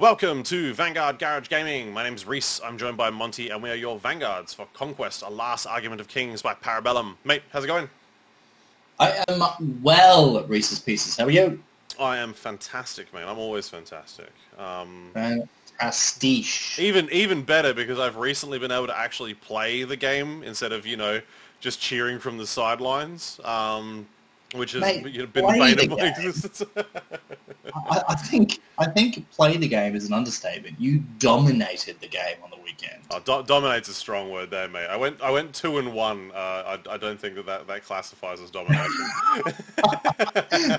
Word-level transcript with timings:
Welcome 0.00 0.44
to 0.44 0.72
Vanguard 0.74 1.18
Garage 1.18 1.48
Gaming. 1.48 1.92
My 1.92 2.04
name 2.04 2.14
is 2.14 2.24
Reese. 2.24 2.60
I'm 2.64 2.78
joined 2.78 2.96
by 2.96 3.10
Monty, 3.10 3.48
and 3.48 3.60
we 3.60 3.68
are 3.68 3.74
your 3.74 3.98
Vanguards 3.98 4.54
for 4.54 4.64
Conquest, 4.72 5.22
a 5.22 5.28
last 5.28 5.66
argument 5.66 6.00
of 6.00 6.06
kings 6.06 6.40
by 6.40 6.54
Parabellum. 6.54 7.16
Mate, 7.24 7.42
how's 7.50 7.64
it 7.64 7.66
going? 7.66 7.90
I 9.00 9.24
am 9.26 9.82
well, 9.82 10.44
Reese's 10.44 10.78
Pieces. 10.78 11.16
How 11.16 11.24
are 11.24 11.32
you? 11.32 11.60
I 11.98 12.18
am 12.18 12.32
fantastic, 12.32 13.12
mate. 13.12 13.24
I'm 13.24 13.40
always 13.40 13.68
fantastic. 13.68 14.30
Um, 14.56 15.10
Fantastiche. 15.14 16.78
even 16.78 17.10
even 17.10 17.42
better 17.42 17.74
because 17.74 17.98
I've 17.98 18.18
recently 18.18 18.60
been 18.60 18.70
able 18.70 18.86
to 18.86 18.96
actually 18.96 19.34
play 19.34 19.82
the 19.82 19.96
game 19.96 20.44
instead 20.44 20.70
of 20.70 20.86
you 20.86 20.96
know 20.96 21.20
just 21.58 21.80
cheering 21.80 22.20
from 22.20 22.38
the 22.38 22.46
sidelines, 22.46 23.40
um, 23.42 24.06
which 24.54 24.74
has 24.74 24.80
Mate, 24.80 25.02
been 25.02 25.12
the 25.12 25.26
bane 25.26 25.90
of 25.90 25.98
my 25.98 26.06
existence. 26.06 26.62
I, 27.74 28.02
I 28.10 28.14
think 28.14 28.60
I 28.78 28.86
think 28.86 29.28
play 29.30 29.56
the 29.56 29.68
game 29.68 29.94
is 29.96 30.06
an 30.06 30.12
understatement. 30.12 30.80
You 30.80 31.00
dominated 31.18 32.00
the 32.00 32.08
game 32.08 32.36
on 32.42 32.50
the 32.50 32.56
weekend. 32.62 33.02
Oh, 33.10 33.20
do- 33.20 33.46
dominate's 33.46 33.88
a 33.88 33.94
strong 33.94 34.30
word 34.30 34.50
there, 34.50 34.68
mate. 34.68 34.86
I 34.86 34.96
went 34.96 35.20
I 35.20 35.30
went 35.30 35.54
two 35.54 35.78
and 35.78 35.92
one. 35.92 36.30
Uh, 36.34 36.78
I, 36.88 36.94
I 36.94 36.96
don't 36.96 37.20
think 37.20 37.34
that, 37.36 37.46
that 37.46 37.66
that 37.66 37.84
classifies 37.84 38.40
as 38.40 38.50
domination. 38.50 38.92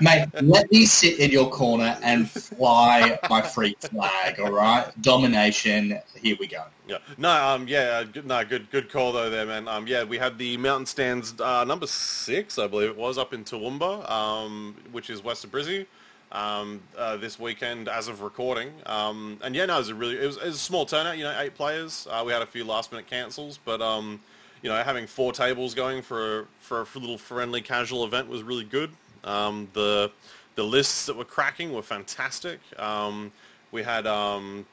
Mate, 0.00 0.28
let 0.42 0.70
me 0.70 0.84
sit 0.86 1.18
in 1.18 1.30
your 1.30 1.50
corner 1.50 1.98
and 2.02 2.30
fly 2.30 3.18
my 3.28 3.42
freak 3.42 3.80
flag, 3.80 4.40
all 4.40 4.52
right? 4.52 4.90
Domination, 5.00 5.98
here 6.14 6.36
we 6.38 6.46
go. 6.46 6.64
Yeah. 6.88 6.98
No. 7.18 7.30
Um. 7.30 7.68
Yeah. 7.68 8.00
uh, 8.00 8.04
Good, 8.04 8.26
no. 8.26 8.44
Good. 8.44 8.70
Good 8.70 8.90
call 8.90 9.12
though, 9.12 9.30
there, 9.30 9.46
man. 9.46 9.68
Um. 9.68 9.86
Yeah. 9.86 10.04
We 10.04 10.18
had 10.18 10.38
the 10.38 10.56
mountain 10.56 10.86
stands 10.86 11.40
uh, 11.40 11.64
number 11.64 11.86
six, 11.86 12.58
I 12.58 12.66
believe 12.66 12.90
it 12.90 12.96
was, 12.96 13.16
up 13.18 13.32
in 13.32 13.44
Toowoomba, 13.44 14.10
um, 14.10 14.74
which 14.92 15.10
is 15.10 15.22
west 15.22 15.44
of 15.44 15.50
Brizzy. 15.50 15.86
Um, 16.32 16.80
uh, 16.96 17.16
this 17.16 17.40
weekend, 17.40 17.88
as 17.88 18.06
of 18.06 18.22
recording, 18.22 18.70
um, 18.86 19.38
and 19.42 19.52
yeah, 19.52 19.66
no, 19.66 19.74
it 19.74 19.78
was 19.78 19.88
a 19.88 19.94
really, 19.96 20.16
it 20.16 20.26
was, 20.26 20.36
it 20.36 20.44
was 20.44 20.54
a 20.54 20.58
small 20.58 20.86
turnout. 20.86 21.18
You 21.18 21.24
know, 21.24 21.36
eight 21.40 21.56
players. 21.56 22.06
Uh, 22.08 22.22
we 22.24 22.30
had 22.32 22.40
a 22.40 22.46
few 22.46 22.64
last 22.64 22.92
minute 22.92 23.08
cancels, 23.08 23.58
but 23.64 23.82
um, 23.82 24.20
you 24.62 24.68
know, 24.68 24.76
having 24.76 25.08
four 25.08 25.32
tables 25.32 25.74
going 25.74 26.02
for 26.02 26.46
for 26.60 26.82
a 26.82 26.98
little 26.98 27.18
friendly 27.18 27.60
casual 27.60 28.04
event 28.04 28.28
was 28.28 28.44
really 28.44 28.62
good. 28.64 28.90
Um, 29.24 29.68
the 29.72 30.12
the 30.54 30.62
lists 30.62 31.06
that 31.06 31.16
were 31.16 31.24
cracking 31.24 31.72
were 31.72 31.82
fantastic. 31.82 32.60
Um, 32.78 33.32
we 33.72 33.82
had 33.82 34.06
um, 34.06 34.66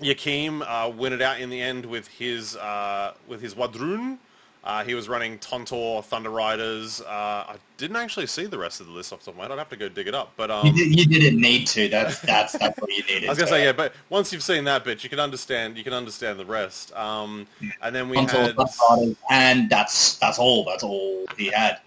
Yakim 0.00 0.62
uh, 0.66 0.90
win 0.90 1.12
it 1.12 1.22
out 1.22 1.40
in 1.40 1.50
the 1.50 1.60
end 1.60 1.84
with 1.84 2.08
his 2.08 2.56
uh, 2.56 3.14
with 3.28 3.40
his 3.40 3.54
W'adrhŭn. 3.54 4.18
Uh, 4.64 4.82
he 4.82 4.94
was 4.94 5.10
running 5.10 5.38
Tontor, 5.40 6.02
Thunder 6.02 6.30
Riders. 6.30 7.02
Uh, 7.02 7.44
I 7.48 7.56
didn't 7.76 7.96
actually 7.96 8.26
see 8.26 8.46
the 8.46 8.56
rest 8.56 8.80
of 8.80 8.86
the 8.86 8.92
list 8.92 9.12
off 9.12 9.18
the 9.20 9.26
top 9.26 9.34
of 9.34 9.36
my 9.38 9.44
head. 9.44 9.52
I'd 9.52 9.58
have 9.58 9.68
to 9.68 9.76
go 9.76 9.90
dig 9.90 10.08
it 10.08 10.14
up. 10.14 10.32
But 10.38 10.50
um, 10.50 10.66
You, 10.66 10.72
did, 10.72 11.10
didn't 11.10 11.40
need 11.40 11.66
to. 11.68 11.88
That's 11.88 12.18
that's 12.20 12.54
that's 12.54 12.80
what 12.80 12.90
you 12.90 13.02
needed. 13.08 13.26
I 13.26 13.28
was 13.30 13.38
gonna 13.38 13.50
say 13.50 13.64
yeah, 13.64 13.72
but 13.72 13.92
once 14.08 14.32
you've 14.32 14.42
seen 14.42 14.64
that 14.64 14.82
bit, 14.82 15.04
you 15.04 15.10
can 15.10 15.20
understand. 15.20 15.76
You 15.76 15.84
can 15.84 15.92
understand 15.92 16.38
the 16.40 16.46
rest. 16.46 16.94
Um, 16.96 17.46
and 17.82 17.94
then 17.94 18.08
we 18.08 18.16
Contour, 18.16 18.54
had, 18.54 19.16
and 19.30 19.68
that's 19.68 20.16
that's 20.16 20.38
all. 20.38 20.64
That's 20.64 20.82
all 20.82 21.26
he 21.36 21.48
had. 21.50 21.80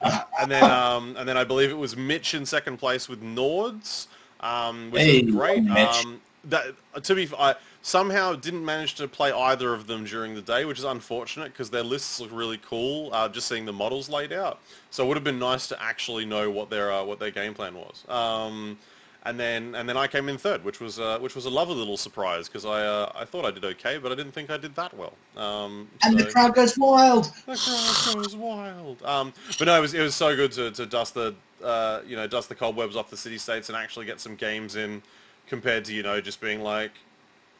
and 0.02 0.50
then 0.50 0.64
um, 0.70 1.16
and 1.16 1.26
then 1.26 1.38
I 1.38 1.44
believe 1.44 1.70
it 1.70 1.78
was 1.78 1.96
Mitch 1.96 2.34
in 2.34 2.44
second 2.44 2.76
place 2.76 3.08
with 3.08 3.22
Nords, 3.22 4.06
um, 4.40 4.90
which 4.90 5.02
Hey, 5.02 5.22
was 5.22 5.34
great. 5.34 5.62
Mitch. 5.64 6.04
Um, 6.04 6.20
that 6.44 6.74
to 7.02 7.14
be, 7.14 7.28
I 7.38 7.54
somehow 7.82 8.34
didn't 8.34 8.64
manage 8.64 8.94
to 8.96 9.08
play 9.08 9.32
either 9.32 9.72
of 9.72 9.86
them 9.86 10.04
during 10.04 10.34
the 10.34 10.42
day, 10.42 10.64
which 10.64 10.78
is 10.78 10.84
unfortunate 10.84 11.52
because 11.52 11.70
their 11.70 11.82
lists 11.82 12.20
look 12.20 12.30
really 12.32 12.58
cool. 12.58 13.10
Uh, 13.12 13.28
just 13.28 13.48
seeing 13.48 13.64
the 13.64 13.72
models 13.72 14.08
laid 14.08 14.32
out, 14.32 14.60
so 14.90 15.04
it 15.04 15.08
would 15.08 15.16
have 15.16 15.24
been 15.24 15.38
nice 15.38 15.66
to 15.68 15.82
actually 15.82 16.24
know 16.24 16.50
what 16.50 16.70
their 16.70 16.92
uh, 16.92 17.04
what 17.04 17.18
their 17.18 17.30
game 17.30 17.54
plan 17.54 17.74
was. 17.74 18.04
Um, 18.08 18.78
and 19.24 19.38
then 19.38 19.74
and 19.74 19.88
then 19.88 19.96
I 19.96 20.06
came 20.06 20.28
in 20.28 20.38
third, 20.38 20.64
which 20.64 20.80
was 20.80 20.98
uh, 20.98 21.18
which 21.18 21.34
was 21.34 21.44
a 21.44 21.50
lovely 21.50 21.74
little 21.74 21.96
surprise 21.96 22.48
because 22.48 22.64
I 22.64 22.84
uh, 22.86 23.12
I 23.14 23.24
thought 23.24 23.44
I 23.44 23.50
did 23.50 23.64
okay, 23.64 23.98
but 23.98 24.12
I 24.12 24.14
didn't 24.14 24.32
think 24.32 24.48
I 24.50 24.56
did 24.56 24.74
that 24.76 24.94
well. 24.96 25.12
Um, 25.36 25.88
And 26.02 26.18
so- 26.18 26.24
the 26.24 26.30
crowd 26.32 26.54
goes 26.54 26.78
wild. 26.78 27.24
the 27.46 27.56
crowd 27.56 28.14
goes 28.22 28.36
wild. 28.36 29.02
Um, 29.02 29.32
but 29.58 29.66
no, 29.66 29.76
it 29.76 29.80
was 29.80 29.94
it 29.94 30.00
was 30.00 30.14
so 30.14 30.34
good 30.36 30.52
to, 30.52 30.70
to 30.70 30.86
dust 30.86 31.14
the 31.14 31.34
uh, 31.62 32.00
you 32.06 32.16
know 32.16 32.26
dust 32.26 32.48
the 32.48 32.54
cobwebs 32.54 32.96
off 32.96 33.10
the 33.10 33.16
city 33.16 33.38
states 33.38 33.68
and 33.68 33.76
actually 33.76 34.06
get 34.06 34.20
some 34.20 34.36
games 34.36 34.76
in, 34.76 35.02
compared 35.46 35.84
to 35.86 35.92
you 35.94 36.02
know 36.04 36.20
just 36.20 36.40
being 36.40 36.62
like, 36.62 36.92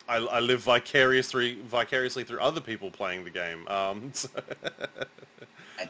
I, 0.08 0.16
I 0.16 0.40
live 0.40 0.60
vicarious 0.62 1.30
through 1.30 1.62
vicariously 1.64 2.24
through 2.24 2.40
other 2.40 2.60
people 2.60 2.90
playing 2.90 3.24
the 3.24 3.30
game. 3.30 3.66
Um, 3.68 4.10
so- 4.14 4.28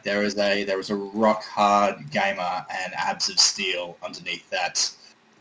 There 0.05 0.23
is 0.23 0.37
a 0.39 0.65
there 0.65 0.79
is 0.81 0.91
a 0.91 0.95
rock 0.97 1.43
hard 1.45 2.11
gamer 2.11 2.65
and 2.83 2.93
abs 2.95 3.31
of 3.31 3.39
steel 3.41 3.97
underneath 4.05 4.49
that 4.51 4.91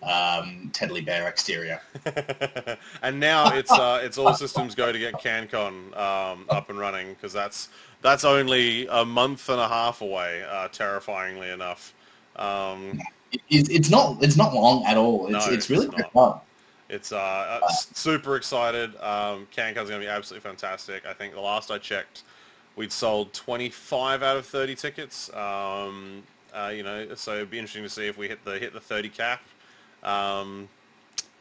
um, 0.04 0.70
Tedley 0.74 1.02
Bear 1.02 1.28
exterior. 1.28 1.82
and 3.02 3.20
now 3.20 3.54
it's 3.54 3.72
uh, 3.72 4.00
it's 4.02 4.18
all 4.18 4.34
systems 4.34 4.74
go 4.74 4.92
to 4.94 5.00
get 5.00 5.16
CanCon 5.16 5.98
um, 5.98 6.46
up 6.50 6.70
and 6.70 6.80
running 6.80 7.14
because 7.14 7.34
that's 7.34 7.68
that's 8.02 8.24
only 8.24 8.88
a 8.88 9.04
month 9.04 9.50
and 9.50 9.60
a 9.60 9.68
half 9.68 10.00
away. 10.02 10.46
Uh, 10.50 10.68
terrifyingly 10.70 11.50
enough. 11.50 11.94
Um, 12.38 13.02
It, 13.34 13.42
it's- 13.50 13.70
it's 13.70 13.90
not 13.90 14.24
it's 14.24 14.38
not 14.38 14.54
long 14.54 14.86
at 14.86 14.96
all. 14.96 15.28
It's 15.28 15.46
No, 15.48 15.54
it's 15.54 15.70
really 15.70 15.88
it's 15.88 16.16
not. 16.16 16.46
It's 16.90 17.12
uh, 17.12 17.18
uh, 17.62 17.68
super 17.70 18.36
excited. 18.36 18.96
Um, 19.02 19.48
CanCon's 19.54 19.90
going 19.90 20.00
to 20.00 20.06
be 20.06 20.08
absolutely 20.08 20.48
fantastic. 20.48 21.06
I 21.06 21.14
think 21.14 21.34
the 21.34 21.42
last 21.42 21.70
I 21.70 21.78
checked, 21.78 22.24
we'd 22.76 22.92
sold 22.92 23.34
25 23.34 24.24
out 24.24 24.38
of 24.38 24.46
30 24.46 24.76
tickets. 24.76 25.34
Um, 25.34 26.24
uh, 26.54 26.72
you 26.74 26.84
know, 26.84 27.14
so 27.16 27.36
it'd 27.36 27.52
be 27.52 27.60
interesting 27.60 27.84
to 27.84 27.90
see 27.90 28.08
if 28.08 28.18
we 28.18 28.28
hit 28.28 28.44
the 28.46 28.58
hit 28.58 28.74
the 28.74 28.80
30 28.80 29.10
cap. 29.10 29.42
Um, 30.04 30.70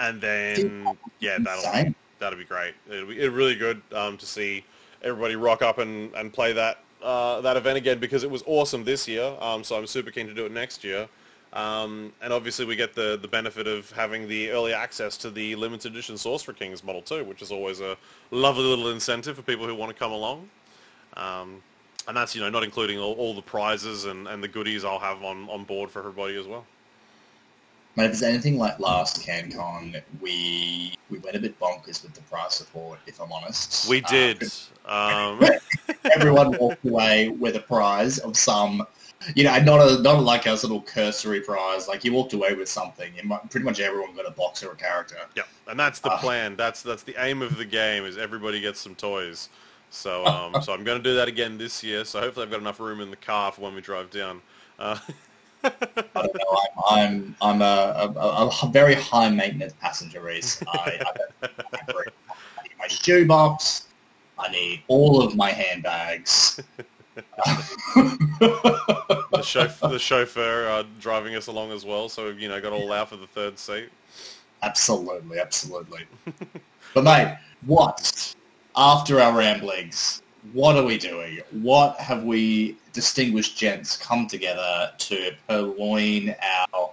and 0.00 0.20
then 0.20 0.96
yeah, 1.20 1.38
that'll 1.40 1.94
that'll 2.18 2.38
be 2.38 2.44
great. 2.44 2.74
It'll 2.90 3.06
be 3.06 3.18
it'll 3.18 3.30
be 3.30 3.36
really 3.36 3.54
good 3.54 3.80
um, 3.92 4.16
to 4.18 4.26
see 4.26 4.64
everybody 5.02 5.36
rock 5.36 5.62
up 5.62 5.78
and, 5.78 6.12
and 6.14 6.32
play 6.32 6.52
that 6.54 6.78
uh, 7.02 7.40
that 7.42 7.56
event 7.56 7.78
again 7.78 7.98
because 7.98 8.24
it 8.24 8.30
was 8.30 8.42
awesome 8.46 8.84
this 8.84 9.06
year. 9.06 9.36
Um, 9.40 9.62
so 9.62 9.76
I'm 9.78 9.86
super 9.86 10.10
keen 10.10 10.26
to 10.26 10.34
do 10.34 10.44
it 10.44 10.52
next 10.52 10.82
year. 10.84 11.08
Um, 11.52 12.12
and 12.20 12.32
obviously 12.32 12.64
we 12.66 12.76
get 12.76 12.94
the, 12.94 13.18
the 13.20 13.28
benefit 13.28 13.66
of 13.66 13.90
having 13.92 14.28
the 14.28 14.50
early 14.50 14.74
access 14.74 15.16
to 15.18 15.30
the 15.30 15.54
limited 15.56 15.92
edition 15.92 16.18
Sorcerer 16.18 16.52
Kings 16.54 16.84
model 16.84 17.00
too, 17.00 17.24
which 17.24 17.40
is 17.40 17.50
always 17.50 17.80
a 17.80 17.96
lovely 18.30 18.64
little 18.64 18.90
incentive 18.90 19.36
for 19.36 19.42
people 19.42 19.66
who 19.66 19.74
want 19.74 19.90
to 19.90 19.98
come 19.98 20.12
along. 20.12 20.48
Um, 21.16 21.62
and 22.08 22.16
that's, 22.16 22.34
you 22.34 22.40
know, 22.42 22.50
not 22.50 22.62
including 22.62 22.98
all, 22.98 23.14
all 23.14 23.34
the 23.34 23.42
prizes 23.42 24.04
and, 24.04 24.28
and 24.28 24.42
the 24.42 24.48
goodies 24.48 24.84
I'll 24.84 24.98
have 24.98 25.22
on, 25.22 25.48
on 25.48 25.64
board 25.64 25.90
for 25.90 26.00
everybody 26.00 26.36
as 26.36 26.46
well. 26.46 26.64
Mate, 27.96 28.06
if 28.06 28.12
it's 28.12 28.22
anything 28.22 28.58
like 28.58 28.78
last 28.78 29.22
CanCon, 29.26 30.02
we 30.20 30.94
we 31.08 31.18
went 31.20 31.34
a 31.34 31.40
bit 31.40 31.58
bonkers 31.58 32.02
with 32.02 32.12
the 32.12 32.20
prize 32.22 32.52
support. 32.54 32.98
If 33.06 33.18
I'm 33.20 33.32
honest, 33.32 33.88
We 33.88 34.02
Uh, 34.02 34.08
did. 34.08 34.42
Um, 34.84 35.40
everyone 36.14 36.58
walked 36.58 36.84
away 36.84 37.30
with 37.30 37.56
a 37.56 37.60
prize 37.60 38.18
of 38.18 38.36
some, 38.36 38.86
you 39.34 39.44
know, 39.44 39.59
not 39.60 39.81
a 39.81 40.00
not 40.03 40.22
like 40.22 40.47
a 40.47 40.53
little 40.53 40.82
cursory 40.82 41.41
prize. 41.41 41.88
Like 41.88 42.04
you 42.04 42.12
walked 42.12 42.32
away 42.32 42.54
with 42.54 42.69
something. 42.69 43.12
And 43.19 43.28
mu- 43.28 43.38
pretty 43.50 43.64
much 43.64 43.81
everyone 43.81 44.14
got 44.14 44.26
a 44.26 44.31
box 44.31 44.62
or 44.62 44.72
a 44.72 44.76
character. 44.76 45.16
Yeah, 45.37 45.42
and 45.69 45.78
that's 45.78 45.98
the 46.00 46.10
Ah. 46.12 46.19
plan. 46.19 46.56
That's 46.56 46.82
that's 46.82 47.03
the 47.03 47.14
aim 47.19 47.42
of 47.42 47.56
the 47.56 47.64
game 47.64 48.04
is 48.04 48.16
everybody 48.19 48.60
gets 48.60 48.81
some 48.81 48.94
toys. 48.94 49.48
So 49.91 50.25
um, 50.54 50.62
so 50.62 50.72
I'm 50.72 50.84
going 50.84 51.03
to 51.03 51.03
do 51.03 51.14
that 51.16 51.28
again 51.28 51.59
this 51.59 51.82
year. 51.82 52.04
So 52.04 52.20
hopefully 52.20 52.44
I've 52.44 52.50
got 52.53 52.60
enough 52.60 52.81
room 52.81 53.00
in 53.00 53.10
the 53.10 53.16
car 53.16 53.53
for 53.53 53.62
when 53.62 53.75
we 53.75 53.81
drive 53.81 54.10
down. 54.10 54.41
Uh, 54.78 54.98
I 55.64 55.72
don't 56.14 56.14
know. 56.34 56.60
I'm 56.88 57.34
I'm, 57.41 57.60
I'm 57.60 57.62
a, 57.62 58.14
a, 58.19 58.50
a 58.62 58.69
very 58.70 58.94
high 58.94 59.28
maintenance 59.31 59.72
passenger. 59.81 60.20
Reese. 60.20 60.62
I, 60.69 61.00
I, 61.04 61.12
I. 61.43 61.48
I 62.58 62.62
need 62.62 62.78
my 62.78 62.87
shoebox. 62.88 63.88
I 64.38 64.48
need 64.50 64.82
all 64.88 65.22
of 65.22 65.34
my 65.34 65.50
handbags. 65.50 66.60
the 67.97 69.43
chauffeur, 69.43 69.88
the 69.88 69.99
chauffeur 69.99 70.69
uh, 70.69 70.84
driving 71.00 71.34
us 71.34 71.47
along 71.47 71.72
as 71.72 71.84
well. 71.84 72.09
So 72.09 72.27
we've 72.27 72.38
you 72.38 72.49
know 72.49 72.60
got 72.60 72.72
all 72.72 72.93
out 72.93 73.09
for 73.09 73.16
the 73.16 73.27
third 73.27 73.59
seat. 73.59 73.88
Absolutely, 74.62 75.38
absolutely. 75.38 76.06
but 76.94 77.05
mate, 77.05 77.38
what 77.64 78.35
after 78.76 79.20
our 79.20 79.37
ramblings? 79.37 80.23
What 80.52 80.76
are 80.76 80.85
we 80.85 80.96
doing? 80.96 81.40
What 81.50 81.99
have 81.99 82.23
we 82.23 82.76
distinguished 82.93 83.58
gents 83.58 83.96
come 83.96 84.29
together 84.29 84.93
to 84.96 85.32
purloin 85.49 86.37
our 86.40 86.93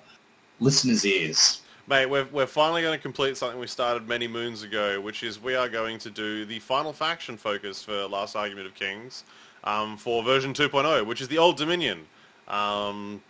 listeners' 0.59 1.05
ears? 1.05 1.61
Mate, 1.87 2.07
we're, 2.07 2.25
we're 2.31 2.47
finally 2.47 2.81
going 2.81 2.97
to 2.97 3.01
complete 3.01 3.37
something 3.37 3.59
we 3.59 3.67
started 3.67 4.07
many 4.07 4.27
moons 4.27 4.63
ago, 4.63 4.99
which 5.01 5.21
is 5.21 5.39
we 5.39 5.53
are 5.53 5.69
going 5.69 5.99
to 5.99 6.09
do 6.09 6.45
the 6.45 6.57
final 6.59 6.93
faction 6.93 7.37
focus 7.37 7.83
for 7.83 8.07
Last 8.07 8.35
Argument 8.35 8.65
of 8.65 8.73
Kings 8.73 9.23
um, 9.63 9.97
for 9.97 10.23
version 10.23 10.53
2.0, 10.53 11.05
which 11.05 11.21
is 11.21 11.27
the 11.27 11.37
Old 11.37 11.57
Dominion. 11.57 12.05
Um, 12.47 13.21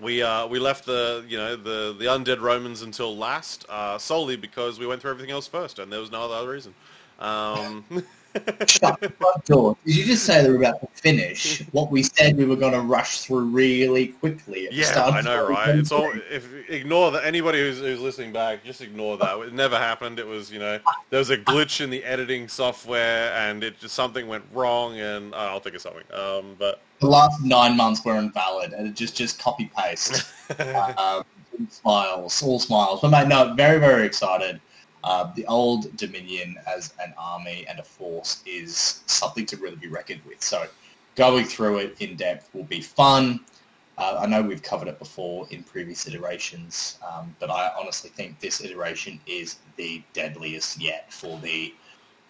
we 0.00 0.22
uh, 0.22 0.46
we 0.46 0.58
left 0.58 0.86
the 0.86 1.24
you 1.28 1.36
know 1.36 1.54
the 1.54 1.94
the 1.96 2.06
undead 2.06 2.40
Romans 2.40 2.82
until 2.82 3.16
last 3.16 3.64
uh, 3.68 3.96
solely 3.98 4.36
because 4.36 4.78
we 4.78 4.86
went 4.86 5.00
through 5.00 5.12
everything 5.12 5.30
else 5.30 5.46
first, 5.46 5.78
and 5.78 5.92
there 5.92 6.00
was 6.00 6.10
no 6.10 6.30
other 6.30 6.50
reason. 6.50 6.74
Um, 7.20 7.84
Shut 8.66 9.00
the 9.00 9.10
front 9.10 9.44
door. 9.44 9.76
Did 9.86 9.96
you 9.96 10.04
just 10.04 10.24
say 10.24 10.42
they 10.42 10.50
were 10.50 10.56
about 10.56 10.80
to 10.80 10.88
finish 11.00 11.60
what 11.72 11.90
we 11.90 12.02
said 12.02 12.36
we 12.36 12.44
were 12.44 12.56
going 12.56 12.72
to 12.72 12.80
rush 12.80 13.20
through 13.20 13.44
really 13.44 14.08
quickly? 14.08 14.66
At 14.66 14.72
the 14.72 14.76
yeah, 14.76 15.04
I 15.04 15.20
know, 15.20 15.48
right? 15.48 15.76
It's 15.76 15.92
all 15.92 16.12
if 16.30 16.48
ignore 16.68 17.12
that. 17.12 17.24
Anybody 17.24 17.58
who's, 17.58 17.78
who's 17.78 18.00
listening 18.00 18.32
back, 18.32 18.64
just 18.64 18.80
ignore 18.80 19.16
that. 19.18 19.38
It 19.38 19.52
never 19.52 19.78
happened. 19.78 20.18
It 20.18 20.26
was 20.26 20.50
you 20.50 20.58
know 20.58 20.80
there 21.10 21.18
was 21.18 21.30
a 21.30 21.38
glitch 21.38 21.80
in 21.80 21.90
the 21.90 22.02
editing 22.04 22.48
software, 22.48 23.32
and 23.34 23.62
it 23.62 23.78
just 23.78 23.94
something 23.94 24.26
went 24.26 24.44
wrong, 24.52 24.98
and 24.98 25.32
uh, 25.32 25.38
I'll 25.38 25.60
think 25.60 25.76
of 25.76 25.82
something. 25.82 26.04
Um, 26.12 26.56
but 26.58 26.80
The 27.00 27.06
last 27.06 27.40
nine 27.42 27.76
months 27.76 28.04
were 28.04 28.16
invalid, 28.16 28.72
and 28.72 28.88
it 28.88 28.94
just 28.94 29.16
just 29.16 29.38
copy 29.38 29.70
paste. 29.76 30.24
um, 30.98 31.24
smiles, 31.70 32.42
all 32.42 32.58
smiles. 32.58 33.00
But 33.00 33.10
mate, 33.10 33.28
no, 33.28 33.54
very 33.54 33.78
very 33.78 34.04
excited. 34.04 34.60
Uh, 35.04 35.30
the 35.34 35.44
old 35.46 35.94
Dominion 35.98 36.56
as 36.66 36.94
an 36.98 37.12
army 37.18 37.66
and 37.68 37.78
a 37.78 37.82
force 37.82 38.42
is 38.46 39.02
something 39.04 39.44
to 39.44 39.56
really 39.58 39.76
be 39.76 39.86
reckoned 39.86 40.22
with. 40.26 40.42
So 40.42 40.66
going 41.14 41.44
through 41.44 41.78
it 41.78 41.96
in 42.00 42.16
depth 42.16 42.48
will 42.54 42.64
be 42.64 42.80
fun. 42.80 43.40
Uh, 43.98 44.16
I 44.20 44.26
know 44.26 44.40
we've 44.40 44.62
covered 44.62 44.88
it 44.88 44.98
before 44.98 45.46
in 45.50 45.62
previous 45.62 46.08
iterations, 46.08 46.98
um, 47.06 47.36
but 47.38 47.50
I 47.50 47.70
honestly 47.78 48.08
think 48.08 48.40
this 48.40 48.64
iteration 48.64 49.20
is 49.26 49.58
the 49.76 50.02
deadliest 50.14 50.80
yet 50.80 51.12
for 51.12 51.38
the 51.38 51.74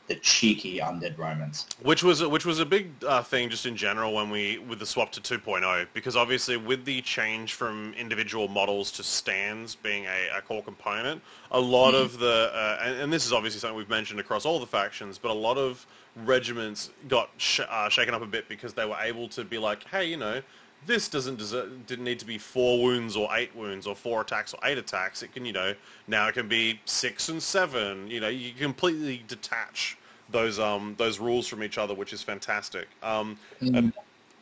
the 0.07 0.15
cheeky 0.17 0.79
undead 0.79 1.17
Romans. 1.17 1.67
Which 1.83 2.03
was 2.03 2.23
which 2.23 2.45
was 2.45 2.61
a 2.61 2.67
big 2.67 2.91
uh, 3.07 3.23
thing 3.23 3.49
just 3.49 3.65
in 3.65 3.77
general 3.77 4.15
when 4.15 4.31
we 4.31 4.59
with 4.59 4.79
the 4.79 4.87
swap 4.87 5.13
to 5.13 5.21
2.0 5.21 5.87
because 5.95 6.15
obviously 6.17 6.57
with 6.57 6.85
the 6.85 7.01
change 7.03 7.55
from 7.55 7.95
individual 7.95 8.49
models 8.49 8.91
to 8.93 9.03
stands 9.03 9.75
being 9.75 10.05
a, 10.05 10.39
a 10.39 10.43
core 10.43 10.63
component, 10.63 11.23
a 11.51 11.61
lot 11.61 11.95
of 11.95 12.19
the 12.19 12.51
uh, 12.55 12.79
and, 12.83 13.01
and 13.01 13.13
this 13.13 13.25
is 13.25 13.33
obviously 13.33 13.61
something 13.61 13.77
we've 13.77 13.89
mentioned 13.89 14.21
across 14.21 14.45
all 14.45 14.61
the 14.61 14.67
factions, 14.67 15.17
but 15.17 15.31
a 15.31 15.35
lot 15.35 15.57
of 15.57 15.87
regiments 16.25 16.91
got 17.09 17.31
sh- 17.39 17.61
uh, 17.69 17.89
shaken 17.89 18.15
up 18.15 18.23
a 18.23 18.27
bit 18.27 18.49
because 18.49 18.75
they 18.75 18.85
were 18.85 18.99
able 19.01 19.29
to 19.29 19.45
be 19.45 19.59
like, 19.59 19.85
hey, 19.89 20.05
you 20.05 20.17
know. 20.17 20.43
This 20.87 21.09
doesn't 21.09 21.39
deserve, 21.39 21.87
didn't 21.87 22.05
need 22.05 22.19
to 22.19 22.27
be 22.27 22.39
four 22.39 22.83
wounds 22.83 23.17
or 23.17 23.29
eight 23.35 23.55
wounds 23.57 23.87
or 23.87 23.95
four 23.95 24.21
attacks 24.21 24.53
or 24.53 24.61
eight 24.65 24.79
attacks. 24.79 25.23
It 25.23 25.33
can, 25.33 25.45
you 25.45 25.53
know, 25.53 25.75
now 26.09 26.29
it 26.29 26.33
can 26.33 26.49
be 26.49 26.81
six 26.85 27.29
and 27.29 27.43
seven. 27.43 28.11
You 28.11 28.21
know, 28.21 28.29
you 28.29 28.53
completely 28.53 29.23
detach 29.29 29.97
those 30.31 30.59
um 30.59 30.95
those 30.99 31.19
rules 31.19 31.47
from 31.47 31.63
each 31.63 31.79
other, 31.79 31.95
which 31.95 32.13
is 32.13 32.23
fantastic. 32.23 32.89
Um, 33.03 33.39
and 33.61 33.93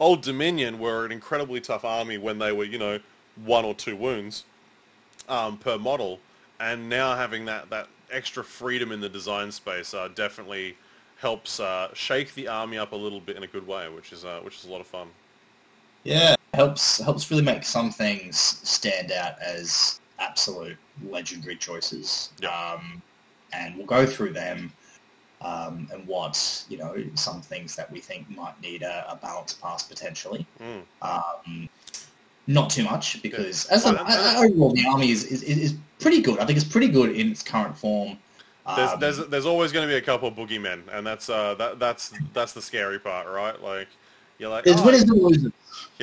Old 0.00 0.22
Dominion 0.22 0.78
were 0.78 1.04
an 1.04 1.12
incredibly 1.12 1.60
tough 1.60 1.84
army 1.84 2.18
when 2.18 2.38
they 2.38 2.52
were, 2.52 2.64
you 2.64 2.78
know, 2.78 2.98
one 3.44 3.64
or 3.64 3.74
two 3.74 3.96
wounds 3.96 4.44
um, 5.28 5.56
per 5.58 5.78
model, 5.78 6.18
and 6.60 6.88
now 6.88 7.16
having 7.16 7.44
that 7.44 7.70
that 7.70 7.88
extra 8.10 8.44
freedom 8.44 8.92
in 8.92 9.00
the 9.00 9.08
design 9.08 9.50
space 9.50 9.94
uh, 9.94 10.08
definitely 10.14 10.76
helps 11.18 11.60
uh, 11.60 11.88
shake 11.94 12.34
the 12.34 12.48
army 12.48 12.76
up 12.76 12.92
a 12.92 12.96
little 12.96 13.20
bit 13.20 13.36
in 13.36 13.42
a 13.42 13.46
good 13.46 13.66
way, 13.66 13.88
which 13.88 14.12
is 14.12 14.24
uh, 14.24 14.40
which 14.42 14.58
is 14.58 14.64
a 14.64 14.70
lot 14.70 14.80
of 14.80 14.86
fun. 14.86 15.08
Yeah, 16.04 16.34
helps 16.54 16.98
helps 16.98 17.30
really 17.30 17.42
make 17.42 17.64
some 17.64 17.90
things 17.90 18.38
stand 18.38 19.12
out 19.12 19.40
as 19.40 20.00
absolute 20.18 20.76
legendary 21.08 21.56
choices. 21.56 22.30
Yeah. 22.40 22.48
Um, 22.48 23.02
and 23.52 23.76
we'll 23.76 23.86
go 23.86 24.06
through 24.06 24.32
them 24.32 24.72
um, 25.42 25.88
and 25.92 26.06
what 26.06 26.64
you 26.68 26.78
know 26.78 26.96
some 27.14 27.40
things 27.40 27.76
that 27.76 27.90
we 27.90 28.00
think 28.00 28.28
might 28.30 28.60
need 28.60 28.82
a, 28.82 29.10
a 29.10 29.16
balance 29.16 29.54
pass 29.54 29.82
potentially. 29.82 30.46
Mm. 30.60 30.82
Um, 31.02 31.68
not 32.46 32.70
too 32.70 32.84
much 32.84 33.22
because 33.22 33.66
as 33.66 33.84
Well, 33.84 34.44
overall 34.44 34.72
the 34.72 34.84
army 34.86 35.10
is, 35.10 35.24
is 35.24 35.42
is 35.42 35.74
pretty 36.00 36.20
good. 36.20 36.38
I 36.38 36.46
think 36.46 36.56
it's 36.56 36.68
pretty 36.68 36.88
good 36.88 37.14
in 37.14 37.30
its 37.30 37.42
current 37.42 37.76
form. 37.76 38.18
There's, 38.76 38.90
Um, 38.90 39.00
there's 39.00 39.18
there's 39.28 39.46
always 39.46 39.72
going 39.72 39.86
to 39.86 39.92
be 39.92 39.98
a 39.98 40.02
couple 40.02 40.28
of 40.28 40.34
boogeymen, 40.34 40.82
and 40.92 41.06
that's 41.06 41.28
uh 41.28 41.54
that 41.56 41.78
that's 41.78 42.12
that's 42.32 42.52
the 42.52 42.62
scary 42.62 42.98
part, 42.98 43.28
right? 43.28 43.60
Like 43.60 43.88
you're 44.38 44.50
like, 44.50 44.64
there's 44.64 44.80
"Oh, 44.80 44.86
winners 44.86 45.02
and 45.02 45.12
losers. 45.12 45.52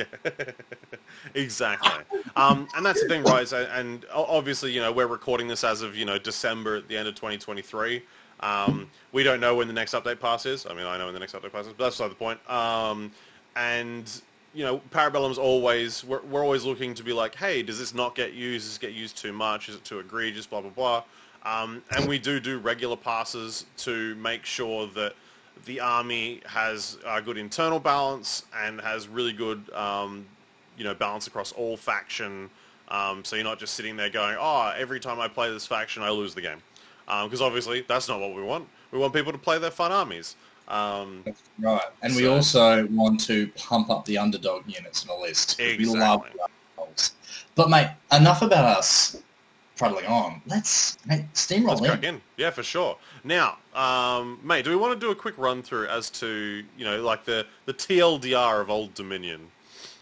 Yeah, 0.00 0.30
exactly. 1.34 1.90
Um, 2.36 2.68
and 2.76 2.84
that's 2.84 3.02
the 3.02 3.08
thing, 3.08 3.22
right? 3.24 3.42
is- 3.42 3.52
And 3.52 4.04
obviously, 4.12 4.72
you 4.72 4.80
know, 4.80 4.92
we're 4.92 5.06
recording 5.06 5.48
this 5.48 5.64
as 5.64 5.82
of 5.82 5.96
you 5.96 6.04
know 6.04 6.18
December 6.18 6.76
at 6.76 6.88
the 6.88 6.96
end 6.96 7.08
of 7.08 7.14
2023. 7.14 8.02
Um, 8.40 8.88
we 9.12 9.22
don't 9.22 9.40
know 9.40 9.54
when 9.54 9.66
the 9.66 9.74
next 9.74 9.92
update 9.94 10.18
pass 10.20 10.46
is. 10.46 10.64
I 10.66 10.72
mean, 10.74 10.86
I 10.86 10.96
know 10.96 11.04
when 11.06 11.14
the 11.14 11.20
next 11.20 11.34
update 11.34 11.52
pass 11.52 11.66
is, 11.66 11.72
but 11.76 11.84
that's 11.84 11.96
beside 11.96 12.10
the 12.10 12.14
point. 12.14 12.50
Um, 12.50 13.10
and 13.56 14.10
you 14.54 14.64
know, 14.64 14.80
Parabellum's 14.90 15.38
always 15.38 16.02
we're, 16.04 16.22
we're 16.22 16.42
always 16.42 16.64
looking 16.64 16.94
to 16.94 17.02
be 17.04 17.12
like, 17.12 17.34
hey, 17.34 17.62
does 17.62 17.78
this 17.78 17.94
not 17.94 18.14
get 18.14 18.32
used? 18.32 18.64
Does 18.64 18.70
this 18.72 18.78
get 18.78 18.92
used 18.92 19.16
too 19.18 19.32
much? 19.32 19.68
Is 19.68 19.76
it 19.76 19.84
too 19.84 19.98
egregious? 19.98 20.46
Blah 20.46 20.62
blah 20.62 20.70
blah. 20.70 21.02
Um, 21.42 21.82
and 21.96 22.06
we 22.08 22.18
do 22.18 22.38
do 22.40 22.58
regular 22.58 22.96
passes 22.96 23.64
to 23.78 24.14
make 24.16 24.44
sure 24.44 24.86
that 24.88 25.14
the 25.64 25.80
army 25.80 26.40
has 26.46 26.98
a 27.06 27.20
good 27.20 27.36
internal 27.38 27.80
balance 27.80 28.44
and 28.56 28.80
has 28.80 29.08
really 29.08 29.32
good, 29.32 29.70
um, 29.72 30.26
you 30.76 30.84
know, 30.84 30.94
balance 30.94 31.26
across 31.26 31.52
all 31.52 31.76
faction. 31.76 32.50
Um, 32.88 33.24
so 33.24 33.36
you're 33.36 33.44
not 33.44 33.58
just 33.58 33.74
sitting 33.74 33.96
there 33.96 34.10
going, 34.10 34.36
oh, 34.38 34.72
every 34.76 35.00
time 35.00 35.20
I 35.20 35.28
play 35.28 35.52
this 35.52 35.66
faction, 35.66 36.02
I 36.02 36.10
lose 36.10 36.34
the 36.34 36.40
game. 36.40 36.58
Because 37.06 37.40
obviously 37.40 37.84
that's 37.88 38.08
not 38.08 38.20
what 38.20 38.34
we 38.34 38.42
want. 38.42 38.68
We 38.92 38.98
want 38.98 39.12
people 39.12 39.32
to 39.32 39.38
play 39.38 39.58
their 39.58 39.70
fun 39.70 39.92
armies. 39.92 40.36
Um, 40.68 41.24
Right, 41.58 41.82
and 42.02 42.14
we 42.14 42.26
also 42.28 42.86
want 42.86 43.20
to 43.26 43.48
pump 43.48 43.90
up 43.90 44.04
the 44.04 44.16
underdog 44.16 44.62
units 44.66 45.02
in 45.02 45.08
the 45.08 45.14
list. 45.16 45.58
We 45.58 45.84
love 45.84 46.24
Exactly. 46.24 46.30
the 46.34 46.48
underdogs. 46.78 47.12
But 47.56 47.70
mate, 47.70 47.90
enough 48.12 48.42
about 48.42 48.64
us 48.64 49.16
prattling 49.80 50.06
on. 50.06 50.42
Let's 50.46 50.98
mate, 51.06 51.24
steamroll 51.32 51.80
let's 51.80 52.04
in. 52.04 52.16
in. 52.16 52.20
Yeah, 52.36 52.50
for 52.50 52.62
sure. 52.62 52.96
Now, 53.24 53.56
um, 53.74 54.38
mate, 54.44 54.64
do 54.64 54.70
we 54.70 54.76
want 54.76 54.92
to 54.92 55.00
do 55.00 55.10
a 55.10 55.14
quick 55.14 55.36
run 55.38 55.62
through 55.62 55.88
as 55.88 56.10
to, 56.10 56.62
you 56.76 56.84
know, 56.84 57.02
like 57.02 57.24
the, 57.24 57.46
the 57.64 57.72
TLDR 57.72 58.60
of 58.60 58.68
Old 58.68 58.92
Dominion? 58.94 59.40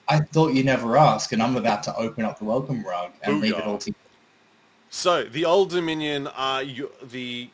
I 0.08 0.18
thought 0.18 0.52
you 0.52 0.64
never 0.64 0.96
ask, 0.98 1.32
and 1.32 1.40
I'm 1.42 1.56
about 1.56 1.82
to 1.84 1.96
open 1.96 2.24
up 2.24 2.38
the 2.38 2.44
welcome 2.44 2.82
rug 2.84 3.12
and 3.22 3.40
leave 3.40 3.54
it 3.54 3.62
all 3.64 3.78
to 3.78 3.90
you. 3.90 3.94
So 4.90 5.24
the 5.24 5.44
Old 5.44 5.70
Dominion 5.70 6.26
are 6.28 6.62
you, 6.62 6.90
the 7.10 7.48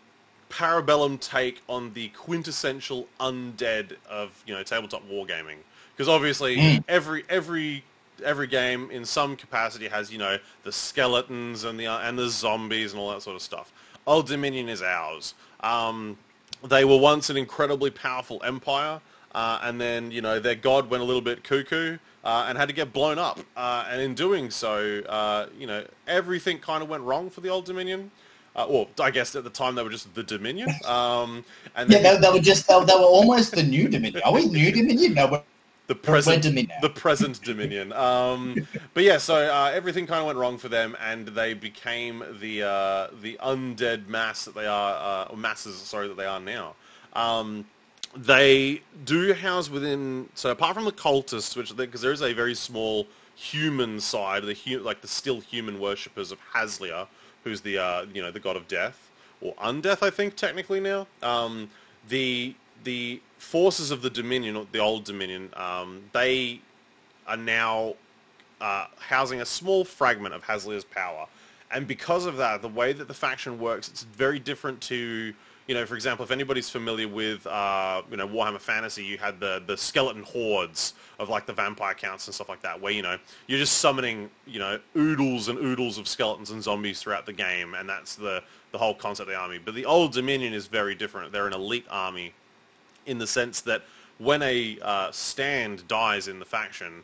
Parabellum 0.51 1.21
take 1.21 1.63
on 1.69 1.93
the 1.93 2.09
quintessential 2.11 3.09
undead 3.19 3.97
of 4.09 4.43
you 4.47 4.55
know 4.55 4.63
tabletop 4.63 5.03
wargaming. 5.11 5.57
Because 5.95 6.09
obviously 6.09 6.57
Mm. 6.57 6.85
every 6.89 7.25
every 7.29 7.83
every 8.23 8.47
game 8.47 8.91
in 8.91 9.05
some 9.05 9.37
capacity 9.37 9.89
has 9.89 10.13
you 10.13 10.19
know 10.19 10.39
the 10.63 10.73
skeletons 10.73 11.65
and 11.65 11.79
the 11.79 11.87
and 11.87 12.19
the 12.19 12.29
zombies 12.29 12.93
and 12.93 13.01
all 13.01 13.11
that 13.11 13.23
sort 13.23 13.37
of 13.37 13.43
stuff. 13.43 13.73
Old 14.07 14.27
Dominion 14.27 14.69
is 14.69 14.83
ours. 14.83 15.35
Um, 15.61 16.19
they 16.63 16.85
were 16.85 16.99
once 16.99 17.31
an 17.31 17.37
incredibly 17.37 17.91
powerful 17.91 18.43
empire, 18.45 19.01
uh, 19.35 19.61
and 19.63 19.81
then 19.81 20.11
you 20.11 20.23
know 20.23 20.39
their 20.41 20.55
god 20.55 20.91
went 20.91 21.03
a 21.03 21.07
little 21.07 21.23
bit 21.23 21.45
cuckoo 21.45 21.99
uh, 22.25 22.47
and 22.49 22.57
had 22.59 22.69
to 22.69 22.75
get 22.75 22.93
blown 22.93 23.19
up. 23.19 23.41
Uh, 23.57 23.87
and 23.91 24.01
in 24.01 24.15
doing 24.15 24.51
so, 24.51 25.01
uh, 25.09 25.47
you 25.59 25.67
know 25.67 25.85
everything 26.07 26.59
kind 26.59 26.83
of 26.83 26.89
went 26.89 27.03
wrong 27.03 27.31
for 27.31 27.41
the 27.41 27.49
Old 27.49 27.65
Dominion. 27.65 28.11
Uh, 28.57 28.67
well, 28.69 28.89
I 29.01 29.11
guess 29.11 29.35
at 29.35 29.43
the 29.43 29.51
time 29.51 29.75
they 29.75 29.83
were 29.83 29.91
just 29.91 30.15
the 30.15 30.23
Dominion. 30.23 30.69
Um, 30.85 31.45
and 31.77 31.91
Yeah, 31.91 32.03
they, 32.03 32.19
they 32.19 32.31
were 32.31 32.39
just 32.39 32.69
they, 32.69 32.85
they 32.85 32.95
were 32.95 33.01
almost 33.03 33.53
the 33.53 33.63
new 33.63 33.89
Dominion. 33.89 34.23
Are 34.25 34.33
we 34.33 34.47
new 34.47 34.71
Dominion? 34.71 35.15
No, 35.15 35.43
the 35.87 35.95
present 35.95 36.43
Dominion. 36.43 36.77
the 36.81 36.91
present 36.91 37.43
Dominion. 37.43 37.93
Um, 37.93 38.67
but 38.95 39.05
yeah, 39.05 39.19
so 39.19 39.35
uh, 39.35 39.71
everything 39.75 40.07
kind 40.07 40.21
of 40.21 40.27
went 40.27 40.39
wrong 40.39 40.59
for 40.59 40.69
them, 40.69 40.97
and 41.01 41.29
they 41.29 41.55
became 41.55 42.25
the 42.41 42.63
uh, 42.63 43.09
the 43.21 43.39
undead 43.43 44.09
mass 44.09 44.45
that 44.45 44.55
they 44.55 44.67
are, 44.67 45.25
uh, 45.27 45.31
or 45.31 45.37
masses, 45.37 45.77
sorry, 45.77 46.09
that 46.09 46.17
they 46.17 46.27
are 46.27 46.41
now. 46.41 46.75
Um, 47.13 47.67
they 48.17 48.81
do 49.05 49.35
house 49.35 49.69
within, 49.69 50.29
so 50.35 50.51
apart 50.51 50.75
from 50.75 50.85
the 50.85 50.93
cultists, 50.93 51.57
which 51.57 51.77
because 51.77 52.01
there 52.01 52.13
is 52.13 52.23
a 52.23 52.33
very 52.33 52.55
small 52.55 53.07
human 53.35 54.01
side, 54.01 54.45
the 54.45 54.55
hu- 54.55 54.81
like 54.81 55.01
the 55.01 55.09
still 55.09 55.41
human 55.41 55.81
worshippers 55.81 56.31
of 56.31 56.39
Hazlia, 56.55 57.09
who's 57.43 57.61
the 57.61 57.79
uh, 57.79 58.07
you 58.15 58.23
know 58.23 58.31
the 58.31 58.41
god 58.41 58.57
of 58.57 58.69
death 58.69 59.11
or 59.41 59.55
undeath, 59.57 60.03
I 60.03 60.11
think 60.11 60.37
technically 60.37 60.81
now. 60.81 61.07
Um, 61.23 61.69
the 62.09 62.55
the 62.85 63.21
forces 63.39 63.91
of 63.91 64.03
the 64.03 64.11
Dominion, 64.11 64.67
the 64.73 64.79
old 64.79 65.05
Dominion, 65.05 65.51
um, 65.55 66.03
they 66.13 66.61
are 67.27 67.37
now 67.37 67.95
uh, 68.61 68.87
housing 68.99 69.41
a 69.41 69.47
small 69.47 69.85
fragment 69.85 70.35
of 70.35 70.43
Hazlia's 70.43 70.85
power. 70.85 71.27
And 71.71 71.87
because 71.87 72.27
of 72.27 72.37
that, 72.37 72.63
the 72.63 72.69
way 72.69 72.93
that 72.93 73.09
the 73.09 73.15
faction 73.15 73.59
works, 73.59 73.89
it's 73.89 74.05
very 74.05 74.39
different 74.39 74.81
to, 74.83 75.35
you 75.67 75.75
know, 75.75 75.85
for 75.87 75.97
example, 75.97 76.25
if 76.25 76.31
anybody's 76.31 76.71
familiar 76.71 77.09
with, 77.09 77.47
uh, 77.47 78.03
you 78.11 78.17
know, 78.17 78.29
Warhammer 78.29 78.61
Fantasy, 78.61 79.05
you 79.05 79.19
had 79.19 79.41
the, 79.41 79.63
the 79.67 79.77
skeleton 79.77 80.23
hordes 80.23 80.95
of 81.19 81.29
like 81.31 81.47
the 81.47 81.53
vampire 81.53 81.95
counts 81.95 82.29
and 82.29 82.35
stuff 82.35 82.49
like 82.49 82.63
that, 82.63 82.81
where, 82.81 82.93
you 82.93 83.03
know, 83.03 83.19
you're 83.49 83.59
just 83.59 83.79
summoning, 83.79 84.31
you 84.47 84.61
know, 84.61 84.79
oodles 84.97 85.49
and 85.49 85.59
oodles 85.59 85.99
of 85.99 86.07
skeletons 86.07 86.51
and 86.51 86.63
zombies 86.63 87.01
throughout 87.01 87.27
the 87.27 87.33
game, 87.33 87.75
and 87.75 87.89
that's 87.89 88.15
the, 88.15 88.43
the 88.73 88.79
whole 88.79 88.95
concept 88.95 89.29
of 89.29 89.35
the 89.35 89.41
army. 89.41 89.59
But 89.59 89.75
the 89.75 89.87
old 89.87 90.13
Dominion 90.13 90.53
is 90.53 90.67
very 90.67 90.95
different. 90.95 91.33
They're 91.33 91.47
an 91.47 91.55
elite 91.55 91.87
army 91.91 92.33
in 93.07 93.19
the 93.19 93.27
sense 93.27 93.61
that 93.63 93.83
when 94.19 94.43
a 94.43 94.79
uh, 94.83 95.11
stand 95.11 95.87
dies 95.89 96.29
in 96.29 96.39
the 96.39 96.45
faction, 96.45 97.03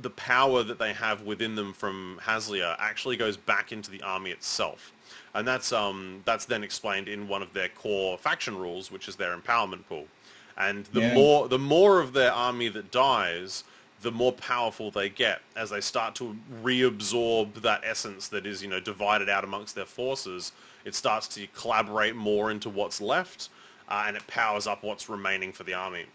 the 0.00 0.10
power 0.10 0.62
that 0.62 0.78
they 0.78 0.92
have 0.92 1.22
within 1.22 1.54
them 1.54 1.72
from 1.72 2.18
Hazlia 2.22 2.76
actually 2.78 3.16
goes 3.16 3.36
back 3.36 3.72
into 3.72 3.90
the 3.90 4.02
army 4.02 4.30
itself. 4.30 4.92
And 5.34 5.46
that's 5.46 5.72
um 5.72 6.22
that's 6.24 6.44
then 6.44 6.62
explained 6.62 7.08
in 7.08 7.28
one 7.28 7.42
of 7.42 7.52
their 7.52 7.68
core 7.68 8.18
faction 8.18 8.56
rules, 8.56 8.90
which 8.90 9.08
is 9.08 9.16
their 9.16 9.36
empowerment 9.36 9.86
pool. 9.88 10.06
And 10.56 10.86
the 10.86 11.00
Yeah. 11.00 11.14
more 11.14 11.48
the 11.48 11.58
more 11.58 12.00
of 12.00 12.12
their 12.12 12.32
army 12.32 12.68
that 12.68 12.90
dies, 12.90 13.64
the 14.02 14.10
more 14.12 14.32
powerful 14.32 14.90
they 14.90 15.08
get 15.08 15.40
as 15.56 15.70
they 15.70 15.80
start 15.80 16.14
to 16.16 16.36
reabsorb 16.62 17.54
that 17.62 17.82
essence 17.84 18.28
that 18.28 18.46
is, 18.46 18.62
you 18.62 18.68
know, 18.68 18.80
divided 18.80 19.28
out 19.28 19.44
amongst 19.44 19.74
their 19.74 19.86
forces. 19.86 20.52
It 20.84 20.94
starts 20.94 21.28
to 21.28 21.46
collaborate 21.48 22.16
more 22.16 22.50
into 22.50 22.68
what's 22.68 23.00
left, 23.00 23.48
uh, 23.92 24.04
and 24.06 24.16
it 24.16 24.26
powers 24.26 24.66
up 24.66 24.82
what's 24.82 25.08
remaining 25.10 25.52
for 25.52 25.64
the 25.64 25.74
army. 25.74 26.06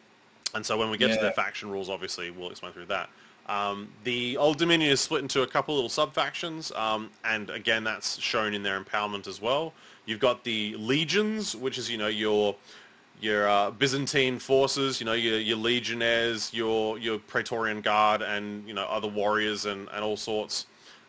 And 0.55 0.65
so 0.65 0.77
when 0.77 0.89
we 0.89 0.97
get 0.97 1.09
to 1.09 1.15
Yeah. 1.15 1.21
their 1.21 1.31
faction 1.31 1.69
rules, 1.69 1.89
obviously, 1.89 2.31
we'll 2.31 2.49
explain 2.49 2.73
through 2.73 2.87
that. 2.87 3.09
Um, 3.47 3.89
the 4.03 4.35
Old 4.35 4.57
Dominion 4.57 4.91
is 4.91 4.99
split 4.99 5.21
into 5.21 5.43
a 5.43 5.47
couple 5.47 5.75
little 5.75 5.89
sub-factions, 5.89 6.71
um, 6.73 7.11
and 7.23 7.49
again, 7.49 7.83
that's 7.83 8.19
shown 8.19 8.53
in 8.53 8.63
their 8.63 8.81
empowerment 8.81 9.27
as 9.27 9.39
well. 9.39 9.73
You've 10.05 10.19
got 10.19 10.43
the 10.43 10.75
legions, 10.77 11.55
which 11.55 11.77
is, 11.77 11.89
you 11.89 11.97
know, 11.97 12.07
your 12.07 12.55
your 13.19 13.47
uh, 13.49 13.71
Byzantine 13.71 14.37
forces, 14.37 14.99
you 14.99 15.05
know, 15.05 15.13
your, 15.13 15.39
your 15.39 15.57
legionnaires, 15.57 16.53
your 16.53 16.97
your 16.99 17.19
Praetorian 17.19 17.81
Guard, 17.81 18.21
and 18.21 18.67
you 18.67 18.73
know 18.73 18.85
other 18.85 19.07
warriors 19.07 19.65
and, 19.65 19.87
and 19.93 20.03
all 20.03 20.17
sorts. 20.17 20.65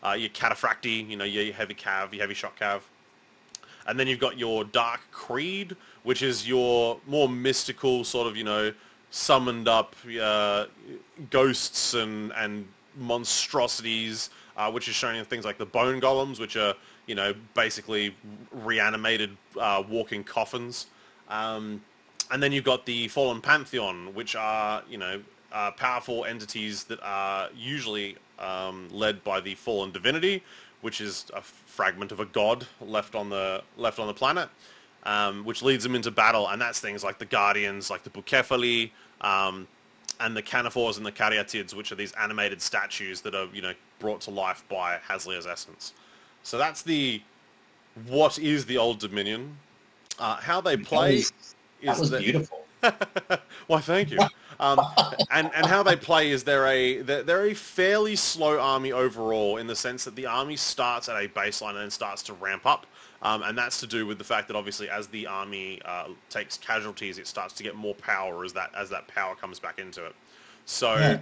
Uh, 0.07 0.13
your 0.13 0.31
cataphracti, 0.31 1.09
you 1.09 1.17
know, 1.17 1.25
your 1.25 1.53
heavy 1.53 1.75
cav, 1.75 2.13
your 2.13 2.21
heavy 2.21 2.35
shot 2.35 2.57
cav. 2.57 2.83
And 3.87 3.99
then 3.99 4.07
you've 4.07 4.21
got 4.21 4.39
your 4.39 4.65
Dark 4.65 5.01
Creed, 5.11 5.75
which 6.09 6.23
is 6.23 6.49
your 6.49 6.99
more 7.07 7.29
mystical 7.29 8.03
sort 8.03 8.27
of, 8.27 8.35
you 8.35 8.43
know, 8.43 8.73
summoned 9.11 9.69
up 9.69 9.95
uh, 10.19 10.65
ghosts 11.29 11.93
and, 11.93 12.33
and 12.33 12.67
monstrosities, 12.97 14.31
uh, 14.57 14.71
which 14.71 14.89
is 14.89 14.95
shown 14.95 15.17
in 15.17 15.25
things 15.27 15.45
like 15.45 15.59
the 15.59 15.67
Bone 15.67 16.01
Golems, 16.01 16.41
which 16.41 16.57
are, 16.57 16.73
you 17.07 17.15
know, 17.15 17.35
basically 17.53 18.17
reanimated 18.53 19.37
uh, 19.61 19.83
walking 19.87 20.25
coffins. 20.25 20.87
Um, 21.29 21.83
and 22.31 22.43
then 22.43 22.53
you've 22.53 22.65
got 22.65 22.87
the 22.87 23.09
Fallen 23.09 23.43
Pantheon, 23.43 24.15
which 24.15 24.35
are, 24.35 24.83
you 24.89 24.97
know, 24.97 25.21
uh, 25.53 25.73
powerful 25.73 26.25
entities 26.25 26.85
that 26.85 27.01
are 27.03 27.51
usually 27.55 28.17
um, 28.39 28.89
led 28.91 29.23
by 29.25 29.41
the 29.41 29.55
fallen 29.57 29.93
divinity, 29.93 30.43
which 30.81 31.03
is 31.03 31.27
a 31.35 31.43
fragment 31.43 32.13
of 32.13 32.21
a 32.21 32.25
god 32.25 32.67
left 32.81 33.15
on 33.15 33.29
the 33.29 33.63
left 33.77 33.99
on 33.99 34.07
the 34.07 34.15
planet, 34.15 34.49
um, 35.09 35.43
which 35.45 35.63
leads 35.63 35.83
them 35.83 35.95
into 35.95 36.11
battle. 36.11 36.49
And 36.49 36.61
that's 36.61 36.81
things 36.81 37.03
like 37.03 37.19
the 37.19 37.25
Guardians, 37.25 37.91
like 37.91 38.05
the 38.05 38.11
Bucephali, 38.11 38.91
um, 39.23 39.67
and 40.21 40.37
the 40.37 40.43
Canaphores 40.43 40.99
and 40.99 41.07
the 41.07 41.13
Caryatids, 41.13 41.73
which 41.75 41.91
are 41.93 41.95
these 41.95 42.13
animated 42.13 42.61
statues 42.61 43.21
that 43.23 43.35
are, 43.35 43.49
you 43.55 43.63
know, 43.63 43.73
brought 44.01 44.21
to 44.23 44.31
life 44.31 44.63
by 44.69 44.99
Hazlia's 45.09 45.47
essence. 45.47 45.95
So 46.43 46.59
that's 46.59 46.83
the 46.83 47.23
what 48.07 48.39
is 48.39 48.67
the 48.67 48.77
Old 48.77 48.99
Dominion. 48.99 49.57
Uh, 50.19 50.37
how 50.37 50.61
they 50.61 50.77
play 50.77 51.17
was- 51.17 51.33
That 51.83 51.93
is 51.95 52.01
was 52.01 52.11
that 52.11 52.21
beautiful. 52.21 52.67
Why, 53.67 53.81
thank 53.81 54.11
you. 54.11 54.19
Um, 54.61 54.81
and 55.31 55.51
and 55.55 55.67
how 55.67 55.83
they 55.83 55.97
play 55.97 56.31
is 56.31 56.45
they're 56.45 56.67
a 56.67 57.01
they're, 57.03 57.23
they're 57.23 57.47
a 57.47 57.55
fairly 57.55 58.17
slow 58.17 58.59
army 58.61 58.93
overall 58.93 59.57
in 59.57 59.67
the 59.67 59.77
sense 59.77 60.05
that 60.05 60.17
the 60.17 60.27
army 60.27 60.57
starts 60.57 61.09
at 61.09 61.17
a 61.17 61.29
baseline 61.29 61.71
and 61.71 61.79
then 61.79 61.91
starts 61.91 62.23
to 62.25 62.33
ramp 62.35 62.67
up, 62.67 62.87
um, 63.23 63.43
and 63.43 63.57
that's 63.59 63.81
to 63.81 63.87
do 63.87 64.07
with 64.07 64.19
the 64.19 64.25
fact 64.25 64.49
that 64.49 64.57
obviously 64.57 64.89
as 64.89 65.09
the 65.09 65.27
army 65.27 65.81
uh, 65.85 66.09
takes 66.31 66.57
casualties, 66.59 67.19
it 67.19 67.27
starts 67.27 67.55
to 67.55 67.63
get 67.63 67.75
more 67.75 67.95
power 67.95 68.45
as 68.45 68.53
that 68.53 68.71
as 68.77 68.89
that 68.91 69.09
power 69.09 69.35
comes 69.35 69.59
back 69.59 69.79
into 69.79 70.05
it. 70.05 70.15
So 70.67 70.95
Yeah. 70.97 71.19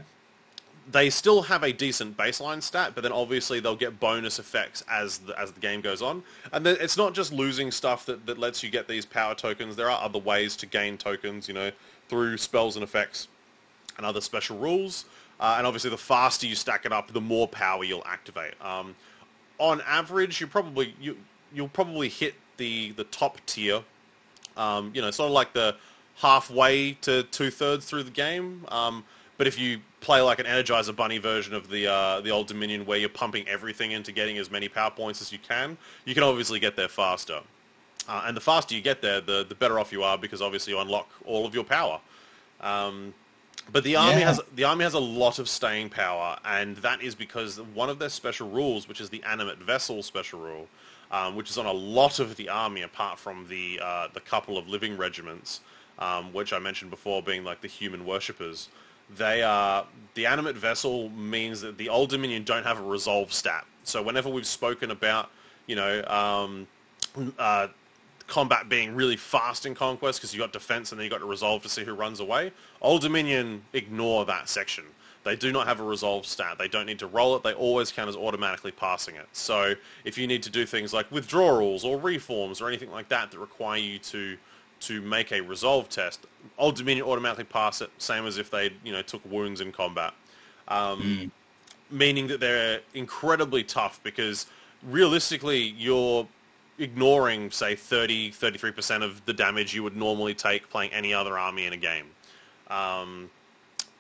they 0.93 1.09
still 1.11 1.43
have 1.43 1.63
a 1.63 1.73
decent 1.73 2.17
baseline 2.17 2.63
stat, 2.63 2.93
but 2.95 3.03
then 3.03 3.13
obviously 3.13 3.61
they'll 3.61 3.75
get 3.77 3.99
bonus 3.99 4.39
effects 4.39 4.85
as 4.91 5.19
the, 5.19 5.39
as 5.41 5.53
the 5.53 5.61
game 5.61 5.81
goes 5.81 6.03
on. 6.03 6.23
And 6.53 6.65
then 6.67 6.77
it's 6.81 6.97
not 6.97 7.15
just 7.15 7.33
losing 7.33 7.71
stuff 7.71 8.07
that, 8.07 8.27
that 8.27 8.39
lets 8.39 8.63
you 8.63 8.71
get 8.71 8.87
these 8.87 9.07
power 9.07 9.35
tokens. 9.35 9.75
There 9.75 9.91
are 9.91 10.03
other 10.03 10.19
ways 10.19 10.55
to 10.57 10.67
gain 10.67 10.97
tokens, 10.99 11.49
you 11.49 11.55
know, 11.55 11.71
through 12.09 12.37
spells 12.37 12.77
and 12.77 12.83
effects 12.85 13.29
and 13.97 14.05
other 14.05 14.21
special 14.21 14.59
rules. 14.59 15.07
Uh, 15.41 15.57
and 15.59 15.67
obviously 15.67 15.91
the 15.91 15.97
faster 15.99 16.47
you 16.47 16.55
stack 16.55 16.87
it 16.87 16.93
up, 16.93 17.13
the 17.13 17.21
more 17.21 17.49
power 17.49 17.85
you'll 17.85 18.07
activate. 18.07 18.55
Um, 18.63 18.95
on 19.59 19.81
average, 19.87 20.41
you 20.41 20.47
probably 20.47 20.95
you 21.01 21.17
you'll 21.55 21.69
probably 21.69 22.09
hit 22.09 22.35
the 22.57 22.93
the 22.93 23.05
top 23.05 23.39
tier. 23.47 23.83
Um, 24.57 24.91
you 24.95 25.03
know, 25.03 25.11
sort 25.11 25.29
of 25.29 25.33
like 25.35 25.53
the 25.53 25.77
halfway 26.17 26.93
to 27.03 27.25
two 27.25 27.51
thirds 27.51 27.85
through 27.85 28.05
the 28.05 28.11
game. 28.11 28.65
Um, 28.69 29.05
but 29.39 29.47
if 29.47 29.59
you 29.59 29.81
play 30.01 30.23
like 30.23 30.39
an 30.39 30.47
Energizer 30.47 30.97
Bunny 30.97 31.19
version 31.19 31.53
of 31.55 31.69
the 31.69 31.87
uh, 31.87 32.21
the 32.23 32.31
old 32.31 32.47
Dominion, 32.47 32.87
where 32.87 32.99
you're 32.99 33.09
pumping 33.11 33.47
everything 33.49 33.91
into 33.93 34.13
getting 34.13 34.39
as 34.39 34.51
many 34.51 34.69
power 34.69 34.91
points 34.91 35.21
as 35.21 35.31
you 35.33 35.39
can, 35.39 35.77
you 36.05 36.15
can 36.15 36.23
obviously 36.23 36.59
get 36.59 36.75
there 36.77 36.89
faster. 36.89 37.41
Uh, 38.09 38.23
and 38.27 38.37
the 38.37 38.41
faster 38.41 38.75
you 38.75 38.81
get 38.81 39.03
there, 39.03 39.21
the 39.21 39.45
the 39.47 39.55
better 39.55 39.79
off 39.79 39.93
you 39.93 40.03
are 40.03 40.17
because 40.17 40.41
obviously 40.41 40.73
you 40.73 40.79
unlock 40.79 41.09
all 41.27 41.45
of 41.45 41.55
your 41.55 41.65
power. 41.65 42.01
Um, 42.61 43.13
but 43.73 43.83
the 43.85 43.97
army 43.97 44.21
Yeah. 44.21 44.29
has 44.29 44.41
the 44.55 44.65
army 44.65 44.85
has 44.85 44.95
a 44.95 44.99
lot 45.01 45.39
of 45.39 45.49
staying 45.49 45.91
power, 45.91 46.39
and 46.45 46.77
that 46.79 47.03
is 47.03 47.15
because 47.15 47.61
one 47.61 47.91
of 47.91 47.99
their 47.99 48.09
special 48.09 48.49
rules, 48.49 48.89
which 48.89 49.01
is 49.03 49.11
the 49.11 49.23
animate 49.25 49.59
vessel 49.59 50.03
special 50.03 50.39
rule, 50.41 50.69
um, 51.11 51.37
which 51.37 51.51
is 51.51 51.59
on 51.59 51.67
a 51.67 51.73
lot 51.73 52.19
of 52.19 52.37
the 52.37 52.49
army 52.49 52.83
apart 52.83 53.19
from 53.19 53.47
the 53.49 53.81
uh, 53.83 54.09
the 54.13 54.21
couple 54.21 54.59
of 54.59 54.69
living 54.69 54.97
regiments, 54.97 55.61
um, 55.99 56.33
which 56.33 56.53
I 56.53 56.59
mentioned 56.59 56.91
before, 56.91 57.23
being 57.23 57.45
like 57.45 57.61
the 57.61 57.69
human 57.69 58.05
worshippers. 58.05 58.69
They 59.17 59.43
are 59.43 59.87
the 60.15 60.27
animate 60.27 60.57
vessel 60.57 61.11
means 61.11 61.61
that 61.61 61.79
the 61.79 61.89
Old 61.89 62.11
Dominion 62.11 62.43
don't 62.43 62.65
have 62.65 62.81
a 62.81 62.83
resolve 62.83 63.33
stat. 63.33 63.65
So 63.85 64.03
whenever 64.03 64.29
we've 64.29 64.47
spoken 64.47 64.91
about, 64.91 65.31
you 65.69 65.77
know, 65.77 66.05
um, 66.09 66.67
uh, 67.39 67.69
combat 68.27 68.69
being 68.69 68.95
really 68.95 69.17
fast 69.17 69.67
in 69.67 69.75
Conquest 69.75 70.19
because 70.19 70.35
you 70.35 70.41
got 70.41 70.53
defense 70.53 70.91
and 70.91 70.99
then 70.99 71.05
you 71.05 71.11
got 71.11 71.19
to 71.19 71.27
resolve 71.27 71.63
to 71.63 71.69
see 71.69 71.85
who 71.85 71.95
runs 71.95 72.21
away. 72.21 72.53
Old 72.83 73.03
Dominion 73.03 73.63
ignore 73.73 74.25
that 74.25 74.49
section. 74.49 74.85
They 75.27 75.35
do 75.35 75.51
not 75.51 75.67
have 75.67 75.81
a 75.81 75.83
resolve 75.83 76.25
stat. 76.25 76.57
They 76.57 76.69
don't 76.69 76.87
need 76.87 77.01
to 77.01 77.09
roll 77.09 77.35
it. 77.35 77.43
They 77.43 77.53
always 77.53 77.91
count 77.91 78.09
as 78.09 78.15
automatically 78.15 78.71
passing 78.71 79.17
it. 79.17 79.27
So 79.33 79.75
if 80.05 80.17
you 80.17 80.29
need 80.29 80.41
to 80.45 80.51
do 80.51 80.65
things 80.65 80.95
like 80.95 81.11
withdrawals 81.11 81.85
or 81.85 81.99
reforms 81.99 82.61
or 82.61 82.69
anything 82.69 82.93
like 82.93 83.09
that 83.09 83.33
that 83.33 83.39
require 83.39 83.79
you 83.79 83.99
to 83.99 84.37
to 84.79 85.01
make 85.01 85.33
a 85.33 85.41
resolve 85.41 85.89
test, 85.89 86.27
Old 86.59 86.77
Dominion 86.77 87.07
automatically 87.07 87.43
pass 87.43 87.81
it, 87.81 87.91
same 87.99 88.25
as 88.25 88.39
if 88.39 88.53
they 88.53 88.71
you 88.85 88.93
know 88.93 89.03
took 89.03 89.21
wounds 89.29 89.61
in 89.61 89.73
combat. 89.73 90.15
Um, 90.69 91.01
Meaning 91.91 92.29
that 92.29 92.39
they're 92.39 92.81
incredibly 92.95 93.65
tough 93.65 94.01
because 94.05 94.47
realistically 94.85 95.75
you're 95.77 96.27
ignoring, 96.79 97.51
say, 97.51 97.75
30, 97.75 98.31
33% 98.31 99.03
of 99.03 99.25
the 99.25 99.33
damage 99.33 99.75
you 99.75 99.83
would 99.83 99.97
normally 99.97 100.35
take 100.35 100.69
playing 100.69 100.93
any 100.93 101.13
other 101.15 101.39
army 101.39 101.67
in 101.67 101.73
a 101.73 101.77
game. 101.77 102.07
Um, 102.69 103.31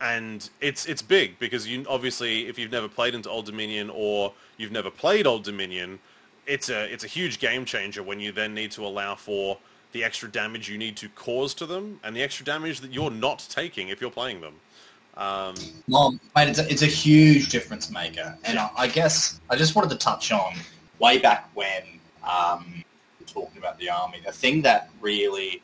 and 0.00 0.48
it's 0.60 0.86
it's 0.86 1.02
big 1.02 1.38
because 1.38 1.66
you 1.66 1.84
obviously, 1.88 2.48
if 2.48 2.58
you've 2.58 2.72
never 2.72 2.88
played 2.88 3.14
into 3.14 3.30
Old 3.30 3.46
Dominion 3.46 3.90
or 3.90 4.32
you've 4.58 4.72
never 4.72 4.90
played 4.90 5.26
Old 5.26 5.44
Dominion, 5.44 5.98
it's 6.46 6.68
a 6.68 6.92
it's 6.92 7.04
a 7.04 7.08
huge 7.08 7.38
game 7.38 7.64
changer 7.64 8.02
when 8.02 8.20
you 8.20 8.32
then 8.32 8.54
need 8.54 8.70
to 8.72 8.84
allow 8.86 9.14
for 9.14 9.58
the 9.92 10.04
extra 10.04 10.30
damage 10.30 10.68
you 10.68 10.76
need 10.76 10.96
to 10.98 11.08
cause 11.10 11.54
to 11.54 11.64
them 11.64 11.98
and 12.04 12.14
the 12.14 12.22
extra 12.22 12.44
damage 12.44 12.80
that 12.80 12.92
you're 12.92 13.10
not 13.10 13.46
taking 13.48 13.88
if 13.88 14.00
you're 14.00 14.10
playing 14.10 14.40
them. 14.40 14.54
Um, 15.16 15.54
Well, 15.88 16.18
mate, 16.34 16.48
it's 16.48 16.58
a, 16.58 16.70
it's 16.70 16.82
a 16.82 16.86
huge 16.86 17.48
difference 17.48 17.90
maker. 17.90 18.36
And 18.44 18.58
I, 18.58 18.70
I 18.76 18.88
guess 18.88 19.40
I 19.48 19.56
just 19.56 19.74
wanted 19.74 19.90
to 19.90 19.96
touch 19.96 20.32
on 20.32 20.54
way 20.98 21.18
back 21.18 21.48
when 21.54 21.82
um, 22.22 22.84
talking 23.26 23.58
about 23.58 23.78
the 23.78 23.88
army. 23.88 24.20
The 24.24 24.32
thing 24.32 24.60
that 24.62 24.90
really 25.00 25.62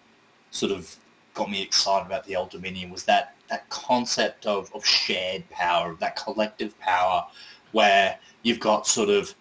sort 0.51 0.73
of 0.73 0.97
got 1.35 1.51
me 1.51 1.63
excited 1.63 2.07
about 2.07 2.25
the 2.25 2.37
Old 2.37 2.51
Dominion 2.51 2.91
was 2.91 3.05
that, 3.05 3.35
that 3.53 3.69
concept 3.69 4.47
of, 4.47 4.75
of 4.75 4.85
shared 4.85 5.49
power, 5.51 5.93
of 5.93 6.01
that 6.01 6.17
collective 6.17 6.79
power, 6.81 7.25
where 7.73 8.19
you've 8.43 8.59
got 8.59 8.87
sort 8.87 9.11
of 9.11 9.35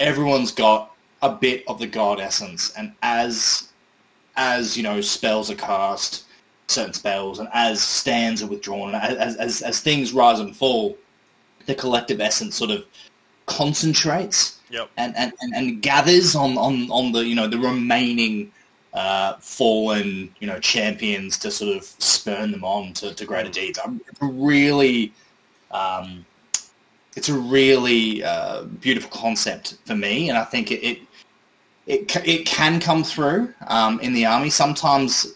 everyone's 0.00 0.50
got 0.50 0.94
a 1.22 1.30
bit 1.30 1.62
of 1.68 1.78
the 1.78 1.86
god 1.86 2.18
essence, 2.18 2.72
and 2.76 2.92
as 3.02 3.68
as 4.36 4.76
you 4.76 4.82
know 4.82 5.00
spells 5.00 5.50
are 5.50 5.54
cast, 5.54 6.24
certain 6.66 6.94
spells, 6.94 7.40
and 7.40 7.48
as 7.52 7.82
stands 7.82 8.42
are 8.42 8.46
withdrawn, 8.46 8.94
and 8.94 9.18
as, 9.18 9.36
as, 9.36 9.62
as 9.62 9.80
things 9.80 10.12
rise 10.12 10.40
and 10.40 10.56
fall, 10.56 10.96
the 11.66 11.74
collective 11.74 12.20
essence 12.20 12.56
sort 12.56 12.70
of 12.70 12.84
concentrates 13.46 14.60
yep. 14.70 14.90
and, 14.96 15.14
and, 15.16 15.32
and, 15.40 15.54
and 15.54 15.82
gathers 15.82 16.34
on, 16.34 16.56
on, 16.56 16.90
on 16.90 17.12
the 17.12 17.20
you 17.20 17.34
know 17.34 17.46
the 17.46 17.58
remaining 17.58 18.50
uh, 18.94 19.34
fallen 19.40 20.34
you 20.40 20.46
know 20.46 20.58
champions 20.58 21.38
to 21.38 21.50
sort 21.50 21.76
of 21.76 21.84
spurn 21.84 22.50
them 22.50 22.64
on 22.64 22.92
to, 22.94 23.14
to 23.14 23.24
greater 23.24 23.50
deeds. 23.50 23.78
I'm 23.84 24.00
really 24.20 25.12
um, 25.70 26.24
it's 27.16 27.28
a 27.28 27.34
really 27.38 28.22
uh, 28.22 28.64
beautiful 28.64 29.10
concept 29.10 29.78
for 29.84 29.94
me, 29.94 30.28
and 30.28 30.38
I 30.38 30.44
think 30.44 30.70
it 30.70 30.82
it 30.84 30.98
it, 31.86 32.16
it 32.26 32.46
can 32.46 32.80
come 32.80 33.02
through 33.02 33.52
um, 33.66 33.98
in 34.00 34.12
the 34.12 34.26
army. 34.26 34.50
Sometimes 34.50 35.34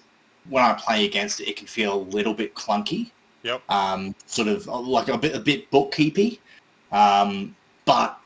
when 0.48 0.62
I 0.62 0.74
play 0.74 1.04
against 1.06 1.40
it, 1.40 1.48
it 1.48 1.56
can 1.56 1.66
feel 1.66 1.94
a 1.94 2.02
little 2.02 2.34
bit 2.34 2.54
clunky, 2.54 3.10
Yep. 3.42 3.62
um, 3.70 4.14
sort 4.26 4.48
of 4.48 4.66
like 4.66 5.08
a 5.08 5.18
bit 5.18 5.34
a 5.34 5.40
bit 5.40 5.70
bookkeepy. 5.70 6.40
Um, 6.92 7.56
but 7.84 8.18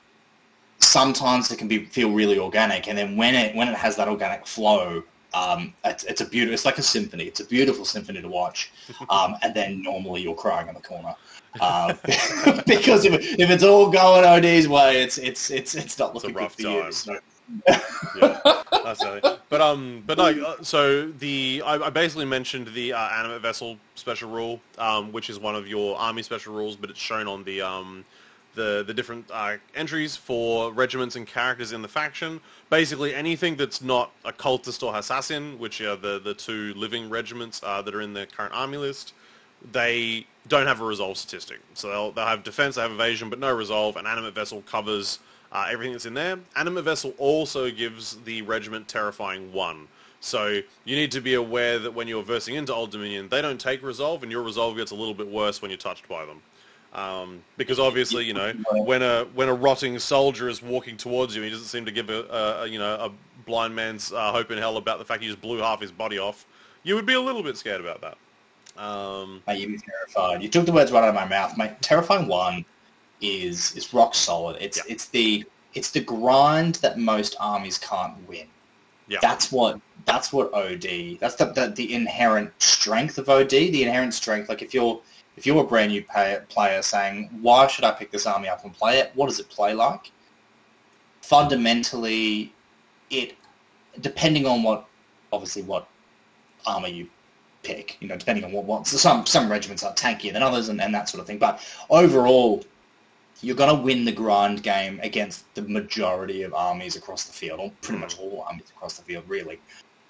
sometimes 0.81 1.51
it 1.51 1.57
can 1.57 1.69
be 1.69 1.85
feel 1.87 2.11
really 2.13 2.39
organic, 2.39 2.89
and 2.89 2.97
then 2.99 3.17
when 3.17 3.35
it 3.35 3.55
when 3.55 3.69
it 3.69 3.77
has 3.77 3.97
that 3.97 4.09
organic 4.09 4.47
flow, 4.47 5.03
um, 5.37 5.75
it's, 5.85 6.05
it's 6.05 6.21
a 6.21 6.27
beautiful. 6.27 6.55
It's 6.55 6.65
like 6.65 6.79
a 6.79 6.83
symphony. 6.83 7.25
It's 7.25 7.41
a 7.41 7.45
beautiful 7.45 7.85
symphony 7.85 8.23
to 8.23 8.29
watch. 8.29 8.73
Um, 9.11 9.37
and 9.43 9.55
then 9.55 9.83
normally 9.83 10.23
you're 10.23 10.35
crying 10.35 10.69
in 10.69 10.75
the 10.75 10.81
corner 10.81 11.15
uh, 11.61 11.95
because 12.67 13.05
if, 13.05 13.15
if 13.39 13.51
it's 13.51 13.63
all 13.63 13.91
going 13.91 14.25
OD's 14.25 14.69
way, 14.69 15.03
it's 15.03 15.19
it's 15.19 15.51
it's 15.51 15.75
it's 15.75 15.99
not 15.99 16.15
looking 16.15 16.35
rough 16.35 16.57
good 16.57 16.65
for 16.65 16.81
time. 16.81 16.87
you. 16.87 16.93
So. 16.93 17.19
yeah. 18.17 19.37
But 19.49 19.61
um, 19.61 20.03
but 20.07 20.19
no. 20.19 20.25
uh, 20.45 20.63
So 20.63 21.09
the 21.09 21.63
I, 21.65 21.75
I 21.87 21.91
basically 21.91 22.25
mentioned 22.25 22.69
the 22.69 22.93
uh, 22.93 23.09
animate 23.11 23.43
vessel 23.43 23.77
special 23.95 24.31
rule, 24.31 24.61
um, 24.79 25.13
which 25.13 25.31
is 25.31 25.39
one 25.39 25.55
of 25.55 25.69
your 25.69 25.97
army 25.99 26.23
special 26.23 26.55
rules, 26.55 26.77
but 26.77 26.91
it's 26.91 26.99
shown 27.01 27.29
on 27.29 27.45
the 27.45 27.63
um, 27.63 28.05
the 28.57 28.83
the 28.85 28.93
different 28.93 29.31
uh, 29.33 29.57
entries 29.75 30.17
for 30.17 30.73
regiments 30.73 31.15
and 31.15 31.27
characters 31.27 31.73
in 31.73 31.83
the 31.83 31.89
faction. 31.89 32.41
Basically, 32.69 33.15
anything 33.15 33.55
that's 33.55 33.81
not 33.81 34.11
a 34.25 34.33
cultist 34.33 34.83
or 34.83 34.97
assassin, 34.97 35.59
which 35.61 35.81
are 35.81 35.95
the 35.95 36.19
the 36.19 36.35
two 36.35 36.75
living 36.75 37.09
regiments 37.09 37.61
uh, 37.63 37.81
that 37.83 37.95
are 37.95 38.01
in 38.01 38.13
the 38.13 38.27
current 38.27 38.53
army 38.53 38.79
list, 38.79 39.13
they 39.71 40.27
don't 40.49 40.67
have 40.67 40.81
a 40.81 40.85
resolve 40.85 41.17
statistic. 41.17 41.61
So 41.75 41.89
they'll, 41.89 42.13
they'll 42.13 42.27
have 42.27 42.43
defense, 42.43 42.75
they 42.75 42.83
have 42.83 42.93
evasion, 42.93 43.31
but 43.31 43.39
no 43.39 43.55
resolve. 43.55 43.97
An 43.97 44.07
animate 44.07 44.35
vessel 44.35 44.63
covers 44.63 45.19
uh, 45.53 45.69
everything 45.71 45.93
that's 45.93 46.07
in 46.07 46.15
there. 46.15 46.39
Animate 46.57 46.85
vessel 46.85 47.15
also 47.19 47.71
gives 47.71 48.17
the 48.25 48.43
regiment 48.43 48.89
terrifying 48.89 49.53
one. 49.53 49.89
So 50.21 50.61
you 50.85 50.97
need 50.97 51.13
to 51.13 51.21
be 51.21 51.35
aware 51.35 51.79
that 51.79 51.95
when 51.95 52.09
you're 52.09 52.23
versing 52.23 52.55
into 52.55 52.75
Old 52.75 52.91
Dominion, 52.91 53.29
they 53.29 53.43
don't 53.43 53.61
take 53.61 53.83
resolve, 53.83 54.23
and 54.23 54.33
your 54.33 54.43
resolve 54.43 54.77
gets 54.77 54.91
a 54.91 54.95
little 54.95 55.15
bit 55.15 55.29
worse 55.29 55.63
when 55.63 55.71
you're 55.71 55.79
touched 55.79 56.09
by 56.09 56.25
them. 56.25 56.43
Um, 56.97 57.43
because 57.59 57.79
obviously, 57.79 58.25
you 58.25 58.33
know, 58.33 58.53
when 58.73 59.03
a 59.03 59.25
when 59.35 59.49
a 59.51 59.55
rotting 59.55 59.99
soldier 59.99 60.49
is 60.49 60.63
walking 60.63 60.97
towards 60.97 61.37
you, 61.37 61.43
he 61.43 61.51
doesn't 61.51 61.67
seem 61.67 61.85
to 61.85 61.93
give 61.93 62.09
a, 62.11 62.23
a 62.25 62.63
a, 62.63 62.67
you 62.67 62.79
know 62.79 62.95
a 62.95 63.13
blind 63.45 63.77
man's 63.77 64.13
uh, 64.13 64.33
hope 64.33 64.51
in 64.51 64.57
hell 64.59 64.79
about 64.79 64.99
the 64.99 65.05
fact 65.05 65.23
he 65.23 65.29
just 65.29 65.41
blew 65.43 65.59
half 65.59 65.81
his 65.81 65.93
body 65.93 66.19
off. 66.19 66.47
You 66.85 66.95
would 66.95 67.05
be 67.07 67.13
a 67.15 67.21
little 67.21 67.43
bit 67.43 67.57
scared 67.59 67.81
about 67.83 68.01
that. 68.01 68.17
Um, 68.83 69.43
Mate, 69.47 69.61
you'd 69.61 69.73
be 69.73 69.79
terrified. 69.79 70.43
You 70.43 70.49
took 70.49 70.65
the 70.67 70.73
words 70.73 70.91
right 70.91 71.03
out 71.03 71.09
of 71.11 71.15
my 71.15 71.27
mouth, 71.27 71.57
mate. 71.59 71.73
Terrifying 71.83 72.29
one 72.29 72.65
is 73.21 73.77
is 73.77 73.93
rock 73.93 74.15
solid. 74.15 74.57
It's 74.61 74.79
Yeah. 74.79 74.85
it's 74.89 75.07
the 75.09 75.45
it's 75.75 75.91
the 75.91 76.01
grind 76.01 76.77
that 76.77 76.99
most 76.99 77.37
armies 77.39 77.77
can't 77.77 78.17
win. 78.27 78.47
yeah, 79.09 79.19
That's 79.21 79.53
what 79.53 79.79
that's 80.07 80.33
what 80.33 80.53
OD. 80.55 81.19
That's 81.21 81.35
the, 81.35 81.53
the 81.55 81.73
the 81.77 81.93
inherent 81.95 82.51
strength 82.63 83.19
of 83.19 83.29
OD. 83.29 83.51
The 83.51 83.83
inherent 83.83 84.15
strength. 84.15 84.49
Like 84.49 84.63
if 84.63 84.73
you're 84.73 85.01
if 85.37 85.47
you're 85.47 85.63
a 85.63 85.67
brand 85.67 85.93
new 85.93 86.03
pay, 86.03 86.39
player 86.49 86.83
saying, 86.83 87.31
"Why 87.43 87.67
should 87.67 87.85
I 87.85 87.93
pick 87.93 88.11
this 88.11 88.27
army 88.27 88.49
up 88.49 88.65
and 88.65 88.73
play 88.73 88.99
it? 88.99 89.13
What 89.15 89.29
does 89.29 89.41
it 89.41 89.49
play 89.49 89.75
like?" 89.75 90.11
Fundamentally, 91.21 92.53
it 93.11 93.35
depending 94.01 94.47
on 94.47 94.63
what 94.63 94.87
obviously 95.33 95.63
what 95.63 95.89
armor 96.67 96.89
you 96.89 97.09
pick. 97.63 97.97
You 98.01 98.09
know, 98.09 98.17
depending 98.17 98.45
on 98.45 98.53
what 98.53 98.65
what 98.65 98.87
so 98.87 98.97
some 98.97 99.27
some 99.27 99.51
regiments 99.51 99.83
are 99.83 99.93
tankier 99.95 100.33
than 100.33 100.43
others 100.43 100.69
and, 100.69 100.81
and 100.81 100.95
that 100.95 101.09
sort 101.09 101.21
of 101.21 101.27
thing. 101.27 101.39
But 101.39 101.61
overall, 101.91 102.65
you're 103.43 103.57
going 103.57 103.75
to 103.75 103.83
win 103.83 104.05
the 104.05 104.13
grind 104.13 104.63
game 104.63 105.01
against 105.03 105.53
the 105.55 105.63
majority 105.63 106.43
of 106.43 106.55
armies 106.55 106.97
across 106.97 107.25
the 107.25 107.33
field, 107.33 107.61
or 107.61 107.71
pretty 107.83 108.01
much 108.01 108.19
all 108.19 108.45
armies 108.49 108.71
across 108.75 108.97
the 108.97 109.03
field, 109.03 109.25
really. 109.29 109.61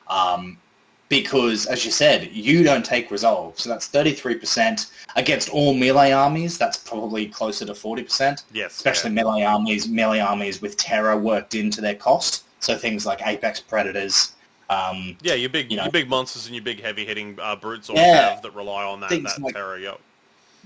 Um, 0.09 0.59
because, 1.08 1.66
as 1.66 1.84
you 1.84 1.90
said, 1.90 2.30
you 2.32 2.62
don't 2.62 2.84
take 2.84 3.10
resolve. 3.10 3.58
So 3.58 3.68
that's 3.68 3.88
33% 3.88 4.90
against 5.16 5.48
all 5.50 5.72
melee 5.75 6.12
armies. 6.12 6.58
That's 6.58 6.76
probably 6.76 7.26
closer 7.26 7.64
to 7.64 7.72
40%, 7.72 8.42
yes, 8.52 8.76
especially 8.76 9.10
yeah. 9.10 9.14
melee 9.22 9.42
armies, 9.42 9.88
melee 9.88 10.20
armies 10.20 10.60
with 10.60 10.76
terror 10.76 11.16
worked 11.16 11.54
into 11.54 11.80
their 11.80 11.94
cost. 11.94 12.44
So 12.60 12.76
things 12.76 13.06
like 13.06 13.25
Apex 13.26 13.60
Predators. 13.60 14.32
Um, 14.68 15.16
Yeah, 15.22 15.34
your 15.34 15.50
big 15.50 15.70
you 15.70 15.76
know. 15.76 15.84
your 15.84 15.92
big 15.92 16.08
monsters 16.08 16.46
and 16.46 16.54
your 16.56 16.64
big 16.64 16.82
heavy 16.82 17.06
hitting 17.06 17.38
uh, 17.40 17.54
brutes 17.54 17.88
or 17.88 17.96
Yeah. 17.96 18.34
cav 18.36 18.42
that 18.42 18.54
rely 18.54 18.84
on 18.84 18.98
that, 19.00 19.10
that 19.10 19.40
like- 19.40 19.54
terror. 19.54 19.78
Yep. 19.78 20.00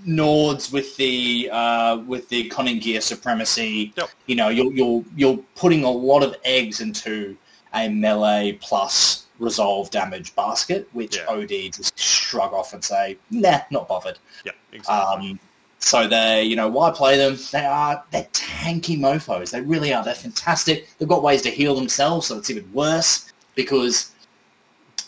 Nords 0.06 0.72
with 0.72 0.96
the 0.96 1.50
uh, 1.52 1.98
with 2.06 2.26
the 2.30 2.48
Konungyr 2.48 3.02
supremacy. 3.02 3.92
Yep. 3.98 4.08
You 4.26 4.36
know, 4.36 4.48
you're 4.48 4.72
you're 4.72 5.04
you're 5.14 5.36
putting 5.56 5.84
a 5.84 5.90
lot 5.90 6.22
of 6.22 6.34
eggs 6.44 6.80
into 6.80 7.36
a 7.74 7.88
melee 7.90 8.52
plus 8.62 9.26
resolve 9.40 9.90
damage 9.90 10.34
basket, 10.36 10.88
which 10.92 11.16
Yeah. 11.16 11.24
OD 11.26 11.72
just 11.72 11.98
shrug 11.98 12.52
off 12.52 12.72
and 12.72 12.84
say, 12.84 13.16
nah, 13.30 13.60
not 13.70 13.88
bothered. 13.88 14.18
Yep. 14.44 14.54
Exactly. 14.72 15.30
Um, 15.30 15.40
so 15.80 16.06
they, 16.06 16.44
you 16.44 16.56
know, 16.56 16.68
why 16.68 16.90
play 16.90 17.16
them? 17.16 17.38
They 17.52 17.64
are 17.64 18.04
they're 18.12 18.28
tanky 18.32 18.98
mofo's. 19.00 19.50
They 19.50 19.62
really 19.62 19.92
are. 19.94 20.04
They're 20.04 20.14
fantastic. 20.14 20.88
They've 20.98 21.08
got 21.08 21.22
ways 21.22 21.42
to 21.42 21.50
heal 21.50 21.74
themselves, 21.74 22.26
so 22.26 22.36
it's 22.36 22.50
even 22.50 22.70
worse 22.74 23.32
because 23.54 24.12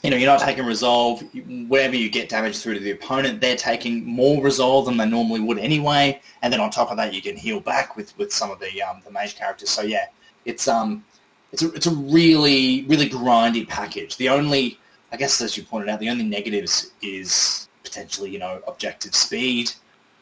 you 0.02 0.10
know 0.10 0.16
you're 0.16 0.30
not 0.30 0.40
taking 0.40 0.64
resolve. 0.64 1.22
Wherever 1.68 1.94
you 1.94 2.08
get 2.08 2.30
damage 2.30 2.56
through 2.58 2.74
to 2.74 2.80
the 2.80 2.92
opponent, 2.92 3.42
they're 3.42 3.54
taking 3.54 4.04
more 4.06 4.42
resolve 4.42 4.86
than 4.86 4.96
they 4.96 5.04
normally 5.06 5.40
would 5.40 5.58
anyway. 5.58 6.20
And 6.40 6.50
then 6.50 6.58
on 6.58 6.70
top 6.70 6.90
of 6.90 6.96
that, 6.96 7.12
you 7.12 7.20
can 7.20 7.36
heal 7.36 7.60
back 7.60 7.94
with 7.94 8.16
with 8.16 8.32
some 8.32 8.50
of 8.50 8.58
the 8.58 8.82
um, 8.82 9.02
the 9.04 9.10
mage 9.10 9.36
characters. 9.36 9.68
So 9.68 9.82
yeah, 9.82 10.06
it's 10.46 10.68
um 10.68 11.04
it's 11.52 11.62
a 11.62 11.72
it's 11.72 11.86
a 11.86 11.94
really 11.94 12.84
really 12.84 13.08
grindy 13.08 13.66
package. 13.68 14.16
The 14.16 14.28
only 14.28 14.78
I 15.12 15.16
guess 15.16 15.40
as 15.40 15.56
you 15.56 15.62
pointed 15.62 15.88
out, 15.88 16.00
the 16.00 16.08
only 16.10 16.24
negatives 16.24 16.92
is 17.02 17.68
potentially 17.84 18.30
you 18.30 18.38
know 18.38 18.62
objective 18.66 19.14
speed, 19.14 19.70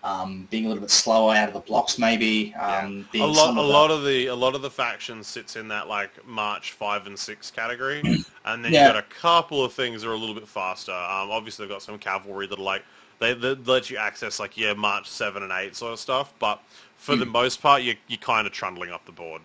um, 0.02 0.48
being 0.50 0.64
a 0.64 0.68
little 0.68 0.80
bit 0.80 0.90
slower 0.90 1.34
out 1.34 1.48
of 1.48 1.54
the 1.54 1.60
blocks 1.60 1.98
maybe. 1.98 2.54
Um, 2.54 3.06
a 3.10 3.12
being 3.12 3.32
lot, 3.32 3.46
a 3.46 3.50
of 3.50 3.54
the- 3.56 3.62
lot 3.62 3.90
of 3.90 4.04
the, 4.04 4.26
a 4.26 4.34
lot 4.34 4.54
of 4.54 4.62
the 4.62 4.70
faction 4.70 5.22
sits 5.22 5.56
in 5.56 5.68
that 5.68 5.86
like 5.88 6.10
March 6.26 6.72
five 6.72 7.06
and 7.06 7.16
six 7.18 7.50
category, 7.50 8.00
and 8.44 8.64
then 8.64 8.72
Yeah. 8.72 8.86
you've 8.86 8.94
got 8.94 9.04
a 9.04 9.14
couple 9.20 9.64
of 9.64 9.72
things 9.72 10.02
that 10.02 10.08
are 10.08 10.14
a 10.14 10.18
little 10.18 10.34
bit 10.34 10.48
faster. 10.48 10.92
Um, 10.92 11.30
obviously, 11.30 11.64
they've 11.66 11.72
got 11.74 11.82
some 11.82 11.98
cavalry 11.98 12.46
that 12.48 12.58
are 12.58 12.62
like 12.62 12.82
they, 13.20 13.34
they 13.34 13.54
let 13.54 13.90
you 13.90 13.98
access 13.98 14.40
like 14.40 14.56
yeah 14.56 14.72
March 14.72 15.06
seven 15.08 15.42
and 15.42 15.52
eight 15.52 15.76
sort 15.76 15.92
of 15.92 16.00
stuff, 16.00 16.32
but 16.40 16.60
for 16.96 17.14
Hmm. 17.14 17.20
the 17.20 17.26
most 17.26 17.60
part, 17.62 17.82
you 17.82 17.94
you're 18.08 18.18
kind 18.18 18.46
of 18.46 18.52
trundling 18.52 18.90
up 18.90 19.04
the 19.06 19.12
board. 19.12 19.42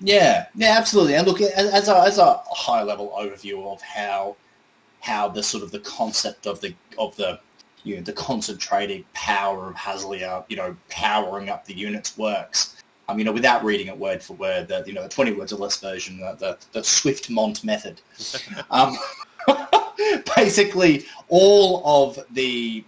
Yeah, 0.00 0.46
yeah, 0.54 0.76
absolutely. 0.78 1.14
And 1.14 1.26
look, 1.26 1.40
as, 1.40 1.70
as, 1.72 1.88
a, 1.88 2.00
as 2.00 2.18
a 2.18 2.40
high 2.50 2.82
level 2.82 3.14
overview 3.18 3.70
of 3.70 3.82
how 3.82 4.36
how 5.00 5.28
the 5.28 5.42
sort 5.42 5.62
of 5.62 5.70
the 5.70 5.80
concept 5.80 6.46
of 6.46 6.60
the 6.60 6.74
of 6.98 7.16
the 7.16 7.40
you 7.84 7.96
know 7.96 8.02
the 8.02 8.12
concentrated 8.12 9.04
power 9.12 9.68
of 9.68 9.74
Hazlia, 9.74 10.44
you 10.48 10.56
know, 10.56 10.76
powering 10.88 11.48
up 11.48 11.64
the 11.64 11.74
units 11.74 12.16
works. 12.18 12.76
Um, 13.08 13.18
you 13.18 13.24
know, 13.24 13.32
without 13.32 13.64
reading 13.64 13.88
it 13.88 13.98
word 13.98 14.22
for 14.22 14.34
word, 14.34 14.68
the 14.68 14.84
you 14.86 14.92
know 14.92 15.02
the 15.02 15.08
twenty 15.08 15.32
words 15.32 15.52
or 15.52 15.56
less 15.56 15.80
version, 15.80 16.18
the 16.20 16.36
the, 16.38 16.58
the 16.72 16.84
Swift 16.84 17.30
Mont 17.30 17.64
method. 17.64 18.00
um, 18.70 18.96
basically, 20.36 21.06
all 21.28 21.82
of 21.84 22.24
the 22.32 22.84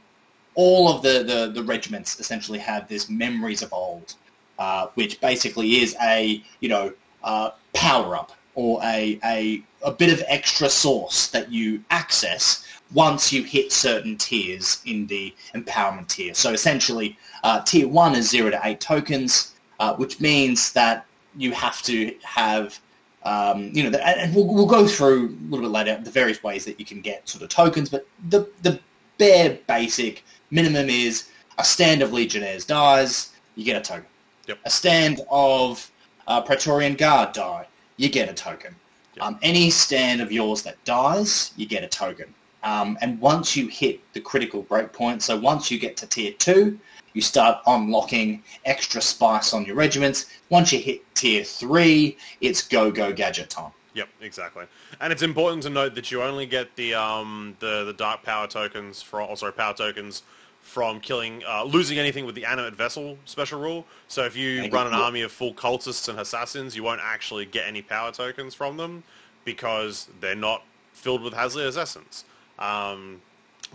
all 0.54 0.94
of 0.94 1.02
the, 1.02 1.22
the, 1.24 1.50
the 1.54 1.62
regiments 1.62 2.20
essentially 2.20 2.58
have 2.58 2.86
this 2.86 3.08
memories 3.08 3.62
of 3.62 3.72
old, 3.72 4.14
uh, 4.58 4.88
which 4.94 5.18
basically 5.20 5.80
is 5.80 5.96
a 6.02 6.42
you 6.60 6.68
know 6.68 6.92
uh, 7.24 7.50
power 7.74 8.16
up 8.16 8.32
or 8.54 8.80
a, 8.82 9.18
a 9.24 9.62
a 9.82 9.90
bit 9.90 10.12
of 10.12 10.22
extra 10.28 10.68
source 10.68 11.28
that 11.28 11.50
you 11.50 11.82
access 11.90 12.66
once 12.94 13.32
you 13.32 13.42
hit 13.42 13.72
certain 13.72 14.16
tiers 14.16 14.80
in 14.84 15.06
the 15.06 15.34
empowerment 15.54 16.06
tier. 16.08 16.34
So 16.34 16.52
essentially, 16.52 17.18
uh, 17.42 17.62
tier 17.62 17.88
one 17.88 18.14
is 18.14 18.28
zero 18.28 18.50
to 18.50 18.60
eight 18.64 18.80
tokens, 18.80 19.54
uh, 19.80 19.94
which 19.96 20.20
means 20.20 20.72
that 20.72 21.06
you 21.36 21.52
have 21.52 21.82
to 21.82 22.14
have 22.22 22.78
um, 23.24 23.70
you 23.72 23.84
know, 23.84 23.90
the, 23.90 24.06
and 24.06 24.34
we'll, 24.34 24.46
we'll 24.46 24.66
go 24.66 24.86
through 24.86 25.28
a 25.28 25.50
little 25.50 25.66
bit 25.66 25.70
later 25.70 26.00
the 26.02 26.10
various 26.10 26.42
ways 26.42 26.64
that 26.64 26.80
you 26.80 26.86
can 26.86 27.00
get 27.00 27.28
sort 27.28 27.42
of 27.42 27.48
tokens, 27.48 27.88
but 27.88 28.06
the 28.28 28.48
the 28.62 28.80
bare 29.18 29.58
basic 29.68 30.24
minimum 30.50 30.90
is 30.90 31.28
a 31.58 31.64
stand 31.64 32.02
of 32.02 32.12
Legionnaires 32.12 32.64
dies, 32.64 33.30
you 33.54 33.64
get 33.64 33.76
a 33.76 33.80
token. 33.80 34.06
Yep. 34.48 34.58
A 34.64 34.70
stand 34.70 35.20
of 35.30 35.88
uh, 36.26 36.40
Praetorian 36.40 36.94
Guard 36.94 37.32
die, 37.32 37.66
you 37.96 38.08
get 38.08 38.28
a 38.28 38.34
token. 38.34 38.74
Yep. 39.16 39.24
Um, 39.24 39.38
any 39.42 39.70
stand 39.70 40.20
of 40.20 40.32
yours 40.32 40.62
that 40.62 40.82
dies, 40.84 41.52
you 41.56 41.66
get 41.66 41.84
a 41.84 41.88
token. 41.88 42.32
Um, 42.62 42.96
and 43.00 43.20
once 43.20 43.56
you 43.56 43.66
hit 43.66 44.00
the 44.12 44.20
critical 44.20 44.62
breakpoint, 44.62 45.22
so 45.22 45.36
once 45.36 45.70
you 45.70 45.78
get 45.78 45.96
to 45.98 46.06
tier 46.06 46.32
two, 46.32 46.78
you 47.12 47.20
start 47.20 47.60
unlocking 47.66 48.42
extra 48.64 49.02
spice 49.02 49.52
on 49.52 49.64
your 49.64 49.76
regiments. 49.76 50.26
Once 50.48 50.72
you 50.72 50.78
hit 50.78 51.02
tier 51.14 51.44
three, 51.44 52.16
it's 52.40 52.66
go 52.66 52.90
go 52.90 53.12
gadget 53.12 53.50
time. 53.50 53.72
Yep, 53.94 54.08
exactly. 54.22 54.64
And 55.00 55.12
it's 55.12 55.22
important 55.22 55.62
to 55.64 55.70
note 55.70 55.94
that 55.96 56.10
you 56.10 56.22
only 56.22 56.46
get 56.46 56.74
the 56.76 56.94
um 56.94 57.56
the, 57.58 57.84
the 57.84 57.92
dark 57.92 58.22
power 58.22 58.46
tokens 58.46 59.02
for 59.02 59.20
or 59.20 59.36
sorry 59.36 59.52
power 59.52 59.74
tokens 59.74 60.22
from 60.62 61.00
killing 61.00 61.42
uh, 61.46 61.64
losing 61.64 61.98
anything 61.98 62.24
with 62.24 62.34
the 62.34 62.44
animate 62.44 62.74
vessel 62.74 63.18
special 63.26 63.60
rule. 63.60 63.84
So 64.08 64.24
if 64.24 64.36
you 64.36 64.68
run 64.70 64.86
an 64.86 64.94
army 64.94 65.20
of 65.22 65.30
full 65.30 65.52
cultists 65.52 66.08
and 66.08 66.18
assassins, 66.18 66.74
you 66.74 66.82
won't 66.82 67.00
actually 67.02 67.44
get 67.46 67.66
any 67.66 67.82
power 67.82 68.10
tokens 68.12 68.54
from 68.54 68.76
them 68.76 69.02
because 69.44 70.08
they're 70.20 70.34
not 70.34 70.62
filled 70.92 71.22
with 71.22 71.34
Hazlia's 71.34 71.76
essence. 71.76 72.24
Um, 72.58 73.20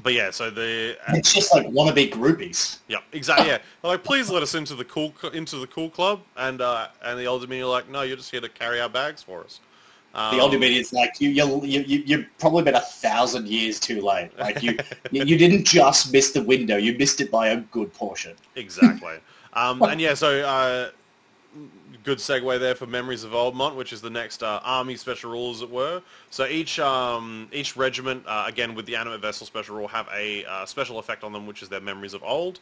but 0.02 0.13
yeah, 0.13 0.32
so 0.32 0.50
the 0.50 0.97
It's 1.10 1.34
just 1.34 1.54
like 1.54 1.67
wannabe 1.67 2.12
groupies. 2.12 2.78
yeah, 2.88 3.00
exactly. 3.12 3.47
Yeah, 3.47 3.58
They're 3.82 3.91
like 3.91 4.04
please 4.04 4.30
let 4.30 4.41
us 4.43 4.56
into 4.56 4.76
the 4.76 4.86
cool 4.86 5.13
into 5.34 5.58
the 5.58 5.67
cool 5.67 5.89
club, 5.89 6.21
and 6.38 6.62
uh, 6.62 6.88
and 7.04 7.19
the 7.19 7.26
old 7.26 7.41
Dominion 7.41 7.67
are 7.67 7.71
like, 7.71 7.89
no, 7.89 8.04
you're 8.04 8.17
just 8.17 8.32
here 8.32 8.41
to 8.41 8.50
carry 8.50 8.80
our 8.80 8.89
bags 8.89 9.21
for 9.23 9.43
us. 9.43 9.60
Um, 10.17 10.36
The 10.36 10.41
old 10.41 10.51
Dominion's 10.51 10.91
like 10.91 11.21
you, 11.21 11.30
you, 11.30 11.63
you, 11.63 11.82
you, 11.82 12.03
you're 12.06 12.25
probably 12.39 12.63
been 12.63 12.75
a 12.75 12.82
thousand 12.82 13.47
years 13.47 13.80
too 13.80 14.01
late. 14.01 14.32
Like 14.39 14.63
you, 14.63 14.77
you 15.12 15.23
you 15.23 15.38
didn't 15.38 15.63
just 15.63 16.12
miss 16.12 16.32
the 16.32 16.41
window; 16.41 16.75
you 16.75 16.97
missed 16.97 17.21
it 17.21 17.30
by 17.30 17.49
a 17.49 17.58
good 17.58 17.93
portion. 17.93 18.36
Exactly. 18.56 19.17
um, 19.53 19.82
and 19.84 20.01
yeah, 20.01 20.15
so 20.15 20.41
uh, 20.41 20.89
good 22.03 22.17
segue 22.17 22.60
there 22.60 22.73
for 22.73 22.88
Memories 22.88 23.23
of 23.23 23.32
Oldmont, 23.32 23.75
which 23.75 23.93
is 23.93 24.01
the 24.01 24.10
next 24.10 24.41
uh, 24.41 24.60
army 24.63 24.95
special 24.95 25.30
rule, 25.30 25.51
as 25.51 25.62
it 25.62 25.69
were. 25.69 26.01
So 26.32 26.47
each 26.47 26.80
um, 26.80 27.47
each 27.53 27.77
regiment, 27.77 28.23
uh, 28.25 28.45
again 28.47 28.73
with 28.73 28.88
the 28.88 28.95
animate 28.95 29.21
vessel 29.21 29.45
special 29.45 29.75
rule, 29.75 29.88
have 29.88 30.10
a 30.12 30.45
uh, 30.45 30.65
special 30.65 30.97
effect 30.97 31.23
on 31.23 31.32
them, 31.32 31.45
which 31.45 31.62
is 31.62 31.69
their 31.69 31.82
Memories 31.82 32.15
of 32.15 32.23
Old. 32.23 32.60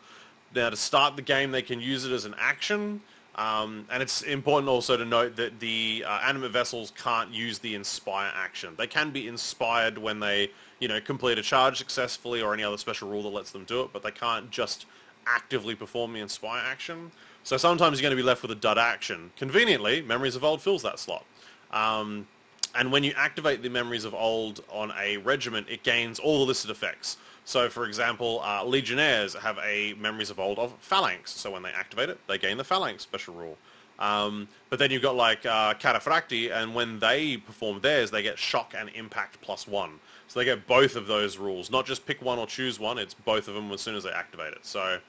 Now 0.53 0.69
to 0.71 0.75
start 0.75 1.15
the 1.15 1.21
game, 1.21 1.51
they 1.51 1.61
can 1.61 1.79
use 1.79 2.03
it 2.03 2.11
as 2.11 2.25
an 2.25 2.35
action. 2.37 3.01
Um, 3.35 3.85
and 3.91 4.01
it's 4.01 4.21
important 4.21 4.69
also 4.69 4.95
to 4.95 5.03
note 5.03 5.35
that 5.35 5.59
the 5.59 6.05
uh, 6.07 6.19
animate 6.23 6.51
vessels 6.51 6.93
can't 6.97 7.31
use 7.31 7.59
the 7.59 7.75
inspire 7.75 8.31
action. 8.33 8.73
They 8.77 8.87
can 8.87 9.11
be 9.11 9.27
inspired 9.27 9.97
when 9.97 10.21
they, 10.21 10.51
you 10.79 10.87
know, 10.87 11.01
complete 11.01 11.37
a 11.37 11.41
charge 11.41 11.77
successfully 11.77 12.41
or 12.41 12.53
any 12.53 12.63
other 12.63 12.77
special 12.77 13.09
rule 13.09 13.23
that 13.23 13.29
lets 13.29 13.51
them 13.51 13.65
do 13.65 13.81
it, 13.81 13.89
but 13.91 14.03
they 14.03 14.11
can't 14.11 14.49
just 14.51 14.85
actively 15.27 15.75
perform 15.75 16.13
the 16.13 16.21
inspire 16.21 16.61
action. 16.65 17.11
So 17.43 17.57
sometimes 17.57 17.99
you're 17.99 18.09
going 18.09 18.17
to 18.17 18.23
be 18.23 18.25
left 18.25 18.41
with 18.41 18.51
a 18.51 18.55
dud 18.55 18.77
action. 18.77 19.31
Conveniently, 19.37 20.01
Memories 20.01 20.37
of 20.37 20.43
Old 20.43 20.61
fills 20.61 20.81
that 20.83 20.97
slot. 20.97 21.25
Um, 21.71 22.27
and 22.73 22.91
when 22.91 23.03
you 23.03 23.13
activate 23.17 23.61
the 23.61 23.69
Memories 23.69 24.05
of 24.05 24.13
Old 24.13 24.63
on 24.69 24.93
a 24.99 25.17
regiment, 25.17 25.67
it 25.69 25.83
gains 25.83 26.19
all 26.19 26.39
the 26.39 26.45
listed 26.45 26.71
effects. 26.71 27.17
So, 27.45 27.69
for 27.69 27.85
example, 27.85 28.41
uh, 28.43 28.63
Legionnaires 28.63 29.35
have 29.35 29.59
a 29.63 29.93
Memories 29.93 30.31
of 30.31 30.39
Old 30.39 30.57
of 30.57 30.73
Phalanx. 30.79 31.31
So 31.31 31.51
when 31.51 31.61
they 31.61 31.69
activate 31.69 32.09
it, 32.09 32.19
they 32.27 32.39
gain 32.39 32.57
the 32.57 32.63
Phalanx 32.63 33.03
special 33.03 33.35
rule. 33.35 33.57
Um, 33.99 34.47
but 34.69 34.79
then 34.79 34.91
you've 34.91 35.03
got 35.03 35.15
like 35.15 35.45
uh, 35.45 35.75
Cataphracti, 35.75 36.51
and 36.51 36.75
when 36.75 36.99
they 36.99 37.37
perform 37.37 37.79
theirs, 37.79 38.11
they 38.11 38.23
get 38.23 38.37
Shock 38.37 38.73
and 38.77 38.89
Impact 38.89 39.39
plus 39.41 39.67
one. 39.67 39.99
So 40.27 40.39
they 40.39 40.45
get 40.45 40.67
both 40.67 40.95
of 40.95 41.07
those 41.07 41.37
rules, 41.37 41.71
not 41.71 41.85
just 41.85 42.05
pick 42.05 42.21
one 42.21 42.39
or 42.39 42.47
choose 42.47 42.79
one. 42.79 42.97
It's 42.97 43.13
both 43.13 43.47
of 43.47 43.53
them 43.53 43.71
as 43.71 43.79
soon 43.79 43.95
as 43.95 44.03
they 44.03 44.09
activate 44.09 44.53
it. 44.53 44.65
So, 44.65 44.99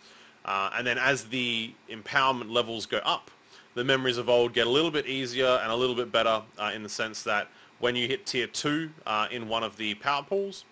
uh, 0.45 0.71
and 0.77 0.87
then 0.87 0.99
as 0.99 1.25
the 1.25 1.73
empowerment 1.91 2.51
levels 2.51 2.87
go 2.87 2.99
up, 2.99 3.31
the 3.75 3.83
memories 3.83 4.19
of 4.19 4.29
old 4.29 4.53
get 4.53 4.67
a 4.67 4.71
little 4.71 4.91
bit 4.91 5.07
easier 5.07 5.59
and 5.63 5.73
a 5.73 5.77
little 5.77 5.97
bit 5.97 6.13
better 6.13 6.43
uh, 6.59 6.71
in 6.75 6.83
the 6.83 6.89
sense 6.89 7.23
that 7.25 7.49
when 7.79 7.97
you 7.97 8.07
hit 8.07 8.25
tier 8.25 8.47
two 8.47 8.91
uh, 9.07 9.27
in 9.31 9.49
one 9.49 9.63
of 9.63 9.77
the 9.77 9.95
power 9.97 10.23
pools, 10.23 10.65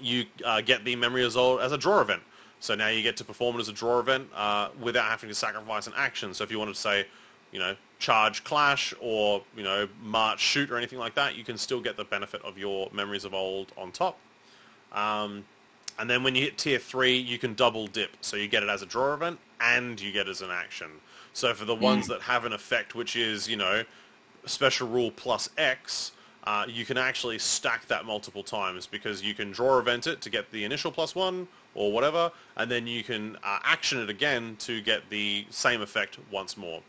you 0.00 0.26
uh, 0.44 0.60
get 0.60 0.84
the 0.84 0.96
memory 0.96 1.24
of 1.24 1.36
old 1.36 1.60
as 1.60 1.72
a 1.72 1.78
draw 1.78 2.00
event. 2.00 2.22
So 2.60 2.74
now 2.76 2.88
you 2.88 3.02
get 3.02 3.16
to 3.16 3.24
perform 3.24 3.56
it 3.56 3.60
as 3.60 3.68
a 3.68 3.72
draw 3.72 3.98
event 3.98 4.28
uh, 4.34 4.68
without 4.80 5.06
having 5.06 5.28
to 5.28 5.34
sacrifice 5.34 5.88
an 5.88 5.94
action. 5.96 6.32
So 6.32 6.44
if 6.44 6.50
you 6.50 6.58
wanted 6.58 6.74
to 6.74 6.80
say, 6.80 7.06
you 7.50 7.58
know, 7.58 7.74
charge 7.98 8.44
clash 8.44 8.94
or, 9.00 9.42
you 9.56 9.64
know, 9.64 9.88
march 10.00 10.40
shoot 10.40 10.70
or 10.70 10.76
anything 10.76 10.98
like 10.98 11.14
that, 11.16 11.36
you 11.36 11.44
can 11.44 11.58
still 11.58 11.80
get 11.80 11.96
the 11.96 12.04
benefit 12.04 12.40
of 12.42 12.56
your 12.56 12.88
memories 12.92 13.24
of 13.24 13.34
old 13.34 13.72
on 13.76 13.90
top. 13.90 14.16
Um, 14.92 15.44
and 15.98 16.08
then 16.08 16.22
when 16.22 16.34
you 16.34 16.42
hit 16.42 16.56
tier 16.56 16.78
three, 16.78 17.16
you 17.16 17.38
can 17.38 17.54
double 17.54 17.86
dip. 17.86 18.10
So 18.20 18.36
you 18.36 18.48
get 18.48 18.62
it 18.62 18.68
as 18.68 18.82
a 18.82 18.86
draw 18.86 19.12
event 19.14 19.38
and 19.60 20.00
you 20.00 20.12
get 20.12 20.26
it 20.26 20.30
as 20.30 20.42
an 20.42 20.50
action. 20.50 20.88
So 21.32 21.54
for 21.54 21.64
the 21.64 21.74
ones 21.74 22.06
that 22.08 22.22
have 22.22 22.44
an 22.44 22.52
effect, 22.52 22.94
which 22.94 23.16
is, 23.16 23.48
you 23.48 23.56
know, 23.56 23.84
special 24.46 24.88
rule 24.88 25.10
plus 25.10 25.48
X, 25.58 26.12
uh, 26.44 26.64
you 26.68 26.84
can 26.84 26.96
actually 26.96 27.38
stack 27.38 27.86
that 27.86 28.04
multiple 28.04 28.42
times 28.42 28.86
because 28.86 29.22
you 29.22 29.34
can 29.34 29.52
draw 29.52 29.78
event 29.78 30.06
it 30.06 30.20
to 30.20 30.30
get 30.30 30.50
the 30.50 30.64
initial 30.64 30.90
plus 30.90 31.14
one 31.14 31.46
or 31.74 31.92
whatever, 31.92 32.30
and 32.56 32.70
then 32.70 32.86
you 32.86 33.02
can 33.02 33.36
uh, 33.44 33.58
action 33.64 34.00
it 34.00 34.10
again 34.10 34.56
to 34.58 34.80
get 34.80 35.08
the 35.08 35.46
same 35.50 35.80
effect 35.80 36.18
once 36.30 36.56
more. 36.56 36.80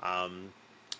Um, 0.00 0.50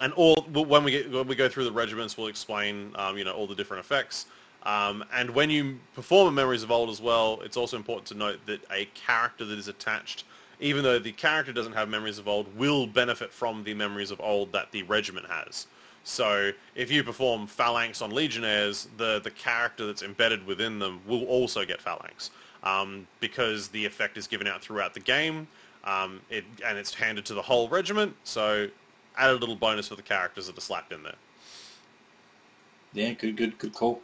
and 0.00 0.12
all 0.12 0.34
when 0.52 0.84
we 0.84 0.90
get 0.90 1.10
when 1.10 1.26
we 1.26 1.34
go 1.34 1.48
through 1.48 1.64
the 1.64 1.72
regiments, 1.72 2.16
we'll 2.16 2.28
explain 2.28 2.92
um, 2.96 3.18
you 3.18 3.24
know 3.24 3.32
all 3.32 3.46
the 3.46 3.54
different 3.54 3.84
effects. 3.84 4.26
Um, 4.62 5.04
and 5.14 5.30
when 5.30 5.48
you 5.48 5.78
perform 5.94 6.28
a 6.28 6.32
Memories 6.32 6.64
of 6.64 6.72
Old 6.72 6.90
as 6.90 7.00
well, 7.00 7.40
it's 7.44 7.56
also 7.56 7.76
important 7.76 8.06
to 8.08 8.14
note 8.14 8.40
that 8.46 8.60
a 8.72 8.86
character 8.94 9.44
that 9.44 9.58
is 9.58 9.68
attached, 9.68 10.24
even 10.58 10.82
though 10.82 10.98
the 10.98 11.12
character 11.12 11.52
doesn't 11.52 11.72
have 11.72 11.88
Memories 11.88 12.18
of 12.18 12.26
Old, 12.26 12.54
will 12.56 12.86
benefit 12.86 13.32
from 13.32 13.62
the 13.62 13.74
Memories 13.74 14.10
of 14.10 14.20
Old 14.20 14.50
that 14.52 14.72
the 14.72 14.82
regiment 14.82 15.26
has. 15.26 15.68
So 16.08 16.52
if 16.76 16.88
you 16.88 17.02
perform 17.02 17.48
Phalanx 17.48 18.00
on 18.00 18.12
Legionnaires, 18.12 18.86
the, 18.96 19.20
the 19.24 19.30
character 19.30 19.86
that's 19.86 20.02
embedded 20.02 20.46
within 20.46 20.78
them 20.78 21.00
will 21.04 21.24
also 21.24 21.64
get 21.64 21.82
Phalanx 21.82 22.30
um, 22.62 23.08
because 23.18 23.66
the 23.68 23.84
effect 23.84 24.16
is 24.16 24.28
given 24.28 24.46
out 24.46 24.62
throughout 24.62 24.94
the 24.94 25.00
game 25.00 25.48
um, 25.82 26.20
it, 26.30 26.44
and 26.64 26.78
it's 26.78 26.94
handed 26.94 27.24
to 27.26 27.34
the 27.34 27.42
whole 27.42 27.68
regiment. 27.68 28.14
So 28.22 28.68
add 29.16 29.30
a 29.30 29.34
little 29.34 29.56
bonus 29.56 29.88
for 29.88 29.96
the 29.96 30.02
characters 30.02 30.46
that 30.46 30.56
are 30.56 30.60
slapped 30.60 30.92
in 30.92 31.02
there. 31.02 31.16
Yeah, 32.92 33.12
good, 33.12 33.36
good, 33.36 33.58
good 33.58 33.72
call. 33.72 34.00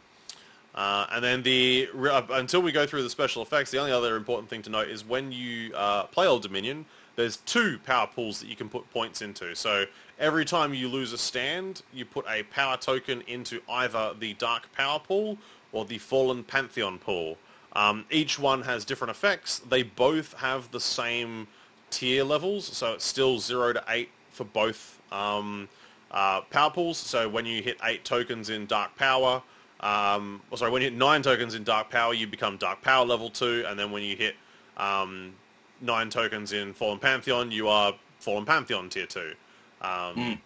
Uh, 0.75 1.05
and 1.09 1.23
then 1.23 1.41
the 1.41 1.87
uh, 1.95 2.23
until 2.31 2.61
we 2.61 2.73
go 2.73 2.85
through 2.85 3.03
the 3.03 3.09
special 3.09 3.41
effects, 3.41 3.71
the 3.71 3.77
only 3.77 3.93
other 3.93 4.17
important 4.17 4.49
thing 4.49 4.61
to 4.63 4.69
note 4.69 4.89
is 4.89 5.05
when 5.05 5.31
you 5.31 5.73
uh, 5.73 6.03
play 6.03 6.27
Old 6.27 6.41
Dominion, 6.41 6.85
there's 7.15 7.37
two 7.37 7.79
power 7.85 8.07
pools 8.07 8.39
that 8.39 8.47
you 8.47 8.55
can 8.55 8.69
put 8.69 8.89
points 8.91 9.21
into. 9.21 9.55
So 9.55 9.85
every 10.19 10.45
time 10.45 10.73
you 10.73 10.87
lose 10.87 11.13
a 11.13 11.17
stand, 11.17 11.83
you 11.93 12.05
put 12.05 12.25
a 12.27 12.43
power 12.43 12.77
token 12.77 13.21
into 13.27 13.61
either 13.69 14.13
the 14.19 14.33
Dark 14.35 14.71
Power 14.73 14.99
pool 14.99 15.37
or 15.71 15.85
the 15.85 15.97
Fallen 15.97 16.43
Pantheon 16.43 16.97
pool. 16.97 17.37
Um, 17.73 18.05
each 18.11 18.37
one 18.37 18.61
has 18.63 18.85
different 18.85 19.11
effects. 19.11 19.59
They 19.59 19.83
both 19.83 20.33
have 20.33 20.69
the 20.71 20.79
same 20.79 21.47
tier 21.89 22.23
levels, 22.23 22.65
so 22.65 22.93
it's 22.93 23.05
still 23.05 23.39
0 23.39 23.73
to 23.73 23.83
8 23.87 24.09
for 24.31 24.45
both 24.45 25.01
um, 25.11 25.67
uh, 26.11 26.41
power 26.41 26.69
pools. 26.69 26.97
So 26.97 27.27
when 27.27 27.45
you 27.45 27.61
hit 27.61 27.77
8 27.83 28.03
tokens 28.03 28.49
in 28.49 28.65
Dark 28.67 28.95
Power, 28.95 29.41
um, 29.79 30.41
oh, 30.51 30.55
sorry, 30.55 30.71
when 30.71 30.81
you 30.81 30.89
hit 30.89 30.97
9 30.97 31.21
tokens 31.23 31.55
in 31.55 31.63
Dark 31.63 31.89
Power, 31.89 32.13
you 32.13 32.27
become 32.27 32.57
Dark 32.57 32.81
Power 32.81 33.05
level 33.05 33.29
2, 33.29 33.65
and 33.67 33.77
then 33.77 33.91
when 33.91 34.03
you 34.03 34.15
hit 34.15 34.35
um, 34.77 35.33
9 35.83 36.09
tokens 36.09 36.53
in 36.53 36.73
Fallen 36.73 36.97
Pantheon, 36.97 37.51
you 37.51 37.67
are 37.67 37.93
Fallen 38.19 38.45
Pantheon 38.45 38.89
tier 38.89 39.05
2. 39.05 39.33
Um, 39.81 39.89
Mm. 40.15 40.39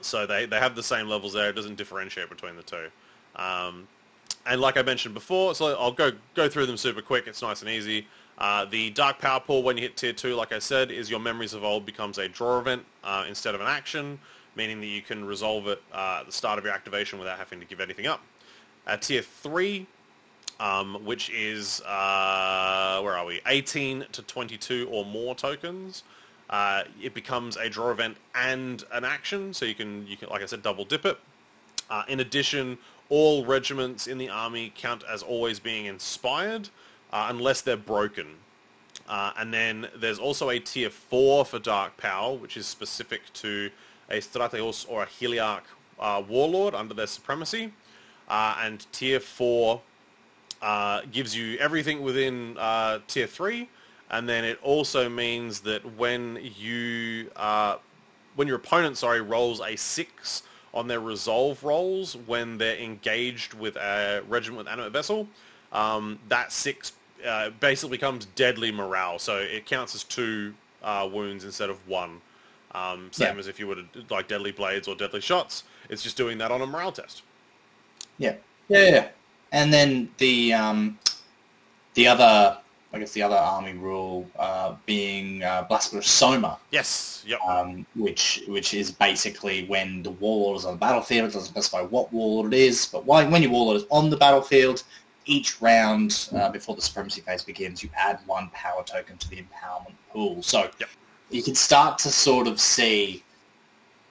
So 0.00 0.26
they, 0.26 0.46
they 0.46 0.58
have 0.58 0.76
the 0.76 0.82
same 0.82 1.08
levels 1.08 1.32
there. 1.32 1.48
It 1.50 1.54
doesn't 1.54 1.76
differentiate 1.76 2.28
between 2.28 2.56
the 2.56 2.62
two. 2.62 2.86
Um, 3.36 3.88
and 4.46 4.60
like 4.60 4.76
I 4.76 4.82
mentioned 4.82 5.14
before, 5.14 5.54
so 5.54 5.76
I'll 5.78 5.92
go 5.92 6.12
go 6.34 6.48
through 6.48 6.66
them 6.66 6.76
super 6.76 7.02
quick. 7.02 7.26
It's 7.26 7.42
nice 7.42 7.62
and 7.62 7.70
easy. 7.70 8.06
Uh, 8.38 8.64
the 8.64 8.90
Dark 8.90 9.18
Power 9.18 9.40
Pool, 9.40 9.64
when 9.64 9.76
you 9.76 9.82
hit 9.82 9.96
Tier 9.96 10.12
2, 10.12 10.36
like 10.36 10.52
I 10.52 10.60
said, 10.60 10.92
is 10.92 11.10
your 11.10 11.18
Memories 11.18 11.54
of 11.54 11.64
Old 11.64 11.84
becomes 11.84 12.18
a 12.18 12.28
draw 12.28 12.60
event 12.60 12.84
uh, 13.02 13.24
instead 13.28 13.56
of 13.56 13.60
an 13.60 13.66
action, 13.66 14.20
meaning 14.54 14.80
that 14.80 14.86
you 14.86 15.02
can 15.02 15.24
resolve 15.24 15.66
it 15.66 15.82
uh, 15.92 16.18
at 16.20 16.26
the 16.26 16.32
start 16.32 16.56
of 16.56 16.64
your 16.64 16.72
activation 16.72 17.18
without 17.18 17.36
having 17.36 17.58
to 17.58 17.66
give 17.66 17.80
anything 17.80 18.06
up. 18.06 18.20
At 18.86 19.02
Tier 19.02 19.22
3, 19.22 19.84
um, 20.60 21.04
which 21.04 21.30
is, 21.30 21.80
uh, 21.82 23.00
where 23.02 23.16
are 23.16 23.24
we, 23.24 23.40
18 23.46 24.06
to 24.12 24.22
22 24.22 24.88
or 24.90 25.04
more 25.04 25.34
tokens, 25.34 26.02
uh, 26.50 26.82
it 27.02 27.14
becomes 27.14 27.56
a 27.56 27.68
draw 27.68 27.90
event 27.90 28.16
and 28.34 28.84
an 28.92 29.04
action, 29.04 29.52
so 29.52 29.64
you 29.64 29.74
can, 29.74 30.06
you 30.06 30.16
can 30.16 30.28
like 30.30 30.42
I 30.42 30.46
said, 30.46 30.62
double 30.62 30.84
dip 30.84 31.04
it. 31.04 31.18
Uh, 31.90 32.02
in 32.08 32.20
addition, 32.20 32.78
all 33.08 33.44
regiments 33.44 34.06
in 34.06 34.18
the 34.18 34.28
army 34.28 34.72
count 34.76 35.04
as 35.10 35.22
always 35.22 35.58
being 35.58 35.86
inspired, 35.86 36.68
uh, 37.12 37.26
unless 37.30 37.60
they're 37.60 37.76
broken. 37.76 38.26
Uh, 39.08 39.32
and 39.38 39.54
then 39.54 39.88
there's 39.96 40.18
also 40.18 40.50
a 40.50 40.58
tier 40.58 40.90
4 40.90 41.44
for 41.44 41.58
Dark 41.58 41.96
Power, 41.96 42.34
which 42.34 42.56
is 42.56 42.66
specific 42.66 43.22
to 43.34 43.70
a 44.10 44.18
Strategos 44.18 44.86
or 44.88 45.02
a 45.02 45.06
Heliarch 45.06 45.62
uh, 45.98 46.22
Warlord 46.28 46.74
under 46.74 46.94
their 46.94 47.06
supremacy. 47.06 47.72
And 48.28 48.86
tier 48.92 49.20
4 49.20 49.80
uh, 50.62 51.02
gives 51.12 51.36
you 51.36 51.56
everything 51.58 52.02
within 52.02 52.56
uh, 52.58 52.98
tier 53.06 53.26
3. 53.26 53.68
And 54.10 54.28
then 54.28 54.44
it 54.44 54.58
also 54.62 55.08
means 55.08 55.60
that 55.60 55.84
when 55.96 56.38
you 56.58 57.30
uh, 57.36 57.76
when 58.36 58.48
your 58.48 58.56
opponent, 58.56 58.96
sorry, 58.96 59.20
rolls 59.20 59.60
a 59.60 59.76
6 59.76 60.42
on 60.72 60.86
their 60.86 61.00
resolve 61.00 61.62
rolls 61.64 62.16
when 62.26 62.56
they're 62.58 62.78
engaged 62.78 63.54
with 63.54 63.76
a 63.76 64.22
regiment 64.28 64.58
with 64.58 64.68
animate 64.68 64.92
vessel, 64.92 65.26
um, 65.72 66.18
that 66.28 66.52
6 66.52 66.92
uh, 67.26 67.50
basically 67.60 67.96
becomes 67.96 68.26
deadly 68.36 68.70
morale. 68.70 69.18
So 69.18 69.38
it 69.38 69.66
counts 69.66 69.94
as 69.94 70.04
two 70.04 70.54
uh, 70.82 71.08
wounds 71.12 71.44
instead 71.44 71.68
of 71.70 71.86
one. 71.88 72.20
Um, 72.74 73.08
same 73.12 73.34
Yeah. 73.34 73.40
as 73.40 73.46
if 73.48 73.58
you 73.58 73.66
were 73.66 73.76
have 73.76 74.10
like 74.10 74.28
deadly 74.28 74.52
blades 74.52 74.88
or 74.88 74.94
deadly 74.94 75.20
shots. 75.20 75.64
It's 75.88 76.02
just 76.02 76.16
doing 76.16 76.38
that 76.38 76.50
on 76.50 76.62
a 76.62 76.66
morale 76.66 76.92
test. 76.92 77.22
Yeah, 78.18 78.34
yeah, 78.68 78.84
yeah. 78.88 79.08
And 79.52 79.72
then 79.72 80.10
the 80.18 80.52
um, 80.52 80.98
the 81.94 82.06
other, 82.06 82.58
I 82.92 82.98
guess, 82.98 83.12
the 83.12 83.22
other 83.22 83.36
army 83.36 83.72
rule 83.72 84.26
uh, 84.38 84.74
being 84.86 85.42
uh, 85.42 85.64
Blasphemous 85.68 86.06
Soma, 86.08 86.58
Yes. 86.70 87.24
Yep. 87.26 87.40
um, 87.46 87.86
which 87.96 88.42
which 88.46 88.74
is 88.74 88.90
basically 88.90 89.66
when 89.66 90.02
the 90.02 90.10
warlord 90.10 90.58
is 90.58 90.64
on 90.64 90.74
the 90.74 90.78
battlefield. 90.78 91.30
It 91.30 91.32
doesn't 91.32 91.48
specify 91.50 91.82
what 91.82 92.12
warlord 92.12 92.52
it 92.52 92.60
is, 92.60 92.86
but 92.86 93.04
why, 93.04 93.24
when 93.24 93.42
your 93.42 93.50
warlord 93.52 93.78
is 93.78 93.86
on 93.90 94.10
the 94.10 94.16
battlefield, 94.16 94.84
each 95.26 95.60
round 95.60 96.28
uh, 96.34 96.50
before 96.50 96.74
the 96.76 96.82
supremacy 96.82 97.20
phase 97.22 97.42
begins, 97.42 97.82
you 97.82 97.90
add 97.96 98.20
one 98.26 98.50
power 98.52 98.82
token 98.84 99.16
to 99.18 99.28
the 99.30 99.36
empowerment 99.36 99.94
pool. 100.12 100.42
So 100.42 100.70
Yep. 100.78 100.88
you 101.30 101.42
can 101.42 101.54
start 101.54 101.98
to 102.00 102.10
sort 102.10 102.46
of 102.46 102.60
see 102.60 103.22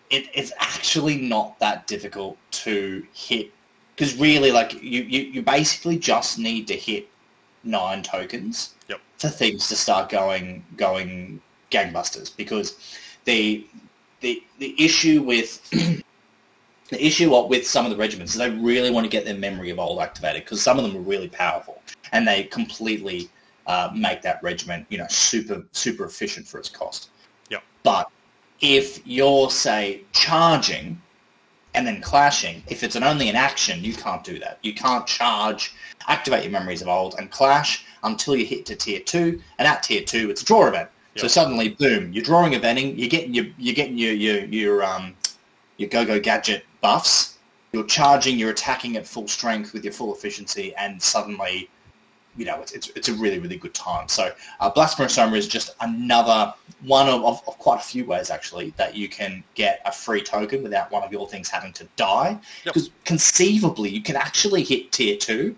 it, 0.09 0.29
it's 0.33 0.51
actually 0.59 1.17
not 1.17 1.59
that 1.59 1.85
difficult 1.87 2.37
to 2.51 3.05
hit 3.13 3.51
because 3.97 4.15
really, 4.19 4.51
like 4.51 4.73
you, 4.75 5.01
you, 5.01 5.21
you 5.23 5.41
basically 5.41 5.97
just 5.97 6.37
need 6.37 6.67
to 6.67 6.75
hit 6.75 7.09
nine 7.63 8.03
tokens 8.03 8.75
Yep. 8.87 9.01
for 9.17 9.27
things 9.27 9.67
to 9.69 9.75
start 9.75 10.09
going 10.09 10.63
going 10.77 11.41
gangbusters. 11.71 12.35
Because 12.35 12.77
the 13.25 13.65
the 14.21 14.43
the 14.59 14.75
issue 14.83 15.23
with 15.23 15.67
the 15.71 16.03
issue 17.05 17.31
what- 17.31 17.49
with 17.49 17.65
some 17.65 17.85
of 17.85 17.91
the 17.91 17.97
regiments 17.97 18.33
is 18.33 18.37
they 18.39 18.51
really 18.51 18.91
want 18.91 19.03
to 19.03 19.09
get 19.09 19.25
their 19.25 19.35
memory 19.35 19.71
of 19.71 19.79
old 19.79 19.99
activated 19.99 20.43
because 20.43 20.61
some 20.61 20.77
of 20.77 20.85
them 20.85 20.95
are 20.95 21.01
really 21.01 21.27
powerful 21.29 21.81
and 22.11 22.27
they 22.27 22.43
completely 22.43 23.29
uh, 23.65 23.89
make 23.93 24.21
that 24.21 24.41
regiment 24.43 24.85
you 24.89 24.97
know 24.99 25.07
super 25.09 25.63
super 25.71 26.05
efficient 26.05 26.47
for 26.47 26.59
its 26.59 26.69
cost. 26.69 27.09
Yep. 27.49 27.63
But 27.81 28.11
if 28.61 29.05
you're 29.07 29.49
say 29.49 30.03
charging 30.13 31.01
and 31.73 31.85
then 31.85 32.01
clashing, 32.01 32.63
if 32.67 32.83
it's 32.83 32.95
an 32.95 33.03
only 33.03 33.29
an 33.29 33.35
action, 33.35 33.83
you 33.83 33.93
can't 33.93 34.23
do 34.23 34.39
that. 34.39 34.57
You 34.61 34.73
can't 34.73 35.05
charge, 35.05 35.73
activate 36.07 36.43
your 36.43 36.51
memories 36.51 36.81
of 36.81 36.87
old, 36.87 37.15
and 37.17 37.29
clash 37.29 37.85
until 38.03 38.35
you 38.35 38.45
hit 38.45 38.65
to 38.67 38.75
tier 38.75 38.99
two, 38.99 39.41
and 39.59 39.67
at 39.67 39.83
tier 39.83 40.03
two, 40.03 40.29
it's 40.29 40.41
a 40.41 40.45
draw 40.45 40.67
event. 40.67 40.89
So 41.17 41.27
suddenly, 41.27 41.69
boom, 41.69 42.13
you're 42.13 42.23
drawing 42.23 42.53
eventing, 42.53 42.95
you're 42.95 43.09
getting 43.09 43.33
your 43.33 43.45
you're 43.57 43.73
getting 43.73 43.97
your 43.97 44.13
your 44.13 44.45
your 44.45 44.83
um 44.83 45.15
your 45.77 45.89
go-go 45.89 46.19
gadget 46.19 46.63
buffs. 46.81 47.37
You're 47.73 47.85
charging, 47.85 48.37
you're 48.37 48.51
attacking 48.51 48.97
at 48.97 49.07
full 49.07 49.27
strength 49.27 49.73
with 49.73 49.83
your 49.83 49.93
full 49.93 50.13
efficiency, 50.13 50.75
and 50.75 51.01
suddenly, 51.01 51.69
you 52.37 52.45
know, 52.45 52.61
it's 52.61 52.71
it's, 52.71 52.89
it's 52.95 53.09
a 53.09 53.13
really 53.13 53.39
really 53.39 53.57
good 53.57 53.73
time. 53.73 54.07
So 54.07 54.31
uh, 54.59 54.69
Blasphemous 54.69 55.15
Soma 55.15 55.35
is 55.35 55.47
just 55.47 55.75
another 55.81 56.53
one 56.83 57.09
of, 57.09 57.25
of, 57.25 57.41
of 57.47 57.57
quite 57.57 57.79
a 57.79 57.83
few 57.83 58.05
ways 58.05 58.29
actually 58.29 58.73
that 58.77 58.95
you 58.95 59.09
can 59.09 59.43
get 59.55 59.81
a 59.85 59.91
free 59.91 60.21
token 60.21 60.63
without 60.63 60.91
one 60.91 61.03
of 61.03 61.11
your 61.11 61.27
things 61.27 61.49
having 61.49 61.73
to 61.73 61.87
die. 61.95 62.29
Yep. 62.29 62.41
Because 62.65 62.89
conceivably, 63.03 63.89
you 63.89 64.01
can 64.01 64.15
actually 64.15 64.63
hit 64.63 64.91
tier 64.91 65.17
two, 65.17 65.55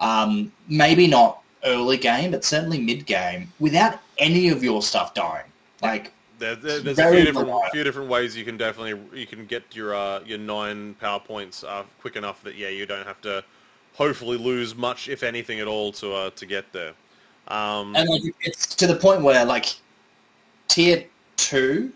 um, 0.00 0.50
maybe 0.68 1.06
not 1.06 1.42
early 1.64 1.98
game, 1.98 2.30
but 2.30 2.44
certainly 2.44 2.80
mid 2.80 3.06
game, 3.06 3.52
without 3.60 4.00
any 4.18 4.48
of 4.48 4.64
your 4.64 4.82
stuff 4.82 5.14
dying. 5.14 5.46
Like 5.82 6.12
There, 6.38 6.56
there, 6.56 6.80
there's 6.80 6.98
a 6.98 7.10
few 7.10 7.24
different, 7.24 7.50
few 7.72 7.84
different 7.84 8.08
ways 8.08 8.36
you 8.36 8.44
can 8.44 8.56
definitely 8.56 9.00
you 9.18 9.26
can 9.26 9.46
get 9.46 9.62
your 9.76 9.94
uh, 9.94 10.20
your 10.24 10.38
nine 10.38 10.94
power 10.94 11.20
points 11.20 11.62
uh, 11.62 11.84
quick 12.00 12.16
enough 12.16 12.42
that 12.42 12.56
yeah 12.56 12.68
you 12.68 12.86
don't 12.86 13.06
have 13.06 13.20
to 13.22 13.44
hopefully 13.94 14.38
lose 14.38 14.74
much 14.74 15.08
if 15.08 15.22
anything 15.22 15.60
at 15.60 15.66
all 15.66 15.92
to 15.92 16.12
uh, 16.12 16.30
to 16.30 16.46
get 16.46 16.72
there. 16.72 16.92
Um, 17.48 17.94
And 17.96 18.08
like, 18.08 18.22
it's 18.40 18.74
to 18.76 18.86
the 18.86 18.96
point 18.96 19.22
where 19.22 19.44
like 19.44 19.66
tier 20.68 21.04
two, 21.36 21.92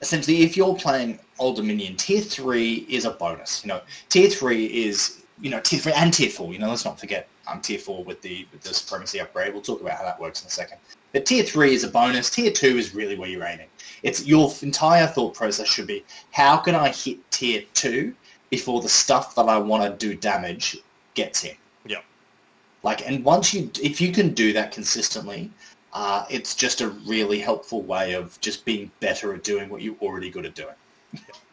essentially, 0.00 0.42
if 0.42 0.56
you're 0.56 0.74
playing 0.74 1.18
Old 1.38 1.56
Dominion, 1.56 1.96
tier 1.96 2.20
three 2.20 2.86
is 2.88 3.04
a 3.04 3.10
bonus. 3.10 3.64
You 3.64 3.68
know, 3.68 3.80
tier 4.08 4.30
three 4.30 4.66
is 4.66 5.22
you 5.40 5.50
know 5.50 5.60
tier 5.60 5.80
three 5.80 5.92
and 5.92 6.12
tier 6.12 6.30
four. 6.30 6.52
You 6.52 6.58
know, 6.58 6.68
let's 6.68 6.84
not 6.84 6.98
forget 6.98 7.28
um, 7.46 7.60
tier 7.60 7.78
four 7.78 8.04
with 8.04 8.22
the 8.22 8.46
with 8.52 8.62
the 8.62 8.74
supremacy 8.74 9.20
upgrade. 9.20 9.52
We'll 9.52 9.62
talk 9.62 9.80
about 9.80 9.98
how 9.98 10.04
that 10.04 10.20
works 10.20 10.42
in 10.42 10.46
a 10.46 10.50
second. 10.50 10.78
But 11.12 11.26
tier 11.26 11.42
three 11.42 11.74
is 11.74 11.84
a 11.84 11.88
bonus. 11.88 12.30
Tier 12.30 12.50
two 12.50 12.76
is 12.76 12.94
really 12.94 13.16
where 13.16 13.28
you're 13.28 13.44
aiming. 13.44 13.68
It's 14.02 14.24
your 14.26 14.52
entire 14.62 15.06
thought 15.06 15.34
process 15.34 15.66
should 15.66 15.86
be 15.86 16.04
how 16.30 16.56
can 16.58 16.74
I 16.74 16.90
hit 16.90 17.18
tier 17.30 17.64
two 17.74 18.14
before 18.50 18.80
the 18.80 18.88
stuff 18.88 19.34
that 19.34 19.48
I 19.48 19.58
want 19.58 19.82
to 19.82 20.06
do 20.06 20.14
damage 20.14 20.78
gets 21.18 21.42
in. 21.42 21.56
yeah, 21.84 21.98
Like, 22.84 23.04
and 23.04 23.24
once 23.24 23.52
you, 23.52 23.68
if 23.82 24.00
you 24.00 24.12
can 24.12 24.34
do 24.34 24.52
that 24.52 24.70
consistently, 24.70 25.50
uh, 25.92 26.24
it's 26.30 26.54
just 26.54 26.80
a 26.80 26.90
really 26.90 27.40
helpful 27.40 27.82
way 27.82 28.12
of 28.12 28.40
just 28.40 28.64
being 28.64 28.88
better 29.00 29.34
at 29.34 29.42
doing 29.42 29.68
what 29.68 29.82
you're 29.82 29.96
already 30.00 30.30
good 30.30 30.46
at 30.46 30.54
doing. 30.54 30.76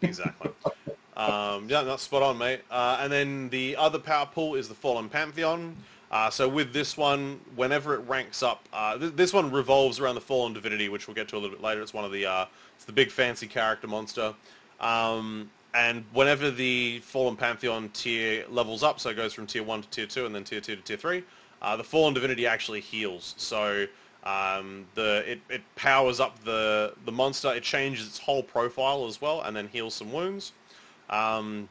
exactly. 0.04 0.52
um, 1.18 1.68
yeah, 1.68 1.82
that's 1.82 2.04
spot 2.04 2.22
on, 2.22 2.38
mate. 2.38 2.62
Uh, 2.70 3.00
and 3.02 3.12
then 3.12 3.50
the 3.50 3.76
other 3.76 3.98
power 3.98 4.28
pool 4.28 4.54
is 4.54 4.68
the 4.68 4.76
Fallen 4.76 5.10
Pantheon. 5.10 5.76
Uh, 6.12 6.30
so 6.30 6.48
with 6.48 6.72
this 6.72 6.96
one, 6.96 7.40
whenever 7.56 7.96
it 7.96 8.08
ranks 8.08 8.44
up, 8.44 8.70
uh, 8.72 8.96
th- 9.00 9.14
this 9.16 9.34
one 9.34 9.50
revolves 9.50 10.00
around 10.00 10.14
the 10.14 10.22
Fallen 10.22 10.54
Divinity, 10.54 10.90
which 10.90 11.08
we'll 11.08 11.16
get 11.16 11.28
to 11.30 11.38
a 11.38 11.40
little 11.40 11.56
bit 11.56 11.64
later. 11.64 11.82
It's 11.82 11.94
one 11.94 12.06
of 12.06 12.12
the, 12.12 12.28
uh, 12.28 12.46
it's 12.76 12.86
the 12.86 12.94
big 12.94 13.10
fancy 13.10 13.48
character 13.48 13.88
monster. 13.88 14.36
Um, 14.80 15.50
and 15.76 16.06
whenever 16.14 16.52
the 16.52 17.00
Fallen 17.00 17.36
Pantheon 17.36 17.90
tier 17.90 18.46
levels 18.50 18.82
up, 18.82 19.00
so 19.00 19.10
it 19.10 19.16
goes 19.16 19.34
from 19.34 19.46
tier 19.46 19.62
1 19.62 19.82
to 19.82 19.90
tier 19.90 20.08
2 20.08 20.26
and 20.26 20.34
then 20.34 20.46
tier 20.46 20.62
2 20.62 20.78
to 20.78 20.82
tier 20.82 20.96
3, 20.96 21.24
uh, 21.62 21.76
the 21.76 21.84
Fallen 21.84 22.14
Divinity 22.14 22.48
actually 22.48 22.80
heals. 22.80 23.36
So 23.38 23.86
um, 24.24 24.86
the 24.96 25.30
it, 25.30 25.42
it 25.50 25.62
powers 25.76 26.22
up 26.22 26.42
the, 26.46 26.94
the 27.04 27.12
monster, 27.12 27.54
it 27.54 27.64
changes 27.64 28.08
its 28.08 28.18
whole 28.18 28.42
profile 28.42 29.06
as 29.06 29.20
well, 29.20 29.42
and 29.42 29.54
then 29.54 29.68
heals 29.68 29.94
some 29.94 30.14
wounds. 30.14 30.54
Um, 31.10 31.68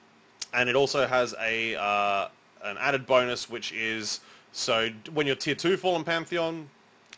and 0.53 0.69
it 0.69 0.77
also 0.77 1.07
has 1.07 1.35
a 1.41 1.75
uh, 1.75 2.29
an 2.63 2.77
added 2.79 3.07
bonus, 3.07 3.49
which 3.49 3.73
is 3.73 4.21
so 4.53 4.91
when 5.15 5.27
you're 5.27 5.35
tier 5.35 5.55
2 5.55 5.79
Fallen 5.79 6.05
Pantheon, 6.05 6.69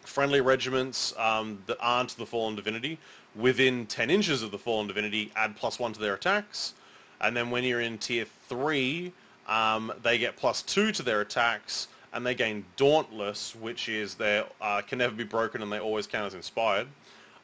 friendly 0.02 0.40
regiments 0.40 1.14
um, 1.18 1.60
that 1.66 1.78
aren't 1.80 2.16
the 2.16 2.24
Fallen 2.24 2.54
Divinity 2.54 2.96
within 3.38 3.86
10 3.86 4.10
inches 4.10 4.42
of 4.42 4.50
the 4.50 4.58
Fallen 4.58 4.86
Divinity 4.86 5.30
add 5.36 5.56
plus 5.56 5.78
1 5.78 5.92
to 5.94 6.00
their 6.00 6.14
attacks. 6.14 6.74
And 7.20 7.36
then 7.36 7.50
when 7.50 7.64
you're 7.64 7.80
in 7.80 7.98
tier 7.98 8.26
3, 8.48 9.12
um, 9.48 9.92
they 10.02 10.18
get 10.18 10.36
plus 10.36 10.62
2 10.62 10.92
to 10.92 11.02
their 11.02 11.20
attacks, 11.20 11.88
and 12.12 12.26
they 12.26 12.34
gain 12.34 12.64
Dauntless, 12.76 13.54
which 13.54 13.88
is 13.88 14.14
they 14.14 14.44
uh, 14.60 14.80
can 14.82 14.98
never 14.98 15.14
be 15.14 15.24
broken 15.24 15.62
and 15.62 15.70
they 15.70 15.78
always 15.78 16.06
count 16.06 16.26
as 16.26 16.34
inspired. 16.34 16.88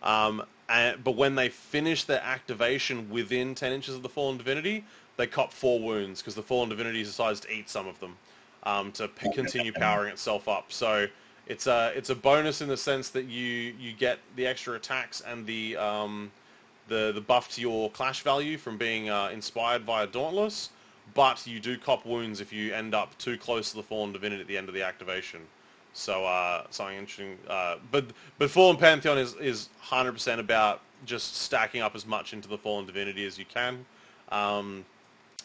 Um, 0.02 0.42
and, 0.68 1.02
but 1.04 1.16
when 1.16 1.34
they 1.34 1.48
finish 1.48 2.04
their 2.04 2.22
activation 2.22 3.08
within 3.10 3.54
10 3.54 3.72
inches 3.72 3.94
of 3.94 4.02
the 4.02 4.08
Fallen 4.08 4.36
Divinity, 4.36 4.84
they 5.16 5.26
cop 5.26 5.52
4 5.52 5.80
wounds 5.80 6.20
because 6.20 6.34
the 6.34 6.42
Fallen 6.42 6.68
Divinity 6.68 7.02
decides 7.02 7.40
to 7.40 7.52
eat 7.52 7.68
some 7.68 7.86
of 7.86 8.00
them 8.00 8.16
um, 8.64 8.92
to 8.92 9.08
p- 9.08 9.30
continue 9.32 9.72
powering 9.72 10.12
itself 10.12 10.48
up. 10.48 10.72
So 10.72 11.06
it's 11.46 11.66
a 11.66 11.92
it's 11.96 12.10
a 12.10 12.14
bonus 12.14 12.60
in 12.60 12.68
the 12.68 12.76
sense 12.76 13.08
that 13.10 13.24
you 13.24 13.74
you 13.78 13.92
get 13.92 14.18
the 14.36 14.46
extra 14.46 14.74
attacks 14.74 15.20
and 15.20 15.46
the 15.46 15.76
um, 15.76 16.30
the 16.88 17.12
the 17.12 17.20
buff 17.20 17.48
to 17.50 17.60
your 17.60 17.90
clash 17.90 18.22
value 18.22 18.56
from 18.56 18.76
being 18.78 19.10
uh, 19.10 19.30
inspired 19.32 19.82
via 19.82 20.06
Dauntless, 20.06 20.70
but 21.14 21.46
you 21.46 21.60
do 21.60 21.76
cop 21.76 22.06
wounds 22.06 22.40
if 22.40 22.52
you 22.52 22.72
end 22.72 22.94
up 22.94 23.16
too 23.18 23.36
close 23.36 23.70
to 23.70 23.76
the 23.76 23.82
Fallen 23.82 24.12
Divinity 24.12 24.40
at 24.40 24.48
the 24.48 24.56
end 24.56 24.68
of 24.68 24.74
the 24.74 24.82
activation. 24.82 25.40
So 25.94 26.24
uh, 26.24 26.64
something 26.70 26.96
interesting. 26.96 27.38
Uh, 27.48 27.76
but 27.90 28.06
but 28.38 28.50
Fallen 28.50 28.76
Pantheon 28.76 29.18
is 29.18 29.34
is 29.34 29.68
100% 29.84 30.38
about 30.38 30.80
just 31.04 31.36
stacking 31.36 31.82
up 31.82 31.96
as 31.96 32.06
much 32.06 32.32
into 32.32 32.48
the 32.48 32.58
Fallen 32.58 32.86
Divinity 32.86 33.26
as 33.26 33.38
you 33.38 33.44
can. 33.44 33.84
Um, 34.30 34.84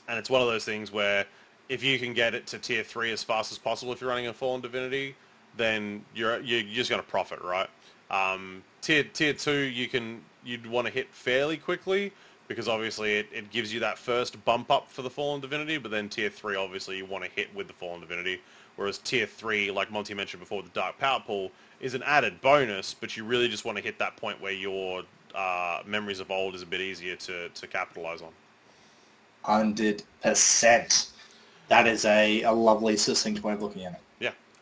and 0.07 0.17
it's 0.17 0.29
one 0.29 0.41
of 0.41 0.47
those 0.47 0.63
things 0.63 0.91
where 0.91 1.25
if 1.69 1.83
you 1.83 1.99
can 1.99 2.13
get 2.13 2.33
it 2.33 2.47
to 2.47 2.59
tier 2.59 2.83
three 2.83 3.11
as 3.11 3.23
fast 3.23 3.51
as 3.51 3.57
possible 3.57 3.91
if 3.91 4.01
you're 4.01 4.09
running 4.09 4.27
a 4.27 4.33
fallen 4.33 4.61
divinity, 4.61 5.15
then 5.57 6.05
you're 6.15 6.39
you're 6.41 6.63
just 6.63 6.89
going 6.89 7.01
to 7.01 7.07
profit, 7.07 7.41
right? 7.41 7.69
Um, 8.09 8.63
tier 8.81 9.03
tier 9.03 9.33
two, 9.33 9.51
you 9.51 9.87
can 9.87 10.21
you'd 10.43 10.65
want 10.65 10.87
to 10.87 10.93
hit 10.93 11.13
fairly 11.13 11.57
quickly 11.57 12.11
because 12.47 12.67
obviously 12.67 13.15
it, 13.15 13.27
it 13.33 13.51
gives 13.51 13.73
you 13.73 13.79
that 13.81 13.97
first 13.97 14.43
bump 14.45 14.71
up 14.71 14.89
for 14.89 15.01
the 15.01 15.09
fallen 15.09 15.41
divinity, 15.41 15.77
but 15.77 15.91
then 15.91 16.07
tier 16.07 16.29
three, 16.29 16.55
obviously 16.55 16.97
you 16.97 17.05
want 17.05 17.23
to 17.23 17.29
hit 17.31 17.53
with 17.53 17.67
the 17.67 17.73
fallen 17.73 17.99
divinity, 17.99 18.41
whereas 18.77 18.99
tier 18.99 19.25
three, 19.25 19.69
like 19.69 19.91
Monty 19.91 20.13
mentioned 20.13 20.39
before, 20.39 20.63
the 20.63 20.69
dark 20.69 20.97
power 20.97 21.19
pool 21.19 21.51
is 21.81 21.93
an 21.93 22.03
added 22.03 22.39
bonus, 22.41 22.93
but 22.93 23.17
you 23.17 23.25
really 23.25 23.49
just 23.49 23.65
want 23.65 23.77
to 23.77 23.83
hit 23.83 23.99
that 23.99 24.15
point 24.15 24.39
where 24.41 24.53
your 24.53 25.03
uh, 25.35 25.81
memories 25.85 26.19
of 26.19 26.31
old 26.31 26.55
is 26.55 26.61
a 26.61 26.65
bit 26.65 26.81
easier 26.81 27.15
to, 27.17 27.49
to 27.49 27.67
capitalize 27.67 28.21
on. 28.21 28.31
Hundred 29.43 30.03
percent. 30.21 31.11
That 31.67 31.85
is 31.85 32.05
a, 32.05 32.43
a 32.43 32.51
lovely 32.51 32.97
succinct 32.97 33.43
way 33.43 33.53
of 33.53 33.61
looking 33.61 33.85
at 33.85 33.93
it. 33.93 34.01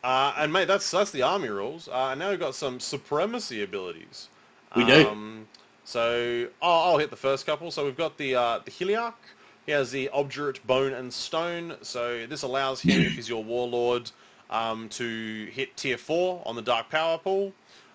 Uh, 0.05 0.35
and 0.37 0.53
mate, 0.53 0.67
that's 0.67 0.91
that's 0.91 1.09
the 1.09 1.23
army 1.23 1.49
rules. 1.49 1.87
Uh, 1.87 2.09
and 2.11 2.19
now 2.19 2.29
we've 2.29 2.39
got 2.39 2.53
some 2.53 2.79
supremacy 2.79 3.63
abilities. 3.63 4.29
We 4.75 4.85
do. 4.85 5.07
Um, 5.09 5.47
so 5.83 6.47
I'll, 6.61 6.91
I'll 6.91 6.97
hit 6.99 7.09
the 7.09 7.15
first 7.15 7.47
couple. 7.47 7.71
So 7.71 7.83
we've 7.83 7.97
got 7.97 8.15
the 8.15 8.35
uh, 8.35 8.59
the 8.63 8.69
Heliarch. 8.69 9.15
He 9.65 9.71
has 9.71 9.89
the 9.89 10.09
Obdurate 10.09 10.65
Bone 10.67 10.93
and 10.93 11.11
Stone. 11.11 11.77
So 11.81 12.27
this 12.27 12.43
allows 12.43 12.81
him, 12.81 13.01
if 13.01 13.13
he's 13.13 13.27
your 13.27 13.43
warlord, 13.43 14.11
um, 14.51 14.89
to 14.89 15.45
hit 15.51 15.75
tier 15.75 15.97
four 15.97 16.43
on 16.45 16.55
the 16.55 16.61
Dark 16.61 16.91
Power 16.91 17.17
pool, 17.17 17.51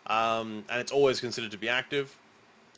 um, 0.09 0.65
and 0.69 0.81
it's 0.81 0.91
always 0.91 1.21
considered 1.21 1.53
to 1.53 1.59
be 1.59 1.69
active. 1.69 2.17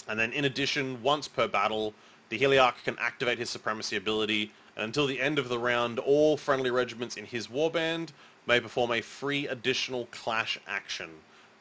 And 0.09 0.21
then 0.21 0.35
in 0.35 0.45
addition, 0.45 1.03
once 1.03 1.27
per 1.27 1.49
battle, 1.49 1.95
the 2.29 2.39
Heliarch 2.39 2.85
can 2.85 2.99
activate 3.01 3.39
his 3.39 3.49
supremacy 3.49 3.97
ability, 3.97 4.53
and 4.77 4.85
until 4.85 5.07
the 5.07 5.19
end 5.23 5.39
of 5.39 5.49
the 5.49 5.59
round, 5.59 5.99
all 5.99 6.37
friendly 6.37 6.71
regiments 6.71 7.17
in 7.17 7.25
his 7.25 7.47
warband 7.47 8.11
may 8.47 8.61
perform 8.61 8.91
a 8.93 9.01
free 9.01 9.47
additional 9.49 10.07
clash 10.11 10.59
action 10.67 11.11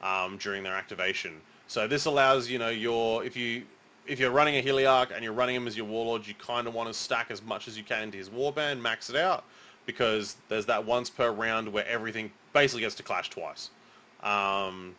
um, 0.01 0.37
during 0.37 0.63
their 0.63 0.75
activation. 0.75 1.39
So 1.67 1.87
this 1.87 2.05
allows, 2.05 2.49
you 2.49 2.59
know, 2.59 2.69
your 2.69 3.23
if 3.23 3.35
you 3.35 3.63
if 4.07 4.19
you're 4.19 4.31
running 4.31 4.57
a 4.57 4.63
Heliarch 4.63 5.11
and 5.13 5.23
you're 5.23 5.33
running 5.33 5.55
him 5.55 5.67
as 5.67 5.77
your 5.77 5.85
warlord, 5.85 6.27
you 6.27 6.33
kind 6.33 6.67
of 6.67 6.73
want 6.73 6.87
to 6.89 6.93
stack 6.93 7.29
as 7.29 7.41
much 7.43 7.67
as 7.67 7.77
you 7.77 7.83
can 7.83 8.03
into 8.03 8.17
his 8.17 8.29
warband, 8.29 8.81
max 8.81 9.09
it 9.09 9.15
out. 9.15 9.43
because 9.85 10.35
there's 10.47 10.65
that 10.67 10.85
once 10.85 11.09
per 11.09 11.31
round 11.31 11.67
where 11.71 11.87
everything 11.87 12.31
basically 12.53 12.81
gets 12.81 12.95
to 12.95 13.03
clash 13.03 13.29
twice. 13.29 13.69
Um, 14.23 14.95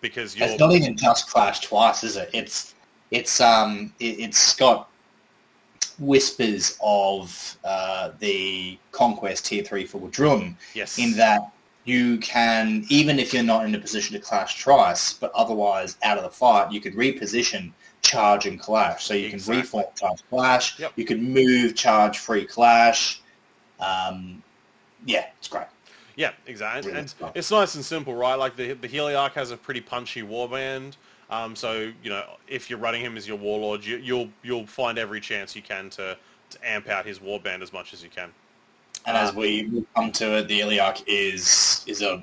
because 0.00 0.36
you're 0.36 0.48
It's 0.48 0.60
not 0.60 0.72
even 0.72 0.96
just 0.96 1.30
Clash 1.30 1.60
twice, 1.60 2.04
is 2.04 2.16
it? 2.16 2.30
It's 2.32 2.74
it's 3.10 3.40
um 3.40 3.92
it, 4.00 4.20
it's 4.20 4.54
got 4.56 4.88
whispers 5.98 6.76
of 6.82 7.56
uh, 7.64 8.10
the 8.18 8.78
Conquest 8.92 9.46
Tier 9.46 9.64
Three 9.64 9.84
for 9.84 10.08
Drum. 10.08 10.56
yes 10.74 10.98
in 10.98 11.12
that 11.16 11.52
you 11.84 12.18
can, 12.18 12.84
even 12.88 13.18
if 13.20 13.32
you're 13.32 13.44
not 13.44 13.64
in 13.64 13.74
a 13.74 13.78
position 13.78 14.14
to 14.14 14.20
clash 14.20 14.62
twice, 14.62 15.12
but 15.12 15.30
otherwise 15.34 15.96
out 16.02 16.18
of 16.18 16.24
the 16.24 16.30
fight, 16.30 16.72
you 16.72 16.80
could 16.80 16.94
reposition 16.94 17.70
charge 18.02 18.46
and 18.46 18.58
clash. 18.60 19.04
So 19.04 19.14
you 19.14 19.28
can 19.28 19.36
Exactly. 19.36 19.62
reform 19.62 19.84
charge 19.94 20.22
clash. 20.28 20.78
Yep. 20.80 20.92
You 20.96 21.04
can 21.04 21.22
move 21.32 21.76
charge 21.76 22.18
free 22.18 22.44
clash. 22.44 23.20
Um, 23.78 24.42
yeah, 25.04 25.26
it's 25.38 25.46
great. 25.48 25.66
Yeah, 26.16 26.32
exactly. 26.46 26.90
Really 26.92 27.02
And 27.02 27.32
it's 27.34 27.50
nice 27.50 27.76
and 27.76 27.84
simple, 27.84 28.14
right? 28.14 28.34
Like 28.34 28.56
the 28.56 28.72
the 28.72 28.88
Heliarch 28.88 29.32
has 29.32 29.50
a 29.50 29.56
pretty 29.56 29.80
punchy 29.80 30.22
warband. 30.22 30.94
Um, 31.30 31.56
so 31.56 31.92
you 32.02 32.10
know, 32.10 32.24
if 32.46 32.70
you're 32.70 32.78
running 32.78 33.00
him 33.02 33.16
as 33.16 33.26
your 33.26 33.36
warlord, 33.36 33.84
you, 33.84 33.96
you'll 33.96 34.28
you'll 34.42 34.66
find 34.66 34.98
every 34.98 35.20
chance 35.20 35.56
you 35.56 35.62
can 35.62 35.90
to, 35.90 36.16
to 36.50 36.58
amp 36.62 36.88
out 36.88 37.04
his 37.04 37.18
warband 37.18 37.62
as 37.62 37.72
much 37.72 37.92
as 37.92 38.02
you 38.02 38.08
can. 38.10 38.30
And 39.06 39.16
as 39.16 39.30
Um, 39.30 39.36
we 39.36 39.64
we 39.72 39.84
come 39.94 40.12
to 40.12 40.38
it, 40.38 40.48
the 40.48 40.60
Iliarch 40.60 41.02
is 41.06 41.84
is 41.86 42.02
a 42.02 42.22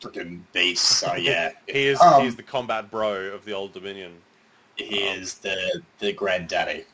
freaking 0.00 0.40
beast. 0.52 0.84
So 1.00 1.14
yeah, 1.16 1.52
He 1.66 1.86
is 1.86 2.00
Um, 2.00 2.22
he 2.22 2.26
is 2.28 2.36
the 2.36 2.42
combat 2.42 2.90
bro 2.90 3.12
of 3.12 3.44
the 3.44 3.52
Old 3.52 3.72
Dominion. 3.72 4.12
he 4.76 4.98
is 4.98 5.34
the 5.34 5.82
the 5.98 6.12
granddaddy. 6.12 6.84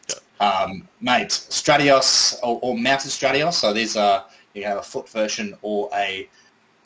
Um, 0.40 0.86
mate, 1.00 1.28
Stratios 1.30 2.36
or, 2.42 2.58
or 2.62 2.76
mounted 2.76 3.10
Stratios. 3.10 3.54
So 3.54 3.72
these 3.72 3.96
are 3.96 4.26
you 4.52 4.64
have 4.64 4.78
a 4.78 4.82
foot 4.82 5.08
version 5.08 5.56
or 5.62 5.88
a 5.94 6.28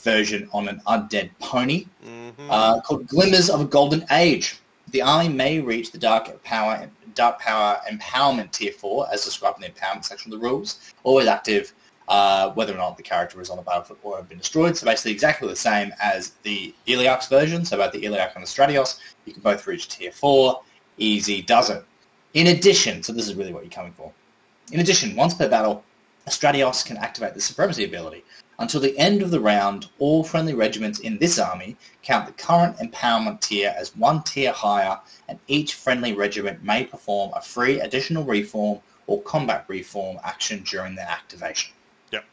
version 0.03 0.49
on 0.53 0.69
an 0.69 0.81
undead 0.87 1.31
pony 1.39 1.87
hmm 2.03 2.31
uh, 2.51 2.81
called 2.81 3.07
Glimmers 3.07 3.49
of 3.49 3.61
a 3.61 3.65
Golden 3.65 4.05
Age. 4.11 4.59
The 4.89 5.03
army 5.03 5.29
may 5.29 5.61
reach 5.61 5.93
the 5.93 5.99
Dark 5.99 6.43
Power 6.43 6.91
Dark 7.15 7.39
Power 7.39 7.81
Empowerment 7.91 8.51
Tier 8.51 8.73
4, 8.73 9.09
as 9.13 9.25
described 9.25 9.63
in 9.63 9.71
the 9.71 9.79
Empowerment 9.79 10.05
section 10.05 10.33
of 10.33 10.41
the 10.41 10.47
rules, 10.47 10.93
always 11.03 11.27
active, 11.27 11.73
uh, 12.09 12.51
whether 12.53 12.75
or 12.75 12.77
not 12.77 12.97
the 12.97 13.03
character 13.03 13.41
is 13.41 13.51
on 13.51 13.57
the 13.57 13.63
battlefield 13.63 13.99
or 14.03 14.17
have 14.17 14.29
been 14.29 14.39
destroyed. 14.39 14.77
So 14.77 14.87
basically 14.87 15.13
exactly 15.13 15.49
the 15.49 15.57
same 15.57 15.93
as 16.03 16.31
the 16.43 16.75
Iliax 16.87 17.29
version. 17.29 17.65
So 17.65 17.77
both 17.77 17.93
the 17.93 18.03
Iliax 18.03 18.35
and 18.35 18.45
the 18.45 18.49
Stratios, 18.49 18.99
you 19.27 19.33
can 19.33 19.43
both 19.43 19.67
reach 19.67 19.89
Tier 19.89 20.13
4. 20.13 20.61
Easy 20.99 21.43
does 21.43 21.71
it. 21.71 21.85
In 22.35 22.49
addition, 22.49 23.03
so 23.03 23.13
this 23.13 23.29
is 23.29 23.35
really 23.35 23.53
what 23.53 23.63
you're 23.65 23.71
coming 23.71 23.93
for. 23.93 24.13
In 24.73 24.81
addition, 24.81 25.17
once 25.17 25.35
per 25.35 25.49
battle, 25.49 25.85
Stratios 26.29 26.85
can 26.85 26.97
activate 26.97 27.35
the 27.35 27.41
Supremacy 27.41 27.85
ability. 27.85 28.25
Until 28.59 28.81
the 28.81 28.97
end 28.99 29.23
of 29.23 29.31
the 29.31 29.41
round, 29.41 29.89
all 29.99 30.23
friendly 30.23 30.53
regiments 30.53 30.99
in 31.01 31.19
this 31.19 31.39
army 31.39 31.77
count 32.03 32.27
the 32.27 32.33
current 32.33 32.77
empowerment 32.77 33.41
tier 33.41 33.75
as 33.77 33.97
one 33.97 34.23
tier 34.23 34.53
higher, 34.53 34.99
and 35.29 35.39
each 35.49 35.75
friendly 35.75 36.13
regiment 36.13 36.63
may 36.63 36.85
perform 36.85 37.33
a 37.35 37.41
free 37.41 37.81
additional 37.81 38.23
reform 38.23 38.81
or 39.07 39.23
combat 39.23 39.65
reform 39.67 40.19
action 40.23 40.63
during 40.65 40.95
their 40.95 41.09
activation. 41.09 41.73
Yep. 42.13 42.25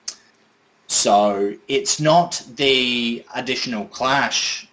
So 0.87 1.55
it's 1.69 1.99
not 1.99 2.43
the 2.55 3.25
additional 3.33 3.85
clash 3.85 4.67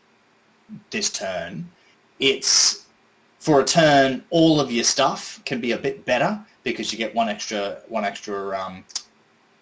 this 0.91 1.09
turn. 1.09 1.71
It's 2.19 2.85
for 3.39 3.61
a 3.61 3.65
turn, 3.65 4.25
all 4.31 4.61
of 4.61 4.73
your 4.73 4.85
stuff 4.85 5.41
can 5.45 5.61
be 5.61 5.73
a 5.73 5.79
bit 5.79 6.05
better 6.05 6.45
because 6.65 6.93
you 6.93 6.99
get 6.99 7.15
one 7.15 7.29
extra 7.29 7.79
one 7.89 8.05
extra 8.05 8.59
um, 8.59 8.85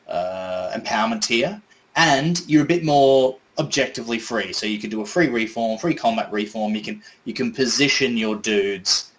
uh, 0.09 0.73
empowerment 0.75 1.23
tier, 1.23 1.61
and 1.97 2.41
you're 2.49 2.63
a 2.63 2.67
bit 2.67 2.85
more 2.85 3.37
objectively 3.59 4.19
free. 4.19 4.53
So 4.53 4.67
you 4.67 4.79
can 4.79 4.89
do 4.89 5.03
a 5.03 5.07
free 5.07 5.29
reform, 5.29 5.79
free 5.79 5.95
combat 5.95 6.33
reform. 6.33 6.75
You 6.75 6.83
can 6.83 7.03
you 7.25 7.35
can 7.35 7.53
position 7.53 8.17
your 8.17 8.37
dudes, 8.37 9.13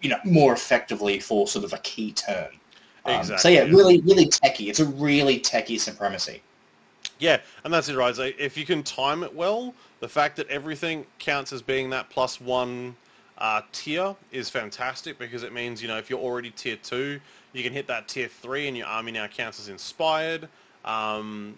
you 0.00 0.10
know, 0.10 0.18
more 0.24 0.52
effectively 0.52 1.18
for 1.18 1.48
sort 1.48 1.64
of 1.64 1.72
a 1.72 1.78
key 1.78 2.12
turn. 2.12 2.48
Um, 3.06 3.24
so 3.24 3.34
Exactly, 3.34 3.54
yeah, 3.54 3.64
yeah. 3.64 3.70
really 3.70 4.00
really 4.02 4.26
techie. 4.26 4.68
It's 4.68 4.80
a 4.80 4.84
really 4.84 5.40
techie 5.40 5.80
supremacy. 5.80 6.42
Yeah, 7.18 7.38
and 7.64 7.72
that's 7.72 7.88
it, 7.88 7.96
right? 7.96 8.14
So 8.14 8.30
if 8.38 8.56
you 8.56 8.64
can 8.64 8.82
time 8.82 9.22
it 9.22 9.34
well, 9.34 9.74
the 10.00 10.08
fact 10.08 10.36
that 10.36 10.48
everything 10.48 11.04
counts 11.18 11.52
as 11.52 11.60
being 11.60 11.90
that 11.90 12.08
plus 12.08 12.40
one 12.40 12.96
uh, 13.40 13.62
tier 13.72 14.14
is 14.32 14.50
fantastic 14.50 15.18
because 15.18 15.42
it 15.42 15.52
means, 15.52 15.80
you 15.80 15.88
know, 15.88 15.96
if 15.96 16.10
you're 16.10 16.20
already 16.20 16.50
tier 16.50 16.76
two, 16.76 17.20
you 17.52 17.62
can 17.62 17.72
hit 17.72 17.86
that 17.86 18.06
tier 18.06 18.28
three 18.28 18.68
and 18.68 18.76
your 18.76 18.86
army 18.86 19.12
now 19.12 19.26
counts 19.26 19.58
as 19.58 19.68
inspired. 19.68 20.48
Um, 20.84 21.56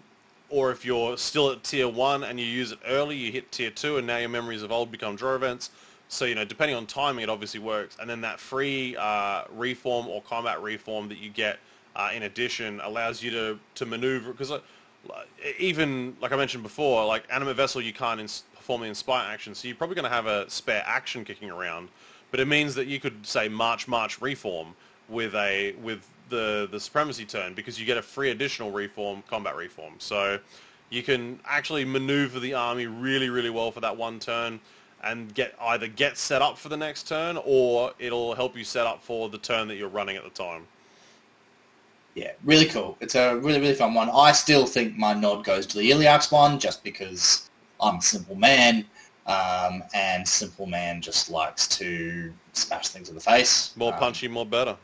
or 0.48 0.70
if 0.70 0.84
you're 0.84 1.16
still 1.16 1.50
at 1.50 1.64
tier 1.64 1.88
one 1.88 2.24
and 2.24 2.38
you 2.38 2.46
use 2.46 2.72
it 2.72 2.78
early, 2.86 3.16
you 3.16 3.32
hit 3.32 3.50
tier 3.50 3.70
two 3.70 3.96
and 3.96 4.06
now 4.06 4.18
your 4.18 4.28
memories 4.28 4.62
of 4.62 4.70
old 4.70 4.92
become 4.92 5.16
draw 5.16 5.34
events. 5.34 5.70
So, 6.08 6.26
you 6.26 6.34
know, 6.34 6.44
depending 6.44 6.76
on 6.76 6.86
timing, 6.86 7.22
it 7.22 7.30
obviously 7.30 7.58
works. 7.58 7.96
And 7.98 8.08
then 8.08 8.20
that 8.20 8.38
free 8.38 8.94
uh, 8.96 9.44
reform 9.54 10.08
or 10.08 10.20
combat 10.22 10.60
reform 10.62 11.08
that 11.08 11.18
you 11.18 11.30
get 11.30 11.58
uh, 11.96 12.10
in 12.14 12.24
addition 12.24 12.80
allows 12.80 13.22
you 13.22 13.30
to, 13.30 13.58
to 13.76 13.86
maneuver, 13.86 14.30
because 14.30 14.50
like, 14.50 14.62
even, 15.58 16.14
like 16.20 16.32
I 16.32 16.36
mentioned 16.36 16.62
before, 16.62 17.06
like 17.06 17.24
Animate 17.30 17.56
Vessel, 17.56 17.80
you 17.80 17.92
can't 17.92 18.20
ins- 18.20 18.44
perform 18.62 18.82
the 18.82 18.86
Inspire 18.86 19.28
action, 19.28 19.54
so 19.54 19.66
you're 19.66 19.76
probably 19.76 19.96
going 19.96 20.08
to 20.08 20.14
have 20.14 20.26
a 20.26 20.48
spare 20.48 20.84
action 20.86 21.24
kicking 21.24 21.50
around. 21.50 21.88
But 22.30 22.38
it 22.38 22.46
means 22.46 22.74
that 22.76 22.86
you 22.86 23.00
could 23.00 23.26
say 23.26 23.48
March, 23.48 23.88
March 23.88 24.20
reform 24.22 24.74
with 25.08 25.34
a 25.34 25.74
with 25.82 26.08
the 26.28 26.68
the 26.70 26.78
supremacy 26.78 27.24
turn 27.24 27.54
because 27.54 27.78
you 27.78 27.84
get 27.84 27.98
a 27.98 28.02
free 28.02 28.30
additional 28.30 28.70
reform, 28.70 29.22
combat 29.28 29.56
reform. 29.56 29.94
So 29.98 30.38
you 30.90 31.02
can 31.02 31.40
actually 31.44 31.84
maneuver 31.84 32.38
the 32.38 32.54
army 32.54 32.86
really, 32.86 33.28
really 33.28 33.50
well 33.50 33.72
for 33.72 33.80
that 33.80 33.96
one 33.96 34.18
turn 34.20 34.60
and 35.02 35.34
get 35.34 35.54
either 35.60 35.88
get 35.88 36.16
set 36.16 36.40
up 36.40 36.56
for 36.56 36.68
the 36.68 36.76
next 36.76 37.08
turn 37.08 37.38
or 37.44 37.92
it'll 37.98 38.34
help 38.34 38.56
you 38.56 38.62
set 38.62 38.86
up 38.86 39.02
for 39.02 39.28
the 39.28 39.38
turn 39.38 39.66
that 39.68 39.76
you're 39.76 39.88
running 39.88 40.16
at 40.16 40.22
the 40.22 40.30
time. 40.30 40.66
Yeah, 42.14 42.32
really 42.44 42.66
cool. 42.66 42.96
It's 43.00 43.14
a 43.14 43.36
really, 43.36 43.58
really 43.58 43.74
fun 43.74 43.94
one. 43.94 44.10
I 44.10 44.32
still 44.32 44.66
think 44.66 44.96
my 44.96 45.14
nod 45.14 45.44
goes 45.44 45.66
to 45.66 45.78
the 45.78 45.90
Iliax 45.90 46.30
one 46.30 46.58
just 46.58 46.84
because 46.84 47.48
I'm 47.82 47.96
a 47.96 48.02
simple 48.02 48.36
man, 48.36 48.84
um, 49.26 49.82
and 49.94 50.26
simple 50.26 50.66
man 50.66 51.00
just 51.02 51.30
likes 51.30 51.66
to 51.78 52.32
smash 52.52 52.88
things 52.88 53.08
in 53.08 53.14
the 53.14 53.20
face. 53.20 53.76
More 53.76 53.92
Um, 53.92 53.98
punchy, 53.98 54.28
more 54.28 54.46
better. 54.46 54.76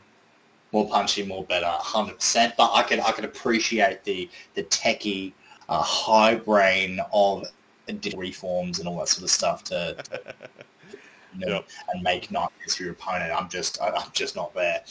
more 0.71 0.87
punchy, 0.87 1.23
more 1.23 1.43
better, 1.45 1.67
hundred 1.67 2.15
percent. 2.15 2.55
But 2.57 2.71
I 2.73 2.83
could 2.83 2.99
I 2.99 3.11
could 3.11 3.25
appreciate 3.25 4.03
the 4.03 4.29
the 4.55 4.63
techie, 4.63 5.33
uh, 5.67 5.81
high 5.81 6.35
brain 6.35 6.99
of 7.13 7.45
digital 7.87 8.19
reforms 8.19 8.79
and 8.79 8.87
all 8.87 8.99
that 8.99 9.07
sort 9.07 9.23
of 9.23 9.31
stuff 9.31 9.63
to, 9.65 9.95
to 10.03 10.21
you 11.33 11.45
know, 11.45 11.53
Yep. 11.55 11.67
and 11.93 12.03
make 12.03 12.29
nightmares 12.31 12.75
for 12.75 12.83
your 12.83 12.91
opponent. 12.93 13.31
I'm 13.31 13.49
just 13.49 13.81
I, 13.81 13.89
I'm 13.89 14.11
just 14.13 14.35
not 14.35 14.53
there. 14.53 14.83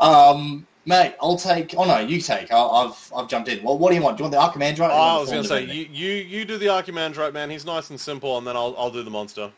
Um, 0.00 0.66
mate, 0.84 1.14
I'll 1.20 1.36
take. 1.36 1.74
Oh 1.76 1.84
no, 1.84 1.98
you 1.98 2.20
take. 2.20 2.52
I, 2.52 2.58
I've 2.58 3.12
I've 3.14 3.28
jumped 3.28 3.48
in. 3.48 3.62
Well, 3.62 3.78
what 3.78 3.90
do 3.90 3.96
you 3.96 4.02
want? 4.02 4.16
Do 4.16 4.24
you 4.24 4.30
want 4.30 4.54
the 4.54 4.60
Archimandrite? 4.60 4.90
Oh, 4.90 5.16
I 5.16 5.20
was 5.20 5.30
going 5.30 5.42
to 5.42 5.48
say, 5.48 5.64
you, 5.64 5.88
you, 5.90 6.12
you 6.14 6.44
do 6.44 6.58
the 6.58 6.66
Archimandrite, 6.66 7.32
man. 7.32 7.50
He's 7.50 7.64
nice 7.64 7.90
and 7.90 8.00
simple, 8.00 8.38
and 8.38 8.46
then 8.46 8.56
I'll, 8.56 8.74
I'll 8.76 8.90
do 8.90 9.02
the 9.02 9.10
monster. 9.10 9.50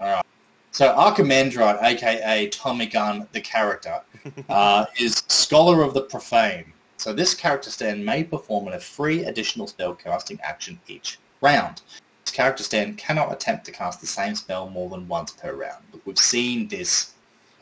All 0.00 0.12
right. 0.12 0.24
So 0.72 0.88
Archimandrite, 0.88 1.82
aka 1.82 2.48
Tommy 2.48 2.86
Gun, 2.86 3.28
the 3.32 3.40
character, 3.40 4.00
uh, 4.48 4.86
is 4.98 5.22
Scholar 5.28 5.82
of 5.82 5.92
the 5.94 6.02
Profane. 6.02 6.72
So 6.96 7.12
this 7.12 7.34
character 7.34 7.68
stand 7.68 8.04
may 8.04 8.24
perform 8.24 8.68
a 8.68 8.78
free 8.80 9.24
additional 9.24 9.66
spell 9.66 9.94
casting 9.94 10.40
action 10.40 10.80
each 10.88 11.18
round. 11.40 11.82
This 12.24 12.32
character 12.32 12.62
stand 12.62 12.96
cannot 12.96 13.32
attempt 13.32 13.66
to 13.66 13.72
cast 13.72 14.00
the 14.00 14.06
same 14.06 14.34
spell 14.34 14.70
more 14.70 14.88
than 14.88 15.08
once 15.08 15.32
per 15.32 15.52
round. 15.52 15.84
But 15.90 16.00
we've 16.06 16.16
seen 16.16 16.68
this 16.68 17.12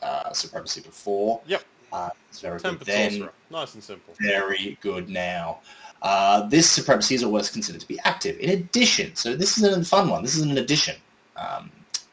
uh, 0.01 0.31
supremacy 0.31 0.81
before. 0.81 1.41
Yep. 1.47 1.63
Uh, 1.91 2.09
it's 2.29 2.39
very 2.39 2.59
good 2.59 2.79
then. 2.81 3.29
Nice 3.49 3.73
and 3.73 3.83
simple. 3.83 4.13
very 4.19 4.77
good 4.81 5.09
now. 5.09 5.59
Uh, 6.01 6.47
this 6.47 6.69
supremacy 6.69 7.15
is 7.15 7.23
always 7.23 7.49
considered 7.49 7.81
to 7.81 7.87
be 7.87 7.99
active. 8.05 8.37
In 8.39 8.49
addition, 8.51 9.15
so 9.15 9.35
this 9.35 9.57
is 9.57 9.63
a 9.63 9.83
fun 9.83 10.09
one. 10.09 10.23
This 10.23 10.35
is 10.35 10.43
an 10.43 10.57
addition. 10.57 10.95
Um, 11.35 11.69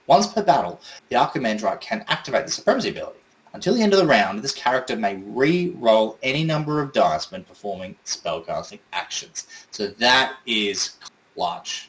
once 0.07 0.27
per 0.27 0.43
battle, 0.43 0.81
the 1.09 1.17
Archimandrite 1.17 1.81
can 1.81 2.05
activate 2.09 2.47
the 2.47 2.53
supremacy 2.53 2.91
ability. 2.91 3.19
Until 3.55 3.75
the 3.75 3.83
end 3.83 3.95
of 3.95 3.99
the 3.99 4.07
round, 4.07 4.41
this 4.41 4.53
character 4.53 4.95
may 4.95 5.17
re-roll 5.17 6.19
any 6.23 6.45
number 6.45 6.83
of 6.83 6.93
dice 6.93 7.31
when 7.31 7.45
performing 7.45 7.97
spellcasting 8.05 8.79
actions. 8.93 9.47
So 9.71 9.89
that 9.89 10.37
is 10.47 10.97
clutch. 11.35 11.89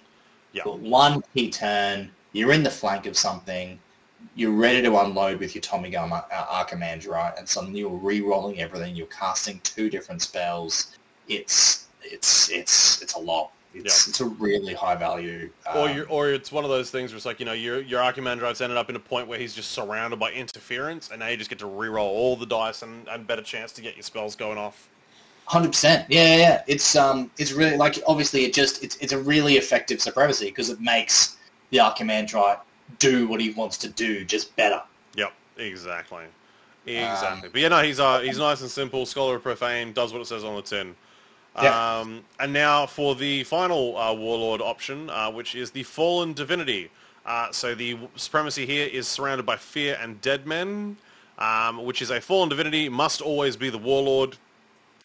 Yeah. 0.54 0.64
Got 0.64 0.80
one 0.80 1.22
key 1.34 1.50
turn, 1.50 2.12
you're 2.32 2.54
in 2.54 2.64
the 2.64 2.70
flank 2.70 3.06
of 3.06 3.18
something, 3.18 3.80
you're 4.40 4.52
ready 4.52 4.82
to 4.82 4.98
unload 5.00 5.38
with 5.40 5.54
your 5.54 5.62
Tommy 5.62 5.90
Gun 5.90 6.14
uh, 6.14 6.22
Archimandrite, 6.32 7.38
and 7.38 7.48
suddenly 7.48 7.82
you're 7.82 7.90
re-rolling 7.90 8.62
everything. 8.62 8.96
You're 8.96 9.08
casting 9.08 9.60
two 9.66 9.90
different 9.90 10.22
spells. 10.22 10.96
It's 11.28 11.88
it's 12.02 12.50
it's 12.50 13.02
it's 13.02 13.16
a 13.16 13.20
lot. 13.20 13.52
It's 13.74 14.08
it's 14.08 14.22
a 14.22 14.26
really 14.26 14.74
high 14.74 14.96
value. 14.96 15.50
Or 15.76 15.90
um, 15.90 15.96
you 15.96 16.04
or 16.04 16.30
it's 16.30 16.54
one 16.54 16.64
of 16.64 16.70
those 16.70 16.90
things 16.90 17.12
where 17.12 17.18
it's 17.18 17.26
like, 17.26 17.42
you 17.42 17.46
know, 17.46 17.52
your 17.52 17.82
your 17.82 18.02
Archimandrite's 18.02 18.62
ended 18.62 18.78
up 18.78 18.90
in 18.90 18.96
a 18.96 19.00
point 19.00 19.28
where 19.28 19.38
he's 19.38 19.54
just 19.54 19.72
surrounded 19.72 20.22
by 20.22 20.32
interference, 20.32 21.12
and 21.12 21.20
now 21.20 21.28
you 21.28 21.36
just 21.36 21.50
get 21.50 21.60
to 21.60 21.68
re-roll 21.68 22.08
all 22.08 22.38
the 22.38 22.46
dice 22.46 22.82
and, 22.82 23.10
and 23.10 23.28
better 23.28 23.42
chance 23.42 23.74
to 23.74 23.82
get 23.82 23.98
your 23.98 24.04
spells 24.04 24.38
going 24.38 24.58
off. 24.58 24.88
Hundred 25.48 25.70
percent. 25.70 26.06
Yeah, 26.08 26.38
yeah. 26.38 26.64
It's 26.66 26.96
um, 26.96 27.30
it's 27.38 27.52
really 27.52 27.76
like 27.76 28.02
obviously 28.08 28.46
it 28.46 28.54
just 28.54 28.86
it's 28.86 28.96
it's 28.98 29.12
a 29.12 29.20
really 29.20 29.58
effective 29.58 30.00
supremacy 30.00 30.46
because 30.46 30.70
it 30.70 30.80
makes 30.80 31.36
the 31.72 31.80
Archimandrite 31.80 32.60
do 32.98 33.28
what 33.28 33.40
he 33.40 33.52
wants 33.52 33.78
to 33.78 33.90
do 33.90 34.26
just 34.26 34.56
better. 34.56 34.82
Yep, 35.16 35.32
exactly, 35.58 36.26
exactly. 36.86 37.48
Um, 37.48 37.52
but 37.52 37.62
yeah, 37.62 37.68
no, 37.68 37.82
he's 37.82 38.00
uh 38.00 38.20
he's 38.20 38.38
nice 38.38 38.62
and 38.62 38.70
simple. 38.70 39.06
Scholar 39.06 39.36
of 39.36 39.44
Profane 39.44 39.94
does 39.94 40.12
what 40.14 40.22
it 40.22 40.26
says 40.26 40.44
on 40.44 40.56
the 40.56 40.62
tin. 40.62 40.96
Yeah. 41.62 42.00
Um, 42.00 42.24
and 42.40 42.54
now 42.54 42.86
for 42.86 43.16
the 43.16 43.44
final 43.44 43.98
uh, 43.98 44.14
warlord 44.14 44.62
option, 44.62 45.10
uh, 45.10 45.32
which 45.32 45.56
is 45.56 45.72
the 45.72 45.84
Fallen 45.84 46.34
Divinity. 46.34 46.90
Uh, 47.26 47.52
so 47.52 47.76
the 47.76 47.98
supremacy 48.16 48.66
here 48.66 48.88
is 48.88 49.08
surrounded 49.08 49.46
by 49.46 49.56
fear 49.56 49.98
and 50.02 50.20
dead 50.22 50.48
men, 50.48 50.98
um, 51.38 51.84
which 51.84 52.02
is 52.02 52.10
a 52.12 52.20
fallen 52.20 52.50
divinity, 52.50 52.90
must 52.90 53.22
always 53.22 53.56
be 53.56 53.70
the 53.70 53.78
warlord. 53.78 54.38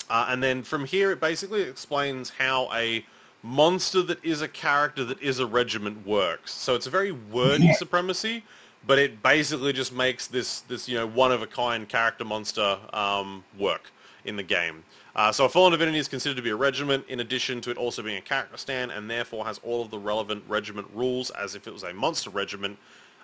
Uh, 0.09 0.27
and 0.29 0.43
then 0.43 0.63
from 0.63 0.85
here, 0.85 1.11
it 1.11 1.21
basically 1.21 1.63
explains 1.63 2.31
how 2.31 2.69
a 2.73 3.05
monster 3.45 4.03
that 4.03 4.25
is 4.25 4.41
a 4.41 4.49
character 4.49 5.05
that 5.05 5.21
is 5.23 5.39
a 5.39 5.47
regiment 5.47 6.05
works. 6.07 6.53
So 6.53 6.75
it's 6.75 6.87
a 6.87 6.91
very 6.91 7.13
wordy 7.13 7.67
yeah. 7.67 7.75
supremacy, 7.75 8.43
but 8.87 8.99
it 8.99 9.23
basically 9.23 9.73
just 9.73 9.93
makes 9.95 10.27
this 10.27 10.61
this 10.63 10.89
you 10.89 10.97
know 10.97 11.07
one 11.07 11.31
of 11.31 11.43
a 11.43 11.47
kind 11.47 11.89
character 11.89 12.25
monster 12.25 12.79
um, 12.93 13.45
work 13.59 13.93
in 14.25 14.37
the 14.37 14.43
game. 14.43 14.83
Uh, 15.15 15.31
so 15.31 15.45
a 15.45 15.49
Fallen 15.49 15.71
Divinity 15.71 15.99
is 15.99 16.09
considered 16.09 16.37
to 16.37 16.43
be 16.43 16.51
a 16.51 16.57
regiment, 16.57 17.05
in 17.09 17.21
addition 17.21 17.61
to 17.61 17.71
it 17.71 17.77
also 17.77 18.03
being 18.03 18.17
a 18.17 18.23
character 18.23 18.57
stand, 18.57 18.91
and 18.91 19.09
therefore 19.09 19.45
has 19.45 19.61
all 19.63 19.83
of 19.83 19.91
the 19.91 19.99
relevant 19.99 20.43
regiment 20.49 20.89
rules 20.93 21.31
as 21.31 21.55
if 21.55 21.69
it 21.69 21.73
was 21.73 21.85
a 21.85 21.93
monster 21.93 22.31
regiment. 22.31 22.79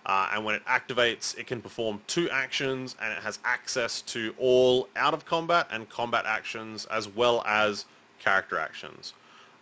Uh, 0.06 0.30
and 0.32 0.44
when 0.44 0.54
it 0.54 0.64
activates, 0.66 1.36
it 1.38 1.46
can 1.46 1.60
perform 1.60 2.00
two 2.06 2.30
actions, 2.30 2.94
and 3.02 3.12
it 3.12 3.18
has 3.18 3.38
access 3.44 4.02
to 4.02 4.34
all 4.38 4.88
out 4.96 5.14
of 5.14 5.24
combat 5.24 5.66
and 5.70 5.88
combat 5.88 6.26
actions, 6.26 6.84
as 6.86 7.08
well 7.08 7.42
as 7.46 7.86
character 8.18 8.58
actions. 8.58 9.14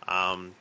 Um, 0.09 0.53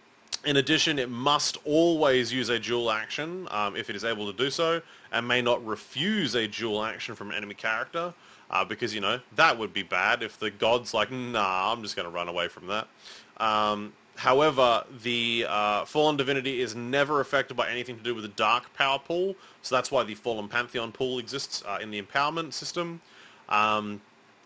in 0.44 0.59
addition, 0.59 1.01
it 1.01 1.11
must 1.11 1.59
always 1.64 2.32
use 2.32 2.49
a 2.49 2.61
duel 2.61 2.92
action 2.92 3.49
um, 3.51 3.74
if 3.74 3.90
it 3.90 3.96
is 3.96 4.05
able 4.05 4.30
to 4.30 4.36
do 4.36 4.51
so, 4.51 4.80
and 5.11 5.26
may 5.26 5.42
not 5.42 5.64
refuse 5.66 6.36
a 6.36 6.46
duel 6.46 6.84
action 6.84 7.16
from 7.16 7.30
an 7.30 7.36
enemy 7.36 7.55
character 7.55 8.14
uh, 8.51 8.64
because 8.64 8.94
you 8.94 9.01
know 9.01 9.20
that 9.36 9.59
would 9.59 9.72
be 9.72 9.82
bad 9.82 10.22
if 10.22 10.38
the 10.38 10.51
god's 10.51 10.94
like, 10.94 11.11
nah, 11.11 11.72
I'm 11.72 11.82
just 11.82 11.96
going 11.96 12.07
to 12.07 12.11
run 12.11 12.28
away 12.28 12.49
from 12.49 12.66
that. 12.68 12.88
Um, 13.38 13.92
however, 14.16 14.84
the 15.03 15.46
uh, 15.49 15.84
fallen 15.84 16.16
divinity 16.16 16.61
is 16.61 16.74
never 16.74 17.20
affected 17.20 17.57
by 17.57 17.68
anything 17.68 17.96
to 17.96 18.03
do 18.03 18.14
with 18.14 18.24
the 18.24 18.30
dark 18.30 18.72
power 18.74 18.99
pool, 18.99 19.34
so 19.62 19.74
that's 19.74 19.90
why 19.90 20.05
the 20.05 20.14
fallen 20.14 20.49
pantheon 20.49 20.92
pool 20.92 21.18
exists 21.18 21.62
uh, 21.66 21.78
in 21.80 21.90
the 21.90 22.01
empowerment 22.01 22.53
system. 22.53 23.01
Um, 23.49 24.01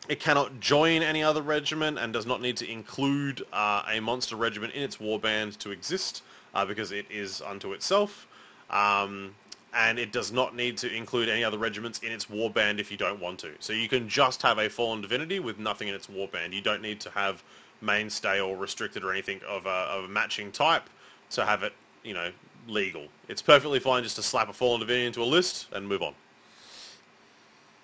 it 0.08 0.20
cannot 0.20 0.60
join 0.60 1.02
any 1.02 1.22
other 1.22 1.42
regiment 1.42 1.98
and 1.98 2.12
does 2.12 2.26
not 2.26 2.40
need 2.40 2.56
to 2.56 2.70
include 2.70 3.42
uh, 3.52 3.82
a 3.88 4.00
monster 4.00 4.36
regiment 4.36 4.74
in 4.74 4.82
its 4.82 4.96
warband 4.96 5.56
to 5.58 5.70
exist 5.70 6.22
uh, 6.54 6.64
because 6.64 6.92
it 6.92 7.06
is 7.10 7.40
unto 7.40 7.72
itself. 7.72 8.26
Um, 8.70 9.34
and 9.74 9.98
it 9.98 10.12
does 10.12 10.32
not 10.32 10.54
need 10.54 10.76
to 10.78 10.94
include 10.94 11.28
any 11.28 11.42
other 11.42 11.56
regiments 11.56 12.00
in 12.00 12.12
its 12.12 12.26
warband 12.26 12.78
if 12.78 12.90
you 12.90 12.96
don't 12.96 13.20
want 13.20 13.38
to. 13.40 13.52
So 13.58 13.72
you 13.72 13.88
can 13.88 14.08
just 14.08 14.42
have 14.42 14.58
a 14.58 14.68
Fallen 14.68 15.00
Divinity 15.00 15.38
with 15.38 15.58
nothing 15.58 15.88
in 15.88 15.94
its 15.94 16.08
warband. 16.08 16.52
You 16.52 16.60
don't 16.60 16.82
need 16.82 17.00
to 17.00 17.10
have 17.10 17.42
mainstay 17.80 18.40
or 18.40 18.56
restricted 18.56 19.02
or 19.02 19.12
anything 19.12 19.40
of 19.48 19.66
a, 19.66 19.68
of 19.68 20.04
a 20.04 20.08
matching 20.08 20.52
type 20.52 20.84
to 21.30 21.46
have 21.46 21.62
it, 21.62 21.72
you 22.02 22.12
know, 22.12 22.30
legal. 22.68 23.06
It's 23.28 23.40
perfectly 23.40 23.80
fine 23.80 24.02
just 24.02 24.16
to 24.16 24.22
slap 24.22 24.50
a 24.50 24.52
Fallen 24.52 24.80
Divinity 24.80 25.06
into 25.06 25.22
a 25.22 25.24
list 25.24 25.68
and 25.72 25.88
move 25.88 26.02
on. 26.02 26.14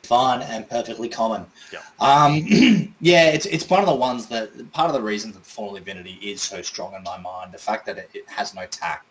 Fine 0.03 0.43
and 0.43 0.69
perfectly 0.69 1.09
common. 1.09 1.45
Yeah. 1.73 1.81
Um, 2.01 2.95
yeah, 3.01 3.29
it's 3.29 3.47
it's 3.47 3.69
one 3.69 3.81
of 3.81 3.87
the 3.87 3.95
ones 3.95 4.27
that 4.29 4.73
part 4.73 4.89
of 4.89 4.95
the 4.95 5.03
reason 5.03 5.33
that 5.33 5.43
the 5.43 5.45
Fallen 5.45 5.75
Divinity 5.75 6.19
is 6.23 6.41
so 6.41 6.63
strong 6.63 6.95
in 6.95 7.03
my 7.03 7.19
mind. 7.19 7.53
The 7.53 7.59
fact 7.59 7.85
that 7.87 7.99
it, 7.99 8.11
it 8.15 8.29
has 8.29 8.55
no 8.55 8.65
tack. 8.67 9.05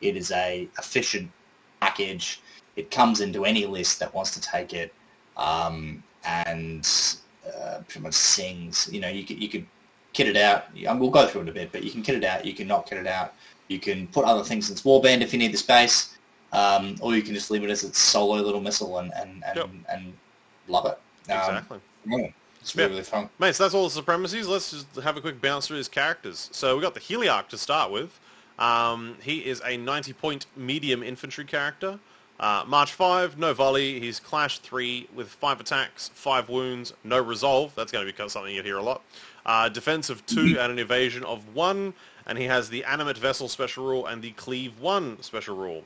It 0.00 0.16
is 0.16 0.30
a 0.32 0.68
efficient 0.78 1.30
package. 1.80 2.40
It 2.76 2.90
comes 2.90 3.20
into 3.20 3.44
any 3.44 3.66
list 3.66 3.98
that 4.00 4.12
wants 4.14 4.32
to 4.32 4.40
take 4.40 4.74
it, 4.74 4.92
um, 5.36 6.02
and 6.24 6.86
uh, 7.46 7.78
pretty 7.86 8.00
much 8.00 8.14
sings. 8.14 8.88
You 8.92 9.00
know, 9.00 9.08
you 9.08 9.24
could 9.24 9.42
you 9.42 9.48
could 9.48 9.66
kit 10.12 10.28
it 10.28 10.36
out. 10.36 10.66
We'll 10.74 11.10
go 11.10 11.26
through 11.26 11.42
it 11.42 11.48
a 11.48 11.52
bit, 11.52 11.72
but 11.72 11.82
you 11.82 11.90
can 11.90 12.02
kit 12.02 12.16
it 12.16 12.24
out. 12.24 12.44
You 12.44 12.52
can 12.52 12.66
not 12.66 12.88
kit 12.88 12.98
it 12.98 13.06
out. 13.06 13.34
You 13.68 13.78
can 13.78 14.06
put 14.08 14.24
other 14.24 14.44
things 14.44 14.68
in 14.68 14.74
its 14.74 14.82
warband 14.82 15.22
if 15.22 15.32
you 15.32 15.38
need 15.38 15.52
the 15.52 15.58
space, 15.58 16.16
um, 16.52 16.96
or 17.00 17.14
you 17.16 17.22
can 17.22 17.34
just 17.34 17.50
leave 17.50 17.64
it 17.64 17.70
as 17.70 17.84
its 17.84 17.98
solo 17.98 18.36
little 18.42 18.60
missile 18.60 18.98
and 18.98 19.12
and 19.14 19.42
and, 19.46 19.56
yep. 19.56 19.70
and 19.88 20.12
love 20.72 20.86
it. 20.86 20.98
Um, 21.30 21.38
exactly. 21.38 21.78
Yeah. 22.06 22.28
It's 22.60 22.76
really, 22.76 22.90
really 22.90 23.02
fun. 23.02 23.28
Mate, 23.38 23.54
so 23.54 23.64
that's 23.64 23.74
all 23.74 23.84
the 23.84 23.90
supremacies. 23.90 24.46
Let's 24.46 24.70
just 24.70 24.96
have 24.96 25.16
a 25.16 25.20
quick 25.20 25.40
bounce 25.40 25.66
through 25.66 25.78
his 25.78 25.88
characters. 25.88 26.48
So 26.52 26.76
we 26.76 26.82
got 26.82 26.94
the 26.94 27.00
Heliarch 27.00 27.48
to 27.48 27.58
start 27.58 27.90
with. 27.90 28.18
Um, 28.58 29.16
he 29.20 29.38
is 29.38 29.60
a 29.60 29.76
90-point 29.76 30.46
medium 30.56 31.02
infantry 31.02 31.44
character. 31.44 31.98
Uh, 32.38 32.64
March 32.66 32.92
5, 32.92 33.38
no 33.38 33.52
volley. 33.52 34.00
He's 34.00 34.20
Clash 34.20 34.58
3 34.60 35.08
with 35.14 35.28
5 35.28 35.60
attacks, 35.60 36.10
5 36.14 36.48
wounds, 36.48 36.92
no 37.04 37.20
resolve. 37.20 37.74
That's 37.74 37.90
going 37.92 38.06
to 38.06 38.12
be 38.12 38.28
something 38.28 38.54
you 38.54 38.62
hear 38.62 38.78
a 38.78 38.82
lot. 38.82 39.02
Uh, 39.44 39.68
defense 39.68 40.10
of 40.10 40.24
2 40.26 40.58
and 40.60 40.72
an 40.72 40.78
evasion 40.78 41.24
of 41.24 41.54
1. 41.54 41.92
And 42.26 42.38
he 42.38 42.44
has 42.44 42.68
the 42.68 42.84
Animate 42.84 43.18
Vessel 43.18 43.48
special 43.48 43.84
rule 43.84 44.06
and 44.06 44.22
the 44.22 44.30
Cleave 44.32 44.78
1 44.80 45.22
special 45.22 45.56
rule. 45.56 45.84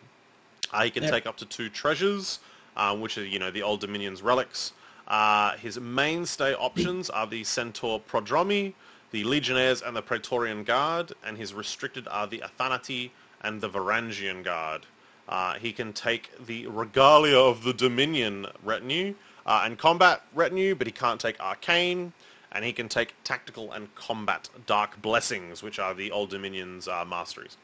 Uh, 0.73 0.85
he 0.85 0.91
can 0.91 1.05
yep. 1.05 1.13
take 1.13 1.27
up 1.27 1.37
to 1.39 1.47
2 1.47 1.71
treasures, 1.71 2.41
um, 2.77 3.01
which 3.01 3.19
are, 3.19 3.25
you 3.25 3.39
know, 3.39 3.51
the 3.51 3.63
Old 3.63 3.81
Dominion's 3.81 4.23
relics. 4.23 4.73
Uh, 5.09 5.57
his 5.57 5.79
mainstay 5.79 6.55
options 6.55 7.11
are 7.11 7.27
the 7.27 7.45
Centaur 7.45 8.01
Prodromi, 8.01 8.75
the 9.13 9.25
Legionnaires 9.25 9.83
and 9.83 9.97
the 9.97 10.03
Praetorian 10.03 10.65
Guard, 10.65 11.13
and 11.25 11.39
his 11.39 11.55
restricted 11.55 12.09
are 12.09 12.27
the 12.27 12.43
Athanati 12.43 13.11
and 13.43 13.61
the 13.61 13.69
Varangian 13.69 14.43
Guard. 14.43 14.87
Uh, 15.29 15.55
he 15.55 15.73
can 15.73 15.93
take 15.93 16.31
the 16.47 16.67
Regalia 16.67 17.39
of 17.39 17.63
the 17.65 17.73
Dominion 17.73 18.47
retinue 18.65 19.15
uh, 19.45 19.63
and 19.65 19.79
combat 19.79 20.23
retinue, 20.35 20.75
but 20.75 20.87
he 20.87 20.93
can't 20.93 21.21
take 21.21 21.39
Arcane, 21.41 22.13
and 22.53 22.65
he 22.65 22.73
can 22.73 22.89
take 22.89 23.15
Tactical 23.25 23.73
and 23.73 23.93
Combat 23.95 24.49
Dark 24.67 25.01
Blessings, 25.03 25.63
which 25.63 25.79
are 25.79 25.95
the 25.95 26.11
Old 26.11 26.31
Dominion's 26.31 26.89
uh, 26.89 27.05
masteries. 27.05 27.57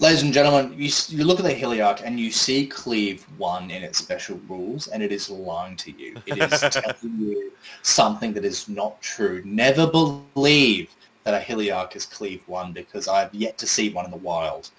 Ladies 0.00 0.22
and 0.22 0.32
gentlemen, 0.32 0.72
you, 0.78 0.92
you 1.08 1.24
look 1.24 1.40
at 1.40 1.44
the 1.44 1.52
Heliarch 1.52 2.02
and 2.04 2.20
you 2.20 2.30
see 2.30 2.68
Cleave 2.68 3.26
1 3.36 3.72
in 3.72 3.82
its 3.82 3.98
special 3.98 4.40
rules 4.48 4.86
and 4.86 5.02
it 5.02 5.10
is 5.10 5.28
lying 5.28 5.74
to 5.74 5.90
you. 5.90 6.16
It 6.24 6.38
is 6.38 6.60
telling 6.70 7.18
you 7.18 7.50
something 7.82 8.32
that 8.34 8.44
is 8.44 8.68
not 8.68 9.02
true. 9.02 9.42
Never 9.44 9.88
believe 9.88 10.94
that 11.24 11.34
a 11.34 11.44
Heliarch 11.44 11.96
is 11.96 12.06
Cleave 12.06 12.42
1 12.46 12.72
because 12.72 13.08
I 13.08 13.18
have 13.18 13.34
yet 13.34 13.58
to 13.58 13.66
see 13.66 13.90
one 13.90 14.04
in 14.04 14.12
the 14.12 14.18
wild. 14.18 14.70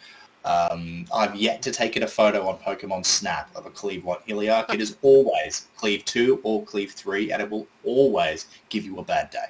Um, 0.46 1.04
I've 1.14 1.36
yet 1.36 1.62
to 1.64 1.72
take 1.74 1.98
it 1.98 2.04
a 2.04 2.08
photo 2.08 2.48
on 2.48 2.58
Pokemon 2.60 3.06
Snap 3.06 3.54
of 3.58 3.66
a 3.66 3.72
Cleave 3.72 4.06
1 4.06 4.20
Heliarch. 4.26 4.74
It 4.74 4.80
is 4.80 4.96
always 5.02 5.68
Cleave 5.76 6.06
2 6.06 6.40
or 6.44 6.64
Cleave 6.64 6.94
3 6.94 7.34
and 7.34 7.42
it 7.42 7.50
will 7.50 7.68
always 7.84 8.48
give 8.70 8.86
you 8.86 9.00
a 9.00 9.04
bad 9.04 9.32
day. 9.32 9.48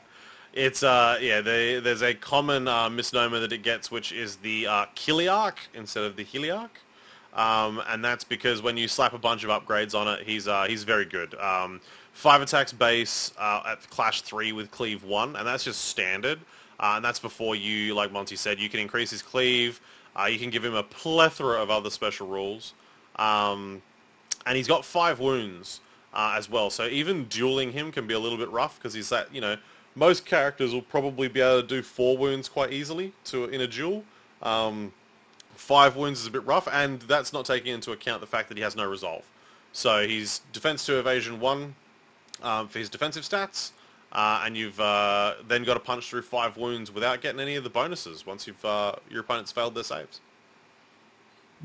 It's 0.54 0.82
uh 0.82 1.18
yeah, 1.22 1.42
they, 1.42 1.80
there's 1.80 2.02
a 2.02 2.14
common 2.14 2.68
uh, 2.68 2.90
misnomer 2.90 3.40
that 3.40 3.52
it 3.52 3.62
gets, 3.62 3.92
which 3.92 4.12
is 4.12 4.38
the 4.38 4.68
uh, 4.68 4.86
instead 5.76 6.04
of 6.04 6.16
the 6.16 6.26
Heliarch, 6.26 6.70
um, 7.36 7.82
and 7.88 8.04
that's 8.04 8.24
because 8.24 8.62
when 8.62 8.76
you 8.76 8.88
slap 8.88 9.14
a 9.14 9.20
bunch 9.20 9.44
of 9.44 9.52
upgrades 9.52 9.94
on 9.94 10.08
it, 10.08 10.26
he's 10.26 10.48
uh, 10.48 10.66
he's 10.68 10.84
very 10.84 11.06
good. 11.06 11.36
Um, 11.36 11.80
five 12.14 12.42
attacks 12.42 12.74
base 12.74 13.32
uh, 13.38 13.62
at 13.68 13.90
Clash 13.92 14.22
three 14.22 14.52
with 14.52 14.72
Cleave 14.72 15.04
one, 15.04 15.36
and 15.36 15.48
that's 15.48 15.64
just 15.64 15.86
standard. 15.86 16.40
Uh, 16.80 16.94
and 16.96 17.06
that's 17.06 17.20
before 17.20 17.56
you, 17.56 17.94
like 17.94 18.12
Monty 18.12 18.38
said, 18.38 18.58
you 18.60 18.70
can 18.70 18.80
increase 18.80 19.12
his 19.12 19.22
cleave. 19.22 19.82
Uh, 20.18 20.26
you 20.26 20.40
can 20.40 20.50
give 20.50 20.64
him 20.64 20.76
a 20.76 20.84
plethora 20.84 21.62
of 21.62 21.70
other 21.70 21.90
special 21.90 22.26
rules, 22.26 22.74
um, 23.18 23.82
and 24.46 24.58
he's 24.58 24.68
got 24.68 24.84
five 24.84 25.20
wounds 25.20 25.82
uh, 26.14 26.34
as 26.38 26.50
well. 26.50 26.70
So 26.70 26.88
even 26.88 27.26
dueling 27.26 27.72
him 27.72 27.92
can 27.92 28.08
be 28.08 28.14
a 28.14 28.20
little 28.20 28.38
bit 28.38 28.50
rough 28.50 28.78
because 28.78 28.94
he's 28.94 29.10
that 29.10 29.34
you 29.34 29.42
know 29.42 29.58
most 29.96 30.26
characters 30.26 30.74
will 30.74 30.82
probably 30.82 31.28
be 31.28 31.42
able 31.42 31.62
to 31.62 31.68
do 31.68 31.82
four 31.82 32.18
wounds 32.18 32.48
quite 32.48 32.72
easily 32.72 33.14
to 33.26 33.46
in 33.46 33.62
a 33.62 33.68
duel. 33.68 34.04
Um, 34.42 34.94
five 35.56 35.96
wounds 35.96 36.22
is 36.22 36.28
a 36.28 36.32
bit 36.32 36.46
rough, 36.46 36.68
and 36.72 37.02
that's 37.02 37.34
not 37.34 37.46
taking 37.46 37.74
into 37.74 37.92
account 37.92 38.22
the 38.22 38.28
fact 38.28 38.48
that 38.50 38.58
he 38.58 38.64
has 38.64 38.76
no 38.76 38.86
resolve. 38.86 39.24
So 39.74 40.08
he's 40.08 40.42
defense 40.54 40.86
to 40.86 41.00
evasion 41.00 41.40
one 41.40 41.76
um, 42.42 42.68
for 42.68 42.80
his 42.80 42.90
defensive 42.90 43.24
stats, 43.24 43.72
uh, 44.12 44.44
and 44.46 44.58
you've 44.58 44.80
uh, 44.80 45.36
then 45.48 45.64
got 45.64 45.76
to 45.76 45.80
punch 45.80 46.10
through 46.10 46.24
five 46.24 46.58
wounds 46.58 46.92
without 46.92 47.22
getting 47.22 47.40
any 47.40 47.56
of 47.56 47.64
the 47.64 47.70
bonuses 47.70 48.26
once 48.26 48.48
you've 48.48 48.64
uh, 48.66 48.94
your 49.10 49.22
opponent's 49.22 49.52
failed 49.52 49.76
their 49.76 49.84
saves. 49.84 50.22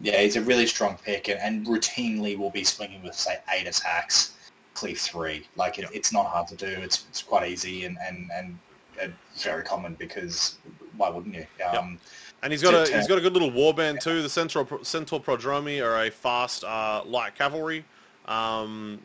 Yeah, 0.02 0.20
he's 0.20 0.34
a 0.34 0.42
really 0.42 0.66
strong 0.66 0.98
pick, 1.02 1.28
and, 1.28 1.38
and 1.40 1.66
routinely 1.66 2.36
will 2.36 2.50
be 2.50 2.64
swinging 2.64 3.02
with 3.02 3.14
say 3.14 3.38
eight 3.52 3.68
attacks 3.68 4.33
cleave 4.74 4.98
three. 4.98 5.46
Like 5.56 5.78
it, 5.78 5.86
it's 5.92 6.12
not 6.12 6.26
hard 6.26 6.48
to 6.48 6.56
do. 6.56 6.66
It's 6.66 7.06
it's 7.08 7.22
quite 7.22 7.50
easy 7.50 7.84
and 7.84 7.96
and 8.06 8.30
and, 8.34 8.58
and 9.00 9.14
very 9.36 9.62
common 9.62 9.94
because 9.94 10.56
why 10.96 11.08
wouldn't 11.08 11.34
you? 11.34 11.46
Um, 11.66 11.92
yep. 11.92 12.00
And 12.42 12.52
he's 12.52 12.62
got 12.62 12.72
to, 12.72 12.92
a 12.92 12.96
he's 12.96 13.08
got 13.08 13.16
a 13.16 13.20
good 13.22 13.32
little 13.32 13.50
warband 13.50 13.94
yeah. 13.94 14.00
too. 14.00 14.22
The 14.22 14.28
Centaur 14.28 14.66
Centaur 14.82 15.20
Prodromi 15.20 15.82
are 15.82 16.04
a 16.04 16.10
fast 16.10 16.62
uh, 16.62 17.02
light 17.06 17.34
cavalry, 17.36 17.84
um, 18.26 19.00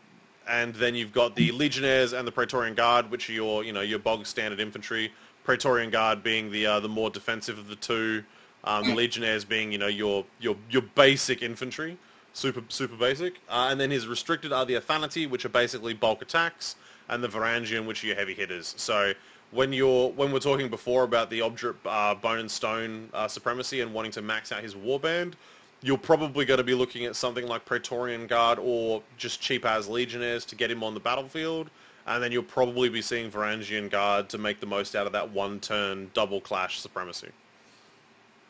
and 0.48 0.76
then 0.76 0.94
you've 0.94 1.14
got 1.14 1.36
the 1.36 1.52
Legionnaires 1.54 2.12
and 2.12 2.28
the 2.28 2.32
Praetorian 2.32 2.76
Guard, 2.76 3.10
which 3.10 3.30
are 3.30 3.34
your, 3.34 3.64
you 3.64 3.72
know, 3.72 3.82
your 3.82 4.00
bog 4.00 4.26
standard 4.26 4.60
infantry. 4.60 5.12
Praetorian 5.46 5.90
Guard 5.90 6.22
being 6.22 6.52
the 6.52 6.66
uh, 6.66 6.80
the 6.82 6.90
more 6.90 7.10
defensive 7.10 7.58
of 7.58 7.68
the 7.68 7.78
two. 7.78 8.24
Um, 8.66 8.90
the 8.90 8.94
Legionnaires 8.94 9.46
being, 9.46 9.72
you 9.72 9.78
know, 9.78 9.88
your 9.88 10.26
your 10.42 10.58
your 10.70 10.82
basic 10.82 11.42
infantry, 11.42 11.98
super 12.40 12.64
super 12.70 12.96
basic. 12.96 13.36
Uh, 13.50 13.68
and 13.70 13.80
then 13.80 13.92
his 13.92 14.08
restricted 14.08 14.52
are 14.54 14.66
the 14.66 14.76
Athanati, 14.76 15.30
which 15.30 15.46
are 15.46 15.50
basically 15.50 15.94
bulk 15.94 16.22
attacks, 16.22 16.76
and 17.10 17.24
the 17.24 17.28
Varangian, 17.28 17.86
which 17.86 18.04
are 18.04 18.08
your 18.08 18.16
heavy 18.16 18.34
hitters. 18.34 18.74
So 18.78 19.14
when 19.52 19.74
you're 19.74 20.10
when 20.12 20.32
we're 20.32 20.40
talking 20.40 20.70
before 20.70 21.04
about 21.04 21.30
the 21.30 21.42
Obdurate 21.42 21.78
uh, 21.86 22.16
Bone 22.16 22.40
and 22.40 22.52
Stone 22.52 23.10
uh, 23.14 23.28
supremacy 23.28 23.82
and 23.82 23.94
wanting 23.94 24.12
to 24.12 24.22
max 24.22 24.52
out 24.52 24.64
his 24.64 24.76
warband, 24.76 25.34
you're 25.82 25.98
probably 25.98 26.46
going 26.46 26.60
to 26.60 26.64
be 26.64 26.76
looking 26.76 27.06
at 27.06 27.16
something 27.16 27.48
like 27.48 27.66
Praetorian 27.66 28.28
Guard 28.28 28.60
or 28.62 29.02
just 29.18 29.42
cheap 29.42 29.66
as 29.66 29.88
Legionnaires 29.88 30.46
to 30.46 30.56
get 30.56 30.70
him 30.70 30.84
on 30.84 30.94
the 30.94 31.00
battlefield. 31.00 31.70
And 32.08 32.24
then 32.24 32.32
you'll 32.32 32.44
probably 32.44 32.90
be 32.90 33.02
seeing 33.04 33.30
Varangian 33.30 33.90
Guard 33.90 34.30
to 34.30 34.38
make 34.40 34.60
the 34.60 34.66
most 34.66 34.96
out 34.96 35.06
of 35.06 35.14
that 35.14 35.30
one-turn 35.30 36.10
double 36.16 36.42
clash 36.42 36.80
supremacy. 36.80 37.30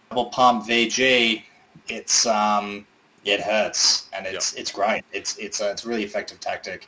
Double 0.10 0.28
pump 0.28 0.66
VG, 0.66 1.44
it's 1.90 2.26
um, 2.26 2.86
it 3.26 3.42
hurts 3.42 4.10
and 4.14 4.26
it's 4.26 4.54
yep. 4.54 4.62
it's 4.62 4.72
great. 4.72 5.04
It's 5.12 5.38
it's 5.38 5.62
a, 5.62 5.72
it's 5.72 5.86
a 5.86 5.88
really 5.88 6.04
effective 6.04 6.40
tactic. 6.40 6.88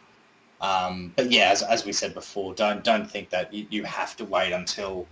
Um, 0.61 1.11
but 1.15 1.31
yeah, 1.31 1.49
as, 1.49 1.63
as 1.63 1.85
we 1.85 1.91
said 1.91 2.13
before, 2.13 2.53
don't 2.53 2.83
don't 2.83 3.09
think 3.09 3.29
that 3.31 3.53
you, 3.53 3.65
you 3.69 3.83
have 3.83 4.15
to 4.17 4.25
wait 4.25 4.53
until 4.53 5.07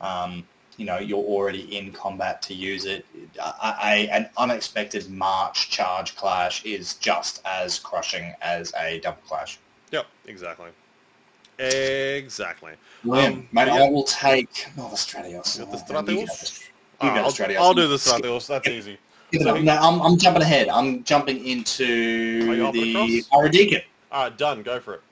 um, 0.00 0.44
you 0.76 0.84
know 0.84 0.98
you're 0.98 1.18
already 1.18 1.76
in 1.76 1.92
combat 1.92 2.42
to 2.42 2.54
use 2.54 2.84
it. 2.84 3.06
An 3.62 4.28
unexpected 4.36 5.10
march 5.10 5.70
charge 5.70 6.14
clash 6.16 6.64
is 6.64 6.94
just 6.94 7.40
as 7.44 7.78
crushing 7.78 8.34
as 8.42 8.72
a 8.78 9.00
double 9.00 9.22
clash. 9.26 9.58
Yep, 9.90 10.06
exactly. 10.26 10.70
Exactly. 11.58 12.72
Um, 13.04 13.46
mate, 13.52 13.66
yeah. 13.66 13.74
I 13.74 13.90
will 13.90 14.04
take 14.04 14.66
oh, 14.78 14.88
the 14.88 14.96
Stratios. 14.96 15.56
the 15.58 15.76
Stratios? 15.76 16.68
Oh, 17.00 17.08
I'll, 17.08 17.62
I'll, 17.62 17.74
do 17.74 17.88
the 17.88 17.96
Stratios. 17.96 18.46
That's 18.46 18.68
easy. 18.68 18.98
No, 19.32 19.54
I'm, 19.54 20.00
I'm 20.02 20.18
jumping 20.18 20.42
ahead. 20.42 20.68
I'm 20.68 21.02
jumping 21.04 21.44
into 21.44 22.44
the 22.72 23.24
Hierodeacon. 23.32 23.82
All 24.10 24.24
right, 24.24 24.36
done. 24.36 24.62
Go 24.62 24.78
for 24.78 24.94
it. 24.94 25.02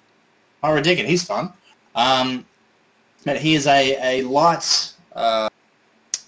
Hierodeacon, 0.63 1.07
he's 1.07 1.25
fun. 1.25 1.53
Um, 1.95 2.45
he 3.25 3.55
is 3.55 3.67
a, 3.67 4.21
a 4.21 4.23
light 4.27 4.95
uh, 5.15 5.49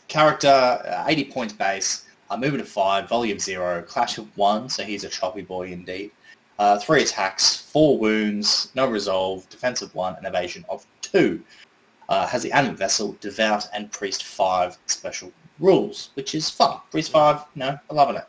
character, 0.09 0.49
uh, 0.49 1.05
80 1.07 1.25
points 1.27 1.53
base, 1.53 2.07
uh, 2.31 2.37
movement 2.37 2.63
of 2.63 2.69
5, 2.69 3.09
volume 3.09 3.39
0, 3.39 3.83
clash 3.83 4.19
of 4.19 4.27
1, 4.37 4.69
so 4.69 4.83
he's 4.83 5.05
a 5.05 5.09
choppy 5.09 5.43
boy 5.43 5.69
indeed. 5.69 6.11
Uh, 6.59 6.79
3 6.79 7.03
attacks, 7.03 7.71
4 7.73 7.99
wounds, 7.99 8.71
no 8.75 8.87
resolve, 8.87 9.49
defensive 9.49 9.95
1, 9.95 10.17
and 10.17 10.27
evasion 10.27 10.65
of 10.69 10.87
2. 11.03 11.43
Uh, 12.09 12.27
has 12.27 12.43
the 12.43 12.53
Animate 12.53 12.79
Vessel, 12.79 13.17
devout, 13.21 13.69
and 13.73 13.91
priest 13.91 14.25
5 14.25 14.77
special 14.87 15.33
rules, 15.63 16.11
which 16.15 16.35
is 16.35 16.51
fun. 16.51 16.79
Priest 16.91 17.11
5, 17.11 17.45
no, 17.55 17.79
I'm 17.89 17.97
loving 17.97 18.17
it. 18.17 18.27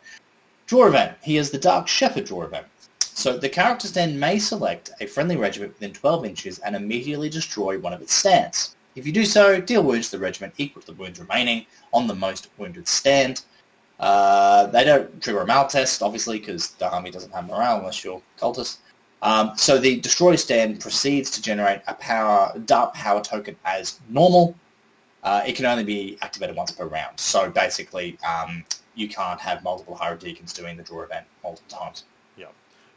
Draw 0.66 0.86
event. 0.86 1.16
He 1.22 1.36
is 1.36 1.50
the 1.50 1.58
Dark 1.58 1.88
Shepherd 1.88 2.24
draw 2.24 2.42
event. 2.42 2.66
So 3.00 3.36
the 3.36 3.48
characters 3.48 3.92
then 3.92 4.18
may 4.18 4.38
select 4.38 4.90
a 5.00 5.06
friendly 5.06 5.36
regiment 5.36 5.74
within 5.74 5.92
12 5.92 6.24
inches 6.24 6.58
and 6.60 6.74
immediately 6.74 7.28
destroy 7.28 7.78
one 7.78 7.92
of 7.92 8.00
its 8.00 8.14
stands. 8.14 8.76
If 8.96 9.06
you 9.06 9.12
do 9.12 9.24
so, 9.24 9.60
deal 9.60 9.82
wounds 9.82 10.10
to 10.10 10.16
the 10.16 10.22
regiment 10.22 10.54
equal 10.56 10.82
to 10.82 10.86
the 10.88 10.94
wounds 10.94 11.18
remaining 11.18 11.66
on 11.92 12.06
the 12.06 12.14
most 12.14 12.48
wounded 12.58 12.88
stand. 12.88 13.42
Uh, 14.00 14.66
they 14.66 14.84
don't 14.84 15.22
trigger 15.22 15.40
a 15.40 15.46
morale 15.46 15.66
test, 15.68 16.02
obviously, 16.02 16.38
because 16.38 16.70
the 16.72 16.90
army 16.90 17.10
doesn't 17.10 17.32
have 17.32 17.46
morale 17.46 17.78
unless 17.78 18.04
you're 18.04 18.22
cultist. 18.38 18.78
Um, 19.22 19.52
so 19.56 19.78
the 19.78 20.00
destroy 20.00 20.36
stand 20.36 20.80
proceeds 20.80 21.30
to 21.32 21.42
generate 21.42 21.80
a 21.86 21.94
power 21.94 22.56
dark 22.66 22.94
power 22.94 23.22
token 23.22 23.56
as 23.64 24.00
normal. 24.08 24.54
Uh, 25.24 25.42
it 25.46 25.56
can 25.56 25.64
only 25.64 25.84
be 25.84 26.18
activated 26.20 26.54
once 26.54 26.70
per 26.70 26.86
round. 26.86 27.18
So 27.18 27.50
basically, 27.50 28.18
um, 28.28 28.64
you 28.94 29.08
can't 29.08 29.40
have 29.40 29.64
multiple 29.64 29.96
Hierodeacons 29.96 30.54
doing 30.54 30.76
the 30.76 30.82
draw 30.82 31.02
event 31.02 31.26
multiple 31.42 31.78
times. 31.78 32.04
Yeah. 32.36 32.46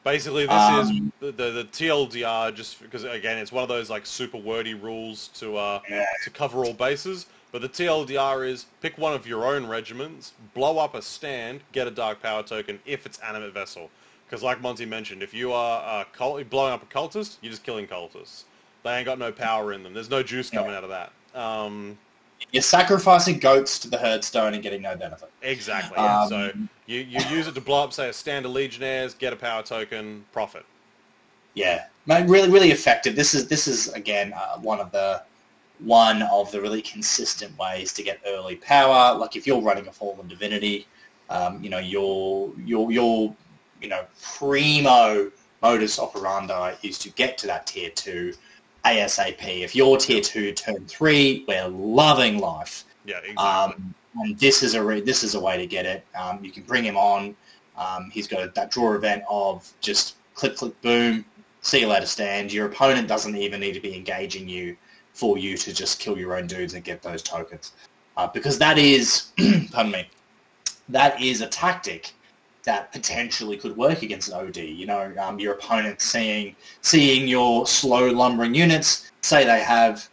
Basically, 0.04 0.46
this 0.46 0.54
um, 0.54 0.80
is 0.80 0.90
the, 1.20 1.32
the, 1.32 1.52
the 1.52 1.64
TLDR 1.66 2.54
just 2.54 2.82
because 2.82 3.06
again 3.06 3.38
it's 3.38 3.52
one 3.52 3.64
of 3.64 3.70
those 3.70 3.90
like 3.90 4.06
super 4.06 4.38
wordy 4.38 4.74
rules 4.74 5.30
to 5.30 5.58
uh, 5.58 5.80
yeah. 5.90 6.06
to 6.24 6.30
cover 6.30 6.66
all 6.66 6.74
bases. 6.74 7.28
But 7.54 7.62
the 7.62 7.70
TLDR 7.70 8.48
is 8.48 8.66
pick 8.82 8.98
one 8.98 9.14
of 9.14 9.26
your 9.26 9.46
own 9.46 9.66
regiments, 9.66 10.34
blow 10.54 10.80
up 10.80 10.96
a 10.96 11.02
stand, 11.02 11.62
get 11.72 11.88
a 11.88 11.92
dark 11.92 12.22
power 12.22 12.44
token 12.44 12.78
if 12.86 13.06
it's 13.06 13.20
animate 13.20 13.54
vessel. 13.54 13.90
Because 14.26 14.44
like 14.44 14.62
Monty 14.62 14.86
mentioned, 14.86 15.24
if 15.24 15.34
you 15.34 15.54
are 15.54 16.02
uh, 16.02 16.04
cult- 16.12 16.50
blowing 16.50 16.74
up 16.74 16.84
a 16.84 16.86
cultist, 16.86 17.38
you're 17.42 17.52
just 17.52 17.64
killing 17.64 17.88
cultists. 17.88 18.44
They 18.84 18.98
ain't 18.98 19.06
got 19.06 19.18
no 19.18 19.32
power 19.32 19.72
in 19.72 19.82
them. 19.82 19.94
There's 19.94 20.10
no 20.10 20.22
juice 20.22 20.50
coming 20.50 20.72
yeah. 20.72 20.78
out 20.78 20.84
of 20.84 20.90
that. 20.90 21.40
Um, 21.40 21.98
you're 22.52 22.64
sacrificing 22.64 23.40
goats 23.40 23.80
to 23.80 23.90
the 23.90 23.98
herdstone 23.98 24.54
and 24.54 24.64
getting 24.64 24.82
no 24.82 24.96
benefit. 24.96 25.32
Exactly. 25.42 25.98
Yeah. 25.98 26.22
Um, 26.22 26.30
so 26.30 26.52
you, 26.86 27.00
you 27.02 27.20
use 27.30 27.48
it 27.48 27.56
to 27.56 27.62
blow 27.62 27.84
up, 27.84 27.94
say, 27.94 28.10
a 28.10 28.14
stand 28.14 28.46
of 28.46 28.52
legionnaires, 28.52 29.14
get 29.14 29.34
a 29.34 29.36
power 29.36 29.64
token, 29.64 30.26
profit. 30.32 30.66
Yeah, 31.54 31.88
really, 32.08 32.50
really 32.50 32.72
effective. 32.72 33.16
This 33.16 33.34
is 33.34 33.48
this 33.48 33.68
is 33.68 33.92
again 33.94 34.32
uh, 34.34 34.60
one 34.60 34.80
of 34.80 34.92
the 34.92 35.24
one 35.80 36.22
of 36.24 36.52
the 36.52 36.62
really 36.62 36.84
consistent 36.84 37.58
ways 37.58 37.94
to 37.94 38.04
get 38.04 38.20
early 38.28 38.58
power. 38.58 39.18
Like 39.18 39.36
if 39.36 39.48
you're 39.48 39.62
running 39.62 39.88
a 39.88 39.92
fallen 39.92 40.28
divinity, 40.28 40.86
um, 41.32 41.64
you 41.64 41.72
know 41.72 41.80
your 41.80 42.54
your 42.64 42.92
your 42.92 43.36
you 43.82 43.90
know 43.90 44.06
primo 44.22 45.32
modus 45.64 45.98
operandi 45.98 46.76
is 46.84 47.00
to 47.00 47.10
get 47.14 47.40
to 47.40 47.48
that 47.48 47.66
tier 47.66 47.90
two 47.90 48.34
ASAP. 48.96 49.64
If 49.64 49.76
you're 49.76 49.98
tier 49.98 50.22
two, 50.22 50.54
turn 50.54 50.86
three, 50.86 51.44
we're 51.48 51.68
loving 51.68 52.40
life. 52.40 52.86
Yeah, 53.06 53.18
exactly. 53.18 53.36
Um, 53.38 53.96
and 54.16 54.40
this 54.40 54.64
is 54.64 54.74
a 54.74 54.84
re- 54.84 55.02
this 55.02 55.24
is 55.24 55.36
a 55.36 55.40
way 55.40 55.58
to 55.58 55.68
get 55.68 55.86
it. 55.86 56.06
Um, 56.16 56.44
you 56.44 56.52
can 56.52 56.64
bring 56.64 56.84
him 56.84 56.98
on. 56.98 57.36
Um, 57.78 58.10
he's 58.12 58.28
got 58.28 58.54
that 58.56 58.72
draw 58.72 58.94
event 58.94 59.24
of 59.30 59.72
just 59.82 60.16
click, 60.34 60.56
click, 60.56 60.80
boom. 60.82 61.26
See 61.62 61.82
you 61.82 61.88
later, 61.88 62.06
stand. 62.06 62.52
Your 62.52 62.68
opponent 62.68 63.08
doesn't 63.08 63.36
even 63.36 63.60
need 63.60 63.74
to 63.74 63.80
be 63.80 63.96
engaging 63.96 64.48
you 64.48 64.78
for 65.14 65.38
you 65.38 65.58
to 65.58 65.74
just 65.74 66.00
kill 66.00 66.18
your 66.18 66.38
own 66.38 66.48
dudes 66.48 66.74
and 66.74 66.84
get 66.84 67.02
those 67.02 67.22
tokens, 67.22 67.74
uh, 68.16 68.28
because 68.28 68.58
that 68.60 68.78
is, 68.78 69.32
pardon 69.72 69.92
me, 69.92 70.10
that 70.90 71.20
is 71.22 71.42
a 71.42 71.48
tactic 71.48 72.14
that 72.68 72.92
potentially 72.92 73.56
could 73.56 73.78
work 73.78 74.02
against 74.04 74.28
an 74.28 74.36
OD. 74.36 74.58
You 74.58 74.86
know, 74.86 75.14
um, 75.22 75.40
your 75.40 75.54
opponent 75.54 76.02
seeing 76.02 76.54
seeing 76.82 77.26
your 77.26 77.66
slow 77.66 78.10
lumbering 78.12 78.54
units, 78.54 79.10
say 79.22 79.46
they 79.46 79.62
have 79.62 80.10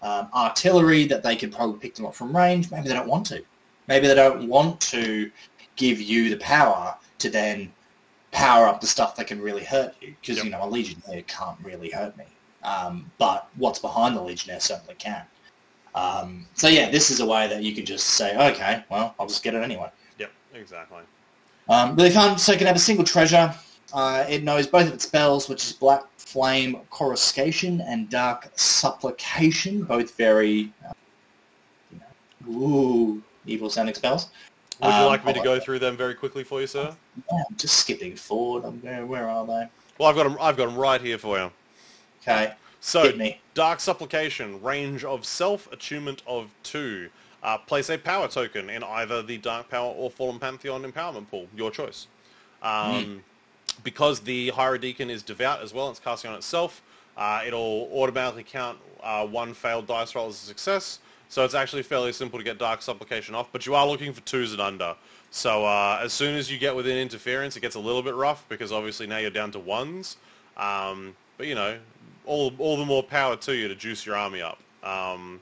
um, 0.00 0.28
artillery 0.34 1.04
that 1.04 1.22
they 1.22 1.36
could 1.36 1.52
probably 1.52 1.78
pick 1.78 1.94
them 1.94 2.06
up 2.06 2.14
from 2.14 2.34
range. 2.34 2.70
Maybe 2.70 2.88
they 2.88 2.94
don't 2.94 3.08
want 3.08 3.26
to. 3.26 3.44
Maybe 3.88 4.06
they 4.06 4.14
don't 4.14 4.48
want 4.48 4.80
to 4.80 5.30
give 5.76 6.00
you 6.00 6.30
the 6.30 6.38
power 6.38 6.96
to 7.18 7.28
then 7.28 7.70
power 8.32 8.66
up 8.66 8.80
the 8.80 8.86
stuff 8.86 9.14
that 9.16 9.26
can 9.26 9.38
really 9.38 9.64
hurt 9.64 9.94
you. 10.00 10.14
Because, 10.20 10.36
yep. 10.36 10.46
you 10.46 10.50
know, 10.50 10.64
a 10.64 10.68
Legionnaire 10.68 11.22
can't 11.22 11.58
really 11.62 11.90
hurt 11.90 12.16
me. 12.16 12.24
Um, 12.62 13.10
but 13.18 13.50
what's 13.56 13.80
behind 13.80 14.16
the 14.16 14.22
Legionnaire 14.22 14.60
certainly 14.60 14.94
can. 14.94 15.24
Um, 15.94 16.46
so, 16.54 16.68
yeah, 16.68 16.90
this 16.90 17.10
is 17.10 17.20
a 17.20 17.26
way 17.26 17.48
that 17.48 17.62
you 17.62 17.74
can 17.74 17.84
just 17.84 18.06
say, 18.06 18.34
okay, 18.52 18.82
well, 18.90 19.14
I'll 19.20 19.26
just 19.26 19.42
get 19.42 19.54
it 19.54 19.62
anyway. 19.62 19.90
Yep, 20.18 20.32
exactly. 20.54 21.02
Um, 21.68 21.96
really 21.96 22.10
fun. 22.10 22.38
So 22.38 22.52
it 22.52 22.58
can 22.58 22.66
have 22.66 22.76
a 22.76 22.80
single 22.80 23.04
treasure. 23.04 23.54
Uh, 23.92 24.24
it 24.28 24.42
knows 24.42 24.66
both 24.66 24.88
of 24.88 24.94
its 24.94 25.04
spells, 25.04 25.48
which 25.48 25.64
is 25.64 25.72
Black 25.72 26.02
Flame 26.16 26.80
Coruscation 26.90 27.80
and 27.80 28.08
Dark 28.10 28.50
Supplication, 28.54 29.82
both 29.82 30.16
very 30.16 30.72
uh, 30.86 30.92
you 31.90 32.00
know, 32.00 32.66
ooh, 32.66 33.22
evil 33.46 33.70
sounding 33.70 33.94
spells. 33.94 34.28
Would 34.80 34.88
you 34.88 34.94
um, 34.94 35.06
like 35.06 35.24
me 35.24 35.32
to 35.32 35.40
go 35.40 35.58
through 35.58 35.80
them 35.80 35.96
very 35.96 36.14
quickly 36.14 36.44
for 36.44 36.60
you, 36.60 36.66
sir? 36.66 36.94
Yeah, 37.16 37.42
I'm 37.48 37.56
just 37.56 37.78
skipping 37.78 38.14
forward. 38.14 38.64
I'm 38.64 38.78
going, 38.80 39.08
where 39.08 39.28
are 39.28 39.44
they? 39.44 39.66
Well, 39.98 40.08
I've 40.08 40.14
got 40.14 40.24
them. 40.24 40.36
I've 40.40 40.56
got 40.56 40.66
them 40.66 40.76
right 40.76 41.00
here 41.00 41.18
for 41.18 41.38
you. 41.38 41.50
Okay. 42.22 42.52
So, 42.80 43.12
Dark 43.54 43.80
Supplication, 43.80 44.62
range 44.62 45.02
of 45.02 45.24
self, 45.24 45.70
attunement 45.72 46.22
of 46.28 46.50
two. 46.62 47.10
Uh, 47.42 47.56
place 47.56 47.88
a 47.88 47.96
power 47.96 48.26
token 48.26 48.68
in 48.68 48.82
either 48.82 49.22
the 49.22 49.38
Dark 49.38 49.68
Power 49.68 49.92
or 49.92 50.10
Fallen 50.10 50.38
Pantheon 50.38 50.82
empowerment 50.82 51.28
pool. 51.30 51.46
Your 51.54 51.70
choice. 51.70 52.08
Um, 52.62 52.70
mm. 52.72 53.20
Because 53.84 54.20
the 54.20 54.50
Hierodeacon 54.50 55.08
is 55.08 55.22
devout 55.22 55.62
as 55.62 55.72
well, 55.72 55.88
it's 55.88 56.00
casting 56.00 56.32
on 56.32 56.36
itself, 56.36 56.82
uh, 57.16 57.42
it'll 57.46 57.88
automatically 57.92 58.44
count 58.44 58.78
uh, 59.02 59.26
one 59.26 59.54
failed 59.54 59.86
dice 59.86 60.14
roll 60.14 60.28
as 60.28 60.34
a 60.34 60.46
success. 60.46 61.00
So 61.28 61.44
it's 61.44 61.54
actually 61.54 61.82
fairly 61.82 62.12
simple 62.12 62.38
to 62.38 62.44
get 62.44 62.58
Dark 62.58 62.80
Supplication 62.80 63.34
off, 63.34 63.50
but 63.52 63.66
you 63.66 63.74
are 63.74 63.86
looking 63.86 64.12
for 64.12 64.22
twos 64.22 64.52
and 64.52 64.60
under. 64.62 64.96
So 65.30 65.66
uh, 65.66 66.00
as 66.02 66.12
soon 66.12 66.36
as 66.36 66.50
you 66.50 66.58
get 66.58 66.74
within 66.74 66.96
interference, 66.96 67.56
it 67.56 67.60
gets 67.60 67.74
a 67.74 67.80
little 67.80 68.02
bit 68.02 68.14
rough 68.14 68.48
because 68.48 68.72
obviously 68.72 69.06
now 69.06 69.18
you're 69.18 69.30
down 69.30 69.50
to 69.52 69.58
ones. 69.58 70.16
Um, 70.56 71.14
but 71.36 71.46
you 71.46 71.54
know, 71.54 71.78
all 72.24 72.52
all 72.58 72.76
the 72.76 72.84
more 72.84 73.02
power 73.02 73.36
to 73.36 73.54
you 73.54 73.68
to 73.68 73.74
juice 73.74 74.06
your 74.06 74.16
army 74.16 74.40
up. 74.40 74.58
Um, 74.82 75.40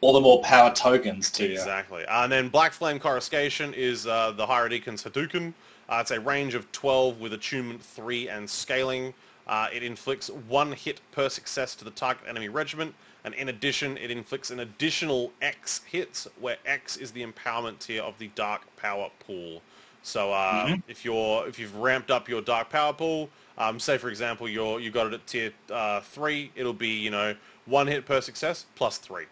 all 0.00 0.12
the 0.12 0.20
more 0.20 0.42
power 0.42 0.72
tokens 0.74 1.30
to 1.32 1.44
you. 1.46 1.52
exactly. 1.52 2.04
Uh, 2.06 2.24
and 2.24 2.32
then 2.32 2.48
Black 2.48 2.72
Flame 2.72 2.98
Coruscation 2.98 3.72
is 3.74 4.06
uh, 4.06 4.32
the 4.32 4.46
Hierodeacon's 4.46 5.02
Hadouken. 5.02 5.52
Uh, 5.88 5.98
it's 6.00 6.10
a 6.10 6.20
range 6.20 6.54
of 6.54 6.70
12 6.72 7.20
with 7.20 7.32
attunement 7.32 7.82
3 7.82 8.28
and 8.28 8.48
scaling. 8.48 9.14
Uh, 9.46 9.68
it 9.72 9.82
inflicts 9.82 10.28
one 10.48 10.72
hit 10.72 11.00
per 11.12 11.28
success 11.28 11.74
to 11.76 11.84
the 11.84 11.90
target 11.92 12.24
enemy 12.28 12.48
regiment, 12.48 12.92
and 13.24 13.32
in 13.34 13.48
addition, 13.48 13.96
it 13.96 14.10
inflicts 14.10 14.50
an 14.50 14.60
additional 14.60 15.32
X 15.40 15.82
hits, 15.86 16.26
where 16.40 16.56
X 16.66 16.96
is 16.96 17.12
the 17.12 17.24
empowerment 17.24 17.78
tier 17.78 18.02
of 18.02 18.18
the 18.18 18.28
Dark 18.34 18.62
Power 18.76 19.08
pool. 19.24 19.62
So 20.02 20.32
uh, 20.32 20.66
Mhm. 20.66 20.82
if 20.88 21.04
you're 21.04 21.46
if 21.48 21.58
you've 21.58 21.74
ramped 21.76 22.10
up 22.10 22.28
your 22.28 22.40
Dark 22.42 22.70
Power 22.70 22.92
pool, 22.92 23.28
um, 23.58 23.78
say 23.80 23.98
for 23.98 24.08
example 24.08 24.48
you're 24.48 24.78
you 24.80 24.90
got 24.90 25.06
it 25.08 25.14
at 25.14 25.26
tier 25.26 25.52
uh, 25.70 26.00
three, 26.00 26.50
it'll 26.56 26.72
be 26.72 26.90
you 26.90 27.10
know 27.10 27.34
one 27.66 27.86
hit 27.86 28.04
per 28.04 28.20
success 28.20 28.66
plus 28.76 28.98
three. 28.98 29.24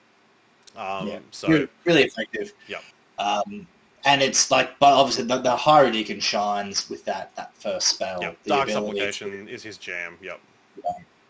Um, 0.76 1.08
yeah. 1.08 1.18
So 1.30 1.48
Re- 1.48 1.68
really 1.84 2.04
effective. 2.04 2.52
Yep. 2.68 2.82
Um, 3.18 3.66
and 4.04 4.22
it's 4.22 4.50
like, 4.50 4.78
but 4.78 4.92
obviously 4.92 5.24
the, 5.24 5.38
the 5.40 5.56
Hierodeacon 5.56 6.20
shines 6.20 6.90
with 6.90 7.04
that 7.06 7.34
that 7.36 7.56
first 7.56 7.88
spell. 7.88 8.18
yep, 8.20 8.36
the 8.42 8.50
Dark 8.50 8.68
Supplication 8.68 9.48
is 9.48 9.62
his 9.62 9.78
jam. 9.78 10.16
Yep. 10.20 10.40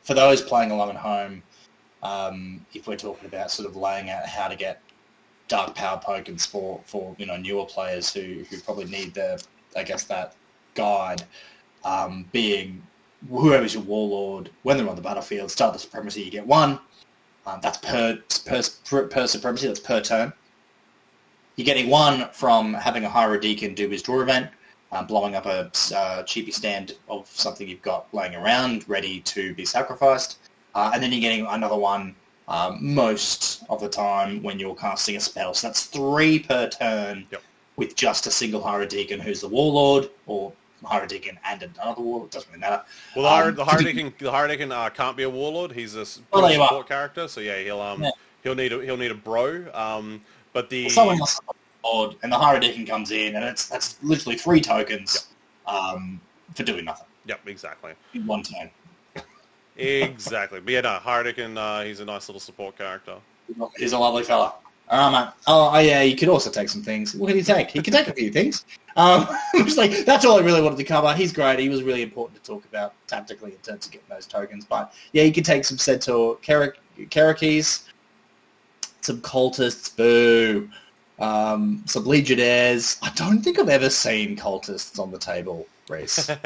for 0.02 0.14
those 0.14 0.42
playing 0.42 0.70
along 0.70 0.90
at 0.90 0.96
home, 0.96 1.42
um, 2.02 2.64
if 2.74 2.86
we're 2.86 2.96
talking 2.96 3.26
about 3.26 3.50
sort 3.50 3.68
of 3.68 3.76
laying 3.76 4.10
out 4.10 4.26
how 4.26 4.48
to 4.48 4.56
get 4.56 4.80
dark 5.48 5.74
power 5.74 6.00
tokens 6.04 6.46
for, 6.46 6.80
for 6.84 7.14
you 7.18 7.26
know 7.26 7.36
newer 7.36 7.64
players 7.64 8.12
who, 8.12 8.44
who 8.50 8.60
probably 8.60 8.86
need 8.86 9.14
the 9.14 9.42
I 9.76 9.82
guess 9.82 10.04
that 10.04 10.34
guide, 10.74 11.22
um, 11.84 12.26
being 12.32 12.82
whoever's 13.28 13.74
your 13.74 13.82
warlord 13.84 14.50
when 14.62 14.76
they're 14.76 14.88
on 14.88 14.96
the 14.96 15.02
battlefield, 15.02 15.50
start 15.50 15.72
the 15.72 15.78
supremacy, 15.78 16.22
you 16.22 16.30
get 16.30 16.46
one. 16.46 16.78
Um, 17.46 17.60
that's 17.62 17.78
per, 17.78 18.18
per 18.46 18.62
per 19.08 19.26
supremacy. 19.26 19.66
That's 19.66 19.80
per 19.80 20.00
turn. 20.00 20.32
You're 21.56 21.66
getting 21.66 21.88
one 21.88 22.28
from 22.32 22.74
having 22.74 23.04
a 23.04 23.08
Hierodeacon 23.08 23.74
do 23.74 23.88
his 23.88 24.02
draw 24.02 24.20
event, 24.20 24.50
uh, 24.92 25.04
blowing 25.04 25.34
up 25.34 25.46
a 25.46 25.70
uh, 25.94 26.22
cheapy 26.24 26.50
stand 26.50 26.94
of 27.08 27.28
something 27.28 27.68
you've 27.68 27.82
got 27.82 28.12
laying 28.12 28.34
around, 28.34 28.88
ready 28.88 29.20
to 29.20 29.54
be 29.54 29.64
sacrificed. 29.64 30.38
Uh, 30.74 30.90
and 30.92 31.02
then 31.02 31.12
you're 31.12 31.20
getting 31.20 31.46
another 31.46 31.76
one 31.76 32.14
um, 32.48 32.78
most 32.94 33.62
of 33.68 33.80
the 33.80 33.88
time 33.88 34.42
when 34.42 34.58
you're 34.58 34.74
casting 34.74 35.16
a 35.16 35.20
spell. 35.20 35.54
So 35.54 35.68
that's 35.68 35.84
three 35.86 36.38
per 36.40 36.68
turn 36.68 37.26
Yep. 37.30 37.42
with 37.76 37.94
just 37.94 38.26
a 38.26 38.30
single 38.30 38.60
Hierodeacon 38.60 39.20
who's 39.20 39.40
the 39.40 39.48
Warlord, 39.48 40.10
or 40.26 40.52
Hyrule 40.84 41.36
and 41.44 41.62
another 41.62 42.02
Warlord, 42.02 42.30
doesn't 42.30 42.48
really 42.50 42.60
matter. 42.60 42.82
Well, 43.16 43.26
Um, 43.26 43.54
the 43.54 43.64
Hierodeacon, 43.64 44.16
the 44.18 44.30
Hierodeacon 44.30 44.72
uh, 44.72 44.90
can't 44.90 45.16
be 45.16 45.22
a 45.24 45.30
warlord. 45.30 45.72
He's 45.72 45.94
a 45.94 45.98
you 46.00 46.04
are. 46.34 46.52
support 46.52 46.88
character, 46.88 47.28
so 47.28 47.40
yeah, 47.40 47.58
he'll 47.58 47.80
um 47.80 48.02
Yeah. 48.02 48.10
he'll 48.42 48.54
need 48.54 48.72
a, 48.72 48.80
he'll 48.84 48.96
need 48.96 49.10
a 49.10 49.14
bro. 49.14 49.66
Um, 49.74 50.22
but 50.52 50.70
the 50.70 50.88
someone 50.88 51.18
else 51.20 51.40
board, 51.82 52.16
and 52.22 52.32
the 52.32 52.36
Hyrule 52.36 52.86
comes 52.86 53.10
in, 53.10 53.36
and 53.36 53.44
it's 53.44 53.68
that's 53.68 53.96
literally 54.02 54.36
three 54.36 54.60
tokens 54.60 55.28
um, 55.66 56.20
for 56.54 56.62
doing 56.62 56.84
nothing 56.84 57.06
yep, 57.26 57.40
exactly, 57.46 57.92
in 58.14 58.26
one 58.26 58.42
turn. 58.42 58.70
exactly. 59.76 60.60
But 60.60 60.72
yeah, 60.72 60.80
no, 60.82 60.98
Hierodeacon, 61.02 61.56
uh, 61.56 61.84
he's 61.84 62.00
a 62.00 62.04
nice 62.04 62.28
little 62.28 62.40
support 62.40 62.76
character. 62.78 63.16
He's 63.76 63.92
a 63.92 63.98
lovely 63.98 64.22
fella. 64.22 64.54
All 64.88 65.10
right, 65.10 65.24
mate. 65.24 65.32
Oh, 65.46 65.70
oh, 65.72 65.78
yeah, 65.78 66.02
he 66.02 66.14
could 66.14 66.28
also 66.28 66.50
take 66.50 66.68
some 66.68 66.82
things. 66.82 67.14
What 67.14 67.28
can 67.28 67.36
he 67.36 67.42
take? 67.42 67.70
He 67.70 67.80
can 67.80 67.92
take 67.92 68.08
a 68.08 68.12
few 68.12 68.30
things. 68.30 68.64
Um, 68.96 69.26
just 69.56 69.78
like 69.78 70.04
that's 70.04 70.24
all 70.24 70.38
I 70.38 70.42
really 70.42 70.62
wanted 70.62 70.78
to 70.78 70.84
cover. 70.84 71.12
He's 71.14 71.32
great. 71.32 71.58
He 71.58 71.68
was 71.68 71.82
really 71.82 72.02
important 72.02 72.42
to 72.42 72.50
talk 72.50 72.64
about 72.64 72.94
tactically 73.06 73.52
in 73.52 73.58
terms 73.58 73.86
of 73.86 73.92
getting 73.92 74.08
those 74.08 74.26
tokens. 74.26 74.64
But 74.64 74.94
yeah, 75.12 75.24
you 75.24 75.32
could 75.32 75.44
take 75.44 75.64
some 75.64 75.78
Centaur 75.78 76.36
Kerakis, 76.36 77.84
some 79.00 79.20
cultists, 79.20 79.94
boo, 79.96 80.68
um, 81.18 81.82
some 81.86 82.04
Legionnaires. 82.04 82.98
I 83.02 83.10
don't 83.14 83.40
think 83.40 83.58
I've 83.58 83.68
ever 83.68 83.90
seen 83.90 84.36
cultists 84.36 84.98
on 84.98 85.10
the 85.10 85.18
table, 85.18 85.66
Reese. 85.88 86.30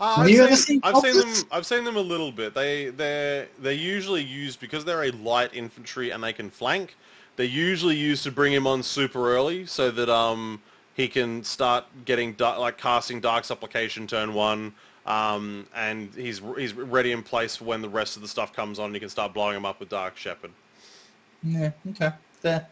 Uh, 0.00 0.16
Have 0.16 0.24
I've, 0.24 0.28
you 0.28 0.36
seen, 0.36 0.44
ever 0.44 0.56
seen 0.56 0.80
I've 0.82 0.96
seen 0.96 1.16
them. 1.16 1.48
I've 1.52 1.66
seen 1.66 1.84
them 1.84 1.96
a 1.96 2.00
little 2.00 2.32
bit. 2.32 2.52
They 2.52 2.88
they're 2.88 3.46
they're 3.60 3.72
usually 3.72 4.24
used 4.24 4.58
because 4.58 4.84
they're 4.84 5.04
a 5.04 5.12
light 5.12 5.50
infantry 5.54 6.10
and 6.10 6.20
they 6.20 6.32
can 6.32 6.50
flank. 6.50 6.96
They're 7.36 7.46
usually 7.46 7.94
used 7.94 8.24
to 8.24 8.32
bring 8.32 8.52
him 8.52 8.66
on 8.66 8.82
super 8.82 9.36
early 9.36 9.66
so 9.66 9.92
that 9.92 10.08
um 10.08 10.60
he 10.94 11.08
can 11.08 11.42
start 11.44 11.84
getting 12.04 12.32
dark, 12.34 12.58
like 12.58 12.78
casting 12.78 13.20
dark 13.20 13.44
supplication 13.44 14.06
turn 14.06 14.32
one. 14.34 14.72
Um, 15.06 15.66
and 15.74 16.14
he's 16.14 16.40
he's 16.56 16.72
ready 16.72 17.12
in 17.12 17.22
place 17.22 17.56
for 17.56 17.64
when 17.64 17.82
the 17.82 17.88
rest 17.88 18.16
of 18.16 18.22
the 18.22 18.28
stuff 18.28 18.54
comes 18.54 18.78
on. 18.78 18.86
and 18.86 18.94
You 18.94 19.00
can 19.00 19.10
start 19.10 19.34
blowing 19.34 19.56
him 19.56 19.66
up 19.66 19.78
with 19.80 19.90
Dark 19.90 20.16
Shepherd. 20.16 20.50
yeah, 21.42 21.72
okay, 21.90 22.10
fair, 22.40 22.66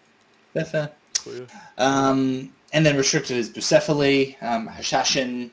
fair, 0.54 0.64
fair. 0.64 0.92
So. 1.18 1.46
Um, 1.76 2.50
and 2.72 2.86
then 2.86 2.96
restricted 2.96 3.36
is 3.36 3.50
Bucephaly, 3.50 4.42
um, 4.42 4.66
Hashashin, 4.66 5.50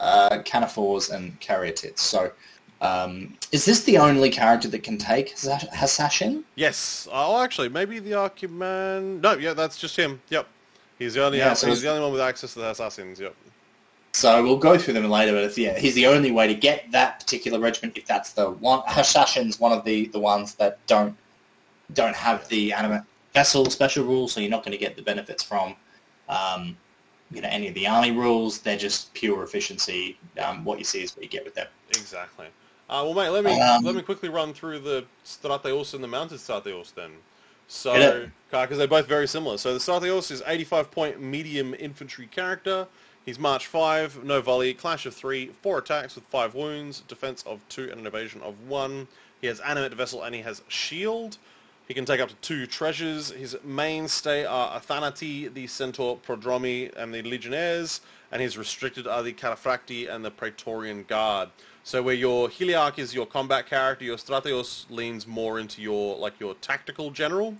uh, 0.00 0.38
Canaphores, 0.44 1.10
and 1.14 1.38
Caryatids. 1.40 2.00
So 2.00 2.32
um, 2.80 3.36
is 3.52 3.64
this 3.64 3.84
the 3.84 3.98
only 3.98 4.30
character 4.30 4.66
that 4.68 4.82
can 4.82 4.98
take 4.98 5.38
Hash- 5.38 5.66
Hashashin? 5.68 6.42
Yes. 6.56 7.06
Oh, 7.12 7.40
actually, 7.40 7.68
maybe 7.68 8.00
the 8.00 8.12
Archiman. 8.12 9.20
No, 9.20 9.34
yeah, 9.34 9.54
that's 9.54 9.78
just 9.78 9.96
him. 9.96 10.20
Yep. 10.30 10.48
He's 11.00 11.14
the 11.14 11.24
only. 11.24 11.38
Yeah, 11.38 11.54
so 11.54 11.66
he's 11.66 11.80
the 11.80 11.88
only 11.88 12.02
one 12.02 12.12
with 12.12 12.20
access 12.20 12.52
to 12.52 12.60
the 12.60 12.70
assassins. 12.70 13.18
Yep. 13.18 13.34
So 14.12 14.42
we'll 14.42 14.58
go 14.58 14.76
through 14.76 14.94
them 14.94 15.08
later, 15.08 15.32
but 15.32 15.44
it's, 15.44 15.56
yeah, 15.56 15.78
he's 15.78 15.94
the 15.94 16.06
only 16.06 16.30
way 16.30 16.46
to 16.46 16.54
get 16.54 16.90
that 16.92 17.20
particular 17.20 17.58
regiment 17.58 17.96
if 17.96 18.06
that's 18.06 18.32
the 18.32 18.50
one. 18.50 18.82
Hashashin's 18.82 19.58
one 19.58 19.72
of 19.72 19.84
the, 19.84 20.06
the 20.08 20.20
ones 20.20 20.54
that 20.56 20.84
don't 20.86 21.16
don't 21.94 22.14
have 22.14 22.46
the 22.48 22.72
animate 22.72 23.02
vessel 23.32 23.64
special 23.70 24.04
rules, 24.04 24.32
so 24.32 24.40
you're 24.40 24.50
not 24.50 24.62
going 24.62 24.72
to 24.72 24.78
get 24.78 24.94
the 24.94 25.02
benefits 25.02 25.42
from 25.42 25.74
um, 26.28 26.76
you 27.30 27.40
know 27.40 27.48
any 27.50 27.68
of 27.68 27.74
the 27.74 27.86
army 27.86 28.10
rules. 28.10 28.58
They're 28.58 28.76
just 28.76 29.14
pure 29.14 29.42
efficiency. 29.42 30.18
Um, 30.38 30.64
what 30.64 30.78
you 30.78 30.84
see 30.84 31.02
is 31.02 31.16
what 31.16 31.22
you 31.22 31.30
get 31.30 31.44
with 31.44 31.54
them. 31.54 31.68
Exactly. 31.90 32.46
Uh, 32.90 33.04
well, 33.06 33.14
mate, 33.14 33.30
let 33.30 33.44
me 33.44 33.58
Um, 33.58 33.84
let 33.84 33.94
me 33.94 34.02
quickly 34.02 34.28
run 34.28 34.52
through 34.52 34.80
the 34.80 35.06
Strateos 35.24 35.94
and 35.94 36.04
the 36.04 36.08
Mounted 36.08 36.40
Strateos 36.40 36.92
then. 36.92 37.12
So, 37.72 38.26
because 38.50 38.78
they're 38.78 38.88
both 38.88 39.06
very 39.06 39.28
similar. 39.28 39.56
So 39.56 39.72
the 39.72 39.78
Strateos 39.78 40.32
is 40.32 40.42
85 40.44 40.90
point 40.90 41.22
medium 41.22 41.72
infantry 41.78 42.26
character. 42.26 42.88
He's 43.24 43.38
March 43.38 43.68
5, 43.68 44.24
no 44.24 44.40
volley, 44.40 44.74
clash 44.74 45.06
of 45.06 45.14
3, 45.14 45.52
4 45.62 45.78
attacks 45.78 46.16
with 46.16 46.24
5 46.24 46.56
wounds, 46.56 47.02
defense 47.06 47.44
of 47.46 47.60
2 47.68 47.90
and 47.92 48.00
an 48.00 48.06
evasion 48.08 48.40
of 48.42 48.54
1. 48.66 49.06
He 49.40 49.46
has 49.46 49.60
animate 49.60 49.94
vessel 49.94 50.24
and 50.24 50.34
he 50.34 50.40
has 50.42 50.62
shield. 50.66 51.38
He 51.86 51.94
can 51.94 52.04
take 52.04 52.20
up 52.20 52.28
to 52.28 52.34
two 52.36 52.66
treasures. 52.66 53.30
His 53.30 53.56
mainstay 53.62 54.44
are 54.44 54.80
Athanati, 54.80 55.52
the 55.54 55.68
Centaur 55.68 56.18
Prodromi, 56.18 56.92
and 56.96 57.14
the 57.14 57.22
Legionnaires, 57.22 58.00
and 58.32 58.42
his 58.42 58.58
restricted 58.58 59.06
are 59.06 59.22
the 59.22 59.32
Cataphracti 59.32 60.12
and 60.12 60.24
the 60.24 60.30
Praetorian 60.30 61.04
Guard. 61.04 61.50
So 61.82 62.02
where 62.02 62.14
your 62.14 62.48
Heliarch 62.48 62.98
is 62.98 63.14
your 63.14 63.26
combat 63.26 63.66
character, 63.66 64.04
your 64.04 64.16
Strateos 64.16 64.84
leans 64.90 65.26
more 65.26 65.58
into 65.58 65.82
your 65.82 66.16
like 66.16 66.38
your 66.38 66.54
tactical 66.54 67.10
general. 67.10 67.56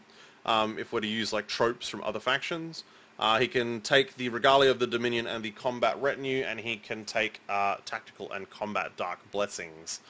Um, 0.47 0.79
if 0.79 0.93
we're 0.93 1.01
to 1.01 1.07
use 1.07 1.33
like 1.33 1.47
tropes 1.47 1.89
from 1.89 2.03
other 2.03 2.21
factions, 2.21 2.85
uh, 3.19 3.39
he 3.39 3.47
can 3.47 3.81
take 3.83 4.17
the 4.17 4.29
Regalia 4.29 4.71
of 4.71 4.79
the 4.79 4.87
Dominion 4.87 5.27
and 5.27 5.45
the 5.45 5.51
Combat 5.51 6.01
Retinue, 6.01 6.43
and 6.43 6.59
he 6.59 6.77
can 6.77 7.05
take 7.05 7.41
uh, 7.49 7.77
tactical 7.85 8.31
and 8.33 8.49
combat 8.49 8.97
Dark 8.97 9.19
Blessings. 9.31 10.01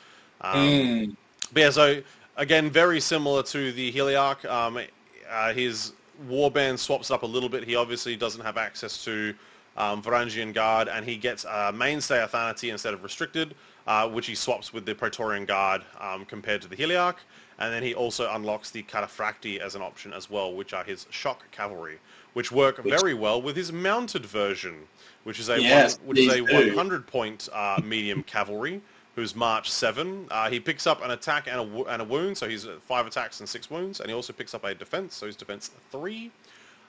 Um, 0.41 1.17
but 1.53 1.61
yeah, 1.61 1.71
so 1.71 2.03
again, 2.37 2.71
very 2.71 3.01
similar 3.01 3.43
to 3.45 3.73
the 3.73 3.93
Heliarch. 3.93 4.45
Um, 4.49 4.81
uh, 5.29 5.53
his 5.53 5.93
warband 6.29 6.79
swaps 6.79 7.11
up 7.11 7.23
a 7.23 7.27
little 7.27 7.49
bit. 7.49 7.65
He 7.65 7.77
obviously 7.77 8.17
doesn't 8.17 8.43
have 8.43 8.57
access 8.57 9.05
to 9.05 9.35
um, 9.77 10.03
Varangian 10.03 10.53
Guard, 10.53 10.89
and 10.89 11.05
he 11.05 11.17
gets 11.17 11.45
uh, 11.45 11.73
mainstay 11.75 12.25
Athanati 12.25 12.71
instead 12.71 12.95
of 12.95 13.03
restricted, 13.03 13.55
uh, 13.91 14.09
which 14.09 14.28
he 14.28 14.36
swaps 14.36 14.72
with 14.72 14.86
the 14.86 14.95
Praetorian 14.95 15.45
Guard 15.45 15.82
um, 15.99 16.24
compared 16.24 16.62
to 16.62 16.68
the 16.68 16.76
Heliarch. 16.76 17.16
And 17.59 17.74
then 17.74 17.82
he 17.82 17.93
also 17.93 18.32
unlocks 18.32 18.70
the 18.70 18.84
Cataphracti 18.84 19.59
as 19.59 19.74
an 19.74 19.82
option 19.82 20.12
as 20.12 20.30
well, 20.30 20.55
which 20.55 20.72
are 20.72 20.84
his 20.84 21.09
shock 21.11 21.51
cavalry, 21.51 21.99
which 22.32 22.53
work 22.53 22.84
very 22.84 23.14
well 23.14 23.43
with 23.43 23.57
his 23.57 23.72
mounted 23.72 24.24
version, 24.24 24.76
which 25.24 25.41
is 25.41 25.49
a 25.49 25.61
Yes, 25.61 25.99
one, 25.99 26.07
which 26.07 26.18
is 26.20 26.32
a 26.32 26.41
100 26.41 27.07
point 27.09 27.49
uh, 27.53 27.80
medium 27.82 28.22
cavalry 28.22 28.80
who's 29.16 29.34
March 29.34 29.68
7. 29.68 30.28
Uh, 30.30 30.49
he 30.49 30.61
picks 30.61 30.86
up 30.86 31.03
an 31.03 31.11
attack 31.11 31.49
and 31.49 31.57
a, 31.59 31.84
and 31.86 32.01
a 32.01 32.05
wound, 32.05 32.38
so 32.38 32.49
he's 32.49 32.68
5 32.86 33.07
attacks 33.09 33.41
and 33.41 33.49
6 33.49 33.70
wounds, 33.70 33.99
and 33.99 34.09
he 34.09 34.14
also 34.14 34.32
picks 34.32 34.55
up 34.55 34.62
a 34.62 34.72
defense, 34.72 35.16
so 35.16 35.26
he's 35.26 35.34
defense 35.34 35.72
3. 35.91 36.30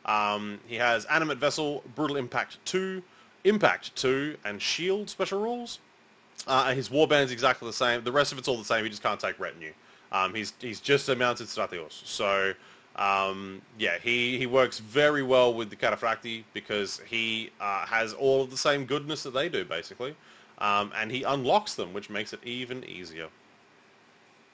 Um, 0.05 0.59
he 0.67 0.75
has 0.75 1.05
Animate 1.05 1.39
Vessel, 1.39 1.83
Brutal 1.95 2.17
Impact 2.17 2.63
2, 2.65 3.01
Impact 3.45 3.95
2, 3.95 4.37
and 4.45 4.61
Shield 4.61 5.09
special 5.09 5.41
rules. 5.41 5.79
Uh, 6.47 6.73
his 6.73 6.89
warband's 6.89 7.31
exactly 7.31 7.67
the 7.67 7.73
same. 7.73 8.03
The 8.03 8.11
rest 8.11 8.31
of 8.31 8.37
it's 8.37 8.47
all 8.47 8.57
the 8.57 8.65
same. 8.65 8.83
He 8.83 8.89
just 8.89 9.03
can't 9.03 9.19
take 9.19 9.39
retinue. 9.39 9.73
Um, 10.11 10.33
he's 10.33 10.53
he's 10.59 10.79
just 10.79 11.07
a 11.09 11.15
mounted 11.15 11.47
Stratios. 11.47 12.05
So 12.05 12.53
um, 12.95 13.61
yeah, 13.79 13.97
he, 14.01 14.37
he 14.37 14.45
works 14.45 14.79
very 14.79 15.23
well 15.23 15.53
with 15.53 15.69
the 15.69 15.75
Cataphracti 15.75 16.43
because 16.53 17.01
he 17.07 17.49
uh, 17.59 17.85
has 17.85 18.13
all 18.13 18.43
of 18.43 18.51
the 18.51 18.57
same 18.57 18.85
goodness 18.85 19.23
that 19.23 19.33
they 19.33 19.49
do 19.49 19.63
basically, 19.63 20.15
um, 20.59 20.91
and 20.95 21.11
he 21.11 21.23
unlocks 21.23 21.75
them, 21.75 21.93
which 21.93 22.09
makes 22.09 22.33
it 22.33 22.39
even 22.43 22.83
easier. 22.83 23.27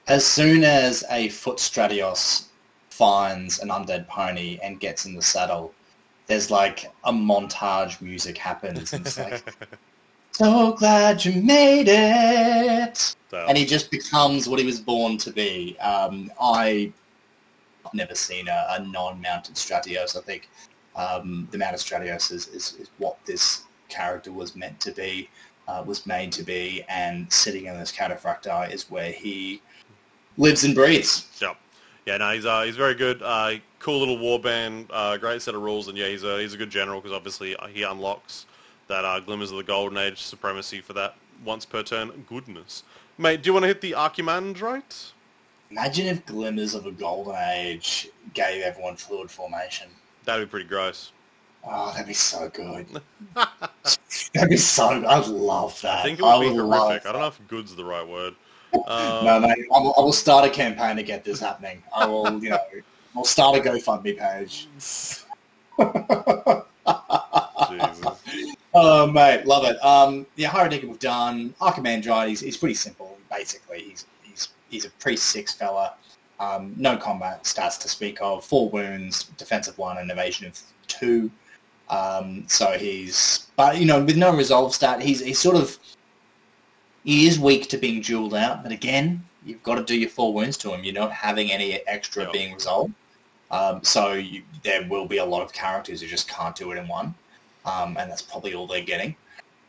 As 0.08 0.26
soon 0.26 0.64
as 0.64 1.04
a 1.10 1.30
foot 1.30 1.58
Stratios 1.58 2.46
finds 2.90 3.60
an 3.60 3.70
undead 3.70 4.08
pony 4.08 4.60
and 4.64 4.80
gets 4.80 5.06
in 5.06 5.16
the 5.16 5.22
saddle, 5.22 5.74
there's 6.28 6.52
like 6.52 6.86
a 7.04 7.12
montage 7.12 8.00
music 8.02 8.38
happens 8.38 8.94
and 8.94 9.06
it's 9.06 9.18
like 9.18 9.44
So 10.38 10.74
glad 10.74 11.26
you 11.26 11.42
made 11.42 11.88
it. 11.88 12.96
So, 13.32 13.46
And 13.50 13.58
he 13.58 13.66
just 13.66 13.90
becomes 13.90 14.48
what 14.48 14.60
he 14.60 14.68
was 14.68 14.80
born 14.80 15.18
to 15.18 15.32
be. 15.32 15.76
Um, 15.80 16.32
I, 16.40 16.94
I've 17.84 17.94
never 17.96 18.14
seen 18.14 18.48
a, 18.48 18.68
a 18.70 18.86
non-mounted 18.86 19.56
Stratios. 19.56 20.16
I 20.16 20.22
think 20.22 20.48
um, 20.96 21.48
the 21.50 21.58
mounted 21.58 21.80
Stratios 21.80 22.32
is, 22.32 22.50
is, 22.50 22.76
is 22.76 22.92
what 23.00 23.18
this 23.26 23.64
character 23.90 24.32
was 24.32 24.56
meant 24.56 24.80
to 24.82 24.92
be, 24.92 25.28
uh, 25.68 25.84
was 25.84 26.06
made 26.06 26.32
to 26.34 26.44
be, 26.44 26.84
and 26.88 27.34
sitting 27.34 27.66
in 27.66 27.76
this 27.80 27.92
cataphracti 27.92 28.72
is 28.72 28.92
where 28.92 29.12
he 29.12 29.60
lives 30.38 30.64
and 30.64 30.76
breathes. 30.76 31.26
yeah, 31.42 31.56
yeah, 32.06 32.18
no, 32.18 32.30
he's 32.30 32.46
uh, 32.46 32.62
he's 32.62 32.78
very 32.78 32.94
good. 32.94 33.24
Uh, 33.24 33.56
cool 33.80 33.98
little 33.98 34.18
warband, 34.18 34.86
uh, 34.92 35.18
great 35.18 35.42
set 35.42 35.56
of 35.56 35.64
rules, 35.64 35.88
and 35.88 35.98
yeah, 35.98 36.10
he's 36.10 36.24
a 36.24 36.40
he's 36.40 36.54
a 36.54 36.58
good 36.58 36.70
general 36.70 37.02
because 37.02 37.16
obviously 37.16 37.56
he 37.72 37.82
unlocks 37.82 38.46
that 38.88 39.06
uh, 39.06 39.20
glimmers 39.20 39.52
of 39.52 39.58
the 39.58 39.64
golden 39.64 39.98
age 39.98 40.22
supremacy 40.22 40.82
for 40.82 40.94
that 40.94 41.16
once 41.46 41.66
per 41.66 41.84
turn 41.84 42.26
goodness. 42.28 42.84
Mate, 43.18 43.42
do 43.42 43.50
you 43.50 43.54
want 43.54 43.64
to 43.64 43.68
hit 43.68 43.82
the 43.82 43.92
Archimandrite? 43.94 45.12
Imagine 45.72 46.08
if 46.08 46.26
Glimmers 46.26 46.76
of 46.76 46.86
a 46.86 46.92
Golden 46.92 47.36
Age 47.36 48.08
gave 48.34 48.62
everyone 48.62 48.96
fluid 48.96 49.30
formation. 49.30 49.90
That'd 50.24 50.48
be 50.48 50.50
pretty 50.50 50.68
gross. 50.68 51.12
Oh, 51.66 51.92
that'd 51.92 52.08
be 52.08 52.14
so 52.14 52.50
good. 52.50 52.88
that'd 54.34 54.50
be 54.50 54.56
so. 54.56 54.86
I'd 55.06 55.28
love 55.28 55.82
that. 55.82 56.00
I 56.00 56.04
think 56.04 56.20
it 56.20 56.24
would 56.24 56.40
be 56.42 56.52
would 56.52 56.64
love 56.64 56.80
horrific. 56.88 57.06
I 57.08 57.12
don't 57.12 57.22
know 57.22 57.28
if 57.28 57.48
"good's" 57.48 57.76
the 57.76 57.86
right 57.86 58.08
word. 58.08 58.36
Um, 58.86 59.26
No, 59.26 59.40
mate, 59.40 59.66
I 59.74 59.80
will, 59.80 59.94
I 59.98 60.02
will 60.02 60.12
start 60.12 60.46
a 60.46 60.50
campaign 60.50 60.98
to 60.98 61.04
get 61.04 61.24
this 61.24 61.40
happening. 61.40 61.82
I 61.96 62.06
will, 62.06 62.44
you 62.44 62.50
know, 62.50 62.60
I'll 63.16 63.24
start 63.24 63.58
a 63.58 63.62
GoFundMe 63.62 64.18
page. 64.18 64.68
Oh, 68.74 69.08
mate, 69.08 69.46
love 69.46 69.66
it. 69.66 69.84
Um, 69.84 70.26
yeah, 70.36 70.50
Hierodeacon 70.50 70.90
we've 70.90 71.00
done. 71.00 71.54
Archimandrite, 71.62 72.30
he's, 72.30 72.42
he's 72.42 72.58
pretty 72.58 72.76
simple, 72.76 73.18
basically. 73.32 73.80
He's 73.82 74.06
he's 74.24 74.50
he's 74.70 74.86
a 74.86 74.90
pretty 74.92 75.18
six 75.18 75.54
fella. 75.54 75.94
Um, 76.40 76.74
no 76.78 76.98
combat 76.98 77.44
stats 77.44 77.80
to 77.80 77.90
speak 77.90 78.20
of. 78.22 78.46
Four 78.46 78.70
wounds, 78.70 79.24
defensive 79.38 79.78
one, 79.78 79.98
and 79.98 80.12
evasion 80.12 80.48
of 80.48 80.62
two. 80.88 81.32
Um, 81.90 82.44
so 82.48 82.78
he's, 82.78 83.48
but 83.56 83.78
you 83.78 83.86
know, 83.86 84.04
with 84.04 84.18
no 84.18 84.36
resolve 84.36 84.76
stat, 84.76 85.02
he's 85.02 85.22
he's 85.22 85.40
sort 85.40 85.56
of 85.56 85.78
he 87.04 87.28
is 87.28 87.40
weak 87.40 87.70
to 87.70 87.78
being 87.78 88.02
dueled 88.02 88.38
out. 88.38 88.64
But 88.64 88.72
again, 88.72 89.24
you've 89.46 89.64
got 89.64 89.76
to 89.76 89.84
do 89.84 89.98
your 89.98 90.10
four 90.10 90.34
wounds 90.34 90.58
to 90.58 90.74
him. 90.74 90.84
You're 90.84 90.94
not 90.94 91.12
having 91.12 91.52
any 91.52 91.76
extra 91.88 92.30
being 92.32 92.54
resolved. 92.54 92.94
Um, 93.50 93.82
so 93.84 94.14
you, 94.14 94.44
there 94.64 94.86
will 94.90 95.06
be 95.06 95.18
a 95.18 95.26
lot 95.26 95.42
of 95.42 95.54
characters 95.54 96.02
who 96.02 96.08
just 96.08 96.28
can't 96.28 96.56
do 96.56 96.72
it 96.72 96.78
in 96.78 96.88
one, 96.88 97.16
um, 97.68 97.98
and 97.98 98.10
that's 98.10 98.22
probably 98.22 98.54
all 98.54 98.66
they're 98.66 98.82
getting. 98.82 99.16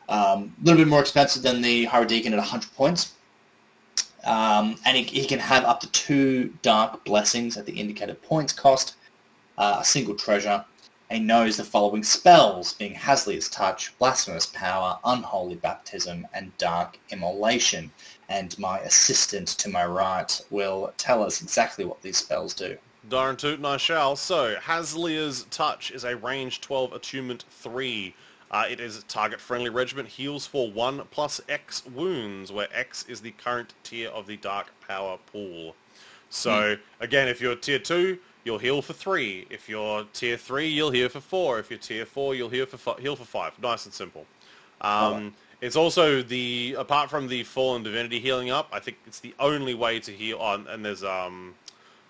Um, 0.07 0.55
a 0.61 0.65
little 0.65 0.81
bit 0.83 0.87
more 0.87 1.01
expensive 1.01 1.43
than 1.43 1.61
the 1.61 1.85
Hierodeacon 1.85 2.31
at 2.31 2.37
100 2.37 2.73
points. 2.73 3.13
Um, 4.23 4.77
and 4.85 4.97
he, 4.97 5.03
he 5.03 5.25
can 5.25 5.39
have 5.39 5.63
up 5.65 5.79
to 5.81 5.91
two 5.91 6.53
Dark 6.61 7.03
Blessings 7.05 7.57
at 7.57 7.65
the 7.65 7.73
indicated 7.73 8.21
points 8.23 8.51
cost, 8.51 8.95
uh, 9.57 9.77
a 9.81 9.85
single 9.85 10.15
treasure, 10.15 10.65
and 11.09 11.19
he 11.19 11.25
knows 11.25 11.57
the 11.57 11.63
following 11.63 12.03
spells, 12.03 12.73
being 12.73 12.93
Hazlia's 12.93 13.49
Touch, 13.49 13.97
Blasphemous 13.97 14.47
Power, 14.47 14.99
Unholy 15.05 15.55
Baptism, 15.55 16.27
and 16.33 16.55
Dark 16.57 16.99
Immolation. 17.11 17.91
And 18.27 18.57
my 18.59 18.79
assistant 18.79 19.47
to 19.47 19.69
my 19.69 19.85
right 19.85 20.39
will 20.51 20.93
tell 20.97 21.23
us 21.23 21.41
exactly 21.41 21.85
what 21.85 22.01
these 22.01 22.17
spells 22.17 22.53
do. 22.53 22.77
Darn 23.07 23.37
tootin' 23.37 23.65
I 23.65 23.77
shall. 23.77 24.15
So, 24.15 24.55
Hazlia's 24.55 25.45
Touch 25.49 25.91
is 25.91 26.03
a 26.03 26.15
range 26.17 26.61
12 26.61 26.93
attunement 26.93 27.45
3. 27.49 28.13
Uh, 28.51 28.65
it 28.69 28.79
is 28.79 29.03
target-friendly 29.07 29.69
regiment, 29.69 30.07
heals 30.09 30.45
for 30.45 30.69
1 30.71 31.03
plus 31.11 31.39
X 31.47 31.85
wounds, 31.85 32.51
where 32.51 32.67
X 32.73 33.05
is 33.07 33.21
the 33.21 33.31
current 33.31 33.73
tier 33.83 34.09
of 34.09 34.27
the 34.27 34.37
Dark 34.37 34.67
Power 34.85 35.17
pool. 35.31 35.75
So, 36.29 36.77
again, 36.99 37.27
if 37.27 37.39
you're 37.39 37.55
tier 37.55 37.79
2, 37.79 38.17
you'll 38.43 38.57
heal 38.57 38.81
for 38.81 38.93
3. 38.93 39.47
If 39.49 39.69
you're 39.69 40.03
tier 40.13 40.35
3, 40.37 40.67
you'll 40.67 40.91
heal 40.91 41.09
for 41.09 41.21
4. 41.21 41.59
If 41.59 41.69
you're 41.69 41.79
tier 41.79 42.05
4, 42.05 42.35
you'll 42.35 42.49
heal 42.49 42.65
for, 42.65 42.77
fi- 42.77 42.99
heal 42.99 43.15
for 43.15 43.25
5. 43.25 43.59
Nice 43.61 43.85
and 43.85 43.93
simple. 43.93 44.25
Um, 44.81 45.33
it's 45.61 45.75
also 45.75 46.21
the, 46.21 46.75
apart 46.77 47.09
from 47.09 47.27
the 47.27 47.43
Fallen 47.43 47.83
Divinity 47.83 48.19
healing 48.19 48.49
up, 48.49 48.69
I 48.71 48.79
think 48.79 48.97
it's 49.05 49.19
the 49.19 49.33
only 49.39 49.73
way 49.73 49.99
to 50.01 50.11
heal 50.11 50.37
on, 50.39 50.67
and 50.67 50.83
there's, 50.85 51.03
um, 51.03 51.53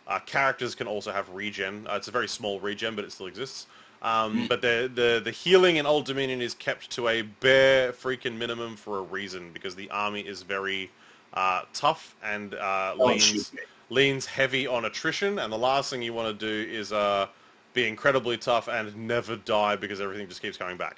uh, 0.09 0.19
characters 0.25 0.75
can 0.75 0.87
also 0.87 1.11
have 1.11 1.29
regen. 1.29 1.87
Uh, 1.89 1.95
it's 1.95 2.07
a 2.07 2.11
very 2.11 2.27
small 2.27 2.59
regen, 2.59 2.95
but 2.95 3.05
it 3.05 3.11
still 3.11 3.27
exists. 3.27 3.67
Um, 4.01 4.47
But 4.47 4.61
the, 4.61 4.89
the 4.93 5.21
the 5.23 5.31
healing 5.31 5.75
in 5.75 5.85
Old 5.85 6.05
Dominion 6.05 6.41
is 6.41 6.53
kept 6.55 6.89
to 6.91 7.07
a 7.09 7.21
bare 7.21 7.91
freaking 7.91 8.37
minimum 8.37 8.75
for 8.75 8.99
a 8.99 9.01
reason 9.01 9.51
because 9.53 9.75
the 9.75 9.89
army 9.91 10.21
is 10.21 10.41
very 10.41 10.89
uh, 11.33 11.63
tough 11.73 12.15
and 12.23 12.55
uh, 12.55 12.95
Oh, 12.97 13.05
leans 13.05 13.51
leans 13.89 14.25
heavy 14.25 14.65
on 14.67 14.85
attrition. 14.85 15.39
And 15.39 15.51
the 15.53 15.57
last 15.57 15.89
thing 15.89 16.01
you 16.01 16.13
want 16.13 16.39
to 16.39 16.45
do 16.45 16.71
is 16.71 16.91
uh, 16.91 17.27
be 17.73 17.87
incredibly 17.87 18.37
tough 18.37 18.67
and 18.67 18.95
never 18.95 19.35
die 19.35 19.75
because 19.75 20.01
everything 20.01 20.27
just 20.27 20.41
keeps 20.41 20.57
coming 20.57 20.77
back. 20.77 20.97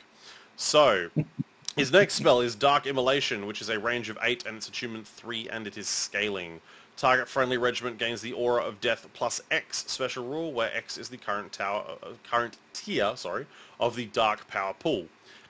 So. 0.55 1.09
His 1.77 1.89
next 1.89 2.15
spell 2.15 2.41
is 2.41 2.53
Dark 2.53 2.85
Immolation, 2.85 3.47
which 3.47 3.61
is 3.61 3.69
a 3.69 3.79
range 3.79 4.09
of 4.09 4.17
8 4.21 4.45
and 4.45 4.57
it's 4.57 4.67
attunement 4.67 5.07
3 5.07 5.47
and 5.47 5.65
it 5.65 5.77
is 5.77 5.87
scaling. 5.87 6.59
Target 7.01 7.27
friendly 7.27 7.57
regiment 7.57 7.97
gains 7.97 8.21
the 8.21 8.33
Aura 8.33 8.63
of 8.63 8.79
Death 8.79 9.07
plus 9.13 9.41
X 9.49 9.85
special 9.87 10.23
rule, 10.23 10.53
where 10.53 10.71
X 10.71 10.99
is 10.99 11.09
the 11.09 11.17
current 11.17 11.51
tower, 11.51 11.83
uh, 12.03 12.09
current 12.29 12.57
tier, 12.73 13.13
sorry, 13.15 13.47
of 13.79 13.95
the 13.95 14.05
Dark 14.05 14.47
Power 14.47 14.75
pool. 14.75 15.07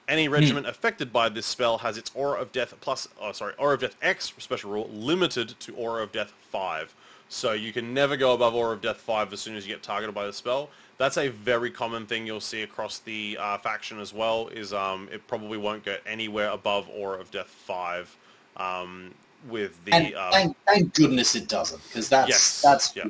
Any 0.07 0.29
regiment 0.29 0.65
affected 0.65 1.11
by 1.11 1.27
this 1.27 1.45
spell 1.45 1.77
has 1.79 1.97
its 1.97 2.09
Aura 2.15 2.39
of 2.39 2.53
Death 2.53 2.73
plus, 2.79 3.09
oh, 3.19 3.33
sorry, 3.33 3.53
Aura 3.57 3.73
of 3.73 3.81
Death 3.81 3.97
X 4.01 4.31
special 4.37 4.71
rule 4.71 4.89
limited 4.93 5.59
to 5.59 5.75
Aura 5.75 6.03
of 6.03 6.13
Death 6.13 6.31
5. 6.51 6.95
So 7.27 7.51
you 7.51 7.73
can 7.73 7.93
never 7.93 8.15
go 8.15 8.33
above 8.33 8.55
Aura 8.55 8.73
of 8.73 8.81
Death 8.81 9.01
5 9.01 9.33
as 9.33 9.41
soon 9.41 9.57
as 9.57 9.67
you 9.67 9.73
get 9.73 9.83
targeted 9.83 10.15
by 10.15 10.25
the 10.25 10.31
spell. 10.31 10.69
That's 10.97 11.17
a 11.17 11.27
very 11.27 11.69
common 11.69 12.05
thing 12.05 12.25
you'll 12.25 12.39
see 12.39 12.61
across 12.61 12.99
the 12.99 13.37
uh, 13.37 13.57
faction 13.57 13.99
as 13.99 14.13
well, 14.13 14.47
is 14.47 14.71
um, 14.71 15.09
it 15.11 15.27
probably 15.27 15.57
won't 15.57 15.83
get 15.83 16.01
anywhere 16.05 16.51
above 16.51 16.87
Aura 16.87 17.19
of 17.19 17.29
Death 17.29 17.49
5 17.49 18.17
um, 18.55 19.13
with 19.49 19.83
the... 19.85 19.93
And 19.93 20.15
um, 20.15 20.31
thank, 20.31 20.57
thank 20.65 20.93
goodness 20.93 21.35
it 21.35 21.47
doesn't, 21.47 21.81
because 21.87 22.09
that's 22.09 22.29
Yes, 22.29 22.61
that's 22.61 22.95
yeah. 22.95 23.05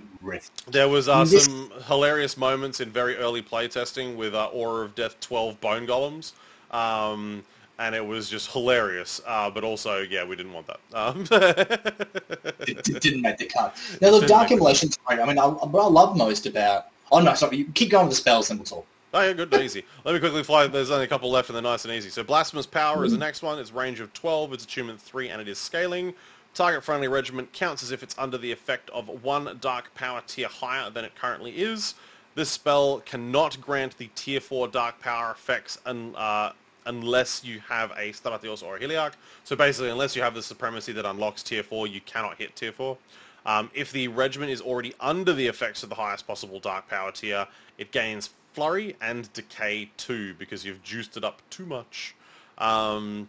There 0.67 0.87
was 0.87 1.07
uh, 1.07 1.23
This- 1.23 1.45
some 1.45 1.71
hilarious 1.87 2.37
moments 2.37 2.79
in 2.79 2.89
very 2.89 3.15
early 3.17 3.41
playtesting 3.41 4.15
with 4.15 4.33
uh, 4.33 4.45
Aura 4.47 4.85
of 4.85 4.95
Death 4.95 5.19
12 5.19 5.59
Bone 5.61 5.87
Golems, 5.87 6.33
um, 6.71 7.43
and 7.79 7.95
it 7.95 8.05
was 8.05 8.29
just 8.29 8.51
hilarious. 8.51 9.19
Uh, 9.25 9.49
but 9.49 9.63
also, 9.63 9.99
yeah, 9.99 10.23
we 10.23 10.35
didn't 10.35 10.53
want 10.53 10.67
that. 10.67 10.79
Um, 10.93 11.25
It, 12.67 12.87
it 12.87 13.01
didn't 13.01 13.21
make 13.21 13.37
the 13.37 13.47
cut. 13.47 13.75
Now, 14.01 14.09
look, 14.11 14.27
Dark 14.27 14.51
Immolation's 14.51 14.95
great. 14.97 15.19
I 15.19 15.25
mean, 15.25 15.39
I, 15.39 15.47
what 15.47 15.83
I 15.83 15.87
love 15.87 16.15
most 16.15 16.45
about... 16.45 16.87
Oh, 17.11 17.19
no, 17.19 17.33
sorry, 17.33 17.65
keep 17.73 17.89
going 17.89 18.05
with 18.05 18.15
the 18.15 18.21
spells 18.21 18.51
and 18.51 18.59
we'll 18.59 18.65
talk. 18.65 18.85
Oh 19.13 19.21
yeah, 19.21 19.33
good 19.33 19.53
and 19.53 19.63
easy. 19.63 19.83
Let 20.05 20.13
me 20.13 20.19
quickly 20.21 20.41
fly. 20.41 20.67
There's 20.67 20.89
only 20.89 21.03
a 21.03 21.07
couple 21.07 21.29
left, 21.29 21.49
and 21.49 21.55
they're 21.55 21.61
nice 21.61 21.83
and 21.83 21.93
easy. 21.93 22.09
So 22.09 22.23
Blasphemous 22.23 22.65
Power 22.65 23.03
is 23.03 23.11
the 23.11 23.17
next 23.17 23.41
one. 23.41 23.59
It's 23.59 23.73
range 23.73 23.99
of 23.99 24.13
12. 24.13 24.53
It's 24.53 24.63
attunement 24.63 25.01
3, 25.01 25.27
and 25.29 25.41
it 25.41 25.49
is 25.49 25.57
scaling. 25.57 26.13
Target 26.53 26.83
friendly 26.83 27.09
regiment 27.09 27.51
counts 27.51 27.83
as 27.83 27.91
if 27.91 28.03
it's 28.03 28.15
under 28.17 28.37
the 28.37 28.49
effect 28.49 28.89
of 28.91 29.23
one 29.23 29.57
Dark 29.59 29.93
Power 29.95 30.21
tier 30.27 30.47
higher 30.47 30.89
than 30.89 31.03
it 31.03 31.13
currently 31.15 31.51
is. 31.51 31.95
This 32.35 32.49
spell 32.49 33.01
cannot 33.01 33.59
grant 33.59 33.97
the 33.97 34.09
tier 34.15 34.39
4 34.39 34.69
Dark 34.69 34.99
Power 35.01 35.31
effects 35.31 35.77
un, 35.85 36.15
uh, 36.15 36.53
unless 36.85 37.43
you 37.43 37.59
have 37.67 37.91
a 37.91 38.13
Staratios 38.13 38.63
or 38.63 38.77
a 38.77 38.79
Heliarch. 38.79 39.13
So 39.43 39.57
basically, 39.57 39.89
unless 39.89 40.15
you 40.15 40.21
have 40.21 40.33
the 40.33 40.43
Supremacy 40.43 40.93
that 40.93 41.05
unlocks 41.05 41.43
tier 41.43 41.63
4, 41.63 41.87
you 41.87 41.99
cannot 42.01 42.37
hit 42.37 42.55
tier 42.55 42.71
4. 42.71 42.97
Um, 43.45 43.69
if 43.73 43.91
the 43.91 44.07
regiment 44.07 44.51
is 44.51 44.61
already 44.61 44.93
under 45.01 45.33
the 45.33 45.47
effects 45.47 45.83
of 45.83 45.89
the 45.89 45.95
highest 45.95 46.25
possible 46.27 46.61
Dark 46.61 46.87
Power 46.87 47.11
tier, 47.11 47.47
it 47.77 47.91
gains 47.91 48.29
Flurry 48.53 48.95
and 49.01 49.31
Decay 49.33 49.91
too 49.97 50.33
because 50.35 50.65
you've 50.65 50.83
juiced 50.83 51.17
it 51.17 51.23
up 51.23 51.41
too 51.49 51.65
much. 51.65 52.15
Um, 52.57 53.27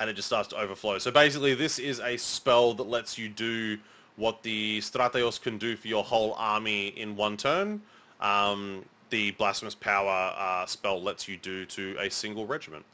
and 0.00 0.08
it 0.08 0.14
just 0.14 0.26
starts 0.26 0.48
to 0.48 0.56
overflow. 0.56 0.98
So 0.98 1.10
basically 1.10 1.54
this 1.54 1.78
is 1.78 2.00
a 2.00 2.16
spell 2.16 2.74
that 2.74 2.84
lets 2.84 3.18
you 3.18 3.28
do 3.28 3.78
what 4.16 4.42
the 4.42 4.78
Strateos 4.80 5.40
can 5.40 5.58
do 5.58 5.76
for 5.76 5.88
your 5.88 6.04
whole 6.04 6.34
army 6.34 6.88
in 6.88 7.16
one 7.16 7.36
turn. 7.36 7.80
Um, 8.20 8.84
the 9.10 9.32
Blasphemous 9.32 9.74
Power 9.74 10.34
uh, 10.36 10.66
spell 10.66 11.02
lets 11.02 11.28
you 11.28 11.36
do 11.36 11.66
to 11.66 11.96
a 12.00 12.10
single 12.10 12.46
regiment. 12.46 12.84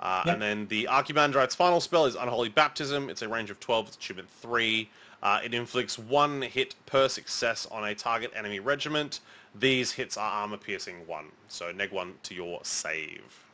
Uh, 0.00 0.22
Yep. 0.26 0.32
And 0.34 0.42
then 0.42 0.66
the 0.68 0.88
Archimandrite's 0.90 1.54
final 1.54 1.80
spell 1.80 2.04
is 2.06 2.14
Unholy 2.14 2.48
Baptism. 2.48 3.08
It's 3.10 3.22
a 3.22 3.28
range 3.28 3.50
of 3.50 3.60
12, 3.60 3.88
it's 3.88 3.96
attunement 3.96 4.28
3. 4.28 4.88
Uh, 5.24 5.40
it 5.42 5.54
inflicts 5.54 5.98
one 5.98 6.42
hit 6.42 6.74
per 6.84 7.08
success 7.08 7.66
on 7.70 7.82
a 7.82 7.94
target 7.94 8.30
enemy 8.36 8.60
regiment. 8.60 9.20
These 9.58 9.90
hits 9.92 10.18
are 10.18 10.30
armor 10.30 10.58
piercing 10.58 11.06
1, 11.06 11.24
so 11.48 11.72
neg 11.72 11.92
1 11.92 12.14
to 12.24 12.34
your 12.34 12.60
save. 12.62 13.44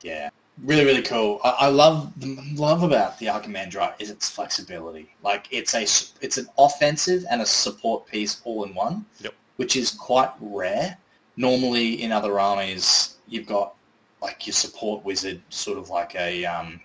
Yeah, 0.00 0.30
really, 0.64 0.84
really 0.86 1.02
cool. 1.02 1.40
I, 1.44 1.50
I 1.50 1.68
love 1.68 2.12
the 2.18 2.38
love 2.54 2.82
about 2.82 3.18
the 3.18 3.26
Archimandrite 3.26 3.94
is 3.98 4.10
its 4.10 4.30
flexibility. 4.30 5.12
Like 5.22 5.48
it's 5.50 5.74
a 5.74 5.82
it's 6.24 6.38
an 6.38 6.48
offensive 6.56 7.24
and 7.30 7.42
a 7.42 7.46
support 7.46 8.06
piece 8.06 8.40
all 8.44 8.64
in 8.64 8.74
one, 8.74 9.04
Yep. 9.20 9.34
which 9.56 9.76
is 9.76 9.90
quite 9.90 10.30
rare. 10.40 10.96
Normally 11.36 12.02
in 12.02 12.10
other 12.12 12.40
armies, 12.40 13.16
you've 13.26 13.46
got 13.46 13.74
like 14.22 14.46
your 14.46 14.54
support 14.54 15.04
wizard, 15.04 15.42
sort 15.50 15.78
of 15.78 15.90
like 15.90 16.14
a 16.14 16.44
um, 16.46 16.80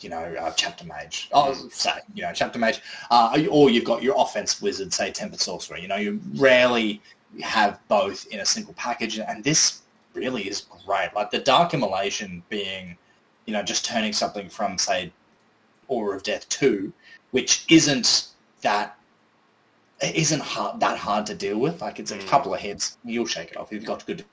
you 0.00 0.10
know, 0.10 0.18
uh, 0.38 0.50
chapter 0.52 0.84
mage. 0.84 1.28
Oh, 1.32 1.52
say, 1.70 1.92
you 2.14 2.22
know, 2.22 2.32
chapter 2.34 2.58
mage, 2.58 2.80
uh, 3.10 3.36
or 3.50 3.70
you've 3.70 3.84
got 3.84 4.02
your 4.02 4.14
offense 4.18 4.60
wizard, 4.62 4.92
say 4.92 5.10
tempered 5.10 5.40
sorcerer. 5.40 5.78
You 5.78 5.88
know, 5.88 5.96
you 5.96 6.20
rarely 6.36 7.00
have 7.42 7.78
both 7.88 8.26
in 8.28 8.40
a 8.40 8.46
single 8.46 8.74
package, 8.74 9.18
and 9.18 9.44
this 9.44 9.82
really 10.14 10.48
is 10.48 10.66
great. 10.86 11.10
Like 11.14 11.30
the 11.30 11.38
dark 11.38 11.74
immolation 11.74 12.42
being, 12.48 12.96
you 13.46 13.52
know, 13.52 13.62
just 13.62 13.84
turning 13.84 14.12
something 14.12 14.48
from 14.48 14.78
say 14.78 15.12
Aura 15.88 16.16
of 16.16 16.22
Death 16.22 16.48
two, 16.48 16.92
which 17.30 17.64
isn't 17.68 18.28
that 18.62 18.96
it 20.00 20.16
isn't 20.16 20.40
hard, 20.40 20.80
that 20.80 20.96
hard 20.96 21.26
to 21.26 21.34
deal 21.34 21.58
with. 21.58 21.80
Like 21.82 21.98
it's 22.00 22.10
a 22.10 22.16
Mm. 22.16 22.26
couple 22.26 22.54
of 22.54 22.60
hits, 22.60 22.96
you'll 23.04 23.26
shake 23.26 23.50
it 23.50 23.56
off. 23.58 23.68
If 23.68 23.74
you've 23.74 23.84
got 23.84 24.06
good 24.06 24.24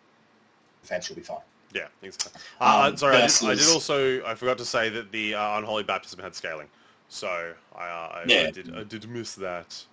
defense, 0.82 1.09
you'll 1.09 1.18
be 1.18 1.22
fine. 1.24 1.39
Yeah, 1.74 1.88
exactly. 2.01 2.41
Uh, 2.61 2.89
Um, 2.89 2.97
sorry, 2.97 3.18
I, 3.18 3.28
did, 3.28 3.43
I 3.43 3.55
did 3.55 3.68
also 3.70 4.24
I 4.26 4.36
forgot 4.36 4.57
to 4.59 4.65
say 4.65 4.89
that 4.89 5.11
the 5.11 5.36
uh, 5.36 5.57
unholy 5.57 5.84
baptism 5.84 6.20
had 6.20 6.34
scaling, 6.36 6.68
so 7.09 7.53
I, 7.76 7.86
uh, 7.86 7.86
I, 7.88 8.22
I 8.22 8.51
did 8.51 8.76
I 8.76 8.84
did 8.84 9.09
miss 9.09 9.36
that. 9.36 9.84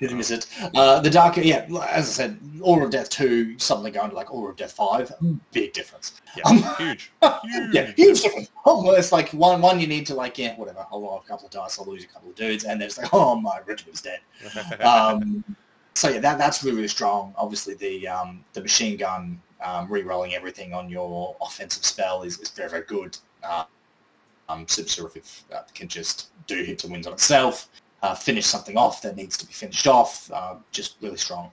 Did 0.00 0.12
miss 0.12 0.30
it? 0.30 0.46
Uh, 0.76 1.00
the 1.00 1.10
dark, 1.10 1.36
yeah, 1.38 1.66
as 1.90 2.08
I 2.08 2.12
said, 2.12 2.38
Aura 2.60 2.84
of 2.84 2.92
Death 2.92 3.10
2, 3.10 3.58
suddenly 3.58 3.90
going 3.90 4.10
to 4.10 4.14
like 4.14 4.32
Aura 4.32 4.50
of 4.52 4.56
Death 4.56 4.70
5, 4.70 5.12
big 5.50 5.72
difference. 5.72 6.20
Yeah, 6.36 6.44
Um, 6.46 6.58
huge, 6.78 7.10
huge. 7.42 7.74
Yeah, 7.74 7.92
huge 7.96 8.20
difference. 8.20 8.48
Oh, 8.64 8.92
it's 8.92 9.10
like 9.10 9.30
one 9.30 9.60
one 9.60 9.80
you 9.80 9.88
need 9.88 10.06
to 10.06 10.14
like, 10.14 10.38
yeah, 10.38 10.54
whatever, 10.56 10.86
I'll 10.92 11.00
roll 11.02 11.20
a 11.24 11.28
couple 11.28 11.46
of 11.46 11.50
dice, 11.50 11.80
I'll 11.80 11.84
lose 11.86 12.04
a 12.04 12.06
couple 12.06 12.30
of 12.30 12.36
dudes, 12.36 12.62
and 12.62 12.80
then 12.80 12.86
it's 12.86 12.96
like, 12.96 13.08
oh, 13.12 13.34
my 13.34 13.58
regiment's 13.66 14.00
dead. 14.00 14.20
Um, 14.80 15.44
so 15.94 16.10
yeah, 16.10 16.20
that, 16.20 16.38
that's 16.38 16.62
really, 16.62 16.76
really 16.76 16.88
strong. 16.88 17.34
Obviously, 17.36 17.74
the 17.74 18.06
um, 18.06 18.44
the 18.52 18.60
machine 18.60 18.96
gun 18.96 19.40
um, 19.64 19.90
re-rolling 19.90 20.34
everything 20.34 20.72
on 20.72 20.88
your 20.88 21.36
offensive 21.40 21.84
spell 21.84 22.22
is, 22.22 22.38
is 22.38 22.50
very, 22.50 22.70
very 22.70 22.84
good. 22.84 23.16
Uh, 23.42 23.64
um, 24.48 24.66
Seraphic 24.66 25.24
uh, 25.54 25.62
can 25.74 25.88
just 25.88 26.28
do 26.46 26.62
hits 26.62 26.84
and 26.84 26.92
wins 26.92 27.06
on 27.06 27.12
itself, 27.12 27.68
uh, 28.02 28.14
finish 28.14 28.46
something 28.46 28.76
off 28.76 29.02
that 29.02 29.16
needs 29.16 29.36
to 29.36 29.46
be 29.46 29.52
finished 29.52 29.86
off. 29.86 30.30
Uh, 30.32 30.54
just 30.70 30.96
really 31.02 31.18
strong. 31.18 31.50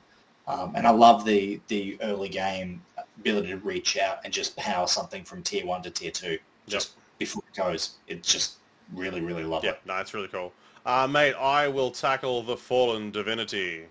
Um, 0.47 0.73
and 0.75 0.85
I 0.85 0.91
love 0.91 1.25
the 1.25 1.59
the 1.67 1.97
early 2.01 2.29
game 2.29 2.81
ability 3.17 3.49
to 3.49 3.57
reach 3.57 3.97
out 3.97 4.19
and 4.23 4.31
just 4.31 4.55
power 4.55 4.87
something 4.87 5.23
from 5.23 5.41
tier 5.41 5.65
one 5.65 5.81
to 5.83 5.89
tier 5.89 6.11
two 6.11 6.37
just 6.67 6.93
before 7.17 7.43
it 7.47 7.57
goes. 7.57 7.95
It's 8.07 8.31
just 8.31 8.57
really, 8.93 9.21
really 9.21 9.43
love 9.43 9.63
yeah, 9.63 9.71
it. 9.71 9.79
no, 9.85 9.97
it's 9.97 10.13
really 10.13 10.27
cool. 10.27 10.53
Uh, 10.85 11.07
mate, 11.07 11.33
I 11.33 11.67
will 11.67 11.89
tackle 11.89 12.43
the 12.43 12.55
Fallen 12.55 13.09
Divinity. 13.09 13.85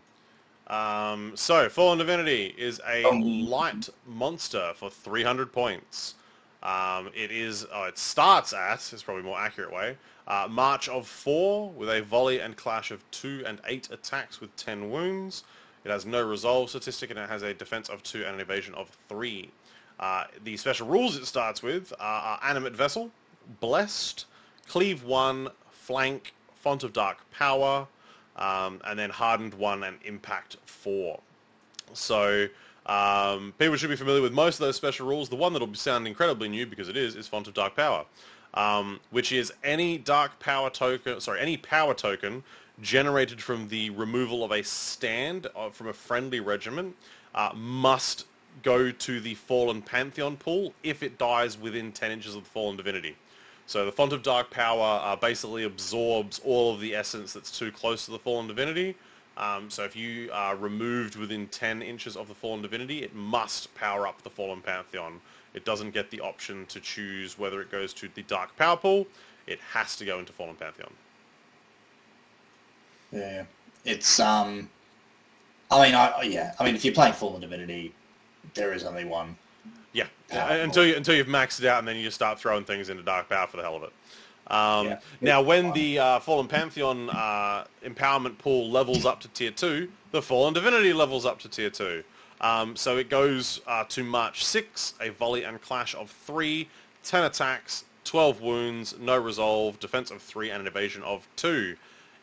Um, 0.67 1.33
so, 1.37 1.69
Fallen 1.69 1.99
Divinity 1.99 2.55
is 2.57 2.81
a 2.87 3.05
Um, 3.05 3.49
light 3.49 3.89
monster 4.07 4.73
for 4.77 4.91
300 4.91 5.53
points. 5.53 6.15
Um, 6.63 7.11
it 7.15 7.31
is, 7.31 7.67
oh, 7.73 7.85
it 7.85 7.99
starts 7.99 8.55
at, 8.55 8.93
is 8.93 9.03
probably 9.03 9.23
more 9.23 9.39
accurate 9.39 9.71
way, 9.71 9.99
uh, 10.27 10.49
March 10.51 10.89
of 10.89 11.07
4 11.07 11.71
with 11.71 11.91
a 11.91 12.01
volley 12.03 12.41
and 12.41 12.57
clash 12.57 12.91
of 12.91 13.09
2 13.11 13.45
and 13.47 13.61
8 13.67 13.91
attacks 13.91 14.41
with 14.41 14.55
10 14.57 14.91
wounds. 14.91 15.45
It 15.85 15.91
has 15.91 16.07
no 16.07 16.23
resolve 16.23 16.71
statistic 16.71 17.11
and 17.11 17.19
it 17.19 17.29
has 17.29 17.43
a 17.43 17.53
defense 17.53 17.91
of 17.91 18.03
2 18.03 18.25
and 18.25 18.37
an 18.37 18.41
evasion 18.41 18.75
of 18.75 18.97
3. 19.11 19.51
Uh, 20.01 20.25
the 20.43 20.57
special 20.57 20.87
rules 20.87 21.17
it 21.17 21.27
starts 21.27 21.63
with 21.63 21.93
are, 22.01 22.23
are 22.23 22.41
Animate 22.43 22.75
Vessel, 22.75 23.11
Blessed, 23.61 24.25
Cleave 24.67 25.05
1, 25.05 25.49
Flank, 25.71 26.33
Font 26.55 26.83
of 26.83 26.95
Dark 26.95 27.19
Power, 27.31 27.87
um, 28.37 28.81
and 28.87 28.99
then 28.99 29.11
Hardened 29.11 29.55
1 29.55 29.85
and 29.85 29.99
Impact 30.05 30.57
4. 30.67 31.19
So 31.93 32.49
um, 32.87 33.55
people 33.59 33.77
should 33.77 33.91
be 33.91 33.97
familiar 33.97 34.23
with 34.23 34.33
most 34.33 34.57
of 34.57 34.61
those 34.61 34.77
special 34.77 35.07
rules. 35.07 35.29
The 35.29 35.37
one 35.37 35.53
that'll 35.53 35.73
sound 35.75 36.07
incredibly 36.07 36.49
new 36.49 36.67
because 36.67 36.89
it 36.89 36.97
is 36.97 37.17
is 37.17 37.27
Font 37.27 37.49
of 37.49 37.55
Dark 37.55 37.77
Power, 37.77 38.05
um, 38.55 39.01
which 39.11 39.33
is 39.33 39.53
any 39.63 39.99
dark 39.99 40.39
power 40.41 40.71
token. 40.71 41.21
Sorry, 41.21 41.41
any 41.41 41.57
power 41.57 41.95
token 41.95 42.43
generated 42.83 43.41
from 43.41 43.69
the 43.69 43.91
removal 43.91 44.45
of 44.45 44.51
a 44.51 44.63
stand 44.63 45.47
uh, 45.55 45.71
from 45.71 45.89
a 45.89 45.93
friendly 45.93 46.41
regiment 46.41 46.97
uh, 47.35 47.51
must 47.55 48.27
go 48.63 48.91
to 48.91 49.21
the 49.21 49.35
Fallen 49.35 49.83
Pantheon 49.83 50.37
pool 50.37 50.73
if 50.83 51.03
it 51.03 51.19
dies 51.19 51.59
within 51.59 51.93
10 51.93 52.11
inches 52.11 52.35
of 52.35 52.45
the 52.45 52.51
Fallen 52.51 52.77
Divinity. 52.77 53.17
So 53.67 53.87
the 53.87 53.93
Font 53.93 54.13
of 54.13 54.23
Dark 54.23 54.51
Power 54.51 55.01
uh, 55.03 55.17
basically 55.17 55.65
absorbs 55.65 56.41
all 56.45 56.75
of 56.75 56.81
the 56.81 56.95
essence 56.95 57.33
that's 57.33 57.57
too 57.57 57.73
close 57.73 58.05
to 58.05 58.11
the 58.11 58.19
Fallen 58.19 58.47
Divinity. 58.47 58.95
Um, 59.37 59.69
so 59.69 59.85
if 59.85 59.97
you 59.97 60.31
are 60.33 60.55
removed 60.55 61.17
within 61.17 61.49
10 61.49 61.83
inches 61.83 62.17
of 62.17 62.29
the 62.29 62.35
Fallen 62.35 62.63
Divinity, 62.63 63.03
it 63.03 63.15
must 63.15 63.75
power 63.75 64.07
up 64.07 64.23
the 64.23 64.31
Fallen 64.31 64.61
Pantheon. 64.61 65.21
It 65.55 65.65
doesn't 65.65 65.93
get 65.93 66.11
the 66.11 66.21
option 66.21 66.67
to 66.67 66.81
choose 66.81 67.39
whether 67.39 67.61
it 67.61 67.71
goes 67.71 67.93
to 67.95 68.09
the 68.15 68.23
Dark 68.23 68.57
Power 68.57 68.77
pool. 68.77 69.07
It 69.47 69.59
has 69.73 69.97
to 69.97 70.05
go 70.05 70.19
into 70.19 70.33
Fallen 70.33 70.57
Pantheon. 70.57 70.93
Yeah, 73.13 73.45
it's 73.85 74.19
um, 74.19 74.69
I 75.71 75.87
mean, 75.87 75.95
I 75.95 76.23
yeah, 76.23 76.55
I 76.59 76.65
mean, 76.65 76.75
if 76.75 76.85
you're 76.85 76.95
playing 76.95 77.15
Fallen 77.15 77.41
Divinity, 77.41 77.93
there 78.55 78.73
is 78.73 78.85
only 78.85 79.05
one. 79.05 79.37
Yeah, 79.95 80.07
Powerful. 80.29 80.61
until 80.61 80.85
you 80.87 80.97
until 80.97 81.15
you've 81.15 81.29
maxed 81.29 81.61
it 81.61 81.67
out, 81.67 81.79
and 81.79 81.89
then 81.89 81.97
you 81.97 82.03
just 82.03 82.17
start 82.17 82.39
throwing 82.39 82.65
things 82.65 82.91
into 82.91 83.03
Dark 83.03 83.31
Power 83.31 83.47
for 83.47 83.57
the 83.57 83.63
hell 83.63 83.77
of 83.77 83.85
it. 83.85 83.93
Um, 84.49 84.87
Yeah. 84.89 84.99
Now, 85.23 85.41
when 85.41 85.73
the 85.73 85.99
uh, 85.99 86.21
Fallen 86.21 86.49
Pantheon 86.49 87.09
uh, 87.09 87.65
empowerment 87.83 88.37
pool 88.37 88.71
levels 88.71 89.07
up 89.07 89.21
to 89.21 89.29
tier 89.29 89.53
two, 89.53 89.91
the 90.11 90.21
Fallen 90.21 90.53
Divinity 90.53 90.93
levels 90.93 91.25
up 91.25 91.39
to 91.41 91.49
tier 91.49 91.71
two. 91.71 92.05
Um, 92.41 92.77
so 92.77 92.99
it 92.99 93.09
goes 93.09 93.61
uh, 93.67 93.85
to 93.85 94.05
March 94.05 94.45
6, 94.45 94.95
a 95.01 95.09
volley 95.11 95.45
and 95.45 95.63
clash 95.63 95.95
of 95.95 96.11
3, 96.11 96.69
10 97.03 97.25
attacks, 97.25 97.85
12 98.05 98.43
wounds, 98.43 98.95
no 99.01 99.17
resolve, 99.17 99.81
defense 99.81 100.11
of 100.11 100.21
3, 100.21 100.51
and 100.51 100.61
an 100.61 100.67
evasion 100.67 101.03
of 101.05 101.27
2. 101.37 101.75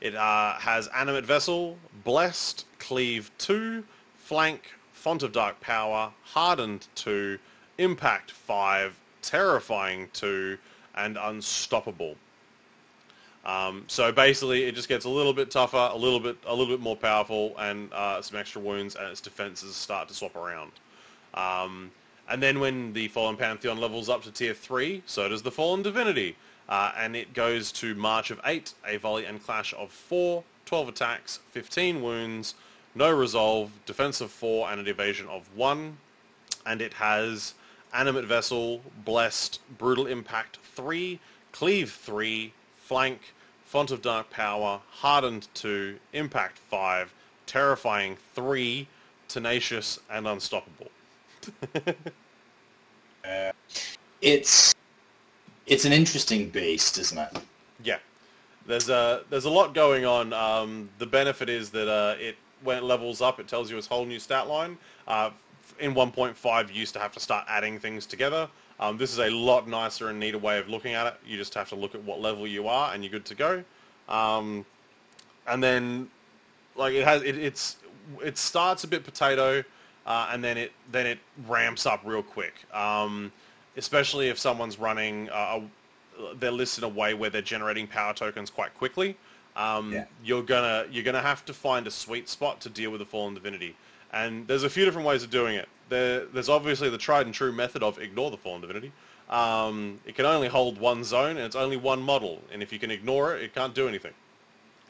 It 0.02 0.14
uh, 0.14 0.54
has 0.60 0.88
Animate 0.90 1.26
Vessel, 1.26 1.78
Blessed, 2.04 2.66
Cleave 2.78 3.32
2, 3.40 3.84
Flank, 4.18 4.74
Font 4.94 5.24
of 5.24 5.32
Dark 5.32 5.60
Power, 5.60 6.12
Hardened 6.24 6.88
2, 6.96 7.40
Impact 7.78 8.32
5, 8.32 9.00
Terrifying 9.22 10.10
2, 10.14 10.58
and 10.96 11.18
Unstoppable. 11.18 12.16
Um, 13.44 13.86
so 13.88 14.12
basically, 14.12 14.64
it 14.64 14.76
just 14.76 14.88
gets 14.88 15.06
a 15.06 15.10
little 15.10 15.34
bit 15.34 15.50
tougher, 15.50 15.90
a 15.92 15.98
little 15.98 16.20
bit, 16.20 16.38
a 16.46 16.54
little 16.54 16.74
bit 16.74 16.82
more 16.82 16.96
powerful, 16.96 17.56
and 17.58 17.92
uh, 17.94 18.22
some 18.22 18.38
extra 18.38 18.62
wounds, 18.62 18.96
and 18.96 19.08
its 19.08 19.22
defenses 19.22 19.76
start 19.76 20.08
to 20.10 20.14
swap 20.14 20.36
around. 20.36 20.72
Um, 21.34 21.92
and 22.30 22.42
then 22.42 22.60
when 22.60 22.94
the 22.94 23.08
Fallen 23.08 23.38
Pantheon 23.38 23.80
levels 23.80 24.10
up 24.10 24.24
to 24.24 24.32
tier 24.32 24.54
three, 24.54 25.02
so 25.06 25.28
does 25.28 25.42
the 25.42 25.52
Fallen 25.52 25.82
Divinity, 25.82 26.36
uh, 26.70 26.92
and 26.98 27.16
it 27.16 27.34
goes 27.34 27.72
to 27.74 27.96
March 27.96 28.32
of 28.32 28.40
eight, 28.46 28.74
a 28.88 28.98
volley 28.98 29.26
and 29.26 29.44
clash 29.44 29.74
of 29.78 29.92
four, 29.92 30.44
12 30.66 30.90
attacks, 30.90 31.40
15 31.52 32.02
wounds, 32.02 32.56
no 32.94 33.12
resolve, 33.12 33.72
defense 33.86 34.22
of 34.22 34.32
four, 34.32 34.70
and 34.70 34.80
an 34.80 34.88
evasion 34.88 35.28
of 35.28 35.50
one. 35.56 35.98
And 36.66 36.82
it 36.82 36.94
has 36.94 37.56
Animate 37.94 38.26
Vessel, 38.26 38.82
Blessed, 39.04 39.60
Brutal 39.78 40.08
Impact 40.08 40.58
3, 40.76 41.20
Cleave 41.52 41.92
3, 41.92 42.54
Flank, 42.78 43.34
Font 43.66 43.92
of 43.92 44.02
Dark 44.02 44.30
Power, 44.30 44.82
Hardened 44.90 45.48
2, 45.54 45.98
Impact 46.14 46.58
5, 46.58 47.14
Terrifying 47.46 48.18
3, 48.34 48.88
Tenacious, 49.28 50.00
and 50.10 50.28
Unstoppable. 50.28 50.92
It's 54.22 54.76
it's 55.66 55.86
an 55.86 55.94
interesting 55.94 56.50
beast, 56.50 56.98
isn't 57.00 57.18
it? 57.18 57.38
Yeah, 57.84 57.98
there's 58.68 58.90
a 58.90 59.24
there's 59.30 59.46
a 59.46 59.50
lot 59.50 59.74
going 59.74 60.06
on. 60.06 60.32
Um, 60.34 60.90
the 61.00 61.08
benefit 61.08 61.50
is 61.50 61.72
that 61.72 61.90
uh, 61.90 62.16
it 62.20 62.36
when 62.64 62.78
it 62.78 62.84
levels 62.84 63.22
up, 63.22 63.40
it 63.40 63.48
tells 63.48 63.72
you 63.72 63.78
its 63.78 63.88
whole 63.88 64.06
new 64.06 64.20
stat 64.20 64.48
line. 64.48 64.78
Uh, 65.08 65.32
in 65.82 65.94
1.5, 65.94 66.70
you 66.70 66.80
used 66.80 66.94
to 66.94 67.00
have 67.00 67.12
to 67.14 67.20
start 67.20 67.46
adding 67.50 67.80
things 67.80 68.06
together. 68.06 68.48
Um, 68.80 68.98
this 68.98 69.12
is 69.12 69.20
a 69.20 69.30
lot 69.30 69.68
nicer 69.68 70.10
and 70.10 70.20
neater 70.20 70.38
way 70.38 70.58
of 70.60 70.70
looking 70.70 70.94
at 70.94 71.08
it. 71.08 71.16
You 71.26 71.38
just 71.38 71.54
have 71.54 71.70
to 71.70 71.76
look 71.76 71.94
at 71.96 72.04
what 72.04 72.22
level 72.22 72.48
you 72.48 72.68
are, 72.68 72.94
and 72.94 73.04
you're 73.04 73.12
good 73.12 73.26
to 73.26 73.36
go. 73.36 73.64
Um, 74.10 74.66
and 75.48 75.62
then, 75.64 76.10
like 76.76 76.94
it 76.94 77.04
has, 77.04 77.22
it, 77.24 77.38
it's 77.38 77.78
it 78.24 78.38
starts 78.38 78.84
a 78.84 78.88
bit 78.88 79.04
potato, 79.04 79.64
uh, 80.06 80.30
and 80.32 80.44
then 80.44 80.58
it 80.58 80.72
then 80.92 81.06
it 81.06 81.20
ramps 81.48 81.86
up 81.86 82.02
real 82.04 82.24
quick. 82.24 82.54
Um, 82.74 83.32
especially 83.78 84.30
if 84.30 84.38
someone's 84.38 84.80
running 84.80 85.30
uh, 85.30 85.62
a, 86.20 86.36
their 86.36 86.52
list 86.52 86.78
in 86.78 86.84
a 86.84 86.90
way 86.90 87.14
where 87.14 87.30
they're 87.30 87.42
generating 87.42 87.88
power 87.88 88.14
tokens 88.14 88.50
quite 88.50 88.74
quickly. 88.76 89.16
Um, 89.56 89.94
Yeah. 89.94 90.06
You're 90.24 90.44
gonna 90.44 90.86
you're 90.92 91.04
gonna 91.04 91.22
have 91.22 91.46
to 91.46 91.54
find 91.54 91.88
a 91.88 91.92
sweet 91.92 92.30
spot 92.30 92.62
to 92.62 92.70
deal 92.70 92.92
with 92.92 93.00
the 93.00 93.06
fallen 93.06 93.34
divinity, 93.34 93.76
and 94.12 94.48
there's 94.48 94.64
a 94.64 94.70
few 94.70 94.86
different 94.86 95.08
ways 95.08 95.24
of 95.24 95.30
doing 95.30 95.56
it. 95.56 95.68
There, 95.90 96.26
there's 96.26 96.50
obviously 96.50 96.90
the 96.90 96.98
tried 96.98 97.26
and 97.26 97.36
true 97.36 97.52
method 97.52 97.84
of 97.84 98.00
ignore 98.00 98.32
the 98.32 98.38
fallen 98.38 98.62
divinity. 98.62 98.92
Um, 99.30 100.00
it 100.06 100.16
can 100.16 100.26
only 100.26 100.48
hold 100.48 100.78
one 100.78 101.04
zone 101.04 101.38
and 101.38 101.40
it's 101.40 101.56
only 101.56 101.78
one 101.78 102.02
model, 102.02 102.42
and 102.52 102.62
if 102.62 102.74
you 102.74 102.80
can 102.80 102.92
ignore 102.92 103.36
it, 103.36 103.44
it 103.44 103.56
can't 103.56 103.74
do 103.74 103.88
anything. 103.88 104.14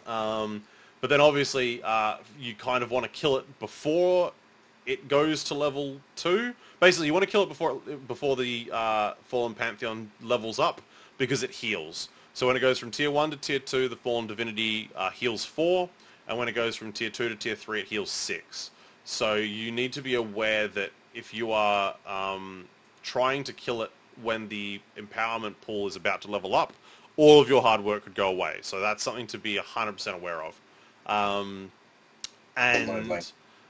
Um, 0.07 0.63
but 0.99 1.09
then 1.09 1.21
obviously 1.21 1.81
uh, 1.83 2.17
you 2.39 2.55
kind 2.55 2.83
of 2.83 2.91
want 2.91 3.03
to 3.03 3.09
kill 3.11 3.37
it 3.37 3.59
before 3.59 4.31
it 4.85 5.07
goes 5.07 5.43
to 5.45 5.53
level 5.53 5.97
two. 6.15 6.53
Basically, 6.79 7.07
you 7.07 7.13
want 7.13 7.23
to 7.23 7.29
kill 7.29 7.43
it 7.43 7.49
before 7.49 7.75
before 8.07 8.35
the 8.35 8.69
uh, 8.73 9.13
Fallen 9.25 9.53
Pantheon 9.53 10.09
levels 10.21 10.59
up 10.59 10.81
because 11.17 11.43
it 11.43 11.51
heals. 11.51 12.09
So 12.33 12.47
when 12.47 12.55
it 12.55 12.61
goes 12.61 12.79
from 12.79 12.91
tier 12.91 13.11
1 13.11 13.31
to 13.31 13.37
tier 13.37 13.59
2, 13.59 13.89
the 13.89 13.95
Fallen 13.95 14.25
Divinity 14.25 14.89
uh, 14.95 15.09
heals 15.09 15.43
4, 15.43 15.89
and 16.29 16.37
when 16.37 16.47
it 16.47 16.53
goes 16.53 16.77
from 16.77 16.93
tier 16.93 17.09
2 17.09 17.29
to 17.29 17.35
tier 17.35 17.55
3, 17.55 17.81
it 17.81 17.87
heals 17.87 18.09
6. 18.09 18.71
So 19.03 19.35
you 19.35 19.71
need 19.71 19.93
to 19.93 20.01
be 20.01 20.15
aware 20.15 20.67
that 20.69 20.91
if 21.13 21.33
you 21.33 21.51
are 21.51 21.95
um, 22.05 22.65
trying 23.03 23.43
to 23.45 23.53
kill 23.53 23.81
it 23.81 23.91
when 24.21 24.47
the 24.47 24.79
empowerment 24.97 25.55
pool 25.61 25.87
is 25.87 25.95
about 25.95 26.21
to 26.21 26.31
level 26.31 26.55
up, 26.55 26.73
all 27.17 27.41
of 27.41 27.49
your 27.49 27.61
hard 27.61 27.83
work 27.83 28.03
could 28.03 28.15
go 28.15 28.29
away. 28.29 28.59
So 28.61 28.79
that's 28.79 29.03
something 29.03 29.27
to 29.27 29.37
be 29.37 29.57
100% 29.57 30.13
aware 30.13 30.41
of. 30.43 30.59
Um, 31.07 31.71
and 32.55 33.23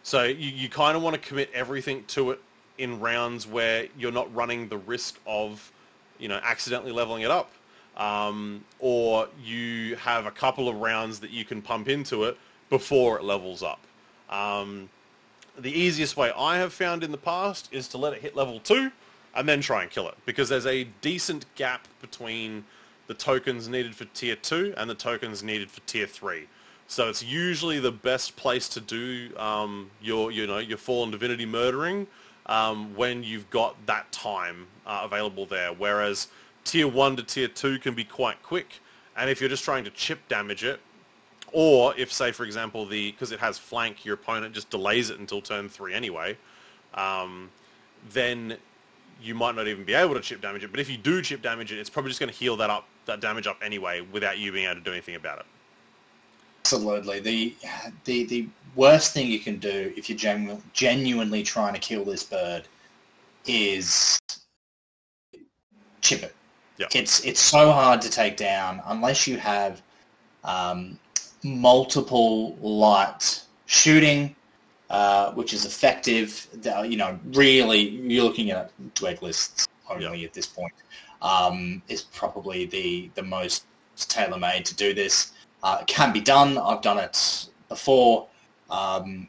so 0.03 0.23
you, 0.23 0.49
you 0.49 0.69
kind 0.69 0.97
of 0.97 1.03
want 1.03 1.15
to 1.15 1.21
commit 1.21 1.49
everything 1.53 2.03
to 2.07 2.32
it 2.32 2.39
in 2.77 2.99
rounds 2.99 3.47
where 3.47 3.88
you're 3.97 4.11
not 4.11 4.34
running 4.34 4.67
the 4.67 4.77
risk 4.77 5.19
of, 5.25 5.71
you 6.19 6.27
know, 6.27 6.39
accidentally 6.43 6.91
leveling 6.91 7.23
it 7.23 7.32
up. 7.32 7.51
Um, 7.97 8.63
or 8.79 9.27
you 9.43 9.95
have 9.97 10.25
a 10.25 10.32
couple 10.32 10.69
of 10.69 10.77
rounds 10.77 11.19
that 11.19 11.29
you 11.29 11.45
can 11.45 11.61
pump 11.61 11.89
into 11.89 12.23
it 12.23 12.38
before 12.69 13.17
it 13.17 13.23
levels 13.23 13.61
up. 13.61 13.79
Um, 14.29 14.89
the 15.58 15.72
easiest 15.72 16.18
way 16.18 16.32
I 16.36 16.58
have 16.58 16.74
found 16.74 17.04
in 17.04 17.12
the 17.12 17.18
past 17.18 17.70
is 17.72 17.88
to 17.89 17.97
let 17.97 18.14
it 18.14 18.22
hit 18.22 18.36
level 18.36 18.60
2 18.60 18.91
and 19.36 19.47
then 19.47 19.62
try 19.62 19.82
and 19.82 19.91
kill 19.91 20.08
it 20.10 20.16
because 20.26 20.49
there's 20.49 20.66
a 20.66 20.86
decent 21.02 21.45
gap 21.56 21.88
between 22.02 22.64
the 23.08 23.14
tokens 23.14 23.68
needed 23.68 23.95
for 23.95 24.06
tier 24.06 24.36
2 24.36 24.74
and 24.78 24.89
the 24.89 24.95
tokens 24.95 25.43
needed 25.43 25.70
for 25.70 25.82
tier 25.82 26.08
3. 26.08 26.47
So 26.88 27.10
it's 27.10 27.24
usually 27.24 27.80
the 27.80 27.91
best 27.91 28.36
place 28.36 28.68
to 28.70 28.82
do 28.82 29.30
um, 29.38 29.89
your, 30.02 30.32
you 30.32 30.47
know, 30.47 30.58
your 30.58 30.78
fallen 30.78 31.12
divinity 31.12 31.45
murdering 31.45 32.08
um, 32.47 32.95
when 32.95 33.24
you've 33.24 33.49
got 33.49 33.76
that 33.86 34.12
time 34.12 34.68
uh, 34.86 35.02
available 35.04 35.45
there. 35.45 35.72
Whereas 35.74 36.28
tier 36.66 36.88
1 36.88 37.16
to 37.18 37.24
tier 37.24 37.47
2 37.47 37.80
can 37.80 37.93
be 37.93 38.04
quite 38.04 38.41
quick. 38.43 38.80
And 39.16 39.30
if 39.30 39.39
you're 39.39 39.49
just 39.49 39.64
trying 39.64 39.84
to 39.86 39.89
chip 39.91 40.20
damage 40.28 40.64
it, 40.64 40.80
or 41.52 41.93
if, 41.97 42.12
say, 42.12 42.32
for 42.32 42.45
example, 42.45 42.86
the 42.86 43.12
because 43.12 43.32
it 43.32 43.39
has 43.39 43.58
flank, 43.58 44.06
your 44.06 44.16
opponent 44.16 44.54
just 44.54 44.70
delays 44.70 45.10
it 45.10 45.20
until 45.20 45.41
turn 45.41 45.70
3 45.70 45.93
anyway, 45.93 46.38
um, 46.93 47.49
then 48.12 48.58
you 49.22 49.36
might 49.36 49.56
not 49.56 49.68
even 49.68 49.84
be 49.84 49.93
able 49.93 50.16
to 50.16 50.22
chip 50.22 50.41
damage 50.41 50.64
it. 50.64 50.72
But 50.72 50.80
if 50.80 50.89
you 50.89 50.97
do 50.97 51.22
chip 51.22 51.41
damage 51.41 51.72
it, 51.72 51.80
it's 51.80 51.89
probably 51.89 52.10
just 52.10 52.20
going 52.20 52.32
to 52.32 52.38
heal 52.38 52.58
that 52.58 52.70
up, 52.70 52.88
that 53.06 53.22
damage 53.22 53.47
up 53.47 53.58
anyway, 53.64 54.02
without 54.02 54.39
you 54.39 54.52
being 54.52 54.66
able 54.66 54.76
to 54.76 54.82
do 54.82 54.91
anything 54.91 55.16
about 55.16 55.39
it. 55.39 55.45
Absolutely. 56.62 57.20
The 57.20 57.56
the 58.06 58.26
the 58.26 58.47
worst 58.76 59.14
thing 59.14 59.28
you 59.28 59.39
can 59.39 59.58
do 59.58 59.91
if 59.97 60.10
you're 60.10 60.18
genu- 60.18 60.62
genuinely 60.74 61.43
trying 61.43 61.74
to 61.74 61.80
kill 61.80 62.06
this 62.06 62.24
bird 62.24 62.68
is 63.45 64.20
chip 66.02 66.24
it. 66.24 66.36
Yeah. 66.78 66.88
It's 66.93 67.26
it's 67.26 67.39
so 67.39 67.72
hard 67.72 68.02
to 68.02 68.10
take 68.10 68.38
down 68.38 68.82
unless 68.86 69.28
you 69.28 69.38
have 69.38 69.82
um, 70.43 70.99
multiple 71.44 72.56
light 72.58 73.42
shooting, 73.66 74.36
uh, 74.89 75.32
which 75.34 75.54
is 75.54 75.66
effective. 75.66 76.48
You 76.64 76.98
know, 76.98 77.20
really, 77.34 77.80
you're 77.80 78.24
looking 78.24 78.52
at 78.52 78.72
dweg 78.96 79.22
lists 79.22 79.68
only 79.89 80.20
Yeah. 80.20 80.28
at 80.28 80.34
this 80.34 80.48
point. 80.48 80.74
Um, 81.22 81.82
is 81.88 82.02
probably 82.02 82.66
the 82.66 83.12
the 83.14 83.22
most 83.24 83.66
tailor 83.96 84.39
made 84.39 84.66
to 84.66 84.76
do 84.76 84.94
this. 84.94 85.34
Uh, 85.62 85.78
it 85.82 85.88
can 85.88 86.12
be 86.12 86.20
done. 86.20 86.58
I've 86.58 86.82
done 86.82 86.98
it 86.98 87.48
before. 87.70 88.28
Um, 88.70 89.28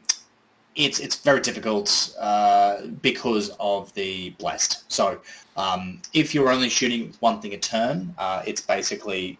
it's 0.75 0.99
it's 0.99 1.17
very 1.17 1.39
difficult 1.39 2.15
uh, 2.19 2.87
because 3.01 3.51
of 3.59 3.93
the 3.93 4.31
blast. 4.31 4.91
So 4.91 5.19
um, 5.55 6.01
if 6.13 6.33
you're 6.33 6.49
only 6.49 6.69
shooting 6.69 7.13
one 7.19 7.39
thing 7.41 7.53
a 7.53 7.57
turn, 7.59 8.15
uh, 8.17 8.41
it's 8.47 8.61
basically 8.61 9.37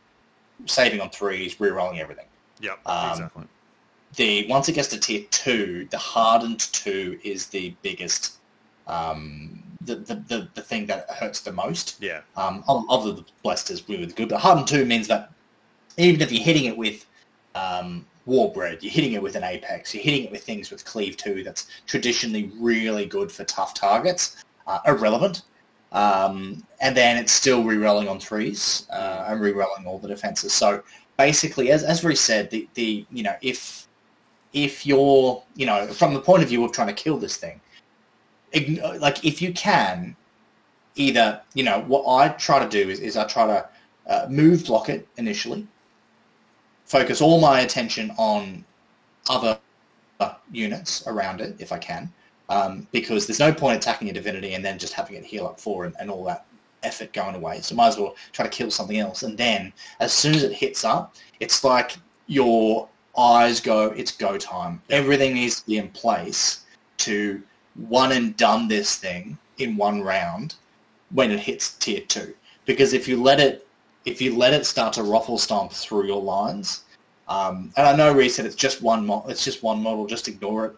saving 0.68 1.02
on 1.02 1.10
threes, 1.10 1.60
re-rolling 1.60 2.00
everything. 2.00 2.26
Yep, 2.64 2.80
Um, 2.86 3.12
exactly. 3.12 3.44
The 4.16 4.48
once 4.48 4.70
it 4.70 4.74
gets 4.74 4.88
to 4.90 5.00
tier 5.00 5.26
two, 5.32 5.88
the 5.92 5.98
hardened 5.98 6.60
two 6.60 7.20
is 7.24 7.48
the 7.48 7.76
biggest, 7.82 8.38
um, 8.88 9.62
the, 9.82 9.96
the, 9.96 10.16
the 10.16 10.50
the 10.54 10.62
thing 10.62 10.86
that 10.86 11.10
hurts 11.10 11.42
the 11.42 11.52
most. 11.52 11.98
Yeah, 12.00 12.22
Um, 12.38 12.64
of, 12.68 12.86
of 12.90 13.16
the 13.16 13.26
blessed 13.44 13.70
is 13.72 13.88
really 13.90 14.06
good, 14.06 14.30
but 14.30 14.40
hardened 14.40 14.68
two 14.68 14.86
means 14.86 15.08
that 15.08 15.32
even 15.98 16.22
if 16.22 16.32
you're 16.32 16.44
hitting 16.44 16.66
it 16.66 16.78
with 16.78 17.06
um, 17.56 18.06
Warbread, 18.28 18.82
you're 18.82 18.92
hitting 18.92 19.14
it 19.14 19.22
with 19.22 19.36
an 19.36 19.44
Apex, 19.44 19.94
you're 19.94 20.04
hitting 20.04 20.26
it 20.26 20.32
with 20.32 20.44
things 20.44 20.72
with 20.72 20.86
Cleave 20.86 21.18
2 21.18 21.44
that's 21.44 21.68
traditionally 21.86 22.52
really 22.60 23.06
good 23.06 23.32
for 23.32 23.44
tough 23.44 23.74
targets, 23.74 24.44
uh, 24.68 24.80
irrelevant. 24.88 25.44
Um, 25.92 26.66
and 26.82 26.98
then 26.98 27.18
it's 27.18 27.32
still 27.32 27.64
re-rolling 27.64 28.08
on 28.08 28.20
threes 28.20 28.88
uh, 28.92 29.26
and 29.28 29.40
re-rolling 29.40 29.86
all 29.86 30.00
the 30.00 30.08
defenses. 30.08 30.52
So 30.52 30.82
basically, 31.18 31.72
as, 31.72 31.84
as 31.84 32.04
Reece 32.04 32.22
said, 32.22 32.50
the, 32.50 32.68
the 32.74 33.06
you 33.12 33.24
know 33.24 33.36
if 33.42 33.88
if 34.54 34.86
you're 34.86 35.44
you 35.56 35.66
know 35.66 35.88
from 35.88 36.14
the 36.14 36.20
point 36.20 36.44
of 36.44 36.50
view 36.50 36.64
of 36.64 36.72
trying 36.72 36.88
to 36.88 36.94
kill 36.94 37.18
this 37.18 37.38
thing, 37.38 37.60
ign- 38.54 39.00
like 39.00 39.24
if 39.26 39.42
you 39.42 39.54
can, 39.54 40.16
either 40.96 41.42
you 41.54 41.64
know 41.64 41.84
what 41.88 42.04
I 42.08 42.30
try 42.30 42.64
to 42.64 42.70
do 42.70 42.90
is, 42.90 43.00
is 43.00 43.18
I 43.18 43.26
try 43.26 43.48
to 43.48 43.70
uh, 44.08 44.28
move 44.30 44.66
block 44.66 44.90
it 44.90 45.08
initially, 45.18 45.68
focus 46.86 47.22
all 47.22 47.40
my 47.40 47.62
attention 47.62 48.12
on 48.18 48.66
other 49.30 49.58
units 50.52 51.06
around 51.08 51.42
it 51.42 51.56
if 51.60 51.72
I 51.74 51.78
can, 51.78 52.12
um, 52.48 52.88
because 52.92 53.28
there's 53.28 53.40
no 53.40 53.54
point 53.54 53.78
attacking 53.78 54.10
a 54.10 54.14
divinity 54.14 54.54
and 54.54 54.64
then 54.64 54.80
just 54.80 54.94
having 54.94 55.18
it 55.18 55.26
heal 55.26 55.46
up 55.46 55.60
for 55.60 55.86
and, 55.86 55.96
and 56.00 56.10
all 56.10 56.24
that 56.26 56.46
effort 56.84 57.14
going 57.14 57.36
away. 57.36 57.62
So 57.62 57.76
might 57.76 57.88
as 57.90 57.98
well 57.98 58.16
try 58.32 58.46
to 58.46 58.52
kill 58.52 58.72
something 58.72 58.98
else. 58.98 59.24
And 59.24 59.38
then 59.38 59.74
as 60.00 60.14
soon 60.14 60.36
as 60.36 60.44
it 60.44 60.54
hits 60.54 60.84
up, 60.84 61.16
it's 61.40 61.64
like 61.64 61.98
your 62.28 62.88
eyes 63.18 63.60
go, 63.60 63.88
it's 63.88 64.12
go 64.12 64.38
time. 64.38 64.82
Everything 64.90 65.34
needs 65.34 65.60
to 65.62 65.66
be 65.66 65.78
in 65.78 65.90
place 65.90 66.62
to 66.98 67.42
one 67.76 68.12
and 68.12 68.36
done 68.38 68.68
this 68.68 68.96
thing 68.96 69.38
in 69.58 69.76
one 69.78 70.02
round 70.02 70.56
when 71.12 71.32
it 71.32 71.40
hits 71.40 71.76
tier 71.78 72.02
two. 72.02 72.34
Because 72.66 72.94
if 72.94 73.08
you 73.08 73.22
let 73.22 73.40
it 73.40 73.68
if 74.06 74.22
you 74.22 74.36
let 74.36 74.54
it 74.54 74.66
start 74.66 74.92
to 74.94 75.04
ruffle 75.04 75.38
stomp 75.38 75.72
through 75.72 76.06
your 76.06 76.22
lines, 76.22 76.84
um, 77.30 77.72
and 77.78 77.88
I 77.88 77.96
know 77.96 78.14
Reece 78.14 78.36
said 78.36 78.46
it's 78.46 78.56
just 78.56 78.82
one 78.82 79.06
mo- 79.06 79.24
it's 79.30 79.46
just 79.46 79.64
one 79.64 79.82
model, 79.82 80.06
just 80.06 80.28
ignore 80.28 80.66
it. 80.66 80.76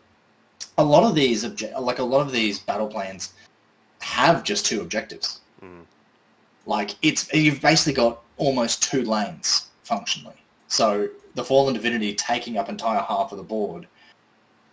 A 0.78 0.84
lot 0.84 1.04
of 1.04 1.16
these 1.16 1.44
obje- 1.44 1.80
like 1.82 2.00
a 2.00 2.04
lot 2.04 2.22
of 2.22 2.32
these 2.32 2.60
battle 2.60 2.88
plans 2.88 3.34
have 4.00 4.44
just 4.44 4.66
two 4.66 4.82
objectives. 4.82 5.40
Mhm. 5.64 5.86
Like 6.66 6.96
it's 7.02 7.32
you've 7.34 7.62
basically 7.62 7.94
got 7.94 8.22
almost 8.38 8.84
two 8.84 9.04
lanes 9.04 9.68
functionally. 9.84 10.36
So 10.68 11.10
the 11.36 11.44
fallen 11.44 11.74
divinity 11.74 12.16
taking 12.16 12.58
up 12.58 12.70
entire 12.70 13.02
half 13.02 13.32
of 13.32 13.38
the 13.38 13.44
board, 13.44 13.88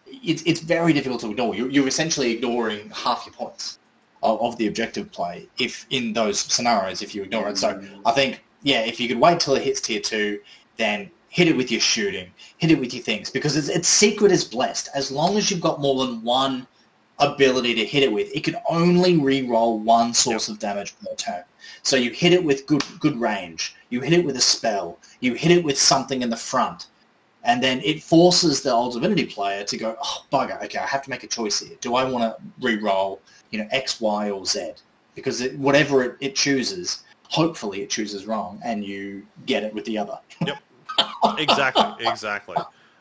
it's 0.06 0.42
it's 0.42 0.60
very 0.60 0.92
difficult 0.92 1.20
to 1.22 1.30
ignore. 1.30 1.54
You're, 1.54 1.70
you're 1.70 1.88
essentially 1.88 2.32
ignoring 2.32 2.90
half 2.90 3.24
your 3.26 3.34
points 3.34 3.78
of, 4.22 4.40
of 4.40 4.56
the 4.56 4.66
objective 4.66 5.12
play 5.12 5.48
if 5.58 5.86
in 5.90 6.12
those 6.12 6.38
scenarios 6.40 7.02
if 7.02 7.14
you 7.14 7.22
ignore 7.22 7.48
it. 7.48 7.58
So 7.58 7.82
I 8.06 8.12
think 8.12 8.42
yeah, 8.62 8.80
if 8.80 9.00
you 9.00 9.08
could 9.08 9.18
wait 9.18 9.40
till 9.40 9.54
it 9.54 9.62
hits 9.62 9.80
tier 9.80 10.00
two, 10.00 10.40
then 10.76 11.10
hit 11.28 11.48
it 11.48 11.56
with 11.56 11.70
your 11.70 11.80
shooting, 11.80 12.30
hit 12.58 12.70
it 12.70 12.78
with 12.78 12.92
your 12.92 13.02
things 13.02 13.30
because 13.30 13.56
it's, 13.56 13.68
its 13.68 13.88
secret 13.88 14.30
is 14.30 14.44
blessed. 14.44 14.88
As 14.94 15.10
long 15.10 15.36
as 15.36 15.50
you've 15.50 15.60
got 15.60 15.80
more 15.80 16.06
than 16.06 16.22
one 16.22 16.66
ability 17.18 17.74
to 17.74 17.84
hit 17.84 18.02
it 18.02 18.12
with, 18.12 18.34
it 18.34 18.44
can 18.44 18.56
only 18.68 19.16
re-roll 19.16 19.78
one 19.78 20.12
source 20.12 20.48
of 20.48 20.58
damage 20.58 20.94
per 21.00 21.14
turn. 21.16 21.42
So 21.82 21.96
you 21.96 22.10
hit 22.10 22.32
it 22.32 22.42
with 22.42 22.66
good 22.66 22.84
good 23.00 23.20
range, 23.20 23.74
you 23.90 24.00
hit 24.00 24.12
it 24.12 24.24
with 24.24 24.36
a 24.36 24.40
spell, 24.40 24.98
you 25.20 25.34
hit 25.34 25.50
it 25.50 25.64
with 25.64 25.78
something 25.78 26.22
in 26.22 26.30
the 26.30 26.36
front, 26.36 26.86
and 27.44 27.62
then 27.62 27.80
it 27.84 28.02
forces 28.02 28.62
the 28.62 28.72
old 28.72 28.94
divinity 28.94 29.26
player 29.26 29.64
to 29.64 29.76
go, 29.76 29.96
oh 30.00 30.24
bugger, 30.32 30.62
okay, 30.64 30.78
I 30.78 30.86
have 30.86 31.02
to 31.02 31.10
make 31.10 31.24
a 31.24 31.26
choice 31.26 31.60
here. 31.60 31.76
Do 31.80 31.96
I 31.96 32.04
want 32.04 32.22
to 32.22 32.42
re-roll, 32.60 33.20
you 33.50 33.58
know, 33.58 33.68
X, 33.72 34.00
Y, 34.00 34.30
or 34.30 34.46
Z? 34.46 34.74
Because 35.14 35.40
it, 35.40 35.58
whatever 35.58 36.04
it, 36.04 36.16
it 36.20 36.36
chooses, 36.36 37.02
hopefully 37.28 37.82
it 37.82 37.90
chooses 37.90 38.26
wrong, 38.26 38.60
and 38.64 38.84
you 38.84 39.26
get 39.46 39.64
it 39.64 39.74
with 39.74 39.84
the 39.84 39.98
other. 39.98 40.18
Yep, 40.46 41.38
exactly, 41.38 42.06
exactly. 42.06 42.56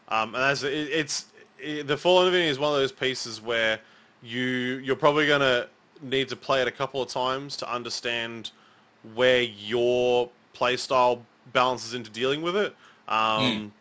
Um, 0.07 0.35
and 0.35 0.43
as 0.43 0.63
it, 0.63 0.73
it's 0.73 1.25
it, 1.59 1.87
the 1.87 1.97
Fallen 1.97 2.25
Divinity 2.25 2.49
is 2.49 2.59
one 2.59 2.73
of 2.73 2.79
those 2.79 2.91
pieces 2.91 3.41
where 3.41 3.79
you 4.21 4.81
you're 4.83 4.95
probably 4.95 5.25
to 5.27 5.67
need 6.01 6.29
to 6.29 6.35
play 6.35 6.61
it 6.61 6.67
a 6.67 6.71
couple 6.71 7.01
of 7.01 7.09
times 7.09 7.55
to 7.57 7.71
understand 7.71 8.51
where 9.13 9.41
your 9.41 10.29
play 10.53 10.77
style 10.77 11.23
balances 11.53 11.93
into 11.93 12.09
dealing 12.09 12.41
with 12.41 12.55
it. 12.55 12.75
Um, 13.07 13.71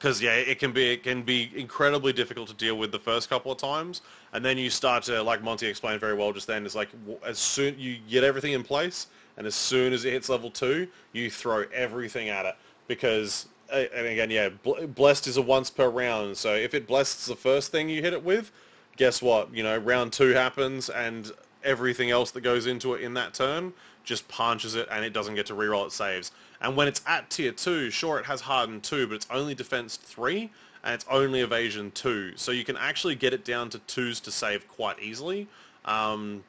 because 0.00 0.22
yeah, 0.22 0.32
it 0.32 0.58
can 0.58 0.72
be 0.72 0.92
it 0.92 1.02
can 1.02 1.22
be 1.22 1.50
incredibly 1.54 2.14
difficult 2.14 2.48
to 2.48 2.54
deal 2.54 2.78
with 2.78 2.90
the 2.90 2.98
first 2.98 3.28
couple 3.28 3.52
of 3.52 3.58
times, 3.58 4.00
and 4.32 4.42
then 4.42 4.56
you 4.56 4.70
start 4.70 5.02
to 5.04 5.22
like 5.22 5.42
Monty 5.42 5.66
explained 5.66 6.00
very 6.00 6.14
well 6.14 6.32
just 6.32 6.46
then. 6.46 6.64
Is 6.64 6.74
like 6.74 6.88
as 7.22 7.38
soon 7.38 7.78
you 7.78 7.98
get 8.08 8.24
everything 8.24 8.52
in 8.52 8.62
place, 8.62 9.08
and 9.36 9.46
as 9.46 9.54
soon 9.54 9.92
as 9.92 10.06
it 10.06 10.12
hits 10.12 10.30
level 10.30 10.50
two, 10.50 10.88
you 11.12 11.30
throw 11.30 11.64
everything 11.72 12.30
at 12.30 12.46
it 12.46 12.56
because. 12.88 13.46
And 13.72 14.04
again, 14.04 14.30
yeah, 14.30 14.48
blessed 14.96 15.28
is 15.28 15.36
a 15.36 15.42
once 15.42 15.70
per 15.70 15.88
round. 15.88 16.36
So 16.36 16.56
if 16.56 16.74
it 16.74 16.88
blesses 16.88 17.26
the 17.26 17.36
first 17.36 17.70
thing 17.70 17.88
you 17.88 18.02
hit 18.02 18.12
it 18.12 18.24
with, 18.24 18.50
guess 18.96 19.22
what? 19.22 19.54
You 19.54 19.62
know, 19.62 19.78
round 19.78 20.12
two 20.12 20.30
happens, 20.30 20.90
and 20.90 21.30
everything 21.62 22.10
else 22.10 22.32
that 22.32 22.40
goes 22.40 22.66
into 22.66 22.94
it 22.94 23.02
in 23.02 23.14
that 23.14 23.32
turn 23.32 23.72
just 24.04 24.26
punches 24.28 24.74
it 24.74 24.88
and 24.90 25.04
it 25.04 25.12
doesn't 25.12 25.34
get 25.34 25.46
to 25.46 25.54
reroll 25.54 25.86
its 25.86 25.94
saves. 25.94 26.32
And 26.60 26.76
when 26.76 26.88
it's 26.88 27.02
at 27.06 27.30
tier 27.30 27.52
2, 27.52 27.90
sure, 27.90 28.18
it 28.18 28.26
has 28.26 28.40
hardened 28.40 28.82
2, 28.82 29.06
but 29.06 29.14
it's 29.14 29.26
only 29.30 29.54
defense 29.54 29.96
3 29.96 30.50
and 30.84 30.94
it's 30.94 31.04
only 31.10 31.40
evasion 31.40 31.90
2. 31.92 32.32
So 32.36 32.52
you 32.52 32.64
can 32.64 32.76
actually 32.76 33.14
get 33.14 33.32
it 33.32 33.44
down 33.44 33.70
to 33.70 33.78
2s 33.78 34.22
to 34.22 34.30
save 34.30 34.66
quite 34.68 35.00
easily. 35.00 35.48
Um, 35.84 36.42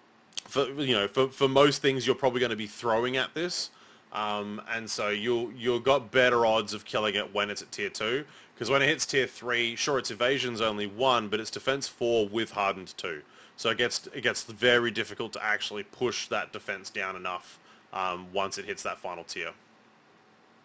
for, 0.46 0.68
you 0.70 0.96
know, 0.96 1.08
for, 1.08 1.30
for 1.30 1.48
most 1.48 1.82
things, 1.82 2.06
you're 2.06 2.16
probably 2.16 2.40
going 2.40 2.52
to 2.52 2.56
be 2.56 2.68
throwing 2.68 3.18
at 3.18 3.34
this. 3.34 3.70
Um, 4.14 4.62
and 4.70 4.90
so 4.90 5.10
you'll, 5.10 5.52
you've 5.54 5.84
got 5.84 6.12
better 6.12 6.46
odds 6.46 6.74
of 6.74 6.84
killing 6.84 7.16
it 7.16 7.34
when 7.34 7.50
it's 7.50 7.62
at 7.62 7.72
tier 7.72 7.90
2. 7.90 8.26
Because 8.54 8.70
when 8.70 8.82
it 8.82 8.88
hits 8.88 9.06
tier 9.06 9.28
3, 9.28 9.76
sure, 9.76 9.98
its 9.98 10.12
evasion's 10.12 10.62
only 10.62 10.88
1, 10.88 11.30
but 11.30 11.40
it's 11.40 11.50
defense 11.50 11.88
4 11.88 12.28
with 12.28 12.52
hardened 12.52 12.94
2. 12.98 13.22
So 13.62 13.70
it 13.70 13.78
gets 13.78 14.08
it 14.08 14.22
gets 14.22 14.42
very 14.42 14.90
difficult 14.90 15.34
to 15.34 15.46
actually 15.46 15.84
push 15.84 16.28
that 16.30 16.52
defense 16.52 16.90
down 16.90 17.16
enough 17.16 17.60
um, 17.94 18.26
once 18.34 18.58
it 18.58 18.66
hits 18.66 18.82
that 18.82 18.98
final 18.98 19.24
tier. 19.24 19.52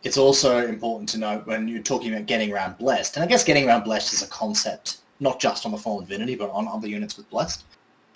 It's 0.03 0.17
also 0.17 0.67
important 0.67 1.07
to 1.11 1.19
note 1.19 1.47
when 1.47 1.69
you're 1.69 1.83
talking 1.83 2.15
about 2.15 2.25
getting 2.25 2.51
around 2.55 2.79
blessed, 2.79 3.17
and 3.17 3.23
I 3.23 3.27
guess 3.27 3.45
getting 3.45 3.69
around 3.69 3.85
blessed 3.85 4.15
is 4.15 4.23
a 4.23 4.29
concept 4.29 5.01
not 5.21 5.39
just 5.39 5.67
on 5.67 5.73
the 5.73 5.79
Fallen 5.79 6.07
Divinity, 6.07 6.37
but 6.37 6.49
on 6.53 6.67
other 6.69 6.89
units 6.89 7.19
with 7.19 7.29
blessed. 7.29 7.65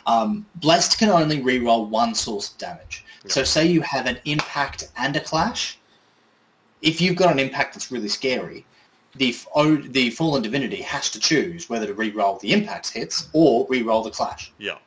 Um, 0.06 0.46
blessed 0.54 0.98
can 0.98 1.10
only 1.10 1.40
reroll 1.42 1.86
one 1.90 2.14
source 2.14 2.50
of 2.50 2.56
damage. 2.56 3.04
So 3.26 3.44
say 3.44 3.66
you 3.66 3.82
have 3.82 4.06
an 4.06 4.18
impact 4.24 4.88
and 4.96 5.14
a 5.14 5.20
clash. 5.20 5.78
If 6.80 7.02
you've 7.02 7.16
got 7.16 7.30
an 7.30 7.38
impact 7.38 7.74
that's 7.74 7.92
really 7.92 8.08
scary, 8.08 8.64
the 9.16 9.36
the 9.90 10.10
fallen 10.10 10.42
divinity 10.42 10.82
has 10.82 11.10
to 11.10 11.18
choose 11.18 11.68
whether 11.68 11.86
to 11.86 11.94
re-roll 11.94 12.38
the 12.38 12.52
impact 12.52 12.92
hits 12.92 13.28
or 13.32 13.66
re-roll 13.68 14.02
the 14.02 14.10
clash. 14.10 14.52
Yeah. 14.58 14.78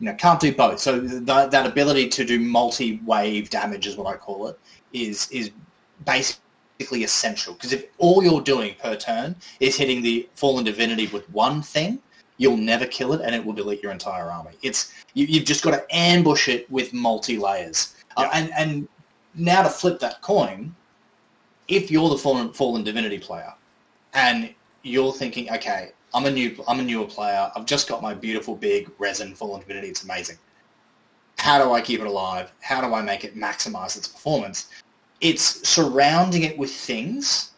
You 0.00 0.06
know, 0.06 0.14
can't 0.14 0.40
do 0.40 0.54
both. 0.54 0.78
So 0.78 1.00
that, 1.00 1.50
that 1.50 1.66
ability 1.66 2.08
to 2.10 2.24
do 2.24 2.38
multi-wave 2.38 3.50
damage 3.50 3.86
is 3.86 3.96
what 3.96 4.06
I 4.06 4.16
call 4.16 4.46
it 4.48 4.58
is 4.92 5.28
is 5.30 5.50
basically 6.06 7.04
essential 7.04 7.54
because 7.54 7.72
if 7.72 7.86
all 7.98 8.22
you're 8.22 8.40
doing 8.40 8.74
per 8.80 8.96
turn 8.96 9.36
is 9.60 9.76
hitting 9.76 10.00
the 10.00 10.28
fallen 10.34 10.64
divinity 10.64 11.08
with 11.08 11.28
one 11.30 11.60
thing, 11.60 11.98
you'll 12.38 12.56
never 12.56 12.86
kill 12.86 13.12
it 13.12 13.20
and 13.20 13.34
it 13.34 13.44
will 13.44 13.52
delete 13.52 13.82
your 13.82 13.92
entire 13.92 14.30
army. 14.30 14.52
It's 14.62 14.92
you, 15.14 15.26
have 15.38 15.46
just 15.46 15.62
got 15.62 15.72
to 15.72 15.84
ambush 15.94 16.48
it 16.48 16.70
with 16.70 16.94
multi 16.94 17.36
layers. 17.36 17.94
Uh, 18.16 18.22
yeah. 18.22 18.26
Uh, 18.26 18.30
and 18.32 18.52
and 18.52 18.88
now 19.34 19.62
to 19.62 19.68
flip 19.68 19.98
that 20.00 20.22
coin, 20.22 20.74
if 21.66 21.90
you're 21.90 22.08
the 22.08 22.16
fallen, 22.16 22.52
fallen 22.52 22.82
divinity 22.82 23.18
player 23.18 23.52
and 24.14 24.54
you're 24.82 25.12
thinking, 25.12 25.50
okay, 25.50 25.92
I'm 26.14 26.26
a 26.26 26.30
new, 26.30 26.56
I'm 26.66 26.80
a 26.80 26.82
newer 26.82 27.06
player. 27.06 27.50
I've 27.54 27.66
just 27.66 27.88
got 27.88 28.02
my 28.02 28.14
beautiful 28.14 28.56
big 28.56 28.90
resin 28.98 29.34
fallen 29.34 29.60
divinity. 29.60 29.88
It's 29.88 30.04
amazing. 30.04 30.38
How 31.38 31.62
do 31.62 31.72
I 31.72 31.80
keep 31.80 32.00
it 32.00 32.06
alive? 32.06 32.50
How 32.60 32.80
do 32.80 32.94
I 32.94 33.02
make 33.02 33.24
it 33.24 33.36
maximize 33.36 33.96
its 33.96 34.08
performance? 34.08 34.70
It's 35.20 35.68
surrounding 35.68 36.44
it 36.44 36.56
with 36.56 36.70
things. 36.70 37.52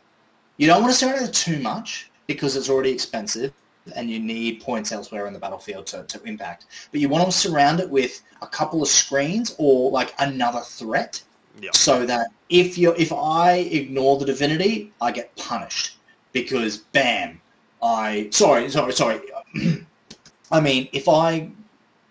You 0.57 0.67
don't 0.67 0.83
want 0.83 0.93
to 0.93 0.99
surround 0.99 1.23
it 1.23 1.33
too 1.33 1.59
much 1.61 2.11
because 2.27 2.57
it's 2.57 2.69
already 2.69 2.91
expensive 2.91 3.53
and 3.97 4.11
you 4.11 4.21
need 4.21 4.61
points 4.61 4.93
elsewhere 4.93 5.27
in 5.27 5.33
the 5.33 5.39
battlefield 5.39 5.87
to, 5.89 6.05
to 6.05 6.23
impact. 6.25 6.67
But 6.91 7.01
you 7.01 7.09
want 7.09 7.25
to 7.25 7.33
surround 7.33 7.81
it 7.81 7.89
with 7.89 8.21
a 8.43 8.47
couple 8.47 8.83
of 8.83 8.89
screens 8.89 9.55
or 9.59 9.91
like 9.91 10.15
another 10.19 10.61
threat 10.61 11.23
yeah. 11.61 11.71
so 11.73 12.05
that 12.07 12.29
if 12.51 12.77
you 12.77 12.95
if 12.95 13.13
I 13.13 13.55
ignore 13.55 14.19
the 14.19 14.27
divinity, 14.27 14.93
I 15.01 15.13
get 15.13 15.35
punished 15.37 15.97
because 16.33 16.79
bam, 16.79 17.41
I 17.83 18.29
sorry 18.31 18.71
sorry 18.71 18.93
sorry. 18.93 19.21
I 20.53 20.61
mean, 20.61 20.89
if 20.93 21.09
I 21.09 21.51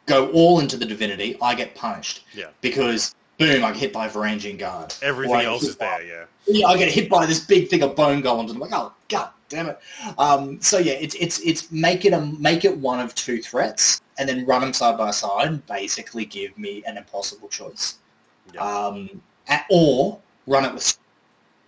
go 0.06 0.30
all 0.32 0.60
into 0.60 0.78
the 0.78 0.86
divinity, 0.86 1.38
I 1.42 1.56
get 1.56 1.76
punished. 1.76 2.26
Yeah. 2.34 2.48
Because 2.62 3.16
boom, 3.38 3.64
I 3.64 3.72
get 3.72 3.80
hit 3.80 3.94
by 3.94 4.08
a 4.08 4.10
Varangian 4.10 4.58
guard. 4.58 4.94
Everything 5.02 5.42
else 5.42 5.64
is 5.64 5.76
by, 5.76 6.00
there, 6.00 6.08
yeah. 6.08 6.26
Yeah, 6.48 6.68
I 6.68 6.78
get 6.78 6.92
hit 6.92 7.10
by 7.10 7.26
this 7.26 7.46
big 7.46 7.70
thing 7.70 7.84
of 7.84 7.96
bone 7.96 8.22
golems, 8.22 8.50
and 8.50 8.52
I'm 8.52 8.60
like, 8.60 8.72
oh 8.74 8.94
god 9.08 9.30
damn 9.50 9.68
it. 9.70 9.80
Um, 10.18 10.62
so 10.62 10.78
yeah, 10.78 10.94
it's 10.94 11.16
it's 11.16 11.40
it's 11.42 11.72
make 11.72 12.06
it 12.06 12.14
a 12.14 12.22
make 12.22 12.64
it 12.64 12.78
one 12.78 13.00
of 13.00 13.14
two 13.16 13.42
threats, 13.42 14.02
and 14.18 14.30
then 14.30 14.46
run 14.46 14.62
them 14.62 14.74
side 14.74 14.98
by 14.98 15.12
side, 15.12 15.48
and 15.48 15.66
basically 15.66 16.26
give 16.26 16.58
me 16.58 16.84
an 16.88 16.98
impossible 16.98 17.50
choice. 17.50 17.98
Yeah. 18.54 18.62
Um, 18.62 19.22
or 19.70 20.20
run 20.48 20.66
it 20.66 20.74
with 20.74 20.98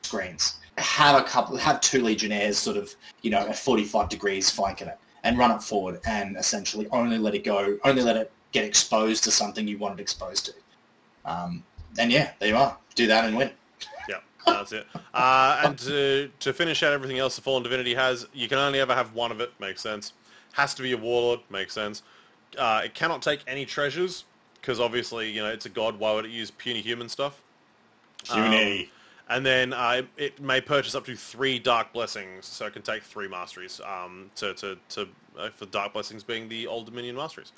screens. 0.03 0.57
Have 0.81 1.19
a 1.19 1.23
couple, 1.23 1.57
have 1.57 1.81
two 1.81 2.01
legionnaires 2.01 2.57
sort 2.57 2.77
of, 2.77 2.93
you 3.21 3.31
know, 3.31 3.39
at 3.39 3.57
45 3.57 4.09
degrees 4.09 4.49
flanking 4.49 4.87
it 4.87 4.97
and 5.23 5.37
run 5.37 5.51
it 5.51 5.61
forward 5.61 5.99
and 6.05 6.35
essentially 6.37 6.87
only 6.91 7.17
let 7.17 7.35
it 7.35 7.43
go, 7.43 7.77
only 7.83 8.01
let 8.01 8.17
it 8.17 8.31
get 8.51 8.65
exposed 8.65 9.23
to 9.23 9.31
something 9.31 9.67
you 9.67 9.77
want 9.77 9.99
it 9.99 10.01
exposed 10.01 10.45
to. 10.47 10.53
Um, 11.25 11.63
and 11.97 12.11
yeah, 12.11 12.31
there 12.39 12.49
you 12.49 12.57
are. 12.57 12.77
Do 12.95 13.07
that 13.07 13.25
and 13.25 13.37
win. 13.37 13.51
Yeah, 14.09 14.17
that's 14.45 14.71
it. 14.71 14.87
Uh, 15.13 15.61
and 15.63 15.77
to, 15.79 16.29
to 16.39 16.53
finish 16.53 16.83
out 16.83 16.93
everything 16.93 17.19
else 17.19 17.35
the 17.35 17.41
Fallen 17.41 17.63
Divinity 17.63 17.93
has, 17.93 18.27
you 18.33 18.47
can 18.47 18.57
only 18.57 18.79
ever 18.79 18.93
have 18.93 19.13
one 19.13 19.31
of 19.31 19.39
it. 19.39 19.51
Makes 19.59 19.81
sense. 19.81 20.13
Has 20.53 20.73
to 20.75 20.81
be 20.81 20.91
a 20.93 20.97
Warlord. 20.97 21.39
Makes 21.49 21.73
sense. 21.73 22.03
Uh, 22.57 22.81
it 22.83 22.93
cannot 22.93 23.21
take 23.21 23.41
any 23.47 23.65
treasures 23.65 24.25
because 24.59 24.79
obviously, 24.79 25.29
you 25.29 25.41
know, 25.41 25.49
it's 25.49 25.65
a 25.65 25.69
god. 25.69 25.97
Why 25.97 26.13
would 26.13 26.25
it 26.25 26.31
use 26.31 26.51
puny 26.51 26.81
human 26.81 27.07
stuff? 27.09 27.41
Puny. 28.25 28.83
Um, 28.83 28.89
and 29.31 29.45
then 29.45 29.71
uh, 29.71 30.01
it 30.17 30.41
may 30.41 30.59
purchase 30.59 30.93
up 30.93 31.05
to 31.05 31.15
three 31.15 31.57
Dark 31.57 31.93
Blessings, 31.93 32.45
so 32.45 32.65
it 32.65 32.73
can 32.73 32.81
take 32.81 33.01
three 33.01 33.29
Masteries 33.29 33.79
um, 33.85 34.29
to, 34.35 34.53
to, 34.55 34.77
to 34.89 35.07
uh, 35.39 35.49
for 35.49 35.65
Dark 35.67 35.93
Blessings 35.93 36.21
being 36.21 36.49
the 36.49 36.67
Old 36.67 36.85
Dominion 36.85 37.15
Masteries. 37.15 37.53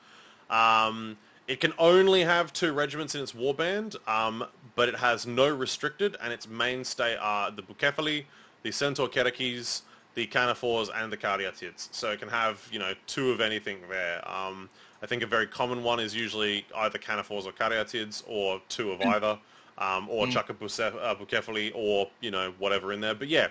Um, 0.51 1.17
it 1.47 1.59
can 1.59 1.73
only 1.79 2.23
have 2.23 2.53
two 2.53 2.73
regiments 2.73 3.15
in 3.15 3.21
its 3.21 3.33
warband, 3.33 3.95
um, 4.07 4.45
but 4.75 4.87
it 4.87 4.95
has 4.95 5.25
no 5.25 5.49
restricted, 5.49 6.15
and 6.21 6.31
its 6.31 6.47
mainstay 6.47 7.17
are 7.19 7.49
the 7.49 7.63
Bucephali, 7.63 8.25
the 8.61 8.71
Centaur 8.71 9.09
Kerykes, 9.09 9.81
the 10.13 10.27
Kanephors, 10.27 10.89
and 10.95 11.11
the 11.11 11.17
Caryatids. 11.17 11.89
So 11.91 12.11
it 12.11 12.19
can 12.19 12.29
have, 12.29 12.65
you 12.71 12.77
know, 12.77 12.93
two 13.07 13.31
of 13.31 13.41
anything 13.41 13.79
there. 13.89 14.21
Um, 14.29 14.69
I 15.01 15.07
think 15.07 15.23
a 15.23 15.27
very 15.27 15.47
common 15.47 15.81
one 15.81 15.99
is 15.99 16.15
usually 16.15 16.67
either 16.75 16.99
Kanephors 16.99 17.45
or 17.45 17.51
Caryatids, 17.51 18.23
or 18.27 18.61
two 18.69 18.91
of 18.91 19.01
either 19.01 19.39
um, 19.77 20.07
or 20.09 20.25
mm. 20.27 20.31
chuck 20.31 20.49
a 20.49 20.53
uh, 20.53 21.15
Bucephali 21.15 21.71
or, 21.75 22.09
you 22.21 22.31
know, 22.31 22.53
whatever 22.59 22.93
in 22.93 23.01
there. 23.01 23.15
But 23.15 23.27
yeah, 23.27 23.47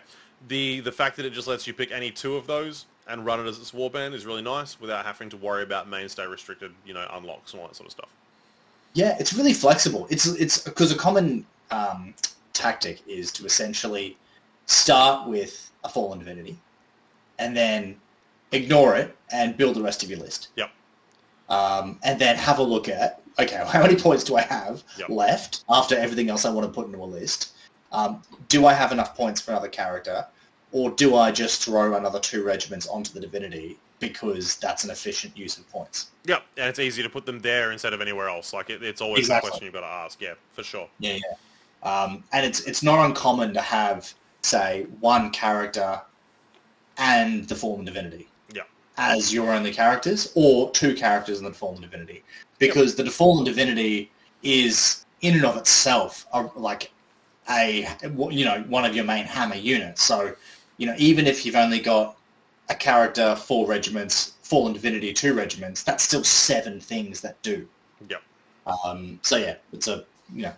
the, 0.49 0.81
the 0.81 0.93
fact 0.93 1.17
that 1.17 1.27
it 1.27 1.33
just 1.33 1.49
lets 1.49 1.67
you 1.67 1.75
pick 1.75 1.93
any 1.93 2.11
two 2.11 2.37
of 2.37 2.47
those 2.47 2.87
and 3.09 3.27
run 3.27 3.41
it 3.41 3.49
as 3.49 3.59
its 3.59 3.73
warband 3.73 4.15
is 4.15 4.27
really 4.27 4.43
nice 4.43 4.81
without 4.81 5.05
having 5.05 5.29
to 5.31 5.37
worry 5.37 5.63
about 5.63 5.89
mainstay 5.89 6.27
restricted, 6.27 6.73
you 6.87 6.95
know, 6.95 7.07
unlocks 7.13 7.53
and 7.53 7.61
all 7.61 7.69
that 7.69 7.75
sort 7.77 7.87
of 7.87 7.93
stuff. 7.93 8.09
Yeah, 8.95 9.17
it's 9.19 9.33
really 9.33 9.55
flexible. 9.55 10.07
It's 10.11 10.27
it's 10.27 10.59
because 10.59 10.93
a 10.93 10.97
common 10.97 11.47
um, 11.71 12.15
tactic 12.53 13.01
is 13.09 13.33
to 13.33 13.47
essentially 13.47 14.17
start 14.67 15.29
with 15.29 15.71
a 15.83 15.89
fallen 15.89 16.19
divinity 16.19 16.59
and 17.39 17.57
then 17.57 17.97
ignore 18.53 18.95
it 18.97 19.17
and 19.33 19.57
build 19.57 19.77
the 19.77 19.83
rest 19.83 20.03
of 20.03 20.11
your 20.11 20.19
list. 20.19 20.49
Yep. 20.57 20.71
Um, 21.49 21.99
and 22.05 22.21
then 22.21 22.37
have 22.37 22.59
a 22.59 22.63
look 22.63 22.89
at 22.89 23.22
okay, 23.39 23.63
how 23.67 23.83
many 23.83 23.97
points 23.97 24.25
do 24.25 24.37
I 24.37 24.43
have 24.43 24.83
yep. 24.99 25.09
left 25.09 25.65
after 25.69 25.97
everything 25.97 26.31
else 26.31 26.45
I 26.45 26.51
want 26.51 26.67
to 26.67 26.73
put 26.73 26.87
into 26.87 26.99
a 26.99 27.07
list? 27.07 27.53
Um, 27.93 28.23
do 28.49 28.67
I 28.67 28.73
have 28.73 28.93
enough 28.93 29.15
points 29.15 29.41
for 29.41 29.53
another 29.53 29.69
character? 29.69 30.27
Or 30.73 30.91
do 30.91 31.17
I 31.17 31.31
just 31.31 31.63
throw 31.63 31.95
another 31.97 32.19
two 32.19 32.43
regiments 32.43 32.89
onto 32.89 33.13
the 33.13 33.21
divinity 33.21 33.79
because 34.01 34.57
that's 34.57 34.85
an 34.85 34.91
efficient 34.91 35.37
use 35.37 35.59
of 35.59 35.69
points? 35.69 36.09
Yep, 36.25 36.43
and 36.57 36.69
it's 36.69 36.79
easy 36.79 37.03
to 37.03 37.11
put 37.11 37.27
them 37.27 37.41
there 37.41 37.73
instead 37.73 37.93
of 37.93 38.01
anywhere 38.01 38.29
else. 38.29 38.55
Like 38.55 38.71
it, 38.71 38.83
it's 38.83 39.03
always 39.03 39.21
exactly. 39.21 39.49
a 39.49 39.51
question 39.51 39.65
you've 39.67 39.75
got 39.75 39.81
to 39.81 39.87
ask. 39.87 40.21
Yeah, 40.21 40.35
for 40.55 40.63
sure. 40.63 40.89
Yeah, 40.99 41.19
yeah. 41.19 41.35
Um, 41.83 42.25
and 42.33 42.47
it's 42.47 42.61
it's 42.61 42.83
not 42.83 43.05
uncommon 43.05 43.53
to 43.55 43.61
have, 43.61 44.13
say, 44.43 44.87
one 45.01 45.31
character 45.31 46.01
and 46.97 47.47
the 47.49 47.55
fallen 47.55 47.85
divinity 47.85 48.29
yeah. 48.55 48.63
as 48.97 49.33
your 49.33 49.53
only 49.53 49.73
characters, 49.73 50.33
or 50.35 50.71
two 50.71 50.95
characters 50.95 51.39
and 51.39 51.47
the 51.47 51.53
fallen 51.53 51.81
divinity 51.83 52.23
because 52.63 52.95
the 52.95 53.03
Defallen 53.03 53.45
Divinity 53.45 54.11
is 54.43 55.05
in 55.21 55.35
and 55.35 55.45
of 55.45 55.57
itself 55.57 56.27
a, 56.33 56.49
like 56.57 56.91
a 57.51 57.89
you 58.31 58.45
know 58.45 58.65
one 58.69 58.85
of 58.85 58.95
your 58.95 59.05
main 59.05 59.25
hammer 59.25 59.57
units. 59.57 60.03
So 60.03 60.35
you 60.77 60.87
know 60.87 60.95
even 60.99 61.27
if 61.27 61.45
you've 61.45 61.57
only 61.57 61.81
got 61.81 62.17
a 62.69 62.75
character, 62.75 63.35
four 63.35 63.67
regiments, 63.67 64.35
Fallen 64.43 64.73
Divinity, 64.73 65.13
two 65.13 65.35
regiments, 65.35 65.83
that's 65.83 66.05
still 66.05 66.25
seven 66.25 66.81
things 66.81 67.21
that 67.21 67.41
do. 67.43 67.67
Yep. 68.09 68.23
Um, 68.85 69.19
so 69.23 69.37
yeah, 69.37 69.57
it's 69.73 69.89
a 69.89 70.05
you 70.33 70.43
know, 70.43 70.53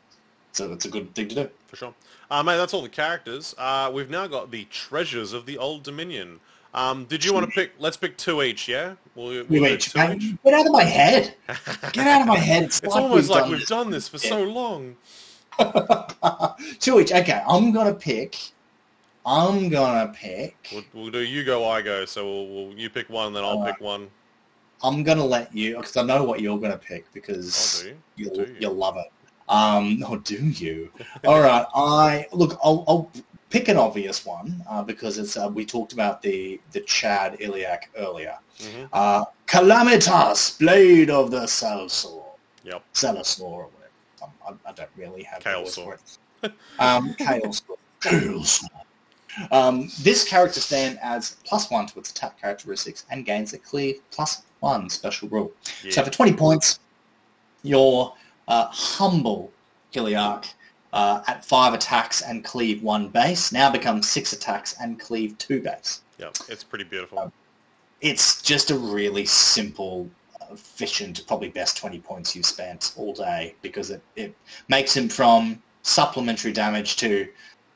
it's 0.51 0.61
a, 0.61 0.73
it's 0.73 0.85
a 0.85 0.91
good 0.91 1.15
thing 1.15 1.29
to 1.29 1.35
do. 1.35 1.51
For 1.69 1.77
sure. 1.77 1.95
Uh, 2.31 2.43
mate, 2.43 2.57
that's 2.57 2.75
all 2.75 2.83
the 2.83 2.89
characters. 2.89 3.55
Uh, 3.59 3.91
we've 3.93 4.11
now 4.11 4.27
got 4.27 4.51
the 4.51 4.65
treasures 4.67 5.33
of 5.33 5.47
the 5.47 5.59
Old 5.59 5.83
Dominion. 5.83 6.41
Um, 6.75 7.05
did 7.05 7.25
you 7.25 7.33
want 7.33 7.47
to 7.47 7.53
pick? 7.53 7.73
Let's 7.79 7.97
pick 7.97 8.17
two 8.17 8.43
each. 8.43 8.69
Yeah, 8.69 8.95
we'll, 9.15 9.45
we'll 9.45 9.67
each. 9.67 9.93
Two 9.93 10.13
each. 10.13 10.43
Get 10.43 10.55
out 10.55 10.67
of 10.67 10.73
my 10.73 10.83
head! 10.83 11.35
Get 11.93 12.07
out 12.07 12.23
of 12.23 12.27
my 12.27 12.37
head! 12.37 12.65
It's, 12.65 12.81
it's 12.81 12.95
like 12.95 13.03
almost 13.03 13.31
like 13.31 13.49
we've 13.49 13.67
done 13.67 13.91
this 13.91 14.09
for 14.09 14.17
yeah. 14.17 14.31
so 14.31 14.43
long. 14.43 14.97
two 16.81 16.99
each. 16.99 17.13
Okay, 17.13 17.43
I'm 17.49 17.71
gonna 17.71 17.95
pick. 17.95 18.37
I'm 19.25 19.69
gonna 19.69 20.13
pick. 20.13 20.69
We'll, 20.73 20.83
we'll, 20.93 21.11
do 21.13 21.21
you 21.21 21.45
go, 21.45 21.69
I 21.69 21.81
go. 21.81 22.05
So 22.05 22.25
we'll, 22.25 22.47
we'll 22.49 22.75
you 22.75 22.91
pick 22.91 23.09
one, 23.09 23.33
then 23.33 23.45
I'll 23.45 23.65
pick 23.65 23.81
one. 23.81 24.11
I'm 24.83 25.05
gonna 25.05 25.25
let 25.25 25.55
you 25.55 25.77
because 25.77 25.97
I 25.97 26.03
know 26.03 26.25
what 26.25 26.41
you're 26.41 26.59
gonna 26.59 26.77
pick 26.77 27.11
because 27.13 27.85
Oh, 27.85 27.87
you? 27.87 27.97
you'll 28.17 28.37
you? 28.37 28.57
you'll 28.59 28.75
love 28.75 28.97
it. 28.97 29.13
Um, 29.49 30.03
or 30.09 30.19
do 30.19 30.45
you? 30.45 30.91
All 31.25 31.41
right. 31.41 31.65
I 31.75 32.27
look. 32.33 32.59
I'll, 32.65 32.85
I'll 32.89 33.11
pick 33.55 33.69
an 33.69 33.77
obvious 33.77 34.27
one 34.27 34.65
uh, 34.69 34.83
because 34.83 35.17
it's 35.17 35.37
uh, 35.37 35.49
we 35.49 35.65
talked 35.65 35.93
about 35.93 36.21
the 36.21 36.61
the 36.73 36.81
Chad 36.81 37.39
Xhiliarch 37.39 37.85
earlier. 37.97 38.37
Mhm. 38.59 38.89
Uh, 38.93 39.25
Calamitas, 39.47 40.59
Blade 40.59 41.09
of 41.09 41.31
the 41.31 41.43
Salsaur. 41.47 42.25
Yep. 42.65 42.83
Salasaur 42.95 43.43
or 43.43 43.69
whatever. 43.75 43.93
Um, 44.23 44.59
I, 44.67 44.71
I 44.71 44.73
don't 44.73 44.91
really 44.97 45.23
have 45.23 45.45
the 45.45 45.51
words 45.51 45.77
Kalesaur. 45.77 45.85
for 45.85 46.47
it. 46.47 46.53
Um. 46.81 47.15
Kalesaur. 47.15 48.69
Um, 49.51 49.89
this 50.03 50.29
character 50.29 50.61
stand 50.61 50.99
adds 51.01 51.37
plus 51.45 51.71
one 51.71 51.87
to 51.87 51.99
its 51.99 52.11
attack 52.11 52.41
characteristics 52.41 53.05
and 53.11 53.25
gains 53.25 53.53
a 53.53 53.59
cleave 53.59 53.97
plus 54.11 54.43
one 54.61 54.89
special 54.91 55.29
rule. 55.29 55.53
Yeah. 55.83 55.91
So 55.93 56.05
for 56.05 56.11
20 56.11 56.33
points, 56.35 56.79
your 57.63 58.15
uh, 58.49 58.67
humble 58.67 59.51
Xhiliarch 59.93 60.55
uh, 60.95 61.23
at 61.27 61.45
five 61.45 61.75
attacks 61.75 62.23
and 62.23 62.45
cleave 62.45 62.83
one 62.83 63.09
base 63.09 63.51
now 63.53 63.69
becomes 63.71 64.09
six 64.09 64.33
attacks 64.33 64.77
and 64.81 64.99
cleave 64.99 65.37
two 65.39 65.61
base. 65.61 66.03
Yep. 66.19 66.37
It's 66.49 66.63
pretty 66.63 66.85
beautiful. 66.85 67.33
It's 68.01 68.41
just 68.41 68.71
a 68.71 68.79
really 68.79 69.27
simple, 69.27 70.09
efficient, 70.53 71.27
probably 71.27 71.49
best 71.49 71.77
20 71.77 71.99
points 71.99 72.37
you've 72.37 72.47
spent 72.47 72.93
all 72.97 73.13
day 73.13 73.57
because 73.61 73.91
it, 73.91 74.03
it 74.15 74.37
makes 74.69 74.97
him 74.97 75.09
from 75.09 75.61
supplementary 75.83 76.53
damage 76.53 76.95
to, 76.97 77.29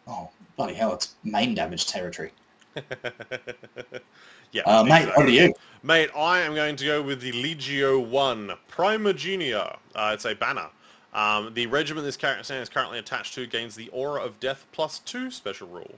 oh, 0.07 0.31
bloody 0.57 0.74
hell, 0.74 0.95
it's 0.95 1.16
main 1.24 1.57
damage 1.57 1.86
territory. 1.86 2.31
yeah. 4.53 4.62
Uh, 4.65 4.85
mate, 4.85 5.01
exactly. 5.01 5.12
over 5.16 5.27
to 5.27 5.32
you. 5.32 5.55
Mate, 5.82 6.11
I 6.16 6.39
am 6.39 6.55
going 6.55 6.77
to 6.77 6.85
go 6.85 7.03
with 7.03 7.20
the 7.20 7.32
Legio 7.32 8.07
1 8.09 8.53
Primogenia. 8.70 9.77
Uh, 9.97 10.11
it's 10.15 10.24
a 10.24 10.36
banner. 10.36 10.69
Um, 11.14 11.55
the 11.55 11.66
regiment 11.66 12.05
this 12.05 12.16
character 12.16 12.44
stand 12.44 12.62
is 12.62 12.68
currently 12.68 12.98
attached 12.98 13.35
to 13.35 13.47
gains 13.47 13.74
the 13.74 13.89
Aura 13.89 14.22
of 14.22 14.39
Death 14.40 14.66
plus 14.72 14.98
2 15.01 15.30
special 15.30 15.68
rule. 15.68 15.94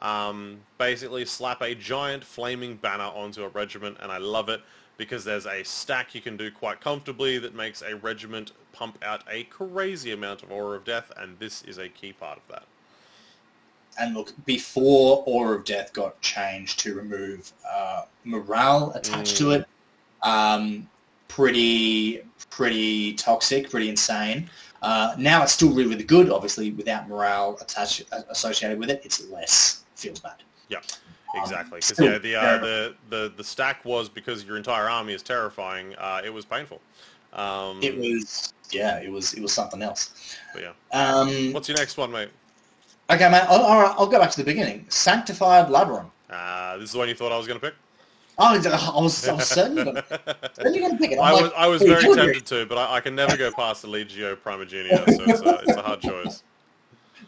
Um, 0.00 0.60
basically, 0.78 1.24
slap 1.24 1.60
a 1.62 1.74
giant 1.74 2.24
flaming 2.24 2.76
banner 2.76 3.04
onto 3.04 3.42
a 3.44 3.48
regiment, 3.48 3.98
and 4.00 4.10
I 4.12 4.18
love 4.18 4.48
it 4.48 4.60
because 4.96 5.24
there's 5.24 5.46
a 5.46 5.62
stack 5.62 6.14
you 6.14 6.20
can 6.20 6.36
do 6.36 6.50
quite 6.50 6.80
comfortably 6.80 7.38
that 7.38 7.54
makes 7.54 7.80
a 7.82 7.96
regiment 7.96 8.52
pump 8.72 8.98
out 9.02 9.22
a 9.30 9.44
crazy 9.44 10.12
amount 10.12 10.42
of 10.42 10.50
Aura 10.50 10.76
of 10.76 10.84
Death, 10.84 11.10
and 11.16 11.38
this 11.38 11.62
is 11.62 11.78
a 11.78 11.88
key 11.88 12.12
part 12.12 12.38
of 12.38 12.42
that. 12.48 12.64
And 13.98 14.14
look, 14.14 14.32
before 14.46 15.22
Aura 15.26 15.56
of 15.58 15.64
Death 15.64 15.92
got 15.92 16.20
changed 16.20 16.80
to 16.80 16.94
remove 16.94 17.52
uh, 17.68 18.02
morale 18.24 18.92
attached 18.94 19.36
to 19.38 19.44
Mm. 19.44 19.60
it, 19.60 19.68
um, 20.22 20.88
pretty 21.30 22.22
pretty 22.50 23.14
toxic, 23.14 23.70
pretty 23.70 23.88
insane. 23.88 24.50
Uh, 24.82 25.14
now 25.18 25.42
it's 25.42 25.52
still 25.52 25.70
really, 25.70 25.88
really 25.88 26.04
good. 26.04 26.30
Obviously, 26.30 26.72
without 26.72 27.08
morale 27.08 27.56
attached 27.60 28.02
associated 28.28 28.78
with 28.78 28.90
it, 28.90 29.00
it's 29.04 29.28
less 29.28 29.84
feels 29.94 30.20
bad. 30.20 30.42
Yeah, 30.68 30.80
Exactly. 31.34 31.78
Because 31.78 31.88
still 31.88 32.12
yeah, 32.12 32.18
the, 32.18 32.34
uh, 32.34 32.58
the 32.58 32.94
the 33.08 33.32
the 33.36 33.44
stack 33.44 33.84
was 33.84 34.08
because 34.08 34.44
your 34.44 34.56
entire 34.56 34.88
army 34.88 35.12
is 35.12 35.22
terrifying. 35.22 35.94
Uh, 35.96 36.22
it 36.24 36.30
was 36.30 36.44
painful. 36.44 36.80
Um, 37.32 37.78
It 37.82 37.96
was 37.96 38.52
yeah, 38.72 38.98
it 38.98 39.10
was 39.10 39.34
it 39.34 39.42
was 39.42 39.52
something 39.52 39.82
else. 39.82 40.36
But 40.52 40.62
yeah. 40.62 40.72
Um, 40.92 41.52
What's 41.52 41.68
your 41.68 41.78
next 41.78 41.96
one, 41.96 42.10
mate? 42.10 42.30
okay, 43.10 43.30
mate. 43.30 43.46
All 43.48 43.62
all 43.62 43.80
right, 43.80 43.94
I'll 43.96 44.06
go 44.06 44.18
back 44.18 44.30
to 44.32 44.38
the 44.38 44.44
beginning. 44.44 44.86
Sanctified 44.88 45.70
Labyrinth. 45.70 46.10
Uh, 46.28 46.76
this 46.76 46.86
is 46.86 46.92
the 46.92 46.98
one 46.98 47.08
you 47.08 47.14
thought 47.14 47.32
I 47.32 47.36
was 47.36 47.46
going 47.46 47.60
to 47.60 47.66
pick. 47.66 47.74
Oh, 48.42 48.54
I 48.54 48.56
was, 48.56 48.66
I 49.28 49.32
was 49.34 49.46
certain 49.46 49.76
you're 49.76 49.84
gonna, 49.84 50.04
you're 50.64 50.80
gonna 50.80 50.96
pick 50.96 51.12
it. 51.12 51.18
I'm 51.18 51.24
I 51.24 51.32
like, 51.32 51.42
was 51.42 51.52
I 51.56 51.66
was 51.66 51.82
"Hey, 51.82 51.88
very 51.88 52.02
Jordan." 52.04 52.24
tempted 52.24 52.46
to, 52.46 52.66
but 52.66 52.78
I, 52.78 52.96
I 52.96 53.00
can 53.00 53.14
never 53.14 53.36
go 53.36 53.52
past 53.52 53.82
the 53.82 53.88
Legio 53.88 54.34
Primogenia, 54.34 55.04
so 55.14 55.24
it's 55.24 55.40
a, 55.42 55.58
it's 55.66 55.76
a 55.76 55.82
hard 55.82 56.00
choice. 56.00 56.42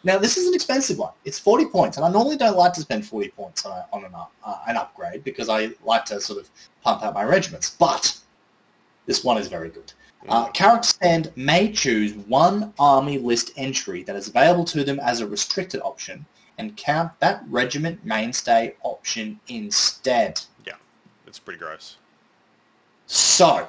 Now 0.05 0.19
this 0.19 0.37
is 0.37 0.49
an 0.49 0.55
expensive 0.55 0.99
one. 0.99 1.13
It's 1.25 1.39
forty 1.39 1.65
points, 1.67 1.97
and 1.97 2.05
I 2.05 2.11
normally 2.11 2.37
don't 2.37 2.57
like 2.57 2.73
to 2.73 2.81
spend 2.81 3.07
forty 3.07 3.29
points 3.29 3.65
on, 3.65 3.71
a, 3.71 3.87
on 3.93 4.05
an, 4.05 4.13
up, 4.17 4.33
uh, 4.43 4.57
an 4.67 4.77
upgrade 4.77 5.23
because 5.23 5.49
I 5.49 5.71
like 5.85 6.05
to 6.07 6.21
sort 6.21 6.41
of 6.41 6.51
pump 6.83 7.05
out 7.05 7.15
my 7.15 7.23
regiments. 7.23 7.71
But 7.71 8.19
this 9.07 9.23
one 9.23 9.39
is 9.39 9.47
very 9.47 9.69
good. 9.69 9.93
Uh, 10.29 10.49
character 10.49 10.89
stand 10.89 11.31
may 11.37 11.71
choose 11.71 12.15
one 12.15 12.73
army 12.81 13.19
list 13.19 13.53
entry 13.57 14.03
that 14.05 14.17
is 14.17 14.27
available 14.27 14.65
to 14.65 14.83
them 14.83 14.99
as 14.99 15.21
a 15.21 15.27
restricted 15.27 15.81
option 15.83 16.25
and 16.59 16.77
count 16.77 17.13
that 17.21 17.45
regiment 17.49 18.05
mainstay 18.05 18.75
option 18.83 19.39
instead. 19.47 20.41
It's 21.33 21.39
pretty 21.39 21.61
gross. 21.61 21.97
So, 23.07 23.67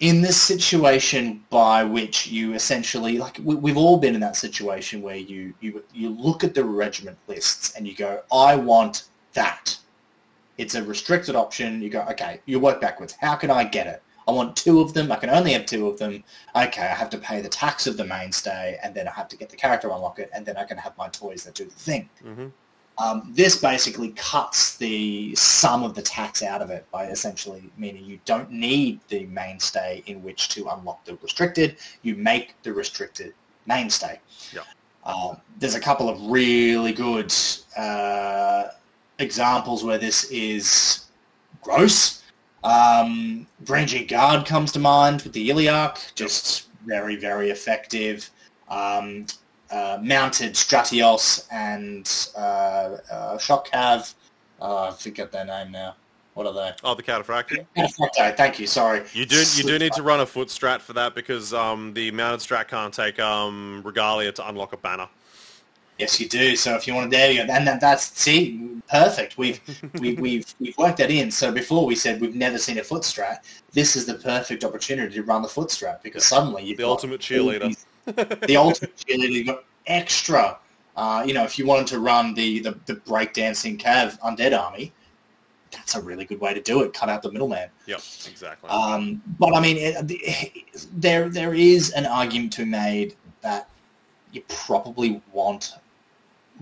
in 0.00 0.20
this 0.20 0.38
situation 0.38 1.42
by 1.48 1.82
which 1.82 2.26
you 2.26 2.52
essentially, 2.52 3.16
like 3.16 3.40
we, 3.42 3.54
we've 3.54 3.78
all 3.78 3.96
been 3.96 4.14
in 4.14 4.20
that 4.20 4.36
situation 4.36 5.00
where 5.00 5.16
you, 5.16 5.54
you, 5.60 5.82
you 5.94 6.10
look 6.10 6.44
at 6.44 6.54
the 6.54 6.62
regiment 6.62 7.16
lists 7.26 7.74
and 7.74 7.88
you 7.88 7.94
go, 7.94 8.20
I 8.30 8.54
want 8.54 9.04
that. 9.32 9.78
It's 10.58 10.74
a 10.74 10.82
restricted 10.82 11.36
option. 11.36 11.80
You 11.80 11.88
go, 11.88 12.02
okay, 12.10 12.42
you 12.44 12.60
work 12.60 12.82
backwards. 12.82 13.14
How 13.18 13.34
can 13.34 13.50
I 13.50 13.64
get 13.64 13.86
it? 13.86 14.02
I 14.28 14.32
want 14.32 14.54
two 14.54 14.82
of 14.82 14.92
them. 14.92 15.10
I 15.10 15.16
can 15.16 15.30
only 15.30 15.54
have 15.54 15.64
two 15.64 15.86
of 15.86 15.98
them. 15.98 16.22
Okay, 16.54 16.82
I 16.82 16.94
have 16.94 17.08
to 17.08 17.18
pay 17.18 17.40
the 17.40 17.48
tax 17.48 17.86
of 17.86 17.96
the 17.96 18.04
mainstay 18.04 18.78
and 18.82 18.94
then 18.94 19.08
I 19.08 19.12
have 19.12 19.28
to 19.28 19.38
get 19.38 19.48
the 19.48 19.56
character 19.56 19.88
unlock 19.88 20.18
it 20.18 20.28
and 20.34 20.44
then 20.44 20.58
I 20.58 20.64
can 20.64 20.76
have 20.76 20.98
my 20.98 21.08
toys 21.08 21.44
that 21.44 21.54
do 21.54 21.64
the 21.64 21.70
thing. 21.70 22.10
hmm 22.22 22.48
Um, 23.00 23.32
this 23.34 23.56
basically 23.56 24.10
cuts 24.10 24.76
the 24.76 25.34
sum 25.34 25.82
of 25.84 25.94
the 25.94 26.02
tax 26.02 26.42
out 26.42 26.60
of 26.60 26.68
it 26.68 26.86
by 26.90 27.06
essentially 27.06 27.70
meaning 27.78 28.04
you 28.04 28.20
don't 28.26 28.50
need 28.50 29.00
the 29.08 29.24
mainstay 29.26 30.02
in 30.04 30.22
which 30.22 30.50
to 30.50 30.68
unlock 30.68 31.02
the 31.06 31.16
restricted. 31.22 31.76
You 32.02 32.14
make 32.16 32.54
the 32.62 32.74
restricted 32.74 33.32
mainstay. 33.64 34.20
Yeah. 34.52 34.62
Um, 35.04 35.38
there's 35.58 35.76
a 35.76 35.80
couple 35.80 36.10
of 36.10 36.20
really 36.30 36.92
good 36.92 37.34
uh, 37.74 38.64
examples 39.18 39.82
where 39.82 39.96
this 39.96 40.30
is 40.30 41.06
gross. 41.62 42.22
Um, 42.62 43.46
Varangian 43.64 44.08
Guard 44.08 44.44
comes 44.44 44.72
to 44.72 44.78
mind 44.78 45.22
with 45.22 45.32
the 45.32 45.48
Xhiliarch, 45.48 46.14
just 46.14 46.68
very, 46.84 47.16
very 47.16 47.48
effective. 47.48 48.28
Um, 48.68 49.24
mounted 49.72 50.54
Stratios 50.54 51.46
and 51.50 52.10
uh, 52.36 52.96
uh, 53.12 53.38
Shock 53.38 53.70
Cav. 53.70 54.14
Uh, 54.60 54.88
I 54.88 54.90
forget 54.92 55.32
their 55.32 55.44
name 55.44 55.72
now. 55.72 55.96
What 56.34 56.46
are 56.46 56.52
they? 56.52 56.72
Oh, 56.84 56.94
the 56.94 57.02
Cataphractii. 57.02 57.66
Okay, 57.76 58.34
thank 58.36 58.58
you. 58.58 58.66
Sorry. 58.66 59.02
You 59.12 59.26
do 59.26 59.42
you 59.56 59.64
do 59.64 59.78
need 59.78 59.92
to 59.94 60.02
run 60.02 60.20
a 60.20 60.26
foot 60.26 60.48
strat 60.48 60.80
for 60.80 60.92
that 60.92 61.14
because 61.14 61.52
um, 61.52 61.92
the 61.92 62.10
mounted 62.12 62.40
strat 62.40 62.68
can't 62.68 62.94
take 62.94 63.18
um, 63.18 63.82
Regalia 63.84 64.32
to 64.32 64.48
unlock 64.48 64.72
a 64.72 64.76
banner. 64.76 65.08
Yes, 65.98 66.18
you 66.18 66.28
do. 66.28 66.56
So 66.56 66.74
if 66.76 66.86
you 66.86 66.94
want 66.94 67.10
to, 67.10 67.16
there 67.16 67.30
you 67.30 67.44
go. 67.46 67.52
And 67.52 67.66
that, 67.66 67.80
that's 67.80 68.18
see, 68.18 68.80
perfect. 68.88 69.36
We've 69.36 69.60
we, 69.98 70.14
we've 70.24 70.54
we've 70.58 70.78
worked 70.78 70.98
that 70.98 71.10
in. 71.10 71.30
So 71.30 71.52
before 71.52 71.84
we 71.84 71.94
said 71.94 72.20
we've 72.20 72.34
never 72.34 72.56
seen 72.58 72.78
a 72.78 72.84
foot 72.84 73.02
strat. 73.02 73.40
This 73.72 73.96
is 73.96 74.06
the 74.06 74.14
perfect 74.14 74.64
opportunity 74.64 75.14
to 75.16 75.22
run 75.22 75.42
the 75.42 75.48
foot 75.48 75.68
strat 75.68 76.02
because 76.02 76.24
suddenly 76.24 76.62
you've 76.64 76.78
The 76.78 76.84
got 76.84 76.90
ultimate 76.90 77.20
cheerleader. 77.20 77.68
these- 77.68 77.86
the 78.46 78.56
ultimate 78.56 78.96
cheerleader. 78.96 79.30
You've 79.32 79.46
got 79.46 79.64
extra. 79.86 80.58
Uh, 80.96 81.22
you 81.26 81.32
know, 81.32 81.44
if 81.44 81.58
you 81.58 81.66
wanted 81.66 81.86
to 81.88 81.98
run 81.98 82.34
the 82.34 82.60
the, 82.60 82.78
the 82.86 82.96
breakdancing 82.96 83.78
Cav 83.78 84.18
undead 84.20 84.58
army, 84.58 84.92
that's 85.72 85.94
a 85.94 86.00
really 86.02 86.24
good 86.24 86.40
way 86.40 86.52
to 86.54 86.60
do 86.60 86.82
it. 86.82 86.92
Cut 86.92 87.08
out 87.08 87.22
the 87.22 87.30
middleman. 87.32 87.68
Yep, 87.86 88.00
exactly. 88.28 88.68
Um, 88.70 89.22
but 89.38 89.54
I 89.54 89.60
mean, 89.60 89.76
it, 89.76 90.06
the- 90.06 90.52
there 90.94 91.28
there 91.28 91.54
is 91.54 91.90
an 91.92 92.06
argument 92.06 92.52
to 92.54 92.64
be 92.64 92.70
made 92.70 93.16
that 93.42 93.68
you 94.32 94.42
probably 94.48 95.22
want 95.32 95.74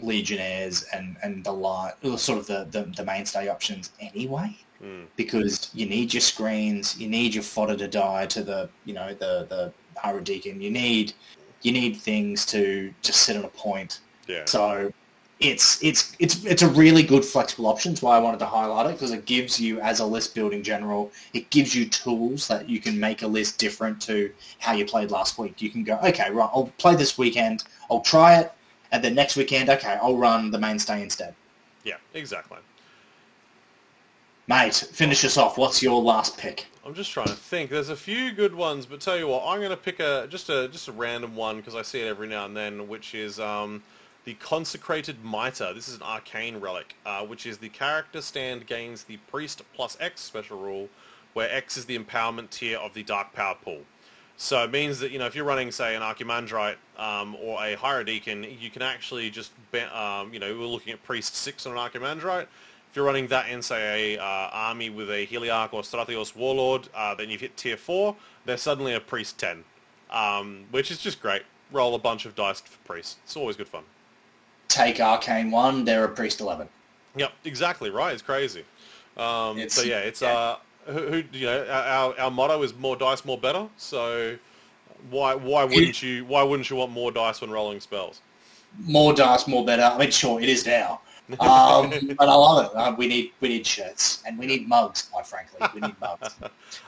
legionnaires 0.00 0.84
and 0.92 1.16
and 1.22 1.42
the 1.44 2.16
sort 2.16 2.38
of 2.38 2.46
the, 2.46 2.66
the 2.70 2.84
the 2.96 3.04
mainstay 3.04 3.48
options 3.48 3.90
anyway 4.00 4.56
Mm. 4.82 5.06
because 5.16 5.70
you 5.74 5.86
need 5.86 6.14
your 6.14 6.20
screens, 6.20 6.96
you 7.00 7.08
need 7.08 7.34
your 7.34 7.42
fodder 7.42 7.76
to 7.76 7.88
die 7.88 8.26
to 8.26 8.44
the 8.44 8.68
you 8.84 8.94
know 8.94 9.12
the 9.12 9.44
the 9.48 9.72
Hierodeacon, 10.00 10.62
you 10.62 10.70
need 10.70 11.14
you 11.62 11.72
need 11.72 11.96
things 11.96 12.46
to 12.46 12.92
just 13.02 13.22
sit 13.22 13.36
on 13.36 13.44
a 13.44 13.48
point. 13.48 14.00
Yeah. 14.26 14.44
So 14.44 14.92
it's 15.40 15.82
it's 15.82 16.16
it's 16.18 16.44
it's 16.44 16.62
a 16.62 16.68
really 16.68 17.02
good 17.02 17.24
flexible 17.24 17.66
option. 17.66 17.92
That's 17.92 18.02
why 18.02 18.16
I 18.16 18.20
wanted 18.20 18.38
to 18.40 18.46
highlight 18.46 18.86
it 18.86 18.92
because 18.92 19.12
it 19.12 19.24
gives 19.24 19.60
you 19.60 19.80
as 19.80 20.00
a 20.00 20.06
list 20.06 20.34
building 20.34 20.62
general, 20.62 21.12
it 21.32 21.48
gives 21.50 21.74
you 21.74 21.88
tools 21.88 22.48
that 22.48 22.68
you 22.68 22.80
can 22.80 22.98
make 22.98 23.22
a 23.22 23.26
list 23.26 23.58
different 23.58 24.00
to 24.02 24.32
how 24.58 24.72
you 24.72 24.84
played 24.84 25.10
last 25.10 25.38
week. 25.38 25.62
You 25.62 25.70
can 25.70 25.84
go, 25.84 25.98
okay, 26.04 26.30
right, 26.30 26.50
I'll 26.52 26.72
play 26.78 26.96
this 26.96 27.16
weekend, 27.16 27.64
I'll 27.90 28.00
try 28.00 28.38
it, 28.40 28.52
and 28.90 29.02
then 29.02 29.14
next 29.14 29.36
weekend, 29.36 29.68
okay, 29.70 29.96
I'll 30.02 30.16
run 30.16 30.50
the 30.50 30.58
mainstay 30.58 31.02
instead. 31.02 31.34
Yeah, 31.84 31.96
exactly. 32.14 32.58
Mate, 34.48 34.74
finish 34.74 35.24
us 35.24 35.36
off. 35.36 35.58
What's 35.58 35.82
your 35.82 36.02
last 36.02 36.38
pick? 36.38 36.66
I'm 36.88 36.94
just 36.94 37.10
trying 37.10 37.26
to 37.26 37.34
think. 37.34 37.68
There's 37.68 37.90
a 37.90 37.96
few 37.96 38.32
good 38.32 38.54
ones, 38.54 38.86
but 38.86 38.98
tell 38.98 39.18
you 39.18 39.26
what, 39.28 39.42
I'm 39.44 39.58
going 39.58 39.68
to 39.68 39.76
pick 39.76 40.00
a 40.00 40.26
just 40.30 40.48
a 40.48 40.68
just 40.68 40.88
a 40.88 40.92
random 40.92 41.36
one 41.36 41.58
because 41.58 41.74
I 41.74 41.82
see 41.82 42.00
it 42.00 42.06
every 42.06 42.26
now 42.26 42.46
and 42.46 42.56
then, 42.56 42.88
which 42.88 43.14
is 43.14 43.38
um, 43.38 43.82
the 44.24 44.32
Consecrated 44.32 45.22
Mitre. 45.22 45.74
This 45.74 45.86
is 45.88 45.96
an 45.96 46.02
arcane 46.02 46.56
relic, 46.56 46.96
uh, 47.04 47.26
which 47.26 47.44
is 47.44 47.58
the 47.58 47.68
character 47.68 48.22
stand 48.22 48.66
gains 48.66 49.04
the 49.04 49.18
Priest 49.30 49.60
plus 49.74 49.98
X 50.00 50.22
special 50.22 50.58
rule 50.58 50.88
where 51.34 51.54
X 51.54 51.76
is 51.76 51.84
the 51.84 51.98
empowerment 51.98 52.48
tier 52.48 52.78
of 52.78 52.94
the 52.94 53.02
Dark 53.02 53.34
Power 53.34 53.56
pool. 53.62 53.82
So 54.38 54.64
it 54.64 54.70
means 54.70 54.98
that 55.00 55.10
you 55.10 55.18
know 55.18 55.26
if 55.26 55.34
you're 55.34 55.44
running 55.44 55.70
say 55.70 55.94
an 55.94 56.00
Archimandrite 56.00 56.76
um, 56.96 57.36
or 57.42 57.62
a 57.62 57.76
Hierodeacon, 57.76 58.58
you 58.58 58.70
can 58.70 58.80
actually 58.80 59.28
just 59.28 59.52
be, 59.72 59.80
um, 59.80 60.32
you 60.32 60.40
know 60.40 60.58
we're 60.58 60.64
looking 60.64 60.94
at 60.94 61.02
Priest 61.02 61.36
six 61.36 61.66
on 61.66 61.76
an 61.76 61.78
Archimandrite. 61.78 62.46
If 62.90 62.96
you're 62.96 63.04
running 63.04 63.26
that 63.28 63.48
in 63.48 63.60
say 63.62 64.16
a 64.16 64.20
uh, 64.22 64.24
army 64.24 64.88
with 64.90 65.10
a 65.10 65.26
Xhiliarch 65.26 65.72
or 65.74 65.82
Strathios 65.82 66.34
Warlord, 66.34 66.88
uh, 66.94 67.14
then 67.14 67.28
you've 67.30 67.40
hit 67.40 67.56
tier 67.56 67.76
four. 67.76 68.16
They're 68.46 68.56
suddenly 68.56 68.94
a 68.94 69.00
Priest 69.00 69.38
ten, 69.38 69.64
um, 70.10 70.64
which 70.70 70.90
is 70.90 70.98
just 70.98 71.20
great. 71.20 71.42
Roll 71.70 71.94
a 71.94 71.98
bunch 71.98 72.24
of 72.24 72.34
dice 72.34 72.60
for 72.60 72.78
Priest. 72.86 73.18
It's 73.24 73.36
always 73.36 73.56
good 73.56 73.68
fun. 73.68 73.82
Take 74.68 75.00
Arcane 75.00 75.50
one, 75.50 75.84
they're 75.84 76.04
a 76.04 76.08
Priest 76.08 76.40
eleven. 76.40 76.68
Yep, 77.16 77.32
exactly 77.44 77.90
right. 77.90 78.12
It's 78.12 78.22
crazy. 78.22 78.64
Um, 79.16 79.58
It's- 79.58 79.72
so 79.74 79.82
yeah, 79.82 79.98
it's 79.98 80.22
yeah. 80.22 80.28
uh, 80.32 80.56
who, 80.86 81.00
who 81.08 81.22
you 81.32 81.46
know 81.46 81.66
our, 81.66 82.18
our 82.18 82.30
motto 82.30 82.62
is 82.62 82.74
more 82.74 82.96
dice, 82.96 83.24
more 83.24 83.36
better. 83.38 83.68
So 83.76 84.36
why 85.10 85.34
why 85.34 85.64
wouldn't 85.64 86.02
you 86.02 86.24
why 86.24 86.42
wouldn't 86.42 86.70
you 86.70 86.76
want 86.76 86.92
more 86.92 87.10
dice 87.12 87.40
when 87.42 87.50
rolling 87.50 87.80
spells? 87.80 88.20
More 88.80 89.12
dice, 89.12 89.46
more 89.46 89.64
better. 89.64 89.82
I 89.82 89.98
mean, 89.98 90.10
sure, 90.10 90.40
it 90.40 90.48
is 90.48 90.66
now. 90.66 91.00
Um, 91.40 91.90
but 92.18 92.28
I 92.28 92.34
love 92.34 92.66
it. 92.66 92.76
Uh, 92.76 92.94
we 92.96 93.06
need 93.06 93.32
we 93.40 93.48
need 93.48 93.66
shirts 93.66 94.22
and 94.26 94.38
we 94.38 94.46
need 94.46 94.68
mugs. 94.68 95.02
Quite 95.02 95.26
frankly, 95.26 95.66
we 95.74 95.80
need 95.80 96.00
mugs. 96.00 96.34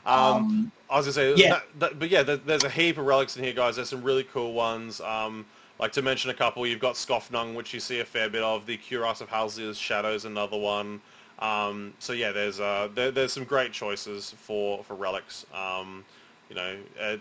Um, 0.06 0.16
Um, 0.16 0.72
I 0.88 0.96
was 0.96 1.06
gonna 1.06 1.12
say, 1.12 1.34
yeah. 1.36 1.50
that, 1.50 1.64
that, 1.78 1.98
but 1.98 2.08
yeah, 2.10 2.22
there, 2.22 2.36
there's 2.36 2.64
a 2.64 2.70
heap 2.70 2.98
of 2.98 3.04
relics 3.06 3.36
in 3.36 3.44
here, 3.44 3.52
guys. 3.52 3.76
There's 3.76 3.88
some 3.90 4.02
really 4.02 4.24
cool 4.24 4.52
ones. 4.52 5.00
Um, 5.00 5.46
like 5.78 5.92
to 5.92 6.02
mention 6.02 6.30
a 6.30 6.34
couple, 6.34 6.66
you've 6.66 6.80
got 6.80 6.94
Skofnung, 6.94 7.54
which 7.54 7.72
you 7.72 7.80
see 7.80 8.00
a 8.00 8.04
fair 8.04 8.28
bit 8.28 8.42
of. 8.42 8.66
The 8.66 8.76
Cuirass 8.78 9.20
of 9.20 9.28
Halsey's 9.28 9.78
Shadows, 9.78 10.24
another 10.26 10.58
one. 10.58 11.00
Um, 11.38 11.94
so 11.98 12.12
yeah, 12.12 12.32
there's 12.32 12.60
uh, 12.60 12.88
there, 12.94 13.10
there's 13.10 13.32
some 13.32 13.44
great 13.44 13.72
choices 13.72 14.34
for 14.36 14.84
for 14.84 14.94
relics. 14.94 15.46
Um, 15.54 16.04
you 16.50 16.56
know, 16.56 16.76
uh, 17.00 17.16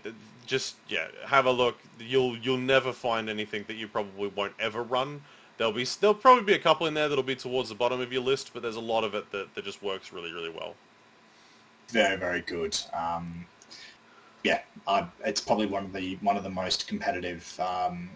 just 0.45 0.75
yeah, 0.89 1.07
have 1.25 1.45
a 1.45 1.51
look. 1.51 1.77
You'll 1.99 2.37
you'll 2.37 2.57
never 2.57 2.91
find 2.91 3.29
anything 3.29 3.63
that 3.67 3.75
you 3.75 3.87
probably 3.87 4.27
won't 4.29 4.53
ever 4.59 4.83
run. 4.83 5.21
There'll 5.60 5.73
be 5.73 5.84
there'll 5.84 6.15
probably 6.15 6.45
be 6.45 6.53
a 6.53 6.60
couple 6.60 6.88
in 6.88 6.94
there 6.94 7.10
that'll 7.10 7.22
be 7.22 7.36
towards 7.36 7.68
the 7.68 7.76
bottom 7.76 7.99
of 7.99 8.11
your 8.11 8.23
list, 8.23 8.52
but 8.53 8.64
there's 8.64 8.77
a 8.77 8.81
lot 8.81 9.03
of 9.03 9.14
it 9.14 9.30
that, 9.31 9.53
that 9.53 9.65
just 9.65 9.84
works 9.84 10.11
really 10.14 10.31
really 10.31 10.49
well. 10.49 10.73
very 11.90 12.15
very 12.15 12.41
good. 12.41 12.77
Um, 12.94 13.45
yeah, 14.44 14.61
I, 14.88 15.06
it's 15.26 15.41
probably 15.41 15.65
one 15.65 15.84
of 15.84 15.94
the 15.94 16.18
one 16.22 16.38
of 16.38 16.44
the 16.44 16.49
most 16.49 16.88
competitive 16.88 17.60
um, 17.60 18.10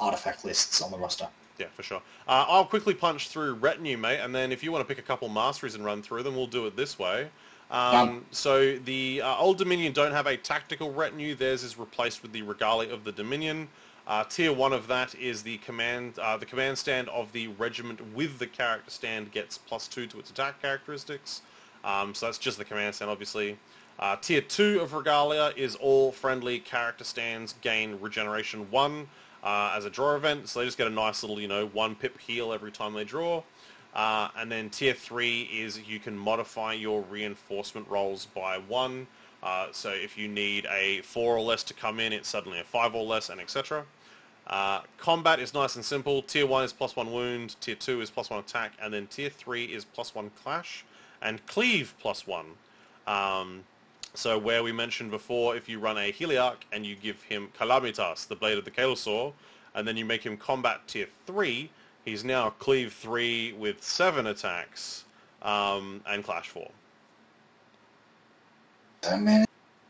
artifact 0.00 0.46
lists 0.46 0.80
on 0.80 0.90
the 0.90 0.96
roster. 0.96 1.28
Yeah, 1.58 1.66
for 1.76 1.82
sure. 1.82 2.00
Uh, 2.26 2.46
I'll 2.48 2.64
quickly 2.64 2.94
punch 2.94 3.28
through 3.28 3.54
retinue, 3.54 3.98
mate, 3.98 4.20
and 4.20 4.34
then 4.34 4.50
if 4.50 4.64
you 4.64 4.72
want 4.72 4.80
to 4.80 4.88
pick 4.88 4.98
a 4.98 5.06
couple 5.06 5.28
masteries 5.28 5.74
and 5.74 5.84
run 5.84 6.02
through 6.02 6.22
them, 6.22 6.34
we'll 6.34 6.46
do 6.46 6.66
it 6.66 6.74
this 6.74 6.98
way. 6.98 7.28
Um, 7.70 8.24
so 8.30 8.76
the 8.78 9.22
uh, 9.22 9.36
Old 9.36 9.58
Dominion 9.58 9.92
don't 9.92 10.12
have 10.12 10.26
a 10.26 10.36
tactical 10.36 10.92
retinue. 10.92 11.34
Theirs 11.34 11.62
is 11.62 11.78
replaced 11.78 12.22
with 12.22 12.32
the 12.32 12.42
Regalia 12.42 12.92
of 12.92 13.04
the 13.04 13.12
Dominion. 13.12 13.68
Uh, 14.06 14.24
tier 14.24 14.52
one 14.52 14.72
of 14.72 14.88
that 14.88 15.14
is 15.14 15.42
the 15.42 15.58
command. 15.58 16.18
Uh, 16.18 16.36
the 16.36 16.46
command 16.46 16.76
stand 16.76 17.08
of 17.08 17.30
the 17.32 17.48
regiment 17.48 18.00
with 18.14 18.38
the 18.38 18.46
character 18.46 18.90
stand 18.90 19.30
gets 19.30 19.58
plus 19.58 19.86
two 19.86 20.06
to 20.06 20.18
its 20.18 20.30
attack 20.30 20.60
characteristics. 20.60 21.42
Um, 21.84 22.14
so 22.14 22.26
that's 22.26 22.38
just 22.38 22.58
the 22.58 22.64
command 22.64 22.94
stand, 22.94 23.10
obviously. 23.10 23.56
Uh, 23.98 24.16
tier 24.16 24.40
two 24.40 24.80
of 24.80 24.94
Regalia 24.94 25.52
is 25.56 25.76
all 25.76 26.10
friendly 26.10 26.58
character 26.58 27.04
stands 27.04 27.54
gain 27.60 27.98
regeneration 28.00 28.68
one 28.70 29.06
uh, 29.44 29.74
as 29.76 29.84
a 29.84 29.90
draw 29.90 30.16
event. 30.16 30.48
So 30.48 30.60
they 30.60 30.64
just 30.66 30.78
get 30.78 30.86
a 30.86 30.90
nice 30.90 31.22
little, 31.22 31.40
you 31.40 31.48
know, 31.48 31.66
one 31.68 31.94
pip 31.94 32.18
heal 32.18 32.52
every 32.52 32.72
time 32.72 32.94
they 32.94 33.04
draw. 33.04 33.42
Uh, 33.94 34.28
and 34.36 34.50
then 34.50 34.70
tier 34.70 34.94
three 34.94 35.42
is 35.42 35.80
you 35.86 36.00
can 36.00 36.16
modify 36.16 36.72
your 36.72 37.02
reinforcement 37.02 37.86
rolls 37.88 38.26
by 38.26 38.58
one. 38.58 39.06
Uh, 39.42 39.66
so 39.72 39.90
if 39.90 40.16
you 40.16 40.28
need 40.28 40.66
a 40.70 41.00
four 41.02 41.36
or 41.36 41.40
less 41.40 41.62
to 41.64 41.74
come 41.74 41.98
in, 41.98 42.12
it's 42.12 42.28
suddenly 42.28 42.60
a 42.60 42.64
five 42.64 42.94
or 42.94 43.04
less, 43.04 43.28
and 43.28 43.40
etc. 43.40 43.84
Uh, 44.46 44.80
combat 44.98 45.38
is 45.38 45.54
nice 45.54 45.76
and 45.76 45.84
simple. 45.84 46.22
Tier 46.22 46.46
one 46.46 46.64
is 46.64 46.72
plus 46.72 46.96
one 46.96 47.12
wound. 47.12 47.56
Tier 47.60 47.74
two 47.74 48.00
is 48.00 48.10
plus 48.10 48.30
one 48.30 48.38
attack, 48.38 48.72
and 48.80 48.92
then 48.92 49.06
tier 49.06 49.30
three 49.30 49.64
is 49.64 49.84
plus 49.84 50.14
one 50.14 50.30
clash, 50.42 50.84
and 51.20 51.44
cleave 51.46 51.94
plus 52.00 52.26
one. 52.26 52.46
Um, 53.06 53.64
so 54.14 54.38
where 54.38 54.62
we 54.62 54.72
mentioned 54.72 55.10
before, 55.10 55.56
if 55.56 55.68
you 55.68 55.78
run 55.78 55.96
a 55.96 56.12
Xhiliarch 56.12 56.58
and 56.72 56.84
you 56.84 56.96
give 56.96 57.22
him 57.22 57.48
Calamitas, 57.58 58.28
the 58.28 58.36
blade 58.36 58.58
of 58.58 58.64
the 58.64 58.70
Kalosaur, 58.70 59.32
and 59.74 59.88
then 59.88 59.96
you 59.96 60.04
make 60.04 60.22
him 60.22 60.36
combat 60.36 60.86
tier 60.86 61.08
3, 61.26 61.70
he's 62.04 62.22
now 62.22 62.50
cleave 62.50 62.92
3 62.92 63.54
with 63.54 63.82
7 63.82 64.26
attacks 64.26 65.04
um, 65.40 66.02
and 66.06 66.22
clash 66.22 66.50
4. 66.50 66.68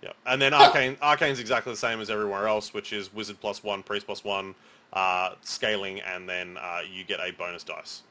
Yeah. 0.02 0.12
And 0.26 0.42
then 0.42 0.52
Arcane, 0.52 0.96
Arcane's 1.00 1.38
exactly 1.38 1.72
the 1.72 1.78
same 1.78 2.00
as 2.00 2.10
everywhere 2.10 2.48
else, 2.48 2.74
which 2.74 2.92
is 2.92 3.12
Wizard 3.14 3.40
plus 3.40 3.62
1, 3.62 3.82
Priest 3.84 4.06
plus 4.06 4.24
1, 4.24 4.54
uh, 4.92 5.34
scaling, 5.42 6.00
and 6.00 6.28
then 6.28 6.56
uh, 6.56 6.80
you 6.90 7.04
get 7.04 7.20
a 7.20 7.32
bonus 7.32 7.62
dice. 7.62 8.02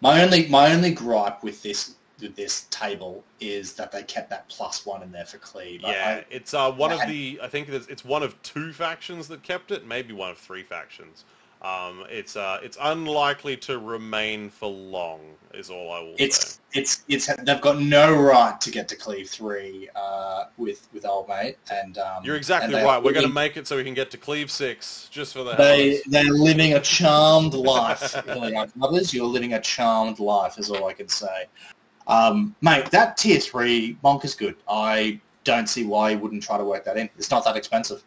My 0.00 0.22
only 0.22 0.48
my 0.48 0.72
only 0.72 0.92
gripe 0.92 1.42
with 1.42 1.62
this 1.62 1.96
with 2.22 2.34
this 2.34 2.66
table 2.70 3.22
is 3.40 3.74
that 3.74 3.92
they 3.92 4.02
kept 4.02 4.30
that 4.30 4.48
plus 4.48 4.84
one 4.86 5.02
in 5.02 5.12
there 5.12 5.24
for 5.26 5.38
cleave. 5.38 5.80
Yeah, 5.82 6.22
I- 6.22 6.24
it's 6.30 6.54
uh, 6.54 6.72
one 6.72 6.92
of 6.92 6.98
Man. 7.00 7.08
the. 7.08 7.40
I 7.42 7.48
think 7.48 7.68
it's, 7.68 7.86
it's 7.88 8.04
one 8.04 8.22
of 8.22 8.40
two 8.42 8.72
factions 8.72 9.28
that 9.28 9.42
kept 9.42 9.70
it, 9.70 9.86
maybe 9.86 10.14
one 10.14 10.30
of 10.30 10.38
three 10.38 10.62
factions. 10.62 11.24
Um, 11.62 12.04
it's 12.08 12.36
uh, 12.36 12.58
it's 12.62 12.78
unlikely 12.80 13.56
to 13.58 13.78
remain 13.78 14.48
for 14.48 14.70
long, 14.70 15.20
is 15.52 15.68
all 15.68 15.92
I 15.92 16.00
will 16.00 16.16
say. 16.16 16.24
it's 16.24 16.60
it's 16.72 17.04
it's 17.08 17.26
they've 17.44 17.60
got 17.60 17.78
no 17.80 18.14
right 18.14 18.58
to 18.62 18.70
get 18.70 18.88
to 18.88 18.96
cleave 18.96 19.28
three 19.28 19.90
uh, 19.94 20.44
with 20.56 20.88
with 20.94 21.04
old 21.04 21.28
mate 21.28 21.58
and 21.70 21.98
um, 21.98 22.24
You're 22.24 22.36
exactly 22.36 22.74
and 22.74 22.86
right. 22.86 23.02
We're 23.02 23.12
going 23.12 23.26
to 23.26 23.32
make 23.32 23.58
it 23.58 23.66
so 23.66 23.76
we 23.76 23.84
can 23.84 23.92
get 23.92 24.10
to 24.12 24.16
cleave 24.16 24.50
six, 24.50 25.08
just 25.10 25.34
for 25.34 25.44
the 25.44 25.54
They 25.56 26.00
they're 26.06 26.24
living 26.24 26.74
a 26.74 26.80
charmed 26.80 27.52
life. 27.52 28.14
Brothers, 28.76 29.12
you're 29.12 29.26
living 29.26 29.52
a 29.52 29.60
charmed 29.60 30.18
life, 30.18 30.58
is 30.58 30.70
all 30.70 30.86
I 30.86 30.94
can 30.94 31.08
say. 31.08 31.44
Um, 32.06 32.54
mate, 32.62 32.90
that 32.90 33.18
tier 33.18 33.38
three 33.38 33.98
monk 34.02 34.24
is 34.24 34.34
good. 34.34 34.56
I 34.66 35.20
don't 35.44 35.68
see 35.68 35.84
why 35.84 36.10
you 36.10 36.18
wouldn't 36.18 36.42
try 36.42 36.56
to 36.56 36.64
work 36.64 36.84
that 36.86 36.96
in. 36.96 37.10
It's 37.18 37.30
not 37.30 37.44
that 37.44 37.56
expensive. 37.56 38.02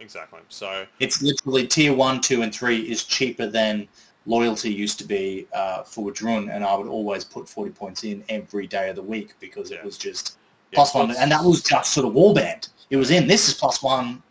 Exactly. 0.00 0.40
So 0.48 0.86
It's 1.00 1.22
literally 1.22 1.66
tier 1.66 1.92
one, 1.94 2.20
two, 2.20 2.42
and 2.42 2.54
three 2.54 2.80
is 2.80 3.04
cheaper 3.04 3.46
than 3.46 3.88
loyalty 4.26 4.72
used 4.72 4.98
to 4.98 5.04
be 5.04 5.46
uh, 5.54 5.82
for 5.82 6.10
Drun, 6.10 6.48
and 6.50 6.64
I 6.64 6.74
would 6.74 6.88
always 6.88 7.24
put 7.24 7.48
forty 7.48 7.70
points 7.70 8.04
in 8.04 8.24
every 8.28 8.66
day 8.66 8.90
of 8.90 8.96
the 8.96 9.02
week 9.02 9.34
because 9.40 9.70
Yeah. 9.70 9.78
it 9.78 9.84
was 9.84 9.96
just 9.96 10.36
yeah, 10.72 10.76
plus 10.76 10.94
one, 10.94 11.10
and 11.16 11.30
that 11.30 11.42
was 11.42 11.62
just 11.62 11.92
sort 11.92 12.06
of 12.06 12.12
warband. 12.12 12.68
It 12.90 12.96
was 12.96 13.10
in. 13.10 13.26
This 13.26 13.48
is 13.48 13.54
plus 13.54 13.82
one, 13.82 14.22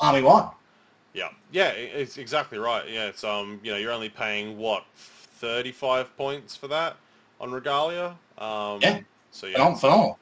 army 0.00 0.22
one. 0.22 0.50
Yeah, 1.14 1.30
yeah, 1.50 1.70
it's 1.70 2.18
exactly 2.18 2.58
right. 2.58 2.84
Yeah, 2.88 3.06
it's 3.06 3.24
um, 3.24 3.58
you 3.62 3.72
know, 3.72 3.78
you're 3.78 3.92
only 3.92 4.10
paying 4.10 4.56
what, 4.58 4.84
35 4.94 6.16
points 6.16 6.54
for 6.54 6.68
that 6.68 6.96
on 7.40 7.50
Regalia. 7.50 8.16
Um, 8.36 8.78
Yeah. 8.80 9.00
So 9.30 9.46
yeah, 9.46 9.74
phenomenal. 9.74 10.18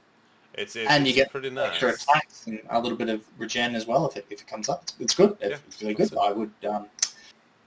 It's, 0.57 0.77
it's 0.77 0.91
and 0.91 1.07
you 1.07 1.13
get 1.13 1.31
pretty 1.31 1.51
nice. 1.51 1.71
extra 1.71 1.91
attacks 1.91 2.47
and 2.47 2.61
a 2.71 2.81
little 2.81 2.97
bit 2.97 3.09
of 3.09 3.23
regen 3.39 3.75
as 3.75 3.87
well 3.87 4.09
if 4.09 4.17
it, 4.17 4.27
if 4.31 4.41
it 4.41 4.47
comes 4.47 4.69
up. 4.69 4.83
It's, 4.83 4.95
it's 5.01 5.15
good. 5.15 5.37
Yeah, 5.41 5.57
it's 5.67 5.83
really 5.83 5.95
good. 5.95 6.17
I 6.17 6.33
would, 6.33 6.51
um, 6.69 6.87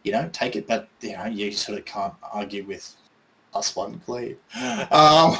you 0.03 0.11
know, 0.11 0.29
take 0.33 0.55
it, 0.55 0.67
but 0.67 0.87
you 1.01 1.13
know, 1.13 1.25
you 1.25 1.51
sort 1.51 1.77
of 1.77 1.85
can't 1.85 2.13
argue 2.31 2.65
with 2.65 2.79
us 2.79 2.95
plus 3.51 3.75
one 3.75 3.99
cleave. 3.99 4.37
um, 4.91 5.37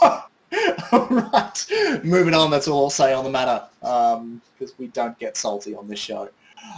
all 0.92 1.08
right, 1.10 1.66
moving 2.04 2.34
on. 2.34 2.50
That's 2.50 2.68
all 2.68 2.84
I'll 2.84 2.90
say 2.90 3.12
on 3.12 3.24
the 3.24 3.30
matter 3.30 3.64
because 3.80 4.78
we 4.78 4.88
don't 4.88 5.18
get 5.18 5.36
salty 5.36 5.74
on 5.74 5.88
this 5.88 5.98
show. 5.98 6.28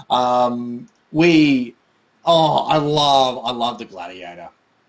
Um, 0.08 0.88
we, 1.12 1.74
oh, 2.24 2.66
I 2.66 2.78
love, 2.78 3.44
I 3.44 3.52
love 3.52 3.78
the 3.78 3.84
gladiator. 3.84 4.48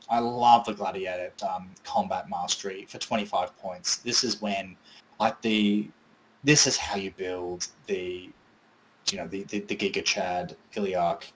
I 0.10 0.20
love 0.20 0.66
the 0.66 0.74
gladiator 0.74 1.32
um, 1.48 1.70
combat 1.84 2.30
mastery 2.30 2.86
for 2.90 2.98
25 2.98 3.58
points. 3.60 3.98
This 3.98 4.24
is 4.24 4.42
when 4.42 4.76
like 5.22 5.42
the 5.42 5.88
this 6.44 6.66
is 6.68 6.76
how 6.76 6.98
you 6.98 7.12
build 7.12 7.68
the 7.86 8.30
you 9.12 9.18
know 9.18 9.28
the 9.28 9.44
the, 9.44 9.60
the 9.60 9.76
Giga 9.76 10.04
Chad 10.04 10.58
Xhiliarch 10.76 11.32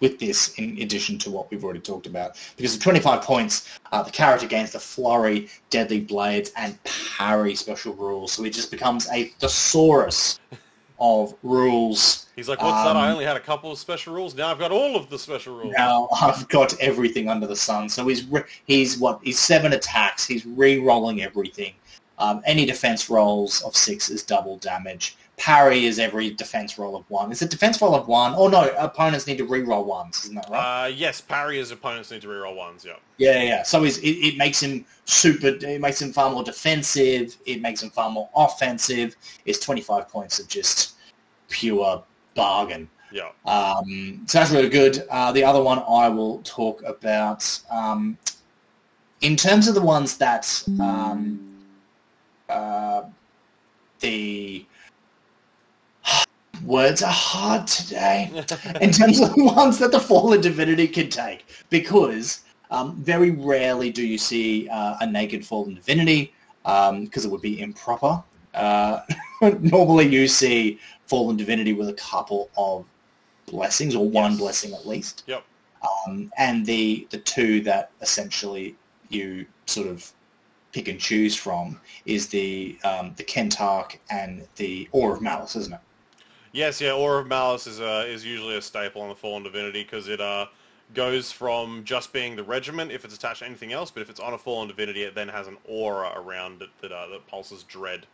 with 0.00 0.20
this 0.20 0.54
in 0.54 0.80
addition 0.80 1.18
to 1.18 1.30
what 1.30 1.50
we've 1.50 1.64
already 1.64 1.80
talked 1.80 2.06
about 2.06 2.36
because 2.56 2.76
at 2.76 2.80
25 2.80 3.20
points 3.22 3.78
uh, 3.90 4.00
the 4.00 4.12
character 4.12 4.46
gains 4.46 4.70
the 4.70 4.78
flurry 4.78 5.48
deadly 5.70 6.00
blades 6.00 6.52
and 6.56 6.78
parry 6.84 7.56
special 7.56 7.94
rules 7.94 8.30
so 8.32 8.44
it 8.44 8.50
just 8.50 8.70
becomes 8.70 9.08
a 9.10 9.24
thesaurus 9.40 10.38
of 11.00 11.34
rules 11.42 12.26
He's 12.38 12.48
like, 12.48 12.62
what's 12.62 12.84
that? 12.84 12.94
I 12.94 13.08
Um, 13.08 13.14
only 13.14 13.24
had 13.24 13.36
a 13.36 13.40
couple 13.40 13.72
of 13.72 13.80
special 13.80 14.14
rules. 14.14 14.36
Now 14.36 14.48
I've 14.48 14.60
got 14.60 14.70
all 14.70 14.94
of 14.94 15.10
the 15.10 15.18
special 15.18 15.56
rules. 15.56 15.74
Now 15.76 16.08
I've 16.22 16.48
got 16.48 16.72
everything 16.78 17.28
under 17.28 17.48
the 17.48 17.56
sun. 17.56 17.88
So 17.88 18.06
he's 18.06 18.24
re- 18.26 18.44
he's 18.64 18.96
what 18.96 19.18
he's 19.24 19.40
seven 19.40 19.72
attacks. 19.72 20.24
He's 20.24 20.46
re-rolling 20.46 21.20
everything. 21.20 21.74
Um, 22.18 22.42
any 22.44 22.66
defense 22.66 23.08
rolls 23.08 23.62
of 23.62 23.76
six 23.76 24.10
is 24.10 24.22
double 24.22 24.58
damage. 24.58 25.16
parry 25.38 25.86
is 25.86 25.98
every 25.98 26.30
defense 26.30 26.78
roll 26.78 26.96
of 26.96 27.08
one. 27.08 27.30
Is 27.32 27.40
it 27.40 27.50
defense 27.50 27.80
roll 27.80 27.94
of 27.94 28.08
one? 28.08 28.34
Oh 28.36 28.48
no, 28.48 28.74
opponents 28.76 29.26
need 29.26 29.38
to 29.38 29.44
re-roll 29.44 29.84
ones, 29.84 30.24
isn't 30.24 30.34
that 30.34 30.50
right? 30.50 30.84
Uh, 30.84 30.86
yes, 30.88 31.20
parry 31.20 31.58
is 31.58 31.70
opponents 31.70 32.10
need 32.10 32.20
to 32.22 32.28
reroll 32.28 32.56
ones. 32.56 32.84
Yeah. 32.84 32.96
Yeah, 33.16 33.42
yeah. 33.42 33.62
So 33.62 33.82
he's, 33.82 33.98
it, 33.98 34.10
it 34.10 34.36
makes 34.36 34.60
him 34.60 34.84
super. 35.04 35.48
It 35.48 35.80
makes 35.80 36.02
him 36.02 36.12
far 36.12 36.30
more 36.30 36.42
defensive. 36.42 37.36
It 37.46 37.62
makes 37.62 37.82
him 37.82 37.90
far 37.90 38.10
more 38.10 38.28
offensive. 38.34 39.16
It's 39.46 39.60
twenty 39.60 39.80
five 39.80 40.08
points 40.08 40.38
of 40.40 40.48
just 40.48 40.96
pure 41.48 42.02
bargain. 42.34 42.90
Yeah. 43.10 43.30
Um, 43.46 44.24
so 44.26 44.38
that's 44.38 44.50
really 44.50 44.68
good. 44.68 45.04
Uh, 45.08 45.32
the 45.32 45.44
other 45.44 45.62
one 45.62 45.78
I 45.88 46.08
will 46.08 46.40
talk 46.42 46.82
about 46.82 47.58
um, 47.70 48.18
in 49.22 49.34
terms 49.34 49.66
of 49.66 49.74
the 49.74 49.80
ones 49.80 50.18
that 50.18 50.62
um, 50.78 51.47
uh, 52.48 53.02
the 54.00 54.64
words 56.64 57.02
are 57.02 57.12
hard 57.12 57.66
today 57.66 58.30
in 58.80 58.90
terms 58.90 59.20
of 59.20 59.34
the 59.34 59.44
ones 59.44 59.78
that 59.78 59.92
the 59.92 60.00
fallen 60.00 60.40
divinity 60.40 60.88
can 60.88 61.08
take 61.08 61.46
because 61.70 62.40
um, 62.70 62.96
very 62.96 63.30
rarely 63.30 63.90
do 63.90 64.06
you 64.06 64.18
see 64.18 64.68
uh, 64.68 64.96
a 65.00 65.06
naked 65.06 65.44
fallen 65.44 65.74
divinity 65.74 66.32
because 66.62 67.24
it 67.24 67.30
would 67.30 67.40
be 67.40 67.60
improper. 67.60 68.22
Uh, 68.54 69.00
normally 69.60 70.06
you 70.06 70.28
see 70.28 70.78
fallen 71.06 71.36
divinity 71.36 71.72
with 71.72 71.88
a 71.88 71.94
couple 71.94 72.50
of 72.56 72.84
blessings 73.46 73.94
or 73.94 74.08
one 74.08 74.32
Yes. 74.32 74.40
blessing 74.40 74.74
at 74.74 74.86
least. 74.86 75.24
Yep. 75.26 75.44
Um, 76.06 76.30
and 76.36 76.66
the 76.66 77.06
the 77.10 77.18
two 77.18 77.60
that 77.62 77.90
essentially 78.02 78.74
you 79.08 79.46
sort 79.66 79.86
of 79.86 80.12
pick 80.78 80.88
and 80.88 81.00
choose 81.00 81.34
from 81.34 81.80
is 82.06 82.28
the 82.28 82.78
um, 82.84 83.12
the 83.16 83.24
Kentarch 83.24 83.96
and 84.10 84.46
the 84.56 84.88
Aura 84.92 85.16
of 85.16 85.22
Malice, 85.22 85.56
isn't 85.56 85.72
it? 85.74 85.80
Yes, 86.52 86.80
yeah. 86.80 86.92
Aura 86.92 87.20
of 87.22 87.26
Malice 87.26 87.66
is 87.66 87.80
uh, 87.80 88.04
is 88.06 88.24
usually 88.24 88.56
a 88.56 88.62
staple 88.62 89.02
on 89.02 89.08
the 89.08 89.14
Fallen 89.16 89.42
Divinity 89.42 89.82
because 89.82 90.06
it 90.06 90.20
uh, 90.20 90.46
goes 90.94 91.32
from 91.32 91.82
just 91.84 92.12
being 92.12 92.36
the 92.36 92.44
regiment 92.44 92.92
if 92.92 93.04
it's 93.04 93.14
attached 93.16 93.40
to 93.40 93.46
anything 93.46 93.72
else, 93.72 93.90
but 93.90 94.02
if 94.02 94.08
it's 94.08 94.20
on 94.20 94.34
a 94.34 94.38
Fallen 94.38 94.68
Divinity, 94.68 95.02
it 95.02 95.14
then 95.16 95.28
has 95.28 95.48
an 95.48 95.56
aura 95.64 96.12
around 96.14 96.62
it 96.62 96.68
that 96.80 96.92
uh, 96.92 97.08
that 97.08 97.26
pulses 97.26 97.64
dread. 97.64 98.06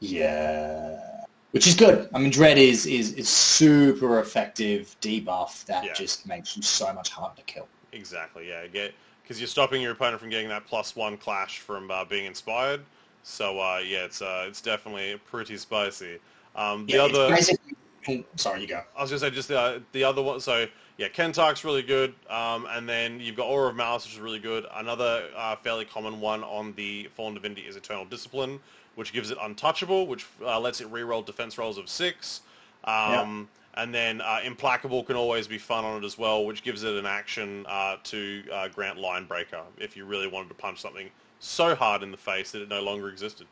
Yeah. 0.00 1.24
Which 1.50 1.66
is 1.66 1.74
good. 1.74 2.08
I 2.14 2.18
mean, 2.18 2.30
Dread 2.30 2.58
is 2.58 2.86
is, 2.86 3.12
is 3.14 3.28
super 3.28 4.20
effective 4.20 4.96
debuff 5.00 5.64
that 5.66 5.84
Yeah. 5.84 5.92
just 5.94 6.26
makes 6.26 6.56
you 6.56 6.62
so 6.62 6.92
much 6.92 7.10
harder 7.10 7.36
to 7.36 7.42
kill. 7.42 7.68
Exactly. 7.92 8.48
Yeah. 8.48 8.66
Get 8.66 8.94
because 9.24 9.40
you're 9.40 9.48
stopping 9.48 9.80
your 9.82 9.92
opponent 9.92 10.20
from 10.20 10.30
getting 10.30 10.48
that 10.50 10.66
plus 10.66 10.94
one 10.94 11.16
clash 11.16 11.58
from 11.58 11.90
uh, 11.90 12.04
being 12.04 12.26
inspired. 12.26 12.80
So 13.22 13.58
uh, 13.58 13.80
yeah, 13.84 14.04
it's 14.04 14.22
uh, 14.22 14.44
it's 14.46 14.60
definitely 14.60 15.18
pretty 15.30 15.56
spicy. 15.56 16.18
Um, 16.54 16.86
the 16.86 16.94
Yeah, 16.94 17.02
other. 17.04 17.28
basically. 17.34 17.74
oh, 18.08 18.24
Sorry, 18.36 18.60
you 18.60 18.66
go. 18.66 18.82
I 18.96 19.00
was 19.02 19.10
gonna 19.10 19.20
say 19.20 19.30
just 19.30 19.48
the 19.48 19.82
the 19.92 20.04
other 20.04 20.22
one. 20.22 20.40
So 20.40 20.66
yeah, 20.98 21.08
Kentarch's 21.08 21.64
really 21.64 21.82
good, 21.82 22.14
um, 22.30 22.66
and 22.70 22.88
then 22.88 23.18
you've 23.18 23.34
got 23.34 23.46
Aura 23.46 23.70
of 23.70 23.76
Malice, 23.76 24.04
which 24.04 24.14
is 24.14 24.20
really 24.20 24.38
good. 24.38 24.66
Another 24.74 25.24
uh, 25.36 25.56
fairly 25.56 25.84
common 25.84 26.20
one 26.20 26.44
on 26.44 26.72
the 26.74 27.08
Fallen 27.16 27.34
Divinity 27.34 27.62
is 27.62 27.74
Eternal 27.76 28.04
Discipline, 28.04 28.60
which 28.94 29.12
gives 29.12 29.30
it 29.30 29.38
untouchable, 29.40 30.06
which 30.06 30.26
uh, 30.42 30.60
lets 30.60 30.80
it 30.80 30.92
reroll 30.92 31.24
defense 31.24 31.58
rolls 31.58 31.78
of 31.78 31.88
six. 31.88 32.42
Um, 32.84 33.48
And 33.76 33.92
then 33.94 34.20
uh, 34.20 34.40
Implacable 34.44 35.02
can 35.02 35.16
always 35.16 35.48
be 35.48 35.58
fun 35.58 35.84
on 35.84 36.02
it 36.02 36.06
as 36.06 36.16
well, 36.16 36.44
which 36.46 36.62
gives 36.62 36.84
it 36.84 36.94
an 36.94 37.06
action 37.06 37.66
uh, 37.68 37.96
to 38.04 38.44
uh, 38.52 38.68
grant 38.68 38.98
Line 38.98 39.24
Breaker 39.24 39.62
if 39.78 39.96
you 39.96 40.04
really 40.04 40.28
wanted 40.28 40.48
to 40.48 40.54
punch 40.54 40.80
something 40.80 41.10
so 41.40 41.74
hard 41.74 42.02
in 42.02 42.10
the 42.10 42.16
face 42.16 42.52
that 42.52 42.62
it 42.62 42.68
no 42.68 42.80
longer 42.82 43.08
existed. 43.08 43.46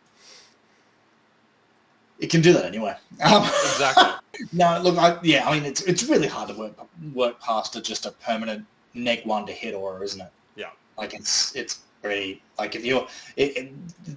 It 2.20 2.30
can 2.30 2.40
do 2.40 2.52
that 2.52 2.64
anyway. 2.64 2.94
Um, 3.24 3.42
Exactly. 3.42 4.04
no, 4.52 4.80
look, 4.80 4.96
I, 4.96 5.18
yeah, 5.24 5.48
I 5.48 5.54
mean, 5.54 5.64
it's 5.64 5.82
it's 5.82 6.04
really 6.04 6.28
hard 6.28 6.48
to 6.50 6.54
work 6.54 6.72
work 7.12 7.40
past 7.40 7.74
a, 7.74 7.82
just 7.82 8.06
a 8.06 8.12
permanent 8.12 8.64
neg 8.94 9.26
one 9.26 9.44
to 9.46 9.52
hit 9.52 9.74
aura, 9.74 10.00
isn't 10.02 10.20
it? 10.20 10.30
Yeah. 10.54 10.70
Like 10.96 11.14
it's 11.14 11.54
it's 11.56 11.80
pretty 12.00 12.40
like 12.58 12.76
if 12.76 12.84
you're 12.84 13.08
it- 13.36 13.72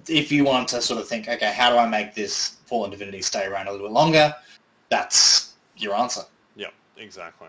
if 0.08 0.30
you 0.30 0.44
want 0.44 0.68
to 0.68 0.80
sort 0.80 1.00
of 1.00 1.08
think, 1.08 1.28
okay, 1.28 1.52
how 1.52 1.70
do 1.70 1.78
I 1.78 1.88
make 1.88 2.14
this 2.14 2.58
fallen 2.66 2.90
divinity 2.90 3.22
stay 3.22 3.44
around 3.46 3.66
a 3.66 3.72
little 3.72 3.88
bit 3.88 3.92
longer? 3.92 4.32
That's 4.88 5.45
your 5.76 5.94
answer. 5.94 6.22
yeah, 6.56 6.68
exactly. 6.96 7.48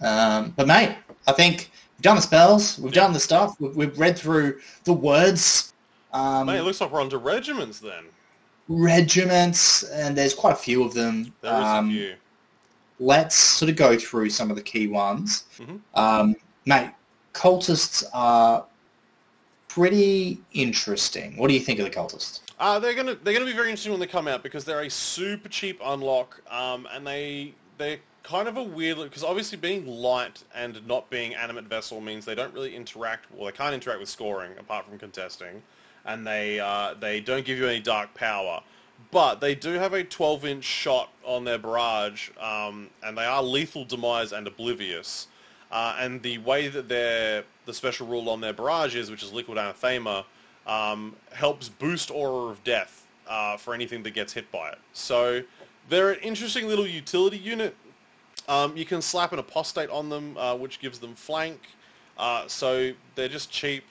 Um, 0.00 0.52
but 0.56 0.66
mate, 0.66 0.96
I 1.26 1.32
think 1.32 1.70
we've 1.96 2.02
done 2.02 2.16
the 2.16 2.22
spells, 2.22 2.78
we've 2.78 2.92
done 2.92 3.12
the 3.12 3.20
stuff, 3.20 3.54
we've, 3.60 3.76
we've 3.76 3.98
read 3.98 4.18
through 4.18 4.60
the 4.84 4.92
words, 4.92 5.72
um, 6.12 6.46
Mate, 6.48 6.58
it 6.58 6.62
looks 6.64 6.80
like 6.80 6.90
we're 6.92 7.00
on 7.00 7.08
to 7.10 7.18
regiments 7.18 7.78
then. 7.80 8.04
regiments, 8.68 9.82
and 9.84 10.16
there's 10.16 10.34
quite 10.34 10.52
a 10.52 10.56
few 10.56 10.82
of 10.84 10.92
them. 10.94 11.32
There 11.40 11.52
is 11.52 11.64
Um, 11.66 11.88
a 11.88 11.92
few. 11.92 12.14
let's 12.98 13.34
sort 13.36 13.70
of 13.70 13.76
go 13.76 13.98
through 13.98 14.30
some 14.30 14.50
of 14.50 14.56
the 14.56 14.62
key 14.62 14.88
ones. 14.88 15.44
Mhm. 15.58 15.80
Um, 15.94 16.36
mate, 16.66 16.90
cultists 17.32 18.04
are 18.12 18.64
pretty 19.68 20.40
interesting. 20.52 21.36
What 21.36 21.48
do 21.48 21.54
you 21.54 21.60
think 21.60 21.78
of 21.78 21.84
the 21.86 21.90
cultists? 21.90 22.40
Uh, 22.62 22.78
they're 22.78 22.94
gonna 22.94 23.16
they're 23.24 23.34
gonna 23.34 23.44
be 23.44 23.52
very 23.52 23.70
interesting 23.70 23.90
when 23.90 24.00
they 24.00 24.06
come 24.06 24.28
out 24.28 24.44
because 24.44 24.64
they're 24.64 24.82
a 24.82 24.88
super 24.88 25.48
cheap 25.48 25.80
unlock, 25.84 26.40
um, 26.48 26.86
and 26.92 27.04
they 27.04 27.52
they're 27.76 27.98
kind 28.22 28.46
of 28.46 28.56
a 28.56 28.62
weird 28.62 28.98
because 28.98 29.24
obviously 29.24 29.58
being 29.58 29.84
light 29.84 30.44
and 30.54 30.86
not 30.86 31.10
being 31.10 31.34
animate 31.34 31.64
vessel 31.64 32.00
means 32.00 32.24
they 32.24 32.36
don't 32.36 32.54
really 32.54 32.76
interact. 32.76 33.26
Well, 33.32 33.46
they 33.46 33.50
can't 33.50 33.74
interact 33.74 33.98
with 33.98 34.08
scoring 34.08 34.52
apart 34.60 34.86
from 34.86 34.96
contesting, 34.96 35.60
and 36.04 36.24
they 36.24 36.60
uh, 36.60 36.94
they 37.00 37.18
don't 37.18 37.44
give 37.44 37.58
you 37.58 37.66
any 37.66 37.80
dark 37.80 38.14
power. 38.14 38.62
But 39.10 39.40
they 39.40 39.56
do 39.56 39.72
have 39.72 39.92
a 39.92 40.04
12-inch 40.04 40.62
shot 40.62 41.10
on 41.24 41.42
their 41.42 41.58
barrage, 41.58 42.30
um, 42.38 42.90
and 43.02 43.18
they 43.18 43.24
are 43.24 43.42
lethal 43.42 43.84
demise 43.84 44.30
and 44.30 44.46
oblivious. 44.46 45.26
Uh, 45.72 45.96
and 45.98 46.22
the 46.22 46.38
way 46.38 46.68
that 46.68 46.88
their 46.88 47.42
the 47.66 47.74
special 47.74 48.06
rule 48.06 48.30
on 48.30 48.40
their 48.40 48.52
barrage 48.52 48.94
is, 48.94 49.10
which 49.10 49.24
is 49.24 49.32
liquid 49.32 49.58
anathema, 49.58 50.24
um, 50.66 51.16
helps 51.32 51.68
boost 51.68 52.10
aura 52.10 52.50
of 52.50 52.62
death 52.64 53.06
uh, 53.28 53.56
for 53.56 53.74
anything 53.74 54.02
that 54.02 54.12
gets 54.12 54.32
hit 54.32 54.50
by 54.50 54.70
it. 54.70 54.78
So 54.92 55.42
they're 55.88 56.12
an 56.12 56.20
interesting 56.20 56.66
little 56.66 56.86
utility 56.86 57.38
unit. 57.38 57.74
Um, 58.48 58.76
you 58.76 58.84
can 58.84 59.02
slap 59.02 59.32
an 59.32 59.38
apostate 59.38 59.90
on 59.90 60.08
them, 60.08 60.36
uh, 60.36 60.56
which 60.56 60.80
gives 60.80 60.98
them 60.98 61.14
flank. 61.14 61.60
Uh, 62.18 62.46
so 62.46 62.92
they're 63.14 63.28
just 63.28 63.50
cheap, 63.50 63.84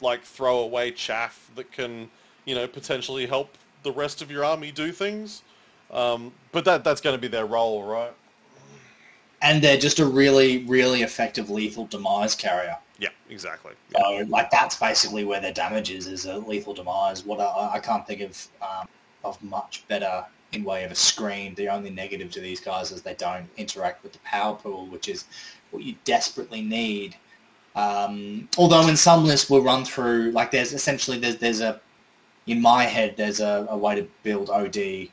like 0.00 0.22
throwaway 0.22 0.90
chaff 0.90 1.50
that 1.56 1.72
can, 1.72 2.10
you 2.44 2.54
know, 2.54 2.66
potentially 2.66 3.26
help 3.26 3.56
the 3.82 3.92
rest 3.92 4.22
of 4.22 4.30
your 4.30 4.44
army 4.44 4.70
do 4.70 4.92
things. 4.92 5.42
Um, 5.90 6.32
but 6.52 6.64
that 6.66 6.84
that's 6.84 7.00
going 7.00 7.16
to 7.16 7.20
be 7.20 7.28
their 7.28 7.46
role, 7.46 7.82
right? 7.84 8.12
And 9.42 9.62
they're 9.62 9.78
just 9.78 9.98
a 9.98 10.04
really, 10.04 10.64
really 10.64 11.02
effective 11.02 11.48
lethal 11.50 11.86
demise 11.86 12.34
carrier. 12.34 12.76
Yeah, 13.30 13.34
exactly. 13.34 13.72
So, 13.96 14.26
like, 14.28 14.50
that's 14.50 14.76
basically 14.76 15.24
where 15.24 15.40
their 15.40 15.52
damage 15.52 15.90
is, 15.90 16.06
is 16.06 16.26
a 16.26 16.38
lethal 16.38 16.74
demise. 16.74 17.24
What 17.24 17.40
I, 17.40 17.74
I 17.74 17.78
can't 17.78 18.06
think 18.06 18.20
of 18.20 18.48
um, 18.60 18.88
of 19.24 19.42
much 19.42 19.86
better 19.88 20.24
in 20.52 20.64
way 20.64 20.84
of 20.84 20.90
a 20.90 20.94
screen. 20.94 21.54
The 21.54 21.68
only 21.68 21.90
negative 21.90 22.30
to 22.32 22.40
these 22.40 22.60
guys 22.60 22.90
is 22.90 23.02
they 23.02 23.14
don't 23.14 23.48
interact 23.56 24.02
with 24.02 24.12
the 24.12 24.18
power 24.20 24.56
pool, 24.56 24.86
which 24.86 25.08
is 25.08 25.24
what 25.70 25.82
you 25.82 25.94
desperately 26.04 26.62
need. 26.62 27.16
Um, 27.76 28.48
although 28.58 28.86
in 28.88 28.96
some 28.96 29.24
lists 29.24 29.48
we'll 29.48 29.62
run 29.62 29.84
through, 29.84 30.32
like, 30.32 30.50
there's 30.50 30.72
essentially 30.72 31.18
there's 31.18 31.36
there's 31.36 31.60
a 31.60 31.80
in 32.46 32.60
my 32.60 32.84
head 32.84 33.14
there's 33.16 33.40
a, 33.40 33.66
a 33.70 33.76
way 33.76 33.94
to 33.94 34.08
build 34.22 34.50
OD 34.50 35.08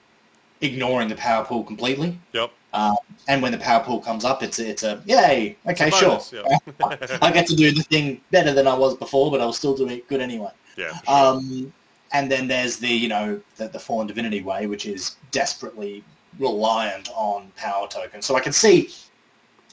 ignoring 0.61 1.07
the 1.07 1.15
power 1.15 1.45
pool 1.45 1.63
completely. 1.63 2.17
Yep. 2.33 2.51
Um, 2.73 2.97
and 3.27 3.41
when 3.41 3.51
the 3.51 3.57
power 3.57 3.83
pool 3.83 3.99
comes 3.99 4.25
up, 4.25 4.43
it's 4.43 4.59
a, 4.59 4.69
it's 4.69 4.83
a 4.83 5.01
yay. 5.05 5.57
Okay, 5.67 5.87
a 5.87 5.91
sure. 5.91 6.19
yeah. 6.33 6.57
I 7.21 7.31
get 7.31 7.47
to 7.47 7.55
do 7.55 7.71
the 7.71 7.83
thing 7.83 8.21
better 8.31 8.53
than 8.53 8.67
I 8.67 8.73
was 8.73 8.95
before, 8.95 9.31
but 9.31 9.41
I 9.41 9.45
was 9.45 9.57
still 9.57 9.75
doing 9.75 9.91
it 9.97 10.07
good 10.07 10.21
anyway. 10.21 10.51
yeah. 10.77 10.93
sure. 11.07 11.15
Um, 11.15 11.73
and 12.13 12.31
then 12.31 12.47
there's 12.47 12.77
the 12.77 12.89
you 12.89 13.09
know 13.09 13.39
the, 13.57 13.67
the 13.67 13.79
fallen 13.79 14.07
divinity 14.07 14.41
way, 14.41 14.67
which 14.67 14.85
is 14.85 15.15
desperately 15.31 16.03
reliant 16.39 17.09
on 17.15 17.51
power 17.55 17.87
tokens. 17.87 18.25
So 18.25 18.35
I 18.35 18.39
can 18.39 18.53
see, 18.53 18.89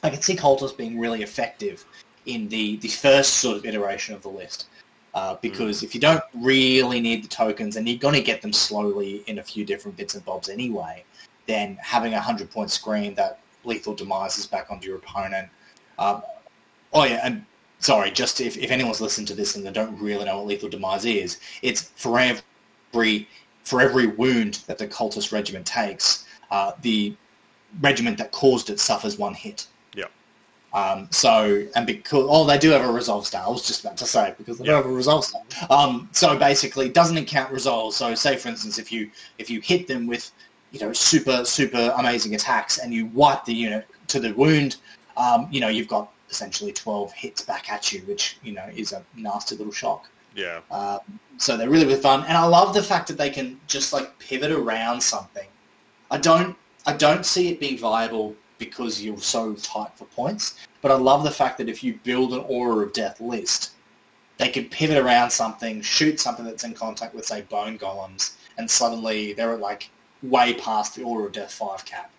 I 0.02 0.10
can 0.10 0.22
see 0.22 0.34
cultists 0.34 0.76
being 0.76 0.98
really 0.98 1.22
effective 1.22 1.84
in 2.26 2.48
the 2.48 2.76
the 2.76 2.88
first 2.88 3.34
sort 3.34 3.56
of 3.56 3.66
iteration 3.66 4.14
of 4.14 4.22
the 4.22 4.30
list. 4.30 4.66
Uh, 5.14 5.36
because 5.42 5.84
if 5.84 5.94
you 5.94 6.00
don't 6.00 6.24
really 6.34 7.00
need 7.00 7.22
the 7.22 7.28
tokens 7.28 7.76
and 7.76 7.88
you're 7.88 7.98
going 7.98 8.14
to 8.14 8.20
get 8.20 8.42
them 8.42 8.52
slowly 8.52 9.22
in 9.28 9.38
a 9.38 9.42
few 9.42 9.64
different 9.64 9.96
bits 9.96 10.16
and 10.16 10.24
bobs 10.24 10.48
anyway, 10.48 11.04
then 11.46 11.76
having 11.80 12.12
a 12.12 12.16
100 12.16 12.50
point 12.50 12.70
screen 12.70 13.14
that 13.14 13.40
lethal 13.64 13.94
demise 13.94 14.38
is 14.38 14.46
back 14.46 14.70
onto 14.70 14.88
your 14.88 14.96
opponent. 14.98 15.48
Um, 15.98 16.22
oh 16.92 17.04
yeah, 17.04 17.20
and 17.22 17.44
sorry, 17.78 18.10
just 18.10 18.40
if, 18.40 18.56
if 18.56 18.70
anyone's 18.70 19.00
listened 19.00 19.28
to 19.28 19.34
this 19.34 19.56
and 19.56 19.64
they 19.66 19.72
don't 19.72 19.98
really 20.00 20.24
know 20.24 20.38
what 20.38 20.46
lethal 20.46 20.68
demise 20.68 21.04
is, 21.04 21.38
it's 21.62 21.82
for 21.96 22.18
every 22.18 23.28
for 23.64 23.80
every 23.80 24.06
wound 24.06 24.60
that 24.66 24.78
the 24.78 24.86
cultist 24.86 25.32
regiment 25.32 25.66
takes, 25.66 26.26
uh, 26.50 26.72
the 26.82 27.16
regiment 27.80 28.18
that 28.18 28.30
caused 28.30 28.70
it 28.70 28.78
suffers 28.78 29.18
one 29.18 29.34
hit. 29.34 29.66
Yep. 29.96 30.10
Um, 30.74 31.08
so, 31.10 31.66
and 31.74 31.86
because, 31.86 32.26
oh, 32.28 32.44
they 32.44 32.58
do 32.58 32.70
have 32.70 32.84
a 32.84 32.92
resolve 32.92 33.26
star. 33.26 33.44
I 33.46 33.48
was 33.48 33.66
just 33.66 33.82
about 33.84 33.96
to 33.98 34.06
say 34.06 34.34
because 34.36 34.58
they 34.58 34.64
do 34.64 34.70
Yeah. 34.70 34.76
have 34.76 34.86
a 34.86 34.90
resolve 34.90 35.24
star. 35.24 35.42
Um, 35.70 36.08
so 36.12 36.36
basically, 36.36 36.86
it 36.86 36.94
doesn't 36.94 37.24
count 37.26 37.52
resolve. 37.52 37.94
So, 37.94 38.14
say 38.14 38.36
for 38.36 38.48
instance, 38.48 38.78
if 38.78 38.92
you 38.92 39.10
if 39.38 39.48
you 39.48 39.60
hit 39.60 39.86
them 39.88 40.06
with, 40.06 40.30
you 40.74 40.80
know, 40.80 40.92
super 40.92 41.44
super 41.44 41.94
amazing 41.96 42.34
attacks 42.34 42.78
and 42.78 42.92
you 42.92 43.06
wipe 43.06 43.44
the 43.44 43.54
unit 43.54 43.86
to 44.08 44.18
the 44.18 44.32
wound, 44.32 44.76
um, 45.16 45.46
you 45.52 45.60
know, 45.60 45.68
you've 45.68 45.88
got 45.88 46.12
essentially 46.28 46.72
twelve 46.72 47.12
hits 47.12 47.42
back 47.42 47.70
at 47.70 47.92
you, 47.92 48.00
which 48.00 48.38
you 48.42 48.52
know 48.52 48.68
is 48.74 48.92
a 48.92 49.04
nasty 49.16 49.54
little 49.56 49.72
shock. 49.72 50.08
Yeah. 50.34 50.60
Um, 50.72 50.98
so 51.38 51.56
they're 51.56 51.70
really 51.70 51.86
really 51.86 52.00
fun, 52.00 52.24
and 52.26 52.36
I 52.36 52.44
love 52.44 52.74
the 52.74 52.82
fact 52.82 53.06
that 53.06 53.16
they 53.16 53.30
can 53.30 53.60
just 53.68 53.92
like 53.92 54.18
pivot 54.18 54.50
around 54.50 55.00
something. 55.00 55.46
I 56.10 56.18
don't 56.18 56.56
I 56.86 56.92
don't 56.92 57.24
see 57.24 57.50
it 57.50 57.60
being 57.60 57.78
viable 57.78 58.34
because 58.58 59.00
you're 59.00 59.18
so 59.18 59.54
tight 59.54 59.92
for 59.94 60.06
points, 60.06 60.56
but 60.82 60.90
I 60.90 60.96
love 60.96 61.22
the 61.22 61.30
fact 61.30 61.56
that 61.58 61.68
if 61.68 61.84
you 61.84 62.00
build 62.02 62.32
an 62.32 62.40
Aura 62.48 62.86
of 62.86 62.92
Death 62.92 63.20
list, 63.20 63.72
they 64.38 64.48
can 64.48 64.64
pivot 64.64 64.98
around 64.98 65.30
something, 65.30 65.80
shoot 65.82 66.18
something 66.18 66.44
that's 66.44 66.64
in 66.64 66.74
contact 66.74 67.14
with 67.14 67.26
say 67.26 67.42
Bone 67.42 67.78
Golems, 67.78 68.34
and 68.58 68.68
suddenly 68.68 69.34
they're 69.34 69.56
like 69.56 69.88
way 70.24 70.54
past 70.54 70.94
the 70.94 71.02
Aura 71.02 71.26
of 71.26 71.32
Death 71.32 71.52
five 71.52 71.84
cap. 71.84 72.10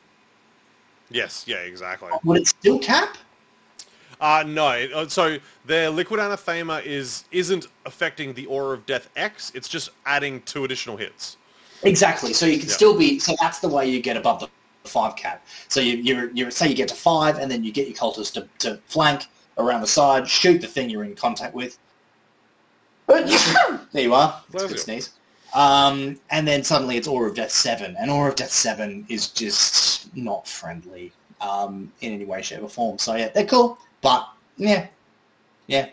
Yes. 1.10 1.44
Yeah. 1.48 1.58
Exactly. 1.58 2.10
Would 2.24 2.42
it 2.42 2.48
still 2.48 2.80
cap? 2.80 3.18
Uh, 4.20 4.44
no. 4.48 4.68
uh, 4.68 5.08
So 5.08 5.38
their 5.66 5.90
liquid 5.90 6.20
anathema 6.20 6.82
is 6.86 7.26
isn't 7.32 7.68
affecting 7.86 8.34
the 8.34 8.46
aura 8.48 8.74
of 8.74 8.86
death 8.86 9.10
X. 9.16 9.52
It's 9.54 9.68
just 9.68 9.90
adding 10.06 10.42
two 10.44 10.64
additional 10.64 10.98
hits. 10.98 11.38
Exactly. 11.84 12.34
So 12.34 12.46
you 12.46 12.58
can 12.58 12.70
Yeah. 12.70 12.76
still 12.76 12.98
be. 12.98 13.20
So 13.20 13.36
that's 13.42 13.60
the 13.60 13.68
way 13.68 13.90
you 13.90 14.02
get 14.02 14.18
above 14.18 14.40
the 14.40 14.50
five 14.90 15.16
cap. 15.16 15.46
So 15.68 15.80
you 15.80 15.98
you 15.98 16.32
you 16.34 16.50
say 16.52 16.68
you 16.68 16.76
get 16.76 16.88
to 16.90 16.96
five, 16.96 17.38
and 17.38 17.52
then 17.52 17.64
you 17.64 17.72
get 17.72 17.88
your 17.88 17.96
cultists 17.98 18.34
to, 18.34 18.48
to 18.60 18.80
flank 18.88 19.26
around 19.58 19.82
the 19.82 19.88
side, 19.88 20.28
shoot 20.28 20.60
the 20.62 20.68
thing 20.68 20.90
you're 20.90 21.04
in 21.04 21.16
contact 21.16 21.54
with. 21.54 21.78
there 23.08 23.28
you 23.94 24.14
are. 24.14 24.42
That's 24.52 24.64
a 24.64 24.68
good 24.68 24.80
sneeze. 24.80 25.12
Um, 25.56 26.20
and 26.32 26.46
then 26.48 26.64
suddenly 26.64 26.98
it's 26.98 27.08
Aura 27.08 27.30
of 27.30 27.36
Death 27.36 27.52
seven, 27.52 27.96
and 27.98 28.12
Aura 28.12 28.30
of 28.30 28.36
Death 28.36 28.52
seven 28.52 29.06
is 29.10 29.30
just 29.30 30.16
not 30.16 30.48
friendly 30.48 31.12
um, 31.42 31.92
in 32.02 32.14
any 32.14 32.26
way, 32.26 32.42
shape, 32.42 32.62
or 32.62 32.70
form. 32.70 32.98
So 33.00 33.16
yeah, 33.16 33.30
they're 33.30 33.46
cool, 33.46 33.78
but 34.02 34.28
yeah, 34.58 34.88
yeah, 35.68 35.90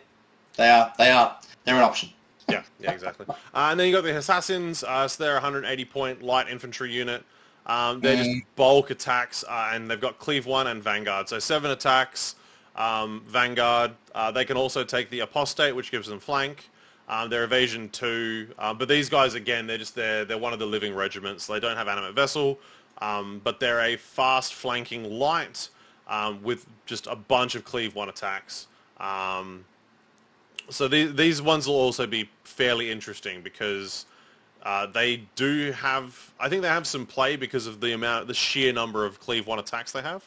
they 0.57 0.69
are. 0.69 0.93
They 0.99 1.11
are. 1.11 1.39
They're 1.65 1.77
an 1.77 1.83
option. 1.83 2.11
Yeah, 2.49 2.63
yeah, 2.81 2.91
exactly. 2.93 3.27
Uh, 3.55 3.69
and 3.71 3.79
then 3.79 3.87
you 3.87 3.93
got 3.93 4.03
the 4.03 4.17
assassins. 4.17 4.83
Uh, 4.83 5.07
so 5.07 5.23
they're 5.23 5.33
a 5.33 5.37
180 5.37 5.85
point 5.85 6.23
light 6.23 6.49
infantry 6.49 6.91
unit. 6.91 7.23
Um, 7.67 8.01
they're 8.01 8.17
just 8.17 8.31
Mm. 8.31 8.43
bulk 8.57 8.91
attacks, 8.91 9.45
uh, 9.49 9.71
and 9.73 9.89
they've 9.89 10.01
got 10.01 10.19
cleave 10.19 10.47
one 10.47 10.67
and 10.67 10.83
vanguard. 10.83 11.29
So 11.29 11.39
seven 11.39 11.71
attacks. 11.71 12.35
Um, 12.75 13.23
vanguard. 13.29 13.93
Uh, 14.15 14.31
they 14.33 14.45
can 14.47 14.57
also 14.57 14.83
take 14.85 15.11
the 15.11 15.21
apostate, 15.21 15.77
which 15.77 15.91
gives 15.91 16.09
them 16.09 16.19
flank. 16.19 16.71
Um, 17.09 17.29
they're 17.29 17.45
evasion 17.45 17.89
two, 17.91 18.49
uh, 18.59 18.73
but 18.73 18.89
these 18.89 19.09
guys 19.09 19.35
again, 19.35 19.67
they're 19.67 19.79
just 19.79 19.95
they're 19.95 20.25
they're 20.25 20.39
one 20.39 20.53
of 20.53 20.59
the 20.59 20.67
living 20.67 20.95
regiments. 20.95 21.47
They 21.47 21.61
don't 21.61 21.77
have 21.77 21.89
animate 21.89 22.15
vessel, 22.15 22.59
um, 23.01 23.41
but 23.45 23.61
they're 23.61 23.81
a 23.81 23.97
fast 23.97 24.55
flanking 24.55 25.05
light 25.05 25.69
um, 26.09 26.43
with 26.43 26.67
just 26.87 27.07
a 27.07 27.17
bunch 27.17 27.55
of 27.55 27.65
cleave 27.65 27.95
one 27.95 28.09
attacks. 28.09 28.67
Um, 28.99 29.65
so 30.71 30.89
these 30.89 31.15
these 31.15 31.43
ones 31.43 31.67
will 31.67 31.75
also 31.75 32.07
be 32.07 32.31
fairly 32.45 32.91
interesting 32.91 33.43
because 33.43 34.07
uh, 34.63 34.87
they 34.87 35.25
do 35.35 35.73
have 35.73 36.33
I 36.39 36.49
think 36.49 36.63
they 36.63 36.69
have 36.69 36.87
some 36.87 37.05
play 37.05 37.37
because 37.37 37.67
of 37.67 37.81
the 37.81 37.93
amount 37.93 38.29
the 38.29 38.35
sheer 38.35 38.73
number 38.73 39.05
of 39.05 39.21
cleave 39.21 39.47
one 39.47 39.59
attacks 39.59 39.93
they 39.93 40.03
have. 40.03 40.27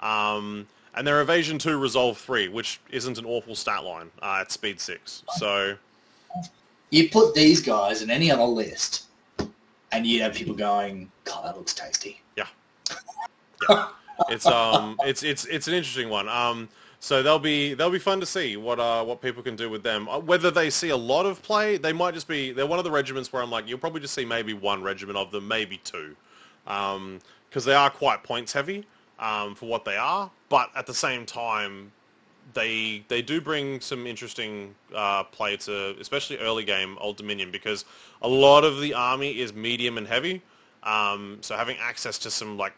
Um, 0.00 0.66
and 0.94 1.06
they're 1.06 1.20
evasion 1.20 1.58
two, 1.58 1.78
resolve 1.78 2.16
three, 2.16 2.48
which 2.48 2.80
isn't 2.90 3.18
an 3.18 3.26
awful 3.26 3.54
stat 3.54 3.84
line 3.84 4.10
uh, 4.22 4.38
at 4.40 4.50
speed 4.50 4.80
six. 4.80 5.22
So 5.36 5.76
you 6.90 7.08
put 7.10 7.34
these 7.34 7.60
guys 7.62 8.02
in 8.02 8.10
any 8.10 8.30
other 8.30 8.44
list, 8.44 9.04
and 9.92 10.06
you'd 10.06 10.22
have 10.22 10.34
people 10.34 10.54
going, 10.54 11.10
"God, 11.24 11.44
that 11.44 11.56
looks 11.56 11.74
tasty." 11.74 12.20
Yeah. 12.36 12.46
It's 14.28 14.46
um 14.46 14.96
it's 15.04 15.22
it's 15.22 15.44
it's 15.46 15.68
an 15.68 15.74
interesting 15.74 16.08
one. 16.08 16.28
Um, 16.28 16.68
so 17.00 17.22
they'll 17.22 17.38
be 17.38 17.74
they'll 17.74 17.90
be 17.90 17.98
fun 17.98 18.18
to 18.20 18.26
see 18.26 18.56
what 18.56 18.80
uh 18.80 19.04
what 19.04 19.20
people 19.20 19.42
can 19.42 19.56
do 19.56 19.68
with 19.68 19.82
them. 19.82 20.08
Uh, 20.08 20.18
Whether 20.18 20.50
they 20.50 20.70
see 20.70 20.90
a 20.90 20.96
lot 20.96 21.26
of 21.26 21.42
play, 21.42 21.76
they 21.76 21.92
might 21.92 22.14
just 22.14 22.28
be 22.28 22.52
they're 22.52 22.66
one 22.66 22.78
of 22.78 22.84
the 22.84 22.90
regiments 22.90 23.32
where 23.32 23.42
I'm 23.42 23.50
like 23.50 23.68
you'll 23.68 23.78
probably 23.78 24.00
just 24.00 24.14
see 24.14 24.24
maybe 24.24 24.54
one 24.54 24.82
regiment 24.82 25.18
of 25.18 25.30
them, 25.30 25.46
maybe 25.46 25.78
two, 25.84 26.16
um, 26.66 27.18
because 27.48 27.64
they 27.64 27.74
are 27.74 27.90
quite 27.90 28.22
points 28.22 28.52
heavy 28.52 28.86
um, 29.18 29.54
for 29.54 29.66
what 29.66 29.84
they 29.84 29.96
are. 29.96 30.30
But 30.48 30.70
at 30.74 30.86
the 30.86 30.94
same 30.94 31.26
time, 31.26 31.92
they 32.54 33.04
they 33.08 33.22
do 33.22 33.40
bring 33.40 33.80
some 33.80 34.06
interesting 34.06 34.74
uh, 34.94 35.24
play 35.24 35.56
to 35.58 35.96
especially 36.00 36.38
early 36.38 36.64
game 36.64 36.96
Old 37.00 37.16
Dominion 37.16 37.50
because 37.50 37.84
a 38.22 38.28
lot 38.28 38.64
of 38.64 38.80
the 38.80 38.94
army 38.94 39.38
is 39.40 39.52
medium 39.52 39.98
and 39.98 40.06
heavy. 40.06 40.42
Um, 40.82 41.38
so 41.40 41.56
having 41.56 41.76
access 41.80 42.18
to 42.18 42.30
some 42.30 42.56
like 42.56 42.72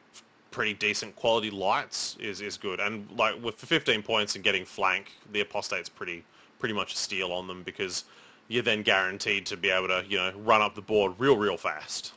pretty 0.51 0.73
decent 0.75 1.15
quality 1.17 1.51
lights 1.51 2.17
is, 2.19 2.41
is 2.41 2.57
good. 2.57 2.81
And 2.81 3.07
like 3.17 3.43
with 3.45 3.57
15 3.57 4.03
points 4.03 4.35
and 4.35 4.43
getting 4.43 4.65
flank, 4.65 5.13
the 5.33 5.41
apostate's 5.43 5.89
pretty 5.91 6.25
pretty 6.59 6.75
much 6.75 6.95
a 6.95 6.97
steal 6.97 7.33
on 7.33 7.47
them 7.47 7.63
because 7.63 8.05
you're 8.49 8.63
then 8.63 8.83
guaranteed 8.83 9.45
to 9.47 9.57
be 9.57 9.69
able 9.71 9.89
to 9.89 10.05
you 10.09 10.17
know 10.17 10.33
run 10.39 10.63
up 10.63 10.75
the 10.75 10.81
board 10.83 11.13
real 11.19 11.37
real 11.37 11.57
fast. 11.59 12.13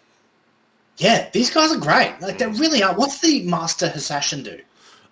Yeah, 0.97 1.29
these 1.33 1.49
guys 1.49 1.71
are 1.71 1.79
great. 1.79 2.15
Like 2.21 2.35
Mm. 2.35 2.39
they 2.39 2.47
really 2.59 2.83
are. 2.83 2.93
What's 2.95 3.19
the 3.19 3.43
Master 3.43 3.87
Hassassin 3.89 4.43
do? 4.43 4.59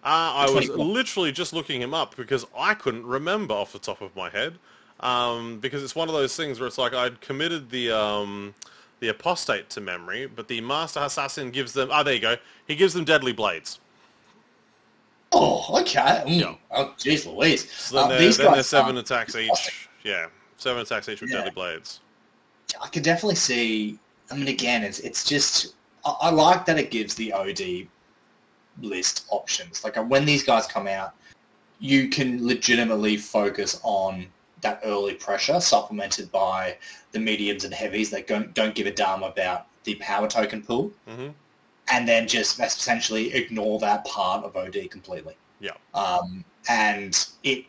Uh, 0.04 0.08
I 0.08 0.44
was 0.46 0.68
24. 0.68 0.78
literally 0.86 1.32
just 1.32 1.52
looking 1.52 1.82
him 1.82 1.94
up 1.94 2.16
because 2.16 2.46
I 2.58 2.74
couldn't 2.74 3.06
remember 3.06 3.54
off 3.54 3.74
the 3.74 3.80
top 3.80 4.02
of 4.02 4.16
my 4.16 4.30
head. 4.30 4.58
Um, 5.02 5.60
because 5.60 5.84
it's 5.84 5.96
one 5.96 6.08
of 6.10 6.14
those 6.14 6.36
things 6.36 6.60
where 6.60 6.68
it's 6.68 6.78
like 6.78 6.94
I'd 6.94 7.22
committed 7.22 7.70
the 7.70 7.92
um, 7.92 8.54
the 9.00 9.08
apostate 9.10 9.70
to 9.72 9.82
memory, 9.82 10.26
but 10.26 10.48
the 10.50 10.60
master 10.62 11.00
assassin 11.02 11.52
gives 11.52 11.72
them. 11.74 11.90
Ah, 11.92 12.04
there 12.04 12.14
you 12.16 12.20
go. 12.20 12.36
He 12.68 12.76
gives 12.76 12.94
them 12.94 13.06
deadly 13.06 13.32
blades. 13.32 13.80
Oh, 15.32 15.80
okay. 15.82 16.24
Mm. 16.26 16.40
Yeah. 16.40 16.56
Oh, 16.72 16.94
jeez 16.98 17.26
Louise. 17.26 17.72
So 17.72 17.96
then, 17.96 18.06
Uh, 18.06 18.08
they're, 18.18 18.32
then 18.32 18.54
they're 18.54 18.64
seven 18.64 18.98
attacks 18.98 19.36
each. 19.36 19.90
Yeah, 20.04 20.28
seven 20.58 20.82
attacks 20.82 21.08
each 21.08 21.22
with 21.22 21.30
Yeah. 21.30 21.38
deadly 21.38 21.52
blades. 21.52 22.00
I 22.82 22.88
can 22.88 23.04
definitely 23.04 23.36
see. 23.36 24.00
I 24.32 24.36
mean, 24.36 24.48
again, 24.48 24.84
it's 24.84 25.00
it's 25.00 25.24
just. 25.24 25.76
I, 26.06 26.14
I 26.22 26.30
like 26.30 26.66
that 26.66 26.78
it 26.80 26.92
gives 26.92 27.16
the 27.16 27.32
OD 27.34 27.88
list 28.82 29.26
options. 29.30 29.84
Like 29.84 29.98
uh, 29.98 30.04
when 30.04 30.26
these 30.26 30.44
guys 30.44 30.68
come 30.68 30.88
out, 30.88 31.14
you 31.80 32.10
can 32.10 32.46
legitimately 32.46 33.18
focus 33.18 33.80
on 33.84 34.28
that 34.62 34.82
early 34.84 35.14
pressure, 35.14 35.62
supplemented 35.62 36.32
by 36.32 36.78
the 37.12 37.20
mediums 37.20 37.64
and 37.64 37.74
heavies 37.74 38.10
that 38.10 38.28
don't 38.28 38.54
don't 38.54 38.76
give 38.76 38.88
a 38.88 38.92
damn 38.92 39.24
about 39.24 39.68
the 39.86 39.96
power 39.96 40.28
token 40.28 40.62
pool, 40.62 40.92
hmm 41.08 41.30
and 41.90 42.08
then 42.08 42.28
just 42.28 42.60
essentially 42.60 43.34
ignore 43.34 43.80
that 43.80 44.06
part 44.06 44.46
of 44.46 44.56
OD 44.56 44.90
completely. 44.90 45.36
Yeah. 45.60 45.72
Um, 45.94 46.46
and 46.70 47.28
it, 47.44 47.66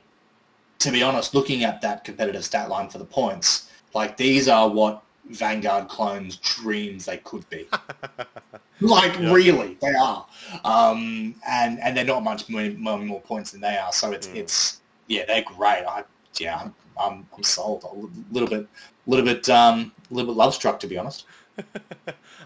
to 0.81 0.93
be 0.93 1.03
honest, 1.03 1.35
looking 1.35 1.65
at 1.65 1.81
that 1.81 2.05
competitive 2.05 2.45
stat 2.45 2.69
line 2.69 2.89
for 2.89 2.99
the 2.99 3.05
points, 3.05 3.71
like 3.95 4.17
these 4.17 4.49
are 4.49 4.69
what 4.69 5.03
Vanguard 5.31 5.89
clones 5.89 6.37
dreams 6.37 7.05
they 7.05 7.19
could 7.19 7.49
be. 7.51 7.67
like 8.81 9.19
Yeah. 9.19 9.33
really, 9.33 9.77
they 9.81 9.95
are. 9.95 10.27
Um, 10.65 11.35
and 11.47 11.79
and 11.81 11.97
they're 11.97 12.05
not 12.05 12.23
much 12.23 12.49
more, 12.49 13.21
points 13.21 13.53
than 13.53 13.61
they 13.61 13.77
are. 13.77 13.93
So 13.93 14.13
it's 14.13 14.29
Mm. 14.29 14.37
it's 14.37 14.81
yeah, 15.07 15.25
they're 15.27 15.43
great. 15.43 15.85
I 15.85 16.05
yeah, 16.39 16.59
I'm 16.61 16.75
I'm, 17.01 17.27
I'm 17.37 17.43
sold. 17.43 17.85
A 17.85 18.33
little 18.33 18.49
bit, 18.49 18.67
little 19.07 19.25
bit, 19.25 19.49
um, 19.49 19.93
a 20.11 20.15
little 20.15 20.33
bit 20.33 20.39
love 20.39 20.55
struck 20.55 20.79
to 20.81 20.87
be 20.87 20.99
honest. 20.99 21.25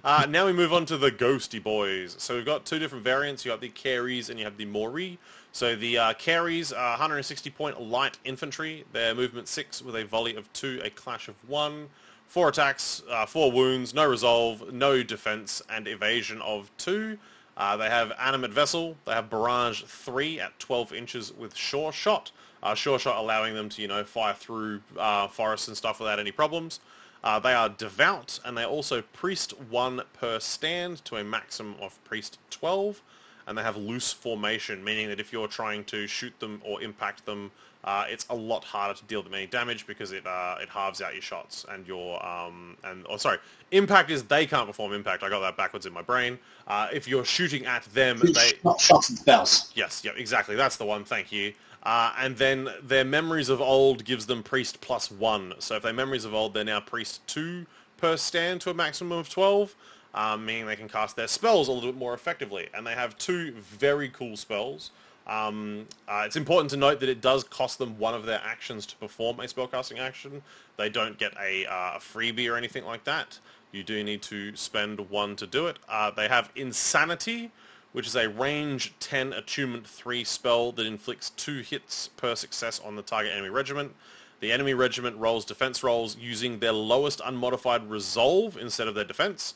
Uh, 0.04 0.26
now 0.28 0.44
we 0.44 0.52
move 0.52 0.70
on 0.74 0.84
to 0.84 0.98
the 0.98 1.10
Ghosty 1.10 1.62
Boys. 1.62 2.14
So 2.18 2.36
we've 2.36 2.44
got 2.44 2.66
two 2.66 2.78
different 2.78 3.02
variants. 3.02 3.42
You 3.42 3.50
got 3.52 3.62
the 3.62 3.70
Kheres 3.70 4.28
and 4.28 4.38
you 4.38 4.44
have 4.44 4.58
the 4.58 4.66
Moroi. 4.66 5.16
So 5.52 5.74
the 5.74 5.96
uh, 5.96 6.12
Kheres 6.12 6.76
are 6.76 6.90
160 6.90 7.48
point 7.48 7.80
light 7.80 8.18
infantry. 8.22 8.84
They're 8.92 9.14
movement 9.14 9.48
6 9.48 9.80
with 9.80 9.96
a 9.96 10.04
volley 10.04 10.36
of 10.36 10.52
2, 10.52 10.82
a 10.84 10.90
clash 10.90 11.28
of 11.28 11.36
1. 11.48 11.88
4 12.34 12.48
attacks, 12.48 13.00
uh, 13.08 13.24
4 13.24 13.52
wounds, 13.52 13.94
no 13.94 14.04
resolve, 14.04 14.72
no 14.72 15.04
defense, 15.04 15.62
and 15.70 15.86
evasion 15.86 16.42
of 16.42 16.68
2. 16.78 17.16
Uh, 17.56 17.76
they 17.76 17.88
have 17.88 18.10
Animate 18.18 18.50
Vessel. 18.50 18.96
They 19.04 19.12
have 19.12 19.30
Barrage 19.30 19.82
3 19.84 20.40
at 20.40 20.58
12 20.58 20.92
inches 20.94 21.32
with 21.32 21.54
Sure 21.54 21.92
Shot. 21.92 22.32
Uh, 22.60 22.74
sure 22.74 22.98
Shot 22.98 23.18
allowing 23.18 23.54
them 23.54 23.68
to, 23.68 23.82
you 23.82 23.86
know, 23.86 24.02
fire 24.02 24.34
through 24.34 24.80
uh, 24.98 25.28
forests 25.28 25.68
and 25.68 25.76
stuff 25.76 26.00
without 26.00 26.18
any 26.18 26.32
problems. 26.32 26.80
Uh, 27.22 27.38
they 27.38 27.54
are 27.54 27.68
devout, 27.68 28.40
and 28.44 28.58
they 28.58 28.64
also 28.64 29.00
priest 29.00 29.52
one 29.70 30.02
per 30.14 30.40
stand 30.40 31.04
to 31.04 31.18
a 31.18 31.22
maximum 31.22 31.76
of 31.80 32.02
priest 32.02 32.40
12. 32.50 33.00
And 33.46 33.56
they 33.56 33.62
have 33.62 33.76
loose 33.76 34.12
formation, 34.12 34.82
meaning 34.82 35.08
that 35.08 35.20
if 35.20 35.32
you're 35.32 35.48
trying 35.48 35.84
to 35.84 36.06
shoot 36.06 36.38
them 36.40 36.60
or 36.64 36.82
impact 36.82 37.24
them, 37.26 37.50
uh, 37.84 38.04
it's 38.08 38.24
a 38.30 38.34
lot 38.34 38.64
harder 38.64 38.98
to 38.98 39.04
deal 39.04 39.22
them 39.22 39.34
any 39.34 39.46
damage 39.46 39.86
because 39.86 40.12
it 40.12 40.26
uh, 40.26 40.56
it 40.60 40.68
halves 40.68 41.02
out 41.02 41.12
your 41.12 41.22
shots 41.22 41.66
and 41.70 41.86
your 41.86 42.24
um 42.24 42.76
and 42.84 43.04
oh 43.10 43.18
sorry, 43.18 43.38
impact 43.72 44.10
is 44.10 44.22
they 44.24 44.46
can't 44.46 44.66
perform 44.66 44.92
impact. 44.92 45.22
I 45.22 45.28
got 45.28 45.40
that 45.40 45.56
backwards 45.56 45.84
in 45.84 45.92
my 45.92 46.02
brain. 46.02 46.38
Uh, 46.66 46.88
if 46.92 47.06
you're 47.06 47.26
shooting 47.26 47.66
at 47.66 47.84
them, 47.92 48.20
they 48.20 48.52
Not 48.64 48.80
shots 48.80 49.10
and 49.10 49.18
spells. 49.18 49.70
Yes, 49.74 50.02
yep, 50.04 50.14
exactly. 50.16 50.56
That's 50.56 50.76
the 50.76 50.86
one. 50.86 51.04
Thank 51.04 51.30
you. 51.30 51.52
Uh, 51.82 52.14
and 52.18 52.34
then 52.38 52.70
their 52.82 53.04
memories 53.04 53.50
of 53.50 53.60
old 53.60 54.06
gives 54.06 54.24
them 54.24 54.42
priest 54.42 54.80
plus 54.80 55.10
one. 55.10 55.52
So 55.58 55.76
if 55.76 55.82
they're 55.82 55.92
memories 55.92 56.24
of 56.24 56.32
old, 56.32 56.54
they're 56.54 56.64
now 56.64 56.80
priest 56.80 57.26
two 57.26 57.66
per 57.98 58.16
stand 58.16 58.62
to 58.62 58.70
a 58.70 58.74
maximum 58.74 59.18
of 59.18 59.28
twelve, 59.28 59.74
um, 60.14 60.46
meaning 60.46 60.66
they 60.66 60.76
can 60.76 60.88
cast 60.88 61.16
their 61.16 61.28
spells 61.28 61.68
a 61.68 61.72
little 61.72 61.90
bit 61.90 61.98
more 61.98 62.14
effectively. 62.14 62.68
And 62.72 62.86
they 62.86 62.94
have 62.94 63.18
two 63.18 63.52
very 63.52 64.08
cool 64.08 64.36
spells. 64.36 64.90
Um, 65.26 65.86
uh, 66.06 66.22
it's 66.26 66.36
important 66.36 66.70
to 66.70 66.76
note 66.76 67.00
that 67.00 67.08
it 67.08 67.20
does 67.20 67.44
cost 67.44 67.78
them 67.78 67.98
one 67.98 68.14
of 68.14 68.26
their 68.26 68.40
actions 68.44 68.86
to 68.86 68.96
perform 68.96 69.40
a 69.40 69.44
spellcasting 69.44 69.98
action. 69.98 70.42
They 70.76 70.88
don't 70.88 71.18
get 71.18 71.32
a, 71.40 71.66
uh, 71.66 71.98
freebie 71.98 72.50
or 72.50 72.56
anything 72.56 72.84
like 72.84 73.04
that. 73.04 73.38
You 73.72 73.82
do 73.82 74.04
need 74.04 74.22
to 74.22 74.54
spend 74.54 75.00
one 75.10 75.34
to 75.36 75.46
do 75.46 75.66
it. 75.66 75.78
Uh, 75.88 76.10
they 76.10 76.28
have 76.28 76.50
Insanity, 76.54 77.50
which 77.92 78.06
is 78.06 78.14
a 78.16 78.28
range 78.28 78.92
10 79.00 79.32
attunement 79.32 79.86
3 79.86 80.22
spell 80.24 80.72
that 80.72 80.86
inflicts 80.86 81.30
2 81.30 81.60
hits 81.60 82.08
per 82.08 82.36
success 82.36 82.80
on 82.84 82.94
the 82.94 83.02
target 83.02 83.32
enemy 83.32 83.48
regiment. 83.48 83.92
The 84.40 84.52
enemy 84.52 84.74
regiment 84.74 85.16
rolls 85.16 85.44
defense 85.44 85.82
rolls 85.82 86.16
using 86.18 86.58
their 86.58 86.72
lowest 86.72 87.20
unmodified 87.24 87.88
resolve 87.88 88.58
instead 88.58 88.88
of 88.88 88.94
their 88.94 89.04
defense. 89.04 89.54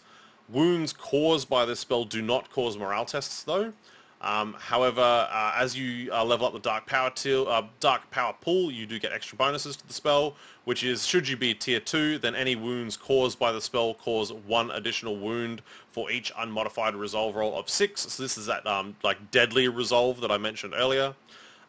Wounds 0.49 0.93
caused 0.93 1.49
by 1.49 1.65
this 1.65 1.81
spell 1.81 2.05
do 2.05 2.23
not 2.23 2.51
cause 2.51 2.79
morale 2.79 3.05
tests 3.05 3.43
though. 3.43 3.73
Um, 4.21 4.57
however, 4.59 5.01
uh, 5.01 5.53
as 5.57 5.77
you 5.77 6.13
uh, 6.13 6.25
level 6.25 6.47
up 6.47 6.53
the 6.53 6.59
Dark 6.59 6.87
Power, 6.87 7.11
tier, 7.11 7.49
uh, 7.49 7.63
Dark 7.79 8.11
Power 8.11 8.35
pool, 8.41 8.71
you 8.71 8.85
do 8.85 8.99
get 8.99 9.13
extra 9.13 9.37
bonuses 9.39 9.77
to 9.77 9.87
the 9.87 9.93
spell, 9.93 10.35
which 10.65 10.83
is 10.83 11.07
should 11.07 11.29
you 11.29 11.37
be 11.37 11.55
Tier 11.55 11.79
2, 11.79 12.19
then 12.19 12.35
any 12.35 12.57
wounds 12.57 12.97
caused 12.97 13.39
by 13.39 13.53
the 13.53 13.61
spell 13.61 13.95
cause 13.95 14.33
one 14.33 14.73
additional 14.73 15.17
wound 15.17 15.63
for 15.93 16.11
each 16.11 16.33
unmodified 16.37 16.97
resolve 16.97 17.37
roll 17.37 17.57
of 17.57 17.69
6. 17.69 18.01
So 18.01 18.23
this 18.23 18.37
is 18.37 18.47
that 18.47 18.67
um, 18.67 18.97
like 19.05 19.31
deadly 19.31 19.69
resolve 19.69 20.21
that 20.21 20.33
I 20.33 20.39
mentioned 20.39 20.75
earlier. 20.77 21.15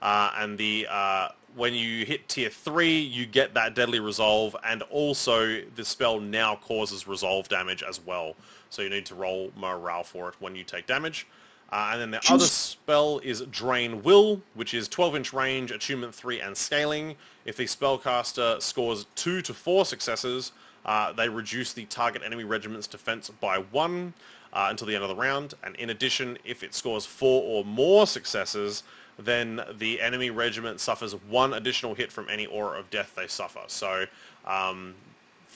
Uh, 0.02 0.32
and 0.38 0.58
the 0.58 0.88
uh, 0.90 1.28
when 1.56 1.74
you 1.74 2.06
hit 2.06 2.28
Tier 2.28 2.50
3, 2.50 3.00
you 3.00 3.26
get 3.26 3.54
that 3.54 3.76
deadly 3.76 4.00
resolve, 4.00 4.56
and 4.66 4.82
also 4.84 5.62
the 5.76 5.86
spell 5.86 6.20
now 6.20 6.56
causes 6.56 7.08
resolve 7.08 7.48
damage 7.50 7.84
as 7.84 8.00
well. 8.06 8.36
So 8.70 8.82
you 8.82 8.90
need 8.90 9.06
to 9.08 9.16
roll 9.16 9.52
morale 9.56 10.04
for 10.04 10.30
it 10.30 10.36
when 10.40 10.56
you 10.56 10.64
take 10.64 10.88
damage. 10.88 11.28
Uh, 11.72 11.92
and 11.92 12.02
then 12.02 12.12
the 12.12 12.18
Jeez. 12.18 12.32
other 12.32 12.46
spell 12.46 13.20
is 13.20 13.42
Drain 13.52 14.02
Will, 14.02 14.42
which 14.56 14.74
is 14.74 14.90
12-inch 14.90 15.34
range, 15.34 15.72
attunement 15.72 16.16
3, 16.16 16.42
and 16.42 16.58
scaling. 16.58 17.16
If 17.46 17.58
the 17.58 17.66
spellcaster 17.66 18.62
scores 18.62 19.06
2 19.16 19.42
to 19.44 19.54
4 19.54 19.86
successes, 19.86 20.52
uh, 20.86 21.14
they 21.14 21.30
reduce 21.30 21.74
the 21.74 21.86
target 21.86 22.24
enemy 22.26 22.44
regiment's 22.44 22.88
defense 22.88 23.30
by 23.30 23.60
1 23.60 24.14
uh, 24.54 24.68
until 24.70 24.88
the 24.88 24.96
end 24.96 25.04
of 25.04 25.10
the 25.10 25.16
round. 25.16 25.54
And 25.64 25.76
in 25.76 25.92
addition, 25.92 26.38
if 26.44 26.64
it 26.64 26.74
scores 26.74 27.06
4 27.06 27.44
or 27.44 27.64
more 27.66 28.08
successes, 28.08 28.84
then 29.20 29.62
the 29.78 30.02
enemy 30.02 30.30
regiment 30.30 30.80
suffers 30.80 31.14
one 31.30 31.54
additional 31.54 31.94
hit 31.94 32.12
from 32.12 32.28
any 32.30 32.46
aura 32.46 32.80
of 32.80 32.90
death 32.90 33.14
they 33.16 33.28
suffer. 33.28 33.62
So 33.68 34.06
um, 34.46 34.96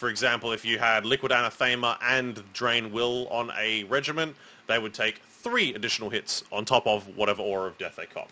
for 0.04 0.10
example, 0.10 0.52
if 0.52 0.66
you 0.66 0.80
had 0.80 1.06
Liquid 1.06 1.32
Anathema 1.32 1.98
and 2.02 2.44
Drain 2.54 2.92
Will 2.92 3.28
on 3.30 3.52
a 3.58 3.86
regiment, 3.86 4.36
they 4.68 4.78
would 4.78 4.94
take 4.94 5.20
three 5.30 5.74
additional 5.76 6.10
hits 6.10 6.44
on 6.52 6.66
top 6.66 6.86
of 6.88 7.16
whatever 7.16 7.42
aura 7.42 7.68
of 7.70 7.78
death 7.78 7.96
they 7.96 8.06
cop. 8.06 8.30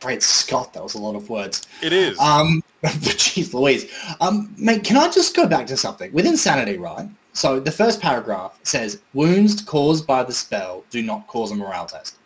Great 0.00 0.22
Scott, 0.22 0.72
that 0.72 0.82
was 0.82 0.94
a 0.94 0.98
lot 0.98 1.14
of 1.14 1.28
words. 1.28 1.66
It 1.82 1.92
is. 1.92 2.18
Um, 2.18 2.62
jeez 2.82 3.52
Louise. 3.52 3.92
Um, 4.20 4.52
mate, 4.56 4.84
can 4.84 4.96
I 4.96 5.10
just 5.10 5.36
go 5.36 5.46
back 5.46 5.66
to 5.66 5.76
something? 5.76 6.12
With 6.12 6.26
Insanity, 6.26 6.78
right? 6.78 7.08
So 7.34 7.60
the 7.60 7.70
first 7.70 8.00
paragraph 8.00 8.58
says, 8.62 9.00
wounds 9.14 9.60
caused 9.62 10.06
by 10.06 10.22
the 10.22 10.32
spell 10.32 10.84
do 10.90 11.02
not 11.02 11.26
cause 11.26 11.50
a 11.50 11.54
morale 11.54 11.86
test. 11.86 12.16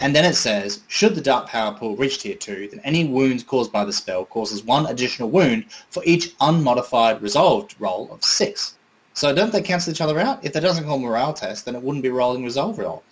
And 0.00 0.14
then 0.14 0.24
it 0.24 0.34
says, 0.34 0.80
should 0.86 1.16
the 1.16 1.20
Dark 1.20 1.48
Power 1.48 1.74
Pool 1.74 1.96
reach 1.96 2.18
Tier 2.20 2.36
2, 2.36 2.68
then 2.68 2.80
any 2.84 3.06
wounds 3.06 3.42
caused 3.42 3.72
by 3.72 3.84
the 3.84 3.92
spell 3.92 4.24
causes 4.24 4.62
one 4.62 4.86
additional 4.86 5.28
wound 5.28 5.66
for 5.90 6.02
each 6.06 6.34
unmodified 6.40 7.20
resolved 7.20 7.74
roll 7.80 8.08
of 8.12 8.24
6. 8.24 8.76
So 9.14 9.34
don't 9.34 9.50
they 9.50 9.62
cancel 9.62 9.92
each 9.92 10.00
other 10.00 10.20
out? 10.20 10.44
If 10.44 10.52
that 10.52 10.60
doesn't 10.60 10.84
call 10.84 11.00
morale 11.00 11.32
test, 11.32 11.64
then 11.64 11.74
it 11.74 11.82
wouldn't 11.82 12.04
be 12.04 12.10
rolling 12.10 12.44
resolve 12.44 12.78
roll. 12.78 13.02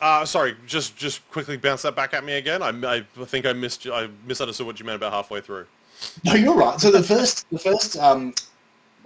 Uh, 0.00 0.24
sorry, 0.24 0.56
just 0.66 0.96
just 0.96 1.28
quickly 1.30 1.56
bounce 1.56 1.82
that 1.82 1.94
back 1.94 2.12
at 2.12 2.24
me 2.24 2.34
again. 2.34 2.60
I, 2.60 2.70
I 2.70 3.24
think 3.24 3.46
I 3.46 3.52
missed. 3.52 3.86
I 3.86 4.08
misunderstood 4.26 4.66
what 4.66 4.80
you 4.80 4.86
meant 4.86 4.96
about 4.96 5.12
halfway 5.12 5.40
through. 5.40 5.66
No, 6.24 6.34
you're 6.34 6.54
right. 6.54 6.80
So 6.80 6.90
the 6.90 7.02
first, 7.02 7.48
the 7.50 7.58
first 7.60 7.96
um, 7.96 8.34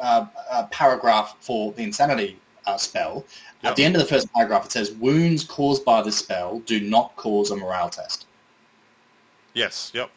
uh, 0.00 0.24
uh, 0.50 0.66
paragraph 0.70 1.36
for 1.40 1.72
the 1.72 1.82
insanity 1.82 2.38
uh, 2.66 2.76
spell, 2.76 3.24
Yep. 3.62 3.70
at 3.70 3.76
the 3.76 3.84
end 3.84 3.96
of 3.96 4.02
the 4.02 4.08
first 4.08 4.32
paragraph, 4.32 4.66
it 4.66 4.72
says 4.72 4.90
wounds 4.92 5.42
caused 5.42 5.84
by 5.84 6.02
this 6.02 6.18
spell 6.18 6.60
do 6.60 6.78
not 6.80 7.16
cause 7.16 7.50
a 7.50 7.56
morale 7.56 7.88
test. 7.90 8.26
Yes. 9.54 9.90
Yep. 9.94 10.10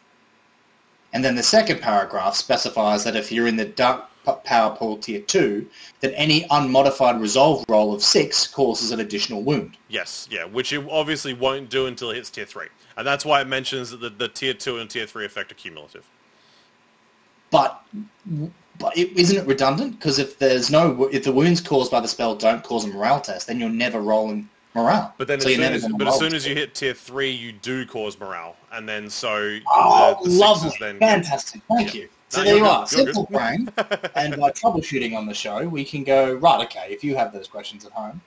And 1.12 1.24
then 1.24 1.34
the 1.34 1.42
second 1.42 1.80
paragraph 1.80 2.36
specifies 2.36 3.02
that 3.04 3.16
if 3.16 3.32
you're 3.32 3.46
in 3.48 3.56
the 3.56 3.64
dark 3.64 4.04
power 4.44 4.76
pool 4.76 4.98
tier 4.98 5.20
two, 5.22 5.66
then 6.00 6.12
any 6.12 6.46
unmodified 6.50 7.20
resolve 7.20 7.64
roll 7.68 7.92
of 7.94 8.02
six 8.02 8.46
causes 8.46 8.92
an 8.92 9.00
additional 9.00 9.42
wound. 9.42 9.76
Yes. 9.88 10.28
Yeah. 10.30 10.44
Which 10.44 10.72
it 10.72 10.86
obviously 10.88 11.32
won't 11.34 11.70
do 11.70 11.86
until 11.86 12.10
it 12.10 12.16
hits 12.16 12.30
tier 12.30 12.44
three, 12.44 12.68
and 12.96 13.06
that's 13.06 13.24
why 13.24 13.40
it 13.40 13.48
mentions 13.48 13.90
that 13.90 14.00
the, 14.00 14.10
the 14.10 14.28
tier 14.28 14.54
two 14.54 14.76
and 14.78 14.88
tier 14.88 15.06
three 15.06 15.24
effect 15.24 15.50
are 15.50 15.56
cumulative. 15.56 16.04
But 17.50 17.82
but 18.80 18.96
it, 18.96 19.16
isn't 19.16 19.36
it 19.36 19.46
redundant? 19.46 19.98
Because 19.98 20.18
if 20.18 20.38
there's 20.38 20.70
no 20.70 21.04
if 21.12 21.24
the 21.24 21.32
wounds 21.32 21.60
caused 21.60 21.90
by 21.90 22.00
the 22.00 22.08
spell 22.08 22.34
don't 22.34 22.62
cause 22.64 22.84
a 22.84 22.88
morale 22.88 23.20
test, 23.20 23.46
then 23.46 23.60
you're 23.60 23.68
never 23.68 24.00
rolling 24.00 24.48
morale. 24.74 25.12
But 25.18 25.28
then, 25.28 25.40
So 25.40 25.48
as 25.50 25.54
soon 25.56 25.64
as, 25.72 25.88
but 25.98 26.08
as 26.08 26.18
soon 26.18 26.34
as 26.34 26.46
you 26.46 26.54
hit 26.54 26.74
tier 26.74 26.94
three, 26.94 27.30
you 27.30 27.52
do 27.52 27.84
cause 27.86 28.18
morale, 28.18 28.56
and 28.72 28.88
then 28.88 29.10
so 29.10 29.58
Oh, 29.68 30.18
the, 30.22 30.30
the 30.30 30.36
lovely. 30.36 30.70
then 30.80 30.98
Fantastic. 30.98 31.60
Thank 31.68 31.94
you. 31.94 32.08
So 32.28 32.38
No, 32.38 32.44
there 32.44 32.54
good. 32.60 32.62
are. 32.62 32.78
You're 32.78 32.86
Simple 33.06 33.24
good. 33.24 33.36
brain. 33.36 33.68
and 34.14 34.36
by 34.40 34.50
troubleshooting 34.52 35.16
on 35.16 35.26
the 35.26 35.34
show, 35.34 35.66
we 35.66 35.84
can 35.84 36.04
go, 36.04 36.34
right, 36.34 36.64
okay, 36.66 36.86
if 36.88 37.02
you 37.02 37.16
have 37.16 37.32
those 37.32 37.48
questions 37.48 37.84
at 37.84 37.90
home, 37.90 38.20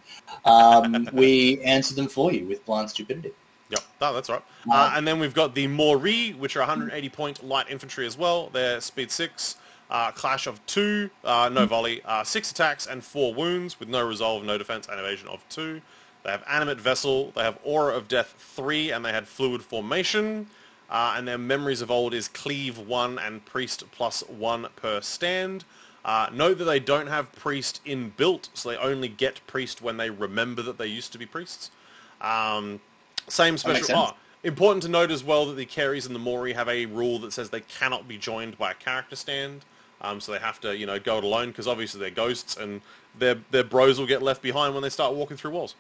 um, 0.44 1.08
we 1.14 1.62
answer 1.62 1.96
them 1.96 2.10
for 2.10 2.34
you 2.34 2.46
with 2.46 2.66
blind 2.66 2.90
stupidity. 2.90 3.32
Yep, 3.70 3.80
no, 4.02 4.14
that's 4.14 4.30
right. 4.30 4.42
Uh, 4.70 4.74
Uh, 4.74 4.94
and 4.98 5.08
then 5.08 5.22
we've 5.22 5.34
got 5.34 5.56
the 5.56 5.68
Moroi, 5.70 6.38
which 6.38 6.58
are 6.58 6.60
180 6.60 7.10
point 7.10 7.44
light 7.46 7.68
infantry 7.70 8.06
as 8.06 8.18
well. 8.18 8.50
They're 8.52 8.82
speed 8.82 9.10
six, 9.10 9.56
uh, 9.94 10.12
clash 10.12 10.48
of 10.48 10.66
two, 10.66 11.10
uh, 11.24 11.50
no 11.54 11.66
volley, 11.68 12.02
uh, 12.04 12.24
six 12.24 12.52
attacks 12.52 12.88
and 12.88 13.04
four 13.04 13.34
wounds 13.34 13.80
with 13.80 13.88
no 13.88 14.06
resolve, 14.06 14.44
no 14.44 14.58
defense, 14.58 14.88
and 14.90 15.00
evasion 15.00 15.28
of 15.28 15.48
two. 15.50 15.80
They 16.24 16.32
have 16.32 16.44
animate 16.50 16.82
vessel. 16.82 17.32
They 17.36 17.44
have 17.44 17.60
aura 17.64 17.96
of 17.96 18.08
death 18.08 18.34
three, 18.38 18.92
and 18.92 19.06
they 19.06 19.12
had 19.12 19.28
fluid 19.28 19.62
formation. 19.62 20.48
Uh, 20.90 21.16
and 21.18 21.28
their 21.28 21.38
memories 21.38 21.82
of 21.82 21.92
old 21.92 22.14
is 22.14 22.28
cleave 22.28 22.78
one 22.78 23.20
and 23.20 23.46
priest 23.46 23.84
plus 23.92 24.22
one 24.28 24.68
per 24.76 25.00
stand. 25.02 25.64
Uh, 26.06 26.28
note 26.34 26.58
that 26.58 26.66
they 26.66 26.80
don't 26.80 27.08
have 27.08 27.32
priest 27.34 27.80
inbuilt, 27.86 28.50
so 28.54 28.70
they 28.70 28.78
only 28.78 29.08
get 29.08 29.46
priest 29.48 29.82
when 29.82 29.98
they 29.98 30.10
remember 30.10 30.62
that 30.62 30.78
they 30.78 30.88
used 30.88 31.12
to 31.12 31.18
be 31.18 31.26
priests. 31.26 31.72
Um, 32.20 32.82
same 33.28 33.58
special. 33.58 33.96
Oh, 33.98 34.14
important 34.44 34.84
to 34.84 34.90
note 34.90 35.12
as 35.12 35.24
well 35.24 35.46
that 35.46 35.54
the 35.54 35.66
Kheres 35.66 36.06
and 36.06 36.16
the 36.16 36.20
Moroi 36.20 36.54
have 36.54 36.68
a 36.68 36.86
rule 36.88 37.20
that 37.20 37.32
says 37.32 37.50
they 37.50 37.62
cannot 37.62 38.08
be 38.08 38.18
joined 38.18 38.58
by 38.58 38.72
a 38.72 38.76
character 38.76 39.16
stand. 39.16 39.64
Um, 40.04 40.20
so 40.20 40.34
they 40.34 40.40
have 40.40 40.60
to, 40.62 40.76
you 40.76 40.86
know, 40.86 41.00
go 41.00 41.18
it 41.18 41.24
alone 41.24 41.48
because 41.50 41.68
obviously 41.68 42.00
they're 42.00 42.12
ghosts 42.12 42.58
and 42.58 42.82
their 43.18 43.36
their 43.52 43.64
bros 43.64 44.00
will 44.00 44.08
get 44.08 44.22
left 44.22 44.42
behind 44.42 44.74
when 44.74 44.84
they 44.84 44.90
start 44.90 45.14
walking 45.14 45.38
through 45.38 45.52
walls. 45.52 45.76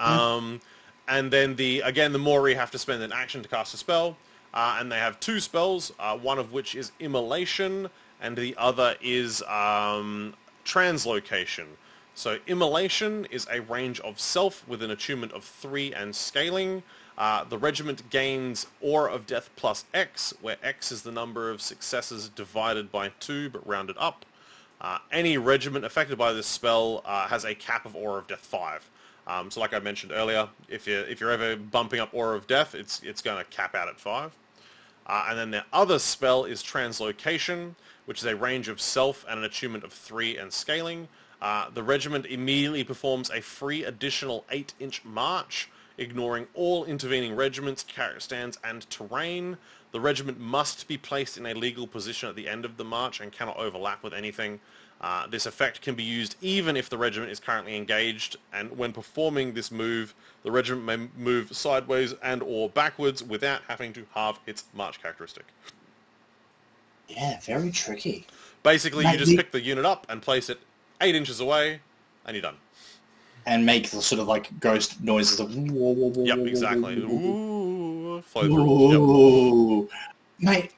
Um, 0.00 0.60
and 1.08 1.30
then 1.30 1.54
the 1.56 1.80
again 1.80 2.12
the 2.12 2.18
Moroi 2.18 2.56
have 2.56 2.70
to 2.72 2.78
spend 2.78 3.02
an 3.02 3.12
action 3.12 3.42
to 3.42 3.48
cast 3.48 3.74
a 3.74 3.76
spell, 3.76 4.16
uh, 4.52 4.78
and 4.80 4.90
they 4.90 4.98
have 4.98 5.20
two 5.20 5.40
spells, 5.40 5.92
uh, 5.98 6.16
one 6.16 6.38
of 6.38 6.52
which 6.52 6.74
is 6.74 6.92
immolation, 6.98 7.88
and 8.20 8.36
the 8.36 8.54
other 8.58 8.96
is 9.00 9.42
um, 9.42 10.34
translocation. 10.64 11.66
So 12.14 12.38
immolation 12.46 13.26
is 13.30 13.46
a 13.50 13.60
range 13.62 14.00
of 14.00 14.20
self 14.20 14.66
with 14.68 14.82
an 14.82 14.90
attunement 14.90 15.32
of 15.32 15.44
three 15.44 15.92
and 15.92 16.14
scaling. 16.14 16.82
Uh, 17.16 17.44
the 17.44 17.58
regiment 17.58 18.08
gains 18.10 18.66
Aura 18.80 19.12
of 19.12 19.26
Death 19.26 19.50
plus 19.56 19.84
X, 19.94 20.34
where 20.40 20.56
X 20.62 20.90
is 20.90 21.02
the 21.02 21.12
number 21.12 21.50
of 21.50 21.62
successes 21.62 22.28
divided 22.28 22.90
by 22.90 23.10
two 23.20 23.48
but 23.50 23.66
rounded 23.66 23.96
up. 23.98 24.24
Uh, 24.80 24.98
any 25.12 25.38
regiment 25.38 25.84
affected 25.84 26.18
by 26.18 26.32
this 26.32 26.46
spell 26.46 27.02
uh, 27.04 27.26
has 27.28 27.44
a 27.44 27.54
cap 27.54 27.86
of 27.86 27.94
Aura 27.94 28.18
of 28.18 28.26
Death 28.26 28.40
5. 28.40 28.90
Um, 29.26 29.50
so 29.50 29.60
like 29.60 29.72
I 29.72 29.78
mentioned 29.78 30.12
earlier, 30.12 30.48
if 30.68 30.86
you're, 30.86 31.04
if 31.06 31.20
you're 31.20 31.30
ever 31.30 31.56
bumping 31.56 32.00
up 32.00 32.12
Aura 32.12 32.36
of 32.36 32.46
Death, 32.46 32.74
it's, 32.74 33.00
it's 33.02 33.22
going 33.22 33.38
to 33.38 33.44
cap 33.44 33.74
out 33.74 33.88
at 33.88 33.98
5. 33.98 34.32
Uh, 35.06 35.26
and 35.28 35.38
then 35.38 35.50
the 35.50 35.64
other 35.72 35.98
spell 35.98 36.44
is 36.44 36.62
Translocation, 36.62 37.74
which 38.06 38.18
is 38.18 38.24
a 38.26 38.36
range 38.36 38.68
of 38.68 38.80
self 38.80 39.24
and 39.28 39.38
an 39.38 39.44
attunement 39.44 39.84
of 39.84 39.92
3 39.92 40.36
and 40.38 40.52
scaling. 40.52 41.08
Uh, 41.40 41.68
the 41.70 41.82
regiment 41.82 42.26
immediately 42.26 42.84
performs 42.84 43.30
a 43.30 43.40
free 43.40 43.84
additional 43.84 44.44
8-inch 44.50 45.04
march, 45.04 45.68
ignoring 45.98 46.46
all 46.54 46.84
intervening 46.84 47.36
regiments, 47.36 47.82
character 47.82 48.20
stands, 48.20 48.58
and 48.64 48.88
terrain. 48.90 49.56
The 49.92 50.00
regiment 50.00 50.40
must 50.40 50.88
be 50.88 50.98
placed 50.98 51.38
in 51.38 51.46
a 51.46 51.54
legal 51.54 51.86
position 51.86 52.28
at 52.28 52.36
the 52.36 52.48
end 52.48 52.64
of 52.64 52.76
the 52.76 52.84
march 52.84 53.20
and 53.20 53.30
cannot 53.30 53.56
overlap 53.56 54.02
with 54.02 54.12
anything. 54.12 54.60
Uh, 55.00 55.26
this 55.26 55.46
effect 55.46 55.82
can 55.82 55.94
be 55.94 56.02
used 56.02 56.36
even 56.40 56.76
if 56.76 56.88
the 56.88 56.96
regiment 56.96 57.30
is 57.30 57.38
currently 57.38 57.76
engaged, 57.76 58.36
and 58.52 58.76
when 58.76 58.92
performing 58.92 59.52
this 59.52 59.70
move, 59.70 60.14
the 60.42 60.50
regiment 60.50 60.84
may 60.84 61.22
move 61.22 61.54
sideways 61.54 62.14
and 62.22 62.42
or 62.42 62.68
backwards 62.70 63.22
without 63.22 63.60
having 63.68 63.92
to 63.92 64.06
halve 64.14 64.40
its 64.46 64.64
march 64.72 65.02
characteristic. 65.02 65.44
Yeah, 67.08 67.38
very 67.40 67.70
tricky. 67.70 68.26
Basically, 68.62 69.04
you 69.06 69.18
just 69.18 69.36
pick 69.36 69.52
the 69.52 69.60
unit 69.60 69.84
up 69.84 70.06
and 70.08 70.22
place 70.22 70.48
it 70.48 70.58
eight 71.00 71.14
inches 71.14 71.40
away, 71.40 71.80
and 72.24 72.34
you're 72.34 72.42
done. 72.42 72.56
And 73.46 73.66
make 73.66 73.90
the 73.90 74.00
sort 74.00 74.20
of 74.20 74.26
like 74.26 74.58
ghost 74.58 75.02
noises 75.02 75.38
of 75.38 75.54
Yep, 75.54 76.38
exactly. 76.46 76.96
Ooh, 76.96 78.22
flow 78.22 78.42
through. 78.42 79.82
Yep. 79.82 79.90
Mate, 80.40 80.72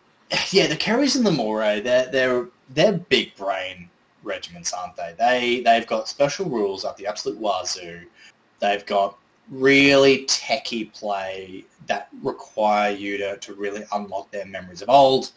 yeah, 0.50 0.66
the 0.66 0.76
Kheres 0.76 1.16
and 1.16 1.24
the 1.24 1.30
Moroi, 1.30 1.82
they're 1.82 2.10
they're 2.10 2.48
they're 2.70 2.92
big 2.92 3.36
brain 3.36 3.88
regiments, 4.24 4.72
aren't 4.72 4.96
they? 4.96 5.14
They 5.16 5.60
they've 5.60 5.86
got 5.86 6.08
special 6.08 6.46
rules 6.46 6.84
up 6.84 6.96
the 6.96 7.06
absolute 7.06 7.38
wazoo. 7.38 8.00
They've 8.58 8.84
got 8.84 9.16
really 9.50 10.24
techie 10.26 10.92
play 10.92 11.64
that 11.86 12.08
require 12.22 12.90
you 12.90 13.16
to, 13.18 13.36
to 13.38 13.54
really 13.54 13.84
unlock 13.92 14.30
their 14.30 14.46
memories 14.46 14.82
of 14.82 14.88
old, 14.88 15.32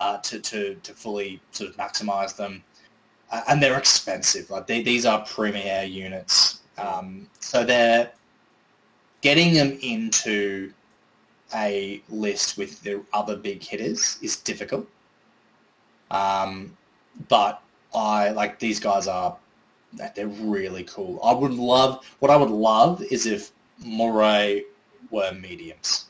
uh, 0.00 0.18
to, 0.18 0.38
to, 0.40 0.74
to 0.76 0.94
fully 0.94 1.40
sort 1.52 1.70
of 1.70 1.76
maximize 1.76 2.36
them. 2.36 2.62
Uh, 3.30 3.42
and 3.48 3.62
they're 3.62 3.78
expensive. 3.78 4.50
Like 4.50 4.66
they, 4.66 4.82
these 4.82 5.06
are 5.06 5.24
premier 5.26 5.82
units. 5.82 6.59
Um, 6.80 7.28
so 7.40 7.64
they're 7.64 8.10
getting 9.20 9.52
them 9.54 9.78
into 9.82 10.72
a 11.54 12.02
list 12.08 12.56
with 12.56 12.80
the 12.82 13.02
other 13.12 13.36
big 13.36 13.62
hitters 13.62 14.18
is 14.22 14.36
difficult. 14.36 14.86
Um, 16.10 16.76
but 17.28 17.62
I 17.94 18.30
like 18.30 18.58
these 18.58 18.80
guys 18.80 19.06
are 19.08 19.36
they're 20.14 20.28
really 20.28 20.84
cool. 20.84 21.20
I 21.22 21.34
would 21.34 21.52
love 21.52 22.04
what 22.20 22.30
I 22.30 22.36
would 22.36 22.50
love 22.50 23.02
is 23.02 23.26
if 23.26 23.50
Moroi 23.84 24.62
were 25.10 25.32
mediums. 25.32 26.06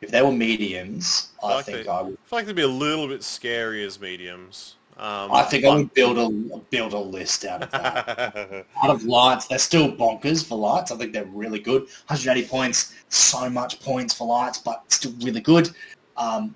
If 0.00 0.10
they 0.10 0.22
were 0.22 0.32
mediums, 0.32 1.30
I, 1.42 1.54
like 1.56 1.64
think 1.66 1.84
they- 1.84 1.90
I 1.90 2.02
would. 2.02 2.14
I 2.14 2.28
feel 2.28 2.38
like 2.38 2.46
they'd 2.46 2.56
be 2.56 2.62
a 2.62 2.68
little 2.68 3.08
bit 3.08 3.22
scary 3.22 3.84
as 3.84 4.00
mediums. 4.00 4.76
Um, 4.98 5.30
I 5.30 5.42
think 5.42 5.66
I 5.66 5.74
would 5.74 5.92
build 5.92 6.16
a 6.16 6.58
build 6.70 6.94
a 6.94 6.98
list 6.98 7.44
out 7.44 7.62
of 7.62 7.70
that. 7.70 8.66
out 8.82 8.90
of 8.90 9.04
lights, 9.04 9.46
they're 9.46 9.58
still 9.58 9.92
bonkers 9.92 10.46
for 10.46 10.56
lights. 10.56 10.90
I 10.90 10.96
think 10.96 11.12
they're 11.12 11.26
really 11.26 11.58
good. 11.58 11.82
180 12.06 12.48
points, 12.48 12.94
so 13.10 13.50
much 13.50 13.80
points 13.80 14.14
for 14.14 14.26
lights, 14.26 14.56
but 14.58 14.90
still 14.90 15.12
really 15.20 15.42
good. 15.42 15.70
Um, 16.16 16.54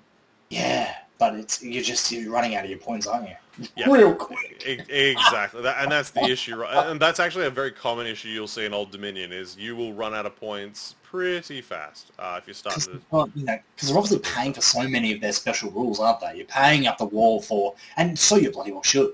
yeah, 0.49 0.95
but 1.21 1.35
it's 1.35 1.61
you're 1.61 1.83
just 1.83 2.11
you're 2.11 2.31
running 2.31 2.55
out 2.55 2.63
of 2.63 2.69
your 2.71 2.79
points, 2.79 3.05
aren't 3.05 3.29
you? 3.29 3.35
Yeah. 3.75 3.91
Real 3.91 4.15
quick. 4.15 4.63
E- 4.65 4.79
exactly, 4.91 5.61
that, 5.61 5.77
and 5.79 5.91
that's 5.91 6.09
the 6.09 6.23
issue. 6.23 6.63
And 6.63 6.99
that's 6.99 7.19
actually 7.19 7.45
a 7.45 7.51
very 7.51 7.71
common 7.71 8.07
issue 8.07 8.29
you'll 8.29 8.47
see 8.47 8.65
in 8.65 8.73
Old 8.73 8.89
Dominion 8.89 9.31
is 9.31 9.55
you 9.55 9.75
will 9.75 9.93
run 9.93 10.15
out 10.15 10.25
of 10.25 10.35
points 10.35 10.95
pretty 11.03 11.61
fast 11.61 12.11
uh, 12.17 12.39
if 12.41 12.47
you 12.47 12.55
start 12.55 12.73
Because 12.73 12.87
to. 12.87 13.01
well, 13.11 13.29
you 13.35 13.45
know, 13.45 13.59
they're 13.83 13.97
obviously 13.97 14.17
paying 14.17 14.51
for 14.51 14.61
so 14.61 14.87
many 14.87 15.13
of 15.13 15.21
their 15.21 15.31
special 15.31 15.69
rules, 15.69 15.99
aren't 15.99 16.21
they? 16.21 16.37
You're 16.37 16.47
paying 16.47 16.87
up 16.87 16.97
the 16.97 17.05
wall 17.05 17.39
for, 17.39 17.75
and 17.97 18.17
so 18.17 18.37
you 18.37 18.49
bloody 18.49 18.71
well 18.71 18.81
should. 18.81 19.13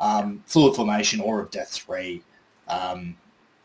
Um, 0.00 0.42
fluid 0.46 0.74
formation, 0.74 1.20
or 1.20 1.38
of 1.38 1.52
death 1.52 1.70
three. 1.70 2.24
Um, 2.66 3.16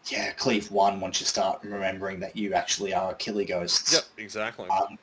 yeah, 0.05 0.31
cleave 0.33 0.69
one. 0.69 0.99
Once 0.99 1.19
you 1.21 1.25
start 1.25 1.61
remembering 1.63 2.19
that 2.19 2.37
you 2.37 2.53
actually 2.53 2.93
are 2.93 3.15
killy 3.15 3.45
ghosts. 3.45 3.93
Yep, 3.93 4.03
exactly. 4.19 4.67
Um, 4.69 4.99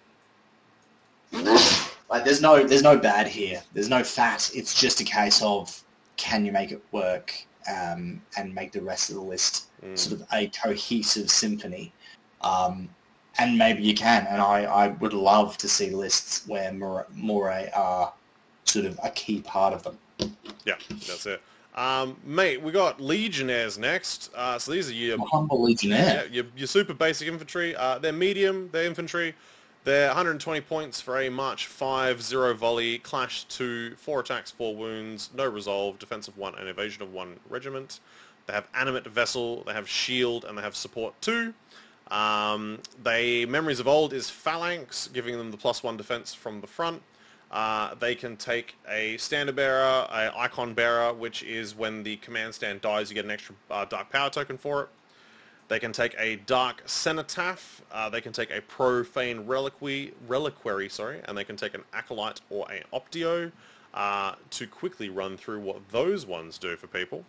like 2.10 2.24
there's 2.24 2.40
no 2.40 2.62
there's 2.66 2.82
no 2.82 2.98
bad 2.98 3.26
here. 3.26 3.62
There's 3.72 3.88
no 3.88 4.04
fat. 4.04 4.50
It's 4.54 4.78
just 4.78 5.00
a 5.00 5.04
case 5.04 5.42
of 5.42 5.82
can 6.16 6.44
you 6.44 6.52
make 6.52 6.72
it 6.72 6.82
work 6.92 7.34
um, 7.70 8.22
and 8.36 8.54
make 8.54 8.72
the 8.72 8.80
rest 8.80 9.10
of 9.10 9.16
the 9.16 9.22
list 9.22 9.66
Mm. 9.84 9.98
sort 9.98 10.20
of 10.20 10.26
a 10.32 10.48
cohesive 10.48 11.30
symphony. 11.30 11.92
Um, 12.40 12.88
and 13.38 13.58
maybe 13.58 13.82
you 13.82 13.94
can. 13.94 14.26
And 14.26 14.40
I, 14.40 14.64
I 14.64 14.88
would 14.88 15.12
love 15.12 15.58
to 15.58 15.68
see 15.68 15.90
lists 15.90 16.46
where 16.46 16.72
Mor- 16.72 17.06
Moroi 17.14 17.68
are 17.76 18.12
sort 18.64 18.86
of 18.86 18.98
a 19.02 19.10
key 19.10 19.42
part 19.42 19.74
of 19.74 19.82
them. 19.82 19.98
Yeah, 20.64 20.76
that's 20.90 21.26
it. 21.26 21.42
Um, 21.74 22.16
mate, 22.24 22.62
we 22.62 22.72
got 22.72 23.00
Legionnaires 23.00 23.76
next. 23.76 24.30
Uh, 24.34 24.58
so 24.58 24.72
these 24.72 24.88
are 24.88 24.94
your 24.94 25.18
Humble 25.30 25.62
Legionnaire. 25.62 26.24
Yeah, 26.24 26.32
your, 26.32 26.44
your 26.56 26.66
super 26.66 26.94
basic 26.94 27.28
infantry. 27.28 27.76
Uh, 27.76 27.98
they're 27.98 28.14
medium, 28.14 28.70
they're 28.72 28.86
infantry. 28.86 29.34
They're 29.86 30.08
120 30.08 30.62
points 30.62 31.00
for 31.00 31.20
a 31.20 31.28
March 31.28 31.68
5, 31.68 32.20
0 32.20 32.54
volley, 32.54 32.98
clash 32.98 33.44
2, 33.44 33.94
4 33.94 34.18
attacks, 34.18 34.50
4 34.50 34.74
wounds, 34.74 35.30
no 35.32 35.48
resolve, 35.48 36.00
defense 36.00 36.26
of 36.26 36.36
1, 36.36 36.56
and 36.56 36.68
evasion 36.68 37.02
of 37.04 37.12
1 37.12 37.36
regiment. 37.48 38.00
They 38.46 38.52
have 38.52 38.66
animate 38.74 39.06
vessel, 39.06 39.62
they 39.62 39.74
have 39.74 39.88
shield, 39.88 40.44
and 40.44 40.58
they 40.58 40.62
have 40.62 40.74
support 40.74 41.14
2. 41.20 41.54
Um, 42.10 42.80
they 43.04 43.46
Memories 43.46 43.78
of 43.78 43.86
Old 43.86 44.12
is 44.12 44.28
phalanx, 44.28 45.08
giving 45.12 45.38
them 45.38 45.52
the 45.52 45.56
plus 45.56 45.84
1 45.84 45.96
defense 45.96 46.34
from 46.34 46.60
the 46.60 46.66
front. 46.66 47.00
Uh, 47.52 47.94
they 47.94 48.16
can 48.16 48.36
take 48.36 48.74
a 48.88 49.16
standard 49.18 49.54
bearer, 49.54 50.04
a 50.10 50.32
icon 50.36 50.74
bearer, 50.74 51.12
which 51.14 51.44
is 51.44 51.76
when 51.76 52.02
the 52.02 52.16
command 52.16 52.52
stand 52.52 52.80
dies, 52.80 53.08
you 53.08 53.14
get 53.14 53.24
an 53.24 53.30
extra 53.30 53.54
uh, 53.70 53.84
dark 53.84 54.10
power 54.10 54.30
token 54.30 54.58
for 54.58 54.82
it. 54.82 54.88
They 55.68 55.78
can 55.78 55.92
take 55.92 56.14
a 56.18 56.36
Dark 56.36 56.82
Cenotaph. 56.86 57.82
Uh, 57.90 58.08
they 58.08 58.20
can 58.20 58.32
take 58.32 58.50
a 58.50 58.60
Profane 58.60 59.46
Reliquary, 59.46 60.14
reliquary, 60.28 60.88
sorry, 60.88 61.20
and 61.26 61.36
they 61.36 61.44
can 61.44 61.56
take 61.56 61.74
an 61.74 61.82
Acolyte 61.92 62.40
or 62.50 62.70
an 62.70 62.82
Optio. 62.92 63.50
Uh, 63.94 64.34
to 64.50 64.66
quickly 64.66 65.08
run 65.08 65.38
through 65.38 65.58
what 65.58 65.78
those 65.88 66.26
ones 66.26 66.58
do 66.58 66.76
for 66.76 66.86
people. 66.86 67.24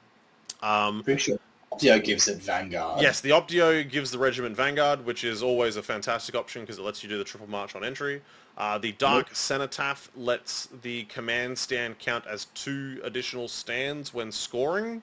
Um, 0.61 1.01
sure 1.15 1.39
Optio 1.71 2.03
gives 2.03 2.27
it 2.27 2.37
Vanguard. 2.37 3.01
yes, 3.01 3.21
the 3.21 3.29
Optio 3.29 3.89
gives 3.89 4.11
the 4.11 4.17
regiment 4.17 4.55
Vanguard, 4.55 5.05
which 5.05 5.23
is 5.23 5.43
always 5.43 5.75
a 5.75 5.83
fantastic 5.83 6.35
option 6.35 6.63
because 6.63 6.77
it 6.77 6.81
lets 6.81 7.03
you 7.03 7.09
do 7.09 7.17
the 7.17 7.23
triple 7.23 7.49
march 7.49 7.75
on 7.75 7.83
entry. 7.83 8.21
Uh, 8.57 8.77
the 8.77 8.93
Dark 8.93 9.33
Cenotaph 9.35 10.09
lets 10.15 10.67
the 10.81 11.03
command 11.05 11.57
stand 11.57 11.99
count 11.99 12.25
as 12.25 12.45
two 12.53 12.99
additional 13.03 13.47
stands 13.47 14.13
when 14.13 14.31
scoring. 14.31 15.01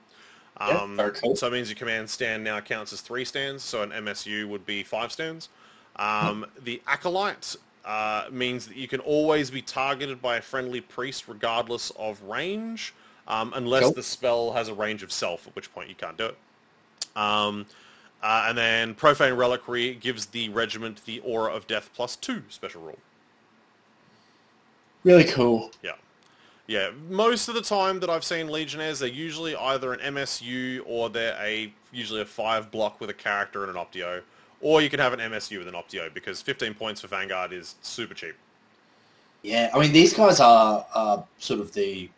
Yeah, 0.59 0.67
Um, 0.67 0.95
very 0.95 1.11
cool. 1.11 1.35
So 1.35 1.47
it 1.47 1.53
means 1.53 1.69
your 1.69 1.75
command 1.77 2.09
stand 2.09 2.43
now 2.43 2.59
counts 2.61 2.93
as 2.93 3.01
three 3.01 3.25
stands, 3.25 3.63
so 3.63 3.81
an 3.81 3.91
MSU 3.91 4.47
would 4.47 4.65
be 4.65 4.83
five 4.83 5.11
stands. 5.11 5.49
Um, 5.97 6.45
the 6.63 6.81
Acolyte 6.87 7.55
uh, 7.83 8.25
means 8.31 8.67
that 8.67 8.77
you 8.77 8.87
can 8.87 8.99
always 9.01 9.51
be 9.51 9.61
targeted 9.61 10.21
by 10.21 10.37
a 10.37 10.41
friendly 10.41 10.81
priest 10.81 11.27
regardless 11.27 11.91
of 11.97 12.21
range, 12.23 12.93
um, 13.27 13.53
unless 13.55 13.83
Cool. 13.83 13.93
the 13.93 14.03
spell 14.03 14.51
has 14.53 14.67
a 14.69 14.73
range 14.73 15.03
of 15.03 15.11
self, 15.11 15.47
at 15.47 15.55
which 15.55 15.73
point 15.73 15.89
you 15.89 15.95
can't 15.95 16.17
do 16.17 16.25
it. 16.25 16.37
Um, 17.15 17.65
uh, 18.23 18.45
and 18.49 18.57
then 18.57 18.95
Profane 18.95 19.33
Reliquary 19.35 19.93
gives 19.95 20.25
the 20.27 20.49
regiment 20.49 21.03
the 21.05 21.19
Aura 21.19 21.53
of 21.53 21.67
Death 21.67 21.89
plus 21.93 22.15
two 22.15 22.43
special 22.49 22.81
rule. 22.81 22.97
Really 25.03 25.25
cool. 25.25 25.71
Yeah. 25.83 25.91
Yeah, 26.67 26.89
most 27.09 27.47
of 27.47 27.53
the 27.53 27.61
time 27.61 27.99
that 27.99 28.09
I've 28.09 28.23
seen 28.23 28.47
Legionnaires, 28.47 28.99
they're 28.99 29.09
usually 29.09 29.55
either 29.55 29.93
an 29.93 30.15
MSU 30.15 30.81
or 30.85 31.09
they're 31.09 31.37
a 31.39 31.71
usually 31.91 32.21
a 32.21 32.25
five 32.25 32.71
block 32.71 32.99
with 32.99 33.09
a 33.09 33.13
character 33.13 33.63
and 33.63 33.75
an 33.75 33.83
Optio. 33.83 34.21
Or 34.61 34.81
you 34.81 34.89
can 34.89 34.99
have 34.99 35.13
an 35.13 35.19
MSU 35.19 35.59
with 35.59 35.67
an 35.67 35.75
Optio 35.75 36.11
because 36.13 36.41
15 36.41 36.73
points 36.73 37.01
for 37.01 37.07
Vanguard 37.07 37.53
is 37.53 37.75
super 37.81 38.15
cheap. 38.15 38.35
Yeah, 39.43 39.69
I 39.75 39.79
mean 39.79 39.93
these 39.93 40.13
guys 40.13 40.39
are, 40.39 40.85
are 40.95 41.23
sort 41.37 41.59
of 41.59 41.71
the 41.73 42.09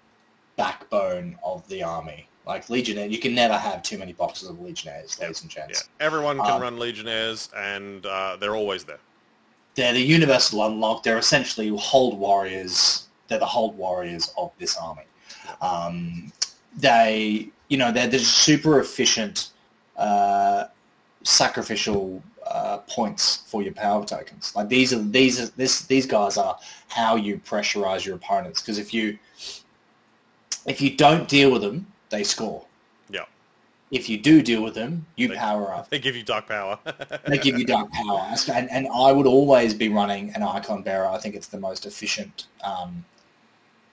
backbone 0.56 1.38
of 1.44 1.68
the 1.68 1.84
army. 1.84 2.28
Like 2.46 2.70
Legionnaire, 2.70 3.08
you 3.08 3.20
can 3.20 3.36
never 3.36 3.58
have 3.58 3.84
too 3.84 3.98
many 3.98 4.14
boxes 4.14 4.50
of 4.50 4.62
Legionnaires, 4.62 5.20
ladies 5.20 5.42
and 5.42 5.54
Yeah, 5.54 5.76
everyone 6.00 6.38
can 6.38 6.52
Um, 6.52 6.62
run 6.62 6.80
Legionnaires 6.80 7.50
and 7.54 8.06
uh, 8.06 8.38
they're 8.40 8.56
always 8.56 8.86
there. 8.86 9.00
They're 9.76 9.92
the 9.92 10.02
universal 10.02 10.66
unlock. 10.66 11.04
They're 11.04 11.18
essentially 11.18 11.68
hold 11.68 12.18
warriors. 12.18 13.07
They're 13.28 13.40
the 13.40 13.46
hold 13.46 13.78
warriors 13.78 14.34
of 14.38 14.52
this 14.60 14.78
army. 14.78 15.04
Um, 15.62 16.32
they, 16.78 17.50
you 17.68 17.78
know, 17.78 17.92
they're 17.92 18.08
the 18.08 18.20
super 18.20 18.80
efficient 18.80 19.50
uh, 19.98 20.66
sacrificial 21.24 22.22
uh, 22.46 22.78
points 22.90 23.44
for 23.48 23.62
your 23.62 23.74
power 23.74 24.06
tokens. 24.06 24.56
Like 24.56 24.70
these 24.70 24.94
are 24.94 25.02
these 25.02 25.42
are 25.42 25.48
this 25.58 25.82
these 25.86 26.06
guys 26.06 26.38
are 26.38 26.58
how 26.88 27.16
you 27.16 27.40
pressurize 27.40 28.06
your 28.06 28.16
opponents. 28.16 28.62
Because 28.62 28.78
if 28.78 28.94
you 28.94 29.18
if 30.66 30.82
you 30.82 30.96
don't 30.96 31.28
deal 31.28 31.52
with 31.52 31.62
them, 31.62 31.88
they 32.10 32.24
score. 32.24 32.66
Yeah. 33.10 33.26
If 33.92 34.10
you 34.10 34.18
do 34.18 34.42
deal 34.42 34.64
with 34.64 34.76
them, 34.76 35.06
you 35.16 35.28
They- 35.30 35.36
power 35.36 35.74
up. 35.74 35.90
They 35.90 36.00
give 36.00 36.16
you 36.16 36.24
dark 36.24 36.48
power. 36.48 36.78
They 37.26 37.38
give 37.38 37.58
you 37.58 37.66
dark 37.66 37.92
power, 37.92 38.34
and, 38.54 38.70
and 38.70 38.88
I 38.94 39.12
would 39.12 39.28
always 39.28 39.74
be 39.74 39.90
running 39.90 40.32
an 40.36 40.44
icon 40.44 40.84
bearer. 40.84 41.08
I 41.08 41.18
think 41.18 41.36
it's 41.36 41.48
the 41.48 41.60
most 41.60 41.86
efficient 41.86 42.48
um, 42.64 43.04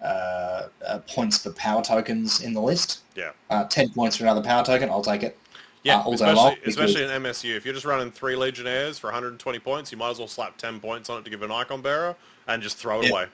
uh, 0.03 0.69
uh, 0.87 0.99
points 1.09 1.39
for 1.39 1.51
power 1.53 1.83
tokens 1.83 2.41
in 2.43 2.53
the 2.53 2.61
list. 2.61 3.01
Yeah. 3.17 3.31
Uh, 3.51 3.65
10 3.65 3.91
points 3.91 4.17
for 4.17 4.25
another 4.25 4.43
power 4.43 4.65
token, 4.65 4.91
I'll 4.91 5.03
take 5.03 5.23
it. 5.23 5.39
Yeah, 5.83 5.99
Uh, 5.99 6.13
especially, 6.13 6.57
especially 6.67 7.03
in 7.05 7.11
MSU. 7.11 7.55
If 7.57 7.65
you're 7.65 7.75
just 7.75 7.85
running 7.87 8.11
three 8.11 8.37
Legionnaires 8.37 8.99
for 8.99 9.09
120 9.09 9.59
points, 9.59 9.93
you 9.93 9.99
might 9.99 10.11
as 10.11 10.19
well 10.19 10.29
slap 10.29 10.57
10 10.57 10.81
points 10.81 11.11
on 11.11 11.19
it 11.21 11.25
to 11.25 11.31
give 11.31 11.43
an 11.43 11.51
icon 11.51 11.83
bearer 11.83 12.17
and 12.49 12.63
just 12.63 12.79
throw 12.79 13.01
it 13.01 13.05
Yeah. 13.05 13.11
away. 13.11 13.27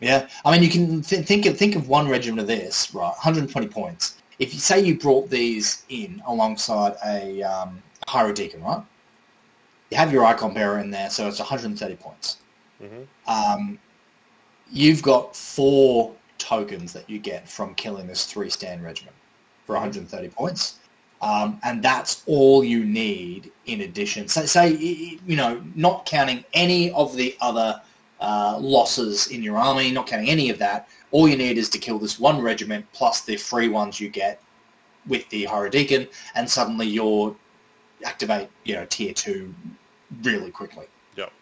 Yeah, 0.00 0.28
I 0.44 0.52
mean, 0.52 0.62
you 0.62 0.68
can 0.70 1.02
th- 1.02 1.26
think 1.26 1.44
of 1.46 1.58
think 1.58 1.74
of 1.74 1.88
one 1.88 2.08
regiment 2.08 2.40
of 2.40 2.46
this, 2.46 2.94
right? 2.94 3.08
120 3.08 3.66
points. 3.66 4.16
If 4.38 4.54
you 4.54 4.60
say 4.60 4.78
you 4.80 4.96
brought 4.96 5.28
these 5.28 5.82
in 5.88 6.22
alongside 6.26 6.94
a 7.04 7.42
um, 7.42 7.82
Hierodeacon, 8.06 8.62
right? 8.62 8.82
You 9.90 9.96
have 9.96 10.12
your 10.12 10.24
icon 10.24 10.54
bearer 10.54 10.78
in 10.78 10.90
there, 10.90 11.10
so 11.10 11.26
it's 11.26 11.40
130 11.40 11.96
points. 11.96 12.36
hmm 12.78 13.02
Um, 13.26 13.78
you've 14.70 15.02
got 15.02 15.34
four 15.34 16.14
tokens 16.38 16.92
that 16.92 17.08
you 17.08 17.18
get 17.18 17.48
from 17.48 17.74
killing 17.74 18.06
this 18.06 18.24
three 18.24 18.50
stand 18.50 18.82
regiment 18.82 19.16
for 19.66 19.74
130 19.74 20.28
points. 20.28 20.78
Um, 21.20 21.58
and 21.64 21.82
that's 21.82 22.22
all 22.26 22.62
you 22.62 22.84
need 22.84 23.50
in 23.66 23.80
addition. 23.80 24.28
So 24.28 24.46
say, 24.46 24.70
you 24.72 25.36
know, 25.36 25.62
not 25.74 26.06
counting 26.06 26.44
any 26.54 26.92
of 26.92 27.16
the 27.16 27.36
other 27.40 27.80
uh, 28.20 28.56
losses 28.60 29.26
in 29.28 29.42
your 29.42 29.58
army, 29.58 29.90
not 29.90 30.06
counting 30.06 30.28
any 30.28 30.48
of 30.50 30.58
that, 30.58 30.88
all 31.10 31.28
you 31.28 31.36
need 31.36 31.58
is 31.58 31.68
to 31.70 31.78
kill 31.78 31.98
this 31.98 32.18
one 32.18 32.40
regiment 32.40 32.86
plus 32.92 33.22
the 33.22 33.36
free 33.36 33.68
ones 33.68 34.00
you 34.00 34.08
get 34.08 34.40
with 35.06 35.28
the 35.30 35.44
Hierodeacon, 35.44 36.08
and 36.34 36.48
suddenly 36.48 36.86
you're 36.86 37.34
activate, 38.04 38.48
you 38.64 38.74
know, 38.74 38.86
tier 38.86 39.12
two 39.12 39.52
really 40.22 40.50
quickly. 40.50 40.86
Yep. 41.16 41.32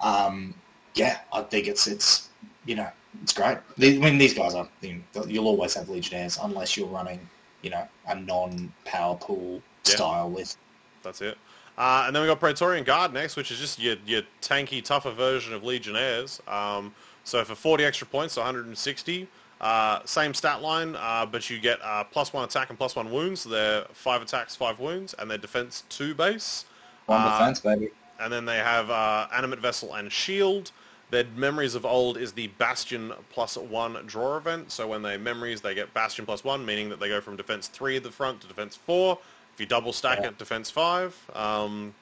Um, 0.00 0.54
yeah, 0.94 1.20
I 1.32 1.42
think 1.42 1.68
it's 1.68 1.86
it's 1.86 2.30
you 2.66 2.74
know 2.76 2.88
it's 3.22 3.32
great. 3.32 3.58
I 3.58 3.80
mean, 3.98 4.18
these 4.18 4.34
guys 4.34 4.54
are 4.54 4.68
you 4.82 5.02
know, 5.14 5.24
you'll 5.26 5.46
always 5.46 5.74
have 5.74 5.88
legionnaires 5.88 6.38
unless 6.42 6.76
you're 6.76 6.88
running 6.88 7.20
you 7.62 7.70
know 7.70 7.86
a 8.08 8.14
non-power 8.14 9.16
pool 9.16 9.62
Yeah. 9.86 9.94
style 9.94 10.30
list. 10.30 10.58
That's 11.02 11.20
it. 11.22 11.38
Uh, 11.78 12.04
and 12.06 12.16
then 12.16 12.22
we 12.22 12.28
got 12.28 12.40
Praetorian 12.40 12.84
Guard 12.84 13.12
next, 13.12 13.36
which 13.36 13.50
is 13.50 13.58
just 13.58 13.78
your, 13.78 13.96
your 14.06 14.22
tanky, 14.40 14.82
tougher 14.82 15.10
version 15.10 15.52
of 15.52 15.62
Legionnaires. 15.62 16.40
Um, 16.48 16.94
so 17.22 17.44
for 17.44 17.54
40 17.54 17.84
extra 17.84 18.06
points, 18.06 18.32
so 18.34 18.40
160, 18.40 19.28
uh, 19.60 20.00
same 20.06 20.32
stat 20.32 20.62
line, 20.62 20.96
uh, 20.96 21.26
but 21.30 21.50
you 21.50 21.58
get 21.60 21.78
uh, 21.82 22.02
plus 22.04 22.32
one 22.32 22.44
attack 22.44 22.70
and 22.70 22.78
plus 22.78 22.96
one 22.96 23.10
wounds. 23.12 23.42
So 23.42 23.50
they're 23.50 23.84
five 23.92 24.22
attacks, 24.22 24.56
five 24.56 24.80
wounds, 24.80 25.14
and 25.18 25.30
their 25.30 25.36
defense 25.38 25.84
two 25.90 26.14
base. 26.14 26.64
One 27.06 27.20
Uh, 27.20 27.38
defense, 27.38 27.60
baby. 27.60 27.90
And 28.20 28.32
then 28.32 28.46
they 28.46 28.56
have 28.56 28.88
uh, 28.90 29.28
Animate 29.34 29.58
Vessel 29.60 29.94
and 29.94 30.10
Shield. 30.10 30.72
Their 31.10 31.24
Memories 31.36 31.74
of 31.74 31.86
Old 31.86 32.16
is 32.16 32.32
the 32.32 32.48
Bastion 32.58 33.12
plus 33.30 33.56
one 33.56 33.94
draw 34.06 34.36
event. 34.36 34.72
So 34.72 34.88
when 34.88 35.02
they 35.02 35.16
Memories, 35.16 35.60
they 35.60 35.74
get 35.74 35.92
Bastion 35.94 36.26
plus 36.26 36.42
one, 36.42 36.66
meaning 36.66 36.88
that 36.88 36.98
they 36.98 37.08
go 37.08 37.20
from 37.20 37.36
defense 37.36 37.68
three 37.68 37.96
at 37.96 38.02
the 38.02 38.10
front 38.10 38.40
to 38.40 38.48
defense 38.48 38.74
four. 38.74 39.18
If 39.54 39.60
you 39.60 39.66
double 39.66 39.92
stack 39.92 40.18
Yeah. 40.20 40.28
it, 40.28 40.38
defense 40.38 40.70
five. 40.70 41.16
Um, 41.34 41.94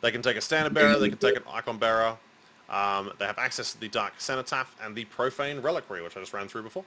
they 0.00 0.10
can 0.10 0.22
take 0.22 0.36
a 0.36 0.40
Standard 0.40 0.74
Bearer, 0.74 0.98
they 0.98 1.08
can 1.08 1.18
take 1.18 1.36
an 1.36 1.42
Icon 1.50 1.78
Bearer. 1.78 2.16
Um, 2.68 3.12
they 3.18 3.24
have 3.24 3.38
access 3.38 3.72
to 3.72 3.80
the 3.80 3.88
Dark 3.88 4.12
Cenotaph 4.18 4.76
and 4.82 4.94
the 4.94 5.06
Profane 5.06 5.62
Reliquary, 5.62 6.02
which 6.02 6.16
I 6.16 6.20
just 6.20 6.34
ran 6.34 6.48
through 6.48 6.62
before. 6.64 6.84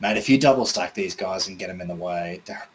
Mate, 0.00 0.16
if 0.16 0.28
you 0.28 0.38
double 0.38 0.64
stack 0.64 0.94
these 0.94 1.14
guys 1.14 1.48
and 1.48 1.58
get 1.58 1.66
them 1.68 1.80
in 1.80 1.88
the 1.88 1.94
way, 1.94 2.40
they're 2.46 2.66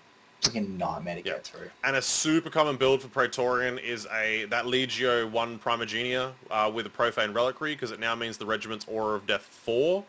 freaking 0.43 0.77
nightmare 0.77 1.15
to 1.15 1.21
Yeah. 1.21 1.33
get 1.33 1.45
through. 1.45 1.69
And 1.83 1.95
a 1.95 2.01
super 2.01 2.49
common 2.49 2.77
build 2.77 3.01
for 3.01 3.07
Praetorian 3.07 3.77
is 3.79 4.05
a 4.11 4.45
that 4.45 4.65
Legio 4.65 5.29
1 5.29 5.59
Primogenia 5.59 6.33
uh, 6.51 6.69
with 6.73 6.85
a 6.85 6.89
Profane 6.89 7.33
Reliquary 7.33 7.73
because 7.75 7.91
it 7.91 7.99
now 7.99 8.15
means 8.15 8.37
the 8.37 8.45
regiment's 8.45 8.85
Aura 8.87 9.15
of 9.15 9.25
Death 9.25 9.43
4. 9.43 10.03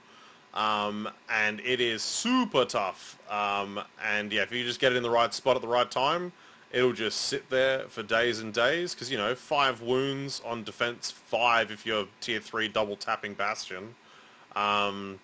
Um, 0.54 1.08
and 1.28 1.60
it 1.60 1.80
is 1.80 2.02
super 2.02 2.64
tough. 2.64 3.18
Um, 3.28 3.80
and 4.04 4.32
yeah, 4.32 4.42
if 4.42 4.52
you 4.52 4.62
just 4.64 4.80
get 4.80 4.92
it 4.92 4.96
in 4.96 5.02
the 5.02 5.10
right 5.10 5.32
spot 5.34 5.56
at 5.56 5.62
the 5.62 5.68
right 5.68 5.90
time, 5.90 6.32
it'll 6.70 6.92
just 6.92 7.22
sit 7.22 7.48
there 7.50 7.88
for 7.88 8.02
days 8.02 8.40
and 8.40 8.52
days 8.52 8.94
because, 8.94 9.10
you 9.10 9.18
know, 9.18 9.34
5 9.34 9.80
wounds 9.82 10.40
on 10.44 10.62
defense 10.64 11.10
5 11.10 11.70
if 11.70 11.84
you're 11.86 12.06
tier 12.20 12.40
3 12.40 12.68
double 12.68 12.96
tapping 12.96 13.34
Bastion. 13.34 13.94
Um, 14.54 15.18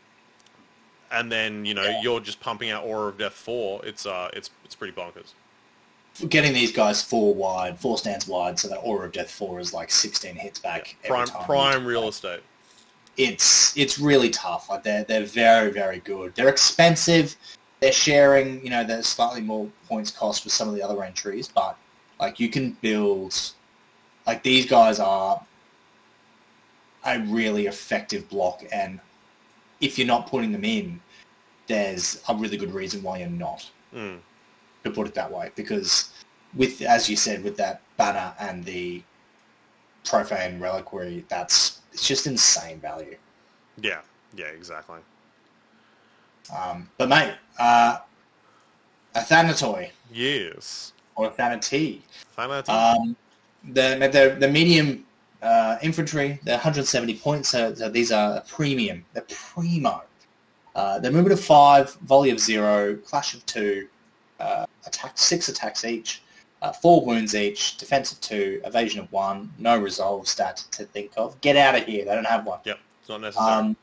and 1.10 1.30
then, 1.30 1.64
you 1.64 1.74
know, 1.74 1.82
Yeah. 1.82 2.00
you're 2.02 2.20
just 2.20 2.40
pumping 2.40 2.70
out 2.70 2.84
Aura 2.84 3.08
of 3.08 3.18
Death 3.18 3.32
4. 3.32 3.84
It's, 3.84 4.06
uh, 4.06 4.30
it's, 4.32 4.50
it's 4.64 4.74
pretty 4.74 4.92
bonkers. 4.94 5.32
Getting 6.28 6.52
these 6.52 6.72
guys 6.72 7.00
four 7.02 7.34
wide, 7.34 7.78
four 7.78 7.96
stands 7.96 8.26
wide, 8.26 8.58
so 8.58 8.68
that 8.68 8.78
Aura 8.78 9.06
of 9.06 9.12
Death 9.12 9.30
four 9.30 9.58
is 9.60 9.72
like 9.72 9.90
16 9.90 10.34
hits 10.34 10.58
back. 10.58 10.96
every 11.04 11.08
Prime, 11.16 11.26
time. 11.26 11.44
prime 11.44 11.86
real 11.86 12.08
estate. 12.08 12.42
it's 13.16 13.76
it's 13.76 13.98
really 13.98 14.30
tough. 14.30 14.68
Like 14.68 14.82
they're 14.82 15.04
they're 15.04 15.24
very 15.24 15.70
very 15.70 15.98
good. 16.00 16.34
They're 16.34 16.48
expensive. 16.48 17.36
They're 17.80 17.92
sharing, 17.92 18.62
you 18.62 18.70
know, 18.70 18.84
there's 18.84 19.06
slightly 19.06 19.40
more 19.40 19.68
points 19.88 20.10
cost 20.10 20.44
with 20.44 20.52
some 20.52 20.68
of 20.68 20.74
the 20.74 20.82
other 20.82 21.02
entries, 21.02 21.48
but 21.48 21.76
like 22.18 22.38
you 22.38 22.48
can 22.50 22.72
build, 22.82 23.34
like 24.26 24.42
these 24.42 24.66
guys 24.66 24.98
are 25.00 25.40
a 27.06 27.18
really 27.20 27.66
effective 27.66 28.28
block, 28.28 28.62
and 28.72 29.00
if 29.81 29.98
you're 29.98 30.07
not 30.07 30.28
putting 30.28 30.52
them 30.52 30.65
in, 30.65 31.01
there's 31.66 32.23
a 32.28 32.35
really 32.35 32.57
good 32.57 32.73
reason 32.73 33.02
why 33.02 33.19
you're 33.19 33.28
not. 33.28 33.69
Mm. 33.94 34.19
To 34.85 34.90
put 34.90 35.07
it 35.07 35.15
that 35.15 35.31
way, 35.31 35.51
because 35.57 36.11
with 36.55 36.81
as 36.81 37.11
you 37.11 37.15
said, 37.16 37.44
with 37.44 37.57
that 37.59 37.82
banner 37.98 38.32
and 38.40 38.65
the 38.65 39.02
profane 40.05 40.59
reliquary, 40.59 41.24
that's 41.28 41.81
it's 41.93 42.09
just 42.09 42.27
insane 42.27 42.81
value. 42.81 43.16
Yeah, 43.82 44.01
yeah, 44.35 44.47
exactly. 44.47 45.01
Um, 46.57 46.89
but 46.97 47.11
mate, 47.11 47.35
uh, 47.59 47.98
Athanatoi 49.15 49.90
Yes. 50.11 50.93
or 51.15 51.27
a 51.27 51.31
Thanati, 51.31 52.01
Fanati. 52.39 52.69
um, 52.70 53.15
the, 53.74 54.09
the 54.11 54.36
the 54.40 54.48
medium 54.48 55.05
uh, 55.42 55.78
infantry, 55.82 56.38
they're 56.44 56.56
170 56.56 57.16
points. 57.18 57.48
So, 57.48 57.74
so 57.74 57.88
these 57.88 58.12
are 58.12 58.42
premium. 58.42 59.04
They're 59.12 59.26
primo. 59.28 60.02
Uh, 60.74 60.98
they're 60.98 61.10
movement 61.10 61.32
of 61.38 61.44
five, 61.44 61.92
volley 62.04 62.30
of 62.30 62.38
zero, 62.38 62.96
clash 62.96 63.34
of 63.34 63.44
two, 63.46 63.88
uh, 64.38 64.66
attack 64.86 65.18
six 65.18 65.48
attacks 65.48 65.84
each, 65.84 66.22
uh, 66.62 66.72
four 66.72 67.04
wounds 67.04 67.34
each, 67.34 67.76
defense 67.76 68.12
of 68.12 68.20
two, 68.20 68.60
evasion 68.64 69.00
of 69.00 69.10
one, 69.12 69.52
no 69.58 69.78
resolve 69.78 70.28
stat 70.28 70.64
to 70.70 70.84
think 70.84 71.10
of. 71.16 71.40
Get 71.40 71.56
out 71.56 71.74
of 71.74 71.84
here. 71.84 72.04
They 72.04 72.14
don't 72.14 72.26
have 72.26 72.46
one. 72.46 72.60
yep, 72.64 72.78
it's 73.00 73.08
not 73.08 73.20
necessary. 73.20 73.50
Um, 73.50 73.76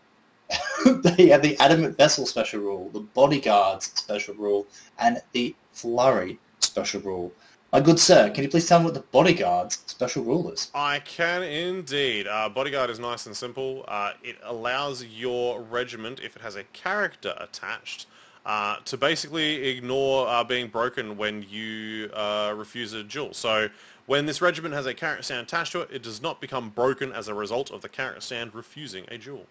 they 1.03 1.27
have 1.27 1.41
the 1.41 1.57
animate 1.59 1.97
vessel 1.97 2.25
special 2.25 2.61
rule, 2.61 2.89
the 2.93 3.01
bodyguards 3.01 3.91
special 3.95 4.33
rule, 4.35 4.65
and 4.99 5.21
the 5.33 5.53
flurry 5.73 6.39
special 6.59 7.01
rule. 7.01 7.31
My 7.73 7.81
good 7.81 7.99
sir, 7.99 8.29
can 8.29 8.45
you 8.45 8.49
please 8.49 8.65
tell 8.65 8.79
me 8.79 8.85
what 8.85 8.93
the 8.93 9.01
bodyguards 9.01 9.83
special 9.87 10.23
rule 10.23 10.49
is? 10.51 10.71
I 10.73 10.99
can 10.99 11.43
indeed. 11.43 12.25
Uh, 12.25 12.47
bodyguard 12.47 12.89
is 12.89 12.97
nice 12.97 13.25
and 13.25 13.35
simple. 13.35 13.83
Uh, 13.89 14.13
it 14.23 14.37
allows 14.43 15.03
your 15.03 15.61
regiment, 15.63 16.21
if 16.21 16.37
it 16.37 16.41
has 16.41 16.55
a 16.55 16.63
character 16.71 17.33
attached, 17.37 18.05
uh, 18.45 18.77
to 18.85 18.95
basically 18.95 19.67
ignore 19.67 20.29
uh, 20.29 20.45
being 20.45 20.69
broken 20.69 21.17
when 21.17 21.45
you 21.49 22.09
uh, 22.13 22.53
refuse 22.55 22.93
a 22.93 23.03
duel. 23.03 23.33
So 23.33 23.67
when 24.05 24.25
this 24.25 24.41
regiment 24.41 24.73
has 24.73 24.85
a 24.85 24.93
character 24.93 25.23
stand 25.23 25.45
attached 25.45 25.73
to 25.73 25.81
it, 25.81 25.89
it 25.91 26.03
does 26.03 26.21
not 26.21 26.39
become 26.39 26.69
broken 26.69 27.11
as 27.11 27.27
a 27.27 27.33
result 27.33 27.71
of 27.71 27.81
the 27.81 27.89
character 27.89 28.21
stand 28.21 28.55
refusing 28.55 29.03
a 29.09 29.17
duel. 29.17 29.45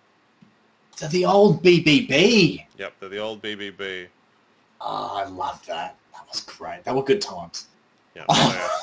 So 0.96 1.06
the 1.08 1.26
old 1.26 1.62
BBB. 1.62 2.64
Yep, 2.78 2.94
they're 2.98 3.08
the 3.10 3.18
old 3.18 3.42
BBB. 3.42 4.06
Oh, 4.80 5.16
I 5.16 5.28
love 5.28 5.64
that. 5.66 5.96
That 6.14 6.26
was 6.32 6.40
great. 6.40 6.82
That 6.84 6.96
were 6.96 7.02
good 7.02 7.20
times. 7.20 7.66
Yeah, 8.16 8.24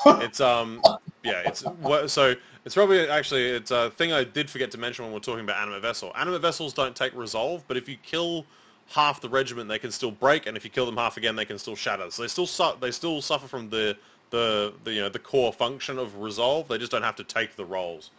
yeah. 0.06 0.20
it's 0.20 0.40
um, 0.40 0.80
yeah, 1.24 1.42
it's 1.44 1.64
so 2.12 2.34
it's 2.64 2.74
probably 2.74 3.08
actually 3.08 3.44
it's 3.46 3.72
a 3.72 3.90
thing 3.90 4.12
I 4.12 4.22
did 4.22 4.48
forget 4.48 4.70
to 4.72 4.78
mention 4.78 5.04
when 5.04 5.12
we're 5.12 5.18
talking 5.20 5.42
about 5.42 5.60
animate 5.60 5.82
vessel. 5.82 6.12
Animate 6.16 6.40
vessels 6.40 6.72
don't 6.72 6.94
take 6.94 7.14
resolve, 7.16 7.64
but 7.66 7.76
if 7.76 7.88
you 7.88 7.96
kill 8.02 8.46
half 8.86 9.20
the 9.20 9.28
regiment, 9.28 9.68
they 9.68 9.78
can 9.78 9.90
still 9.90 10.12
break, 10.12 10.46
and 10.46 10.56
if 10.56 10.64
you 10.64 10.70
kill 10.70 10.86
them 10.86 10.96
half 10.96 11.16
again, 11.16 11.34
they 11.34 11.44
can 11.44 11.58
still 11.58 11.74
shatter. 11.74 12.10
So 12.10 12.22
they 12.22 12.28
still 12.28 12.46
su- 12.46 12.76
they 12.80 12.92
still 12.92 13.20
suffer 13.20 13.48
from 13.48 13.70
the 13.70 13.96
the 14.30 14.72
the 14.84 14.92
you 14.92 15.00
know 15.00 15.08
the 15.08 15.18
core 15.18 15.52
function 15.52 15.98
of 15.98 16.20
resolve. 16.20 16.68
They 16.68 16.78
just 16.78 16.92
don't 16.92 17.02
have 17.02 17.16
to 17.16 17.24
take 17.24 17.56
the 17.56 17.64
rolls. 17.64 18.10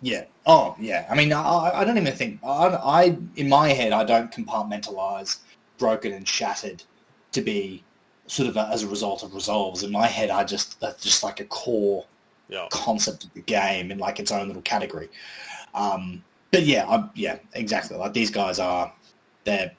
Yeah. 0.00 0.24
Oh, 0.46 0.74
yeah. 0.80 1.06
I 1.08 1.14
mean, 1.14 1.32
I, 1.32 1.70
I 1.74 1.84
don't 1.84 1.96
even 1.96 2.12
think 2.12 2.40
I, 2.42 2.66
I, 2.66 3.18
in 3.36 3.48
my 3.48 3.68
head, 3.68 3.92
I 3.92 4.02
don't 4.02 4.32
compartmentalize 4.32 5.38
broken 5.78 6.12
and 6.12 6.26
shattered 6.26 6.82
to 7.30 7.40
be 7.40 7.84
sort 8.26 8.48
of 8.48 8.56
a, 8.56 8.68
as 8.72 8.82
a 8.82 8.88
result 8.88 9.22
of 9.22 9.34
resolves. 9.34 9.82
In 9.82 9.90
my 9.90 10.06
head, 10.06 10.30
I 10.30 10.44
just 10.44 10.80
that's 10.80 11.02
just 11.02 11.22
like 11.22 11.40
a 11.40 11.44
core 11.44 12.06
Yeah, 12.48 12.68
concept 12.70 13.24
of 13.24 13.32
the 13.34 13.40
game 13.42 13.90
in 13.90 13.98
like 13.98 14.20
its 14.20 14.30
own 14.30 14.46
little 14.46 14.62
category. 14.62 15.08
Um, 15.74 16.22
but 16.50 16.64
yeah, 16.64 16.86
I, 16.86 17.08
yeah, 17.14 17.38
exactly. 17.54 17.96
Like 17.96 18.12
these 18.12 18.30
guys 18.30 18.58
are, 18.58 18.92
they're 19.44 19.72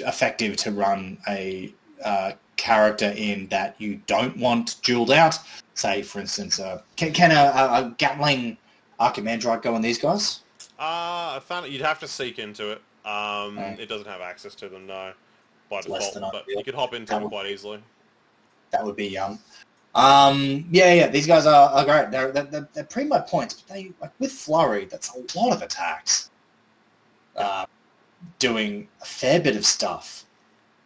effective 0.00 0.56
to 0.58 0.70
run 0.70 1.18
a 1.28 1.72
uh, 2.04 2.32
character 2.56 3.12
in 3.16 3.48
that 3.48 3.74
you 3.78 4.00
don't 4.06 4.36
want 4.36 4.76
dueled 4.82 5.10
out. 5.10 5.38
Say, 5.74 6.02
for 6.02 6.20
instance, 6.20 6.60
uh, 6.60 6.82
can, 6.96 7.12
can 7.12 7.30
a, 7.30 7.34
a, 7.34 7.86
a 7.86 7.94
Gatling 7.96 8.58
Archimandrite 8.98 9.62
go 9.62 9.74
on 9.74 9.80
these 9.80 9.98
guys? 9.98 10.40
Uh, 10.78 11.36
I 11.36 11.40
found 11.42 11.64
it, 11.64 11.72
you'd 11.72 11.80
have 11.80 12.00
to 12.00 12.08
seek 12.08 12.38
into 12.38 12.72
it. 12.72 12.82
Um. 13.06 13.56
It 13.58 13.88
doesn't 13.88 14.06
have 14.06 14.20
access 14.20 14.54
to 14.56 14.68
them, 14.68 14.86
no, 14.86 15.12
by 15.70 15.80
default. 15.80 16.32
But 16.32 16.44
you 16.48 16.62
could 16.62 16.74
hop 16.74 16.92
into 16.94 17.12
them 17.12 17.28
quite 17.28 17.46
easily. 17.46 17.82
That 18.70 18.84
would 18.84 18.96
be 18.96 19.06
young. 19.06 19.38
Um, 19.94 20.66
yeah, 20.70 20.92
yeah, 20.94 21.08
these 21.08 21.26
guys 21.26 21.46
are, 21.46 21.70
are 21.70 21.84
great. 21.84 22.10
They're, 22.10 22.30
they're, 22.30 22.68
they're 22.72 22.84
pretty 22.84 23.08
much 23.08 23.28
points, 23.28 23.54
but 23.54 23.74
they 23.74 23.92
like 24.00 24.12
with 24.18 24.30
flurry. 24.30 24.84
That's 24.84 25.10
a 25.14 25.38
lot 25.38 25.52
of 25.52 25.62
attacks. 25.62 26.30
Uh, 27.34 27.66
doing 28.38 28.86
a 29.00 29.04
fair 29.04 29.40
bit 29.40 29.56
of 29.56 29.64
stuff. 29.64 30.24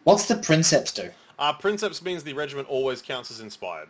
What's 0.05 0.27
the 0.27 0.37
Princeps 0.37 0.91
do? 0.91 1.09
Uh, 1.37 1.53
Princeps 1.53 2.01
means 2.01 2.23
the 2.23 2.33
regiment 2.33 2.67
always 2.69 3.01
counts 3.01 3.29
as 3.29 3.41
inspired. 3.41 3.89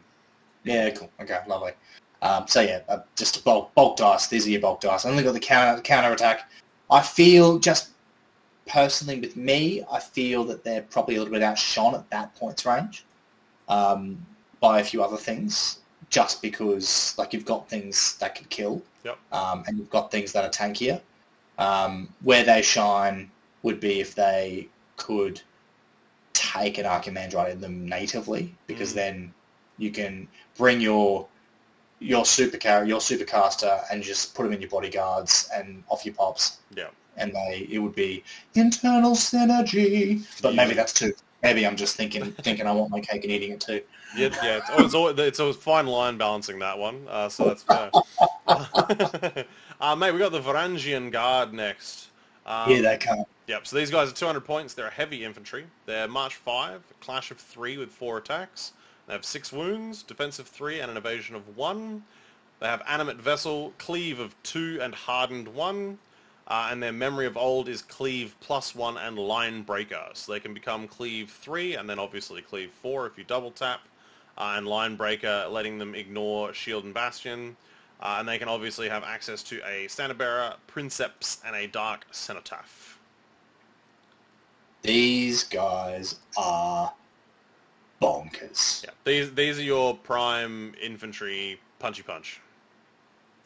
Yeah, 0.64 0.90
cool. 0.90 1.12
Okay, 1.22 1.40
lovely. 1.48 1.74
Um, 2.22 2.48
so 2.48 2.62
yeah, 2.62 2.80
uh, 2.90 3.00
just 3.16 3.44
bulk, 3.46 3.74
bulk 3.76 3.98
dice. 3.98 4.28
These 4.28 4.48
are 4.48 4.50
your 4.50 4.62
bulk 4.62 4.82
dice. 4.82 5.06
I 5.06 5.12
only 5.12 5.24
got 5.24 5.34
the 5.34 5.40
counter 5.40 5.82
counter 5.82 6.12
attack. 6.12 6.50
I 6.90 7.02
feel 7.02 7.60
just 7.60 7.90
personally 8.68 9.20
with 9.20 9.36
me, 9.36 9.84
I 9.92 10.00
feel 10.00 10.44
that 10.46 10.64
they're 10.64 10.82
probably 10.82 11.16
a 11.16 11.20
little 11.20 11.34
bit 11.34 11.44
outshone 11.44 11.96
at 11.96 12.10
that 12.10 12.36
points 12.36 12.66
range 12.66 13.06
um, 13.68 14.26
by 14.60 14.80
a 14.80 14.84
few 14.84 15.04
other 15.04 15.18
things. 15.18 15.80
Just 16.10 16.42
because 16.42 17.16
like 17.18 17.34
you've 17.34 17.46
got 17.46 17.68
things 17.68 18.18
that 18.20 18.36
can 18.36 18.46
kill, 18.50 18.82
Yep. 19.04 19.18
um, 19.32 19.64
and 19.68 19.78
you've 19.78 19.90
got 19.90 20.12
things 20.12 20.32
that 20.34 20.44
are 20.46 20.50
tankier. 20.50 21.02
Um, 21.58 22.10
where 22.22 22.44
they 22.44 22.62
shine 22.62 23.32
would 23.64 23.80
be 23.80 24.00
if 24.02 24.14
they 24.14 24.68
could 24.98 25.42
take 26.34 26.78
an 26.78 26.86
Archimandrite 26.86 27.52
in 27.52 27.62
them 27.62 27.88
natively, 27.88 28.54
because 28.68 28.92
Mm. 28.92 28.96
then 28.96 29.34
you 29.78 29.92
can 29.92 30.28
bring 30.58 30.80
your 30.82 31.28
your 32.00 32.26
super 32.26 32.58
car 32.58 32.86
your 32.86 33.00
supercaster 33.00 33.84
and 33.90 34.04
just 34.04 34.36
put 34.36 34.44
them 34.44 34.52
in 34.54 34.60
your 34.62 34.70
bodyguards 34.70 35.50
and 35.54 35.82
off 35.90 36.06
your 36.06 36.14
pops, 36.14 36.58
Yeah. 36.76 36.90
And 37.18 37.34
they 37.34 37.68
it 37.70 37.80
would 37.80 37.96
be 37.96 38.24
internal 38.54 39.12
synergy. 39.12 40.26
But 40.42 40.56
maybe 40.56 40.74
that's 40.74 40.94
too. 40.94 41.14
Maybe 41.44 41.66
I'm 41.66 41.76
just 41.76 41.96
thinking 41.96 42.32
thinking 42.32 42.68
I 42.68 42.72
want 42.72 42.92
my 42.92 43.02
cake 43.02 43.24
and 43.24 43.32
eating 43.32 43.52
it 43.52 43.60
too. 43.60 43.82
Yeah, 44.16 44.30
yeah. 44.42 44.58
It's, 44.58 44.70
always, 44.70 44.96
always, 44.96 45.20
it's 45.20 45.40
a 45.40 45.54
fine 45.54 45.88
line 45.88 46.18
balancing 46.18 46.60
that 46.60 46.78
one, 46.78 47.06
uh, 47.10 47.28
so 47.28 47.46
that's 47.46 47.64
fair. 47.64 47.92
uh, 49.82 49.96
mate, 49.96 50.14
we 50.14 50.20
got 50.20 50.32
the 50.32 50.40
Varangian 50.40 51.12
Guard 51.12 51.54
next. 51.54 52.08
Um, 52.46 52.72
yeah, 52.72 52.82
they 52.82 52.98
can't. 52.98 53.28
Yep, 53.48 53.68
so 53.68 53.76
these 53.76 53.92
guys 53.92 54.10
are 54.10 54.14
200 54.14 54.42
points. 54.42 54.74
They're 54.74 54.88
a 54.88 54.92
heavy 54.92 55.24
infantry. 55.24 55.66
They're 55.86 56.08
March 56.08 56.36
5, 56.36 56.82
Clash 57.00 57.32
of 57.32 57.38
3 57.38 57.78
with 57.78 57.92
4 57.92 58.18
attacks. 58.18 58.74
They 59.08 59.14
have 59.14 59.26
6 59.26 59.52
wounds, 59.52 60.02
defensive 60.02 60.48
3 60.48 60.80
and 60.80 60.90
an 60.90 60.98
evasion 60.98 61.36
of 61.36 61.56
1. 61.56 62.04
They 62.60 62.68
have 62.68 62.82
animate 62.88 63.18
vessel, 63.18 63.74
cleave 63.78 64.20
of 64.20 64.36
2 64.44 64.80
and 64.82 64.96
hardened 64.96 65.48
1. 65.48 65.98
Uh, 66.48 66.70
and 66.72 66.82
their 66.82 66.92
memory 66.92 67.26
of 67.26 67.38
old 67.38 67.68
is 67.68 67.82
cleave 67.82 68.36
plus 68.40 68.76
1 68.76 68.98
and 68.98 69.18
line 69.18 69.64
breaker. 69.64 70.06
So 70.14 70.32
they 70.32 70.40
can 70.40 70.54
become 70.54 70.88
cleave 70.88 71.32
3 71.32 71.76
and 71.76 71.90
then 71.90 71.98
obviously 71.98 72.42
cleave 72.42 72.72
4 72.82 73.08
if 73.08 73.18
you 73.18 73.24
double 73.24 73.52
tap. 73.52 73.82
Uh, 74.38 74.56
and 74.58 74.68
line 74.68 74.96
breaker 74.96 75.48
letting 75.50 75.78
them 75.78 75.96
ignore 75.96 76.54
shield 76.54 76.84
and 76.84 76.94
bastion. 76.94 77.56
Uh, 78.02 78.18
and 78.20 78.28
they 78.28 78.38
can 78.38 78.50
obviously 78.50 78.90
have 78.90 79.04
access 79.04 79.42
to 79.44 79.62
a 79.66 79.88
standard 79.88 80.18
bearer, 80.18 80.54
princeps, 80.68 81.42
and 81.46 81.56
a 81.56 81.68
dark 81.68 82.06
cenotaph. 82.12 83.00
These 84.82 85.44
guys 85.46 86.20
are 86.38 86.94
bonkers. 88.02 88.84
Yeah, 88.84 88.92
these 89.04 89.34
these 89.34 89.58
are 89.58 89.64
your 89.64 89.96
prime 89.96 90.76
infantry 90.80 91.60
punchy 91.80 92.04
punch. 92.04 92.40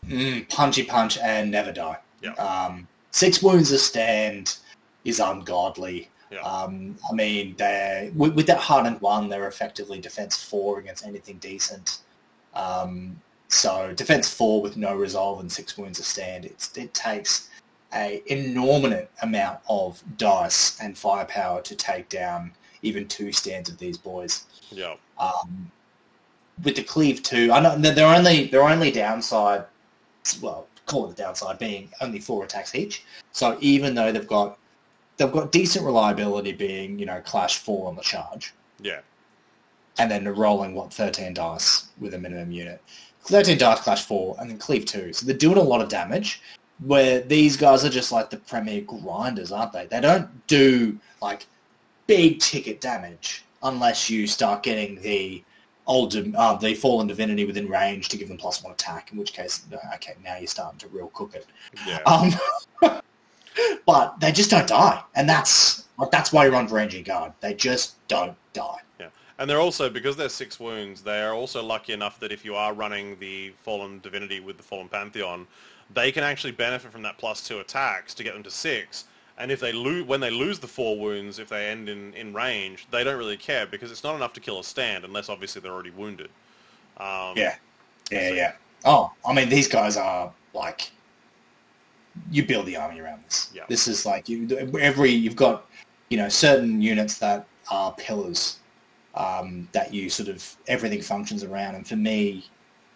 Mm, 0.07 0.49
punchy 0.49 0.83
punch 0.83 1.17
and 1.17 1.51
never 1.51 1.71
die. 1.71 1.97
Yeah. 2.21 2.33
Um, 2.33 2.87
six 3.11 3.41
wounds 3.41 3.71
a 3.71 3.79
stand 3.79 4.57
is 5.05 5.19
ungodly. 5.19 6.09
Yeah. 6.31 6.41
Um, 6.41 6.97
I 7.09 7.13
mean, 7.13 7.55
they 7.57 8.11
with, 8.15 8.33
with 8.35 8.47
that 8.47 8.59
hardened 8.59 9.01
one, 9.01 9.29
they're 9.29 9.47
effectively 9.47 9.99
defense 9.99 10.41
four 10.41 10.79
against 10.79 11.05
anything 11.05 11.37
decent. 11.37 11.99
Um, 12.53 13.19
so 13.47 13.93
defense 13.93 14.31
four 14.31 14.61
with 14.61 14.77
no 14.77 14.95
resolve 14.95 15.39
and 15.39 15.51
six 15.51 15.77
wounds 15.77 15.99
a 15.99 16.03
stand. 16.03 16.45
It's, 16.45 16.77
it 16.77 16.93
takes 16.93 17.49
a 17.93 18.21
inordinate 18.27 19.09
amount 19.23 19.59
of 19.67 20.03
dice 20.17 20.79
and 20.79 20.95
firepower 20.95 21.61
to 21.63 21.75
take 21.75 22.07
down 22.09 22.51
even 22.83 23.07
two 23.07 23.31
stands 23.31 23.69
of 23.69 23.77
these 23.79 23.97
boys. 23.97 24.45
Yeah, 24.71 24.95
Um, 25.17 25.71
with 26.63 26.75
the 26.75 26.83
cleave 26.83 27.23
two, 27.23 27.51
I 27.51 27.59
know 27.59 27.75
their 27.77 28.07
only 28.07 28.45
their 28.47 28.63
only 28.63 28.91
downside, 28.91 29.65
well, 30.41 30.67
call 30.89 31.05
it 31.05 31.15
the 31.15 31.23
downside, 31.23 31.59
being 31.59 31.89
only 32.01 32.19
four 32.19 32.43
attacks 32.43 32.75
each. 32.75 33.03
So 33.31 33.57
even 33.61 33.95
though 33.95 34.11
they've 34.11 34.27
got 34.27 34.57
they've 35.17 35.31
got 35.31 35.51
decent 35.51 35.85
reliability, 35.85 36.51
being 36.53 36.99
you 36.99 37.05
know 37.05 37.21
clash 37.21 37.59
four 37.59 37.87
on 37.87 37.95
the 37.95 38.01
charge, 38.01 38.53
yeah, 38.81 38.99
and 39.97 40.09
then 40.11 40.27
rolling 40.27 40.73
what 40.73 40.91
thirteen 40.91 41.33
dice 41.33 41.89
with 41.99 42.13
a 42.13 42.17
minimum 42.17 42.51
unit, 42.51 42.81
thirteen 43.21 43.57
dice 43.57 43.79
clash 43.79 44.03
four, 44.03 44.35
and 44.39 44.49
then 44.49 44.57
cleave 44.57 44.85
two. 44.85 45.13
So 45.13 45.25
they're 45.25 45.37
doing 45.37 45.57
a 45.57 45.63
lot 45.63 45.81
of 45.81 45.89
damage. 45.89 46.41
Where 46.85 47.19
these 47.19 47.57
guys 47.57 47.83
are 47.83 47.89
just 47.89 48.13
like 48.13 48.29
the 48.29 48.37
premier 48.37 48.79
grinders, 48.81 49.51
aren't 49.51 49.73
they? 49.73 49.85
They 49.87 49.99
don't 49.99 50.29
do 50.47 50.97
like 51.21 51.45
big 52.07 52.39
ticket 52.39 52.79
damage 52.79 53.43
unless 53.63 54.09
you 54.09 54.25
start 54.25 54.63
getting 54.63 55.01
the 55.01 55.43
old 55.89 56.15
uh, 56.35 56.53
the 56.55 56.73
fallen 56.75 57.07
divinity 57.07 57.43
within 57.43 57.67
range 57.67 58.07
to 58.09 58.17
give 58.17 58.29
them 58.29 58.37
plus 58.37 58.63
one 58.63 58.71
attack. 58.71 59.11
In 59.11 59.17
which 59.17 59.33
case, 59.33 59.65
okay, 59.95 60.13
now 60.23 60.37
you're 60.37 60.47
starting 60.47 60.79
to 60.79 60.87
real 60.87 61.07
cook 61.13 61.35
it. 61.35 61.47
yeah. 61.85 61.99
Um, 62.05 62.31
but 63.85 64.19
they 64.19 64.31
just 64.31 64.51
don't 64.51 64.67
die, 64.67 65.03
and 65.15 65.27
that's 65.27 65.85
like, 65.97 66.11
that's 66.11 66.31
why 66.31 66.45
you're 66.45 66.55
on 66.55 66.69
Varangian 66.69 67.03
Guard. 67.03 67.33
They 67.41 67.55
just 67.55 67.95
don't 68.07 68.37
die. 68.53 68.77
Yeah, 68.99 69.09
And 69.39 69.49
they're 69.49 69.59
also 69.59 69.89
because 69.89 70.15
they're 70.15 70.29
six 70.29 70.59
wounds. 70.59 71.01
They 71.01 71.21
are 71.21 71.33
also 71.33 71.61
lucky 71.61 71.91
enough 71.91 72.19
that 72.19 72.31
if 72.31 72.45
you 72.45 72.55
are 72.55 72.73
running 72.73 73.19
the 73.19 73.53
fallen 73.63 73.99
divinity 73.99 74.39
with 74.39 74.57
the 74.57 74.63
fallen 74.63 74.87
pantheon, 74.87 75.47
they 75.93 76.11
can 76.11 76.23
actually 76.23 76.51
benefit 76.51 76.91
from 76.91 77.01
that 77.01 77.17
plus 77.17 77.45
two 77.45 77.59
attacks 77.59 78.13
to 78.13 78.23
get 78.23 78.33
them 78.33 78.43
to 78.43 78.51
six. 78.51 79.05
And 79.39 79.51
if 79.51 79.59
they 79.61 79.71
lose, 79.71 80.05
when 80.05 80.19
they 80.19 80.29
lose 80.29 80.59
the 80.59 80.67
four 80.67 80.99
wounds, 80.99 81.39
if 81.39 81.47
they 81.49 81.69
end 81.69 81.87
in, 81.87 82.13
in 82.13 82.33
range, 82.33 82.87
they 82.91 83.03
don't 83.05 83.17
really 83.17 83.37
care 83.37 83.65
because 83.65 83.89
it's 83.89 84.03
not 84.03 84.15
enough 84.15 84.33
to 84.33 84.39
kill 84.41 84.59
a 84.59 84.63
stand 84.63 85.05
unless 85.05 85.29
obviously 85.29 85.61
they're 85.61 85.71
already 85.71 85.91
wounded. 85.91 86.29
Um, 86.97 87.33
Yeah, 87.37 87.55
yeah, 88.11 88.29
So- 88.29 88.35
yeah. 88.35 88.51
Oh, 88.85 89.11
I 89.25 89.33
mean, 89.33 89.49
these 89.49 89.67
guys 89.67 89.97
are 89.97 90.31
like 90.53 90.91
you 92.31 92.45
build 92.45 92.65
the 92.65 92.75
army 92.75 92.99
around 92.99 93.23
this. 93.25 93.49
Yeah. 93.53 93.63
This 93.69 93.87
is 93.87 94.05
like 94.05 94.27
you 94.29 94.47
every 94.79 95.11
you've 95.11 95.35
got 95.35 95.65
you 96.09 96.17
know 96.17 96.29
certain 96.29 96.81
units 96.81 97.17
that 97.19 97.45
are 97.71 97.93
pillars 97.93 98.59
um, 99.15 99.67
that 99.73 99.93
you 99.93 100.09
sort 100.09 100.29
of 100.29 100.55
everything 100.67 101.01
functions 101.01 101.43
around, 101.43 101.75
and 101.75 101.87
for 101.87 101.95
me, 101.97 102.45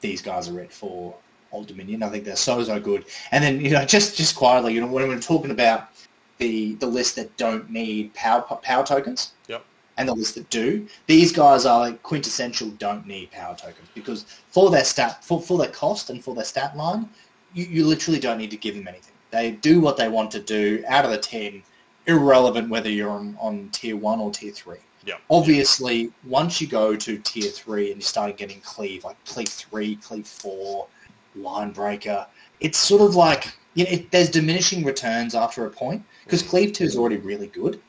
these 0.02 0.22
guys 0.22 0.50
are 0.50 0.60
it 0.62 0.72
for 0.72 1.16
Old 1.52 1.68
Dominion. 1.68 2.02
I 2.02 2.10
think 2.10 2.24
they're 2.24 2.36
so 2.36 2.64
so 2.64 2.80
good. 2.80 3.06
And 3.32 3.44
then 3.44 3.60
you 3.62 3.72
know 3.72 3.86
just 3.86 4.16
just 4.18 4.36
quietly, 4.36 4.74
you 4.74 4.82
know, 4.82 4.88
when 4.88 5.08
we're 5.08 5.20
talking 5.20 5.52
about 5.52 5.90
the 6.38 6.76
the 6.76 6.88
list 6.88 7.16
that 7.16 7.36
don't 7.38 7.70
need 7.70 8.14
power 8.14 8.42
power 8.42 8.86
tokens, 8.86 9.34
Yep. 9.48 9.64
and 9.98 10.10
the 10.10 10.14
list 10.14 10.36
that 10.36 10.50
do. 10.50 10.88
These 11.08 11.32
guys 11.32 11.66
are 11.66 11.80
like 11.80 12.04
quintessential 12.04 12.70
don't 12.72 13.06
need 13.08 13.32
power 13.32 13.56
tokens 13.56 13.88
because 13.94 14.26
for 14.50 14.70
their 14.72 14.84
stat 14.84 15.24
for, 15.24 15.42
for 15.42 15.58
their 15.58 15.70
cost 15.70 16.10
and 16.10 16.24
for 16.24 16.34
their 16.36 16.46
stat 16.46 16.76
line, 16.76 17.10
you, 17.54 17.66
you 17.66 17.86
literally 17.88 18.20
don't 18.20 18.38
need 18.38 18.52
to 18.52 18.58
give 18.58 18.76
them 18.76 18.88
anything. 18.88 19.14
They 19.32 19.52
do 19.52 19.80
what 19.80 19.98
they 19.98 20.10
want 20.10 20.32
to 20.32 20.40
do 20.40 20.84
out 20.88 21.06
of 21.06 21.12
the 21.12 21.18
ten, 21.18 21.64
irrelevant 22.08 22.70
whether 22.70 22.90
you're 22.90 23.10
on, 23.10 23.38
on 23.40 23.70
tier 23.72 23.98
one 23.98 24.20
or 24.20 24.32
tier 24.32 24.52
three. 24.52 24.78
Yeah. 25.06 25.16
Obviously, 25.30 26.12
once 26.26 26.62
you 26.62 26.68
go 26.68 26.96
to 26.96 27.18
tier 27.18 27.50
three 27.52 27.92
and 27.92 27.98
you 27.98 28.06
start 28.06 28.38
getting 28.38 28.62
cleave, 28.62 29.04
like 29.04 29.18
cleave 29.26 29.50
three, 29.50 29.98
cleave 29.98 30.26
four, 30.28 30.88
line 31.36 31.72
breaker, 31.72 32.26
it's 32.62 32.78
sort 32.78 33.02
of 33.02 33.16
like 33.16 33.54
you 33.74 33.84
know, 33.84 33.90
it, 33.92 34.12
there's 34.12 34.30
diminishing 34.30 34.84
returns 34.86 35.36
after 35.36 35.66
a 35.66 35.70
point 35.70 36.04
because 36.24 36.42
cleave 36.42 36.74
two 36.74 36.84
is 36.84 36.96
already 36.96 37.18
really 37.18 37.48
good. 37.48 37.80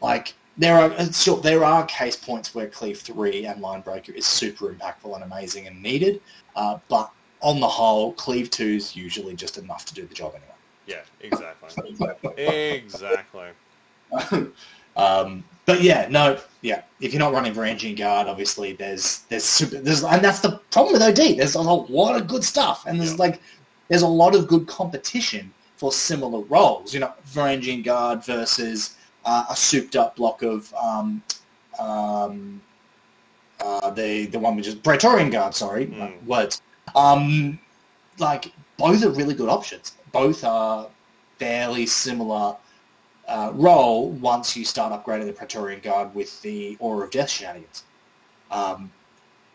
Like 0.00 0.34
there 0.58 0.76
are 0.76 0.92
uh, 0.92 1.10
sure, 1.12 1.40
there 1.40 1.64
are 1.64 1.86
case 1.86 2.16
points 2.16 2.54
where 2.54 2.66
cleave 2.66 3.00
three 3.00 3.46
and 3.46 3.60
line 3.60 3.80
breaker 3.80 4.12
is 4.12 4.26
super 4.26 4.72
impactful 4.72 5.14
and 5.14 5.24
amazing 5.24 5.66
and 5.66 5.82
needed, 5.82 6.20
uh, 6.56 6.78
but 6.88 7.10
on 7.40 7.60
the 7.60 7.68
whole, 7.68 8.12
cleave 8.12 8.50
two 8.50 8.66
is 8.66 8.94
usually 8.94 9.34
just 9.34 9.58
enough 9.58 9.84
to 9.86 9.94
do 9.94 10.06
the 10.06 10.14
job 10.14 10.32
anyway. 10.34 10.48
Yeah, 10.86 11.02
exactly. 11.20 11.96
exactly. 12.36 13.48
um, 14.96 15.44
but 15.64 15.80
yeah, 15.80 16.06
no, 16.10 16.38
yeah. 16.60 16.82
If 17.00 17.12
you're 17.12 17.20
not 17.20 17.32
running 17.32 17.54
Varangian 17.54 17.96
Guard, 17.96 18.26
obviously 18.26 18.72
there's 18.72 19.20
there's 19.28 19.44
super 19.44 19.78
there's 19.78 20.02
and 20.02 20.22
that's 20.22 20.40
the 20.40 20.60
problem 20.70 20.94
with 20.94 21.02
OD. 21.02 21.36
There's 21.38 21.54
a 21.54 21.60
lot 21.60 22.16
of 22.20 22.26
good 22.26 22.44
stuff, 22.44 22.84
and 22.86 22.98
there's 22.98 23.12
Yeah. 23.12 23.18
like 23.18 23.40
there's 23.88 24.02
a 24.02 24.08
lot 24.08 24.34
of 24.34 24.48
good 24.48 24.66
competition 24.66 25.52
for 25.82 25.90
similar 25.92 26.42
roles. 26.42 26.94
You 26.94 27.00
know, 27.00 27.12
Varangian 27.34 27.82
Guard 27.82 28.24
versus 28.24 28.96
uh, 29.24 29.46
a 29.50 29.56
souped 29.56 29.96
up 29.96 30.14
block 30.14 30.42
of 30.42 30.72
um, 30.74 31.20
um, 31.80 32.62
uh, 33.60 33.90
the 33.90 34.26
the 34.26 34.38
one 34.38 34.54
which 34.54 34.68
is 34.68 34.76
Praetorian 34.76 35.28
Guard. 35.30 35.54
Sorry, 35.56 35.86
Mm. 35.86 36.24
words. 36.24 36.62
Um, 36.94 37.58
like 38.18 38.52
both 38.76 39.04
are 39.04 39.10
really 39.10 39.34
good 39.34 39.48
options. 39.48 39.92
both 40.12 40.44
are 40.44 40.88
fairly 41.38 41.86
similar 41.86 42.54
uh, 43.26 43.50
role 43.54 44.10
once 44.10 44.56
you 44.56 44.64
start 44.64 44.92
upgrading 44.92 45.26
the 45.26 45.32
Praetorian 45.32 45.80
Guard 45.80 46.14
with 46.14 46.40
the 46.42 46.76
Aura 46.78 47.06
of 47.06 47.10
Death 47.10 47.30
shenanigans. 47.30 47.82
Um, 48.50 48.92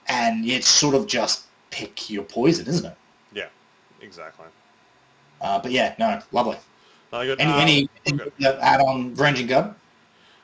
and 0.07 0.45
it's 0.45 0.67
sort 0.67 0.95
of 0.95 1.05
just 1.07 1.45
pick 1.69 2.09
your 2.09 2.23
poison, 2.23 2.65
isn't 2.67 2.85
it? 2.91 2.97
Yeah, 3.31 3.49
exactly. 4.01 4.47
Uh, 5.41 5.59
but 5.59 5.71
yeah, 5.71 5.95
no, 5.99 6.21
lovely. 6.31 6.57
No, 7.13 7.23
good. 7.23 7.39
Any, 7.39 7.83
Um, 7.83 7.89
any, 8.05 8.17
good. 8.17 8.33
add 8.61 8.81
on 8.81 9.13
Ranging 9.15 9.47
Guard? 9.47 9.73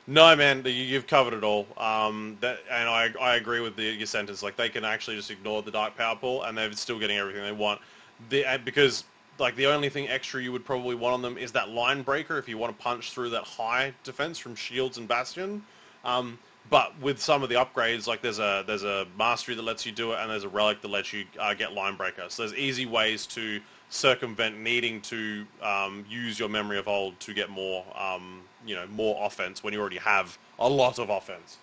No, 0.06 0.34
man, 0.36 0.62
you- 0.64 0.70
you've 0.72 1.06
covered 1.06 1.34
it 1.34 1.44
all. 1.44 1.66
Um, 1.78 2.36
that, 2.40 2.60
and 2.70 2.88
I, 2.88 3.12
I 3.20 3.36
agree 3.36 3.60
with 3.60 3.76
the, 3.76 3.84
your 3.84 4.06
sentence. 4.06 4.42
Like 4.42 4.56
they 4.56 4.68
can 4.68 4.84
actually 4.84 5.16
just 5.16 5.30
ignore 5.30 5.62
the 5.62 5.70
dark 5.70 5.96
power 5.96 6.16
pool, 6.16 6.42
and 6.42 6.56
they're 6.56 6.72
still 6.72 6.98
getting 6.98 7.16
everything 7.16 7.42
they 7.42 7.52
want. 7.52 7.80
The, 8.28 8.44
because 8.64 9.04
like 9.38 9.56
the 9.56 9.66
only 9.66 9.88
thing 9.88 10.08
extra 10.08 10.42
you 10.42 10.52
would 10.52 10.64
probably 10.64 10.94
want 10.94 11.14
on 11.14 11.22
them 11.22 11.36
is 11.38 11.52
that 11.52 11.70
line 11.70 12.02
breaker 12.02 12.38
if 12.38 12.48
you 12.48 12.56
want 12.58 12.76
to 12.76 12.82
punch 12.82 13.12
through 13.12 13.30
that 13.30 13.42
high 13.44 13.92
defense 14.04 14.38
from 14.38 14.54
shields 14.54 14.98
and 14.98 15.08
bastion. 15.08 15.64
Um, 16.04 16.38
but 16.70 16.98
with 17.00 17.20
some 17.20 17.42
of 17.42 17.48
the 17.48 17.56
upgrades, 17.56 18.06
like 18.06 18.22
there's 18.22 18.38
a 18.38 18.62
there's 18.66 18.84
a 18.84 19.06
mastery 19.18 19.54
that 19.54 19.62
lets 19.62 19.84
you 19.84 19.92
do 19.92 20.12
it, 20.12 20.18
and 20.20 20.30
there's 20.30 20.44
a 20.44 20.48
relic 20.48 20.80
that 20.82 20.88
lets 20.88 21.12
you 21.12 21.24
uh, 21.38 21.52
get 21.54 21.72
line 21.72 21.96
breaker. 21.96 22.24
So 22.28 22.42
there's 22.42 22.54
easy 22.58 22.86
ways 22.86 23.26
to 23.28 23.60
circumvent 23.94 24.58
needing 24.58 25.00
to 25.00 25.46
um, 25.62 26.04
use 26.08 26.38
your 26.38 26.48
memory 26.48 26.78
of 26.78 26.88
old 26.88 27.18
to 27.20 27.32
get 27.32 27.48
more 27.48 27.84
um, 27.96 28.42
you 28.66 28.74
know 28.74 28.86
more 28.88 29.24
offense 29.24 29.62
when 29.62 29.72
you 29.72 29.80
already 29.80 29.98
have 29.98 30.36
a 30.58 30.68
lot 30.68 30.98
of 30.98 31.10
offense. 31.10 31.58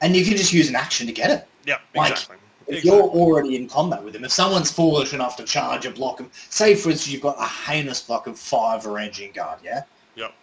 And 0.00 0.14
you 0.14 0.24
can 0.24 0.36
just 0.36 0.52
use 0.52 0.68
an 0.68 0.76
action 0.76 1.06
to 1.06 1.12
get 1.12 1.30
it. 1.30 1.48
Yeah, 1.64 1.78
Like, 1.94 2.12
exactly. 2.12 2.36
If 2.66 2.78
Exactly. 2.78 2.90
you're 2.90 3.08
already 3.08 3.56
in 3.56 3.68
combat 3.68 4.02
with 4.02 4.14
him, 4.14 4.24
if 4.24 4.32
someone's 4.32 4.70
foolish 4.70 5.14
enough 5.14 5.36
to 5.36 5.44
charge 5.44 5.86
a 5.86 5.90
block 5.90 6.18
of, 6.20 6.28
say 6.50 6.74
for 6.74 6.90
instance 6.90 7.12
you've 7.12 7.22
got 7.22 7.36
a 7.38 7.46
heinous 7.46 8.02
block 8.02 8.26
of 8.26 8.38
five 8.38 8.84
Ranging 8.84 9.30
Guard, 9.32 9.60
yeah? 9.62 9.84
Yep. 10.16 10.34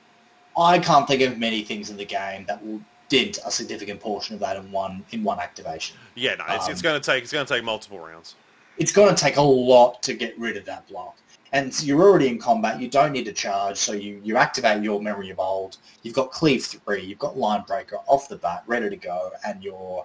I 0.58 0.80
can't 0.80 1.06
think 1.06 1.22
of 1.22 1.38
many 1.38 1.64
things 1.64 1.90
in 1.90 1.98
the 1.98 2.06
game 2.06 2.46
that 2.48 2.66
will 2.66 2.80
dent 3.10 3.40
a 3.46 3.52
significant 3.52 4.00
portion 4.00 4.34
of 4.36 4.40
that 4.40 4.56
in 4.56 4.72
one 4.72 5.04
in 5.12 5.24
one 5.24 5.40
activation. 5.40 5.98
Yeah, 6.16 6.36
no, 6.36 6.46
it's, 6.50 6.70
it's 6.70 6.80
um, 6.80 6.84
going 6.84 7.02
to 7.02 7.06
take 7.06 7.24
it's 7.24 7.34
going 7.34 7.46
to 7.46 7.54
take 7.54 7.64
multiple 7.64 8.00
rounds. 8.00 8.36
It's 8.78 8.92
going 8.92 9.14
to 9.14 9.22
take 9.22 9.38
a 9.38 9.42
lot 9.42 10.02
to 10.04 10.14
get 10.14 10.38
rid 10.38 10.58
of 10.58 10.66
that 10.66 10.88
block. 10.88 11.18
And 11.52 11.72
so 11.72 11.86
you're 11.86 12.02
already 12.02 12.28
in 12.28 12.40
combat, 12.40 12.82
you 12.82 12.90
don't 12.90 13.12
need 13.12 13.26
to 13.26 13.34
charge, 13.34 13.78
so 13.78 13.94
you, 13.94 14.20
you 14.24 14.38
activate 14.38 14.82
your 14.82 15.00
Memory 15.00 15.30
of 15.30 15.40
Old, 15.40 15.78
you've 16.02 16.16
got 16.16 16.32
Cleave 16.32 16.66
3, 16.66 17.04
you've 17.04 17.20
got 17.20 17.38
Line 17.38 17.64
Breaker 17.68 17.98
off 18.08 18.28
the 18.28 18.38
bat, 18.38 18.64
ready 18.66 18.90
to 18.90 18.96
go, 18.96 19.30
and 19.46 19.64
you're 19.64 20.04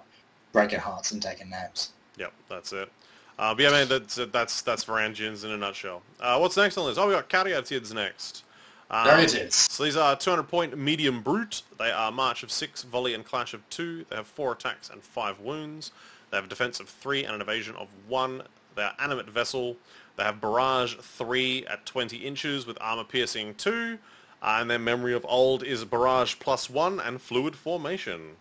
breaking 0.51 0.77
hearts 0.79 1.11
and 1.11 1.21
taking 1.21 1.49
names. 1.49 1.91
Yep, 2.17 2.33
that's 2.49 2.71
it. 2.71 2.91
Uh, 3.39 3.55
but 3.55 3.63
yeah, 3.63 3.71
man, 3.71 3.87
that's 3.87 4.15
that's 4.15 4.61
that's 4.63 4.83
Varangians 4.83 5.45
in 5.45 5.51
a 5.51 5.57
nutshell. 5.57 6.01
Uh, 6.19 6.37
what's 6.37 6.57
next 6.57 6.77
on 6.77 6.83
the 6.83 6.89
list? 6.89 6.99
Oh, 6.99 7.07
we 7.07 7.13
got 7.13 7.29
Karyatids 7.29 7.93
next. 7.93 8.43
Um, 8.91 9.07
There 9.07 9.19
it 9.19 9.33
is. 9.33 9.55
So 9.55 9.85
these 9.85 9.95
are 9.95 10.15
200 10.15 10.43
point 10.43 10.77
medium 10.77 11.21
brute. 11.21 11.61
They 11.77 11.89
are 11.89 12.11
March 12.11 12.43
of 12.43 12.51
6, 12.51 12.83
Volley 12.83 13.13
and 13.13 13.23
Clash 13.23 13.53
of 13.53 13.67
2. 13.69 14.05
They 14.09 14.15
have 14.15 14.27
4 14.27 14.51
attacks 14.51 14.89
and 14.89 15.01
5 15.01 15.39
wounds. 15.39 15.91
They 16.29 16.37
have 16.37 16.45
a 16.45 16.49
defense 16.49 16.79
of 16.79 16.89
3 16.89 17.23
and 17.23 17.35
an 17.35 17.41
evasion 17.41 17.75
of 17.75 17.87
1. 18.07 18.43
They 18.79 18.85
are 18.85 18.95
animate 18.97 19.29
vessel. 19.29 19.75
They 20.15 20.23
have 20.23 20.39
barrage 20.39 20.95
3 20.95 21.65
at 21.67 21.85
20 21.85 22.15
inches 22.15 22.65
with 22.65 22.77
armor 22.79 23.03
piercing 23.03 23.55
2. 23.55 23.97
Uh, 24.41 24.57
and 24.61 24.71
their 24.71 24.79
memory 24.79 25.13
of 25.13 25.25
old 25.27 25.63
is 25.63 25.83
barrage 25.83 26.37
plus 26.39 26.69
1 26.69 27.01
and 27.01 27.21
fluid 27.21 27.57
formation. 27.57 28.37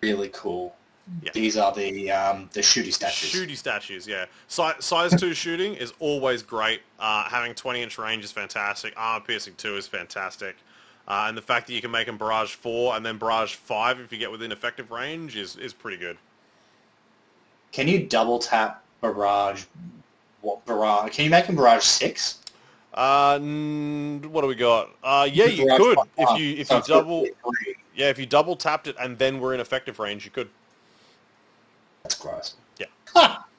Really 0.00 0.30
cool. 0.32 0.76
Yeah. 1.24 1.32
These 1.34 1.56
are 1.56 1.74
the 1.74 2.12
um, 2.12 2.48
the 2.52 2.60
shooty 2.60 2.92
statues. 2.92 3.32
Shooty 3.32 3.56
statues, 3.56 4.06
yeah. 4.06 4.26
Si- 4.46 4.78
size 4.78 5.20
2 5.20 5.34
shooting 5.34 5.74
is 5.74 5.92
always 5.98 6.44
great. 6.44 6.82
Uh, 7.00 7.24
having 7.24 7.52
20 7.52 7.82
inch 7.82 7.98
range 7.98 8.22
is 8.22 8.30
fantastic. 8.30 8.94
Armor 8.96 9.24
piercing 9.24 9.54
2 9.56 9.76
is 9.76 9.88
fantastic. 9.88 10.54
Uh, 11.08 11.24
and 11.26 11.36
the 11.36 11.42
fact 11.42 11.66
that 11.66 11.72
you 11.72 11.80
can 11.80 11.90
make 11.90 12.06
them 12.06 12.16
barrage 12.16 12.54
4 12.54 12.94
and 12.94 13.04
then 13.04 13.18
barrage 13.18 13.56
5 13.56 13.98
if 13.98 14.12
you 14.12 14.18
get 14.18 14.30
within 14.30 14.52
effective 14.52 14.92
range 14.92 15.34
is, 15.34 15.56
is 15.56 15.72
pretty 15.72 15.96
good. 15.96 16.16
Can 17.72 17.88
you 17.88 18.06
double 18.06 18.38
tap 18.38 18.84
barrage? 19.00 19.64
What 20.42 20.64
barrage? 20.66 21.14
Can 21.14 21.24
you 21.24 21.30
make 21.30 21.46
them 21.46 21.56
barrage 21.56 21.84
six? 21.84 22.38
Uh, 22.94 23.38
what 23.38 24.42
do 24.42 24.46
we 24.46 24.54
got? 24.54 24.90
Uh, 25.02 25.26
yeah, 25.32 25.46
you 25.46 25.64
Barrage 25.66 25.78
could 25.78 25.98
if 26.18 26.28
Oh, 26.28 26.36
you 26.36 26.56
if 26.56 26.66
so 26.66 26.76
you 26.76 26.82
double 26.82 27.20
three. 27.22 27.74
yeah 27.94 28.10
if 28.10 28.18
you 28.18 28.26
double 28.26 28.54
tapped 28.54 28.86
it 28.86 28.94
and 29.00 29.16
then 29.18 29.40
we're 29.40 29.54
in 29.54 29.60
effective 29.60 29.98
range, 29.98 30.24
you 30.26 30.30
could. 30.30 30.50
That's 32.02 32.16
gross. 32.16 32.54
Yeah. 32.78 32.86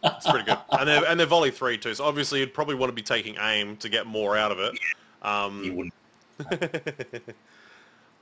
It's 0.03 0.29
pretty 0.29 0.45
good, 0.45 0.57
and 0.71 0.87
they're 0.87 1.05
and 1.05 1.19
they're 1.19 1.25
volley 1.25 1.49
three 1.49 1.77
too. 1.77 1.93
So 1.95 2.03
obviously 2.03 2.41
you'd 2.41 2.53
probably 2.53 2.75
want 2.75 2.89
to 2.89 2.93
be 2.93 3.01
taking 3.01 3.35
aim 3.39 3.77
to 3.77 3.89
get 3.89 4.05
more 4.05 4.37
out 4.37 4.51
of 4.51 4.59
it. 4.59 4.77
Um, 5.23 5.63
You 5.63 5.73
wouldn't. 5.73 5.93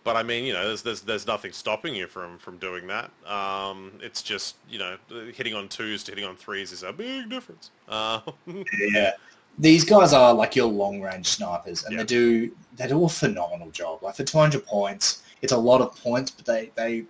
but 0.03 0.15
I 0.15 0.23
mean, 0.23 0.45
you 0.45 0.53
know, 0.53 0.65
there's 0.68 0.82
there's 0.82 1.02
there's 1.02 1.28
nothing 1.28 1.52
stopping 1.52 1.94
you 1.95 2.07
from 2.07 2.38
from 2.38 2.57
doing 2.57 2.88
that. 2.88 3.11
Um, 3.26 3.91
it's 4.02 4.22
just 4.23 4.56
you 4.69 4.80
know, 4.80 4.98
hitting 5.34 5.53
on 5.53 5.68
twos 5.68 6.03
to 6.06 6.11
hitting 6.11 6.26
on 6.26 6.36
threes 6.36 6.72
is 6.72 6.84
a 6.84 6.91
big 6.94 7.30
difference. 7.30 7.72
Uh, 7.88 8.19
Yeah. 8.94 9.11
These 9.60 9.84
guys 9.84 10.14
are 10.14 10.34
like 10.34 10.56
your 10.56 10.68
long 10.68 11.02
range 11.02 11.28
snipers, 11.28 11.84
and 11.84 11.94
Yeah. 11.94 11.99
they 11.99 12.06
do 12.06 12.52
they 12.78 12.88
do 12.88 13.03
a 13.03 13.10
phenomenal 13.10 13.69
job. 13.72 14.02
Like 14.02 14.15
for 14.15 14.23
200 14.23 14.65
points, 14.65 15.23
it's 15.41 15.52
a 15.52 15.57
lot 15.57 15.82
of 15.82 15.95
points, 16.02 16.32
but 16.32 16.45
they 16.45 16.72
they 16.76 17.06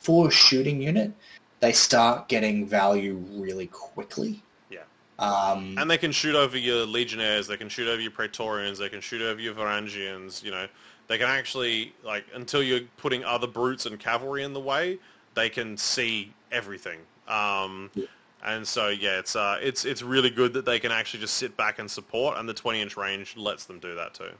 for 0.00 0.28
a 0.28 0.30
shooting 0.30 0.80
unit, 0.80 1.12
they 1.60 1.72
start 1.72 2.28
getting 2.28 2.66
value 2.66 3.16
really 3.32 3.66
quickly. 3.68 4.42
Yeah. 4.70 4.80
Um, 5.18 5.76
and 5.78 5.90
they 5.90 5.98
can 5.98 6.12
shoot 6.12 6.34
over 6.34 6.56
your 6.56 6.86
legionnaires, 6.86 7.46
they 7.46 7.56
can 7.56 7.68
shoot 7.68 7.88
over 7.88 8.00
your 8.00 8.10
praetorians, 8.10 8.78
they 8.78 8.88
can 8.88 9.00
shoot 9.00 9.20
over 9.22 9.40
your 9.40 9.54
varangians. 9.54 10.42
You 10.42 10.52
know, 10.52 10.66
they 11.08 11.18
can 11.18 11.28
actually 11.28 11.92
like 12.04 12.24
until 12.34 12.62
you're 12.62 12.80
putting 12.96 13.24
other 13.24 13.46
brutes 13.46 13.86
and 13.86 13.98
cavalry 13.98 14.42
in 14.42 14.52
the 14.52 14.60
way, 14.60 14.98
they 15.34 15.48
can 15.48 15.76
see 15.76 16.32
everything. 16.52 16.98
Um, 17.28 17.90
Yeah. 17.94 18.04
And 18.44 18.68
so 18.68 18.88
yeah, 18.88 19.18
it's 19.18 19.34
uh, 19.34 19.58
it's 19.60 19.84
it's 19.84 20.02
really 20.02 20.30
good 20.30 20.52
that 20.52 20.64
they 20.64 20.78
can 20.78 20.92
actually 20.92 21.20
just 21.20 21.34
sit 21.34 21.56
back 21.56 21.78
and 21.80 21.90
support, 21.90 22.38
and 22.38 22.48
the 22.48 22.54
20 22.54 22.80
inch 22.80 22.96
range 22.96 23.36
lets 23.36 23.64
them 23.64 23.80
do 23.80 23.94
that 23.96 24.14
too. 24.14 24.30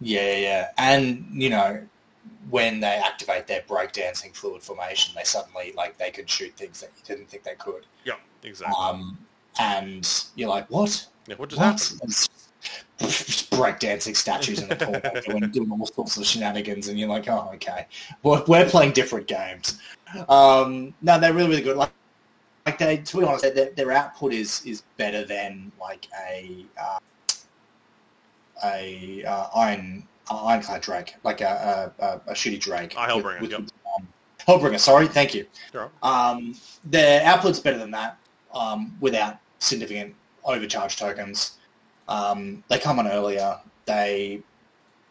Yeah, 0.00 0.36
yeah. 0.36 0.68
And, 0.78 1.26
you 1.30 1.50
know, 1.50 1.82
when 2.48 2.80
they 2.80 2.96
activate 3.04 3.46
their 3.46 3.60
breakdancing 3.62 4.34
fluid 4.34 4.62
formation, 4.62 5.14
they 5.14 5.24
suddenly, 5.24 5.72
like, 5.76 5.98
they 5.98 6.10
could 6.10 6.28
shoot 6.28 6.54
things 6.56 6.80
that 6.80 6.90
you 6.96 7.02
didn't 7.14 7.28
think 7.28 7.42
they 7.42 7.54
could. 7.54 7.84
Yeah, 8.04 8.14
exactly. 8.42 8.74
Um, 8.78 9.18
and 9.58 10.08
you're 10.36 10.48
like, 10.48 10.70
what? 10.70 11.06
yeah, 11.26 11.34
what 11.36 11.50
just 11.50 11.60
happened? 11.60 12.00
What? 12.00 12.08
Just 12.08 12.49
breakdancing 13.00 14.16
statues 14.16 14.60
in 14.60 14.68
the 14.68 14.76
corner 14.76 15.00
doing, 15.26 15.50
doing 15.50 15.70
all 15.70 15.86
sorts 15.86 16.16
of 16.16 16.26
shenanigans, 16.26 16.88
and 16.88 16.98
you're 16.98 17.08
like, 17.08 17.28
oh, 17.28 17.50
okay. 17.54 17.86
We're, 18.22 18.44
we're 18.44 18.68
playing 18.68 18.92
different 18.92 19.26
games. 19.26 19.78
Um, 20.28 20.94
no, 21.02 21.18
they're 21.18 21.32
really, 21.32 21.48
really 21.48 21.62
good. 21.62 21.76
Like, 21.76 21.92
like 22.66 22.78
they, 22.78 22.98
to 22.98 23.18
be 23.18 23.24
honest, 23.24 23.54
their, 23.54 23.70
their 23.70 23.92
output 23.92 24.32
is 24.34 24.64
is 24.66 24.82
better 24.98 25.24
than 25.24 25.72
like 25.80 26.06
a 26.28 26.66
uh, 26.80 26.98
a 28.64 29.24
uh, 29.24 29.46
iron 29.54 30.06
uh, 30.30 30.44
ironclad 30.44 30.82
drake, 30.82 31.14
like 31.24 31.40
a 31.40 31.92
a, 31.98 32.04
a, 32.04 32.20
a 32.28 32.32
shitty 32.34 32.60
drake. 32.60 32.94
Ah, 32.96 33.08
Hellbringer, 33.08 33.40
with- 33.40 33.50
yep. 33.50 33.60
um, 33.96 34.06
Hellbringer. 34.46 34.78
Sorry, 34.78 35.08
thank 35.08 35.34
you. 35.34 35.46
Sure. 35.72 35.90
Um, 36.02 36.54
their 36.84 37.24
output's 37.24 37.60
better 37.60 37.78
than 37.78 37.90
that 37.92 38.18
um, 38.52 38.94
without 39.00 39.38
significant 39.58 40.14
overcharge 40.44 40.96
tokens. 40.96 41.58
Um, 42.10 42.62
they 42.68 42.78
come 42.78 42.98
on 42.98 43.08
earlier. 43.08 43.58
They 43.86 44.42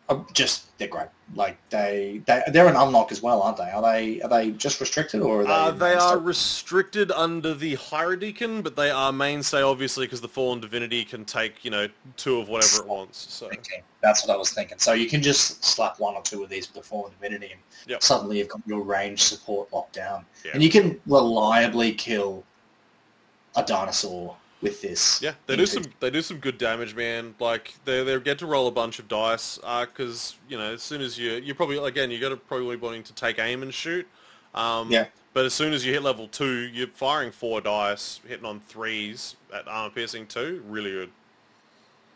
are 0.10 0.26
just 0.34 0.78
they're 0.78 0.88
great. 0.88 1.08
Like 1.36 1.58
they 1.70 2.22
they 2.26 2.42
they're 2.52 2.68
an 2.68 2.76
unlock 2.76 3.12
as 3.12 3.22
well, 3.22 3.42
aren't 3.42 3.58
they? 3.58 3.70
Are 3.70 3.82
they 3.82 4.22
are 4.22 4.30
they 4.30 4.52
just 4.52 4.80
restricted 4.82 5.22
or 5.22 5.42
are 5.42 5.44
they? 5.44 5.52
Uh, 5.52 5.72
they 5.72 5.94
are 5.94 6.18
restricted 6.18 7.12
under 7.12 7.54
the 7.54 7.76
Hierodeacon, 7.78 8.64
but 8.64 8.76
they 8.76 8.90
are 8.90 9.14
mainstay 9.14 9.62
obviously 9.62 10.08
because 10.08 10.20
the 10.20 10.28
Fallen 10.28 10.60
Divinity 10.60 11.06
can 11.06 11.26
take, 11.26 11.64
you 11.64 11.72
know, 11.72 11.88
two 12.18 12.40
of 12.40 12.50
whatever 12.50 12.82
it 12.84 12.88
wants. 12.88 13.32
So 13.32 13.48
thinking. 13.50 13.82
That's 14.02 14.26
what 14.26 14.34
I 14.34 14.38
was 14.38 14.52
thinking. 14.52 14.80
So 14.80 14.94
you 14.94 15.08
can 15.08 15.22
just 15.22 15.64
slap 15.64 16.00
one 16.00 16.16
or 16.16 16.22
two 16.24 16.44
of 16.44 16.50
these 16.50 16.68
with 16.68 16.84
the 16.84 16.88
Fallen 16.88 17.12
Divinity 17.20 17.52
and 17.52 17.62
Yep. 17.88 18.04
suddenly 18.04 18.40
you've 18.40 18.50
got 18.50 18.62
your 18.66 18.82
range 18.82 19.24
support 19.24 19.72
locked 19.74 19.94
down. 19.94 20.26
Yeah. 20.46 20.52
And 20.54 20.64
you 20.64 20.70
can 20.70 21.00
reliably 21.06 21.94
kill 21.94 22.44
a 23.56 23.64
dinosaur 23.64 24.36
with 24.62 24.82
this. 24.82 25.22
yeah, 25.22 25.34
they 25.48 25.56
do 25.56 25.66
some 25.66 25.84
they 26.00 26.10
do 26.10 26.22
some 26.22 26.38
good 26.38 26.58
damage, 26.58 26.96
man. 26.96 27.36
Like 27.40 27.74
they 27.86 28.04
they 28.04 28.20
get 28.20 28.40
to 28.40 28.46
roll 28.46 28.68
a 28.68 28.72
bunch 28.72 29.00
of 29.00 29.08
dice 29.08 29.58
because 29.58 30.36
you 30.48 30.58
know 30.58 30.74
as 30.74 30.84
soon 30.84 31.02
as 31.02 31.18
you 31.18 31.34
you're 31.34 31.56
probably 31.56 31.78
again 31.78 32.12
you 32.12 32.20
got 32.20 32.30
to 32.30 32.38
probably 32.38 32.76
wanting 32.76 33.04
to 33.04 33.14
take 33.14 33.40
aim 33.40 33.64
and 33.64 33.74
shoot. 33.74 34.08
Um, 34.56 34.92
Yeah. 34.92 35.06
But 35.32 35.46
as 35.46 35.54
soon 35.54 35.74
as 35.74 35.86
you 35.86 35.94
hit 35.94 36.02
level 36.02 36.28
two, 36.28 36.68
you're 36.74 36.88
firing 36.88 37.32
four 37.32 37.62
dice, 37.62 38.20
hitting 38.28 38.46
on 38.46 38.60
threes 38.62 39.36
at 39.54 39.68
armor 39.68 39.94
piercing 39.94 40.26
two. 40.26 40.64
Really 40.68 40.90
good. 40.92 41.12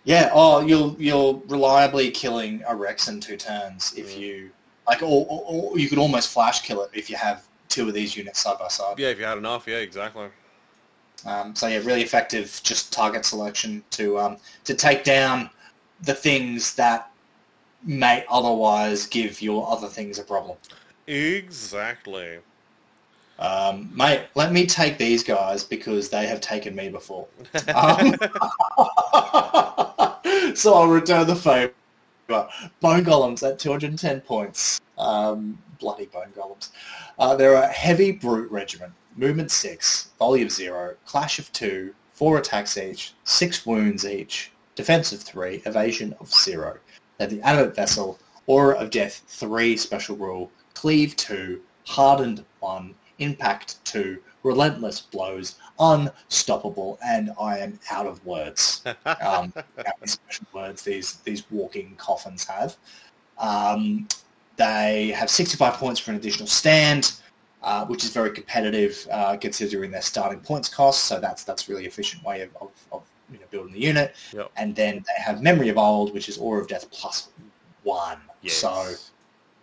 Yeah, 0.03 0.31
oh, 0.33 0.59
you'll 0.61 0.95
you're 0.99 1.41
reliably 1.47 2.11
killing 2.11 2.63
a 2.67 2.75
Rex 2.75 3.07
in 3.07 3.19
two 3.21 3.37
turns 3.37 3.93
if 3.95 4.15
Mm. 4.15 4.19
you 4.19 4.49
like, 4.87 5.01
or, 5.01 5.25
or, 5.29 5.43
or 5.45 5.79
you 5.79 5.87
could 5.87 5.99
almost 5.99 6.29
flash 6.33 6.61
kill 6.61 6.81
it 6.83 6.89
if 6.93 7.09
you 7.09 7.15
have 7.15 7.43
two 7.69 7.87
of 7.87 7.93
these 7.93 8.17
units 8.17 8.39
side 8.41 8.57
by 8.59 8.67
side. 8.67 8.99
Yeah, 8.99 9.09
if 9.09 9.19
you 9.19 9.23
had 9.25 9.37
enough, 9.37 9.65
yeah, 9.67 9.77
exactly. 9.77 10.27
Um, 11.25 11.55
so 11.55 11.67
yeah, 11.67 11.77
really 11.77 12.03
effective 12.03 12.59
just 12.63 12.91
target 12.91 13.25
selection 13.25 13.83
to 13.91 14.19
um, 14.19 14.37
to 14.65 14.73
take 14.73 15.03
down 15.03 15.49
the 16.01 16.13
things 16.13 16.75
that 16.75 17.11
may 17.83 18.25
otherwise 18.29 19.07
give 19.07 19.41
your 19.41 19.69
other 19.69 19.87
things 19.87 20.19
a 20.19 20.23
problem. 20.23 20.57
Exactly. 21.07 22.39
Um, 23.39 23.91
mate, 23.95 24.27
let 24.35 24.53
me 24.53 24.65
take 24.65 24.97
these 24.97 25.23
guys 25.23 25.63
because 25.63 26.09
they 26.09 26.27
have 26.27 26.41
taken 26.41 26.75
me 26.75 26.89
before. 26.89 27.27
Um, 27.75 28.15
so 30.55 30.73
I'll 30.73 30.87
return 30.87 31.27
the 31.27 31.35
favour. 31.35 31.73
Bone 32.27 33.03
Golems 33.03 33.47
at 33.47 33.59
210 33.59 34.21
points. 34.21 34.81
Um, 34.97 35.57
bloody 35.79 36.05
Bone 36.05 36.31
Golems. 36.35 36.69
Uh, 37.19 37.35
they're 37.35 37.53
a 37.53 37.67
heavy 37.67 38.11
brute 38.11 38.51
regiment. 38.51 38.93
Movement 39.15 39.51
6, 39.51 40.09
volume 40.17 40.49
0, 40.49 40.95
clash 41.05 41.39
of 41.39 41.51
2, 41.53 41.93
4 42.13 42.37
attacks 42.37 42.77
each, 42.77 43.13
6 43.23 43.65
wounds 43.65 44.05
each, 44.05 44.51
defense 44.75 45.11
of 45.11 45.21
3, 45.21 45.61
evasion 45.65 46.15
of 46.19 46.33
0. 46.33 46.77
They're 47.17 47.27
the 47.27 47.41
animate 47.41 47.75
vessel, 47.75 48.19
aura 48.47 48.75
of 48.75 48.89
death 48.89 49.21
3 49.27 49.77
special 49.77 50.15
rule, 50.15 50.51
cleave 50.73 51.15
2, 51.15 51.61
hardened 51.85 52.43
1, 52.59 52.95
impact 53.19 53.83
2, 53.85 54.19
relentless 54.43 55.01
blows, 55.01 55.55
unstoppable, 55.79 56.99
and 57.05 57.31
I 57.39 57.59
am 57.59 57.79
out 57.91 58.05
of 58.05 58.25
words. 58.25 58.83
Um, 59.21 59.53
special 60.05 60.47
words 60.53 60.81
these, 60.81 61.15
these 61.17 61.49
walking 61.51 61.95
coffins 61.97 62.45
have. 62.45 62.75
Um, 63.37 64.07
they 64.57 65.13
have 65.15 65.29
65 65.29 65.73
points 65.75 65.99
for 65.99 66.11
an 66.11 66.17
additional 66.17 66.47
stand, 66.47 67.13
uh, 67.63 67.85
which 67.85 68.03
is 68.03 68.11
very 68.11 68.31
competitive 68.31 69.07
uh, 69.11 69.37
considering 69.37 69.89
their 69.91 70.01
starting 70.01 70.39
points 70.39 70.69
cost. 70.69 71.05
So 71.05 71.19
that's 71.19 71.43
that's 71.43 71.69
really 71.69 71.85
efficient 71.85 72.23
way 72.23 72.41
of, 72.41 72.49
of, 72.61 72.71
of 72.91 73.03
you 73.31 73.39
know, 73.39 73.45
building 73.49 73.73
the 73.73 73.79
unit. 73.79 74.15
Yep. 74.33 74.51
And 74.57 74.75
then 74.75 75.03
they 75.07 75.21
have 75.21 75.41
Memory 75.41 75.69
of 75.69 75.77
Old, 75.77 76.13
which 76.13 76.29
is 76.29 76.37
Aura 76.37 76.61
of 76.61 76.67
Death 76.67 76.89
plus 76.91 77.29
one. 77.83 78.19
Yes. 78.41 78.55
So 78.55 78.93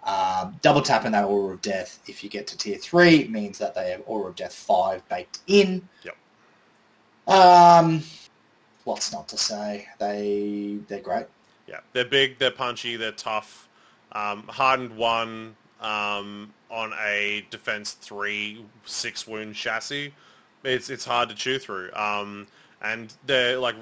um, 0.05 0.57
double 0.63 0.81
tapping 0.81 1.13
that 1.13 1.25
Aura 1.25 1.55
of 1.55 1.63
Death 1.63 2.01
if 2.07 2.25
you 2.25 2.31
get 2.31 2.47
to 2.49 2.57
tier 2.57 2.79
three 2.79 3.29
means 3.29 3.59
that 3.59 3.75
they 3.75 3.91
have 3.91 4.03
Aura 4.07 4.31
of 4.31 4.37
Death 4.37 4.55
five 4.55 5.07
baked 5.09 5.41
in. 5.47 5.87
Yep. 6.03 6.17
Um, 7.37 8.03
what's 8.85 9.13
not 9.13 9.29
to 9.29 9.37
say? 9.37 9.87
They 9.99 10.79
they're 10.89 11.01
great. 11.01 11.27
Yeah, 11.67 11.81
they're 11.93 12.05
big, 12.05 12.39
they're 12.39 12.51
punchy, 12.51 12.97
they're 12.97 13.13
tough. 13.13 13.69
Um, 14.13 14.43
hardened 14.49 14.97
one 14.97 15.55
um, 15.81 16.53
on 16.71 16.93
a 17.05 17.45
defense 17.51 17.93
three 17.93 18.65
six 18.85 19.27
wound 19.27 19.55
chassis. 19.55 20.13
It's 20.65 20.91
it's 20.91 21.05
hard 21.05 21.29
to 21.31 21.35
chew 21.35 21.59
through. 21.59 21.93
Um, 21.95 22.47
and 22.83 23.13
they're 23.27 23.59
like 23.59 23.75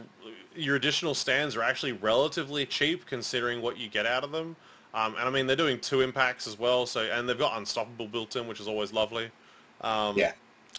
your 0.56 0.76
additional 0.76 1.14
stands 1.14 1.54
are 1.54 1.62
actually 1.62 1.92
relatively 1.92 2.66
cheap 2.66 3.06
considering 3.06 3.62
what 3.62 3.78
you 3.78 3.88
get 3.88 4.06
out 4.06 4.24
of 4.24 4.32
them. 4.32 4.56
Um, 4.94 5.14
and 5.16 5.28
I 5.28 5.30
mean 5.30 5.46
they're 5.46 5.56
doing 5.56 5.78
two 5.78 6.00
impacts 6.00 6.46
as 6.46 6.58
well. 6.58 6.86
So 6.86 7.02
and 7.02 7.28
they've 7.28 7.38
got 7.38 7.56
unstoppable 7.58 8.08
built 8.08 8.36
in, 8.36 8.46
which 8.48 8.60
is 8.60 8.68
always 8.68 8.92
lovely. 8.92 9.30
Um, 9.82 10.16
Yeah. 10.18 10.32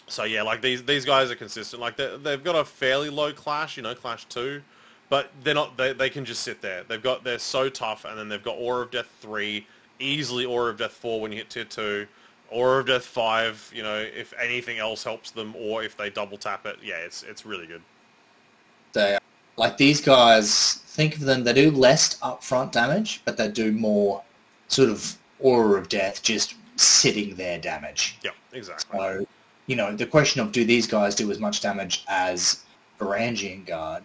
So 0.06 0.24
yeah, 0.24 0.42
like 0.42 0.60
these 0.60 0.82
these 0.84 1.04
guys 1.04 1.30
are 1.30 1.36
consistent. 1.36 1.80
Like 1.80 1.96
they 1.96 2.16
they've 2.22 2.42
got 2.42 2.56
a 2.56 2.64
fairly 2.64 3.10
low 3.10 3.32
clash, 3.32 3.76
you 3.76 3.82
know, 3.82 3.94
clash 3.94 4.24
two, 4.26 4.62
but 5.08 5.30
they're 5.42 5.54
not. 5.54 5.76
They 5.76 5.92
they 5.92 6.10
can 6.10 6.24
just 6.24 6.42
sit 6.42 6.60
there. 6.60 6.84
They've 6.84 7.02
got 7.02 7.24
they're 7.24 7.38
so 7.38 7.68
tough, 7.68 8.04
and 8.04 8.18
then 8.18 8.28
they've 8.28 8.42
got 8.42 8.56
aura 8.58 8.82
of 8.82 8.90
death 8.90 9.08
three, 9.20 9.66
easily 10.00 10.44
aura 10.44 10.70
of 10.70 10.78
death 10.78 10.92
four 10.92 11.20
when 11.20 11.32
you 11.32 11.38
hit 11.38 11.50
tier 11.50 11.64
two, 11.64 12.06
aura 12.50 12.80
of 12.80 12.86
death 12.86 13.04
five. 13.04 13.70
You 13.74 13.82
know, 13.82 13.96
if 13.96 14.32
anything 14.40 14.78
else 14.78 15.04
helps 15.04 15.30
them, 15.30 15.54
or 15.56 15.82
if 15.82 15.96
they 15.96 16.10
double 16.10 16.38
tap 16.38 16.66
it, 16.66 16.76
yeah, 16.82 16.96
it's 16.96 17.22
it's 17.22 17.46
really 17.46 17.66
good. 17.66 17.82
They 18.92 19.18
like 19.56 19.76
these 19.76 20.00
guys. 20.00 20.74
Think 20.86 21.14
of 21.14 21.20
them. 21.20 21.44
They 21.44 21.52
do 21.52 21.70
less 21.70 22.18
upfront 22.18 22.72
damage, 22.72 23.22
but 23.24 23.36
they 23.36 23.48
do 23.48 23.70
more 23.72 24.22
sort 24.68 24.88
of 24.88 25.16
aura 25.38 25.78
of 25.80 25.88
death, 25.88 26.22
just 26.22 26.54
sitting 26.76 27.34
there 27.36 27.58
damage. 27.58 28.18
Yeah, 28.22 28.32
exactly. 28.52 28.98
So, 28.98 29.26
you 29.66 29.76
know, 29.76 29.94
the 29.94 30.06
question 30.06 30.40
of 30.40 30.52
do 30.52 30.64
these 30.64 30.86
guys 30.86 31.14
do 31.14 31.30
as 31.30 31.38
much 31.38 31.60
damage 31.60 32.04
as 32.08 32.64
Varangian 32.98 33.64
Guard? 33.66 34.02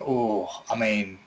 Oh, 0.00 0.62
I 0.70 0.76
mean, 0.76 1.18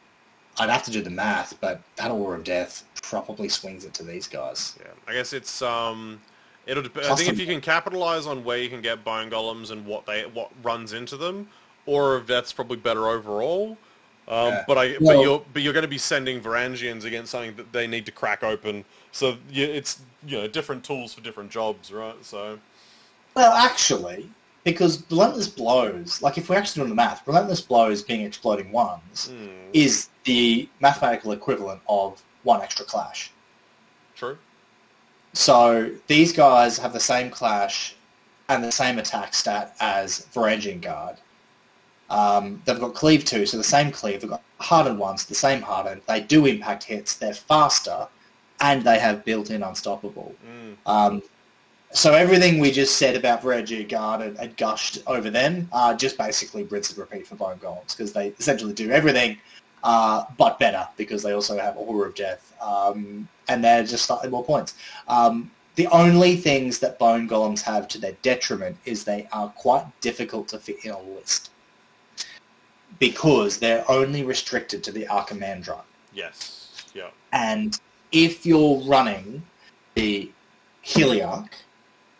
I'd 0.62 0.70
have 0.70 0.84
to 0.84 0.92
do 0.92 1.02
the 1.02 1.10
math, 1.10 1.60
but 1.60 1.82
that 1.96 2.12
Aura 2.12 2.38
of 2.38 2.44
Death 2.44 2.84
probably 3.02 3.50
swings 3.50 3.84
it 3.84 3.96
to 3.96 4.04
these 4.04 4.28
guys. 4.28 4.78
Yeah, 4.80 4.92
I 5.08 5.14
guess 5.14 5.34
it's 5.34 5.64
um, 5.64 6.22
it'll. 6.68 6.84
Dep- 6.84 6.98
I 6.98 7.16
think 7.16 7.30
if 7.30 7.40
you 7.40 7.48
can 7.48 7.62
capitalize 7.62 8.28
on 8.28 8.44
where 8.44 8.60
you 8.60 8.70
can 8.70 8.80
get 8.80 9.04
bone 9.04 9.32
golems 9.32 9.72
and 9.72 9.84
what 9.88 10.06
they 10.06 10.22
what 10.22 10.52
runs 10.62 10.94
into 10.94 11.18
them, 11.18 11.50
aura 11.88 12.16
of 12.18 12.28
death's 12.28 12.54
probably 12.54 12.78
better 12.78 13.08
overall. 13.08 13.76
Um, 14.28 14.50
Yeah. 14.50 14.64
But 14.68 14.78
I, 14.78 14.98
but 15.00 15.20
you're 15.20 15.44
but 15.52 15.64
you're 15.64 15.74
going 15.74 15.82
to 15.82 15.90
be 15.90 15.98
sending 15.98 16.40
Varangians 16.40 17.06
against 17.06 17.32
something 17.32 17.56
that 17.56 17.74
they 17.74 17.88
need 17.88 18.06
to 18.06 18.12
crack 18.12 18.44
open. 18.44 18.86
So 19.12 19.38
yeah, 19.50 19.66
it's 19.66 20.02
you 20.28 20.38
know 20.38 20.48
different 20.48 20.84
tools 20.84 21.12
for 21.16 21.22
different 21.22 21.50
jobs, 21.50 21.92
right? 21.92 22.24
So 22.24 22.60
Well, 23.36 23.52
actually, 23.52 24.30
because 24.64 25.04
Relentless 25.10 25.48
Blows, 25.48 26.22
like 26.22 26.38
if 26.38 26.50
we're 26.50 26.58
actually 26.58 26.82
doing 26.82 26.90
the 26.90 26.96
math, 26.96 27.26
Relentless 27.28 27.62
Blows 27.62 28.02
being 28.02 28.22
exploding 28.22 28.72
ones 28.72 29.30
hmm, 29.30 29.48
is 29.74 30.10
the 30.24 30.70
mathematical 30.80 31.32
equivalent 31.32 31.82
of 31.88 32.22
one 32.44 32.62
extra 32.62 32.86
clash. 32.86 33.32
true. 34.16 34.38
So 35.34 35.90
these 36.08 36.34
guys 36.34 36.78
have 36.78 36.92
the 36.94 37.00
same 37.00 37.30
clash 37.30 37.96
and 38.50 38.64
the 38.64 38.72
same 38.72 39.00
attack 39.00 39.34
stat 39.34 39.76
as 39.80 40.28
Varangian 40.34 40.82
Guard. 40.82 41.16
Um, 42.10 42.62
they've 42.66 42.80
got 42.80 42.94
cleave 42.94 43.24
two, 43.24 43.46
so 43.46 43.56
the 43.56 43.64
same 43.64 43.92
cleave. 43.92 44.20
They've 44.22 44.30
got 44.30 44.44
hardened 44.60 45.00
ones, 45.00 45.26
the 45.26 45.36
same 45.36 45.62
hardened. 45.62 46.02
They 46.08 46.20
do 46.20 46.46
impact 46.46 46.84
hits. 46.84 47.16
They're 47.16 47.34
faster, 47.34 48.08
and 48.60 48.84
they 48.84 49.00
have 49.00 49.24
built-in 49.24 49.64
unstoppable. 49.64 50.36
Mm, 50.46 50.76
Um, 50.86 51.22
so 51.94 52.14
everything 52.14 52.60
we 52.60 52.72
just 52.72 52.98
said 52.98 53.16
about 53.16 53.42
Varangian 53.42 53.88
Guard 53.90 54.22
and, 54.22 54.38
and 54.40 54.56
gushed 54.58 55.00
over 55.08 55.30
them 55.30 55.68
are 55.72 55.94
just 55.94 56.18
basically 56.18 56.64
rinse 56.64 56.90
and 56.90 56.98
repeat 56.98 57.28
for 57.28 57.36
Bone 57.36 57.58
Golems 57.58 57.96
because 57.96 58.14
they 58.14 58.28
essentially 58.40 58.74
do 58.74 58.92
everything 58.92 59.38
uh, 59.84 60.26
but 60.38 60.60
better 60.60 60.88
because 60.96 61.24
they 61.24 61.34
also 61.34 61.58
have 61.58 61.76
Aura 61.76 62.10
of 62.10 62.16
Death 62.16 62.56
um, 62.62 63.28
and 63.50 63.64
they're 63.64 63.84
just 63.84 64.06
slightly 64.06 64.30
more 64.30 64.44
points. 64.44 64.76
Um, 65.08 65.52
the 65.76 65.88
only 65.88 66.36
things 66.36 66.80
that 66.80 67.00
Bone 67.00 67.28
Golems 67.28 67.62
have 67.62 67.88
to 67.90 67.98
their 67.98 68.16
detriment 68.22 68.78
is 68.86 69.04
they 69.04 69.28
are 69.32 69.50
quite 69.50 69.86
difficult 70.02 70.48
to 70.50 70.60
fit 70.60 70.84
in 70.86 70.92
a 70.92 71.02
list 71.02 71.50
because 73.00 73.58
they're 73.58 73.90
only 73.90 74.24
restricted 74.24 74.84
to 74.84 74.92
the 74.92 75.06
Archimandrite. 75.06 75.82
yes. 76.14 76.58
Yeah. 76.94 77.10
And 77.32 77.80
if 78.12 78.46
you're 78.46 78.82
running 78.82 79.44
the 79.96 80.30
Xhiliarch, 80.84 81.50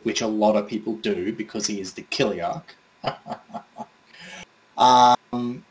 which 0.04 0.22
a 0.22 0.28
lot 0.28 0.56
of 0.56 0.68
people 0.68 0.96
do 0.98 1.32
because 1.34 1.68
he 1.68 1.80
is 1.80 1.94
the 1.94 2.04
Xhiliarch, 2.04 2.64
um, 4.78 5.64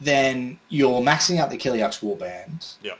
then 0.00 0.58
you're 0.68 1.00
maxing 1.00 1.38
out 1.38 1.50
the 1.50 1.58
Xhiliarch's 1.58 2.00
warband. 2.00 2.74
Yep. 2.82 2.98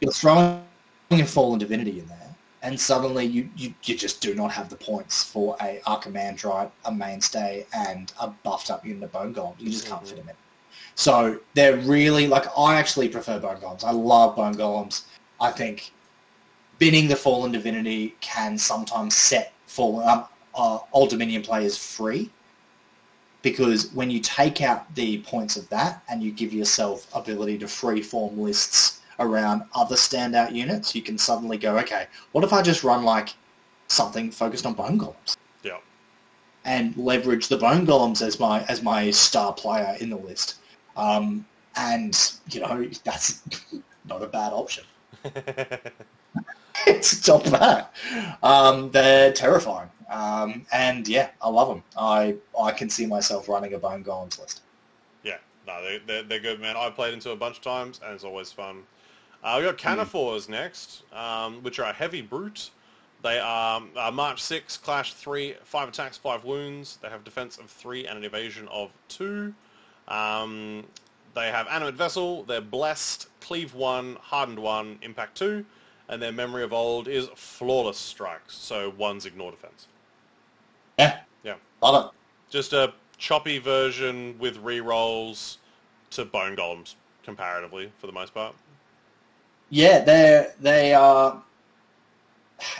You're 0.00 0.12
throwing 0.12 0.62
in 1.10 1.26
Fallen 1.26 1.58
Divinity 1.58 2.00
in 2.00 2.06
there, 2.06 2.34
and 2.62 2.78
suddenly 2.78 3.24
you, 3.24 3.48
you, 3.56 3.74
you 3.84 3.96
just 3.96 4.20
do 4.20 4.34
not 4.34 4.52
have 4.52 4.68
the 4.68 4.76
points 4.76 5.24
for 5.24 5.56
a 5.60 5.80
Archimandrite, 5.86 6.70
a 6.84 6.92
mainstay, 6.92 7.66
and 7.74 8.12
a 8.20 8.28
buffed 8.28 8.70
up 8.70 8.84
unit 8.86 9.02
of 9.04 9.12
Bone 9.12 9.34
Golem. 9.34 9.54
You 9.58 9.70
just 9.70 9.86
can't 9.86 10.02
Mhm. 10.02 10.08
fit 10.08 10.16
them 10.18 10.28
in. 10.28 10.34
So 10.94 11.38
they're 11.54 11.76
really 11.76 12.26
like 12.26 12.46
I 12.58 12.76
actually 12.76 13.08
prefer 13.08 13.38
Bone 13.38 13.56
Golems. 13.58 13.84
I 13.84 13.92
love 13.92 14.36
Bone 14.36 14.54
Golems. 14.54 15.02
I 15.40 15.52
think 15.52 15.92
binning 16.78 17.08
the 17.08 17.16
Fallen 17.16 17.52
Divinity 17.52 18.16
can 18.20 18.58
sometimes 18.58 19.14
set 19.14 19.52
Fallen 19.68 20.08
um, 20.08 20.24
uh, 20.54 20.78
Old 20.92 21.10
Dominion 21.10 21.42
players 21.42 21.76
free 21.76 22.30
because 23.42 23.92
when 23.92 24.10
you 24.10 24.18
take 24.18 24.60
out 24.62 24.92
the 24.94 25.18
points 25.22 25.56
of 25.56 25.68
that 25.68 26.02
and 26.08 26.22
you 26.22 26.32
give 26.32 26.52
yourself 26.52 27.06
ability 27.14 27.58
to 27.58 27.68
free 27.68 28.02
form 28.02 28.40
lists 28.40 29.00
around 29.20 29.62
other 29.74 29.94
standout 29.94 30.52
units, 30.52 30.94
you 30.94 31.02
can 31.02 31.16
suddenly 31.18 31.56
go, 31.56 31.78
okay, 31.78 32.06
what 32.32 32.42
if 32.44 32.52
I 32.52 32.62
just 32.62 32.82
run 32.82 33.04
like 33.04 33.34
something 33.88 34.30
focused 34.30 34.66
on 34.66 34.74
Bone 34.74 34.98
Golems? 34.98 35.36
Yeah. 35.62 35.78
and 36.64 36.96
leverage 36.96 37.48
the 37.48 37.56
bone 37.56 37.86
golems 37.86 38.20
as 38.26 38.40
my 38.40 38.62
as 38.64 38.82
my 38.82 39.10
star 39.10 39.52
player 39.52 39.96
in 40.00 40.10
the 40.10 40.16
list. 40.16 40.56
Um, 40.96 41.46
and 41.76 42.32
you 42.50 42.60
know 42.60 42.88
that's 43.04 43.42
not 44.06 44.22
a 44.22 44.26
bad 44.26 44.52
option. 44.52 44.84
it's 46.86 47.26
not 47.26 47.44
bad. 47.50 47.86
Um, 48.42 48.90
they're 48.90 49.32
terrifying, 49.32 49.90
um, 50.10 50.66
and 50.72 51.06
yeah, 51.06 51.30
I 51.42 51.48
love 51.48 51.68
them. 51.68 51.82
I 51.96 52.36
I 52.60 52.72
can 52.72 52.88
see 52.88 53.06
myself 53.06 53.48
running 53.48 53.74
a 53.74 53.78
bone 53.78 54.04
golems 54.04 54.38
list. 54.40 54.62
Yeah, 55.22 55.38
no, 55.66 55.82
they, 55.82 56.00
they're, 56.06 56.22
they're 56.22 56.40
good, 56.40 56.60
man. 56.60 56.76
I 56.76 56.90
played 56.90 57.14
into 57.14 57.30
a 57.30 57.36
bunch 57.36 57.58
of 57.58 57.62
times, 57.62 58.00
and 58.04 58.14
it's 58.14 58.24
always 58.24 58.52
fun. 58.52 58.82
Uh, 59.42 59.56
we 59.58 59.64
got 59.64 59.78
Kanephors 59.78 60.48
next, 60.48 61.04
um, 61.12 61.62
which 61.62 61.78
are 61.78 61.90
a 61.90 61.92
heavy 61.92 62.22
brute. 62.22 62.70
They 63.22 63.38
are 63.38 63.82
uh, 63.96 64.10
March 64.10 64.42
6, 64.42 64.76
Clash 64.78 65.14
3, 65.14 65.56
5 65.64 65.88
attacks, 65.88 66.16
5 66.16 66.44
wounds. 66.44 66.98
They 67.02 67.08
have 67.08 67.24
defense 67.24 67.56
of 67.58 67.66
3 67.66 68.06
and 68.06 68.18
an 68.18 68.24
evasion 68.24 68.68
of 68.68 68.90
2. 69.08 69.52
Um, 70.08 70.84
they 71.34 71.50
have 71.50 71.68
Animate 71.68 71.94
Vessel, 71.94 72.44
they're 72.44 72.60
Blessed, 72.60 73.28
Cleave 73.40 73.74
1, 73.74 74.16
Hardened 74.20 74.58
1, 74.58 74.98
Impact 75.02 75.36
2, 75.36 75.64
and 76.08 76.20
their 76.22 76.32
Memory 76.32 76.62
of 76.62 76.72
Old 76.72 77.08
is 77.08 77.28
Flawless 77.34 77.98
Strikes, 77.98 78.54
so 78.54 78.90
1's 78.92 79.26
Ignore 79.26 79.50
Defense. 79.50 79.86
Yeah. 80.98 81.20
Yeah. 81.44 81.54
Love 81.82 82.06
it. 82.06 82.50
Just 82.50 82.72
a 82.72 82.92
choppy 83.18 83.58
version 83.58 84.36
with 84.38 84.56
re-rolls 84.58 85.58
to 86.10 86.24
Bone 86.24 86.56
Golems, 86.56 86.94
comparatively, 87.22 87.92
for 87.98 88.06
the 88.06 88.12
most 88.12 88.32
part. 88.32 88.54
Yeah, 89.70 90.02
they're 90.02 90.54
they 90.60 90.94
are. 90.94 91.42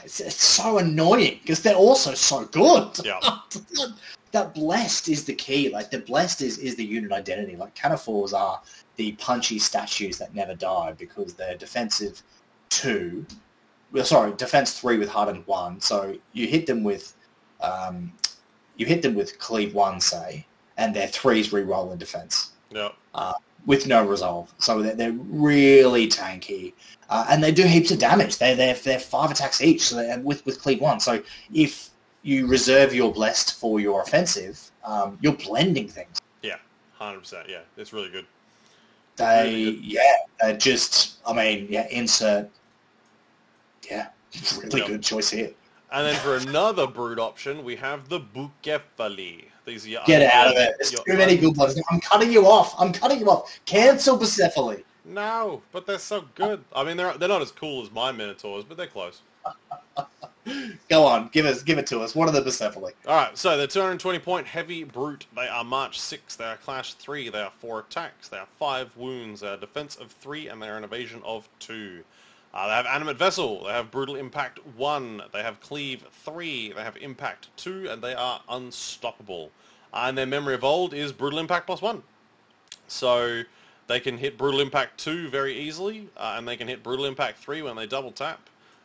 It's, 0.02 0.20
it's 0.20 0.42
so 0.42 0.78
annoying 0.78 1.38
because 1.42 1.62
they're 1.62 1.74
also 1.74 2.14
so 2.14 2.46
good. 2.46 2.98
Yeah. 3.04 3.20
that 4.32 4.54
blessed 4.54 5.08
is 5.10 5.24
the 5.24 5.34
key. 5.34 5.68
Like 5.68 5.90
the 5.90 5.98
blessed 5.98 6.40
is 6.40 6.58
is 6.58 6.76
the 6.76 6.84
unit 6.84 7.12
identity. 7.12 7.56
Like 7.56 7.74
Kanephors 7.74 8.32
are 8.32 8.62
the 8.96 9.12
punchy 9.12 9.58
statues 9.58 10.18
that 10.18 10.34
never 10.34 10.54
die 10.54 10.94
because 10.98 11.34
they're 11.34 11.56
defensive 11.56 12.22
two. 12.70 13.26
Well, 13.92 14.04
sorry, 14.04 14.32
defense 14.32 14.78
three 14.78 14.98
with 14.98 15.08
hardened 15.08 15.46
one. 15.46 15.80
So 15.80 16.16
you 16.32 16.46
hit 16.46 16.66
them 16.66 16.84
with, 16.84 17.14
um, 17.60 18.12
you 18.76 18.86
hit 18.86 19.02
them 19.02 19.14
with 19.14 19.38
cleave 19.38 19.74
one, 19.74 20.00
say, 20.00 20.44
and 20.76 20.94
their 20.94 21.06
threes 21.08 21.52
re-roll 21.52 21.90
in 21.92 21.98
defense 21.98 22.50
Yeah. 22.70 22.90
with 23.66 23.86
no 23.86 24.04
resolve. 24.06 24.52
So 24.58 24.82
they're, 24.82 24.94
they're 24.94 25.12
really 25.12 26.06
tanky, 26.06 26.74
uh, 27.08 27.26
and 27.30 27.42
they 27.42 27.50
do 27.52 27.64
heaps 27.64 27.90
of 27.90 27.98
damage. 27.98 28.38
They 28.38 28.54
they're 28.54 28.74
they're 28.74 28.98
five 29.00 29.30
attacks 29.30 29.60
each, 29.62 29.88
so 29.88 30.18
with 30.20 30.44
with 30.46 30.60
cleave 30.60 30.80
one. 30.80 31.00
So 31.00 31.22
if 31.54 31.90
you 32.22 32.46
reserve 32.46 32.94
your 32.94 33.12
blessed 33.12 33.54
for 33.58 33.80
your 33.80 34.02
offensive, 34.02 34.70
um, 34.84 35.18
you're 35.22 35.32
blending 35.32 35.88
things. 35.88 36.20
Yeah. 36.42 36.56
100%. 37.00 37.48
Yeah. 37.48 37.60
It's 37.76 37.92
really 37.92 38.10
good. 38.10 38.26
They 39.16 39.44
Really 39.44 39.64
good. 39.76 39.84
yeah, 39.84 40.52
just 40.58 41.18
I 41.26 41.32
mean 41.32 41.66
yeah, 41.70 41.86
insert 41.90 42.50
yeah, 43.90 44.08
really 44.62 44.80
Yep. 44.80 44.88
good 44.88 45.02
choice 45.02 45.30
here. 45.30 45.52
And 45.90 46.06
then 46.06 46.16
for 46.16 46.36
another 46.36 46.86
brood 46.86 47.18
option, 47.18 47.64
we 47.64 47.76
have 47.76 48.08
the 48.08 48.20
Bucephali. 48.20 49.46
These 49.64 49.86
are 49.86 50.02
Get 50.06 50.22
out 50.32 50.48
of 50.48 50.54
it. 50.56 50.74
There's 50.78 50.90
too 50.90 51.16
many 51.16 51.36
good 51.36 51.56
ones. 51.56 51.80
I'm 51.90 52.00
cutting 52.00 52.30
you 52.32 52.46
off. 52.46 52.74
I'm 52.78 52.92
cutting 52.92 53.20
you 53.20 53.30
off. 53.30 53.58
Cancel 53.64 54.18
Persephone. 54.18 54.82
No, 55.04 55.62
but 55.72 55.86
they're 55.86 55.98
so 55.98 56.24
good. 56.34 56.62
I 56.74 56.84
mean, 56.84 56.96
they're 56.98 57.16
they're 57.16 57.28
not 57.28 57.40
as 57.40 57.50
cool 57.50 57.82
as 57.82 57.90
my 57.90 58.12
Minotaurs, 58.12 58.64
but 58.64 58.76
they're 58.76 58.86
close. 58.86 59.22
Go 60.88 61.04
on, 61.04 61.28
give 61.32 61.44
us 61.46 61.62
give 61.62 61.78
it 61.78 61.86
to 61.88 62.00
us. 62.00 62.14
What 62.14 62.28
are 62.28 62.32
the 62.32 62.42
Persephone? 62.42 62.92
All 63.06 63.16
right, 63.16 63.36
so 63.36 63.56
they're 63.56 63.66
220 63.66 64.18
point 64.18 64.46
heavy 64.46 64.84
brute. 64.84 65.26
They 65.34 65.48
are 65.48 65.64
March 65.64 65.98
6. 66.00 66.36
They 66.36 66.44
are 66.44 66.56
Clash 66.56 66.94
3. 66.94 67.28
They 67.28 67.40
are 67.40 67.52
4 67.58 67.80
attacks. 67.80 68.28
They 68.28 68.38
are 68.38 68.48
5 68.58 68.96
wounds. 68.96 69.40
They 69.40 69.48
are 69.48 69.56
defense 69.58 69.96
of 69.96 70.10
3, 70.12 70.48
and 70.48 70.62
they 70.62 70.68
are 70.68 70.76
an 70.76 70.84
evasion 70.84 71.20
of 71.24 71.48
2. 71.60 72.02
Uh, 72.54 72.66
they 72.66 72.74
have 72.74 72.86
Animate 72.86 73.18
Vessel. 73.18 73.64
They 73.64 73.72
have 73.72 73.90
Brutal 73.90 74.16
Impact 74.16 74.58
1. 74.76 75.22
They 75.32 75.42
have 75.42 75.60
Cleave 75.60 76.04
3. 76.24 76.72
They 76.72 76.82
have 76.82 76.96
Impact 76.96 77.48
2, 77.56 77.88
and 77.90 78.02
they 78.02 78.14
are 78.14 78.40
unstoppable. 78.48 79.50
Uh, 79.92 80.06
and 80.08 80.18
their 80.18 80.26
Memory 80.26 80.54
of 80.54 80.64
Old 80.64 80.94
is 80.94 81.12
Brutal 81.12 81.38
Impact 81.38 81.66
plus 81.66 81.82
1. 81.82 82.02
So 82.88 83.42
they 83.86 84.00
can 84.00 84.16
hit 84.16 84.38
Brutal 84.38 84.60
Impact 84.60 84.98
2 84.98 85.28
very 85.28 85.54
easily, 85.54 86.08
uh, 86.16 86.34
and 86.38 86.48
they 86.48 86.56
can 86.56 86.68
hit 86.68 86.82
Brutal 86.82 87.04
Impact 87.04 87.38
3 87.38 87.62
when 87.62 87.76
they 87.76 87.86
double 87.86 88.12
tap. 88.12 88.40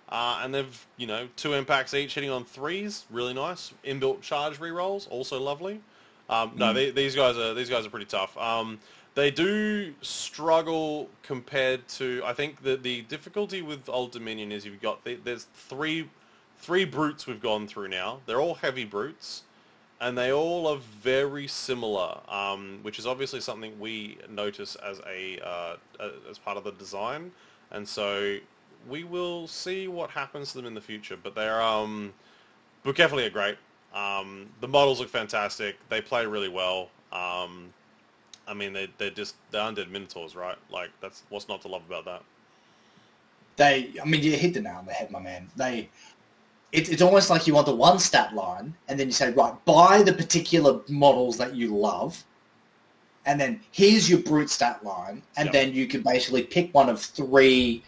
Uh, 0.10 0.42
and 0.44 0.54
they've, 0.54 0.88
you 0.98 1.08
know, 1.08 1.28
two 1.38 1.54
impacts 1.54 1.94
each 1.94 2.14
hitting 2.14 2.30
on 2.30 2.46
threes, 2.46 3.06
really 3.10 3.34
nice. 3.34 3.74
Inbuilt 3.86 4.22
charge 4.22 4.60
rerolls, 4.60 5.10
also 5.10 5.40
lovely. 5.40 5.82
Um, 6.30 6.52
no, 6.56 6.72
they, 6.74 6.92
these 6.92 7.16
guys 7.16 7.38
are 7.38 7.54
these 7.54 7.70
guys 7.70 7.86
are 7.86 7.90
pretty 7.90 8.06
tough. 8.06 8.38
Um, 8.38 8.80
they 9.16 9.30
do 9.30 9.94
struggle 10.02 11.10
compared 11.22 11.88
to. 11.90 12.22
I 12.26 12.34
think 12.34 12.64
the 12.64 12.76
the 12.76 13.02
difficulty 13.04 13.62
with 13.62 13.88
Old 13.90 14.12
Dominion 14.12 14.52
is 14.52 14.66
you've 14.66 14.82
got 14.82 15.04
the, 15.04 15.16
there's 15.24 15.48
three 15.54 16.10
three 16.58 16.86
brutes 16.86 17.28
we've 17.28 17.42
gone 17.42 17.68
through 17.68 17.90
now. 17.90 18.20
They're 18.26 18.42
all 18.42 18.56
heavy 18.56 18.86
brutes, 18.86 19.44
and 20.02 20.18
they 20.18 20.32
all 20.32 20.68
are 20.68 20.78
very 21.02 21.48
similar, 21.48 22.20
um, 22.28 22.80
which 22.82 22.98
is 23.00 23.06
obviously 23.06 23.42
something 23.42 23.80
we 23.80 24.18
notice 24.30 24.76
as 24.76 25.00
a 25.08 25.40
uh, 25.46 25.76
as 26.30 26.40
part 26.40 26.58
of 26.58 26.64
the 26.64 26.72
design, 26.72 27.32
and 27.72 27.88
so 27.88 28.38
we 28.90 29.04
will 29.04 29.48
see 29.48 29.88
what 29.88 30.10
happens 30.10 30.52
to 30.52 30.58
them 30.58 30.66
in 30.66 30.74
the 30.74 30.82
future. 30.82 31.18
But 31.22 31.36
they're 31.36 31.62
um, 31.62 32.14
Bucephali 32.84 33.28
are 33.28 33.30
great. 33.30 33.58
Um, 33.94 34.50
the 34.60 34.68
models 34.68 35.00
look 35.00 35.10
fantastic. 35.10 35.78
They 35.90 36.02
play 36.02 36.26
really 36.26 36.50
well. 36.50 36.90
Um, 37.12 37.72
I 38.48 38.54
mean, 38.54 38.74
they 38.74 38.90
they're 38.98 39.10
just 39.10 39.36
they're 39.52 39.62
undead 39.62 39.90
minotaurs, 39.90 40.36
right? 40.36 40.58
Like 40.70 40.90
that's 41.02 41.24
what's 41.30 41.48
not 41.48 41.62
to 41.64 41.68
love 41.68 41.84
about 41.88 42.06
that. 42.06 42.22
They, 43.56 43.94
I 44.02 44.06
mean, 44.06 44.24
you 44.24 44.32
hit 44.32 44.54
the 44.56 44.62
nail 44.62 44.78
on 44.78 44.86
the 44.86 44.94
head, 44.94 45.12
my 45.12 45.20
man. 45.20 45.48
They, 45.56 45.88
it, 46.72 46.92
it's 46.92 47.04
almost 47.04 47.30
like 47.30 47.46
you 47.46 47.54
want 47.54 47.68
the 47.68 47.76
one 47.76 48.00
stat 48.00 48.34
line, 48.34 48.74
and 48.88 49.00
then 49.00 49.06
you 49.08 49.14
say, 49.14 49.32
right, 49.32 49.54
buy 49.66 50.02
the 50.02 50.12
particular 50.12 50.82
models 50.90 51.38
that 51.38 51.54
you 51.56 51.76
love, 51.78 52.24
and 53.28 53.40
then 53.40 53.60
here's 53.72 54.10
your 54.10 54.20
brute 54.22 54.50
stat 54.50 54.84
line, 54.84 55.22
and 55.38 55.46
Yep. 55.46 55.54
then 55.54 55.74
you 55.74 55.86
can 55.86 56.02
basically 56.02 56.42
pick 56.42 56.74
one 56.74 56.90
of 56.90 57.00
three 57.00 57.84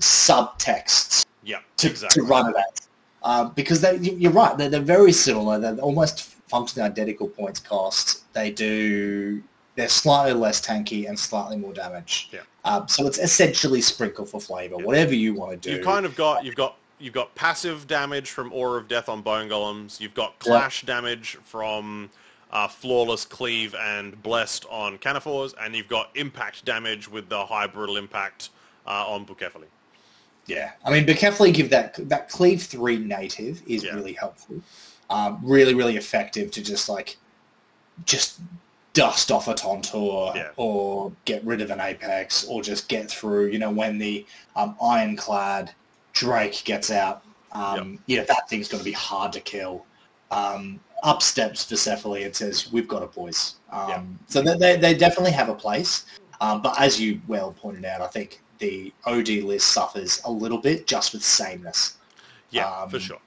subtexts 0.00 1.24
Yeah, 1.44 1.60
to, 1.78 1.88
exactly. 1.88 2.22
to 2.22 2.26
run 2.28 2.50
it 2.50 2.56
at. 2.56 2.80
Um, 3.22 3.52
because 3.54 3.80
they, 3.80 3.96
you- 3.98 4.16
you're 4.16 4.32
right, 4.32 4.56
they're, 4.58 4.68
they're 4.70 4.80
very 4.80 5.12
similar. 5.12 5.58
They're 5.60 5.76
almost 5.78 6.22
functionally 6.48 6.88
identical 6.88 7.28
points 7.28 7.60
cost. 7.60 8.24
They 8.32 8.50
do, 8.50 9.42
they're 9.76 9.88
slightly 9.88 10.32
less 10.32 10.60
tanky 10.60 11.08
and 11.08 11.18
slightly 11.18 11.56
more 11.56 11.72
damage. 11.72 12.30
Yeah. 12.32 12.40
Um, 12.64 12.88
so 12.88 13.06
it's 13.06 13.18
essentially 13.18 13.80
sprinkle 13.80 14.26
for 14.26 14.40
flavor, 14.40 14.76
whatever 14.76 15.14
you 15.14 15.34
want 15.34 15.52
to 15.52 15.56
do. 15.56 15.76
You've 15.76 15.84
kind 15.84 16.04
of 16.04 16.16
got 16.16 16.44
you've 16.44 16.56
got 16.56 16.76
you've 16.98 17.14
got 17.14 17.34
passive 17.34 17.86
damage 17.86 18.30
from 18.30 18.52
Aura 18.52 18.80
of 18.80 18.88
Death 18.88 19.08
on 19.08 19.22
Bone 19.22 19.48
Golems. 19.48 20.00
You've 20.00 20.14
got 20.14 20.38
clash 20.38 20.82
damage 20.82 21.36
from 21.44 22.10
uh, 22.50 22.66
Flawless 22.66 23.24
Cleave 23.24 23.74
and 23.78 24.20
Blessed 24.22 24.64
on 24.70 24.98
Kanephors, 24.98 25.54
and 25.60 25.76
you've 25.76 25.88
got 25.88 26.10
impact 26.16 26.64
damage 26.64 27.08
with 27.08 27.28
the 27.28 27.44
High 27.44 27.66
Brutal 27.66 27.98
Impact 27.98 28.48
uh, 28.86 29.04
on 29.06 29.26
Bucephali. 29.26 29.64
Yeah, 30.46 30.72
I 30.84 30.90
mean, 30.90 31.06
carefully 31.16 31.52
give 31.52 31.70
that 31.70 31.96
that 32.08 32.28
cleave 32.30 32.62
three 32.62 32.98
native 32.98 33.62
is 33.66 33.84
Yeah. 33.84 33.94
really 33.94 34.14
helpful. 34.14 34.62
Um, 35.10 35.38
really, 35.42 35.74
really 35.74 35.96
effective 35.96 36.50
to 36.52 36.62
just 36.62 36.88
like 36.88 37.16
just 38.04 38.40
dust 38.96 39.30
off 39.30 39.46
a 39.46 39.54
Tontor 39.54 40.34
Yeah. 40.34 40.48
or 40.56 41.12
get 41.26 41.44
rid 41.44 41.60
of 41.60 41.70
an 41.70 41.80
Apex 41.80 42.44
or 42.46 42.62
just 42.62 42.88
get 42.88 43.10
through. 43.10 43.48
You 43.48 43.58
know, 43.58 43.70
when 43.70 43.98
the 43.98 44.24
um, 44.56 44.74
Ironclad 44.82 45.72
Drake 46.14 46.62
gets 46.64 46.90
out, 46.90 47.22
um, 47.52 47.98
you 48.06 48.16
know 48.16 48.24
that 48.24 48.48
thing's 48.48 48.68
going 48.68 48.80
to 48.80 48.84
be 48.84 48.92
hard 48.92 49.32
to 49.34 49.40
kill. 49.40 49.84
Um, 50.30 50.80
up 51.02 51.22
steps 51.22 51.64
Persephone 51.66 52.22
and 52.22 52.34
says, 52.34 52.72
"We've 52.72 52.88
got 52.88 53.02
it, 53.02 53.12
boys." 53.12 53.56
Um, 53.70 53.88
Yeah. 53.88 54.02
So 54.28 54.42
they, 54.42 54.56
they 54.56 54.76
they 54.76 54.94
definitely 54.94 55.32
have 55.32 55.50
a 55.50 55.54
place. 55.54 56.06
Um, 56.40 56.60
but 56.62 56.78
as 56.80 57.00
you 57.00 57.20
well 57.28 57.52
pointed 57.52 57.84
out, 57.84 58.00
I 58.00 58.06
think 58.08 58.42
the 58.58 58.92
OD 59.04 59.28
list 59.44 59.68
suffers 59.68 60.20
a 60.24 60.30
little 60.30 60.58
bit 60.58 60.86
just 60.86 61.12
with 61.12 61.22
sameness. 61.22 61.98
Yeah, 62.50 62.68
Um, 62.70 62.88
for 62.90 62.98
sure. 63.00 63.18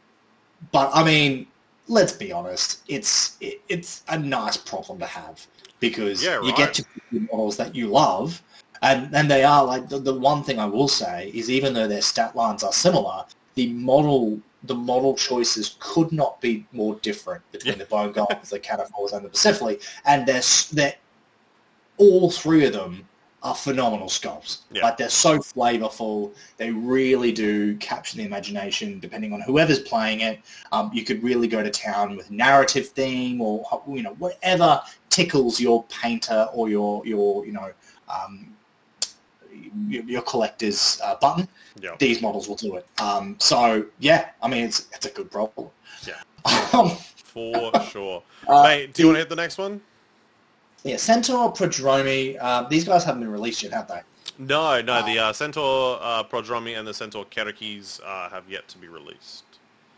But 0.71 0.89
I 0.93 1.03
mean, 1.03 1.45
let's 1.87 2.11
be 2.13 2.31
honest, 2.31 2.81
it's 2.87 3.37
it, 3.39 3.61
it's 3.69 4.03
a 4.09 4.17
nice 4.17 4.57
problem 4.57 4.97
to 4.99 5.05
have 5.05 5.45
because 5.79 6.23
Yeah, 6.23 6.41
you 6.43 6.53
get 6.55 6.73
to 6.75 6.83
pick 6.83 7.03
the 7.11 7.19
models 7.31 7.57
that 7.57 7.75
you 7.75 7.87
love, 7.87 8.41
and 8.81 9.13
and 9.15 9.29
they 9.29 9.43
are 9.43 9.63
like 9.65 9.89
the, 9.89 9.99
the 9.99 10.13
one 10.13 10.43
thing 10.43 10.59
I 10.59 10.65
will 10.65 10.87
say 10.87 11.31
is 11.33 11.49
even 11.49 11.73
though 11.73 11.87
their 11.87 12.01
stat 12.01 12.35
lines 12.35 12.63
are 12.63 12.73
similar, 12.73 13.25
the 13.55 13.73
model 13.73 14.39
the 14.63 14.75
model 14.75 15.15
choices 15.15 15.77
could 15.79 16.11
not 16.11 16.39
be 16.41 16.65
more 16.73 16.95
different 16.95 17.41
between 17.51 17.73
Yeah. 17.73 17.79
the 17.79 17.85
Bone 17.85 18.13
Golems, 18.13 18.49
the 18.49 18.59
Kanephors, 18.59 19.13
and 19.13 19.25
the 19.25 19.29
Persephone, 19.29 19.77
and 20.05 20.27
they're 20.27 20.41
they're 20.73 20.95
all 21.97 22.29
three 22.31 22.65
of 22.65 22.73
them 22.73 23.08
are 23.41 23.55
phenomenal 23.55 24.07
sculpts. 24.07 24.59
Yeah. 24.71 24.83
Like 24.83 24.97
they're 24.97 25.09
so 25.09 25.39
flavorful. 25.39 26.33
They 26.57 26.71
really 26.71 27.31
do 27.31 27.75
capture 27.77 28.17
the 28.17 28.23
imagination. 28.23 28.99
Depending 28.99 29.33
on 29.33 29.41
whoever's 29.41 29.79
playing 29.79 30.21
it, 30.21 30.39
um, 30.71 30.91
you 30.93 31.03
could 31.03 31.23
really 31.23 31.47
go 31.47 31.63
to 31.63 31.69
town 31.69 32.17
with 32.17 32.29
narrative 32.31 32.89
theme 32.89 33.41
or 33.41 33.65
you 33.87 34.03
know 34.03 34.13
whatever 34.15 34.81
tickles 35.09 35.59
your 35.59 35.83
painter 35.85 36.47
or 36.53 36.69
your 36.69 37.05
your 37.05 37.45
you 37.45 37.53
know 37.53 37.71
um, 38.09 38.53
your, 39.87 40.03
your 40.03 40.21
collector's 40.21 40.99
uh, 41.03 41.15
button. 41.15 41.47
Yeah. 41.81 41.95
These 41.97 42.21
models 42.21 42.49
will 42.49 42.55
do 42.55 42.75
it. 42.75 42.85
Um, 42.99 43.35
so 43.39 43.85
yeah, 43.99 44.29
I 44.41 44.49
mean 44.49 44.65
it's 44.65 44.87
it's 44.93 45.05
a 45.05 45.11
good 45.11 45.31
problem. 45.31 45.69
Yeah. 46.05 46.15
Um, 46.73 46.89
For 46.89 47.71
sure. 47.91 48.23
uh, 48.47 48.63
Mate, 48.63 48.93
do 48.93 49.03
you 49.03 49.07
want 49.07 49.17
to 49.17 49.19
hit 49.19 49.29
the 49.29 49.35
next 49.35 49.57
one? 49.59 49.81
Yeah, 50.83 50.97
Centaur, 50.97 51.51
Prodromi. 51.53 52.37
Uh, 52.39 52.63
these 52.69 52.85
guys 52.85 53.03
haven't 53.03 53.21
been 53.21 53.31
released 53.31 53.63
yet, 53.63 53.73
have 53.73 53.87
they? 53.87 54.01
No, 54.37 54.81
no. 54.81 54.93
Uh, 54.93 55.05
the 55.05 55.19
uh, 55.19 55.33
Centaur 55.33 55.99
uh, 56.01 56.23
Prodromi 56.23 56.77
and 56.77 56.87
the 56.87 56.93
Centaur 56.93 57.25
Kerykes 57.25 57.99
uh, 58.05 58.29
have 58.29 58.49
yet 58.49 58.67
to 58.69 58.77
be 58.77 58.87
released. 58.87 59.43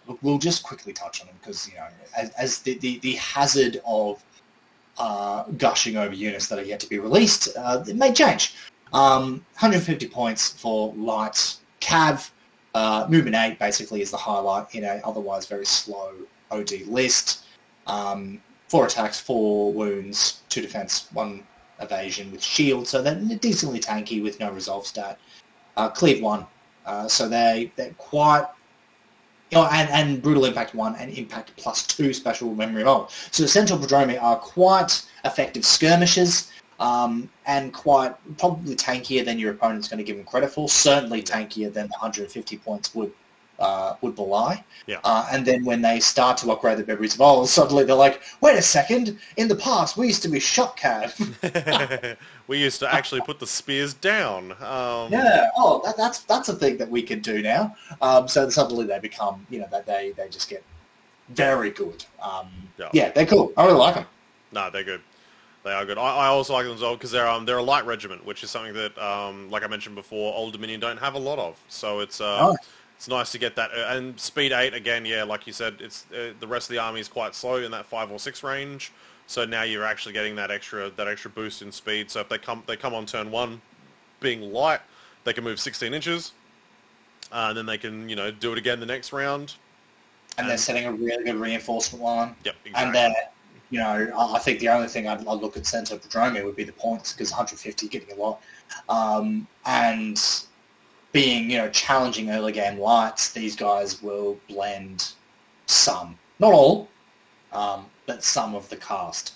look, 0.07 0.17
we'll 0.21 0.39
just 0.39 0.63
quickly 0.63 0.93
touch 0.93 1.21
on 1.21 1.27
them 1.27 1.35
because 1.39 1.67
you 1.69 1.75
know, 1.75 1.87
as, 2.17 2.29
as 2.31 2.59
the, 2.59 2.77
the, 2.79 2.99
the 2.99 3.13
hazard 3.13 3.81
of 3.85 4.23
uh, 4.97 5.43
gushing 5.57 5.97
over 5.97 6.13
units 6.13 6.47
that 6.47 6.59
are 6.59 6.63
yet 6.63 6.79
to 6.79 6.89
be 6.89 6.99
released, 6.99 7.49
uh, 7.57 7.83
it 7.87 7.95
may 7.95 8.11
change. 8.11 8.55
Um, 8.93 9.45
150 9.59 10.07
points 10.07 10.49
for 10.49 10.93
light 10.95 11.57
cav. 11.79 12.31
Uh, 12.73 13.05
movement 13.09 13.35
8 13.35 13.59
basically 13.59 14.01
is 14.01 14.11
the 14.11 14.17
highlight 14.17 14.73
in 14.73 14.83
a 14.85 15.01
otherwise 15.03 15.45
very 15.45 15.65
slow 15.65 16.13
OD 16.51 16.71
list. 16.87 17.43
Um, 17.85 18.41
four 18.71 18.85
attacks, 18.85 19.19
four 19.19 19.73
wounds, 19.73 20.43
two 20.47 20.61
defense, 20.61 21.09
one 21.11 21.43
evasion 21.81 22.31
with 22.31 22.41
shield, 22.41 22.87
so 22.87 23.01
they're 23.01 23.19
decently 23.37 23.81
tanky 23.81 24.23
with 24.23 24.39
no 24.39 24.49
resolve 24.49 24.87
stat. 24.87 25.19
Uh, 25.75 25.89
cleave 25.89 26.21
1, 26.23 26.45
uh, 26.85 27.05
so 27.05 27.27
they, 27.27 27.69
they're 27.75 27.93
quite 27.97 28.45
you 29.49 29.57
know, 29.57 29.65
and, 29.65 29.89
and 29.89 30.21
Brutal 30.21 30.45
Impact 30.45 30.73
1 30.73 30.95
and 30.95 31.11
Impact 31.11 31.51
plus 31.57 31.85
2 31.87 32.13
special 32.13 32.55
memory 32.55 32.83
of 32.83 33.11
So 33.31 33.43
the 33.43 33.49
Centaur 33.49 33.77
Prodromi 33.77 34.21
are 34.21 34.37
quite 34.37 35.05
effective 35.25 35.65
skirmishers 35.65 36.49
um, 36.79 37.29
and 37.47 37.73
quite 37.73 38.15
probably 38.37 38.75
tankier 38.75 39.25
than 39.25 39.37
your 39.37 39.51
opponent's 39.51 39.89
going 39.89 39.97
to 39.97 40.03
give 40.05 40.15
them 40.15 40.25
credit 40.25 40.49
for. 40.49 40.69
Certainly 40.69 41.23
tankier 41.23 41.73
than 41.73 41.87
the 41.87 41.97
150 41.99 42.57
points 42.59 42.95
would 42.95 43.11
uh, 43.61 43.95
would 44.01 44.15
belie. 44.15 44.63
Yeah. 44.87 44.97
Uh, 45.03 45.25
and 45.31 45.45
then 45.45 45.63
when 45.63 45.81
they 45.81 45.99
start 45.99 46.37
to 46.39 46.51
upgrade 46.51 46.77
the 46.79 46.85
Memories 46.85 47.13
of 47.15 47.21
Old, 47.21 47.47
suddenly 47.47 47.83
they're 47.85 47.95
like, 47.95 48.21
wait 48.41 48.57
a 48.57 48.61
second, 48.61 49.17
in 49.37 49.47
the 49.47 49.55
past 49.55 49.95
we 49.97 50.07
used 50.07 50.23
to 50.23 50.27
be 50.29 50.39
shot 50.39 50.75
cav. 50.77 52.17
we 52.47 52.57
used 52.59 52.79
to 52.79 52.93
actually 52.93 53.21
put 53.21 53.39
the 53.39 53.47
spears 53.47 53.93
down. 53.93 54.51
Um, 54.53 55.11
yeah. 55.11 55.49
Oh, 55.55 55.81
that, 55.85 55.95
that's 55.95 56.19
that's 56.23 56.49
a 56.49 56.55
thing 56.55 56.77
that 56.77 56.89
we 56.89 57.01
can 57.03 57.19
do 57.21 57.41
now. 57.41 57.75
Um, 58.01 58.27
so 58.27 58.49
suddenly 58.49 58.85
they 58.85 58.99
become, 58.99 59.45
you 59.49 59.59
know, 59.59 59.67
that 59.71 59.85
they 59.85 60.13
they 60.17 60.27
just 60.29 60.49
get 60.49 60.63
very 61.29 61.69
good. 61.69 62.03
Um, 62.21 62.49
Yeah. 62.77 62.89
yeah, 62.93 63.11
they're 63.11 63.25
cool. 63.25 63.53
I 63.55 63.65
really 63.65 63.77
like 63.77 63.95
them. 63.95 64.05
No, 64.51 64.69
they're 64.69 64.83
good. 64.83 65.01
They 65.63 65.71
are 65.71 65.85
good. 65.85 65.97
I, 65.99 66.01
I 66.01 66.27
also 66.27 66.53
like 66.53 66.65
them 66.65 66.73
as 66.73 66.81
well 66.81 66.95
because 66.95 67.11
they're 67.11 67.27
um, 67.27 67.45
they're 67.45 67.59
a 67.59 67.63
light 67.63 67.85
regiment, 67.85 68.25
which 68.25 68.43
is 68.43 68.49
something 68.49 68.73
that, 68.73 68.97
um, 68.97 69.49
like 69.51 69.63
I 69.63 69.67
mentioned 69.67 69.95
before, 69.95 70.33
Old 70.33 70.53
Dominion 70.53 70.79
don't 70.79 70.97
have 70.97 71.13
a 71.13 71.19
lot 71.19 71.37
of. 71.37 71.57
So 71.69 71.99
it's 71.99 72.19
uh, 72.19 72.39
Oh. 72.41 72.57
It's 73.01 73.07
nice 73.07 73.31
to 73.31 73.39
get 73.39 73.55
that. 73.55 73.71
Uh, 73.71 73.97
And 73.97 74.19
speed 74.19 74.51
eight 74.51 74.75
again, 74.75 75.05
yeah, 75.07 75.23
like 75.23 75.47
you 75.47 75.53
said, 75.53 75.77
it's 75.79 76.05
uh, 76.13 76.33
the 76.39 76.45
rest 76.45 76.69
of 76.69 76.73
the 76.75 76.79
army 76.79 76.99
is 76.99 77.07
quite 77.07 77.33
slow 77.33 77.55
in 77.55 77.71
that 77.71 77.87
five 77.87 78.11
or 78.11 78.19
six 78.19 78.43
range. 78.43 78.91
So 79.25 79.43
now 79.43 79.63
you're 79.63 79.83
actually 79.83 80.13
getting 80.13 80.35
that 80.35 80.51
extra 80.51 80.91
that 80.91 81.07
extra 81.07 81.31
boost 81.31 81.63
in 81.63 81.71
speed. 81.71 82.11
So 82.11 82.19
if 82.19 82.29
they 82.29 82.37
come 82.37 82.61
they 82.67 82.77
come 82.77 82.93
on 82.93 83.07
turn 83.07 83.31
one, 83.31 83.59
being 84.19 84.53
light, 84.53 84.81
they 85.23 85.33
can 85.33 85.43
move 85.43 85.59
16 85.59 85.95
inches, 85.95 86.33
uh, 87.31 87.47
and 87.49 87.57
then 87.57 87.65
they 87.65 87.79
can 87.79 88.07
you 88.07 88.15
know 88.15 88.29
do 88.29 88.51
it 88.51 88.59
again 88.59 88.79
the 88.79 88.85
next 88.85 89.11
round. 89.11 89.55
And 90.37 90.47
they're 90.47 90.59
setting 90.59 90.85
a 90.85 90.91
really 90.91 91.23
good 91.23 91.37
reinforcement 91.37 92.03
line. 92.03 92.35
Yep, 92.43 92.55
And 92.65 92.89
exactly. 92.89 92.93
then, 92.93 93.13
you 93.71 93.79
know, 93.79 94.29
I 94.35 94.37
think 94.37 94.59
the 94.59 94.69
only 94.69 94.87
thing 94.87 95.07
I'd, 95.07 95.27
I'd 95.27 95.41
look 95.41 95.57
at 95.57 95.65
Centaur 95.65 95.97
Prodromi 95.97 96.45
would 96.45 96.55
be 96.55 96.63
the 96.63 96.71
points 96.71 97.13
because 97.13 97.31
150 97.31 97.87
getting 97.87 98.15
a 98.15 98.21
lot. 98.21 98.41
Um, 98.89 99.47
and 99.65 100.45
being, 101.11 101.49
you 101.49 101.57
know, 101.57 101.69
challenging 101.69 102.29
early 102.31 102.51
game 102.51 102.79
lights, 102.79 103.31
these 103.31 103.55
guys 103.55 104.01
will 104.01 104.37
blend 104.47 105.11
some, 105.65 106.17
not 106.39 106.53
all, 106.53 106.87
um, 107.51 107.85
but 108.05 108.23
some 108.23 108.55
of 108.55 108.67
the 108.69 108.77
cast 108.77 109.33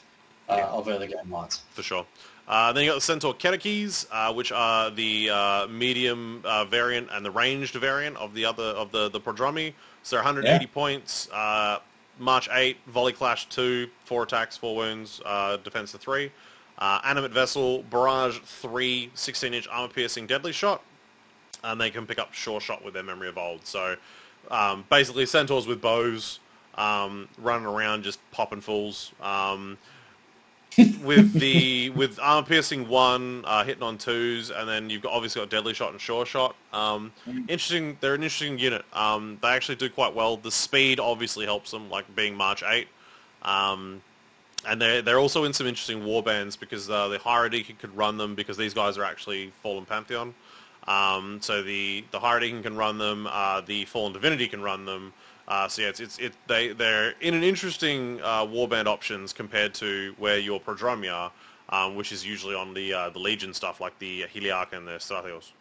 uh, 0.50 0.56
Yeah. 0.58 0.66
of 0.68 0.88
early 0.88 1.08
game 1.08 1.32
lights. 1.32 1.62
for 1.72 1.84
sure. 1.84 2.06
Uh, 2.48 2.72
then 2.72 2.84
you 2.84 2.90
got 2.92 2.96
the 2.96 3.02
Centaur 3.02 3.34
Kerykes, 3.34 4.06
uh, 4.12 4.32
which 4.32 4.52
are 4.52 4.92
the 4.92 5.30
uh, 5.32 5.68
medium 5.68 6.42
uh, 6.46 6.64
variant 6.66 7.10
and 7.12 7.26
the 7.26 7.32
ranged 7.32 7.74
variant 7.74 8.16
of 8.18 8.36
the 8.36 8.46
other 8.46 8.64
of 8.64 8.92
the 8.92 9.10
the 9.10 9.20
Prodromi. 9.20 9.74
So 10.04 10.16
they're 10.16 10.24
180 10.24 10.68
points, 10.68 11.28
uh, 11.32 11.80
March 12.20 12.48
8, 12.52 12.78
Volley 12.88 13.14
Clash 13.14 13.48
2, 13.50 13.90
4 14.06 14.24
attacks, 14.24 14.56
4 14.56 14.76
wounds, 14.76 15.20
uh, 15.26 15.58
defense 15.58 15.92
to 15.94 15.98
3. 15.98 16.32
Uh, 16.78 17.00
Animate 17.04 17.32
Vessel, 17.32 17.82
Barrage 17.90 18.38
3, 18.38 19.10
16-inch 19.16 19.68
armor-piercing 19.68 20.28
deadly 20.28 20.52
shot, 20.52 20.84
and 21.66 21.82
they 21.82 21.90
can 21.90 22.06
pick 22.06 22.20
up 22.20 22.34
Sure 22.34 22.62
Shot 22.62 22.84
with 22.84 22.94
their 22.94 23.04
Memory 23.04 23.30
of 23.30 23.38
Old. 23.38 23.66
So 23.66 23.96
um, 24.50 24.86
basically 24.90 25.26
Centaurs 25.26 25.68
with 25.68 25.82
bows, 25.82 26.40
um, 26.76 27.28
running 27.38 27.66
around 27.66 28.04
just 28.04 28.20
popping 28.32 28.62
fools. 28.62 29.12
Um, 29.22 29.78
with 31.04 31.34
the 31.34 31.90
with 31.96 32.20
armor 32.20 32.46
piercing 32.46 32.88
one, 32.88 33.44
uh, 33.46 33.64
hitting 33.64 33.84
on 33.84 33.98
twos, 33.98 34.52
and 34.52 34.68
then 34.68 34.90
you've 34.90 35.02
got 35.02 35.14
obviously 35.14 35.42
got 35.42 35.50
deadly 35.50 35.74
shot 35.74 35.92
and 35.92 36.02
sure 36.02 36.26
shot. 36.26 36.56
Um, 36.74 37.12
interesting. 37.26 37.98
They're 38.02 38.16
an 38.16 38.24
interesting 38.24 38.60
unit. 38.60 38.84
Um, 38.94 39.38
they 39.42 39.50
actually 39.50 39.76
do 39.76 39.90
quite 39.90 40.14
well. 40.14 40.38
The 40.38 40.52
speed 40.52 41.00
obviously 41.00 41.46
helps 41.46 41.72
them, 41.72 41.90
like 41.90 42.14
being 42.16 42.36
March 42.36 42.64
eight. 42.68 42.88
Um, 43.42 44.02
and 44.68 44.82
they're 44.82 45.02
they're 45.02 45.20
also 45.20 45.44
in 45.44 45.54
some 45.54 45.68
interesting 45.68 46.04
war 46.04 46.24
bands 46.24 46.56
because 46.56 46.90
uh, 46.90 47.08
the 47.08 47.20
Hierodeacon 47.20 47.78
could 47.80 47.96
run 47.96 48.18
them 48.18 48.36
because 48.36 48.58
these 48.58 48.74
guys 48.74 48.98
are 48.98 49.04
actually 49.04 49.52
Fallen 49.62 49.86
Pantheon. 49.86 50.34
Um, 50.88 51.40
so 51.42 51.64
the 51.64 52.06
the 52.12 52.20
Hierodeacon 52.20 52.64
can 52.64 52.76
run 52.76 52.98
them. 52.98 53.28
Uh, 53.30 53.62
the 53.62 53.86
Fallen 53.86 54.14
Divinity 54.14 54.48
can 54.48 54.62
run 54.62 54.86
them. 54.86 55.14
Uh, 55.48 55.68
so 55.68 55.82
yeah, 55.82 55.90
it's, 55.90 56.00
it's 56.00 56.18
it 56.20 56.34
they 56.48 56.70
they're 56.70 57.14
in 57.22 57.34
an 57.34 57.44
interesting 57.44 58.20
uh, 58.22 58.46
warband 58.46 58.86
options 58.88 59.34
compared 59.34 59.74
to 59.76 60.14
where 60.18 60.40
your 60.40 60.60
Prodromi 60.60 61.12
are, 61.14 61.32
um, 61.70 61.96
which 61.96 62.12
is 62.12 62.26
usually 62.26 62.56
on 62.56 62.74
the 62.74 62.94
uh, 62.94 63.10
the 63.10 63.20
Legion 63.20 63.54
stuff 63.54 63.80
like 63.80 63.98
the 64.00 64.24
Xhiliarch 64.34 64.74
and 64.74 64.88
the 64.88 64.94
Strategos. 64.94 65.52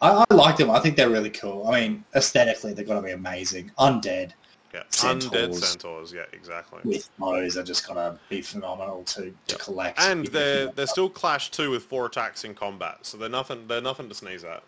I, 0.00 0.24
I 0.30 0.34
like 0.34 0.56
them. 0.56 0.70
I 0.70 0.78
think 0.80 0.96
they're 0.96 1.10
really 1.10 1.30
cool. 1.30 1.66
I 1.66 1.80
mean, 1.80 2.04
aesthetically, 2.14 2.72
they're 2.72 2.84
going 2.84 3.00
to 3.00 3.06
be 3.06 3.12
amazing. 3.12 3.72
Undead 3.78 4.32
Yeah, 4.74 4.82
Centaurs. 4.90 5.30
undead 5.30 5.54
centaurs. 5.54 6.12
Yeah, 6.12 6.24
exactly. 6.32 6.80
with 6.84 7.08
bows 7.18 7.56
are 7.56 7.62
just 7.62 7.86
going 7.86 7.96
to 7.96 8.18
be 8.28 8.42
phenomenal 8.42 9.02
to, 9.04 9.22
to 9.22 9.34
Yep. 9.48 9.58
collect. 9.58 10.00
And 10.00 10.26
they're 10.26 10.66
they're 10.72 10.86
still 10.86 11.08
Clash 11.08 11.50
two 11.50 11.70
with 11.70 11.84
four 11.84 12.04
attacks 12.06 12.44
in 12.44 12.54
combat, 12.54 12.98
so 13.02 13.16
they're 13.16 13.28
nothing 13.30 13.66
they're 13.66 13.80
nothing 13.80 14.08
to 14.10 14.14
sneeze 14.14 14.44
at. 14.44 14.62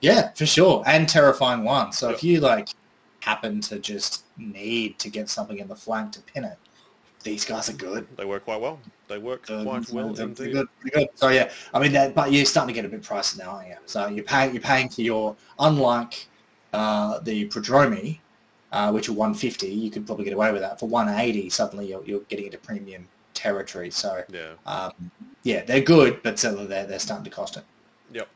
Yeah, 0.00 0.30
for 0.34 0.46
sure. 0.46 0.82
And 0.86 1.08
terrifying 1.08 1.64
one. 1.64 1.92
So 1.92 2.10
if 2.10 2.22
you 2.22 2.40
like 2.40 2.68
happen 3.20 3.60
to 3.62 3.78
just 3.78 4.24
need 4.36 4.98
to 5.00 5.08
get 5.08 5.28
something 5.28 5.58
in 5.58 5.68
the 5.68 5.76
flank 5.76 6.12
to 6.12 6.20
pin 6.22 6.44
it, 6.44 6.58
these 7.22 7.44
guys 7.44 7.68
are 7.68 7.72
good. 7.74 8.06
They 8.16 8.24
work 8.24 8.44
quite 8.44 8.60
well. 8.60 8.78
They 9.08 9.18
work 9.18 9.46
They're- 9.46 9.62
quite 9.64 9.90
well 9.90 10.12
they're 10.12 10.24
indeed. 10.24 10.36
pretty 10.36 10.52
good, 10.52 10.66
pretty 10.80 10.96
good. 10.98 11.08
So 11.14 11.28
yeah, 11.28 11.50
I 11.74 11.78
mean, 11.80 11.92
that, 11.92 12.14
but 12.14 12.32
you're 12.32 12.44
starting 12.44 12.74
to 12.74 12.80
get 12.80 12.84
a 12.84 12.88
bit 12.88 13.02
pricey 13.02 13.38
now, 13.38 13.50
aren't 13.50 13.68
you? 13.68 13.76
So 13.86 14.06
you're 14.06 14.24
paying 14.24 14.52
you're 14.54 14.62
paying 14.62 14.88
for 14.88 15.02
your 15.02 15.36
unlike 15.58 16.26
uh, 16.72 17.18
the 17.20 17.46
Prodromi, 17.48 18.18
uh, 18.72 18.90
which 18.90 19.08
are 19.08 19.12
150. 19.12 19.68
You 19.68 19.90
could 19.90 20.06
probably 20.06 20.24
get 20.24 20.34
away 20.34 20.50
with 20.50 20.62
that 20.62 20.80
for 20.80 20.88
180. 20.88 21.48
Suddenly 21.50 21.88
you're, 21.88 22.04
you're 22.04 22.20
getting 22.22 22.46
into 22.46 22.58
premium 22.58 23.06
territory. 23.34 23.90
So 23.90 24.24
Yeah. 24.32 24.52
um, 24.66 24.92
yeah, 25.44 25.64
they're 25.64 25.80
good, 25.80 26.22
but 26.22 26.38
suddenly 26.38 26.66
they're 26.66 26.86
they're 26.86 26.98
starting 26.98 27.24
to 27.24 27.30
cost 27.30 27.56
it. 27.56 27.64
Yep. 28.12 28.28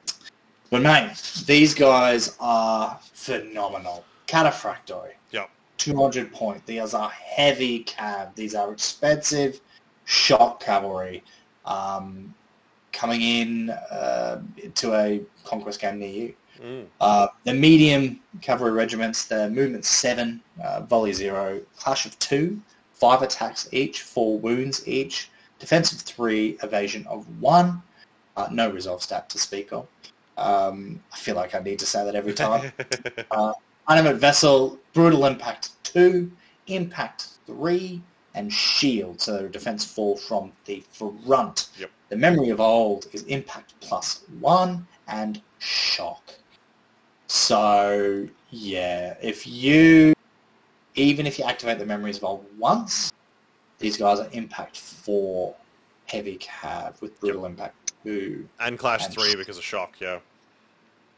But 0.70 0.82
mate, 0.82 1.42
these 1.46 1.74
guys 1.74 2.36
are 2.40 2.98
phenomenal. 3.12 4.04
Cataphractoi, 4.26 5.10
Yep. 5.30 5.48
200 5.78 6.32
point. 6.32 6.64
These 6.66 6.94
are 6.94 7.10
heavy 7.10 7.80
cab. 7.80 8.34
These 8.34 8.54
are 8.54 8.72
expensive 8.72 9.60
shock 10.04 10.60
cavalry 10.60 11.22
um, 11.64 12.34
coming 12.92 13.20
in 13.22 13.70
uh, 13.70 14.42
to 14.74 14.94
a 14.94 15.22
conquest 15.44 15.80
game 15.80 15.98
near 15.98 16.08
you. 16.08 16.34
Mm. 16.62 16.86
Uh, 17.00 17.28
the 17.44 17.54
medium 17.54 18.20
cavalry 18.40 18.72
regiments, 18.72 19.24
the 19.26 19.50
movement 19.50 19.84
7, 19.84 20.40
uh, 20.62 20.80
volley 20.82 21.12
0, 21.12 21.60
clash 21.78 22.06
of 22.06 22.18
2, 22.18 22.60
5 22.92 23.22
attacks 23.22 23.68
each, 23.72 24.02
4 24.02 24.38
wounds 24.38 24.86
each, 24.88 25.30
defense 25.58 25.92
of 25.92 26.00
3, 26.00 26.58
evasion 26.62 27.06
of 27.06 27.26
1, 27.40 27.82
uh, 28.36 28.48
no 28.50 28.70
resolve 28.70 29.02
stat 29.02 29.28
to 29.30 29.38
speak 29.38 29.72
of. 29.72 29.86
Um, 30.36 31.02
I 31.12 31.16
feel 31.16 31.36
like 31.36 31.54
I 31.54 31.60
need 31.60 31.78
to 31.78 31.86
say 31.86 32.04
that 32.04 32.14
every 32.14 32.34
time. 32.34 32.72
Animate 33.88 34.16
Vessel, 34.16 34.78
Brutal 34.92 35.26
Impact 35.26 35.70
2, 35.84 36.30
Impact 36.66 37.28
3, 37.46 38.02
and 38.34 38.52
Shield. 38.52 39.20
So 39.20 39.48
defense 39.48 39.84
4 39.84 40.16
from 40.18 40.52
the 40.66 40.82
front. 40.92 41.70
Yep. 41.78 41.90
The 42.10 42.16
Memory 42.16 42.50
of 42.50 42.60
Old 42.60 43.06
is 43.12 43.22
Impact 43.24 43.74
plus 43.80 44.22
1 44.40 44.86
and 45.08 45.40
Shock. 45.58 46.34
So, 47.28 48.28
yeah, 48.50 49.14
if 49.22 49.46
you, 49.46 50.14
even 50.94 51.26
if 51.26 51.38
you 51.38 51.44
activate 51.44 51.78
the 51.78 51.86
Memories 51.86 52.22
Old 52.22 52.44
once, 52.58 53.12
these 53.78 53.96
guys 53.96 54.20
are 54.20 54.28
Impact 54.32 54.78
4 54.78 55.54
heavy 56.06 56.38
cav 56.38 57.00
with 57.00 57.18
Brutal 57.20 57.46
Impact 57.46 57.74
2. 58.04 58.48
and 58.60 58.78
Clash 58.78 59.04
And- 59.06 59.14
three 59.14 59.34
because 59.34 59.58
of 59.58 59.64
shock. 59.64 59.94
Yeah. 60.00 60.20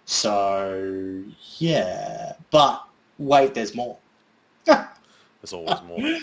So, 0.07 1.23
yeah. 1.59 2.33
But, 2.51 2.83
wait, 3.19 3.53
there's 3.55 3.75
more. 3.75 3.99
There's 4.65 5.53
always 5.53 5.81
more. 5.87 6.19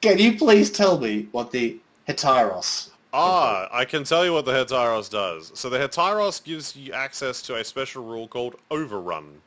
Can 0.00 0.18
you 0.18 0.36
please 0.38 0.70
tell 0.70 0.98
me 0.98 1.28
what 1.32 1.50
the 1.50 1.78
Hetyros? 2.08 2.90
Ah, 3.12 3.68
I 3.72 3.84
can 3.84 4.04
tell 4.04 4.24
you 4.24 4.32
what 4.32 4.44
the 4.44 4.52
Hetaros 4.52 5.10
does. 5.10 5.52
So 5.54 5.70
the 5.70 5.78
Hetaros 5.78 6.42
gives 6.42 6.76
you 6.76 6.92
access 6.92 7.40
to 7.42 7.56
a 7.56 7.64
special 7.64 8.04
rule 8.04 8.28
called 8.28 8.56
Overrun. 8.70 9.40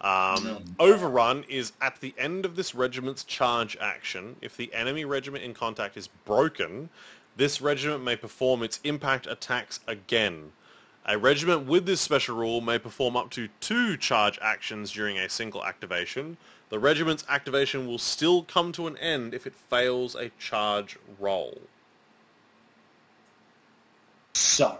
Um, 0.00 0.62
Overrun 0.78 1.44
is 1.48 1.72
at 1.80 2.00
the 2.00 2.14
end 2.18 2.44
of 2.44 2.56
this 2.56 2.74
regiment's 2.74 3.24
charge 3.24 3.76
action. 3.80 4.36
If 4.42 4.56
the 4.56 4.72
enemy 4.74 5.04
regiment 5.04 5.44
in 5.44 5.54
contact 5.54 5.96
is 5.96 6.08
broken, 6.26 6.90
this 7.36 7.60
regiment 7.60 8.04
may 8.04 8.16
perform 8.16 8.62
its 8.62 8.80
impact 8.84 9.26
attacks 9.26 9.80
again. 9.86 10.52
A 11.06 11.16
regiment 11.16 11.66
with 11.66 11.86
this 11.86 12.00
special 12.00 12.36
rule 12.36 12.60
may 12.60 12.78
perform 12.78 13.16
up 13.16 13.30
to 13.30 13.48
two 13.60 13.96
charge 13.96 14.38
actions 14.42 14.90
during 14.90 15.18
a 15.18 15.28
single 15.28 15.64
activation. 15.64 16.36
The 16.68 16.78
regiment's 16.80 17.24
activation 17.28 17.86
will 17.86 17.98
still 17.98 18.42
come 18.42 18.72
to 18.72 18.88
an 18.88 18.96
end 18.98 19.32
if 19.32 19.46
it 19.46 19.54
fails 19.54 20.16
a 20.16 20.30
charge 20.38 20.98
roll. 21.20 21.62
So, 24.36 24.78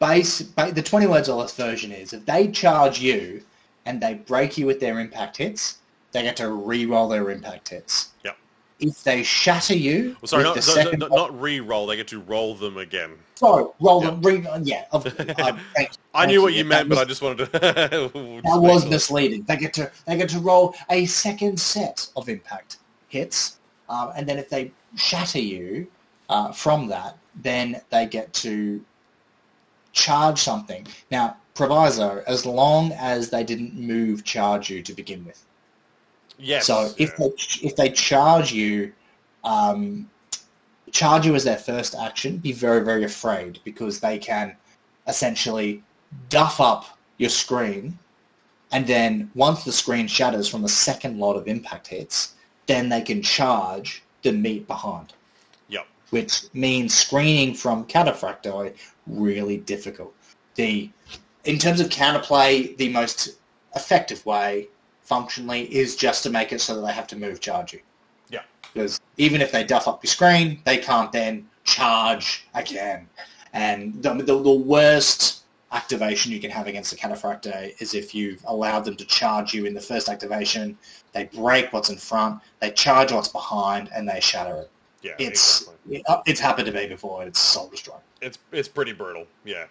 base, 0.00 0.40
ba- 0.40 0.72
the 0.72 0.82
20 0.82 1.06
words 1.06 1.28
or 1.28 1.38
less 1.38 1.54
version 1.54 1.92
is 1.92 2.14
if 2.14 2.24
they 2.24 2.50
charge 2.50 2.98
you 2.98 3.42
and 3.84 4.00
they 4.00 4.14
break 4.14 4.56
you 4.56 4.64
with 4.64 4.80
their 4.80 4.98
impact 4.98 5.36
hits, 5.36 5.78
they 6.12 6.22
get 6.22 6.36
to 6.36 6.48
re-roll 6.50 7.08
their 7.08 7.30
impact 7.30 7.68
hits. 7.68 8.12
Yep. 8.24 8.38
If 8.80 9.04
they 9.04 9.22
shatter 9.22 9.76
you, 9.76 10.16
Well, 10.22 10.28
sorry, 10.28 10.42
not, 10.42 10.54
the 10.54 10.60
not, 10.60 10.74
second 10.74 10.98
not, 11.10 11.38
re-roll. 11.38 11.86
They 11.86 11.96
get 11.96 12.08
to 12.08 12.20
roll 12.20 12.54
them 12.54 12.78
again. 12.78 13.10
sorry, 13.34 13.66
roll 13.78 14.00
them, 14.00 14.22
re- 14.22 14.44
yeah. 14.62 14.86
Of, 14.90 15.06
uh, 15.06 15.10
thank 15.12 15.36
you, 15.36 15.58
I 16.14 16.22
thank 16.22 16.30
knew 16.30 16.40
what 16.40 16.54
you 16.54 16.64
meant, 16.64 16.88
but 16.88 16.96
I 16.96 17.04
just 17.04 17.20
wanted 17.20 17.52
to. 17.52 18.10
That 18.44 18.58
was 18.58 18.86
misleading. 18.86 19.42
They 19.42 19.56
get 19.56 19.74
to 19.74 19.92
they 20.06 20.16
get 20.16 20.30
to 20.30 20.40
roll 20.40 20.74
a 20.90 21.04
second 21.04 21.60
set 21.60 22.08
of 22.16 22.30
impact 22.30 22.78
hits, 23.08 23.58
um, 23.90 24.12
and 24.16 24.26
then 24.26 24.38
if 24.38 24.48
they 24.48 24.72
shatter 24.96 25.38
you 25.40 25.86
uh, 26.30 26.52
from 26.52 26.88
that, 26.88 27.18
then 27.34 27.80
they 27.90 28.06
get 28.06 28.32
to 28.34 28.84
charge 29.92 30.40
something. 30.40 30.86
Now, 31.10 31.36
proviso: 31.54 32.22
as 32.26 32.44
long 32.46 32.92
as 32.92 33.30
they 33.30 33.44
didn't 33.44 33.74
move 33.74 34.24
charge 34.24 34.70
you 34.70 34.82
to 34.82 34.92
begin 34.92 35.24
with. 35.24 35.44
Yes. 36.38 36.66
So 36.66 36.90
if 36.98 37.16
they 37.16 37.32
if 37.66 37.76
they 37.76 37.90
charge 37.90 38.52
you, 38.52 38.92
um, 39.44 40.10
charge 40.90 41.26
you 41.26 41.34
as 41.34 41.44
their 41.44 41.58
first 41.58 41.94
action, 41.94 42.38
be 42.38 42.52
very 42.52 42.84
very 42.84 43.04
afraid 43.04 43.60
because 43.64 44.00
they 44.00 44.18
can 44.18 44.56
essentially 45.06 45.82
duff 46.28 46.60
up 46.60 46.98
your 47.18 47.30
screen, 47.30 47.98
and 48.72 48.86
then 48.86 49.30
once 49.34 49.64
the 49.64 49.72
screen 49.72 50.06
shatters 50.06 50.48
from 50.48 50.62
the 50.62 50.68
second 50.68 51.18
lot 51.18 51.36
of 51.36 51.46
impact 51.46 51.88
hits, 51.88 52.34
then 52.66 52.88
they 52.88 53.02
can 53.02 53.22
charge 53.22 54.02
the 54.22 54.32
meat 54.32 54.66
behind. 54.66 55.12
Which 56.12 56.42
means 56.52 56.92
screening 56.92 57.54
from 57.54 57.86
Cataphractoi 57.86 58.74
really 59.06 59.56
difficult. 59.56 60.14
The 60.56 60.90
in 61.44 61.58
terms 61.58 61.80
of 61.80 61.88
counterplay, 61.88 62.76
the 62.76 62.90
most 62.90 63.38
effective 63.74 64.24
way 64.26 64.68
functionally 65.00 65.62
is 65.74 65.96
just 65.96 66.22
to 66.22 66.30
make 66.30 66.52
it 66.52 66.60
so 66.60 66.76
that 66.76 66.86
they 66.86 66.92
have 66.92 67.06
to 67.08 67.16
move 67.16 67.40
charge 67.40 67.72
you. 67.72 67.80
Yeah. 68.28 68.42
Because 68.72 69.00
even 69.16 69.40
if 69.40 69.50
they 69.52 69.64
duff 69.64 69.88
up 69.88 70.04
your 70.04 70.10
screen, 70.10 70.60
they 70.64 70.76
can't 70.76 71.10
then 71.10 71.48
charge 71.64 72.46
again. 72.54 73.08
And 73.54 74.02
the, 74.02 74.12
the, 74.12 74.38
the 74.38 74.52
worst 74.52 75.44
activation 75.72 76.30
you 76.30 76.40
can 76.40 76.50
have 76.50 76.66
against 76.66 76.92
a 76.92 76.96
Cataphracta 76.96 77.72
is 77.80 77.94
if 77.94 78.14
you've 78.14 78.44
allowed 78.44 78.84
them 78.84 78.96
to 78.96 79.04
charge 79.06 79.54
you 79.54 79.64
in 79.64 79.72
the 79.72 79.80
first 79.80 80.10
activation, 80.10 80.76
they 81.12 81.24
break 81.24 81.72
what's 81.72 81.88
in 81.88 81.96
front, 81.96 82.40
they 82.60 82.70
charge 82.70 83.12
what's 83.12 83.28
behind, 83.28 83.88
and 83.94 84.06
they 84.06 84.20
shatter 84.20 84.56
it. 84.56 84.70
Yeah. 85.02 85.12
It's 85.18 85.62
exactly. 85.62 85.96
it, 85.96 86.02
uh, 86.08 86.22
it's 86.26 86.40
happened 86.40 86.66
to 86.66 86.72
me 86.72 86.86
before. 86.86 87.24
It's 87.24 87.40
soul 87.40 87.68
destroying. 87.68 88.00
It's 88.20 88.38
it's 88.52 88.68
pretty 88.68 88.92
brutal. 88.92 89.26
Yeah. 89.44 89.64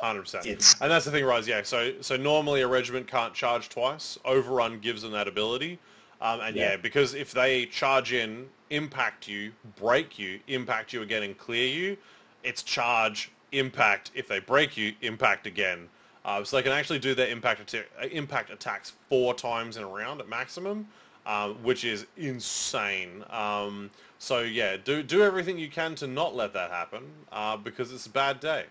Hundred 0.00 0.22
percent. 0.22 0.46
And 0.46 0.90
that's 0.90 1.04
the 1.04 1.10
thing, 1.10 1.24
Rise. 1.24 1.46
Yeah. 1.46 1.62
So 1.62 1.92
so 2.00 2.16
normally 2.16 2.62
a 2.62 2.68
regiment 2.68 3.06
can't 3.06 3.34
charge 3.34 3.68
twice. 3.68 4.18
Overrun 4.24 4.80
gives 4.80 5.02
them 5.02 5.12
that 5.12 5.28
ability. 5.28 5.78
Um, 6.20 6.40
and 6.40 6.56
yeah. 6.56 6.70
Yeah. 6.70 6.76
because 6.76 7.14
if 7.14 7.32
they 7.32 7.66
charge 7.66 8.12
in, 8.12 8.48
impact 8.70 9.28
you, 9.28 9.52
break 9.76 10.18
you, 10.18 10.40
impact 10.48 10.92
you 10.92 11.02
again, 11.02 11.22
and 11.22 11.36
clear 11.36 11.68
you, 11.68 11.96
it's 12.42 12.62
charge, 12.62 13.30
impact. 13.52 14.10
If 14.14 14.26
they 14.28 14.40
break 14.40 14.76
you, 14.76 14.94
impact 15.02 15.46
again. 15.46 15.88
Uh, 16.24 16.42
so 16.42 16.56
they 16.56 16.62
can 16.62 16.72
actually 16.72 16.98
do 16.98 17.14
their 17.14 17.28
impact 17.28 17.60
atta- 17.60 18.16
impact 18.16 18.50
attacks 18.50 18.94
four 19.08 19.32
times 19.34 19.76
in 19.76 19.84
a 19.84 19.86
round 19.86 20.20
at 20.20 20.28
maximum, 20.28 20.88
um, 21.26 21.54
which 21.62 21.84
is 21.84 22.06
insane. 22.16 23.24
Um, 23.30 23.90
so 24.18 24.40
yeah, 24.40 24.76
do 24.76 25.02
do 25.02 25.22
everything 25.22 25.58
you 25.58 25.68
can 25.68 25.94
to 25.96 26.06
not 26.06 26.34
let 26.34 26.54
that 26.54 26.70
happen 26.70 27.02
uh, 27.32 27.56
because 27.56 27.92
it's 27.92 28.06
a 28.06 28.10
bad 28.10 28.40
day. 28.40 28.64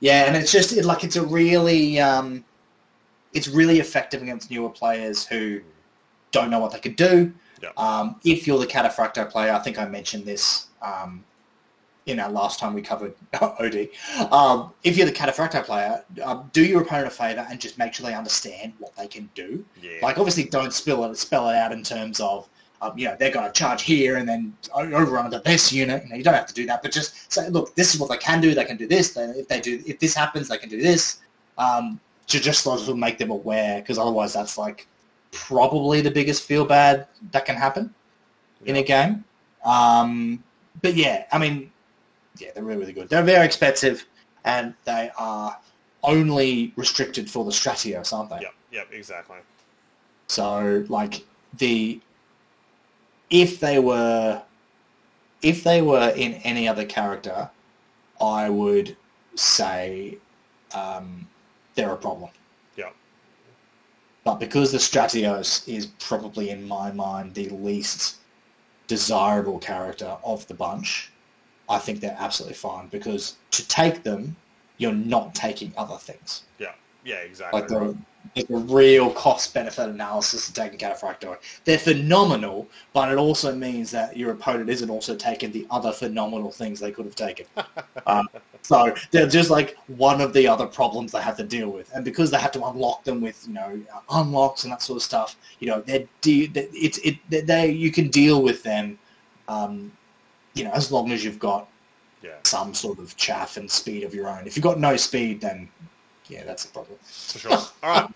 Yeah, 0.00 0.24
and 0.24 0.36
it's 0.36 0.52
just 0.52 0.76
it, 0.76 0.84
like 0.84 1.04
it's 1.04 1.16
a 1.16 1.24
really 1.24 1.98
um, 2.00 2.44
it's 3.32 3.48
really 3.48 3.78
effective 3.78 4.20
against 4.20 4.50
newer 4.50 4.68
players 4.68 5.26
who 5.26 5.60
don't 6.32 6.50
know 6.50 6.58
what 6.58 6.72
they 6.72 6.80
could 6.80 6.96
do. 6.96 7.32
Yeah. 7.62 7.70
Um, 7.76 8.20
if 8.24 8.46
you're 8.46 8.58
the 8.58 8.66
Cataphractoi 8.66 9.30
player, 9.30 9.52
I 9.52 9.58
think 9.58 9.78
I 9.78 9.86
mentioned 9.86 10.24
this 10.24 10.66
um, 10.82 11.24
in 12.08 12.18
our 12.18 12.30
last 12.30 12.58
time 12.58 12.74
we 12.74 12.82
covered 12.82 13.14
OD. 13.40 13.88
Um, 14.32 14.72
if 14.82 14.96
you're 14.96 15.06
the 15.06 15.12
Cataphractoi 15.12 15.64
player, 15.64 16.04
uh, 16.24 16.42
do 16.52 16.64
your 16.64 16.82
opponent 16.82 17.06
a 17.06 17.10
favor 17.10 17.46
and 17.48 17.60
just 17.60 17.78
make 17.78 17.92
sure 17.92 18.06
they 18.06 18.14
understand 18.14 18.72
what 18.78 18.96
they 18.96 19.06
can 19.06 19.28
do. 19.34 19.64
Yeah. 19.80 19.98
Like 20.02 20.18
obviously, 20.18 20.44
don't 20.44 20.72
spill 20.72 21.04
it 21.04 21.16
spell 21.16 21.48
it 21.50 21.56
out 21.56 21.72
in 21.72 21.82
terms 21.82 22.18
of 22.20 22.48
um, 22.80 22.96
you 22.96 23.06
know 23.06 23.16
they're 23.18 23.30
going 23.30 23.46
to 23.46 23.52
charge 23.52 23.82
here 23.82 24.16
and 24.16 24.28
then 24.28 24.54
overrun 24.74 25.30
the 25.30 25.40
best 25.40 25.70
unit. 25.70 26.04
You 26.04 26.10
know, 26.10 26.16
you 26.16 26.24
don't 26.24 26.34
have 26.34 26.46
to 26.46 26.54
do 26.54 26.66
that, 26.66 26.82
but 26.82 26.92
just 26.92 27.30
say, 27.32 27.48
look, 27.50 27.74
this 27.74 27.94
is 27.94 28.00
what 28.00 28.10
they 28.10 28.16
can 28.16 28.40
do. 28.40 28.54
They 28.54 28.64
can 28.64 28.76
do 28.76 28.88
this. 28.88 29.12
They, 29.12 29.22
if 29.22 29.48
they 29.48 29.60
do, 29.60 29.82
if 29.86 29.98
this 29.98 30.14
happens, 30.14 30.48
they 30.48 30.58
can 30.58 30.70
do 30.70 30.80
this. 30.80 31.20
Um, 31.58 32.00
to 32.28 32.38
just 32.38 32.62
sort 32.62 32.86
of 32.86 32.96
make 32.96 33.16
them 33.16 33.30
aware, 33.30 33.80
because 33.80 33.98
otherwise, 33.98 34.34
that's 34.34 34.58
like 34.58 34.86
probably 35.32 36.00
the 36.00 36.10
biggest 36.10 36.44
feel 36.44 36.64
bad 36.64 37.06
that 37.32 37.44
can 37.46 37.56
happen 37.56 37.92
in 38.66 38.76
a 38.76 38.82
game. 38.82 39.24
Um, 39.64 40.44
but 40.82 40.94
yeah, 40.94 41.24
I 41.32 41.38
mean, 41.38 41.72
yeah, 42.40 42.50
they're 42.54 42.64
really, 42.64 42.80
really 42.80 42.92
good. 42.92 43.08
They're 43.08 43.22
very 43.22 43.44
expensive, 43.44 44.06
and 44.44 44.74
they 44.84 45.10
are 45.18 45.58
only 46.02 46.72
restricted 46.76 47.30
for 47.30 47.44
the 47.44 47.50
Strategos, 47.50 48.12
aren't 48.12 48.30
they? 48.30 48.40
Yep, 48.40 48.54
yep, 48.72 48.88
exactly. 48.92 49.38
So 50.28 50.84
like 50.88 51.24
the 51.56 52.00
if 53.30 53.60
they 53.60 53.78
were 53.78 54.42
if 55.42 55.64
they 55.64 55.82
were 55.82 56.12
in 56.16 56.34
any 56.34 56.66
other 56.68 56.84
character, 56.84 57.50
I 58.20 58.50
would 58.50 58.96
say 59.36 60.18
um, 60.74 61.26
they're 61.74 61.92
a 61.92 61.96
problem. 61.96 62.30
Yeah. 62.76 62.90
But 64.24 64.40
because 64.40 64.72
the 64.72 64.78
Strategos 64.78 65.66
is 65.68 65.86
probably 65.86 66.50
in 66.50 66.66
my 66.66 66.90
mind 66.90 67.34
the 67.34 67.48
least 67.50 68.16
desirable 68.88 69.58
character 69.58 70.16
of 70.24 70.46
the 70.48 70.54
bunch, 70.54 71.12
I 71.68 71.78
think 71.78 72.00
they're 72.00 72.16
absolutely 72.18 72.54
fine 72.56 72.88
because 72.88 73.36
to 73.52 73.66
take 73.68 74.02
them, 74.02 74.36
you're 74.78 74.92
not 74.92 75.34
taking 75.34 75.72
other 75.76 75.96
things. 75.96 76.44
Yeah, 76.58 76.72
yeah, 77.04 77.16
exactly. 77.16 77.60
Like 77.60 77.68
the, 77.68 77.96
like 78.36 78.48
the 78.48 78.56
real 78.56 79.10
cost 79.10 79.54
benefit 79.54 79.88
analysis 79.88 80.48
of 80.48 80.54
taking 80.54 80.78
Cataphractoi. 80.78 81.36
They're 81.64 81.78
phenomenal, 81.78 82.68
but 82.92 83.10
it 83.10 83.18
also 83.18 83.54
means 83.54 83.90
that 83.90 84.16
your 84.16 84.32
opponent 84.32 84.70
isn't 84.70 84.90
also 84.90 85.14
taking 85.16 85.50
the 85.52 85.66
other 85.70 85.92
phenomenal 85.92 86.50
things 86.50 86.80
they 86.80 86.92
could 86.92 87.04
have 87.06 87.14
taken. 87.14 87.46
uh, 88.06 88.22
so 88.62 88.94
they're 89.10 89.26
just 89.28 89.50
like 89.50 89.76
one 89.88 90.20
of 90.20 90.32
the 90.32 90.46
other 90.46 90.66
problems 90.66 91.12
they 91.12 91.22
have 91.22 91.36
to 91.38 91.44
deal 91.44 91.70
with, 91.70 91.90
and 91.94 92.04
because 92.04 92.30
they 92.30 92.38
have 92.38 92.52
to 92.52 92.64
unlock 92.64 93.04
them 93.04 93.20
with 93.20 93.44
you 93.46 93.54
know 93.54 93.80
unlocks 94.10 94.64
and 94.64 94.72
that 94.72 94.82
sort 94.82 94.96
of 94.98 95.02
stuff, 95.02 95.36
you 95.60 95.68
know 95.68 95.80
they're 95.82 96.06
de- 96.20 96.46
they- 96.46 96.68
it's 96.72 96.98
it 96.98 97.16
they 97.30 97.70
you 97.70 97.90
can 97.90 98.08
deal 98.08 98.42
with 98.42 98.62
them, 98.62 98.98
um, 99.48 99.90
you 100.58 100.64
know 100.64 100.72
as 100.72 100.90
long 100.92 101.12
as 101.12 101.24
you've 101.24 101.38
got 101.38 101.68
yeah, 102.22 102.36
some 102.44 102.74
sort 102.74 102.98
of 102.98 103.16
chaff 103.16 103.56
and 103.56 103.70
speed 103.70 104.02
of 104.02 104.14
your 104.14 104.28
own. 104.28 104.46
If 104.46 104.56
you've 104.56 104.64
got 104.64 104.78
no 104.78 104.96
speed, 104.96 105.40
then 105.40 105.68
yeah, 106.28 106.44
that's 106.44 106.64
a 106.64 106.68
problem. 106.68 106.98
for 107.02 107.38
sure. 107.38 107.52
All 107.82 107.90
right, 107.90 108.08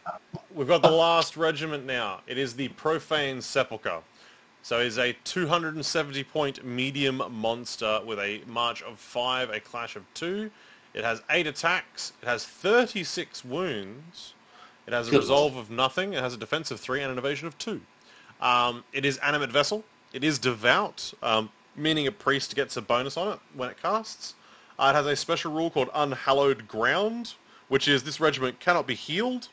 we've 0.55 0.69
got 0.69 0.83
the 0.83 0.91
last 0.91 1.37
regiment 1.37 1.87
now. 1.87 2.21
It 2.27 2.39
is 2.39 2.55
the 2.55 2.69
Profane 2.69 3.41
Sepulchre. 3.41 4.03
So 4.65 4.79
it's 4.79 4.99
a 4.99 5.13
270 5.25 6.23
point 6.25 6.65
medium 6.65 7.23
monster 7.31 8.01
with 8.07 8.19
a 8.21 8.43
march 8.47 8.83
of 8.83 8.99
5, 8.99 9.51
a 9.51 9.61
clash 9.61 9.97
of 9.97 10.05
2. 10.15 10.51
It 10.95 11.05
has 11.05 11.23
8 11.31 11.47
attacks. 11.47 12.13
It 12.23 12.27
has 12.27 12.45
36 12.45 13.45
wounds. 13.45 14.35
It 14.87 14.93
has 14.93 15.09
a 15.09 15.11
Good 15.11 15.21
resolve 15.21 15.57
of 15.57 15.71
nothing. 15.71 16.13
It 16.13 16.23
has 16.23 16.35
a 16.35 16.37
defense 16.37 16.71
of 16.71 16.79
3 16.79 17.03
and 17.03 17.13
an 17.13 17.19
evasion 17.19 17.49
of 17.49 17.59
2. 17.59 17.81
Um, 18.41 18.85
it 18.93 19.05
is 19.05 19.19
animate 19.19 19.51
vessel. 19.51 19.85
It 20.13 20.23
is 20.23 20.39
devout, 20.39 21.13
um, 21.23 21.51
meaning 21.77 22.07
a 22.07 22.13
priest 22.13 22.55
gets 22.55 22.77
a 22.77 22.83
bonus 22.83 23.17
on 23.17 23.33
it 23.33 23.39
when 23.55 23.71
it 23.71 23.81
casts. 23.81 24.35
Uh, 24.79 24.93
it 24.93 24.97
has 24.97 25.07
a 25.07 25.17
special 25.17 25.53
rule 25.53 25.71
called 25.71 25.91
Unhallowed 25.95 26.67
Ground, 26.67 27.35
which 27.69 27.89
is 27.89 28.03
this 28.03 28.21
regiment 28.21 28.61
cannot 28.61 28.87
be 28.87 28.95
healed, 28.95 29.49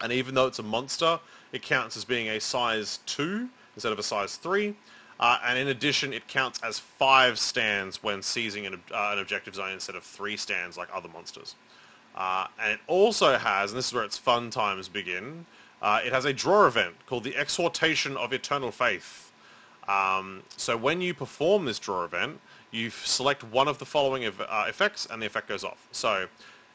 and 0.00 0.12
even 0.12 0.34
though 0.34 0.46
it's 0.46 0.58
a 0.58 0.62
monster, 0.62 1.20
it 1.52 1.62
counts 1.62 1.96
as 1.96 2.04
being 2.04 2.28
a 2.28 2.40
size 2.40 3.00
2 3.06 3.48
instead 3.74 3.92
of 3.92 3.98
a 3.98 4.02
size 4.02 4.36
3. 4.36 4.74
Uh, 5.18 5.38
and 5.46 5.58
in 5.58 5.68
addition, 5.68 6.12
it 6.12 6.28
counts 6.28 6.60
as 6.62 6.78
5 6.78 7.38
stands 7.38 8.02
when 8.02 8.20
seizing 8.20 8.66
an, 8.66 8.74
uh, 8.92 9.10
an 9.12 9.18
objective 9.18 9.54
zone 9.54 9.72
instead 9.72 9.96
of 9.96 10.02
3 10.02 10.36
stands 10.36 10.76
like 10.76 10.88
other 10.92 11.08
monsters. 11.08 11.54
Uh, 12.14 12.46
and 12.60 12.72
it 12.72 12.80
also 12.86 13.36
has, 13.36 13.70
and 13.70 13.78
this 13.78 13.88
is 13.88 13.94
where 13.94 14.04
its 14.04 14.18
fun 14.18 14.50
times 14.50 14.88
begin, 14.88 15.46
uh, 15.82 16.00
it 16.04 16.12
has 16.12 16.24
a 16.24 16.32
draw 16.32 16.66
event 16.66 16.94
called 17.06 17.24
the 17.24 17.36
Exhortation 17.36 18.16
of 18.16 18.32
Eternal 18.32 18.70
Faith. 18.70 19.25
Um, 19.88 20.42
so 20.56 20.76
when 20.76 21.00
you 21.00 21.14
perform 21.14 21.64
this 21.64 21.78
draw 21.78 22.04
event, 22.04 22.40
you 22.70 22.90
select 22.90 23.44
one 23.44 23.68
of 23.68 23.78
the 23.78 23.86
following 23.86 24.24
ev- 24.24 24.40
uh, 24.40 24.64
effects 24.68 25.06
and 25.10 25.22
the 25.22 25.26
effect 25.26 25.48
goes 25.48 25.64
off. 25.64 25.86
So 25.92 26.26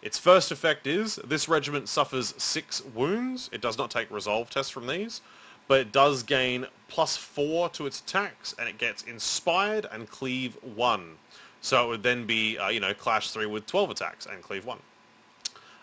its 0.01 0.17
first 0.17 0.51
effect 0.51 0.88
is 0.88 1.15
this 1.17 1.47
regiment 1.47 1.89
suffers 1.89 2.33
six 2.38 2.83
wounds. 2.95 3.49
It 3.51 3.61
does 3.61 3.77
not 3.77 3.91
take 3.91 4.09
resolve 4.09 4.49
tests 4.49 4.71
from 4.71 4.88
these, 4.88 5.21
but 5.67 5.79
it 5.79 5.91
does 5.91 6.23
gain 6.23 6.65
plus 6.88 7.17
four 7.17 7.69
to 7.69 7.85
its 7.85 7.99
attacks 7.99 8.55
and 8.57 8.67
it 8.67 8.77
gets 8.77 9.03
inspired 9.03 9.85
and 9.91 10.09
cleave 10.09 10.57
one. 10.75 11.17
So 11.61 11.85
it 11.85 11.88
would 11.89 12.03
then 12.03 12.25
be, 12.25 12.57
uh, 12.57 12.69
you 12.69 12.79
know, 12.79 12.93
clash 12.93 13.29
three 13.29 13.45
with 13.45 13.67
12 13.67 13.91
attacks 13.91 14.25
and 14.25 14.41
cleave 14.41 14.65
one. 14.65 14.79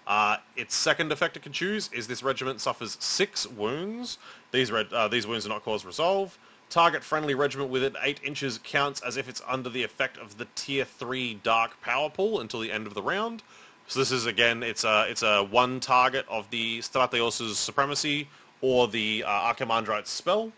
Uh, 0.06 0.38
its 0.56 0.74
second 0.74 1.12
effect 1.12 1.36
it 1.36 1.42
can 1.42 1.52
choose 1.52 1.90
is 1.92 2.08
this 2.08 2.22
regiment 2.22 2.60
suffers 2.60 2.96
six 2.98 3.46
wounds. 3.46 4.18
These, 4.50 4.72
uh, 4.72 5.08
these 5.08 5.26
wounds 5.26 5.44
do 5.44 5.50
not 5.50 5.62
cause 5.62 5.84
resolve. 5.84 6.36
Target 6.70 7.02
friendly 7.02 7.34
regiment 7.34 7.70
within 7.70 7.96
8 8.02 8.20
inches 8.22 8.60
counts 8.62 9.00
as 9.00 9.16
if 9.16 9.28
it's 9.28 9.40
under 9.46 9.70
the 9.70 9.82
effect 9.82 10.18
of 10.18 10.36
the 10.36 10.46
Tier 10.54 10.84
3 10.84 11.40
Dark 11.42 11.80
Power 11.80 12.10
Pool 12.10 12.40
until 12.40 12.60
the 12.60 12.70
end 12.70 12.86
of 12.86 12.94
the 12.94 13.02
round. 13.02 13.42
So 13.86 13.98
this 13.98 14.12
is, 14.12 14.26
again, 14.26 14.62
it's 14.62 14.84
a, 14.84 15.06
it's 15.08 15.22
a 15.22 15.44
one 15.44 15.80
target 15.80 16.26
of 16.28 16.50
the 16.50 16.80
Strategos' 16.80 17.54
Supremacy 17.54 18.28
or 18.60 18.86
the 18.86 19.24
uh, 19.26 19.30
Archimandrite's 19.30 20.10
spell. 20.10 20.52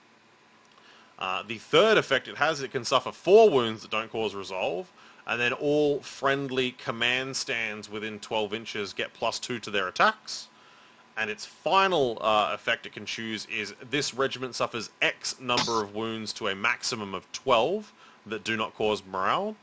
Uh, 1.18 1.44
the 1.46 1.58
third 1.58 1.96
effect 1.96 2.26
it 2.26 2.38
has, 2.38 2.60
it 2.60 2.72
can 2.72 2.84
suffer 2.84 3.12
4 3.12 3.48
wounds 3.50 3.82
that 3.82 3.90
don't 3.92 4.10
cause 4.10 4.34
resolve, 4.34 4.90
and 5.26 5.40
then 5.40 5.52
all 5.52 6.00
friendly 6.00 6.72
command 6.72 7.36
stands 7.36 7.88
within 7.88 8.18
12 8.18 8.52
inches 8.52 8.92
get 8.92 9.12
plus 9.12 9.38
2 9.38 9.60
to 9.60 9.70
their 9.70 9.86
attacks. 9.86 10.48
And 11.20 11.28
its 11.28 11.44
final 11.44 12.16
uh, 12.22 12.48
effect 12.54 12.86
it 12.86 12.94
can 12.94 13.04
choose 13.04 13.46
is 13.54 13.74
this 13.90 14.14
regiment 14.14 14.54
suffers 14.54 14.88
X 15.02 15.38
number 15.38 15.82
of 15.82 15.94
wounds 15.94 16.32
to 16.32 16.48
a 16.48 16.54
maximum 16.54 17.14
of 17.14 17.30
12 17.32 17.92
that 18.24 18.42
do 18.42 18.56
not 18.56 18.72
cause 18.74 19.02
morale. 19.04 19.54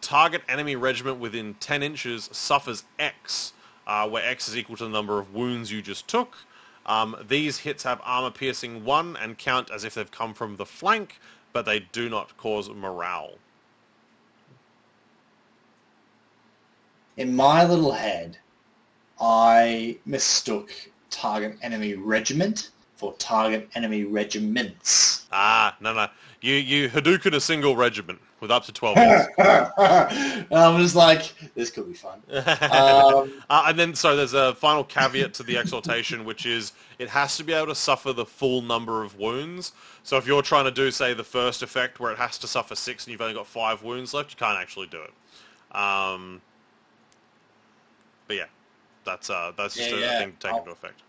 Target 0.00 0.40
enemy 0.48 0.76
regiment 0.76 1.18
within 1.18 1.56
10 1.60 1.82
inches 1.82 2.30
suffers 2.32 2.84
X, 2.98 3.52
uh, 3.86 4.08
where 4.08 4.26
X 4.26 4.48
is 4.48 4.56
equal 4.56 4.76
to 4.76 4.84
the 4.84 4.90
number 4.90 5.18
of 5.18 5.34
wounds 5.34 5.70
you 5.70 5.82
just 5.82 6.08
took. 6.08 6.38
Um, 6.86 7.16
these 7.28 7.58
hits 7.58 7.82
have 7.82 8.00
armor 8.02 8.30
piercing 8.30 8.82
1 8.82 9.18
and 9.20 9.36
count 9.36 9.70
as 9.70 9.84
if 9.84 9.92
they've 9.92 10.10
come 10.10 10.32
from 10.32 10.56
the 10.56 10.64
flank, 10.64 11.20
but 11.52 11.66
they 11.66 11.80
do 11.80 12.08
not 12.08 12.34
cause 12.38 12.70
morale. 12.70 13.34
In 17.18 17.36
my 17.36 17.62
little 17.62 17.92
head, 17.92 18.38
I 19.20 19.98
mistook 20.06 20.72
target 21.14 21.56
enemy 21.62 21.94
regiment 21.94 22.70
for 22.96 23.12
target 23.14 23.68
enemy 23.74 24.04
regiments. 24.04 25.26
Ah, 25.32 25.76
no, 25.80 25.94
no. 25.94 26.08
You, 26.40 26.54
you 26.54 26.88
Hadouken 26.90 27.34
a 27.34 27.40
single 27.40 27.76
regiment 27.76 28.20
with 28.40 28.50
up 28.50 28.64
to 28.64 28.72
12 28.72 28.98
and 28.98 29.28
I'm 30.52 30.78
just 30.80 30.94
like, 30.94 31.32
this 31.54 31.70
could 31.70 31.86
be 31.88 31.94
fun. 31.94 32.20
Um, 32.28 33.32
Uh, 33.48 33.64
and 33.68 33.78
then, 33.78 33.94
so 33.94 34.14
there's 34.14 34.34
a 34.34 34.54
final 34.54 34.84
caveat 34.84 35.32
to 35.34 35.42
the 35.42 35.56
exhortation, 35.56 36.24
which 36.24 36.44
is 36.44 36.72
it 36.98 37.08
has 37.08 37.36
to 37.38 37.44
be 37.44 37.52
able 37.54 37.68
to 37.68 37.74
suffer 37.74 38.12
the 38.12 38.26
full 38.26 38.60
number 38.60 39.02
of 39.02 39.18
wounds. 39.18 39.72
So 40.02 40.18
if 40.18 40.26
you're 40.26 40.42
trying 40.42 40.66
to 40.66 40.70
do, 40.70 40.90
say, 40.90 41.14
the 41.14 41.24
first 41.24 41.62
effect 41.62 42.00
where 42.00 42.12
it 42.12 42.18
has 42.18 42.36
to 42.38 42.46
suffer 42.46 42.74
six 42.74 43.06
and 43.06 43.12
you've 43.12 43.22
only 43.22 43.34
got 43.34 43.46
five 43.46 43.82
wounds 43.82 44.12
left, 44.12 44.32
you 44.32 44.36
can't 44.36 44.58
actually 44.58 44.88
do 44.88 45.00
it. 45.00 45.76
Um, 45.76 46.42
but 48.28 48.36
yeah, 48.36 48.46
that's 49.04 49.30
uh, 49.30 49.52
that's 49.56 49.74
just 49.74 49.90
Yeah, 49.90 49.96
a, 49.96 50.00
yeah. 50.00 50.18
thing 50.18 50.32
to 50.32 50.38
take 50.38 50.52
I'll- 50.52 50.58
into 50.60 50.70
effect. 50.72 51.02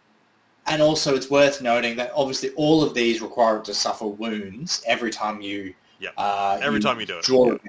and 0.67 0.81
also, 0.81 1.15
it's 1.15 1.29
worth 1.29 1.61
noting 1.61 1.95
that 1.97 2.11
obviously 2.15 2.49
all 2.51 2.83
of 2.83 2.93
these 2.93 3.21
require 3.21 3.57
it 3.57 3.65
to 3.65 3.73
suffer 3.73 4.07
wounds 4.07 4.81
every 4.87 5.11
time 5.11 5.41
you 5.41 5.73
Yeah, 5.99 6.09
uh, 6.17 6.59
every 6.61 6.79
time 6.79 6.99
you 6.99 7.05
do 7.05 7.17
it. 7.19 7.23
draw 7.23 7.45
Yeah. 7.47 7.53
it, 7.53 7.61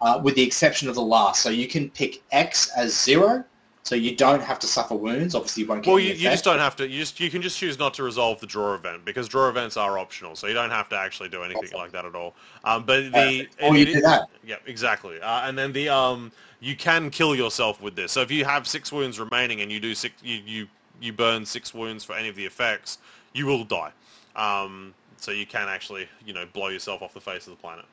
uh, 0.00 0.20
with 0.22 0.34
the 0.34 0.42
exception 0.42 0.88
of 0.88 0.94
the 0.94 1.02
last. 1.02 1.42
So 1.42 1.48
you 1.50 1.66
can 1.68 1.90
pick 1.90 2.22
X 2.32 2.70
as 2.76 2.98
zero, 3.00 3.44
so 3.84 3.94
you 3.94 4.16
don't 4.16 4.42
have 4.42 4.58
to 4.60 4.66
suffer 4.66 4.94
wounds. 4.94 5.34
Obviously, 5.34 5.62
you 5.62 5.68
won't 5.68 5.82
get 5.84 5.90
Well, 5.90 6.00
you, 6.00 6.14
you 6.14 6.30
just 6.30 6.44
don't 6.44 6.58
have 6.58 6.74
to. 6.76 6.88
You 6.88 7.00
just 7.00 7.20
you 7.20 7.30
can 7.30 7.42
just 7.42 7.58
choose 7.58 7.78
not 7.78 7.94
to 7.94 8.02
resolve 8.02 8.40
the 8.40 8.46
draw 8.46 8.74
event 8.74 9.04
because 9.04 9.28
draw 9.28 9.48
events 9.48 9.76
are 9.76 9.98
optional, 9.98 10.34
so 10.36 10.46
you 10.46 10.54
don't 10.54 10.70
have 10.70 10.88
to 10.90 10.96
actually 10.96 11.28
do 11.28 11.42
anything 11.42 11.68
Okay. 11.68 11.76
like 11.76 11.92
that 11.92 12.04
at 12.06 12.14
all. 12.14 12.34
Um, 12.64 12.84
but 12.84 13.12
the 13.12 13.46
Perfect. 13.50 13.56
Or 13.62 13.76
you 13.76 13.84
do 13.86 14.00
that. 14.00 14.28
Yeah, 14.44 14.56
exactly. 14.66 15.20
Uh, 15.20 15.46
and 15.48 15.56
then 15.58 15.72
the 15.72 15.88
um, 15.90 16.32
you 16.60 16.76
can 16.76 17.10
kill 17.10 17.34
yourself 17.34 17.80
with 17.82 17.94
this. 17.94 18.12
So 18.12 18.22
if 18.22 18.30
you 18.30 18.44
have 18.46 18.66
six 18.66 18.90
wounds 18.90 19.20
remaining 19.20 19.60
and 19.60 19.70
you 19.70 19.80
do 19.80 19.94
six, 19.94 20.14
you 20.22 20.40
you, 20.46 20.66
you 21.00 21.12
burn 21.12 21.44
six 21.44 21.74
wounds 21.74 22.04
for 22.04 22.14
any 22.16 22.28
of 22.30 22.36
the 22.36 22.46
effects, 22.46 22.98
you 23.34 23.44
will 23.46 23.64
die. 23.64 23.92
Um, 24.36 24.94
so 25.18 25.30
you 25.30 25.46
can 25.46 25.68
actually 25.68 26.08
you 26.24 26.32
know 26.32 26.46
blow 26.54 26.68
yourself 26.68 27.02
off 27.02 27.12
the 27.14 27.20
face 27.20 27.46
of 27.46 27.52
the 27.52 27.60
planet. 27.60 27.84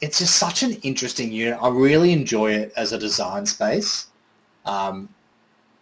it's 0.00 0.18
just 0.18 0.36
such 0.36 0.62
an 0.64 0.72
interesting 0.82 1.32
unit. 1.32 1.58
I 1.62 1.68
really 1.68 2.12
enjoy 2.12 2.52
it 2.52 2.72
as 2.76 2.92
a 2.92 2.98
design 2.98 3.46
space. 3.46 4.08
Um, 4.66 5.08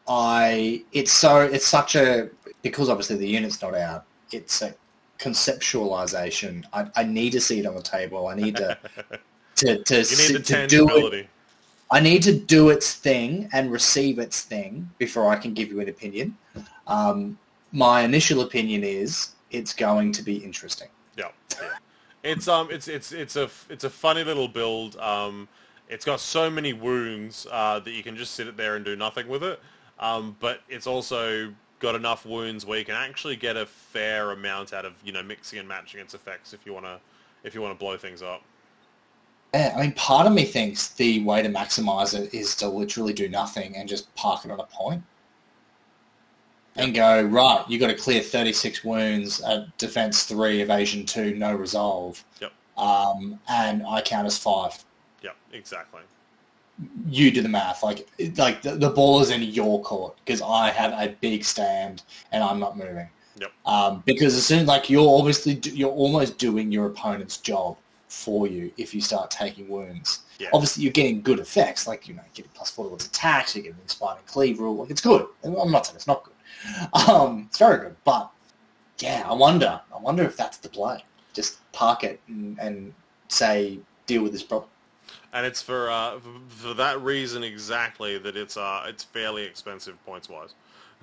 I 0.08 0.84
it's 0.92 1.12
so 1.12 1.40
it's 1.40 1.66
such 1.66 1.94
a 1.94 2.30
because 2.62 2.88
obviously 2.88 3.16
the 3.16 3.28
unit's 3.28 3.62
not 3.62 3.74
out. 3.74 4.04
It's 4.32 4.62
a 4.62 4.74
conceptualization. 5.18 6.64
I, 6.72 6.86
I 6.96 7.04
need 7.04 7.30
to 7.32 7.40
see 7.40 7.60
it 7.60 7.66
on 7.66 7.74
the 7.74 7.82
table. 7.82 8.26
I 8.26 8.34
need 8.34 8.56
to 8.56 8.78
to 9.56 9.82
to, 9.84 10.04
see- 10.04 10.38
to 10.38 10.66
do 10.66 10.88
it. 11.12 11.28
I 11.90 12.00
need 12.00 12.22
to 12.22 12.32
do 12.32 12.70
its 12.70 12.94
thing 12.94 13.50
and 13.52 13.70
receive 13.70 14.18
its 14.18 14.40
thing 14.40 14.90
before 14.96 15.28
I 15.28 15.36
can 15.36 15.52
give 15.52 15.68
you 15.68 15.80
an 15.80 15.90
opinion. 15.90 16.38
Um, 16.86 17.38
my 17.70 18.00
initial 18.00 18.40
opinion 18.40 18.82
is 18.82 19.32
it's 19.50 19.74
going 19.74 20.10
to 20.12 20.22
be 20.22 20.36
interesting. 20.36 20.88
Yeah, 21.18 21.28
yeah. 21.60 21.68
It's 22.22 22.48
um, 22.48 22.68
it's 22.70 22.88
it's 22.88 23.12
it's 23.12 23.36
a 23.36 23.50
it's 23.68 23.84
a 23.84 23.90
funny 23.90 24.24
little 24.24 24.48
build. 24.48 24.96
Um, 24.96 25.48
it's 25.92 26.06
got 26.06 26.20
so 26.20 26.48
many 26.48 26.72
wounds 26.72 27.46
uh, 27.52 27.78
that 27.80 27.90
you 27.92 28.02
can 28.02 28.16
just 28.16 28.34
sit 28.34 28.48
it 28.48 28.56
there 28.56 28.76
and 28.76 28.84
do 28.84 28.96
nothing 28.96 29.28
with 29.28 29.44
it. 29.44 29.60
Um, 30.00 30.34
but 30.40 30.60
it's 30.68 30.86
also 30.86 31.52
got 31.80 31.94
enough 31.94 32.24
wounds 32.24 32.64
where 32.64 32.78
you 32.78 32.84
can 32.84 32.94
actually 32.94 33.36
get 33.36 33.58
a 33.58 33.66
fair 33.66 34.30
amount 34.30 34.72
out 34.72 34.86
of 34.86 34.94
you 35.04 35.12
know 35.12 35.22
mixing 35.22 35.58
and 35.58 35.68
matching 35.68 36.00
its 36.00 36.14
effects 36.14 36.54
if 36.54 36.64
you 36.64 36.72
wanna 36.72 36.98
if 37.44 37.54
you 37.54 37.60
wanna 37.60 37.74
blow 37.74 37.98
things 37.98 38.22
up. 38.22 38.42
Yeah, 39.52 39.74
I 39.76 39.82
mean, 39.82 39.92
part 39.92 40.26
of 40.26 40.32
me 40.32 40.44
thinks 40.44 40.88
the 40.88 41.22
way 41.24 41.42
to 41.42 41.48
maximize 41.50 42.18
it 42.18 42.32
is 42.32 42.56
to 42.56 42.68
literally 42.68 43.12
do 43.12 43.28
nothing 43.28 43.76
and 43.76 43.86
just 43.86 44.12
park 44.14 44.46
it 44.46 44.50
on 44.50 44.60
a. 44.60 45.02
And 46.74 46.94
go, 46.94 47.22
right, 47.24 47.62
you 47.68 47.78
got 47.78 47.88
to 47.88 47.94
clear 47.94 48.22
36 48.22 48.82
wounds 48.82 49.42
at 49.42 49.76
defense 49.76 50.24
3, 50.24 50.62
evasion 50.62 51.04
2, 51.04 51.34
no 51.34 51.54
resolve. 51.54 52.24
Yep. 52.40 52.52
Um, 52.78 53.38
and 53.46 53.84
I 53.86 54.00
count 54.00 54.26
as 54.26 54.38
5. 54.38 54.82
Yeah, 55.22 55.30
exactly. 55.52 56.02
You 57.06 57.30
do 57.30 57.42
the 57.42 57.48
math. 57.48 57.82
Like, 57.82 58.08
like 58.36 58.62
the, 58.62 58.72
the 58.72 58.90
ball 58.90 59.20
is 59.20 59.30
in 59.30 59.42
your 59.42 59.82
court 59.82 60.16
because 60.24 60.42
I 60.42 60.70
have 60.70 60.92
a 60.92 61.14
big 61.20 61.44
stand 61.44 62.02
and 62.32 62.42
I'm 62.42 62.58
not 62.58 62.76
moving. 62.76 63.08
Yep. 63.38 63.52
Um, 63.66 64.02
because 64.06 64.34
as 64.34 64.44
soon 64.44 64.66
like 64.66 64.90
you're 64.90 65.18
obviously 65.18 65.60
you're 65.72 65.90
almost 65.90 66.38
doing 66.38 66.70
your 66.70 66.86
opponent's 66.86 67.38
job 67.38 67.76
for 68.08 68.46
you 68.46 68.70
if 68.76 68.94
you 68.94 69.00
start 69.00 69.30
taking 69.30 69.68
wounds. 69.68 70.20
Yeah. 70.38 70.48
Obviously, 70.52 70.82
you're 70.82 70.92
getting 70.92 71.22
good 71.22 71.38
effects, 71.38 71.86
like 71.86 72.06
you 72.06 72.14
know, 72.14 72.22
getting 72.34 72.50
plus 72.54 72.70
four 72.70 72.88
to 72.88 72.94
its 72.94 73.06
attacks, 73.06 73.56
you're 73.56 73.64
getting 73.64 73.78
inspired 73.82 74.18
and 74.18 74.26
cleave 74.26 74.60
rule. 74.60 74.76
Like 74.76 74.90
it's 74.90 75.00
good. 75.00 75.26
I'm 75.44 75.70
not 75.70 75.86
saying 75.86 75.96
it's 75.96 76.06
not 76.06 76.24
good. 76.24 76.32
Um, 77.08 77.46
it's 77.48 77.58
very 77.58 77.78
good, 77.78 77.96
but 78.04 78.30
yeah, 79.00 79.24
I 79.26 79.32
wonder. 79.32 79.80
I 79.92 79.98
wonder 79.98 80.22
if 80.22 80.36
that's 80.36 80.58
the 80.58 80.68
play. 80.68 81.02
Just 81.32 81.58
park 81.72 82.04
it 82.04 82.20
and, 82.28 82.58
and 82.60 82.94
say 83.28 83.80
deal 84.06 84.22
with 84.22 84.32
this 84.32 84.42
problem. 84.42 84.68
And 85.32 85.46
it's 85.46 85.62
for 85.62 85.90
uh, 85.90 86.18
for 86.48 86.74
that 86.74 87.00
reason 87.00 87.42
exactly 87.42 88.18
that 88.18 88.36
it's 88.36 88.56
uh 88.56 88.84
it's 88.86 89.04
fairly 89.04 89.44
expensive 89.44 90.02
points 90.04 90.28
wise. 90.28 90.54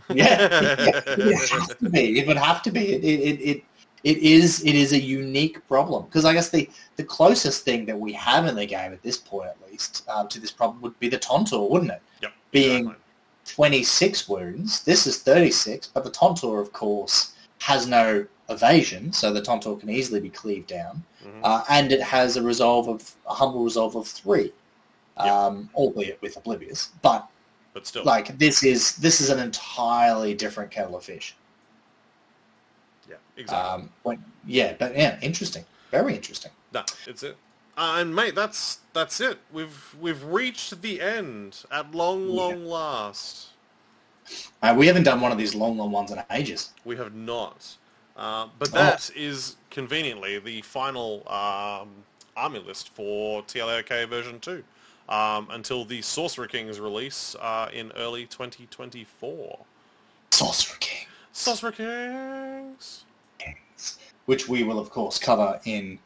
Yeah, 0.09 0.25
yeah, 0.39 1.01
it 1.05 1.25
would 1.25 1.49
have 1.49 1.77
to 1.77 1.89
be. 1.89 2.19
It 2.19 2.27
would 2.27 2.37
have 2.37 2.61
to 2.63 2.71
be. 2.71 2.93
It, 2.93 3.03
it, 3.03 3.19
it, 3.19 3.41
it, 3.41 3.63
it 4.03 4.17
is 4.19 4.63
it 4.65 4.75
is 4.75 4.93
a 4.93 4.99
unique 4.99 5.65
problem 5.67 6.05
because 6.05 6.25
I 6.25 6.33
guess 6.33 6.49
the, 6.49 6.69
the 6.95 7.03
closest 7.03 7.65
thing 7.65 7.85
that 7.85 7.99
we 7.99 8.13
have 8.13 8.45
in 8.45 8.55
the 8.55 8.65
game 8.65 8.93
at 8.93 9.01
this 9.01 9.17
point, 9.17 9.49
at 9.49 9.69
least, 9.69 10.03
uh, 10.07 10.25
to 10.25 10.39
this 10.39 10.51
problem 10.51 10.81
would 10.81 10.97
be 10.99 11.09
the 11.09 11.17
Tontor, 11.17 11.69
wouldn't 11.69 11.91
it? 11.91 12.01
Yep. 12.21 12.33
Being 12.51 12.79
exactly. 12.79 13.03
26 13.45 14.29
wounds. 14.29 14.83
This 14.83 15.05
is 15.05 15.17
36, 15.19 15.87
but 15.87 16.03
the 16.03 16.11
Tontor, 16.11 16.61
of 16.61 16.71
course, 16.71 17.33
has 17.59 17.87
no 17.87 18.25
evasion, 18.49 19.13
so 19.13 19.31
the 19.31 19.41
Tontor 19.41 19.79
can 19.79 19.89
easily 19.89 20.19
be 20.19 20.29
cleaved 20.29 20.67
down, 20.67 21.03
Mhm. 21.23 21.41
uh, 21.43 21.63
and 21.69 21.91
it 21.91 22.01
has 22.01 22.35
a 22.37 22.41
resolve 22.41 22.87
of 22.87 23.15
a 23.27 23.33
humble 23.33 23.63
resolve 23.63 23.95
of 23.95 24.07
three, 24.07 24.51
Yep. 25.17 25.27
um, 25.27 25.69
albeit 25.75 26.21
with 26.21 26.35
oblivious. 26.37 26.89
But 27.01 27.27
but 27.73 27.85
still, 27.85 28.03
like 28.03 28.37
this 28.39 28.63
is 28.63 28.95
this 28.97 29.21
is 29.21 29.29
an 29.29 29.39
entirely 29.39 30.33
different 30.33 30.71
kettle 30.71 30.95
of 30.95 31.03
fish. 31.03 31.35
yeah, 33.09 33.15
exactly. 33.37 33.83
Um, 33.83 33.89
when, 34.03 34.23
yeah, 34.45 34.73
but 34.77 34.95
yeah, 34.95 35.17
interesting, 35.21 35.65
very 35.91 36.15
interesting. 36.15 36.51
No, 36.73 36.83
it's 37.07 37.23
it. 37.23 37.37
Uh, 37.77 37.95
and 37.99 38.13
mate, 38.15 38.35
that's 38.35 38.79
that's 38.93 39.19
it. 39.21 39.39
We've 39.51 39.95
we've 39.99 40.23
reached 40.23 40.81
the 40.81 40.99
end 41.01 41.63
at 41.71 41.91
long, 41.93 42.27
Yeah. 42.29 42.35
long 42.41 42.65
last. 42.65 43.47
Uh, 44.61 44.75
we 44.77 44.85
haven't 44.85 45.03
done 45.03 45.21
one 45.21 45.31
of 45.31 45.37
these 45.39 45.55
long, 45.55 45.77
long 45.77 45.91
ones 45.91 46.11
in 46.11 46.21
ages. 46.29 46.71
We 46.85 46.95
have 46.97 47.13
not. 47.15 47.77
Uh, 48.19 48.47
but 48.59 48.67
Oh. 48.69 48.71
that 48.73 49.09
is 49.15 49.55
conveniently 49.71 50.39
the 50.39 50.61
final 50.61 51.27
um, 51.31 51.89
army 52.35 52.59
list 52.59 52.89
for 52.89 53.41
TLOK 53.43 54.09
version 54.09 54.39
2 54.41 54.61
um, 55.07 55.47
until 55.51 55.85
the 55.85 56.01
Sorcerer 56.01 56.47
Kings 56.47 56.81
release 56.81 57.33
uh, 57.39 57.69
in 57.71 57.93
early 57.93 58.25
2024. 58.25 59.57
Sorcerer 60.31 60.77
King, 60.81 61.07
Sorcerer 61.31 61.71
Kings! 61.71 63.05
Kings. 63.37 63.99
which 64.25 64.49
we 64.49 64.63
will, 64.63 64.79
of 64.79 64.89
course, 64.89 65.17
cover 65.17 65.59
in 65.63 65.97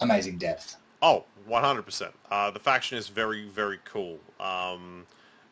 amazing 0.00 0.38
depth. 0.38 0.76
Oh, 1.02 1.24
100%. 1.50 2.12
Uh, 2.30 2.50
the 2.52 2.60
faction 2.60 2.96
is 2.98 3.08
very, 3.08 3.48
very 3.48 3.78
cool. 3.84 4.18
Um, 4.38 5.06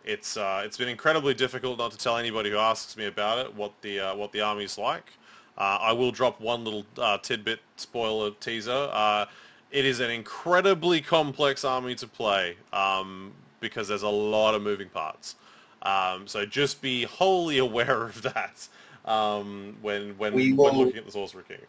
it's 0.05 0.37
uh, 0.37 0.63
it's 0.65 0.77
been 0.77 0.89
incredibly 0.89 1.35
difficult 1.35 1.79
not 1.79 1.91
to 1.91 1.99
tell 1.99 2.17
anybody 2.17 2.49
who 2.51 2.59
asks 2.59 2.97
me 2.97 3.07
about 3.07 3.39
it 3.45 3.53
what 3.57 3.73
the 3.83 3.99
uh, 3.99 4.15
what 4.15 4.31
the 4.31 4.41
army's 4.41 4.79
like. 4.79 5.13
Uh, 5.59 5.79
I 5.81 5.93
will 5.93 6.11
drop 6.11 6.41
one 6.41 6.65
little 6.65 6.85
uh, 6.99 7.19
tidbit 7.19 7.61
spoiler 7.77 8.31
teaser. 8.41 8.89
Uh, 8.93 9.27
it 9.71 9.85
is 9.85 10.01
an 10.01 10.11
incredibly 10.11 11.01
complex 11.01 11.65
army 11.65 11.95
to 11.97 12.07
play 12.07 12.57
um, 12.73 13.33
because 13.61 13.89
there's 13.89 14.03
a 14.03 14.09
lot 14.09 14.55
of 14.55 14.63
moving 14.63 14.89
parts. 14.89 15.37
Um, 15.83 16.27
so 16.27 16.45
just 16.45 16.83
be 16.83 17.05
wholly 17.05 17.59
aware 17.69 18.05
of 18.05 18.23
that 18.23 18.69
um, 19.05 19.77
when 19.83 20.17
when, 20.19 20.35
We 20.35 20.53
when 20.53 20.77
looking 20.77 20.97
at 20.97 21.07
the 21.07 21.13
Sorcerer 21.13 21.43
Kings. 21.43 21.63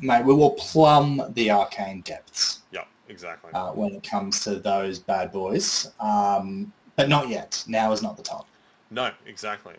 Mate, 0.00 0.24
we 0.24 0.32
will 0.32 0.52
plumb 0.52 1.22
the 1.34 1.50
arcane 1.50 2.00
depths 2.02 2.60
Yeah, 2.70 2.84
exactly. 3.08 3.50
uh, 3.52 3.72
when 3.72 3.92
it 3.92 4.02
comes 4.02 4.40
to 4.44 4.54
those 4.54 4.98
bad 4.98 5.30
boys. 5.30 5.90
Um, 6.00 6.72
but 6.96 7.08
not 7.08 7.28
yet. 7.28 7.62
Now 7.66 7.92
is 7.92 8.02
not 8.02 8.16
the 8.16 8.22
time. 8.22 8.44
no, 8.90 9.10
exactly. 9.26 9.74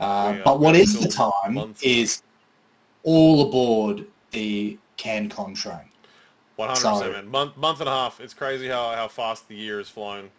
Uh, 0.00 0.38
but 0.44 0.60
what 0.60 0.76
is 0.76 0.98
the 0.98 1.08
time 1.08 1.74
is 1.82 2.22
all 3.02 3.48
aboard 3.48 4.06
the 4.30 4.78
CanCon 4.96 5.54
train. 5.54 5.80
One 6.56 6.68
hundred 6.68 6.90
percent, 6.90 7.12
man. 7.12 7.28
Month, 7.28 7.56
month 7.56 7.80
and 7.80 7.88
a 7.88 7.92
half. 7.92 8.20
It's 8.20 8.34
crazy 8.34 8.68
how, 8.68 8.90
how 8.90 9.08
fast 9.08 9.48
the 9.48 9.54
year 9.54 9.78
has 9.78 9.88
flown. 9.88 10.30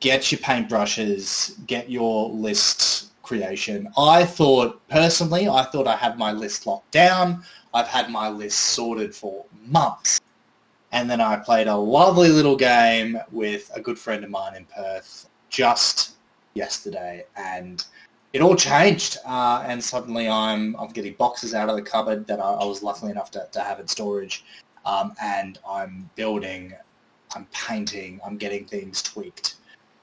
Get 0.00 0.30
your 0.30 0.38
paintbrushes, 0.40 1.66
get 1.66 1.90
your 1.90 2.30
list 2.30 3.12
creation. 3.22 3.88
I 3.98 4.24
thought, 4.24 4.80
personally, 4.88 5.48
I 5.48 5.64
thought 5.64 5.86
I 5.86 5.96
had 5.96 6.18
my 6.18 6.32
list 6.32 6.66
locked 6.66 6.92
down. 6.92 7.42
I've 7.74 7.88
had 7.88 8.10
my 8.10 8.28
list 8.28 8.58
sorted 8.58 9.14
for 9.14 9.44
months. 9.66 10.20
And 10.92 11.10
then 11.10 11.20
I 11.20 11.36
played 11.36 11.66
a 11.66 11.76
lovely 11.76 12.30
little 12.30 12.56
game 12.56 13.18
with 13.30 13.70
a 13.74 13.80
good 13.80 13.98
friend 13.98 14.24
of 14.24 14.30
mine 14.30 14.54
in 14.54 14.64
Perth 14.66 15.28
just 15.50 16.12
yesterday, 16.54 17.24
and 17.36 17.84
it 18.38 18.42
all 18.42 18.54
changed. 18.54 19.18
Uh, 19.26 19.64
and 19.66 19.82
suddenly 19.82 20.28
I'm 20.28 20.76
I'm 20.76 20.90
getting 20.90 21.14
boxes 21.14 21.54
out 21.54 21.68
of 21.68 21.74
the 21.76 21.82
cupboard 21.82 22.26
that 22.28 22.38
I, 22.38 22.52
I 22.52 22.64
was 22.64 22.82
lucky 22.82 23.06
enough 23.06 23.30
to, 23.32 23.48
to 23.50 23.60
have 23.60 23.80
in 23.80 23.88
storage, 23.88 24.44
um, 24.86 25.12
and 25.20 25.58
I'm 25.68 26.08
building, 26.14 26.72
I'm 27.34 27.46
painting, 27.52 28.20
I'm 28.24 28.36
getting 28.36 28.64
things 28.64 29.02
tweaked. 29.02 29.56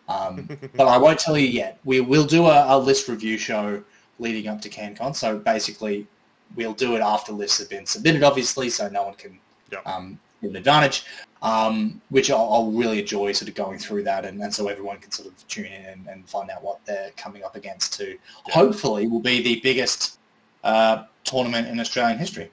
Um, 0.09 0.49
but 0.75 0.87
I 0.87 0.97
won't 0.97 1.17
tell 1.19 1.37
you 1.37 1.47
yet. 1.47 1.79
We 1.85 2.01
will 2.01 2.25
do 2.25 2.47
a, 2.47 2.75
a 2.75 2.77
list 2.77 3.07
review 3.07 3.37
show 3.37 3.81
leading 4.19 4.47
up 4.49 4.59
to 4.61 4.69
CanCon. 4.69 5.15
So 5.15 5.39
basically, 5.39 6.05
we'll 6.55 6.73
do 6.73 6.95
it 6.97 6.99
after 6.99 7.31
lists 7.31 7.59
have 7.59 7.69
been 7.69 7.85
submitted, 7.85 8.21
obviously, 8.23 8.69
so 8.69 8.89
no 8.89 9.03
one 9.03 9.15
can 9.15 9.39
Yep. 9.71 9.87
um, 9.87 10.19
get 10.41 10.51
an 10.51 10.57
advantage. 10.57 11.05
Um, 11.45 12.01
which 12.09 12.31
I'll, 12.31 12.49
I'll 12.53 12.71
really 12.71 12.99
enjoy 12.99 13.31
sort 13.33 13.49
of 13.49 13.55
going 13.55 13.77
through 13.77 14.03
that, 14.05 14.25
and, 14.25 14.41
and 14.41 14.51
so 14.51 14.67
everyone 14.67 14.97
can 14.97 15.11
sort 15.11 15.27
of 15.27 15.47
tune 15.47 15.65
in 15.65 15.85
and, 15.85 16.07
and 16.07 16.27
find 16.27 16.49
out 16.49 16.63
what 16.63 16.83
they're 16.85 17.11
coming 17.17 17.43
up 17.43 17.55
against. 17.55 17.93
To 17.99 18.17
hopefully 18.45 19.05
will 19.05 19.19
be 19.19 19.43
the 19.43 19.59
biggest 19.61 20.17
uh, 20.63 21.03
tournament 21.23 21.67
in 21.67 21.79
Australian 21.79 22.17
history. 22.17 22.49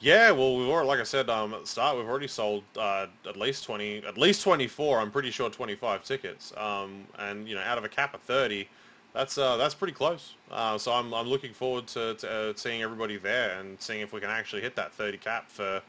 Yeah, 0.00 0.32
well, 0.32 0.56
we've 0.56 0.68
already, 0.68 0.88
like 0.88 0.98
I 0.98 1.04
said 1.04 1.30
um, 1.30 1.54
at 1.54 1.60
the 1.60 1.68
start, 1.68 1.96
we've 1.96 2.08
already 2.08 2.26
sold 2.26 2.64
uh, 2.76 3.06
at 3.28 3.36
least 3.36 3.62
twenty, 3.62 4.02
at 4.04 4.18
least 4.18 4.42
twenty-four. 4.42 4.98
I'm 4.98 5.12
pretty 5.12 5.30
sure 5.30 5.48
twenty-five 5.48 6.02
tickets, 6.02 6.52
um, 6.56 7.06
and 7.20 7.48
you 7.48 7.54
know, 7.54 7.62
out 7.62 7.78
of 7.78 7.84
a 7.84 7.88
cap 7.88 8.12
of 8.12 8.22
thirty, 8.22 8.68
that's 9.14 9.38
uh, 9.38 9.56
that's 9.56 9.76
pretty 9.76 9.94
close. 9.94 10.34
Uh, 10.50 10.76
so 10.76 10.92
I'm 10.92 11.14
I'm 11.14 11.28
looking 11.28 11.54
forward 11.54 11.86
to, 11.94 12.14
to 12.14 12.28
uh, 12.28 12.52
seeing 12.56 12.82
everybody 12.82 13.18
there 13.18 13.60
and 13.60 13.80
seeing 13.80 14.00
if 14.00 14.12
we 14.12 14.18
can 14.18 14.30
actually 14.30 14.62
hit 14.62 14.74
that 14.74 14.92
thirty 14.92 15.18
cap 15.18 15.48
for, 15.48 15.80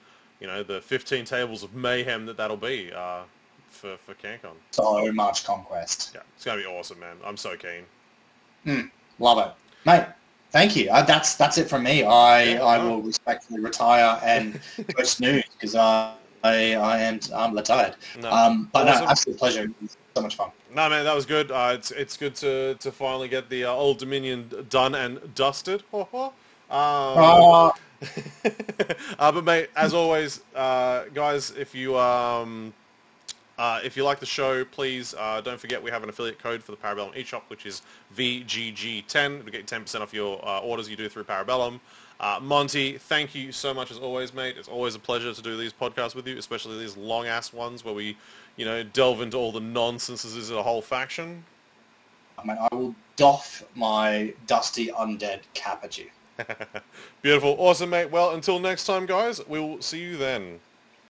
you 0.44 0.50
know, 0.50 0.62
the 0.62 0.82
fifteen 0.82 1.24
tables 1.24 1.64
of 1.64 1.74
mayhem 1.74 2.26
that 2.26 2.36
that'll 2.36 2.58
be 2.58 2.92
uh, 2.94 3.22
for 3.70 3.98
for 4.06 4.14
CanCon. 4.14 4.52
So 4.72 5.12
much 5.14 5.46
conquest. 5.46 6.12
Yeah, 6.14 6.22
it's 6.36 6.44
gonna 6.44 6.62
be 6.62 6.68
awesome, 6.68 7.00
man. 7.00 7.16
I'm 7.26 7.38
so 7.38 7.56
keen. 7.56 8.90
Love 9.20 9.40
it, 9.40 9.54
mate. 9.86 10.06
Thank 10.52 10.76
you. 10.76 10.90
Uh, 10.92 11.02
that's 11.02 11.36
that's 11.36 11.58
it 11.58 11.70
from 11.70 11.84
me. 11.84 12.04
I 12.04 12.44
Yeah, 12.44 12.64
I 12.64 12.78
will 12.78 13.02
respectfully 13.02 13.62
retire 13.62 14.20
and 14.22 14.60
go 14.96 15.04
snooze 15.04 15.46
because 15.54 15.76
I, 15.76 16.14
I 16.44 16.54
am 17.00 17.20
I'm 17.34 17.56
retired. 17.56 17.96
No. 18.22 18.30
Um, 18.30 18.70
but 18.74 18.88
Awesome. 18.88 19.06
no, 19.06 19.12
absolute 19.12 19.40
pleasure. 19.40 19.72
So 20.16 20.22
much 20.22 20.36
fun. 20.36 20.52
No, 20.76 20.90
man, 20.90 21.06
that 21.06 21.16
was 21.16 21.26
good. 21.26 21.52
Uh, 21.52 21.72
it's 21.74 21.92
it's 21.92 22.18
good 22.18 22.36
to, 22.36 22.76
to 22.76 22.92
finally 22.92 23.30
get 23.30 23.50
the 23.50 23.64
uh, 23.64 23.72
old 23.72 23.98
Dominion 23.98 24.52
done 24.70 24.94
and 24.94 25.34
dusted. 25.36 25.84
um, 25.94 26.12
uh, 29.20 29.32
but 29.32 29.44
mate, 29.44 29.70
as 29.76 29.94
always, 29.94 30.42
uh, 30.56 31.06
guys, 31.14 31.52
if 31.52 31.74
you 31.74 31.98
um, 31.98 32.74
uh, 33.58 33.80
if 33.84 33.96
you 33.96 34.04
like 34.04 34.20
the 34.20 34.26
show, 34.26 34.66
please 34.66 35.14
uh, 35.18 35.40
don't 35.42 35.60
forget 35.60 35.82
we 35.82 35.92
have 35.92 36.04
an 36.04 36.10
affiliate 36.10 36.40
code 36.40 36.64
for 36.64 36.72
the 36.72 36.78
Para 36.78 36.96
Bellum 36.96 37.14
eShop, 37.14 37.44
which 37.48 37.66
is 37.66 37.84
VGG10. 38.18 39.40
It'll 39.40 39.52
get 39.52 39.72
you 39.72 39.80
10% 39.80 40.02
off 40.02 40.14
your 40.14 40.44
uh, 40.46 40.60
orders 40.60 40.90
you 40.90 40.96
do 40.96 41.08
through 41.08 41.26
Para 41.26 41.46
Bellum. 41.46 41.80
Uh, 42.20 42.40
Monty, 42.42 42.98
thank 42.98 43.36
you 43.36 43.52
so 43.52 43.74
much 43.74 43.92
as 43.92 43.98
always, 44.00 44.34
mate. 44.34 44.56
It's 44.58 44.70
always 44.70 44.96
a 44.96 45.00
pleasure 45.00 45.34
to 45.34 45.42
do 45.42 45.58
these 45.58 45.74
podcasts 45.74 46.16
with 46.16 46.28
you, 46.28 46.38
especially 46.38 46.80
these 46.80 46.96
long-ass 46.96 47.54
ones 47.54 47.84
where 47.84 47.94
we, 47.94 48.18
you 48.56 48.66
know, 48.66 48.82
delve 48.82 49.22
into 49.22 49.38
all 49.38 49.52
the 49.52 49.60
nonsense 49.60 50.24
is 50.24 50.50
a 50.50 50.64
whole 50.64 50.82
faction. 50.82 51.44
I 52.40 52.46
mean, 52.46 52.58
I 52.72 52.76
will 52.76 52.96
doff 53.18 53.64
my 53.76 54.34
dusty 54.48 54.88
undead 54.88 55.42
cap 55.54 55.84
at 55.84 55.98
you. 55.98 56.10
Beautiful. 57.22 57.56
Awesome, 57.60 57.90
mate. 57.90 58.10
Well, 58.10 58.32
until 58.32 58.60
next 58.60 58.86
time, 58.86 59.06
guys, 59.06 59.46
we 59.48 59.60
will 59.60 59.82
see 59.82 60.02
you 60.02 60.18
then. 60.18 60.60